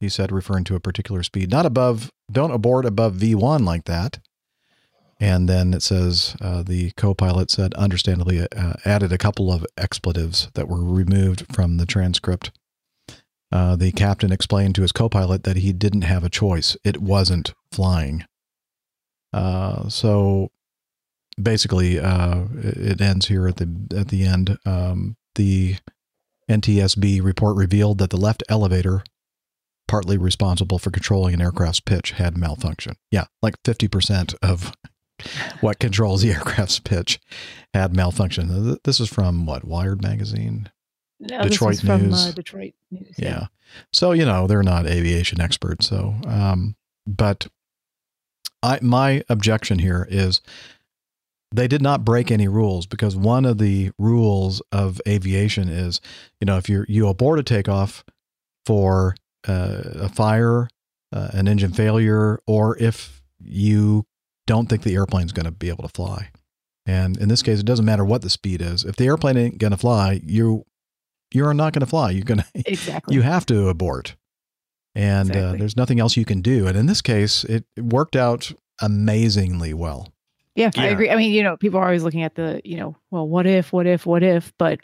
he 0.00 0.08
said, 0.08 0.32
referring 0.32 0.64
to 0.64 0.74
a 0.74 0.80
particular 0.80 1.22
speed. 1.22 1.50
Not 1.50 1.66
above, 1.66 2.10
don't 2.30 2.52
abort 2.52 2.86
above 2.86 3.16
V1 3.16 3.64
like 3.64 3.84
that. 3.84 4.18
And 5.20 5.48
then 5.48 5.74
it 5.74 5.82
says 5.82 6.36
uh, 6.40 6.62
the 6.62 6.92
co 6.92 7.12
pilot 7.12 7.50
said, 7.50 7.74
understandably, 7.74 8.40
uh, 8.40 8.74
added 8.84 9.12
a 9.12 9.18
couple 9.18 9.52
of 9.52 9.66
expletives 9.76 10.48
that 10.54 10.68
were 10.68 10.84
removed 10.84 11.44
from 11.52 11.76
the 11.76 11.86
transcript. 11.86 12.52
Uh, 13.50 13.74
the 13.76 13.92
captain 13.92 14.30
explained 14.30 14.74
to 14.76 14.82
his 14.82 14.92
co 14.92 15.08
pilot 15.08 15.42
that 15.42 15.56
he 15.56 15.72
didn't 15.72 16.02
have 16.02 16.22
a 16.22 16.30
choice. 16.30 16.76
It 16.84 17.00
wasn't 17.00 17.52
flying. 17.72 18.24
Uh, 19.32 19.88
so 19.88 20.50
basically, 21.42 21.98
uh, 21.98 22.44
it 22.54 23.00
ends 23.00 23.26
here 23.26 23.48
at 23.48 23.56
the 23.56 23.68
at 23.96 24.08
the 24.08 24.24
end. 24.24 24.58
Um, 24.64 25.16
the 25.34 25.76
NTSB 26.50 27.22
report 27.22 27.56
revealed 27.56 27.98
that 27.98 28.10
the 28.10 28.16
left 28.16 28.42
elevator, 28.48 29.02
partly 29.86 30.16
responsible 30.16 30.78
for 30.78 30.90
controlling 30.90 31.34
an 31.34 31.42
aircraft's 31.42 31.80
pitch, 31.80 32.12
had 32.12 32.36
malfunction. 32.36 32.96
Yeah, 33.10 33.26
like 33.42 33.56
fifty 33.64 33.88
percent 33.88 34.34
of 34.42 34.72
what 35.60 35.78
controls 35.78 36.22
the 36.22 36.32
aircraft's 36.32 36.78
pitch 36.78 37.20
had 37.74 37.94
malfunction. 37.94 38.78
This 38.84 39.00
is 39.00 39.08
from 39.08 39.46
what 39.46 39.64
Wired 39.64 40.02
magazine. 40.02 40.70
No, 41.20 41.42
Detroit 41.42 41.82
News. 41.82 42.00
From, 42.00 42.14
uh, 42.14 42.30
Detroit 42.32 42.74
News. 42.90 43.14
Yeah. 43.18 43.28
yeah. 43.28 43.46
So 43.92 44.12
you 44.12 44.24
know 44.24 44.46
they're 44.46 44.62
not 44.62 44.86
aviation 44.86 45.40
experts. 45.40 45.88
So, 45.88 46.14
um, 46.26 46.76
but 47.06 47.48
I 48.62 48.78
my 48.82 49.22
objection 49.28 49.78
here 49.78 50.06
is 50.10 50.40
they 51.50 51.68
did 51.68 51.82
not 51.82 52.04
break 52.04 52.30
any 52.30 52.48
rules 52.48 52.86
because 52.86 53.16
one 53.16 53.44
of 53.44 53.58
the 53.58 53.90
rules 53.98 54.60
of 54.70 55.00
aviation 55.08 55.68
is, 55.68 56.00
you 56.40 56.46
know, 56.46 56.58
if 56.58 56.68
you 56.68 56.84
you 56.88 57.08
abort 57.08 57.38
a 57.38 57.42
takeoff 57.42 58.04
for 58.66 59.14
uh, 59.46 59.82
a 59.94 60.08
fire, 60.08 60.68
uh, 61.12 61.28
an 61.32 61.48
engine 61.48 61.72
failure, 61.72 62.38
or 62.46 62.76
if 62.78 63.22
you 63.40 64.04
don't 64.46 64.68
think 64.68 64.82
the 64.82 64.94
airplane's 64.94 65.32
going 65.32 65.46
to 65.46 65.52
be 65.52 65.68
able 65.68 65.86
to 65.86 65.94
fly. 65.94 66.30
And 66.86 67.16
in 67.18 67.28
this 67.28 67.42
case, 67.42 67.60
it 67.60 67.66
doesn't 67.66 67.84
matter 67.84 68.04
what 68.04 68.22
the 68.22 68.30
speed 68.30 68.62
is. 68.62 68.84
If 68.84 68.96
the 68.96 69.06
airplane 69.06 69.36
ain't 69.36 69.58
going 69.58 69.72
to 69.72 69.76
fly, 69.76 70.20
you 70.24 70.64
you're 71.32 71.52
not 71.52 71.74
going 71.74 71.80
to 71.80 71.86
fly. 71.86 72.10
You're 72.10 72.24
going 72.24 72.38
to 72.42 72.46
exactly. 72.54 73.14
You 73.14 73.22
have 73.22 73.46
to 73.46 73.68
abort, 73.68 74.16
and 74.94 75.30
uh, 75.30 75.32
exactly. 75.32 75.42
uh, 75.42 75.58
there's 75.58 75.76
nothing 75.76 76.00
else 76.00 76.16
you 76.16 76.24
can 76.24 76.40
do. 76.40 76.66
And 76.66 76.76
in 76.76 76.86
this 76.86 77.02
case, 77.02 77.44
it, 77.44 77.64
it 77.76 77.84
worked 77.84 78.16
out 78.16 78.52
amazingly 78.80 79.74
well. 79.74 80.12
Yeah, 80.58 80.72
yeah, 80.74 80.82
I 80.82 80.86
agree. 80.86 81.08
I 81.08 81.14
mean, 81.14 81.30
you 81.30 81.44
know, 81.44 81.56
people 81.56 81.78
are 81.78 81.84
always 81.84 82.02
looking 82.02 82.24
at 82.24 82.34
the, 82.34 82.60
you 82.64 82.76
know, 82.76 82.96
well, 83.12 83.28
what 83.28 83.46
if, 83.46 83.72
what 83.72 83.86
if, 83.86 84.04
what 84.04 84.24
if, 84.24 84.52
but 84.58 84.80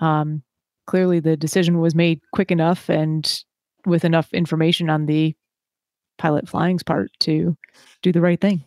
um, 0.00 0.42
clearly 0.86 1.20
the 1.20 1.36
decision 1.36 1.80
was 1.80 1.94
made 1.94 2.22
quick 2.32 2.50
enough 2.50 2.88
and 2.88 3.44
with 3.84 4.06
enough 4.06 4.32
information 4.32 4.88
on 4.88 5.04
the 5.04 5.36
pilot 6.16 6.48
flying's 6.48 6.82
part 6.82 7.10
to 7.20 7.54
do 8.00 8.10
the 8.10 8.22
right 8.22 8.40
thing. 8.40 8.64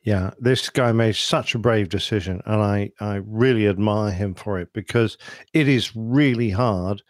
Yeah, 0.00 0.30
this 0.38 0.70
guy 0.70 0.90
made 0.92 1.16
such 1.16 1.54
a 1.54 1.58
brave 1.58 1.90
decision, 1.90 2.40
and 2.46 2.62
I, 2.62 2.90
I 2.98 3.16
really 3.26 3.68
admire 3.68 4.10
him 4.10 4.34
for 4.34 4.58
it 4.58 4.70
because 4.72 5.18
it 5.52 5.68
is 5.68 5.94
really 5.94 6.48
hard 6.48 7.02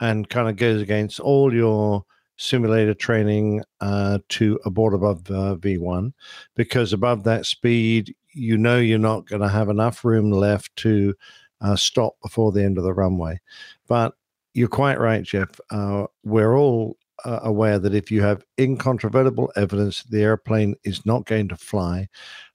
and 0.00 0.26
kind 0.26 0.48
of 0.48 0.56
goes 0.56 0.80
against 0.80 1.20
all 1.20 1.52
your 1.52 2.04
simulator 2.36 2.94
training 2.94 3.62
uh, 3.80 4.18
to 4.28 4.58
abort 4.64 4.94
above 4.94 5.30
uh, 5.30 5.56
V1 5.56 6.12
because 6.54 6.92
above 6.92 7.24
that 7.24 7.46
speed, 7.46 8.14
you 8.32 8.58
know 8.58 8.78
you're 8.78 8.98
not 8.98 9.26
going 9.26 9.42
to 9.42 9.48
have 9.48 9.68
enough 9.68 10.04
room 10.04 10.30
left 10.30 10.74
to 10.76 11.14
uh, 11.60 11.76
stop 11.76 12.14
before 12.22 12.52
the 12.52 12.62
end 12.62 12.78
of 12.78 12.84
the 12.84 12.92
runway. 12.92 13.40
But 13.88 14.14
you're 14.54 14.68
quite 14.68 15.00
right, 15.00 15.22
Jeff. 15.22 15.60
Uh, 15.70 16.04
we're 16.24 16.56
all 16.56 16.96
uh, 17.24 17.40
aware 17.42 17.78
that 17.78 17.94
if 17.94 18.10
you 18.10 18.22
have 18.22 18.44
incontrovertible 18.58 19.52
evidence 19.56 20.02
the 20.04 20.22
airplane 20.22 20.74
is 20.84 21.04
not 21.06 21.24
going 21.24 21.48
to 21.48 21.56
fly, 21.56 22.08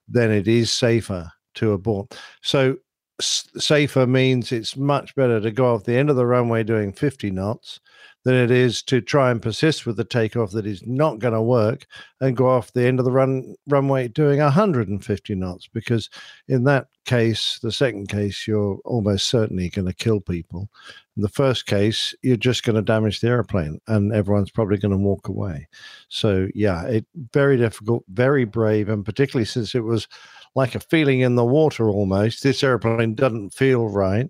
then 0.07 0.31
it 0.31 0.47
is 0.47 0.71
safer 0.71 1.31
to 1.55 1.73
abort. 1.73 2.17
So 2.41 2.77
safer 3.19 4.07
means 4.07 4.51
it's 4.51 4.75
much 4.75 5.15
better 5.15 5.39
to 5.39 5.51
go 5.51 5.73
off 5.73 5.83
the 5.83 5.95
end 5.97 6.09
of 6.09 6.15
the 6.15 6.25
runway 6.25 6.63
doing 6.63 6.91
50 6.91 7.31
knots 7.31 7.79
than 8.23 8.35
it 8.35 8.51
is 8.51 8.83
to 8.83 9.01
try 9.01 9.31
and 9.31 9.41
persist 9.41 9.85
with 9.85 9.97
the 9.97 10.03
takeoff 10.03 10.51
that 10.51 10.67
is 10.67 10.85
not 10.85 11.19
going 11.19 11.33
to 11.33 11.41
work 11.41 11.85
and 12.19 12.37
go 12.37 12.49
off 12.49 12.73
the 12.73 12.85
end 12.85 12.99
of 12.99 13.05
the 13.05 13.11
run 13.11 13.55
runway 13.67 14.07
doing 14.07 14.39
150 14.39 15.35
knots 15.35 15.67
because 15.67 16.09
in 16.47 16.63
that 16.63 16.87
case 17.05 17.57
the 17.63 17.71
second 17.71 18.07
case 18.09 18.47
you're 18.47 18.79
almost 18.85 19.27
certainly 19.27 19.69
going 19.69 19.87
to 19.87 19.93
kill 19.93 20.19
people 20.19 20.69
In 21.17 21.23
the 21.23 21.29
first 21.29 21.65
case, 21.65 22.15
you're 22.21 22.37
just 22.37 22.63
going 22.63 22.77
to 22.77 22.81
damage 22.81 23.19
the 23.19 23.27
airplane, 23.27 23.81
and 23.87 24.13
everyone's 24.13 24.49
probably 24.49 24.77
going 24.77 24.93
to 24.93 24.97
walk 24.97 25.27
away. 25.27 25.67
So 26.07 26.47
yeah, 26.55 26.85
it 26.85 27.05
very 27.33 27.57
difficult, 27.57 28.05
very 28.07 28.45
brave, 28.45 28.87
and 28.87 29.03
particularly 29.03 29.45
since 29.45 29.75
it 29.75 29.83
was 29.83 30.07
like 30.55 30.73
a 30.73 30.79
feeling 30.79 31.19
in 31.19 31.35
the 31.35 31.45
water 31.45 31.89
almost. 31.89 32.43
This 32.43 32.63
airplane 32.63 33.15
doesn't 33.15 33.53
feel 33.53 33.89
right. 33.89 34.29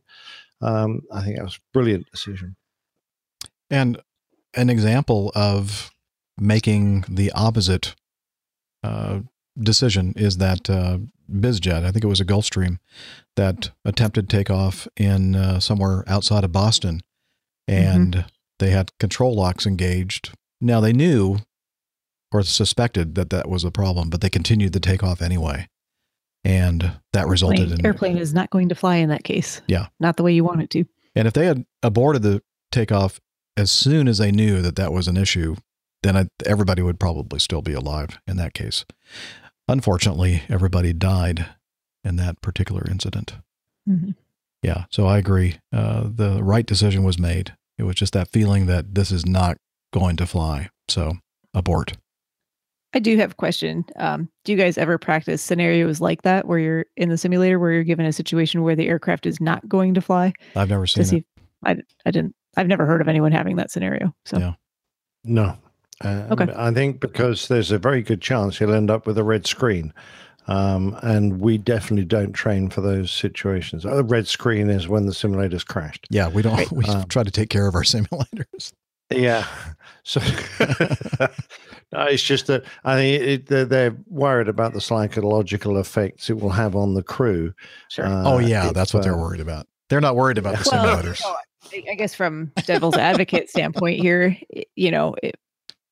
Um, 0.62 1.02
I 1.12 1.24
think 1.24 1.38
that 1.38 1.44
was 1.44 1.58
a 1.58 1.74
brilliant 1.74 2.10
decision. 2.12 2.56
And 3.72 4.00
an 4.54 4.70
example 4.70 5.32
of 5.34 5.92
making 6.38 7.06
the 7.08 7.32
opposite 7.32 7.96
uh, 8.84 9.22
decision 9.58 10.14
is 10.16 10.38
that 10.38 10.70
uh, 10.70 11.00
BizJet, 11.32 11.86
I 11.86 11.92
think 11.92 12.04
it 12.04 12.08
was 12.08 12.20
a 12.20 12.26
Gulfstream, 12.26 12.78
that 13.36 13.72
attempted 13.86 14.30
takeoff 14.30 14.88
in 14.98 15.36
uh, 15.36 15.60
somewhere 15.60 16.04
outside 16.08 16.44
of 16.44 16.52
Boston, 16.52 17.02
and 17.68 18.14
mm-hmm. 18.14 18.28
they 18.60 18.72
had 18.72 18.92
control 19.00 19.36
locks 19.36 19.66
engaged. 19.66 20.34
Now 20.60 20.82
they 20.82 20.94
knew 20.94 21.38
or 22.32 22.44
suspected 22.44 23.16
that 23.16 23.30
that 23.30 23.50
was 23.50 23.64
a 23.64 23.72
problem, 23.72 24.10
but 24.10 24.22
they 24.22 24.30
continued 24.30 24.74
the 24.74 24.80
takeoff 24.80 25.22
anyway, 25.22 25.68
and 26.44 27.00
that 27.14 27.28
resulted 27.28 27.68
Plane, 27.68 27.80
in 27.80 27.86
airplane 27.86 28.18
is 28.18 28.34
not 28.34 28.50
going 28.50 28.70
to 28.70 28.76
fly 28.76 28.98
in 28.98 29.10
that 29.10 29.24
case. 29.24 29.62
Yeah, 29.68 29.88
not 30.00 30.18
the 30.18 30.24
way 30.24 30.34
you 30.34 30.44
want 30.44 30.62
it 30.62 30.70
to. 30.72 30.86
And 31.16 31.28
if 31.28 31.34
they 31.34 31.46
had 31.46 31.66
aborted 31.84 32.22
the 32.22 32.42
takeoff 32.72 33.20
as 33.58 33.72
soon 33.72 34.08
as 34.08 34.18
they 34.18 34.32
knew 34.32 34.62
that 34.62 34.76
that 34.76 34.94
was 34.94 35.08
an 35.08 35.18
issue, 35.18 35.56
then 36.04 36.18
I, 36.18 36.28
everybody 36.46 36.82
would 36.82 37.00
probably 37.00 37.40
still 37.40 37.62
be 37.62 37.74
alive 37.74 38.20
in 38.28 38.38
that 38.38 38.54
case. 38.54 38.86
Unfortunately, 39.68 40.44
everybody 40.50 40.94
died 40.94 41.48
in 42.04 42.16
that 42.16 42.42
particular 42.42 42.84
incident. 42.90 43.36
Mm-hmm. 43.88 44.12
Yeah, 44.64 44.86
so 44.92 45.06
I 45.08 45.18
agree. 45.18 45.60
Uh, 45.74 46.04
the 46.06 46.44
right 46.44 46.66
decision 46.66 47.04
was 47.04 47.18
made. 47.18 47.56
It 47.78 47.84
was 47.84 47.96
just 47.96 48.14
that 48.14 48.28
feeling 48.28 48.68
that 48.68 48.94
this 48.94 49.12
is 49.12 49.26
not 49.26 49.58
going 49.92 50.18
to 50.18 50.28
fly. 50.28 50.70
So 50.88 51.14
abort. 51.54 51.94
I 52.94 53.00
do 53.00 53.18
have 53.18 53.32
a 53.32 53.36
question. 53.36 53.86
Um, 53.96 54.30
do 54.44 54.52
you 54.52 54.58
guys 54.58 54.78
ever 54.78 54.98
practice 54.98 55.42
scenarios 55.42 56.02
like 56.02 56.24
that 56.24 56.46
where 56.46 56.60
you're 56.60 56.86
in 56.98 57.10
the 57.10 57.18
simulator 57.18 57.58
where 57.58 57.72
you're 57.72 57.84
given 57.84 58.06
a 58.06 58.12
situation 58.12 58.64
where 58.64 58.76
the 58.76 58.88
aircraft 58.88 59.26
is 59.26 59.40
not 59.40 59.68
going 59.70 59.94
to 59.94 60.02
fly? 60.02 60.34
I've 60.56 60.70
never 60.70 60.86
seen 60.86 61.20
it. 61.20 61.26
I, 61.64 61.78
I 62.06 62.12
didn't. 62.12 62.36
I've 62.58 62.68
never 62.68 62.86
heard 62.86 63.02
of 63.02 63.08
anyone 63.08 63.32
having 63.32 63.56
that 63.58 63.72
scenario. 63.72 64.14
So 64.26 64.38
yeah. 64.38 64.54
No. 65.24 65.58
Uh, 66.04 66.28
okay. 66.32 66.48
I 66.56 66.72
think 66.72 67.00
because 67.00 67.48
there's 67.48 67.72
a 67.72 67.78
very 67.78 68.02
good 68.02 68.22
chance 68.22 68.58
he'll 68.58 68.74
end 68.74 68.90
up 68.90 69.06
with 69.06 69.18
a 69.18 69.24
red 69.24 69.46
screen. 69.46 69.94
Um, 70.48 70.98
and 71.04 71.40
we 71.40 71.60
definitely 71.60 72.06
don't 72.06 72.34
train 72.34 72.70
for 72.70 72.82
those 72.82 73.12
situations. 73.12 73.86
A 73.86 74.04
red 74.04 74.28
screen 74.28 74.70
is 74.70 74.88
when 74.88 75.06
the 75.06 75.14
simulator's 75.14 75.64
crashed. 75.64 76.08
Yeah, 76.10 76.30
we 76.30 76.42
don't. 76.42 76.72
We 76.72 76.86
um, 76.86 77.08
try 77.08 77.24
to 77.24 77.32
take 77.32 77.50
care 77.50 77.68
of 77.68 77.76
our 77.76 77.84
simulators. 77.84 78.74
Yeah. 79.12 79.46
So 80.04 80.20
no, 81.92 82.04
it's 82.04 82.24
just 82.24 82.48
that 82.48 82.64
I 82.84 82.96
think 82.96 83.22
it, 83.22 83.46
they're, 83.48 83.66
they're, 83.66 83.98
worried 84.08 84.48
about 84.48 84.74
the 84.74 84.82
psychological 84.82 85.78
effects 85.78 86.30
it 86.30 86.40
will 86.40 86.50
have 86.50 86.76
on 86.76 86.96
the 86.96 87.04
crew. 87.04 87.54
Sure. 87.90 88.06
Uh, 88.06 88.24
oh 88.26 88.40
yeah, 88.40 88.70
if, 88.70 88.74
that's 88.74 88.94
what 88.94 89.04
they're 89.04 89.18
worried 89.18 89.42
about. 89.42 89.68
They're 89.90 90.02
not 90.02 90.16
worried 90.16 90.38
about 90.38 90.58
the 90.58 90.64
simulators. 90.70 91.22
I 91.74 91.96
guess 91.96 92.14
from 92.14 92.52
devil's 92.66 92.98
advocate 92.98 93.50
standpoint 93.50 94.00
here, 94.00 94.38
you 94.76 94.92
know, 94.92 95.16
it, 95.22 95.36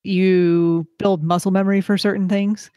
you 0.04 0.88
build 0.98 1.24
muscle 1.24 1.52
memory 1.52 1.82
for 1.82 1.98
certain 1.98 2.30
things, 2.30 2.70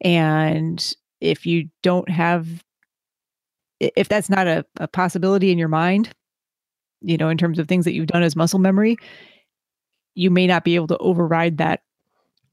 and 0.00 0.94
if 1.20 1.46
you 1.46 1.68
don't 1.82 2.08
have, 2.08 2.46
if 3.80 4.08
that's 4.08 4.28
not 4.28 4.46
a, 4.46 4.64
a 4.78 4.88
possibility 4.88 5.50
in 5.50 5.58
your 5.58 5.68
mind, 5.68 6.10
you 7.00 7.16
know, 7.16 7.28
in 7.28 7.38
terms 7.38 7.58
of 7.58 7.68
things 7.68 7.84
that 7.84 7.94
you've 7.94 8.06
done 8.06 8.22
as 8.22 8.36
muscle 8.36 8.58
memory, 8.58 8.96
you 10.14 10.30
may 10.30 10.46
not 10.46 10.64
be 10.64 10.74
able 10.74 10.86
to 10.88 10.98
override 10.98 11.58
that 11.58 11.82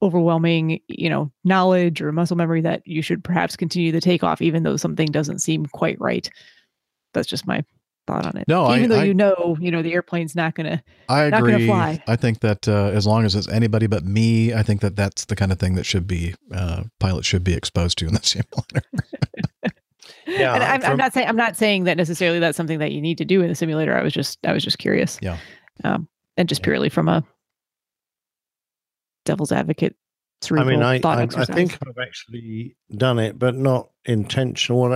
overwhelming, 0.02 0.80
you 0.88 1.08
know, 1.08 1.30
knowledge 1.44 2.02
or 2.02 2.10
muscle 2.10 2.36
memory 2.36 2.60
that 2.60 2.82
you 2.84 3.02
should 3.02 3.22
perhaps 3.22 3.56
continue 3.56 3.92
the 3.92 4.00
takeoff, 4.00 4.42
even 4.42 4.64
though 4.64 4.76
something 4.76 5.06
doesn't 5.08 5.38
seem 5.38 5.64
quite 5.66 5.98
right. 6.00 6.28
That's 7.14 7.28
just 7.28 7.46
my 7.46 7.64
thought 8.06 8.26
on 8.26 8.36
it. 8.36 8.48
No, 8.48 8.74
even 8.74 8.90
I, 8.92 8.94
though 8.94 9.00
I, 9.00 9.04
you 9.04 9.14
know, 9.14 9.56
you 9.60 9.70
know, 9.70 9.82
the 9.82 9.92
airplane's 9.92 10.34
not 10.34 10.54
gonna, 10.54 10.82
I 11.08 11.30
not 11.30 11.40
agree. 11.40 11.52
gonna 11.52 11.66
fly. 11.66 12.02
I 12.06 12.16
think 12.16 12.40
that 12.40 12.68
uh, 12.68 12.90
as 12.92 13.06
long 13.06 13.24
as 13.24 13.34
it's 13.34 13.48
anybody 13.48 13.86
but 13.86 14.04
me, 14.04 14.52
I 14.52 14.62
think 14.62 14.80
that 14.80 14.96
that's 14.96 15.26
the 15.26 15.36
kind 15.36 15.52
of 15.52 15.58
thing 15.58 15.74
that 15.74 15.84
should 15.84 16.06
be 16.06 16.34
uh, 16.52 16.84
pilots 16.98 17.26
should 17.26 17.44
be 17.44 17.54
exposed 17.54 17.98
to 17.98 18.06
in 18.06 18.14
the 18.14 18.20
simulator. 18.22 18.86
yeah, 20.26 20.54
and 20.54 20.62
I'm, 20.62 20.80
from, 20.80 20.90
I'm, 20.92 20.96
not 20.96 21.12
saying 21.12 21.28
I'm 21.28 21.36
not 21.36 21.56
saying 21.56 21.84
that 21.84 21.96
necessarily 21.96 22.38
that's 22.38 22.56
something 22.56 22.78
that 22.78 22.92
you 22.92 23.00
need 23.00 23.18
to 23.18 23.24
do 23.24 23.42
in 23.42 23.48
the 23.48 23.54
simulator. 23.54 23.96
I 23.96 24.02
was 24.02 24.12
just 24.12 24.38
I 24.46 24.52
was 24.52 24.64
just 24.64 24.78
curious. 24.78 25.18
Yeah, 25.22 25.38
um, 25.84 26.08
and 26.36 26.48
just 26.48 26.62
purely 26.62 26.88
from 26.88 27.08
a 27.08 27.24
devil's 29.24 29.52
advocate 29.52 29.96
I 30.50 30.64
mean, 30.64 30.82
I, 30.82 31.00
I, 31.04 31.22
I, 31.22 31.44
think 31.44 31.78
I've 31.86 31.98
actually 31.98 32.76
done 32.96 33.18
it, 33.18 33.38
but 33.38 33.54
not 33.54 33.90
intentional. 34.04 34.92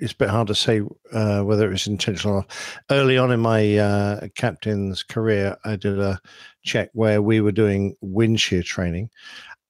It's 0.00 0.12
a 0.12 0.16
bit 0.16 0.30
hard 0.30 0.48
to 0.48 0.54
say 0.54 0.82
uh, 1.12 1.42
whether 1.42 1.66
it 1.66 1.72
was 1.72 1.86
intentional. 1.86 2.36
Or 2.36 2.46
Early 2.90 3.18
on 3.18 3.30
in 3.32 3.40
my 3.40 3.76
uh, 3.76 4.28
captain's 4.34 5.02
career, 5.02 5.56
I 5.64 5.76
did 5.76 5.98
a 5.98 6.20
check 6.64 6.90
where 6.92 7.20
we 7.20 7.40
were 7.40 7.52
doing 7.52 7.94
wind 8.00 8.40
shear 8.40 8.62
training, 8.62 9.10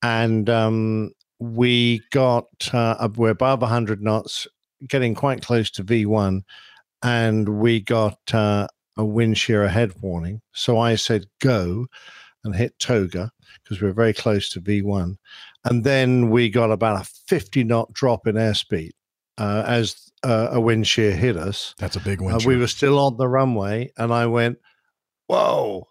and 0.02 0.48
um, 0.48 1.12
we 1.38 2.02
got 2.10 2.46
uh, 2.72 3.08
we're 3.16 3.30
above 3.30 3.62
100 3.62 4.02
knots, 4.02 4.46
getting 4.86 5.14
quite 5.14 5.42
close 5.42 5.70
to 5.72 5.84
V1, 5.84 6.42
and 7.02 7.48
we 7.60 7.80
got 7.80 8.18
uh, 8.32 8.68
a 8.96 9.04
wind 9.04 9.38
shear 9.38 9.64
ahead 9.64 9.92
warning. 10.00 10.40
So 10.52 10.78
I 10.78 10.94
said 10.94 11.26
go 11.40 11.86
and 12.44 12.54
hit 12.54 12.78
toga 12.78 13.32
because 13.62 13.80
we 13.80 13.88
were 13.88 13.94
very 13.94 14.12
close 14.12 14.48
to 14.50 14.60
V1. 14.60 15.16
And 15.64 15.84
then 15.84 16.30
we 16.30 16.48
got 16.48 16.70
about 16.70 17.00
a 17.00 17.08
50 17.26 17.64
knot 17.64 17.92
drop 17.92 18.26
in 18.26 18.36
airspeed 18.36 18.90
uh, 19.38 19.64
as 19.66 20.10
uh, 20.22 20.48
a 20.52 20.60
wind 20.60 20.86
shear 20.86 21.12
hit 21.12 21.36
us. 21.36 21.74
That's 21.78 21.96
a 21.96 22.00
big 22.00 22.20
uh, 22.20 22.24
wind 22.24 22.44
we 22.46 22.56
were 22.56 22.66
still 22.66 22.98
on 22.98 23.16
the 23.16 23.28
runway, 23.28 23.92
and 23.96 24.12
I 24.12 24.26
went, 24.26 24.58
Whoa. 25.26 25.86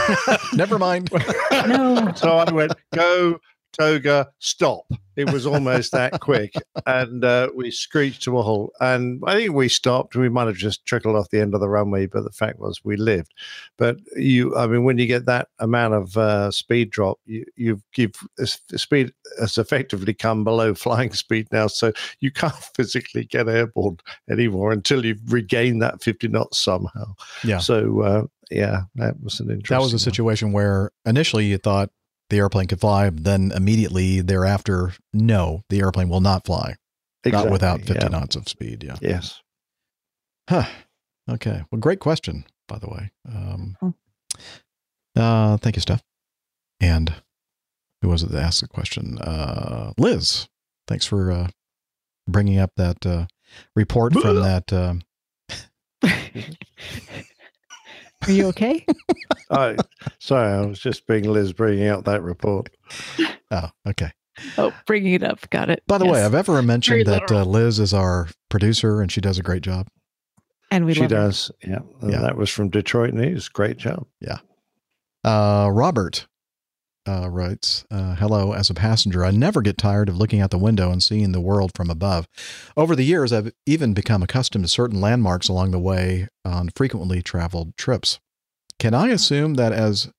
Never 0.52 0.78
mind. 0.78 1.10
no. 1.66 2.12
So 2.16 2.36
I 2.36 2.52
went, 2.52 2.72
Go, 2.94 3.40
toga, 3.72 4.28
stop. 4.38 4.84
It 5.16 5.30
was 5.30 5.46
almost 5.46 5.92
that 5.92 6.12
quick. 6.20 6.54
And 6.86 7.24
uh, 7.24 7.50
we 7.54 7.70
screeched 7.70 8.22
to 8.22 8.38
a 8.38 8.42
halt. 8.42 8.72
And 8.80 9.22
I 9.26 9.34
think 9.34 9.52
we 9.52 9.68
stopped. 9.68 10.16
We 10.16 10.28
might 10.28 10.46
have 10.46 10.56
just 10.56 10.86
trickled 10.86 11.16
off 11.16 11.30
the 11.30 11.40
end 11.40 11.54
of 11.54 11.60
the 11.60 11.68
runway, 11.68 12.06
but 12.06 12.24
the 12.24 12.30
fact 12.30 12.58
was 12.58 12.80
we 12.84 12.96
lived. 12.96 13.32
But 13.76 13.96
you, 14.16 14.56
I 14.56 14.66
mean, 14.66 14.84
when 14.84 14.98
you 14.98 15.06
get 15.06 15.26
that 15.26 15.48
amount 15.58 15.94
of 15.94 16.16
uh, 16.16 16.50
speed 16.50 16.90
drop, 16.90 17.18
you, 17.26 17.44
you've, 17.56 17.82
you've 17.96 18.16
speed 18.46 19.12
has 19.38 19.58
effectively 19.58 20.14
come 20.14 20.44
below 20.44 20.74
flying 20.74 21.12
speed 21.12 21.48
now. 21.52 21.66
So 21.66 21.92
you 22.20 22.30
can't 22.30 22.54
physically 22.74 23.24
get 23.24 23.48
airborne 23.48 23.98
anymore 24.30 24.72
until 24.72 25.04
you've 25.04 25.32
regained 25.32 25.82
that 25.82 26.02
50 26.02 26.28
knots 26.28 26.58
somehow. 26.58 27.14
Yeah. 27.44 27.58
So, 27.58 28.00
uh, 28.00 28.26
yeah, 28.50 28.82
that 28.96 29.22
was 29.22 29.40
an 29.40 29.50
interesting. 29.50 29.76
That 29.76 29.82
was 29.82 29.94
a 29.94 29.98
situation 29.98 30.48
one. 30.48 30.54
where 30.54 30.90
initially 31.06 31.46
you 31.46 31.58
thought 31.58 31.90
the 32.32 32.38
airplane 32.38 32.66
could 32.66 32.80
fly. 32.80 33.10
Then 33.10 33.52
immediately 33.54 34.20
thereafter, 34.20 34.94
no, 35.12 35.62
the 35.68 35.80
airplane 35.80 36.08
will 36.08 36.20
not 36.20 36.44
fly. 36.44 36.74
Exactly, 37.24 37.44
not 37.44 37.52
without 37.52 37.80
50 37.82 37.94
yeah. 37.94 38.08
knots 38.08 38.34
of 38.34 38.48
speed. 38.48 38.82
Yeah. 38.82 38.96
Yes. 39.00 39.40
Huh. 40.48 40.64
Okay. 41.30 41.62
Well, 41.70 41.78
great 41.78 42.00
question, 42.00 42.44
by 42.66 42.78
the 42.78 42.88
way. 42.88 43.12
Um, 43.28 43.76
uh, 45.14 45.56
thank 45.58 45.76
you, 45.76 45.82
Steph. 45.82 46.02
And 46.80 47.14
who 48.00 48.08
was 48.08 48.24
it 48.24 48.30
that 48.32 48.42
asked 48.42 48.62
the 48.62 48.68
question? 48.68 49.18
Uh, 49.18 49.92
Liz. 49.98 50.48
Thanks 50.88 51.06
for 51.06 51.30
uh, 51.30 51.48
bringing 52.26 52.58
up 52.58 52.72
that 52.76 53.06
uh, 53.06 53.26
report 53.76 54.14
from 54.14 54.40
that. 54.40 54.72
Are 58.26 58.30
you 58.32 58.46
okay? 58.48 58.84
I, 59.50 59.76
sorry, 60.18 60.52
I 60.52 60.64
was 60.66 60.78
just 60.78 61.06
being 61.06 61.24
Liz 61.24 61.52
bringing 61.52 61.86
out 61.88 62.04
that 62.06 62.22
report. 62.22 62.70
Oh, 63.54 63.68
okay. 63.86 64.10
Oh, 64.56 64.72
bringing 64.86 65.12
it 65.12 65.22
up. 65.22 65.50
Got 65.50 65.68
it. 65.68 65.82
By 65.86 65.98
the 65.98 66.06
Yes. 66.06 66.12
way, 66.14 66.24
I've 66.24 66.34
ever 66.34 66.62
mentioned 66.62 67.04
Very 67.04 67.18
that 67.20 67.30
uh, 67.30 67.44
Liz 67.44 67.78
is 67.78 67.92
our 67.92 68.28
producer 68.48 69.02
and 69.02 69.12
she 69.12 69.20
does 69.20 69.38
a 69.38 69.42
great 69.42 69.62
job. 69.62 69.88
and 70.70 70.86
we 70.86 70.94
she 70.94 71.02
love 71.02 71.10
her. 71.10 71.16
does. 71.18 71.50
Yeah. 71.62 71.80
Yeah. 72.02 72.22
That 72.22 72.38
was 72.38 72.48
from 72.48 72.70
Detroit 72.70 73.12
News. 73.12 73.50
Great 73.50 73.76
job. 73.76 74.06
Yeah. 74.20 74.38
Uh, 75.22 75.68
Robert 75.70 76.26
uh, 77.06 77.28
writes, 77.28 77.84
uh, 77.90 78.14
"Hello, 78.16 78.52
as 78.52 78.70
a 78.70 78.74
passenger, 78.74 79.24
I 79.24 79.30
never 79.30 79.62
get 79.62 79.78
tired 79.78 80.08
of 80.08 80.16
looking 80.16 80.40
out 80.40 80.50
the 80.50 80.58
window 80.58 80.90
and 80.90 81.02
seeing 81.02 81.32
the 81.32 81.40
world 81.40 81.72
from 81.74 81.90
above. 81.90 82.26
Over 82.76 82.94
the 82.94 83.04
years, 83.04 83.32
I've 83.32 83.52
even 83.66 83.94
become 83.94 84.22
accustomed 84.22 84.64
to 84.64 84.68
certain 84.68 85.00
landmarks 85.00 85.48
along 85.48 85.70
the 85.70 85.78
way 85.78 86.28
on 86.44 86.70
frequently 86.74 87.22
traveled 87.22 87.76
trips. 87.76 88.20
Can 88.78 88.94
I 88.94 89.08
assume 89.08 89.54
that 89.54 89.72
as 89.72 90.10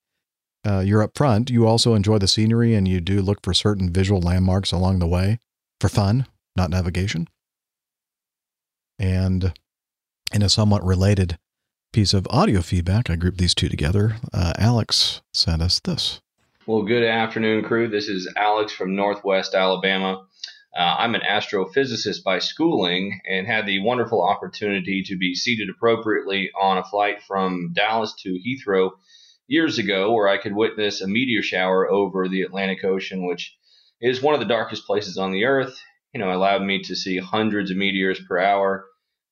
uh, 0.66 0.80
you're 0.80 1.04
up 1.04 1.18
front, 1.18 1.50
you 1.50 1.68
also 1.68 1.94
enjoy 1.94 2.18
the 2.18 2.28
scenery 2.28 2.74
and 2.76 2.88
you 2.88 3.02
do 3.02 3.22
look 3.22 3.40
for 3.44 3.54
certain 3.54 3.92
visual 3.92 4.22
landmarks 4.22 4.72
along 4.72 5.00
the 5.00 5.08
way 5.08 5.40
for 5.80 5.90
fun, 5.90 6.28
not 6.56 6.70
navigation?" 6.70 7.28
And 9.00 9.54
in 10.34 10.42
a 10.42 10.50
somewhat 10.50 10.84
related 10.84 11.38
piece 11.94 12.14
of 12.14 12.28
audio 12.30 12.62
feedback. 12.62 13.10
I 13.10 13.16
grouped 13.16 13.38
these 13.38 13.54
two 13.54 13.70
together. 13.70 14.18
Uh, 14.34 14.52
Alex 14.58 15.22
sent 15.32 15.62
us 15.62 15.80
this. 15.80 16.20
Well, 16.66 16.84
good 16.84 17.04
afternoon, 17.04 17.66
crew. 17.66 17.90
This 17.90 18.08
is 18.08 18.32
Alex 18.38 18.72
from 18.72 18.96
Northwest 18.96 19.54
Alabama. 19.54 20.26
Uh, 20.74 20.96
I'm 20.98 21.14
an 21.14 21.20
astrophysicist 21.20 22.24
by 22.24 22.40
schooling 22.40 23.20
and 23.30 23.46
had 23.46 23.66
the 23.66 23.84
wonderful 23.84 24.24
opportunity 24.24 25.04
to 25.08 25.18
be 25.18 25.36
seated 25.36 25.68
appropriately 25.70 26.52
on 26.58 26.78
a 26.78 26.84
flight 26.86 27.22
from 27.22 27.74
Dallas 27.74 28.14
to 28.20 28.40
Heathrow 28.40 28.92
years 29.46 29.78
ago, 29.78 30.14
where 30.14 30.30
I 30.30 30.38
could 30.38 30.56
witness 30.56 31.02
a 31.02 31.08
meteor 31.08 31.42
shower 31.42 31.92
over 31.92 32.30
the 32.30 32.44
Atlantic 32.44 32.86
Ocean, 32.86 33.28
which 33.28 33.54
is 34.00 34.22
one 34.22 34.34
of 34.34 34.40
the 34.40 34.46
darkest 34.46 34.88
places 34.88 35.18
on 35.18 35.34
the 35.34 35.44
Earth. 35.44 35.78
You 36.14 36.22
know, 36.22 36.32
allowed 36.32 36.62
me 36.62 36.82
to 36.84 36.96
see 36.96 37.18
hundreds 37.18 37.72
of 37.72 37.78
meteors 37.78 38.22
per 38.26 38.40
hour, 38.40 38.86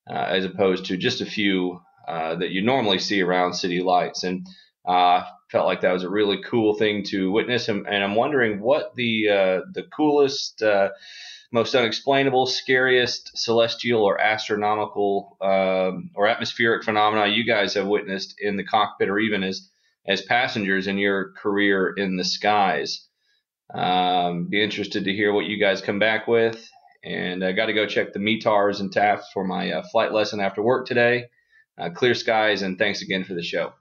uh, 0.06 0.16
as 0.16 0.43
opposed 0.43 0.88
to 0.88 0.98
just 0.98 1.22
a 1.22 1.26
few 1.26 1.80
uh, 2.06 2.35
that 2.35 2.51
you 2.51 2.61
normally 2.61 3.00
see 3.00 3.22
around 3.22 3.53
city 3.53 3.82
lights. 3.82 4.26
And 4.26 4.45
uh, 4.85 5.24
felt 5.52 5.66
like 5.66 5.82
that 5.82 5.92
was 5.92 6.04
a 6.04 6.10
really 6.10 6.42
cool 6.42 6.76
thing 6.76 7.04
to 7.04 7.32
witness. 7.32 7.68
And, 7.68 7.86
and 7.86 8.04
I'm 8.04 8.16
wondering 8.16 8.62
what 8.62 8.96
the 8.96 9.30
uh, 9.30 9.62
the 9.74 9.84
coolest, 9.96 10.62
uh, 10.62 10.90
most 11.52 11.76
unexplainable, 11.76 12.48
scariest 12.48 13.38
celestial 13.38 14.04
or 14.04 14.20
astronomical 14.20 15.38
um, 15.42 16.12
or 16.16 16.28
atmospheric 16.28 16.84
phenomena 16.84 17.28
you 17.28 17.46
guys 17.46 17.74
have 17.74 17.88
witnessed 17.88 18.36
in 18.40 18.56
the 18.56 18.64
cockpit 18.64 19.10
or 19.10 19.20
even 19.20 19.44
as 19.44 19.70
as 20.08 20.22
passengers 20.22 20.88
in 20.88 20.98
your 20.98 21.34
career 21.34 21.94
in 21.96 22.16
the 22.16 22.24
skies. 22.24 23.08
Um, 23.74 24.48
be 24.50 24.64
interested 24.64 25.06
to 25.06 25.14
hear 25.14 25.32
what 25.32 25.46
you 25.46 25.60
guys 25.60 25.82
come 25.82 26.00
back 26.00 26.28
with. 26.28 26.70
And 27.04 27.44
I 27.44 27.52
got 27.52 27.68
to 27.68 27.74
go 27.74 27.88
check 27.88 28.14
the 28.14 28.20
METARs 28.20 28.80
and 28.80 28.92
TAFs 28.92 29.32
for 29.34 29.44
my 29.44 29.72
uh, 29.72 29.84
flight 29.92 30.12
lesson 30.12 30.40
after 30.40 30.62
work 30.62 30.86
today. 30.86 31.26
Uh, 31.78 31.90
clear 31.90 32.14
skies, 32.14 32.62
and 32.62 32.78
thanks 32.78 33.02
again 33.02 33.24
for 33.24 33.34
the 33.34 33.42
show. 33.42 33.74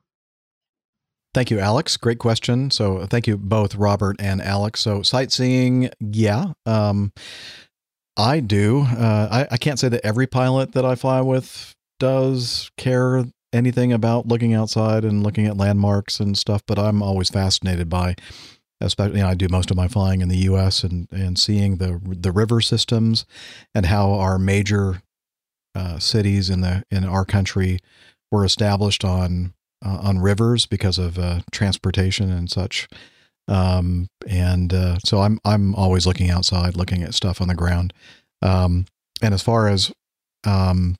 Thank 1.32 1.50
you, 1.50 1.60
Alex. 1.60 1.96
Great 1.96 2.18
question. 2.18 2.70
So, 2.70 3.06
thank 3.06 3.26
you 3.26 3.36
both, 3.36 3.76
Robert 3.76 4.16
and 4.18 4.42
Alex. 4.42 4.80
So, 4.80 5.02
sightseeing, 5.02 5.90
yeah, 6.00 6.52
um, 6.66 7.12
I 8.16 8.40
do. 8.40 8.82
Uh, 8.82 9.28
I, 9.30 9.54
I 9.54 9.56
can't 9.56 9.78
say 9.78 9.88
that 9.88 10.04
every 10.04 10.26
pilot 10.26 10.72
that 10.72 10.84
I 10.84 10.96
fly 10.96 11.20
with 11.20 11.74
does 11.98 12.70
care 12.76 13.24
anything 13.52 13.92
about 13.92 14.26
looking 14.26 14.54
outside 14.54 15.04
and 15.04 15.22
looking 15.22 15.46
at 15.46 15.56
landmarks 15.56 16.20
and 16.20 16.36
stuff, 16.36 16.62
but 16.66 16.78
I'm 16.78 17.02
always 17.02 17.30
fascinated 17.30 17.88
by 17.88 18.14
especially 18.80 19.18
you 19.18 19.22
know, 19.24 19.28
I 19.28 19.34
do 19.34 19.48
most 19.48 19.70
of 19.70 19.76
my 19.76 19.88
flying 19.88 20.20
in 20.20 20.28
the 20.28 20.38
US 20.38 20.82
and 20.84 21.08
and 21.12 21.38
seeing 21.38 21.76
the 21.76 22.00
the 22.04 22.32
river 22.32 22.60
systems 22.60 23.26
and 23.74 23.86
how 23.86 24.12
our 24.12 24.38
major 24.38 25.02
uh, 25.74 25.98
cities 25.98 26.50
in 26.50 26.62
the 26.62 26.84
in 26.90 27.04
our 27.04 27.24
country 27.24 27.78
were 28.30 28.44
established 28.44 29.04
on 29.04 29.52
uh, 29.84 29.98
on 30.02 30.18
rivers 30.18 30.66
because 30.66 30.98
of 30.98 31.18
uh, 31.18 31.40
transportation 31.50 32.30
and 32.30 32.50
such. 32.50 32.88
Um, 33.48 34.08
and 34.28 34.72
uh, 34.72 34.98
so 35.04 35.22
I'm 35.22 35.40
I'm 35.44 35.74
always 35.74 36.06
looking 36.06 36.30
outside, 36.30 36.76
looking 36.76 37.02
at 37.02 37.14
stuff 37.14 37.40
on 37.40 37.48
the 37.48 37.54
ground. 37.54 37.92
Um, 38.42 38.86
and 39.22 39.34
as 39.34 39.42
far 39.42 39.68
as 39.68 39.92
um, 40.44 40.96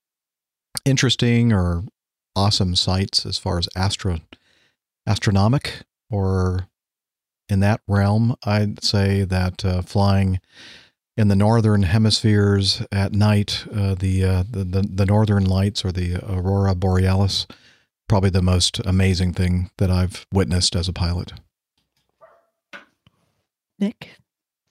interesting 0.85 1.53
or 1.53 1.85
awesome 2.35 2.75
sights, 2.75 3.25
as 3.25 3.39
far 3.39 3.59
as 3.59 3.69
astro 3.77 4.19
astronomic 5.07 5.83
or 6.11 6.69
in 7.49 7.61
that 7.61 7.81
realm, 7.89 8.37
I'd 8.45 8.83
say 8.85 9.25
that 9.25 9.65
uh, 9.65 9.83
flying 9.83 10.41
in 11.17 11.29
the 11.29 11.37
northern 11.37 11.83
hemispheres 11.83 12.83
at 12.93 13.13
night, 13.13 13.67
uh, 13.75 13.95
the, 13.95 14.25
uh, 14.25 14.45
the, 14.49 14.65
the 14.65 14.83
the 14.83 15.07
northern 15.07 15.45
lights 15.45 15.85
or 15.85 15.93
the 15.93 16.17
aurora 16.17 16.75
borealis, 16.75 17.47
probably 18.11 18.29
the 18.29 18.43
most 18.43 18.81
amazing 18.85 19.33
thing 19.33 19.71
that 19.79 19.89
I've 19.89 20.27
witnessed 20.33 20.75
as 20.75 20.89
a 20.89 20.93
pilot. 20.93 21.33
Nick, 23.79 24.17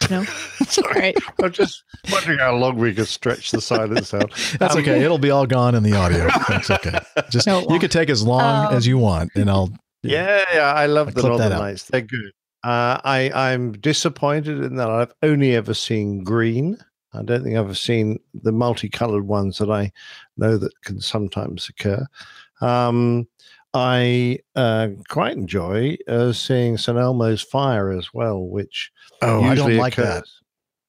no, 0.10 0.24
Sorry. 0.68 1.00
Right. 1.00 1.18
I'm 1.44 1.54
just 1.54 1.86
wondering 2.12 2.40
how 2.40 2.54
long 2.58 2.76
we 2.78 2.94
could 2.94 3.08
stretch 3.08 3.52
the 3.52 3.62
silence 3.62 4.14
out. 4.14 4.32
That's 4.60 4.76
Um, 4.76 4.82
okay. 4.82 5.02
It'll 5.02 5.18
be 5.18 5.30
all 5.30 5.46
gone 5.48 5.74
in 5.74 5.84
the 5.84 5.96
audio. 5.96 6.28
That's 6.50 6.70
okay. 6.70 7.00
Just 7.32 7.48
No, 7.48 7.66
you 7.70 7.80
could 7.80 7.92
take 7.92 8.10
as 8.10 8.24
long 8.24 8.66
um, 8.68 8.74
as 8.74 8.86
you 8.86 8.98
want, 8.98 9.32
and 9.36 9.50
I'll. 9.50 9.72
Yeah, 10.04 10.44
yeah, 10.54 10.74
I 10.74 10.88
love 10.88 11.08
I 11.08 11.12
the 11.12 11.22
clipped 11.22 11.38
that 11.38 11.44
Northern 11.44 11.54
out. 11.54 11.62
Lights. 11.62 11.84
They're 11.86 12.02
good. 12.02 12.32
Uh, 12.66 13.00
I 13.06 13.32
I'm 13.34 13.72
disappointed 13.72 14.60
in 14.66 14.76
that 14.76 14.90
I've 14.90 15.14
only 15.24 15.56
ever 15.56 15.74
seen 15.74 16.26
green. 16.26 16.78
I 17.14 17.24
don't 17.24 17.42
think 17.46 17.56
I've 17.56 17.78
seen 17.78 18.20
the 18.34 18.52
multicolored 18.52 19.26
ones 19.26 19.60
that 19.60 19.72
I 19.72 19.94
know 20.36 20.58
that 20.58 20.74
can 20.82 21.00
sometimes 21.00 21.70
occur. 21.70 22.06
Um, 22.62 23.29
I 23.74 24.40
uh, 24.56 24.90
quite 25.10 25.38
enjoy 25.38 25.98
uh, 26.08 26.34
seeing 26.34 26.78
San 26.78 26.98
Elmo's 26.98 27.42
fire 27.42 27.92
as 27.92 28.14
well, 28.14 28.42
which 28.42 28.92
Oh, 29.22 29.44
I 29.44 29.56
don't 29.56 29.76
like 29.78 29.96
that. 29.96 30.24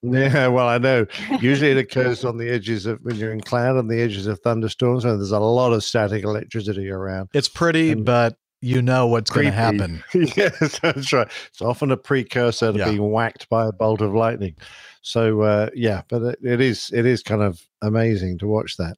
Yeah, 0.03 0.47
well, 0.47 0.67
I 0.67 0.79
know. 0.79 1.05
Usually 1.39 1.69
it 1.69 1.77
occurs 1.77 2.25
on 2.25 2.37
the 2.39 2.49
edges 2.49 2.87
of 2.87 2.97
when 3.03 3.17
you're 3.17 3.31
in 3.31 3.41
cloud, 3.41 3.77
on 3.77 3.87
the 3.87 4.01
edges 4.01 4.25
of 4.25 4.39
thunderstorms, 4.39 5.05
and 5.05 5.19
there's 5.19 5.29
a 5.31 5.37
lot 5.39 5.73
of 5.73 5.83
static 5.83 6.23
electricity 6.23 6.89
around. 6.89 7.29
It's 7.35 7.47
pretty, 7.47 7.93
but 7.93 8.35
you 8.61 8.81
know 8.81 9.05
what's 9.05 9.29
going 9.29 9.45
to 9.45 9.51
happen. 9.51 10.03
yes, 10.15 10.79
that's 10.79 11.13
right. 11.13 11.27
It's 11.51 11.61
often 11.61 11.91
a 11.91 11.97
precursor 11.97 12.71
to 12.73 12.79
Yeah. 12.79 12.85
being 12.85 13.11
whacked 13.11 13.47
by 13.49 13.67
a 13.67 13.71
bolt 13.71 14.01
of 14.01 14.15
lightning. 14.15 14.55
So 15.03 15.41
uh, 15.41 15.69
yeah, 15.75 16.01
but 16.09 16.23
it, 16.23 16.39
it 16.43 16.61
is 16.61 16.89
it 16.91 17.05
is 17.05 17.21
kind 17.21 17.43
of 17.43 17.61
amazing 17.83 18.39
to 18.39 18.47
watch 18.47 18.77
that. 18.77 18.97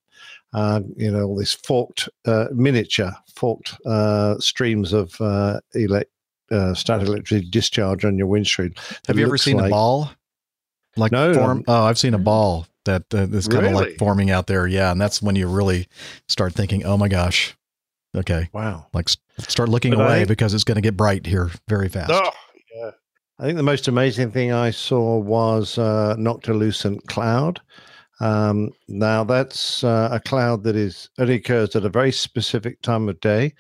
Uh, 0.53 0.81
you 0.95 1.09
know, 1.11 1.23
all 1.25 1.35
these 1.37 1.53
forked 1.53 2.09
uh, 2.25 2.45
miniature 2.53 3.11
forked 3.35 3.75
uh, 3.85 4.37
streams 4.39 4.93
of 4.93 5.19
uh, 5.19 5.59
elect, 5.73 6.11
uh, 6.51 6.73
static 6.73 7.07
electricity 7.07 7.49
discharge 7.49 8.05
on 8.05 8.17
your 8.17 8.27
windshield. 8.27 8.77
Have 9.07 9.17
It 9.17 9.21
you 9.21 9.25
ever 9.25 9.37
seen 9.37 9.59
a 9.59 9.69
ball? 9.69 10.11
Like 10.95 11.11
No, 11.11 11.33
form? 11.33 11.63
no. 11.67 11.73
Oh, 11.73 11.83
I've 11.85 11.97
seen 11.97 12.13
a 12.13 12.19
ball 12.19 12.67
that 12.85 13.03
uh, 13.13 13.27
is 13.31 13.47
kind 13.47 13.65
of 13.65 13.71
Really? 13.71 13.85
like 13.91 13.97
forming 13.97 14.29
out 14.29 14.45
there. 14.45 14.67
Yeah, 14.67 14.91
and 14.91 15.01
that's 15.01 15.21
when 15.23 15.35
you 15.35 15.47
really 15.47 15.87
start 16.27 16.53
thinking, 16.53 16.85
"Oh 16.85 16.97
my 16.97 17.07
gosh, 17.07 17.55
okay, 18.15 18.49
Wow. 18.53 18.85
like 18.93 19.09
start 19.39 19.69
looking 19.69 19.95
But 19.95 20.01
away 20.05 20.21
I- 20.21 20.25
because 20.25 20.53
it's 20.53 20.63
going 20.63 20.75
to 20.75 20.81
get 20.81 20.95
bright 20.95 21.25
here 21.25 21.49
very 21.67 21.89
fast." 21.89 22.11
Oh, 22.13 22.29
yeah. 22.75 22.91
I 23.39 23.45
think 23.45 23.57
the 23.57 23.63
most 23.63 23.87
amazing 23.87 24.29
thing 24.29 24.51
I 24.51 24.69
saw 24.69 25.17
was 25.17 25.79
uh, 25.79 26.15
Noctilucent 26.19 27.07
Cloud. 27.07 27.59
Um, 28.19 28.71
now, 28.87 29.23
that's 29.23 29.83
uh, 29.83 30.09
a 30.11 30.19
cloud 30.19 30.63
that 30.63 30.75
is 30.75 31.09
only 31.17 31.35
occurs 31.35 31.75
at 31.75 31.85
a 31.85 31.89
very 31.89 32.11
specific 32.11 32.81
time 32.81 33.09
of 33.09 33.19
day. 33.19 33.53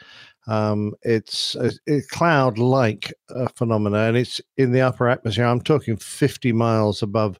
Um, 0.47 0.93
it's 1.03 1.55
a, 1.55 1.71
a 1.87 2.01
cloud 2.11 2.57
like 2.57 3.13
uh, 3.35 3.47
phenomena, 3.55 3.99
and 3.99 4.17
it's 4.17 4.41
in 4.57 4.71
the 4.71 4.81
upper 4.81 5.09
atmosphere. 5.09 5.45
I'm 5.45 5.61
talking 5.61 5.97
50 5.97 6.51
miles 6.51 7.01
above 7.01 7.39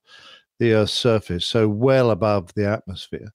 the 0.59 0.73
Earth's 0.73 0.93
surface, 0.93 1.45
so 1.45 1.67
well 1.67 2.11
above 2.11 2.53
the 2.55 2.67
atmosphere. 2.67 3.31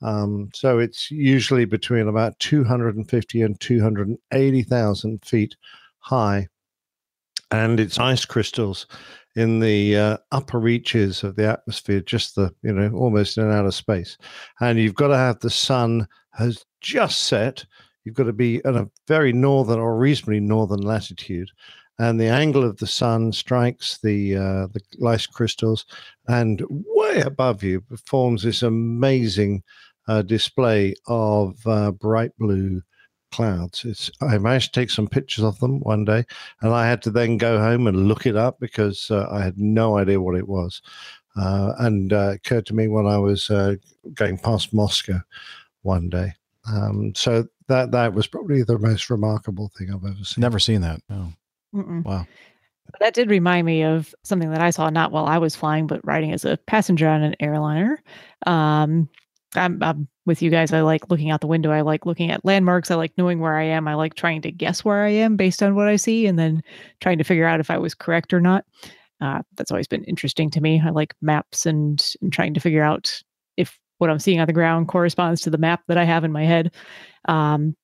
Um, 0.00 0.50
so 0.54 0.78
it's 0.78 1.10
usually 1.10 1.64
between 1.64 2.06
about 2.06 2.38
250 2.38 3.42
and 3.42 3.58
280,000 3.58 5.24
feet 5.24 5.56
high 5.98 6.48
and 7.50 7.80
it's 7.80 7.98
ice 7.98 8.24
crystals 8.24 8.86
in 9.38 9.60
the 9.60 9.96
uh, 9.96 10.16
upper 10.32 10.58
reaches 10.58 11.22
of 11.22 11.36
the 11.36 11.46
atmosphere, 11.46 12.00
just 12.00 12.34
the, 12.34 12.52
you 12.62 12.72
know, 12.72 12.90
almost 12.90 13.38
in 13.38 13.48
outer 13.52 13.70
space. 13.70 14.18
And 14.60 14.80
you've 14.80 14.96
got 14.96 15.08
to 15.08 15.16
have 15.16 15.38
the 15.38 15.48
sun 15.48 16.08
has 16.32 16.64
just 16.80 17.24
set. 17.24 17.64
You've 18.02 18.16
got 18.16 18.24
to 18.24 18.32
be 18.32 18.56
at 18.64 18.74
a 18.74 18.90
very 19.06 19.32
northern 19.32 19.78
or 19.78 19.96
reasonably 19.96 20.40
northern 20.40 20.80
latitude. 20.80 21.50
And 22.00 22.20
the 22.20 22.26
angle 22.26 22.64
of 22.64 22.78
the 22.78 22.86
sun 22.88 23.30
strikes 23.32 23.98
the 23.98 24.34
uh, 24.36 24.66
the 24.72 24.80
ice 25.06 25.26
crystals, 25.26 25.84
and 26.28 26.62
way 26.68 27.20
above 27.20 27.62
you 27.62 27.84
forms 28.06 28.42
this 28.42 28.62
amazing 28.62 29.62
uh, 30.08 30.22
display 30.22 30.94
of 31.06 31.64
uh, 31.66 31.92
bright 31.92 32.32
blue 32.38 32.82
clouds. 33.30 33.84
It's 33.84 34.10
I 34.20 34.38
managed 34.38 34.72
to 34.74 34.80
take 34.80 34.90
some 34.90 35.08
pictures 35.08 35.44
of 35.44 35.58
them 35.60 35.80
one 35.80 36.04
day, 36.04 36.24
and 36.60 36.72
I 36.72 36.88
had 36.88 37.02
to 37.02 37.10
then 37.10 37.36
go 37.36 37.58
home 37.58 37.86
and 37.86 38.08
look 38.08 38.26
it 38.26 38.36
up 38.36 38.60
because 38.60 39.10
uh, 39.10 39.28
I 39.30 39.42
had 39.42 39.58
no 39.58 39.98
idea 39.98 40.20
what 40.20 40.36
it 40.36 40.48
was. 40.48 40.82
Uh, 41.36 41.72
and 41.78 42.12
uh, 42.12 42.30
it 42.32 42.36
occurred 42.36 42.66
to 42.66 42.74
me 42.74 42.88
when 42.88 43.06
I 43.06 43.18
was 43.18 43.48
uh, 43.50 43.76
going 44.14 44.38
past 44.38 44.74
Moscow 44.74 45.20
one 45.82 46.08
day. 46.08 46.32
Um, 46.66 47.12
so 47.14 47.46
that 47.68 47.92
that 47.92 48.14
was 48.14 48.26
probably 48.26 48.62
the 48.62 48.78
most 48.78 49.08
remarkable 49.10 49.70
thing 49.76 49.90
I've 49.90 50.04
ever 50.04 50.24
seen. 50.24 50.42
Never 50.42 50.58
seen 50.58 50.80
that. 50.80 51.00
Oh, 51.10 51.32
Mm-mm. 51.74 52.04
wow. 52.04 52.26
That 53.00 53.14
did 53.14 53.30
remind 53.30 53.66
me 53.66 53.84
of 53.84 54.14
something 54.24 54.50
that 54.50 54.62
I 54.62 54.70
saw 54.70 54.88
not 54.88 55.12
while 55.12 55.26
I 55.26 55.38
was 55.38 55.54
flying, 55.54 55.86
but 55.86 56.04
riding 56.06 56.32
as 56.32 56.44
a 56.44 56.56
passenger 56.56 57.08
on 57.08 57.22
an 57.22 57.36
airliner. 57.38 58.02
Um, 58.46 59.08
I'm, 59.54 59.82
I'm 59.82 60.08
with 60.26 60.42
you 60.42 60.50
guys. 60.50 60.72
I 60.72 60.82
like 60.82 61.10
looking 61.10 61.30
out 61.30 61.40
the 61.40 61.46
window. 61.46 61.70
I 61.70 61.80
like 61.80 62.04
looking 62.04 62.30
at 62.30 62.44
landmarks. 62.44 62.90
I 62.90 62.96
like 62.96 63.12
knowing 63.16 63.40
where 63.40 63.56
I 63.56 63.64
am. 63.64 63.88
I 63.88 63.94
like 63.94 64.14
trying 64.14 64.42
to 64.42 64.52
guess 64.52 64.84
where 64.84 65.02
I 65.02 65.10
am 65.10 65.36
based 65.36 65.62
on 65.62 65.74
what 65.74 65.88
I 65.88 65.96
see 65.96 66.26
and 66.26 66.38
then 66.38 66.62
trying 67.00 67.18
to 67.18 67.24
figure 67.24 67.46
out 67.46 67.60
if 67.60 67.70
I 67.70 67.78
was 67.78 67.94
correct 67.94 68.34
or 68.34 68.40
not. 68.40 68.64
Uh, 69.20 69.40
that's 69.56 69.70
always 69.70 69.88
been 69.88 70.04
interesting 70.04 70.50
to 70.50 70.60
me. 70.60 70.80
I 70.84 70.90
like 70.90 71.14
maps 71.22 71.66
and, 71.66 72.14
and 72.20 72.32
trying 72.32 72.54
to 72.54 72.60
figure 72.60 72.82
out 72.82 73.22
if 73.56 73.78
what 73.98 74.10
I'm 74.10 74.18
seeing 74.18 74.38
on 74.38 74.46
the 74.46 74.52
ground 74.52 74.88
corresponds 74.88 75.40
to 75.42 75.50
the 75.50 75.58
map 75.58 75.82
that 75.88 75.98
I 75.98 76.04
have 76.04 76.24
in 76.24 76.32
my 76.32 76.44
head. 76.44 76.72
Um, 77.26 77.74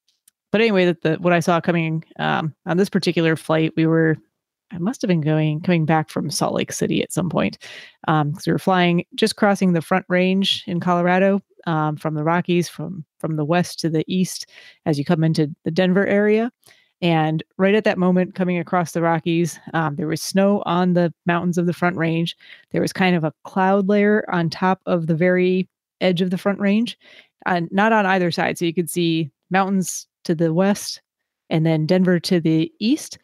but 0.53 0.61
anyway, 0.61 0.85
that 0.85 1.03
the 1.03 1.15
what 1.17 1.33
I 1.33 1.41
saw 1.41 1.61
coming 1.61 2.05
um, 2.21 2.55
on 2.67 2.77
this 2.77 2.89
particular 2.89 3.35
flight, 3.35 3.73
we 3.77 3.87
were 3.87 4.17
I 4.73 4.79
must 4.79 5.03
have 5.03 5.09
been 5.09 5.21
going 5.21 5.61
coming 5.61 5.85
back 5.85 6.11
from 6.11 6.31
Salt 6.31 6.55
Lake 6.55 6.73
City 6.73 7.03
at 7.03 7.13
some 7.13 7.29
point 7.29 7.59
because 8.07 8.23
um, 8.23 8.35
we 8.47 8.53
were 8.53 8.59
flying 8.59 9.05
just 9.15 9.37
crossing 9.37 9.73
the 9.73 9.83
Front 9.83 10.07
Range 10.09 10.65
in 10.67 10.81
Colorado 10.81 11.41
um, 11.67 11.97
from 11.97 12.15
the 12.15 12.25
Rockies 12.25 12.69
from 12.69 13.05
from 13.19 13.37
the 13.37 13.45
west 13.45 13.79
to 13.81 13.91
the 13.91 14.05
east 14.07 14.47
as 14.87 14.99
you 14.99 15.05
come 15.05 15.25
into 15.25 15.55
the 15.65 15.71
Denver 15.71 16.07
area. 16.07 16.51
And 17.01 17.43
right 17.59 17.75
at 17.75 17.85
that 17.85 17.99
moment, 17.99 18.35
coming 18.35 18.59
across 18.59 18.93
the 18.93 19.03
Rockies, 19.03 19.59
um, 19.75 19.97
there 19.97 20.07
was 20.07 20.23
snow 20.23 20.63
on 20.65 20.95
the 20.95 21.13
mountains 21.27 21.59
of 21.59 21.67
the 21.67 21.73
Front 21.73 21.97
Range. 21.97 22.35
There 22.71 22.81
was 22.81 22.93
kind 22.93 23.15
of 23.15 23.25
a 23.25 23.33
cloud 23.45 23.89
layer 23.89 24.25
on 24.33 24.49
top 24.49 24.81
of 24.87 25.07
the 25.07 25.15
very 25.15 25.69
edge 26.01 26.23
of 26.23 26.31
the 26.31 26.39
Front 26.39 26.61
Range, 26.61 26.97
and 27.47 27.69
not 27.71 27.93
on 27.93 28.07
either 28.07 28.31
side. 28.31 28.57
So 28.57 28.65
you 28.65 28.73
could 28.73 28.89
see 28.89 29.31
mountains 29.51 30.07
to 30.25 30.35
the 30.35 30.55
west 30.55 31.03
and 31.51 31.67
then 31.67 31.87
Denver 31.87 32.19
to 32.21 32.41
the 32.41 32.73
east. 32.81 33.19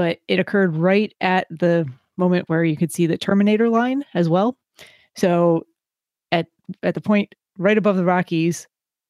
But 0.00 0.20
it 0.28 0.38
occurred 0.38 0.76
right 0.76 1.14
at 1.20 1.46
the 1.50 1.86
moment 2.16 2.48
where 2.48 2.64
you 2.64 2.74
could 2.74 2.90
see 2.90 3.06
the 3.06 3.18
Terminator 3.18 3.68
line 3.68 4.02
as 4.14 4.30
well. 4.30 4.56
So 5.14 5.66
at 6.32 6.46
at 6.82 6.94
the 6.94 7.02
point 7.02 7.34
right 7.58 7.76
above 7.76 7.96
the 7.96 8.04
Rockies 8.06 8.66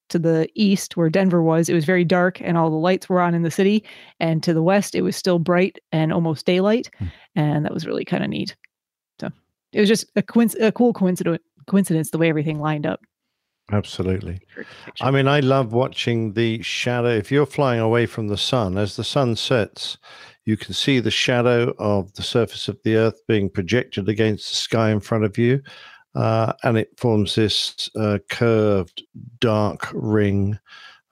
to 0.08 0.18
the 0.18 0.48
east 0.56 0.96
where 0.96 1.08
Denver 1.08 1.44
was, 1.44 1.68
it 1.68 1.74
was 1.74 1.84
very 1.84 2.02
dark 2.04 2.40
and 2.40 2.58
all 2.58 2.70
the 2.70 2.76
lights 2.76 3.08
were 3.08 3.20
on 3.20 3.36
in 3.36 3.42
the 3.42 3.52
city. 3.52 3.84
And 4.18 4.42
to 4.42 4.52
the 4.52 4.64
west, 4.64 4.96
it 4.96 5.02
was 5.02 5.14
still 5.14 5.38
bright 5.38 5.78
and 5.92 6.12
almost 6.12 6.44
daylight. 6.44 6.90
Hmm. 6.98 7.06
And 7.36 7.64
that 7.64 7.72
was 7.72 7.86
really 7.86 8.04
kind 8.04 8.24
of 8.24 8.30
neat. 8.30 8.56
So 9.20 9.30
it 9.72 9.78
was 9.78 9.88
just 9.88 10.10
a, 10.16 10.22
coinc- 10.22 10.60
a 10.60 10.72
cool 10.72 10.92
coincidence, 10.92 11.40
coincidence 11.68 12.10
the 12.10 12.18
way 12.18 12.28
everything 12.28 12.58
lined 12.58 12.84
up. 12.84 12.98
Absolutely. 13.70 14.40
I 15.00 15.12
mean, 15.12 15.28
I 15.28 15.38
love 15.38 15.72
watching 15.72 16.32
the 16.32 16.60
shadow. 16.62 17.10
If 17.10 17.30
you're 17.30 17.46
flying 17.46 17.78
away 17.78 18.06
from 18.06 18.26
the 18.26 18.36
sun, 18.36 18.76
as 18.76 18.96
the 18.96 19.04
sun 19.04 19.36
sets, 19.36 19.96
you 20.50 20.56
can 20.56 20.74
see 20.74 20.98
the 20.98 21.12
shadow 21.12 21.72
of 21.78 22.12
the 22.14 22.22
surface 22.22 22.66
of 22.66 22.76
the 22.82 22.96
earth 22.96 23.20
being 23.28 23.48
projected 23.48 24.08
against 24.08 24.48
the 24.50 24.56
sky 24.56 24.90
in 24.90 24.98
front 24.98 25.24
of 25.24 25.38
you. 25.38 25.62
Uh, 26.16 26.52
and 26.64 26.76
it 26.76 26.88
forms 26.98 27.36
this 27.36 27.88
uh, 27.96 28.18
curved, 28.28 29.04
dark 29.38 29.88
ring. 29.94 30.58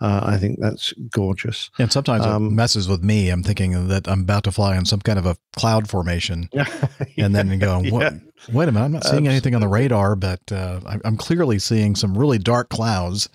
Uh, 0.01 0.21
I 0.25 0.37
think 0.39 0.59
that's 0.61 0.93
gorgeous. 1.11 1.71
And 1.79 1.93
sometimes 1.93 2.27
Um, 2.27 2.49
it 2.49 2.51
messes 2.51 2.89
with 2.89 3.03
me. 3.05 3.31
I'm 3.31 3.45
thinking 3.45 3.87
that 3.89 4.09
I'm 4.09 4.23
about 4.23 4.43
to 4.45 4.53
fly 4.53 4.77
on 4.77 4.85
some 4.87 5.01
kind 5.01 5.19
of 5.21 5.27
a 5.27 5.37
cloud 5.55 5.89
formation, 5.89 6.49
and 7.17 7.35
then 7.35 7.59
going, 7.61 7.91
what, 7.93 8.13
Yeah. 8.13 8.19
"Wait 8.53 8.69
a 8.69 8.73
minute, 8.73 8.85
I'm 8.87 8.93
not 8.93 9.05
seeing 9.05 9.29
anything 9.29 9.55
on 9.55 9.61
the 9.61 9.69
radar, 9.69 10.17
but 10.17 10.41
uh, 10.51 10.81
I'm 11.05 11.17
clearly 11.17 11.59
seeing 11.61 11.95
some 11.95 12.19
really 12.19 12.39
dark 12.39 12.69
clouds." 12.69 13.29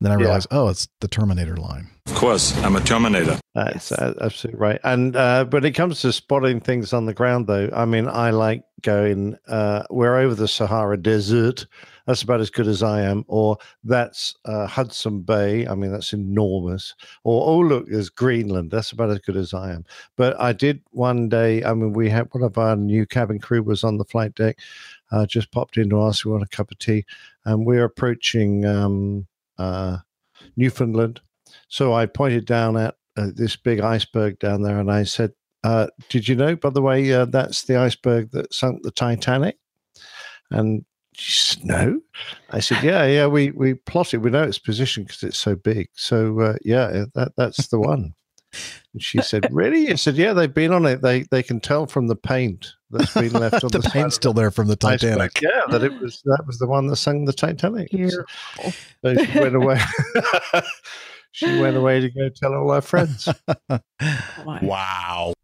And 0.00 0.06
then 0.06 0.12
I 0.12 0.16
Yeah. 0.16 0.26
realize, 0.26 0.46
oh, 0.50 0.68
it's 0.68 0.88
the 1.00 1.08
Terminator 1.08 1.56
line. 1.56 1.88
Of 2.06 2.14
course, 2.14 2.56
I'm 2.62 2.76
a 2.76 2.80
Terminator. 2.80 3.38
That's 3.54 3.90
uh, 3.92 4.12
absolutely 4.20 4.60
right. 4.60 4.80
And 4.84 5.16
uh, 5.16 5.46
when 5.46 5.64
it 5.64 5.72
comes 5.72 6.02
to 6.02 6.12
spotting 6.12 6.60
things 6.60 6.92
on 6.92 7.06
the 7.06 7.14
ground, 7.14 7.46
though, 7.46 7.70
I 7.74 7.84
mean, 7.86 8.06
I 8.06 8.30
like 8.30 8.62
going, 8.82 9.36
uh, 9.48 9.84
we're 9.90 10.16
over 10.18 10.34
the 10.34 10.46
Sahara 10.48 10.98
Desert. 10.98 11.66
That's 12.06 12.22
about 12.22 12.40
as 12.40 12.50
good 12.50 12.68
as 12.68 12.82
I 12.82 13.00
am. 13.00 13.24
Or 13.26 13.56
that's 13.84 14.34
uh, 14.44 14.66
Hudson 14.66 15.22
Bay. 15.22 15.66
I 15.66 15.74
mean, 15.74 15.90
that's 15.90 16.12
enormous. 16.12 16.94
Or, 17.24 17.42
oh, 17.48 17.58
look, 17.58 17.86
there's 17.88 18.10
Greenland. 18.10 18.70
That's 18.70 18.92
about 18.92 19.10
as 19.10 19.18
good 19.20 19.36
as 19.36 19.54
I 19.54 19.72
am. 19.72 19.84
But 20.16 20.38
I 20.38 20.52
did 20.52 20.82
one 20.90 21.28
day, 21.30 21.64
I 21.64 21.72
mean, 21.74 21.94
we 21.94 22.10
had 22.10 22.28
one 22.32 22.44
of 22.44 22.58
our 22.58 22.76
new 22.76 23.06
cabin 23.06 23.38
crew 23.38 23.62
was 23.62 23.82
on 23.82 23.96
the 23.96 24.04
flight 24.04 24.34
deck, 24.34 24.58
uh, 25.10 25.24
just 25.26 25.50
popped 25.50 25.78
in 25.78 25.88
to 25.90 26.02
ask 26.02 26.24
we 26.24 26.32
want 26.32 26.44
a 26.44 26.56
cup 26.56 26.70
of 26.70 26.78
tea. 26.78 27.04
And 27.46 27.64
we're 27.66 27.84
approaching 27.84 28.64
um, 28.66 29.26
uh, 29.58 29.98
Newfoundland. 30.56 31.20
So 31.68 31.94
I 31.94 32.06
pointed 32.06 32.46
down 32.46 32.76
at 32.76 32.94
uh, 33.16 33.28
this 33.34 33.56
big 33.56 33.80
iceberg 33.80 34.38
down 34.38 34.62
there 34.62 34.78
and 34.78 34.90
I 34.90 35.04
said, 35.04 35.32
uh, 35.64 35.88
Did 36.08 36.28
you 36.28 36.36
know, 36.36 36.56
by 36.56 36.70
the 36.70 36.82
way, 36.82 37.12
uh, 37.12 37.24
that's 37.24 37.64
the 37.64 37.76
iceberg 37.76 38.30
that 38.32 38.52
sunk 38.52 38.82
the 38.82 38.90
Titanic? 38.90 39.58
And 40.50 40.84
she 41.14 41.32
said, 41.32 41.64
No. 41.64 42.00
I 42.50 42.60
said, 42.60 42.82
Yeah, 42.82 43.06
yeah, 43.06 43.26
we, 43.26 43.50
we 43.50 43.74
plotted. 43.74 44.22
We 44.22 44.30
know 44.30 44.44
its 44.44 44.58
position 44.58 45.04
because 45.04 45.22
it's 45.22 45.38
so 45.38 45.56
big. 45.56 45.88
So, 45.94 46.40
uh, 46.40 46.56
yeah, 46.62 47.06
that, 47.14 47.32
that's 47.36 47.68
the 47.68 47.80
one. 47.80 48.14
And 48.92 49.02
she 49.02 49.20
said, 49.20 49.46
Really? 49.50 49.90
I 49.90 49.96
said, 49.96 50.16
Yeah, 50.16 50.32
they've 50.32 50.52
been 50.52 50.72
on 50.72 50.86
it. 50.86 51.02
They 51.02 51.22
they 51.30 51.42
can 51.42 51.60
tell 51.60 51.86
from 51.86 52.06
the 52.06 52.16
paint 52.16 52.72
that's 52.90 53.12
been 53.14 53.32
left 53.32 53.62
on 53.64 53.70
the 53.70 53.78
the, 53.80 53.90
paint's 53.90 54.16
still 54.16 54.32
there 54.32 54.50
from 54.50 54.68
the 54.68 54.76
the 54.76 54.86
iceberg. 54.86 55.18
Titanic. 55.18 55.42
Yeah, 55.42 55.62
that 55.70 55.82
it 55.82 56.00
was 56.00 56.22
that 56.24 56.44
was 56.46 56.58
the 56.58 56.66
one 56.66 56.86
that 56.86 56.96
sunk 56.96 57.26
the 57.26 57.32
Titanic. 57.32 57.88
So 57.90 57.96
Beautiful. 57.96 58.72
so 59.04 59.24
she 59.24 59.38
went 59.38 59.54
away. 59.62 59.80
she 61.32 61.60
went 61.60 61.76
away 61.76 62.00
to 62.00 62.10
go 62.10 62.28
tell 62.34 62.54
all 62.54 62.72
her 62.72 62.80
friends. 62.80 63.28
Wow. 64.62 65.34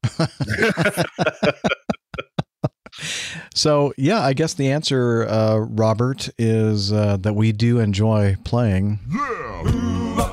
so 3.55 3.93
yeah, 3.99 4.21
I 4.23 4.33
guess 4.33 4.55
the 4.55 4.71
answer, 4.71 5.27
uh, 5.29 5.59
Robert, 5.59 6.31
is 6.39 6.93
uh, 6.93 7.19
that 7.19 7.35
we 7.35 7.53
do 7.53 7.81
enjoy 7.81 8.37
playing. 8.45 9.01
Where 9.11 10.32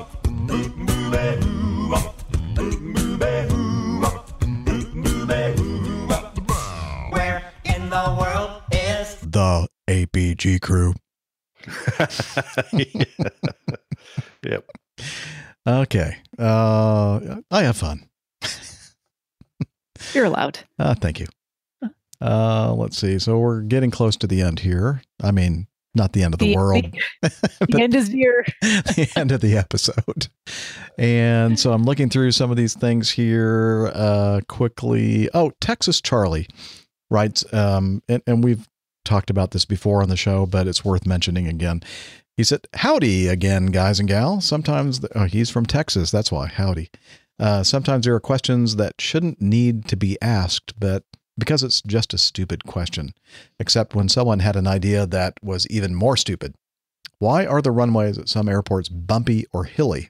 The 9.40 9.70
APG 9.88 10.60
crew. 10.60 10.94
yep. 14.44 14.70
Okay. 15.66 16.18
Uh, 16.38 17.38
I 17.50 17.64
have 17.64 17.78
fun. 17.78 18.10
You're 20.14 20.26
allowed. 20.26 20.60
Uh, 20.78 20.94
thank 20.94 21.22
you. 21.22 21.28
Uh, 22.20 22.74
let's 22.74 22.98
see. 22.98 23.18
So 23.18 23.38
we're 23.38 23.62
getting 23.62 23.92
close 23.92 24.18
to 24.18 24.28
the 24.28 24.42
end 24.42 24.60
here. 24.60 25.04
I 25.24 25.32
mean, 25.32 25.68
not 25.96 26.12
the 26.12 26.24
end 26.24 26.34
of 26.34 26.40
the, 26.42 26.48
The- 26.48 26.56
world, 26.58 26.94
The 27.22 27.80
end 27.82 27.96
is 27.96 28.10
near. 28.10 28.44
the 28.62 29.10
end 29.16 29.32
of 29.32 29.40
the 29.40 29.56
episode. 29.56 30.28
And 30.98 31.58
so 31.58 31.72
I'm 31.72 31.86
looking 31.86 32.10
through 32.10 32.34
some 32.34 32.52
of 32.52 32.58
these 32.58 32.74
things 32.76 33.10
here 33.10 33.90
uh, 33.96 34.42
quickly. 34.50 35.30
Oh, 35.34 35.54
Texas 35.62 36.02
Charlie 36.02 36.48
writes, 37.10 37.46
um, 37.54 38.04
and, 38.10 38.22
and 38.28 38.44
we've 38.44 38.68
talked 39.06 39.30
about 39.30 39.52
this 39.52 39.66
before 39.66 40.02
on 40.02 40.10
the 40.10 40.18
show, 40.18 40.46
but 40.46 40.68
it's 40.68 40.86
worth 40.86 41.06
mentioning 41.06 41.48
again. 41.48 41.82
He 42.38 42.44
said, 42.44 42.68
Howdy 42.74 43.28
again, 43.28 43.68
guys 43.68 44.00
and 44.00 44.08
gals. 44.08 44.46
Sometimes, 44.46 45.02
the, 45.02 45.10
oh, 45.18 45.26
he's 45.26 45.50
from 45.50 45.66
Texas. 45.66 46.12
That's 46.12 46.32
why. 46.32 46.48
Howdy. 46.48 46.90
Uh, 47.40 47.64
sometimes 47.64 48.06
there 48.06 48.16
are 48.16 48.20
questions 48.20 48.76
that 48.76 49.00
shouldn't 49.00 49.42
need 49.42 49.86
to 49.88 49.96
be 49.96 50.18
asked, 50.22 50.80
but 50.80 51.04
because 51.38 51.64
it's 51.64 51.82
just 51.82 52.14
a 52.14 52.18
stupid 52.18 52.66
question, 52.66 53.14
except 53.60 53.96
when 53.96 54.10
someone 54.10 54.40
had 54.40 54.56
an 54.56 54.68
idea 54.68 55.06
that 55.06 55.34
was 55.42 55.68
even 55.68 55.96
more 55.96 56.18
stupid. 56.18 56.54
Why 57.18 57.46
are 57.46 57.62
the 57.62 57.72
runways 57.72 58.18
at 58.18 58.30
some 58.30 58.48
airports 58.48 58.90
bumpy 58.90 59.46
or 59.52 59.66
hilly? 59.66 60.10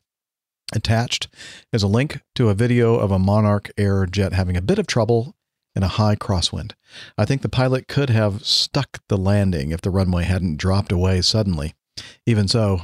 Attached 0.74 1.27
is 1.74 1.82
a 1.82 1.88
link 1.88 2.22
to 2.35 2.50
a 2.50 2.53
video 2.53 2.95
of 2.95 3.09
a 3.09 3.18
Monarch 3.18 3.72
Air 3.77 4.06
jet 4.06 4.34
having 4.34 4.56
a 4.56 4.61
bit 4.61 4.77
of 4.77 4.85
trouble 4.85 5.35
in 5.75 5.83
a 5.83 5.88
high 5.88 6.15
crosswind. 6.15 6.73
I 7.17 7.25
think 7.25 7.41
the 7.41 7.49
pilot 7.49 7.88
could 7.88 8.09
have 8.09 8.45
stuck 8.45 8.99
the 9.07 9.17
landing 9.17 9.72
if 9.72 9.81
the 9.81 9.89
runway 9.89 10.23
hadn't 10.23 10.57
dropped 10.57 10.91
away 10.91 11.22
suddenly. 11.22 11.73
Even 12.25 12.48
so, 12.48 12.83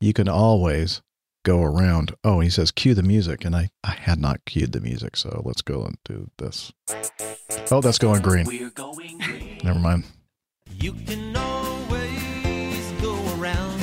you 0.00 0.12
can 0.12 0.28
always 0.28 1.02
go 1.44 1.62
around. 1.62 2.14
Oh, 2.24 2.40
he 2.40 2.50
says 2.50 2.70
cue 2.70 2.94
the 2.94 3.02
music, 3.02 3.44
and 3.44 3.54
I, 3.54 3.70
I 3.84 3.92
had 3.92 4.20
not 4.20 4.44
cued 4.44 4.72
the 4.72 4.80
music, 4.80 5.16
so 5.16 5.42
let's 5.44 5.62
go 5.62 5.84
and 5.84 5.96
do 6.04 6.30
this. 6.38 6.72
Oh, 7.70 7.80
that's 7.80 7.98
going 7.98 8.20
green. 8.22 8.46
We're 8.46 8.70
going 8.70 9.18
green. 9.18 9.60
Never 9.62 9.78
mind. 9.78 10.04
You 10.78 10.92
can 10.92 11.36
always 11.36 12.92
go 13.00 13.14
around 13.38 13.80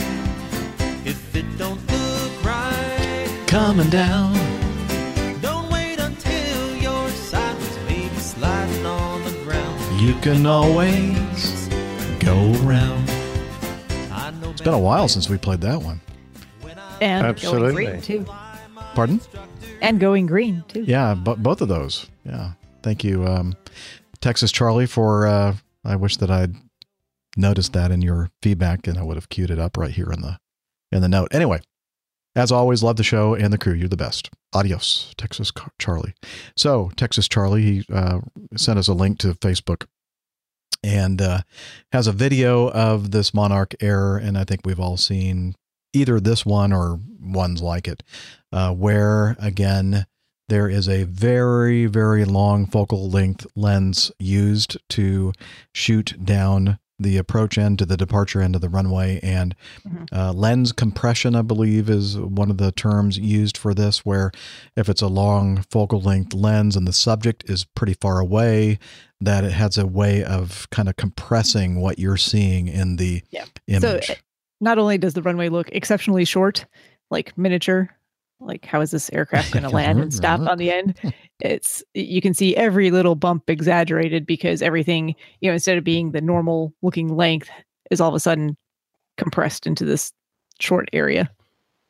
if 1.05 1.35
it 1.35 1.45
don't 1.57 1.79
look 1.89 2.45
right. 2.45 3.43
Coming 3.47 3.89
down. 3.89 4.42
You 10.03 10.15
can 10.15 10.45
always 10.45 11.69
go 12.19 12.35
around. 12.65 13.05
It's 14.51 14.59
been 14.59 14.73
a 14.73 14.77
while 14.77 15.07
since 15.07 15.29
we 15.29 15.37
played 15.37 15.61
that 15.61 15.81
one. 15.81 16.01
And 16.99 17.25
Absolutely. 17.25 17.85
going 17.85 18.01
green 18.01 18.01
too. 18.01 18.25
Pardon? 18.95 19.21
And 19.81 20.01
going 20.01 20.25
green 20.25 20.65
too. 20.67 20.83
Yeah, 20.83 21.15
but 21.15 21.41
both 21.41 21.61
of 21.61 21.69
those. 21.69 22.09
Yeah. 22.25 22.51
Thank 22.81 23.05
you, 23.05 23.25
um, 23.25 23.55
Texas 24.19 24.51
Charlie, 24.51 24.87
for. 24.87 25.25
Uh, 25.25 25.55
I 25.85 25.95
wish 25.95 26.17
that 26.17 26.29
I'd 26.29 26.53
noticed 27.37 27.71
that 27.71 27.89
in 27.89 28.01
your 28.01 28.29
feedback, 28.41 28.87
and 28.87 28.97
I 28.97 29.03
would 29.03 29.15
have 29.15 29.29
queued 29.29 29.51
it 29.51 29.59
up 29.59 29.77
right 29.77 29.91
here 29.91 30.11
in 30.11 30.19
the 30.19 30.37
in 30.91 31.01
the 31.01 31.07
note. 31.07 31.29
Anyway, 31.31 31.61
as 32.35 32.51
always, 32.51 32.83
love 32.83 32.97
the 32.97 33.03
show 33.03 33.35
and 33.35 33.53
the 33.53 33.57
crew. 33.57 33.73
You're 33.73 33.87
the 33.87 33.95
best. 33.95 34.29
Adios, 34.53 35.13
Texas 35.17 35.49
Car- 35.49 35.71
Charlie. 35.79 36.13
So 36.57 36.91
Texas 36.97 37.29
Charlie, 37.29 37.61
he 37.61 37.85
uh, 37.91 38.19
sent 38.57 38.77
us 38.77 38.89
a 38.89 38.93
link 38.93 39.17
to 39.19 39.33
Facebook 39.35 39.85
and 40.83 41.21
uh, 41.21 41.41
has 41.91 42.07
a 42.07 42.11
video 42.11 42.69
of 42.69 43.11
this 43.11 43.33
Monarch 43.33 43.73
Air, 43.81 44.17
and 44.17 44.37
I 44.37 44.43
think 44.43 44.61
we've 44.65 44.79
all 44.79 44.97
seen 44.97 45.55
either 45.93 46.19
this 46.19 46.45
one 46.45 46.73
or 46.73 46.99
ones 47.21 47.61
like 47.61 47.87
it. 47.87 48.03
uh, 48.53 48.71
where 48.73 49.35
again 49.39 50.05
there 50.49 50.69
is 50.69 50.87
a 50.87 51.03
very 51.05 51.85
very 51.87 52.25
long 52.25 52.67
focal 52.67 53.09
length 53.09 53.47
lens 53.55 54.11
used 54.19 54.77
to 54.89 55.33
shoot 55.73 56.13
down 56.23 56.77
the 57.03 57.17
approach 57.17 57.57
end 57.57 57.79
to 57.79 57.85
the 57.85 57.97
departure 57.97 58.41
end 58.41 58.55
of 58.55 58.61
the 58.61 58.69
runway. 58.69 59.19
And 59.21 59.55
uh, 60.11 60.33
lens 60.33 60.71
compression 60.71 61.35
i 61.35 61.41
believe 61.41 61.89
is 61.89 62.17
one 62.17 62.49
of 62.49 62.57
the 62.57 62.71
terms 62.71 63.17
used 63.17 63.57
for 63.57 63.73
this 63.73 64.05
where 64.05 64.31
if 64.75 64.89
it's 64.89 65.01
a 65.01 65.07
long 65.07 65.63
focal 65.69 66.01
length 66.01 66.33
lens 66.33 66.75
and 66.75 66.87
the 66.87 66.93
subject 66.93 67.43
is 67.49 67.65
pretty 67.65 67.93
far 68.01 68.19
away 68.19 68.77
that 69.21 69.43
it 69.43 69.51
has 69.51 69.77
a 69.77 69.85
way 69.87 70.23
of 70.23 70.69
kind 70.71 70.89
of 70.89 70.95
compressing 70.97 71.79
what 71.79 71.99
you're 71.99 72.17
seeing 72.17 72.67
in 72.67 72.97
the 72.97 73.21
Yeah. 73.31 73.45
image. 73.67 74.07
So 74.07 74.13
uh, 74.13 74.15
not 74.59 74.77
only 74.77 74.97
does 74.97 75.13
the 75.13 75.21
runway 75.21 75.49
look 75.49 75.69
exceptionally 75.71 76.25
short, 76.25 76.65
like 77.09 77.37
miniature, 77.37 77.89
like 78.45 78.65
how 78.65 78.81
is 78.81 78.91
this 78.91 79.09
aircraft 79.11 79.51
going 79.53 79.63
to 79.63 79.69
land 79.69 79.99
and 79.99 80.13
stop 80.13 80.39
on 80.41 80.57
the 80.57 80.71
end? 80.71 80.99
It's 81.39 81.83
you 81.93 82.21
can 82.21 82.33
see 82.33 82.55
every 82.55 82.89
little 82.89 83.15
bump 83.15 83.49
exaggerated 83.49 84.25
because 84.25 84.61
everything, 84.61 85.13
you 85.41 85.49
know, 85.49 85.53
instead 85.53 85.77
of 85.77 85.83
being 85.83 86.11
the 86.11 86.21
normal 86.21 86.73
looking 86.81 87.17
length, 87.17 87.49
is 87.91 87.99
all 87.99 88.07
of 88.07 88.15
a 88.15 88.19
sudden 88.19 88.55
compressed 89.17 89.67
into 89.67 89.83
this 89.83 90.13
short 90.59 90.87
area. 90.93 91.29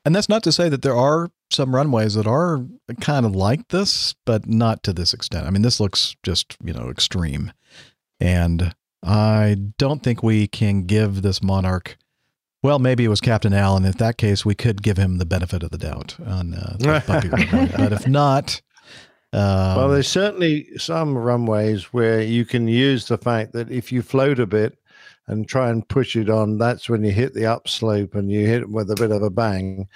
And 0.06 0.16
that's 0.16 0.30
not 0.30 0.44
to 0.44 0.52
say 0.52 0.70
that 0.70 0.82
there 0.82 0.96
are 0.96 1.30
some 1.52 1.76
runways 1.76 2.16
that 2.16 2.28
are 2.28 2.66
kind 3.00 3.26
of 3.26 3.36
like 3.36 3.70
this, 3.70 4.16
but 4.26 4.48
not 4.48 4.84
to 4.84 4.94
this 4.94 5.14
extent. 5.14 5.46
I 5.46 5.50
mean, 5.50 5.62
this 5.62 5.80
looks 5.80 6.16
just, 6.24 6.58
you 6.64 6.74
know, 6.74 6.90
extreme. 6.90 7.54
And 8.20 8.74
I 9.04 9.58
don't 9.78 10.04
think 10.04 10.24
we 10.24 10.48
can 10.48 10.86
give 10.86 11.22
this 11.22 11.42
monarch, 11.42 11.98
well, 12.64 12.80
maybe 12.80 13.06
it 13.06 13.10
was 13.10 13.22
Captain 13.22 13.54
Allen. 13.54 13.86
In 13.86 13.92
that 13.92 14.18
case, 14.18 14.44
we 14.44 14.56
could 14.56 14.82
give 14.82 14.98
him 14.98 15.18
the 15.20 15.26
benefit 15.26 15.62
of 15.62 15.70
the 15.70 15.78
doubt 15.78 16.16
on 16.26 16.54
uh, 16.56 16.76
the 16.80 17.04
Bumpy 17.08 17.30
runway. 17.30 17.72
But 17.78 17.94
if 17.94 18.08
not, 18.08 18.62
um, 19.34 19.76
well, 19.78 19.90
there's 19.90 20.08
certainly 20.08 20.68
some 20.78 21.18
runways 21.18 21.86
where 21.94 22.22
you 22.22 22.46
can 22.46 22.68
use 22.68 23.08
the 23.08 23.18
fact 23.18 23.54
that 23.54 23.72
if 23.72 23.92
you 23.92 24.02
float 24.02 24.40
a 24.40 24.46
bit 24.46 24.78
and 25.28 25.48
try 25.48 25.70
and 25.70 25.88
push 25.88 26.16
it 26.16 26.30
on, 26.30 26.58
that's 26.58 26.90
when 26.90 27.04
you 27.04 27.12
hit 27.12 27.34
the 27.34 27.46
upslope 27.46 28.14
and 28.14 28.30
you 28.32 28.46
hit 28.46 28.62
it 28.62 28.70
with 28.70 28.92
a 28.92 28.96
bit 28.96 29.12
of 29.12 29.24
a 29.24 29.30
bang. 29.30 29.88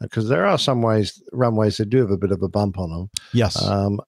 Because 0.00 0.28
there 0.28 0.46
are 0.46 0.58
some 0.58 0.80
ways 0.82 1.22
runways 1.32 1.76
that 1.76 1.90
do 1.90 1.98
have 1.98 2.10
a 2.10 2.16
bit 2.16 2.32
of 2.32 2.42
a 2.42 2.48
bump 2.48 2.78
on 2.78 2.90
them. 2.90 3.10
yes. 3.32 3.60
Um, 3.62 4.00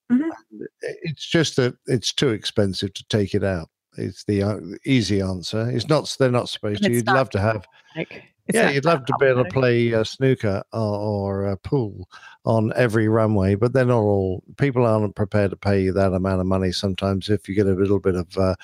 It's 0.81 1.27
just 1.27 1.57
that 1.57 1.75
it's 1.87 2.13
too 2.13 2.31
expensive 2.31 2.95
to 2.95 3.05
take 3.09 3.35
it 3.35 3.45
out. 3.45 3.69
It's 3.99 4.25
the 4.25 4.43
uh, 4.43 4.57
easy 4.87 5.21
answer. 5.21 5.69
It's 5.71 5.89
not. 5.89 6.15
They're 6.19 6.31
not 6.31 6.49
supposed 6.49 6.83
to. 6.83 6.91
You'd 6.91 7.07
love 7.07 7.31
to 7.31 7.41
have. 7.41 7.67
Like, 7.97 8.25
it's 8.47 8.57
yeah, 8.57 8.71
you'd 8.71 8.87
love 8.87 9.05
to 9.05 9.15
be 9.21 9.27
able 9.27 9.45
to 9.45 9.51
play 9.51 9.93
uh, 9.93 10.05
snooker 10.05 10.63
or, 10.73 10.81
or 10.81 11.47
uh, 11.49 11.57
pool 11.57 12.09
on 12.47 12.73
every 12.77 13.07
runway, 13.07 13.55
but 13.55 13.75
they're 13.75 13.85
not 13.85 14.01
all. 14.01 14.43
People 14.57 14.87
aren't 14.87 15.15
prepared 15.15 15.51
to 15.51 15.57
pay 15.57 15.83
you 15.83 15.93
that 15.93 16.15
amount 16.15 16.41
of 16.41 16.47
money. 16.47 16.73
Sometimes, 16.73 17.29
if 17.29 17.47
you 17.47 17.55
get 17.55 17.67
a 17.67 17.75
little 17.75 18.01
bit 18.01 18.15
of 18.15 18.39
uh, 18.39 18.55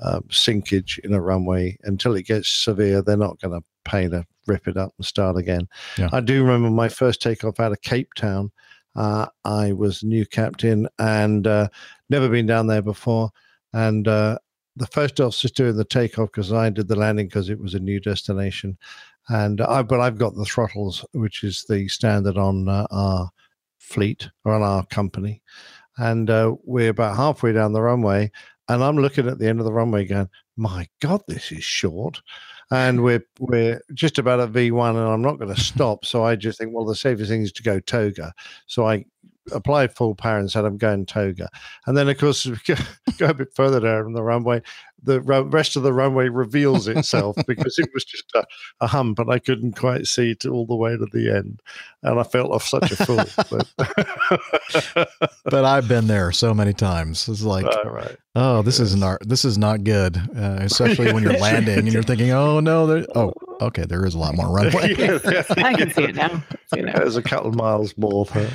uh, 0.00 0.20
sinkage 0.30 0.98
in 1.00 1.12
a 1.12 1.20
runway, 1.20 1.76
until 1.82 2.14
it 2.14 2.22
gets 2.22 2.48
severe, 2.48 3.02
they're 3.02 3.16
not 3.18 3.38
going 3.40 3.60
to 3.60 3.64
pay 3.84 4.08
to 4.08 4.24
rip 4.46 4.68
it 4.68 4.76
up 4.76 4.94
and 4.96 5.06
start 5.06 5.36
again. 5.36 5.68
Yeah. 5.98 6.08
I 6.12 6.20
do 6.20 6.42
remember 6.42 6.70
my 6.70 6.88
first 6.88 7.20
takeoff 7.20 7.60
out 7.60 7.72
of 7.72 7.82
Cape 7.82 8.14
Town. 8.14 8.50
Uh, 8.94 9.26
I 9.44 9.72
was 9.72 10.02
new 10.02 10.24
captain 10.24 10.88
and 10.98 11.46
uh, 11.46 11.68
never 12.08 12.28
been 12.28 12.46
down 12.46 12.66
there 12.66 12.82
before. 12.82 13.30
And 13.74 14.08
uh, 14.08 14.38
the 14.76 14.86
first 14.88 15.20
officer 15.20 15.48
doing 15.48 15.76
the 15.76 15.84
takeoff 15.84 16.30
because 16.30 16.52
I 16.52 16.70
did 16.70 16.88
the 16.88 16.96
landing 16.96 17.26
because 17.26 17.48
it 17.48 17.58
was 17.58 17.74
a 17.74 17.80
new 17.80 17.98
destination. 17.98 18.76
And 19.28 19.60
I, 19.60 19.82
but 19.82 20.00
I've 20.00 20.18
got 20.18 20.34
the 20.34 20.44
throttles, 20.44 21.04
which 21.12 21.42
is 21.42 21.64
the 21.68 21.88
standard 21.88 22.36
on 22.36 22.68
uh, 22.68 22.86
our 22.90 23.30
fleet 23.78 24.28
or 24.44 24.52
on 24.52 24.62
our 24.62 24.84
company. 24.86 25.42
And 25.98 26.28
uh, 26.30 26.54
we're 26.64 26.90
about 26.90 27.16
halfway 27.16 27.52
down 27.52 27.72
the 27.72 27.82
runway, 27.82 28.30
and 28.68 28.84
I'm 28.84 28.98
looking 28.98 29.28
at 29.28 29.38
the 29.38 29.48
end 29.48 29.60
of 29.60 29.64
the 29.64 29.72
runway, 29.72 30.04
going, 30.04 30.28
"My 30.56 30.86
God, 31.00 31.22
this 31.26 31.50
is 31.50 31.64
short." 31.64 32.20
And 32.70 33.02
we're 33.02 33.24
we're 33.38 33.80
just 33.94 34.18
about 34.18 34.40
at 34.40 34.52
V1, 34.52 34.90
and 34.90 34.98
I'm 34.98 35.22
not 35.22 35.38
going 35.38 35.54
to 35.54 35.60
stop. 35.60 36.04
So 36.04 36.24
I 36.24 36.36
just 36.36 36.58
think, 36.58 36.74
well, 36.74 36.84
the 36.84 36.94
safest 36.94 37.30
thing 37.30 37.42
is 37.42 37.52
to 37.52 37.62
go 37.62 37.80
toga. 37.80 38.34
So 38.66 38.86
I 38.86 39.06
applied 39.52 39.94
full 39.94 40.14
power 40.14 40.38
and 40.38 40.50
said, 40.50 40.64
I'm 40.64 40.76
going 40.76 41.06
toga. 41.06 41.48
And 41.86 41.96
then, 41.96 42.08
of 42.08 42.18
course, 42.18 42.46
go, 42.66 42.74
go 43.18 43.26
a 43.26 43.34
bit 43.34 43.54
further 43.54 43.80
down 43.80 44.12
the 44.12 44.22
runway, 44.22 44.62
the 45.02 45.20
rest 45.20 45.76
of 45.76 45.82
the 45.82 45.92
runway 45.92 46.28
reveals 46.28 46.88
itself 46.88 47.36
because 47.46 47.78
it 47.78 47.88
was 47.94 48.04
just 48.04 48.24
a, 48.34 48.44
a 48.80 48.86
hump 48.86 49.18
and 49.18 49.30
I 49.30 49.38
couldn't 49.38 49.76
quite 49.76 50.06
see 50.06 50.32
it 50.32 50.46
all 50.46 50.66
the 50.66 50.76
way 50.76 50.96
to 50.96 51.06
the 51.12 51.34
end. 51.34 51.60
And 52.02 52.18
I 52.18 52.22
felt 52.22 52.50
like 52.50 52.62
such 52.62 52.92
a 52.92 52.96
fool. 52.96 53.24
But, 53.50 55.08
but 55.44 55.64
I've 55.64 55.88
been 55.88 56.06
there 56.06 56.32
so 56.32 56.54
many 56.54 56.72
times. 56.72 57.28
It's 57.28 57.42
like, 57.42 57.66
All 57.66 57.90
right. 57.90 58.16
oh, 58.34 58.62
this 58.62 58.80
is 58.80 58.94
not 58.96 59.18
this 59.26 59.44
is 59.44 59.58
not 59.58 59.84
good, 59.84 60.16
uh, 60.36 60.58
especially 60.60 61.12
when 61.12 61.22
you're 61.22 61.32
landing 61.38 61.78
and 61.78 61.92
you're 61.92 62.02
thinking, 62.02 62.30
oh 62.30 62.60
no, 62.60 62.86
there, 62.86 63.06
oh, 63.14 63.32
okay, 63.60 63.84
there 63.84 64.04
is 64.06 64.14
a 64.14 64.18
lot 64.18 64.36
more 64.36 64.48
runway. 64.48 64.92
I 64.92 65.74
can 65.74 65.90
see 65.90 66.04
it 66.04 66.14
now. 66.14 66.42
See 66.72 66.80
it 66.80 66.84
now. 66.86 66.98
There's 66.98 67.16
a 67.16 67.22
couple 67.22 67.48
of 67.48 67.56
miles 67.56 67.96
more. 67.96 68.26
Huh? 68.26 68.46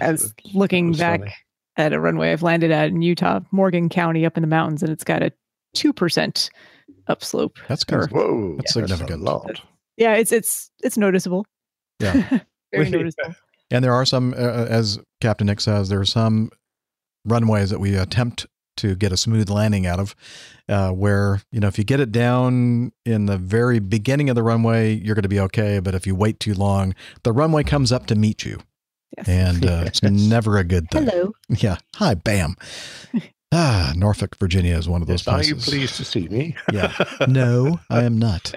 I 0.00 0.12
was 0.12 0.32
looking 0.54 0.88
was 0.88 0.98
back 0.98 1.20
funny. 1.20 1.34
at 1.76 1.92
a 1.92 2.00
runway 2.00 2.32
I've 2.32 2.42
landed 2.42 2.70
at 2.70 2.88
in 2.88 3.02
Utah, 3.02 3.40
Morgan 3.50 3.88
County, 3.88 4.24
up 4.24 4.36
in 4.36 4.42
the 4.42 4.48
mountains, 4.48 4.82
and 4.82 4.92
it's 4.92 5.04
got 5.04 5.22
a 5.22 5.32
two 5.74 5.92
percent 5.92 6.50
upslope. 7.06 7.58
That's 7.68 7.84
Or- 7.90 8.06
good. 8.06 8.12
Whoa, 8.12 8.56
That's 8.56 8.74
that's 8.74 8.90
a 8.92 8.96
significant. 8.96 9.22
lot. 9.24 9.60
Yeah, 9.96 10.14
it's 10.14 10.32
it's 10.32 10.70
it's 10.82 10.96
noticeable. 10.96 11.46
Yeah. 12.00 12.40
Very 12.72 12.88
noticeable. 12.90 13.34
And 13.70 13.82
there 13.84 13.92
are 13.94 14.04
some, 14.04 14.32
uh, 14.34 14.66
as 14.68 14.98
Captain 15.20 15.46
Nick 15.46 15.60
says, 15.60 15.88
there 15.88 16.00
are 16.00 16.04
some 16.04 16.50
runways 17.24 17.70
that 17.70 17.80
we 17.80 17.94
attempt 17.96 18.46
to 18.78 18.94
get 18.96 19.12
a 19.12 19.16
smooth 19.16 19.48
landing 19.50 19.86
out 19.86 19.98
of, 20.00 20.14
uh, 20.68 20.90
where 20.90 21.40
you 21.52 21.60
know 21.60 21.68
if 21.68 21.76
you 21.78 21.84
get 21.84 22.00
it 22.00 22.10
down 22.12 22.92
in 23.04 23.26
the 23.26 23.36
very 23.38 23.78
beginning 23.78 24.28
of 24.30 24.34
the 24.36 24.42
runway, 24.42 24.92
you're 24.94 25.14
going 25.14 25.22
to 25.22 25.28
be 25.28 25.40
okay. 25.40 25.78
But 25.80 25.94
if 25.94 26.06
you 26.06 26.14
wait 26.14 26.40
too 26.40 26.54
long, 26.54 26.94
the 27.22 27.32
runway 27.32 27.62
comes 27.64 27.92
up 27.92 28.06
to 28.06 28.14
meet 28.14 28.44
you, 28.44 28.58
Yes. 29.18 29.28
and 29.28 29.66
uh, 29.66 29.82
it's 29.86 30.02
never 30.02 30.56
a 30.58 30.64
good 30.64 30.90
thing. 30.90 31.04
Hello. 31.06 31.32
Yeah. 31.48 31.76
Hi, 31.96 32.14
bam. 32.14 32.56
Ah, 33.52 33.92
Norfolk, 33.96 34.36
Virginia 34.38 34.76
is 34.76 34.88
one 34.88 35.02
of 35.02 35.08
those 35.08 35.26
Are 35.28 35.34
places. 35.36 35.50
you 35.50 35.56
pleased 35.56 35.96
to 35.96 36.04
see 36.04 36.28
me? 36.28 36.56
Yeah. 36.72 36.92
No, 37.28 37.80
I 37.90 38.02
am 38.04 38.18
not. 38.18 38.54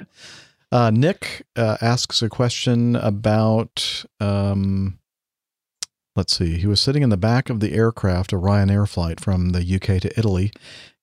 Uh, 0.72 0.90
Nick 0.90 1.45
uh, 1.56 1.77
asks 1.82 2.22
a 2.22 2.30
question 2.30 2.95
about. 2.95 4.06
Um, 4.19 4.99
let's 6.15 6.35
see. 6.35 6.57
He 6.57 6.67
was 6.67 6.80
sitting 6.82 7.03
in 7.03 7.09
the 7.09 7.17
back 7.17 7.49
of 7.49 7.59
the 7.59 7.74
aircraft, 7.74 8.33
a 8.33 8.38
Ryanair 8.38 8.88
flight 8.88 9.19
from 9.19 9.49
the 9.49 9.61
UK 9.75 10.01
to 10.01 10.17
Italy. 10.17 10.51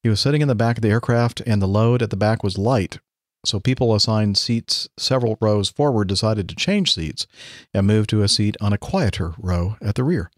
He 0.03 0.09
was 0.09 0.21
sitting 0.21 0.43
in 0.43 0.49
the 0.49 0.55
back 0.55 0.79
of 0.79 0.83
the 0.83 0.91
aircraft, 0.91 1.43
and 1.47 1.61
the 1.63 1.69
load 1.69 2.03
at 2.03 2.11
the 2.11 2.17
back 2.17 2.43
was 2.43 2.59
light. 2.59 2.99
So 3.45 3.59
people 3.59 3.95
assigned 3.95 4.37
seats 4.39 4.89
several 4.99 5.37
rows 5.41 5.69
forward 5.69 6.09
decided 6.09 6.49
to 6.49 6.55
change 6.55 6.95
seats 6.95 7.27
and 7.75 7.87
move 7.87 8.07
to 8.09 8.23
a 8.23 8.29
seat 8.29 8.57
on 8.61 8.73
a 8.73 8.79
quieter 8.79 9.35
row 9.39 9.77
at 9.83 9.97
the 9.97 10.05
rear. 10.05 10.31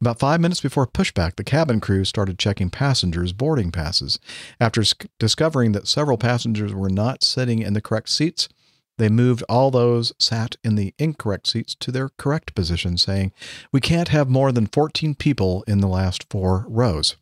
About 0.00 0.18
five 0.18 0.40
minutes 0.40 0.62
before 0.62 0.86
pushback, 0.86 1.36
the 1.36 1.44
cabin 1.44 1.78
crew 1.78 2.04
started 2.06 2.38
checking 2.38 2.70
passengers' 2.70 3.34
boarding 3.34 3.70
passes. 3.70 4.18
After 4.58 4.80
s- 4.80 4.94
discovering 5.18 5.72
that 5.72 5.86
several 5.86 6.16
passengers 6.16 6.72
were 6.72 6.88
not 6.88 7.22
sitting 7.22 7.60
in 7.60 7.74
the 7.74 7.82
correct 7.82 8.08
seats, 8.08 8.48
they 8.96 9.10
moved 9.10 9.42
all 9.48 9.70
those 9.70 10.14
sat 10.18 10.56
in 10.64 10.74
the 10.74 10.94
incorrect 10.98 11.48
seats 11.48 11.74
to 11.80 11.92
their 11.92 12.10
correct 12.16 12.54
position, 12.54 12.96
saying, 12.96 13.32
We 13.72 13.80
can't 13.80 14.08
have 14.08 14.30
more 14.30 14.52
than 14.52 14.66
14 14.66 15.14
people 15.14 15.64
in 15.66 15.80
the 15.80 15.88
last 15.88 16.24
four 16.30 16.64
rows. 16.68 17.16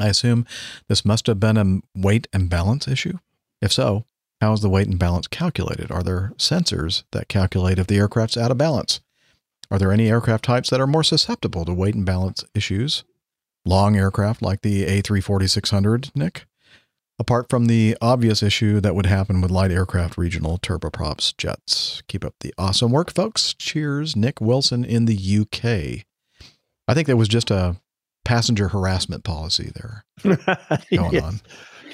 I 0.00 0.08
assume 0.08 0.46
this 0.88 1.04
must 1.04 1.26
have 1.26 1.40
been 1.40 1.56
a 1.56 1.80
weight 1.98 2.26
and 2.32 2.48
balance 2.48 2.88
issue. 2.88 3.18
If 3.60 3.72
so, 3.72 4.04
how 4.40 4.52
is 4.52 4.60
the 4.60 4.70
weight 4.70 4.86
and 4.86 4.98
balance 4.98 5.26
calculated? 5.26 5.90
Are 5.90 6.02
there 6.02 6.32
sensors 6.38 7.02
that 7.12 7.28
calculate 7.28 7.78
if 7.78 7.86
the 7.86 7.98
aircraft's 7.98 8.36
out 8.36 8.50
of 8.50 8.58
balance? 8.58 9.00
Are 9.70 9.78
there 9.78 9.92
any 9.92 10.08
aircraft 10.08 10.44
types 10.44 10.70
that 10.70 10.80
are 10.80 10.86
more 10.86 11.04
susceptible 11.04 11.64
to 11.64 11.74
weight 11.74 11.94
and 11.94 12.06
balance 12.06 12.44
issues? 12.54 13.04
Long 13.66 13.96
aircraft 13.96 14.40
like 14.40 14.62
the 14.62 14.86
A340 14.86 15.50
600, 15.50 16.10
Nick? 16.14 16.46
Apart 17.18 17.48
from 17.50 17.66
the 17.66 17.96
obvious 18.00 18.42
issue 18.42 18.80
that 18.80 18.94
would 18.94 19.06
happen 19.06 19.40
with 19.40 19.50
light 19.50 19.72
aircraft 19.72 20.16
regional 20.16 20.56
turboprops 20.58 21.36
jets. 21.36 22.00
Keep 22.06 22.24
up 22.24 22.34
the 22.40 22.54
awesome 22.56 22.92
work, 22.92 23.12
folks. 23.12 23.54
Cheers, 23.54 24.14
Nick 24.14 24.40
Wilson 24.40 24.84
in 24.84 25.04
the 25.06 25.16
UK. 25.40 26.04
I 26.86 26.94
think 26.94 27.06
there 27.08 27.16
was 27.16 27.28
just 27.28 27.50
a 27.50 27.76
passenger 28.24 28.68
harassment 28.68 29.24
policy 29.24 29.72
there 29.74 30.04
going 30.22 31.12
Yes. 31.12 31.22
on. 31.24 31.40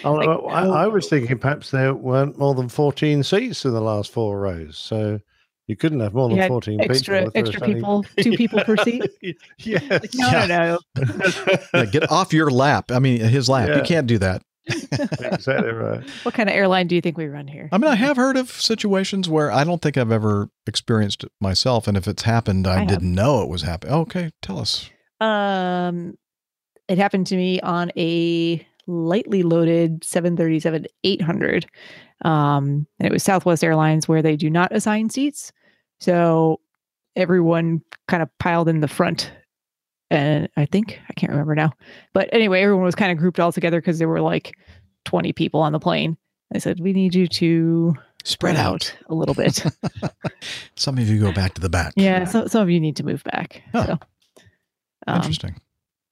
I, 0.05 0.67
I 0.83 0.87
was 0.89 1.09
thinking 1.09 1.39
perhaps 1.39 1.71
there 1.71 1.95
weren't 1.95 2.39
more 2.39 2.55
than 2.55 2.69
14 2.69 3.23
seats 3.23 3.65
in 3.65 3.73
the 3.73 3.81
last 3.81 4.13
four 4.13 4.39
rows. 4.41 4.77
So 4.77 5.21
you 5.67 5.77
couldn't 5.77 6.01
have 6.01 6.15
more 6.15 6.29
than 6.29 6.39
had 6.39 6.49
14 6.49 6.81
extra 6.81 7.21
people. 7.23 7.29
if 7.29 7.33
there 7.35 7.43
was 7.43 7.51
extra 7.51 7.63
only- 7.63 7.75
people, 7.75 8.05
two 8.23 8.33
people 8.33 8.65
per 8.65 8.77
seat. 8.79 9.03
yes. 9.59 10.15
No, 10.15 10.47
no, 10.47 10.79
no. 10.97 11.59
Yeah, 11.75 11.85
get 11.87 12.11
off 12.11 12.33
your 12.33 12.51
lap. 12.51 12.91
I 12.91 12.99
mean, 12.99 13.21
his 13.21 13.49
lap. 13.49 13.69
You 13.75 13.83
can't 13.83 14.07
do 14.07 14.19
that. 14.19 14.43
exactly 14.67 15.73
right. 15.73 16.09
What 16.23 16.35
kind 16.35 16.49
of 16.49 16.55
airline 16.55 16.87
do 16.87 16.95
you 16.95 17.03
think 17.03 17.19
we 17.19 17.27
run 17.27 17.47
here? 17.47 17.69
I 17.71 17.79
mean, 17.79 17.91
I 17.91 17.97
have 17.97 18.17
heard 18.17 18.37
of 18.39 18.51
situations 18.51 19.29
where 19.29 19.53
I 19.53 19.63
don't 19.63 19.83
think 19.83 19.99
I've 19.99 20.11
ever 20.13 20.49
experienced 20.67 21.23
it 21.25 21.33
myself, 21.41 21.87
and 21.87 21.97
if 21.99 22.09
it's 22.09 22.23
happened, 22.23 22.67
I, 22.67 22.83
I 22.83 22.85
didn't 22.87 23.15
know 23.15 23.43
it 23.43 23.49
was 23.49 23.63
happening. 23.63 23.95
Okay, 23.95 24.31
tell 24.41 24.59
us. 24.59 24.89
Um, 25.21 26.17
it 26.89 26.97
happened 26.99 27.27
to 27.29 27.37
me 27.37 27.61
on 27.61 27.93
a 27.97 28.67
lightly 28.87 29.43
loaded 29.43 30.03
737 30.05 30.87
800. 31.05 31.67
Um, 32.25 32.87
and 32.99 33.07
it 33.07 33.13
was 33.13 33.23
Southwest 33.23 33.63
Airlines 33.63 34.09
where 34.09 34.23
they 34.23 34.37
do 34.37 34.49
not 34.51 34.73
assign 34.75 35.11
seats. 35.11 35.53
So 36.01 36.61
everyone 37.17 37.83
kind 38.09 38.23
of 38.23 38.29
piled 38.39 38.69
in 38.69 38.81
the 38.81 38.89
front. 38.89 39.31
And 40.11 40.49
I 40.57 40.67
think, 40.67 41.01
I 41.09 41.13
can't 41.15 41.31
remember 41.33 41.55
now. 41.55 41.73
But 42.13 42.29
anyway, 42.33 42.63
everyone 42.63 42.85
was 42.85 42.95
kind 42.95 43.13
of 43.13 43.19
grouped 43.19 43.41
all 43.41 43.53
together 43.53 43.81
because 43.81 43.99
there 43.99 44.09
were 44.09 44.21
like 44.21 44.55
20 45.05 45.33
people 45.33 45.61
on 45.61 45.73
the 45.73 45.79
plane. 45.81 46.17
I 46.55 46.59
said, 46.59 46.81
we 46.81 46.93
need 46.93 47.15
you 47.15 47.27
to 47.27 47.95
Spread 48.25 48.57
out. 48.57 48.95
a 49.09 49.15
little 49.15 49.35
bit. 49.35 49.63
Some 50.77 50.99
of 50.99 51.09
you 51.09 51.21
go 51.21 51.33
back 51.33 51.55
to 51.55 51.61
the 51.61 51.69
back. 51.69 51.93
yeah. 51.97 52.25
So 52.25 52.47
some 52.47 52.63
of 52.63 52.71
you 52.71 52.81
need 52.81 52.97
to 52.97 53.05
move 53.05 53.23
back. 53.25 53.63
Huh. 53.73 53.87
So, 53.87 53.99
um, 55.07 55.17
Interesting. 55.17 55.57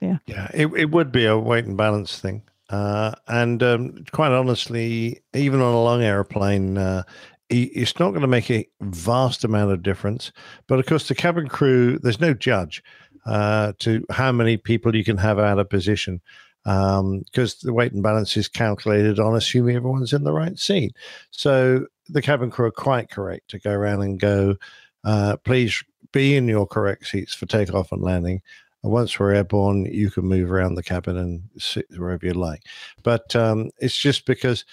Yeah. 0.00 0.18
Yeah, 0.26 0.50
it, 0.52 0.66
it 0.76 0.90
would 0.90 1.12
be 1.12 1.24
a 1.26 1.38
weight 1.38 1.64
and 1.64 1.76
balance 1.76 2.18
thing. 2.18 2.42
Uh, 2.72 3.12
and 3.28 3.62
um, 3.62 4.04
quite 4.12 4.32
honestly, 4.32 5.22
even 5.34 5.60
on 5.60 5.74
a 5.74 5.82
long 5.82 6.02
airplane, 6.02 6.78
uh, 6.78 7.02
it's 7.50 7.98
not 7.98 8.10
going 8.10 8.22
to 8.22 8.26
make 8.26 8.50
a 8.50 8.66
vast 8.80 9.44
amount 9.44 9.70
of 9.70 9.82
difference. 9.82 10.32
But 10.68 10.78
of 10.78 10.86
course, 10.86 11.06
the 11.06 11.14
cabin 11.14 11.48
crew, 11.48 11.98
there's 11.98 12.20
no 12.20 12.32
judge 12.32 12.82
uh, 13.26 13.74
to 13.80 14.04
how 14.10 14.32
many 14.32 14.56
people 14.56 14.96
you 14.96 15.04
can 15.04 15.18
have 15.18 15.38
out 15.38 15.58
of 15.58 15.68
position 15.68 16.22
because 16.64 17.58
the 17.62 17.74
weight 17.74 17.92
and 17.92 18.02
balance 18.02 18.36
is 18.38 18.48
calculated 18.48 19.18
on 19.18 19.36
assuming 19.36 19.76
everyone's 19.76 20.14
in 20.14 20.24
the 20.24 20.32
right 20.32 20.58
seat. 20.58 20.96
So 21.30 21.86
the 22.08 22.22
cabin 22.22 22.50
crew 22.50 22.66
are 22.66 22.70
quite 22.70 23.10
correct 23.10 23.50
to 23.50 23.58
go 23.58 23.72
around 23.72 24.00
and 24.02 24.18
go, 24.18 24.56
uh, 25.04 25.36
please 25.44 25.82
be 26.12 26.36
in 26.36 26.48
your 26.48 26.66
correct 26.66 27.06
seats 27.06 27.34
for 27.34 27.46
takeoff 27.46 27.92
and 27.92 28.02
landing. 28.02 28.40
Once 28.82 29.18
we're 29.18 29.34
airborne, 29.34 29.84
you 29.86 30.10
can 30.10 30.24
move 30.24 30.50
around 30.50 30.74
the 30.74 30.82
cabin 30.82 31.16
and 31.16 31.42
sit 31.58 31.86
wherever 31.96 32.26
you 32.26 32.32
like. 32.32 32.62
But 33.02 33.34
um, 33.36 33.70
it's 33.78 33.96
just 33.96 34.26
because 34.26 34.64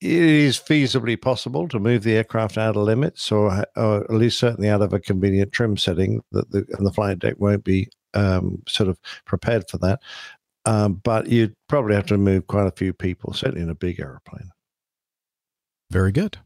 it 0.00 0.10
is 0.10 0.58
feasibly 0.58 1.20
possible 1.20 1.66
to 1.68 1.78
move 1.78 2.02
the 2.02 2.16
aircraft 2.16 2.58
out 2.58 2.76
of 2.76 2.82
limits, 2.82 3.32
or, 3.32 3.64
or 3.74 4.04
at 4.04 4.10
least 4.10 4.38
certainly 4.38 4.68
out 4.68 4.82
of 4.82 4.92
a 4.92 5.00
convenient 5.00 5.52
trim 5.52 5.76
setting 5.76 6.22
that 6.32 6.50
the, 6.50 6.66
and 6.76 6.86
the 6.86 6.92
flight 6.92 7.18
deck 7.18 7.34
won't 7.38 7.64
be 7.64 7.88
um, 8.14 8.62
sort 8.68 8.88
of 8.88 8.98
prepared 9.24 9.68
for 9.68 9.78
that. 9.78 10.00
Um, 10.66 11.00
but 11.02 11.28
you'd 11.28 11.54
probably 11.68 11.94
have 11.94 12.06
to 12.06 12.18
move 12.18 12.46
quite 12.46 12.66
a 12.66 12.72
few 12.72 12.92
people, 12.92 13.32
certainly 13.32 13.62
in 13.62 13.70
a 13.70 13.74
big 13.74 13.98
airplane. 13.98 14.50
Very 15.90 16.12
good. 16.12 16.38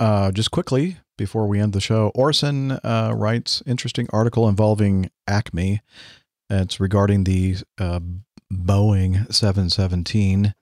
Uh, 0.00 0.32
just 0.32 0.50
quickly 0.50 0.96
before 1.18 1.46
we 1.46 1.60
end 1.60 1.74
the 1.74 1.80
show, 1.80 2.10
Orson 2.14 2.72
uh, 2.72 3.12
writes 3.14 3.62
interesting 3.66 4.08
article 4.10 4.48
involving 4.48 5.10
Acme. 5.28 5.82
It's 6.48 6.80
regarding 6.80 7.24
the 7.24 7.56
uh, 7.78 8.00
Boeing 8.50 9.32
717, 9.32 10.54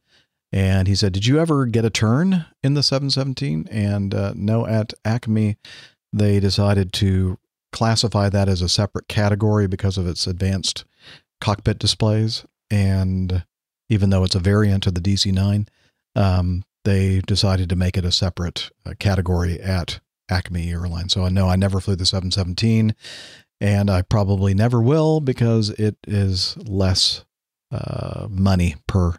and 0.50 0.89
he 0.89 0.94
said, 0.97 1.12
"Did 1.12 1.26
you 1.26 1.39
ever 1.39 1.67
get 1.67 1.84
a 1.84 1.91
turn 1.91 2.47
in 2.65 2.75
the 2.75 2.83
717?" 2.83 3.68
And 3.70 4.12
uh, 4.12 4.33
no, 4.34 4.67
at 4.67 4.92
Acme, 5.05 5.57
they 6.12 6.41
decided 6.41 6.92
to 6.94 7.39
classify 7.70 8.28
that 8.28 8.49
as 8.49 8.60
a 8.60 8.68
separate 8.68 9.07
category 9.07 9.68
because 9.68 9.97
of 9.97 10.08
its 10.08 10.26
advanced 10.26 10.84
cockpit 11.41 11.78
displays, 11.78 12.44
and 12.73 13.44
even 13.89 14.10
though 14.10 14.25
it's 14.25 14.34
a 14.34 14.41
variant 14.41 14.89
of 14.89 14.94
the 14.94 15.00
DC-9. 15.00 15.68
Um, 16.17 16.65
they 16.89 17.20
decided 17.20 17.68
to 17.68 17.76
make 17.76 17.97
it 17.99 18.05
a 18.07 18.10
separate 18.12 18.70
uh, 18.86 18.94
category 18.99 19.60
at 19.60 20.00
Acme 20.31 20.70
Airlines. 20.70 21.12
So 21.12 21.25
I 21.25 21.28
know 21.28 21.47
I 21.49 21.57
never 21.57 21.81
flew 21.81 21.97
the 21.97 22.07
717, 22.07 22.94
and 23.60 23.91
I 23.91 24.02
probably 24.02 24.55
never 24.55 24.81
will 24.81 25.20
because 25.20 25.68
it 25.70 25.97
is 26.07 26.57
less 26.67 27.25
uh, 27.70 28.26
money 28.31 28.76
per 28.86 29.15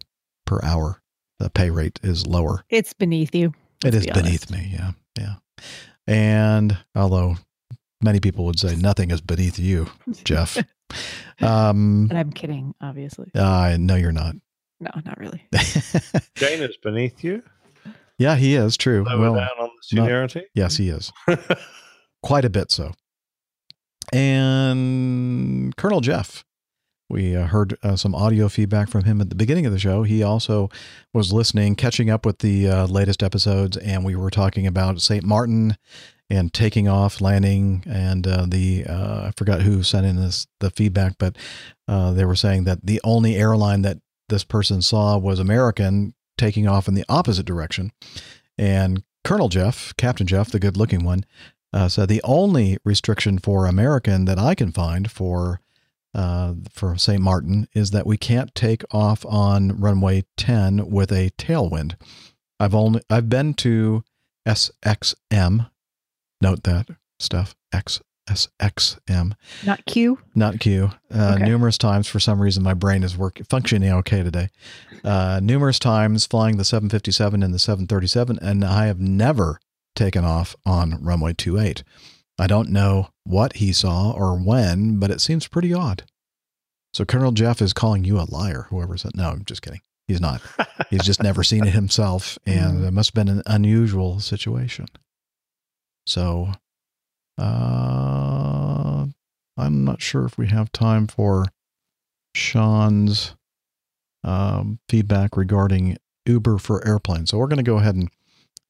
per 0.46 0.60
hour. 0.64 1.02
The 1.38 1.50
pay 1.52 1.70
rate 1.70 2.00
is 2.04 2.26
lower. 2.28 2.66
It's 2.70 2.94
beneath 2.94 3.34
you. 3.36 3.54
It 3.86 3.94
is 3.94 4.06
be 4.08 4.12
beneath 4.14 4.50
me. 4.52 4.72
Yeah, 4.74 4.92
yeah. 5.18 5.36
And 6.08 6.76
although 6.96 7.36
many 8.02 8.20
people 8.20 8.46
would 8.46 8.60
say 8.60 8.76
nothing 8.76 9.12
is 9.12 9.22
beneath 9.22 9.60
you, 9.60 9.88
Jeff. 10.24 10.58
um, 11.42 12.08
And 12.10 12.18
I'm 12.18 12.32
kidding, 12.32 12.74
obviously. 12.82 13.30
uh, 13.36 13.78
no, 13.80 13.96
you're 13.96 14.12
not. 14.12 14.36
No, 14.82 14.90
not 15.06 15.18
really. 15.20 15.46
Jane 16.36 16.62
is 16.62 16.78
beneath 16.78 17.24
you. 17.24 17.44
Yeah, 18.20 18.36
he 18.36 18.56
is 18.56 18.76
true. 18.76 19.06
Lower 19.06 19.18
well, 19.18 19.36
down 19.36 19.50
on 19.60 19.70
the 19.92 19.96
not- 19.96 20.36
yes, 20.54 20.76
he 20.76 20.90
is. 20.90 21.12
Quite 22.22 22.46
a 22.46 22.50
bit 22.50 22.70
so. 22.70 22.92
And 24.12 25.76
Colonel 25.78 26.02
Jeff, 26.02 26.44
we 27.10 27.34
uh, 27.34 27.48
heard 27.48 27.78
uh, 27.82 27.96
some 27.96 28.14
audio 28.14 28.50
feedback 28.50 28.90
from 28.90 29.06
him 29.06 29.22
at 29.22 29.30
the 29.30 29.36
beginning 29.36 29.66
of 29.66 29.72
the 29.72 29.80
show. 29.80 30.04
He 30.04 30.22
also 30.22 30.70
was 31.14 31.32
listening, 31.32 31.76
catching 31.76 32.10
up 32.10 32.26
with 32.26 32.40
the 32.40 32.68
uh, 32.68 32.86
latest 32.88 33.24
episodes, 33.24 33.78
and 33.78 34.04
we 34.04 34.16
were 34.16 34.30
talking 34.30 34.68
about 34.68 35.00
St. 35.00 35.24
Martin 35.24 35.78
and 36.30 36.54
taking 36.54 36.90
off, 36.90 37.22
landing, 37.22 37.84
and 37.90 38.28
uh, 38.28 38.46
the 38.48 38.86
uh, 38.86 39.28
I 39.28 39.32
forgot 39.38 39.62
who 39.62 39.82
sent 39.82 40.06
in 40.06 40.18
this 40.18 40.46
the 40.60 40.70
feedback, 40.72 41.16
but 41.18 41.38
uh, 41.88 42.12
they 42.12 42.26
were 42.26 42.36
saying 42.36 42.66
that 42.66 42.86
the 42.86 43.00
only 43.04 43.36
airline 43.38 43.82
that 43.84 43.98
this 44.28 44.44
person 44.44 44.82
saw 44.82 45.18
was 45.18 45.40
American 45.40 46.14
taking 46.40 46.68
off 46.68 46.88
in 46.88 46.96
the 46.96 47.06
opposite 47.08 47.46
direction, 47.46 47.92
and 48.58 49.04
Colonel 49.24 49.50
Jeff, 49.50 49.96
Captain 49.98 50.26
Jeff, 50.26 50.50
the 50.50 50.60
good-looking 50.60 51.04
one, 51.04 51.26
uh, 51.72 51.88
said 51.88 52.10
the 52.10 52.22
only 52.24 52.78
restriction 52.84 53.38
for 53.38 53.66
American 53.66 54.26
that 54.26 54.40
I 54.40 54.56
can 54.56 54.72
find 54.72 55.12
for 55.12 55.62
uh, 56.16 56.56
for 56.72 56.98
St. 56.98 57.22
Martin 57.22 57.68
is 57.74 57.92
that 57.92 58.08
we 58.08 58.18
can't 58.18 58.56
take 58.56 58.84
off 58.92 59.24
on 59.28 59.80
runway 59.80 60.24
10 60.38 60.90
with 60.90 61.12
a 61.12 61.30
tailwind. 61.38 61.96
I've 62.60 62.74
only 62.74 63.02
I've 63.10 63.30
been 63.30 63.54
to 63.56 64.04
SXM. 64.48 65.70
Note 66.42 66.64
that 66.64 66.88
stuff 67.20 67.56
X 67.72 68.02
SXM, 68.30 69.34
Not 69.66 69.86
Q. 69.86 70.20
not 70.36 70.60
Q. 70.60 70.92
Uh, 71.14 71.34
Okay. 71.36 71.46
Numerous 71.46 71.78
times, 71.78 72.08
for 72.08 72.20
some 72.20 72.42
reason, 72.42 72.64
my 72.64 72.74
brain 72.74 73.04
is 73.04 73.18
working 73.18 73.46
functioning 73.46 73.92
okay 73.92 74.24
today. 74.24 74.50
Uh, 75.04 75.40
numerous 75.42 75.80
times 75.80 76.26
flying 76.26 76.58
the 76.58 76.66
757 76.66 77.42
and 77.44 77.54
the 77.54 77.60
737, 77.60 78.40
and 78.42 78.64
I 78.64 78.86
have 78.88 79.00
never 79.00 79.60
taken 79.96 80.24
off 80.24 80.56
on 80.66 81.02
runway 81.04 81.34
28. 81.34 81.84
I 82.38 82.48
don't 82.48 82.70
know 82.70 83.10
what 83.26 83.58
he 83.58 83.74
saw 83.74 84.12
or 84.12 84.36
when, 84.38 84.98
but 85.00 85.12
it 85.12 85.20
seems 85.22 85.48
pretty 85.48 85.74
odd. 85.74 86.04
So 86.94 87.06
Colonel 87.06 87.32
Jeff 87.32 87.62
is 87.62 87.74
calling 87.74 88.04
you 88.04 88.18
a 88.20 88.26
liar, 88.30 88.68
whoever 88.70 88.98
said. 88.98 89.16
No, 89.16 89.30
I'm 89.30 89.44
just 89.46 89.62
kidding. 89.62 89.82
He's 90.08 90.22
not. 90.22 90.42
He's 90.90 91.04
just 91.04 91.22
never 91.22 91.44
seen 91.44 91.66
it 91.68 91.74
himself, 91.74 92.40
and 92.46 92.84
it 92.86 92.92
must 92.92 93.10
have 93.10 93.26
been 93.26 93.32
an 93.34 93.44
unusual 93.46 94.20
situation. 94.20 94.88
So, 96.08 96.54
uh, 97.40 99.06
I'm 99.58 99.84
not 99.86 100.02
sure 100.02 100.26
if 100.26 100.38
we 100.38 100.48
have 100.48 100.72
time 100.72 101.08
for 101.08 101.46
Sean's 102.36 103.36
um, 104.24 104.80
feedback 104.90 105.38
regarding 105.38 105.98
Uber 106.26 106.58
for 106.58 106.86
airplanes. 106.88 107.32
So 107.32 107.38
we're 107.38 107.48
going 107.48 107.58
to 107.58 107.64
go 107.64 107.78
ahead 107.78 107.96
and 107.96 108.10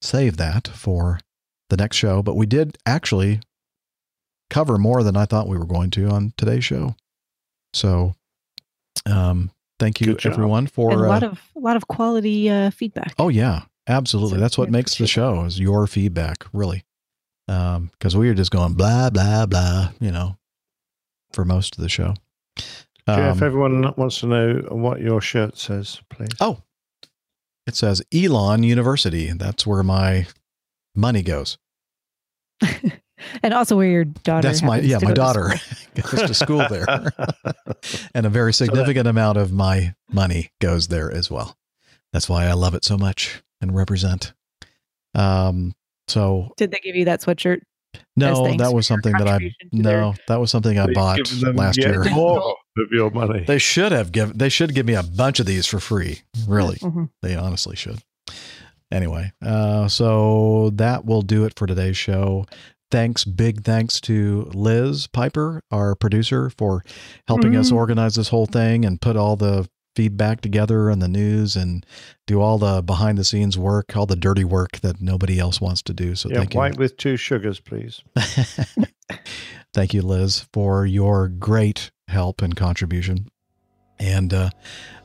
save 0.02 0.38
that 0.38 0.68
for 0.68 1.20
the 1.70 1.78
next 1.78 1.98
show. 1.98 2.22
But 2.22 2.36
we 2.36 2.46
did 2.46 2.78
actually 2.86 3.42
cover 4.50 4.78
more 4.78 5.04
than 5.04 5.16
I 5.16 5.26
thought 5.26 5.48
we 5.48 5.58
were 5.58 5.66
going 5.66 5.92
to 5.92 6.08
on 6.08 6.34
today's 6.38 6.66
show. 6.66 6.96
So, 7.74 8.16
um, 9.06 9.52
thank 9.80 10.02
you 10.02 10.18
everyone 10.24 10.68
for 10.68 10.92
and 10.92 11.02
a 11.02 11.08
lot 11.08 11.24
uh, 11.24 11.28
of 11.30 11.42
a 11.56 11.60
lot 11.60 11.76
of 11.76 11.88
quality 11.88 12.50
uh, 12.50 12.72
feedback. 12.72 13.14
Oh 13.20 13.30
yeah, 13.30 13.64
absolutely. 13.88 14.38
So 14.38 14.42
That's 14.42 14.58
what 14.58 14.72
makes 14.72 14.96
the 14.98 15.08
show 15.08 15.44
is 15.44 15.60
your 15.60 15.88
feedback, 15.88 16.46
really. 16.52 16.84
Um, 17.50 17.90
because 17.94 18.16
we 18.16 18.28
were 18.28 18.36
just 18.36 18.52
going 18.52 18.74
blah 18.74 19.10
blah 19.10 19.46
blah, 19.48 19.90
you 20.00 20.12
know, 20.12 20.38
for 21.34 21.44
most 21.44 21.78
of 21.78 21.82
the 21.82 21.90
show. 21.90 22.14
Jeff, 23.08 23.38
Um, 23.38 23.44
everyone 23.44 23.94
wants 23.98 24.20
to 24.20 24.28
know 24.28 24.68
what 24.70 25.02
your 25.02 25.20
shirt 25.20 25.58
says, 25.58 26.00
please. 26.10 26.30
oh, 26.40 26.62
it 27.66 27.76
says 27.76 28.04
Elon 28.14 28.62
University. 28.62 29.32
That's 29.32 29.66
where 29.66 29.82
my 29.82 30.28
money 30.96 31.24
goes. 31.24 31.58
and 33.44 33.54
also 33.54 33.78
where 33.78 33.88
your 33.88 34.06
daughter. 34.06 34.48
That's 34.48 34.62
my 34.62 34.80
yeah, 34.80 35.00
to 35.00 35.06
my 35.06 35.12
go 35.12 35.16
to 35.16 35.22
daughter 35.22 35.58
school. 35.58 36.04
goes 36.18 36.28
to 36.28 36.34
school 36.36 36.66
there, 36.70 36.86
and 38.14 38.26
a 38.26 38.30
very 38.30 38.54
significant 38.54 39.08
amount 39.08 39.38
of 39.40 39.52
my 39.52 39.96
money 40.12 40.52
goes 40.62 40.90
there 40.90 41.12
as 41.12 41.32
well. 41.32 41.58
That's 42.14 42.30
why 42.30 42.46
I 42.46 42.54
love 42.54 42.76
it 42.76 42.86
so 42.86 42.98
much 42.98 43.42
and 43.60 43.76
represent. 43.76 44.34
Um, 45.16 45.74
so 46.10 46.50
Did 46.58 46.72
they 46.72 46.80
give 46.84 46.96
you 46.96 47.06
that 47.06 47.22
sweatshirt? 47.22 47.62
No, 48.16 48.56
that 48.58 48.74
was 48.74 48.86
something 48.86 49.14
that 49.14 49.22
I 49.24 49.32
contribution 49.40 49.70
to 49.74 49.82
their- 49.82 50.02
no, 50.02 50.14
that 50.28 50.40
was 50.40 50.52
something 50.52 50.78
I 50.78 50.92
bought 50.94 51.20
last 51.56 51.78
year. 51.80 52.04
more. 52.12 52.56
of 52.78 52.88
your 52.92 53.10
money. 53.12 53.44
They 53.46 53.58
should 53.58 53.92
have 53.92 54.12
given. 54.14 54.38
They 54.38 54.48
should 54.50 54.74
give 54.74 54.86
me 54.86 54.94
a 54.94 55.04
bunch 55.04 55.40
of 55.42 55.46
these 55.46 55.66
for 55.66 55.80
free. 55.82 56.22
Really, 56.48 56.78
Mhm. 56.78 57.10
they 57.22 57.36
honestly 57.36 57.76
should. 57.76 58.00
Anyway, 58.92 59.32
uh, 59.46 59.88
so 59.88 60.72
that 60.76 61.06
will 61.06 61.22
do 61.22 61.44
it 61.46 61.54
for 61.58 61.68
today's 61.68 61.98
show. 61.98 62.46
Thanks, 62.92 63.24
big 63.26 63.64
thanks 63.64 64.00
to 64.02 64.50
Liz 64.54 65.08
Piper, 65.08 65.62
our 65.72 65.94
producer, 65.94 66.50
for 66.58 66.84
helping 67.28 67.56
us 67.56 67.70
Mhm. 67.72 67.76
organize 67.76 68.16
this 68.16 68.30
whole 68.30 68.48
thing 68.48 68.86
and 68.86 69.00
put 69.02 69.16
all 69.16 69.36
the 69.36 69.68
feedback 70.00 70.40
together 70.40 70.90
on 70.90 71.00
the 71.00 71.10
news 71.10 71.58
and 71.58 71.86
do 72.26 72.40
all 72.40 72.58
the 72.58 72.82
behind 72.82 73.18
the 73.18 73.24
scenes 73.26 73.58
work, 73.58 73.98
all 73.98 74.06
the 74.06 74.16
dirty 74.16 74.46
work 74.46 74.80
that 74.80 75.02
nobody 75.02 75.38
else 75.38 75.60
wants 75.60 75.82
to 75.82 75.94
do. 75.94 76.16
So 76.16 76.30
yeah, 76.30 76.38
thank 76.38 76.54
you. 76.54 76.58
white 76.58 76.78
with 76.78 76.96
two 76.96 77.18
sugars, 77.18 77.60
please. 77.60 78.02
Thank 79.74 79.94
you, 79.94 80.02
Liz, 80.02 80.46
for 80.54 80.86
your 80.86 81.28
great 81.28 81.92
help 82.08 82.42
and 82.42 82.56
contribution. 82.56 83.28
And 84.00 84.34
uh, 84.34 84.52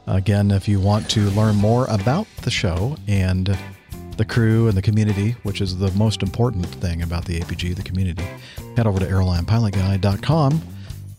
again, 0.07 0.53
if 0.53 0.69
you 0.69 0.79
want 0.79 1.11
to 1.11 1.23
learn 1.31 1.57
more 1.57 1.87
about 1.91 2.29
the 2.43 2.53
show 2.53 2.97
and 3.09 3.59
the 4.17 4.25
crew 4.25 4.69
and 4.69 4.77
the 4.77 4.83
community, 4.83 5.33
which 5.43 5.61
is 5.61 5.77
the 5.77 5.91
most 5.99 6.23
important 6.23 6.67
thing 6.67 7.03
about 7.03 7.25
the 7.25 7.41
APG, 7.41 7.75
the 7.75 7.83
community, 7.83 8.25
head 8.77 8.87
over 8.87 9.01
to 9.01 9.07
airlinepilotguy.com. 9.07 10.63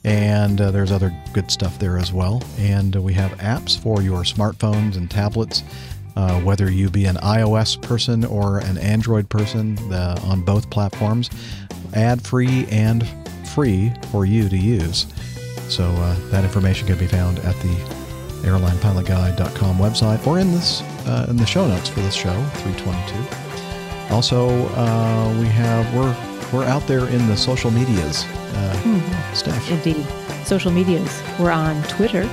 And 0.06 0.62
uh, 0.62 0.72
there's 0.72 0.92
other 0.92 1.12
good 1.34 1.52
stuff 1.52 1.78
there 1.80 1.98
as 1.98 2.14
well. 2.14 2.42
And 2.58 2.96
we 2.96 3.14
have 3.14 3.32
apps 3.40 3.78
for 3.78 4.02
your 4.02 4.20
smartphones 4.20 4.96
and 4.96 5.12
tablets, 5.12 5.64
uh, 6.16 6.40
whether 6.42 6.72
you 6.72 6.90
be 6.90 7.06
an 7.06 7.16
iOS 7.18 7.82
person 7.82 8.24
or 8.24 8.60
an 8.60 8.78
Android 8.78 9.28
person 9.28 9.78
on 9.92 10.42
both 10.42 10.70
platforms, 10.70 11.30
ad 11.96 12.22
free 12.22 12.68
and 12.70 13.06
free 13.56 13.92
for 14.12 14.26
you 14.26 14.48
to 14.48 14.58
use. 14.58 15.08
So 15.70 15.84
uh, 15.84 16.16
that 16.30 16.44
information 16.44 16.88
can 16.88 16.98
be 16.98 17.08
found 17.08 17.40
at 17.40 17.56
the 17.62 17.76
airlinepilotguy.com 18.46 19.78
website 19.78 20.26
or 20.28 20.38
in 20.38 20.52
this 20.52 20.82
uh, 21.08 21.26
in 21.30 21.38
the 21.38 21.46
show 21.46 21.68
notes 21.68 21.90
for 21.90 22.02
this 22.02 22.14
show 22.14 22.34
322. 22.58 24.14
Also, 24.14 24.50
uh, 24.76 25.40
we 25.40 25.48
have 25.48 25.92
we're 25.96 26.14
we're 26.56 26.66
out 26.66 26.86
there 26.88 27.08
in 27.10 27.28
the 27.28 27.36
social 27.36 27.70
medias. 27.72 28.24
Uh, 28.56 28.82
Mhm. 28.84 29.36
Steph. 29.36 29.70
Indeed. 29.70 30.06
Social 30.46 30.72
medias. 30.72 31.22
We're 31.40 31.52
on 31.52 31.82
Twitter 31.84 32.24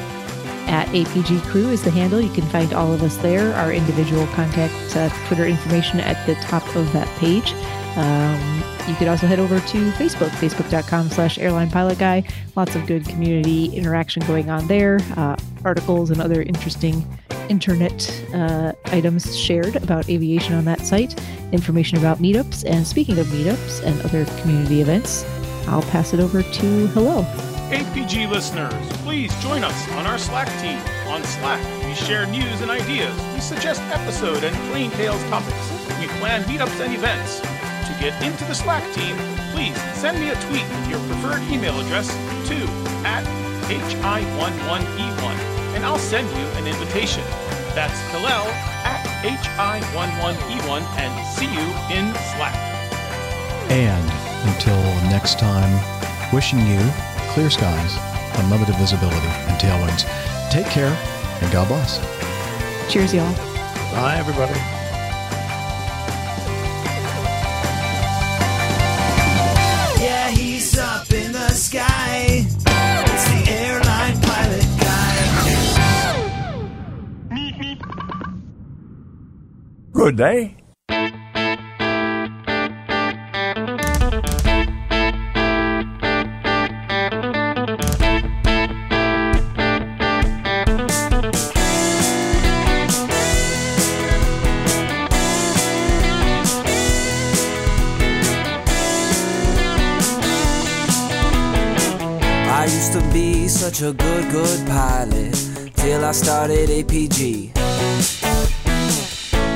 at 0.68 0.86
APG 0.94 1.40
Crew 1.50 1.70
is 1.70 1.82
the 1.82 1.90
handle. 1.90 2.20
You 2.20 2.30
can 2.30 2.46
find 2.48 2.72
all 2.72 2.92
of 2.92 3.02
us 3.02 3.16
there. 3.16 3.52
Our 3.54 3.72
individual 3.72 4.26
contact 4.28 4.74
uh, 4.96 5.08
Twitter 5.26 5.46
information 5.46 5.98
at 6.00 6.24
the 6.26 6.34
top 6.36 6.64
of 6.76 6.92
that 6.92 7.08
page. 7.18 7.52
Um, 7.96 8.62
you 8.88 8.94
could 8.96 9.08
also 9.08 9.26
head 9.26 9.38
over 9.38 9.60
to 9.60 9.90
Facebook, 9.92 10.30
facebook.com 10.30 11.10
slash 11.10 11.38
airline 11.38 11.70
pilot 11.70 11.98
guy. 11.98 12.24
Lots 12.56 12.74
of 12.74 12.86
good 12.86 13.06
community 13.08 13.66
interaction 13.76 14.24
going 14.26 14.50
on 14.50 14.66
there. 14.66 14.98
Uh, 15.16 15.36
articles 15.64 16.10
and 16.10 16.20
other 16.20 16.42
interesting 16.42 17.06
internet 17.48 18.24
uh, 18.34 18.72
items 18.86 19.36
shared 19.36 19.76
about 19.76 20.08
aviation 20.08 20.54
on 20.54 20.64
that 20.64 20.80
site. 20.86 21.20
Information 21.52 21.98
about 21.98 22.18
meetups. 22.18 22.64
And 22.64 22.86
speaking 22.86 23.18
of 23.18 23.26
meetups 23.26 23.82
and 23.84 24.00
other 24.02 24.24
community 24.40 24.80
events, 24.80 25.24
I'll 25.68 25.82
pass 25.82 26.12
it 26.12 26.20
over 26.20 26.42
to 26.42 26.86
Hello. 26.88 27.22
APG 27.72 28.28
listeners, 28.28 28.74
please 28.98 29.34
join 29.42 29.64
us 29.64 29.88
on 29.92 30.06
our 30.06 30.18
Slack 30.18 30.48
team. 30.60 30.78
On 31.10 31.22
Slack, 31.24 31.86
we 31.86 31.94
share 31.94 32.26
news 32.26 32.60
and 32.60 32.70
ideas, 32.70 33.14
we 33.32 33.40
suggest 33.40 33.80
episode 33.92 34.44
and 34.44 34.54
plain 34.70 34.90
tales 34.90 35.22
topics, 35.24 35.70
we 35.98 36.06
plan 36.18 36.42
meetups 36.42 36.84
and 36.84 36.94
events. 36.94 37.40
To 38.02 38.10
get 38.10 38.22
into 38.24 38.44
the 38.46 38.54
Slack 38.54 38.82
team, 38.92 39.14
please 39.52 39.80
send 39.94 40.18
me 40.18 40.30
a 40.30 40.34
tweet 40.34 40.68
with 40.68 40.88
your 40.90 40.98
preferred 41.06 41.40
email 41.52 41.78
address 41.78 42.08
to 42.48 42.56
at 43.06 43.22
hi11e1 43.70 45.36
and 45.76 45.84
I'll 45.84 46.00
send 46.00 46.28
you 46.30 46.44
an 46.58 46.66
invitation. 46.66 47.22
That's 47.76 47.96
Hillel 48.10 48.48
at 48.82 49.06
hi11e1 49.22 50.82
and 50.98 51.26
see 51.28 51.46
you 51.46 51.62
in 51.96 52.12
Slack. 52.34 52.56
And 53.70 54.10
until 54.50 54.82
next 55.08 55.38
time, 55.38 55.70
wishing 56.34 56.58
you 56.66 56.80
clear 57.30 57.50
skies, 57.50 57.96
unlimited 58.40 58.74
visibility, 58.78 59.28
and 59.46 59.60
tailwinds. 59.60 60.10
Take 60.50 60.66
care 60.66 60.90
and 61.40 61.52
God 61.52 61.68
bless. 61.68 62.00
Cheers, 62.92 63.14
y'all. 63.14 63.32
Bye, 63.92 64.16
everybody. 64.16 64.81
Good 80.02 80.16
day. 80.16 80.56
I 102.48 102.64
used 102.64 102.92
to 102.92 103.00
be 103.12 103.46
such 103.46 103.82
a 103.82 103.92
good, 103.92 104.30
good 104.32 104.66
pilot 104.66 105.72
till 105.76 106.04
I 106.04 106.10
started 106.10 106.70
APG. 106.70 107.61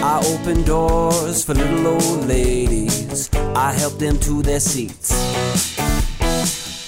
I 0.09 0.21
opened 0.25 0.67
doors 0.67 1.43
for 1.45 1.53
little 1.53 1.85
old 1.89 2.29
ladies. 2.29 3.29
I 3.35 3.73
helped 3.73 3.99
them 3.99 4.17
to 4.21 4.41
their 4.41 4.61
seats. 4.61 5.11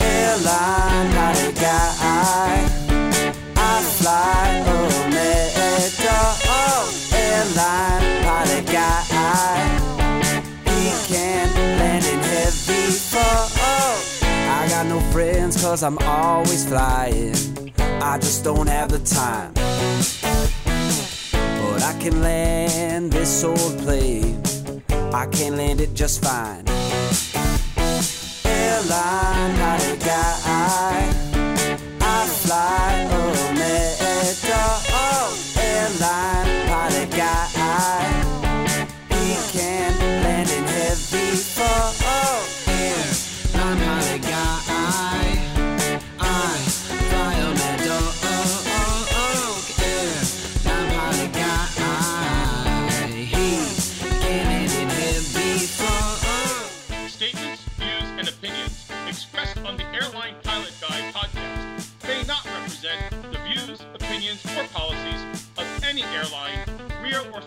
Airline 0.00 1.10
pilot 1.12 1.54
guy. 1.56 2.64
I 3.56 3.82
fly 3.98 4.62
America. 5.02 6.16
Oh, 6.46 6.94
airline 7.12 8.22
pilot 8.22 8.66
guy. 8.66 9.02
He 10.76 11.12
can 11.12 11.48
land 11.80 12.04
in 12.04 12.20
heavy 12.20 12.92
fog. 12.92 13.50
Oh, 13.56 14.00
I 14.32 14.68
got 14.68 14.86
no 14.86 15.00
friends 15.10 15.60
cause 15.60 15.82
I'm 15.82 15.98
always 15.98 16.68
flying. 16.68 17.34
I 18.00 18.16
just 18.18 18.44
don't 18.44 18.68
have 18.68 18.90
the 18.90 19.00
time. 19.00 19.54
But 21.78 21.94
I 21.94 21.98
can 22.00 22.22
land 22.22 23.12
this 23.12 23.44
old 23.44 23.78
plane. 23.78 24.42
I 25.14 25.26
can 25.26 25.56
land 25.56 25.80
it 25.80 25.94
just 25.94 26.24
fine. 26.24 26.66
Airline 28.44 29.54
pilot 29.56 30.00
guy. 30.00 31.08
I 32.00 32.26
fly 32.26 33.06
America. 33.12 33.57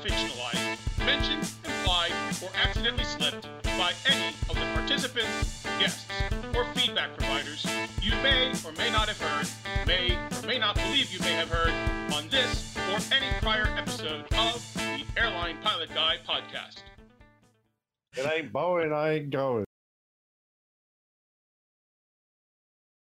Fictionalized, 0.02 1.06
mentioned, 1.06 1.50
implied, 1.64 2.12
or 2.44 2.50
accidentally 2.56 3.04
slipped 3.04 3.48
by 3.64 3.94
any 4.08 4.36
of 4.50 4.56
the 4.56 4.66
participants, 4.74 5.64
guests, 5.80 6.06
or 6.56 6.66
feedback 6.74 7.16
providers 7.18 7.66
you 8.02 8.12
may 8.24 8.52
or 8.66 8.72
may 8.74 8.92
not 8.92 9.08
have 9.08 9.20
heard, 9.20 9.48
may 9.88 10.16
or 10.16 10.48
may 10.48 10.58
not 10.58 10.76
believe 10.76 11.12
you 11.14 11.20
may 11.20 11.34
have 11.34 11.50
heard 11.50 11.74
on 12.14 12.28
this 12.30 12.76
or 12.78 13.16
any 13.16 13.28
prior 13.42 13.68
episode 13.78 14.26
of 14.34 14.74
the 14.76 15.06
Airline 15.18 15.58
Pilot 15.62 15.90
Guy 15.94 16.18
podcast. 16.28 16.84
It 18.18 18.30
ain't 18.30 18.52
Boeing, 18.52 18.92
I 18.92 19.14
ain't 19.14 19.30
going. 19.30 19.66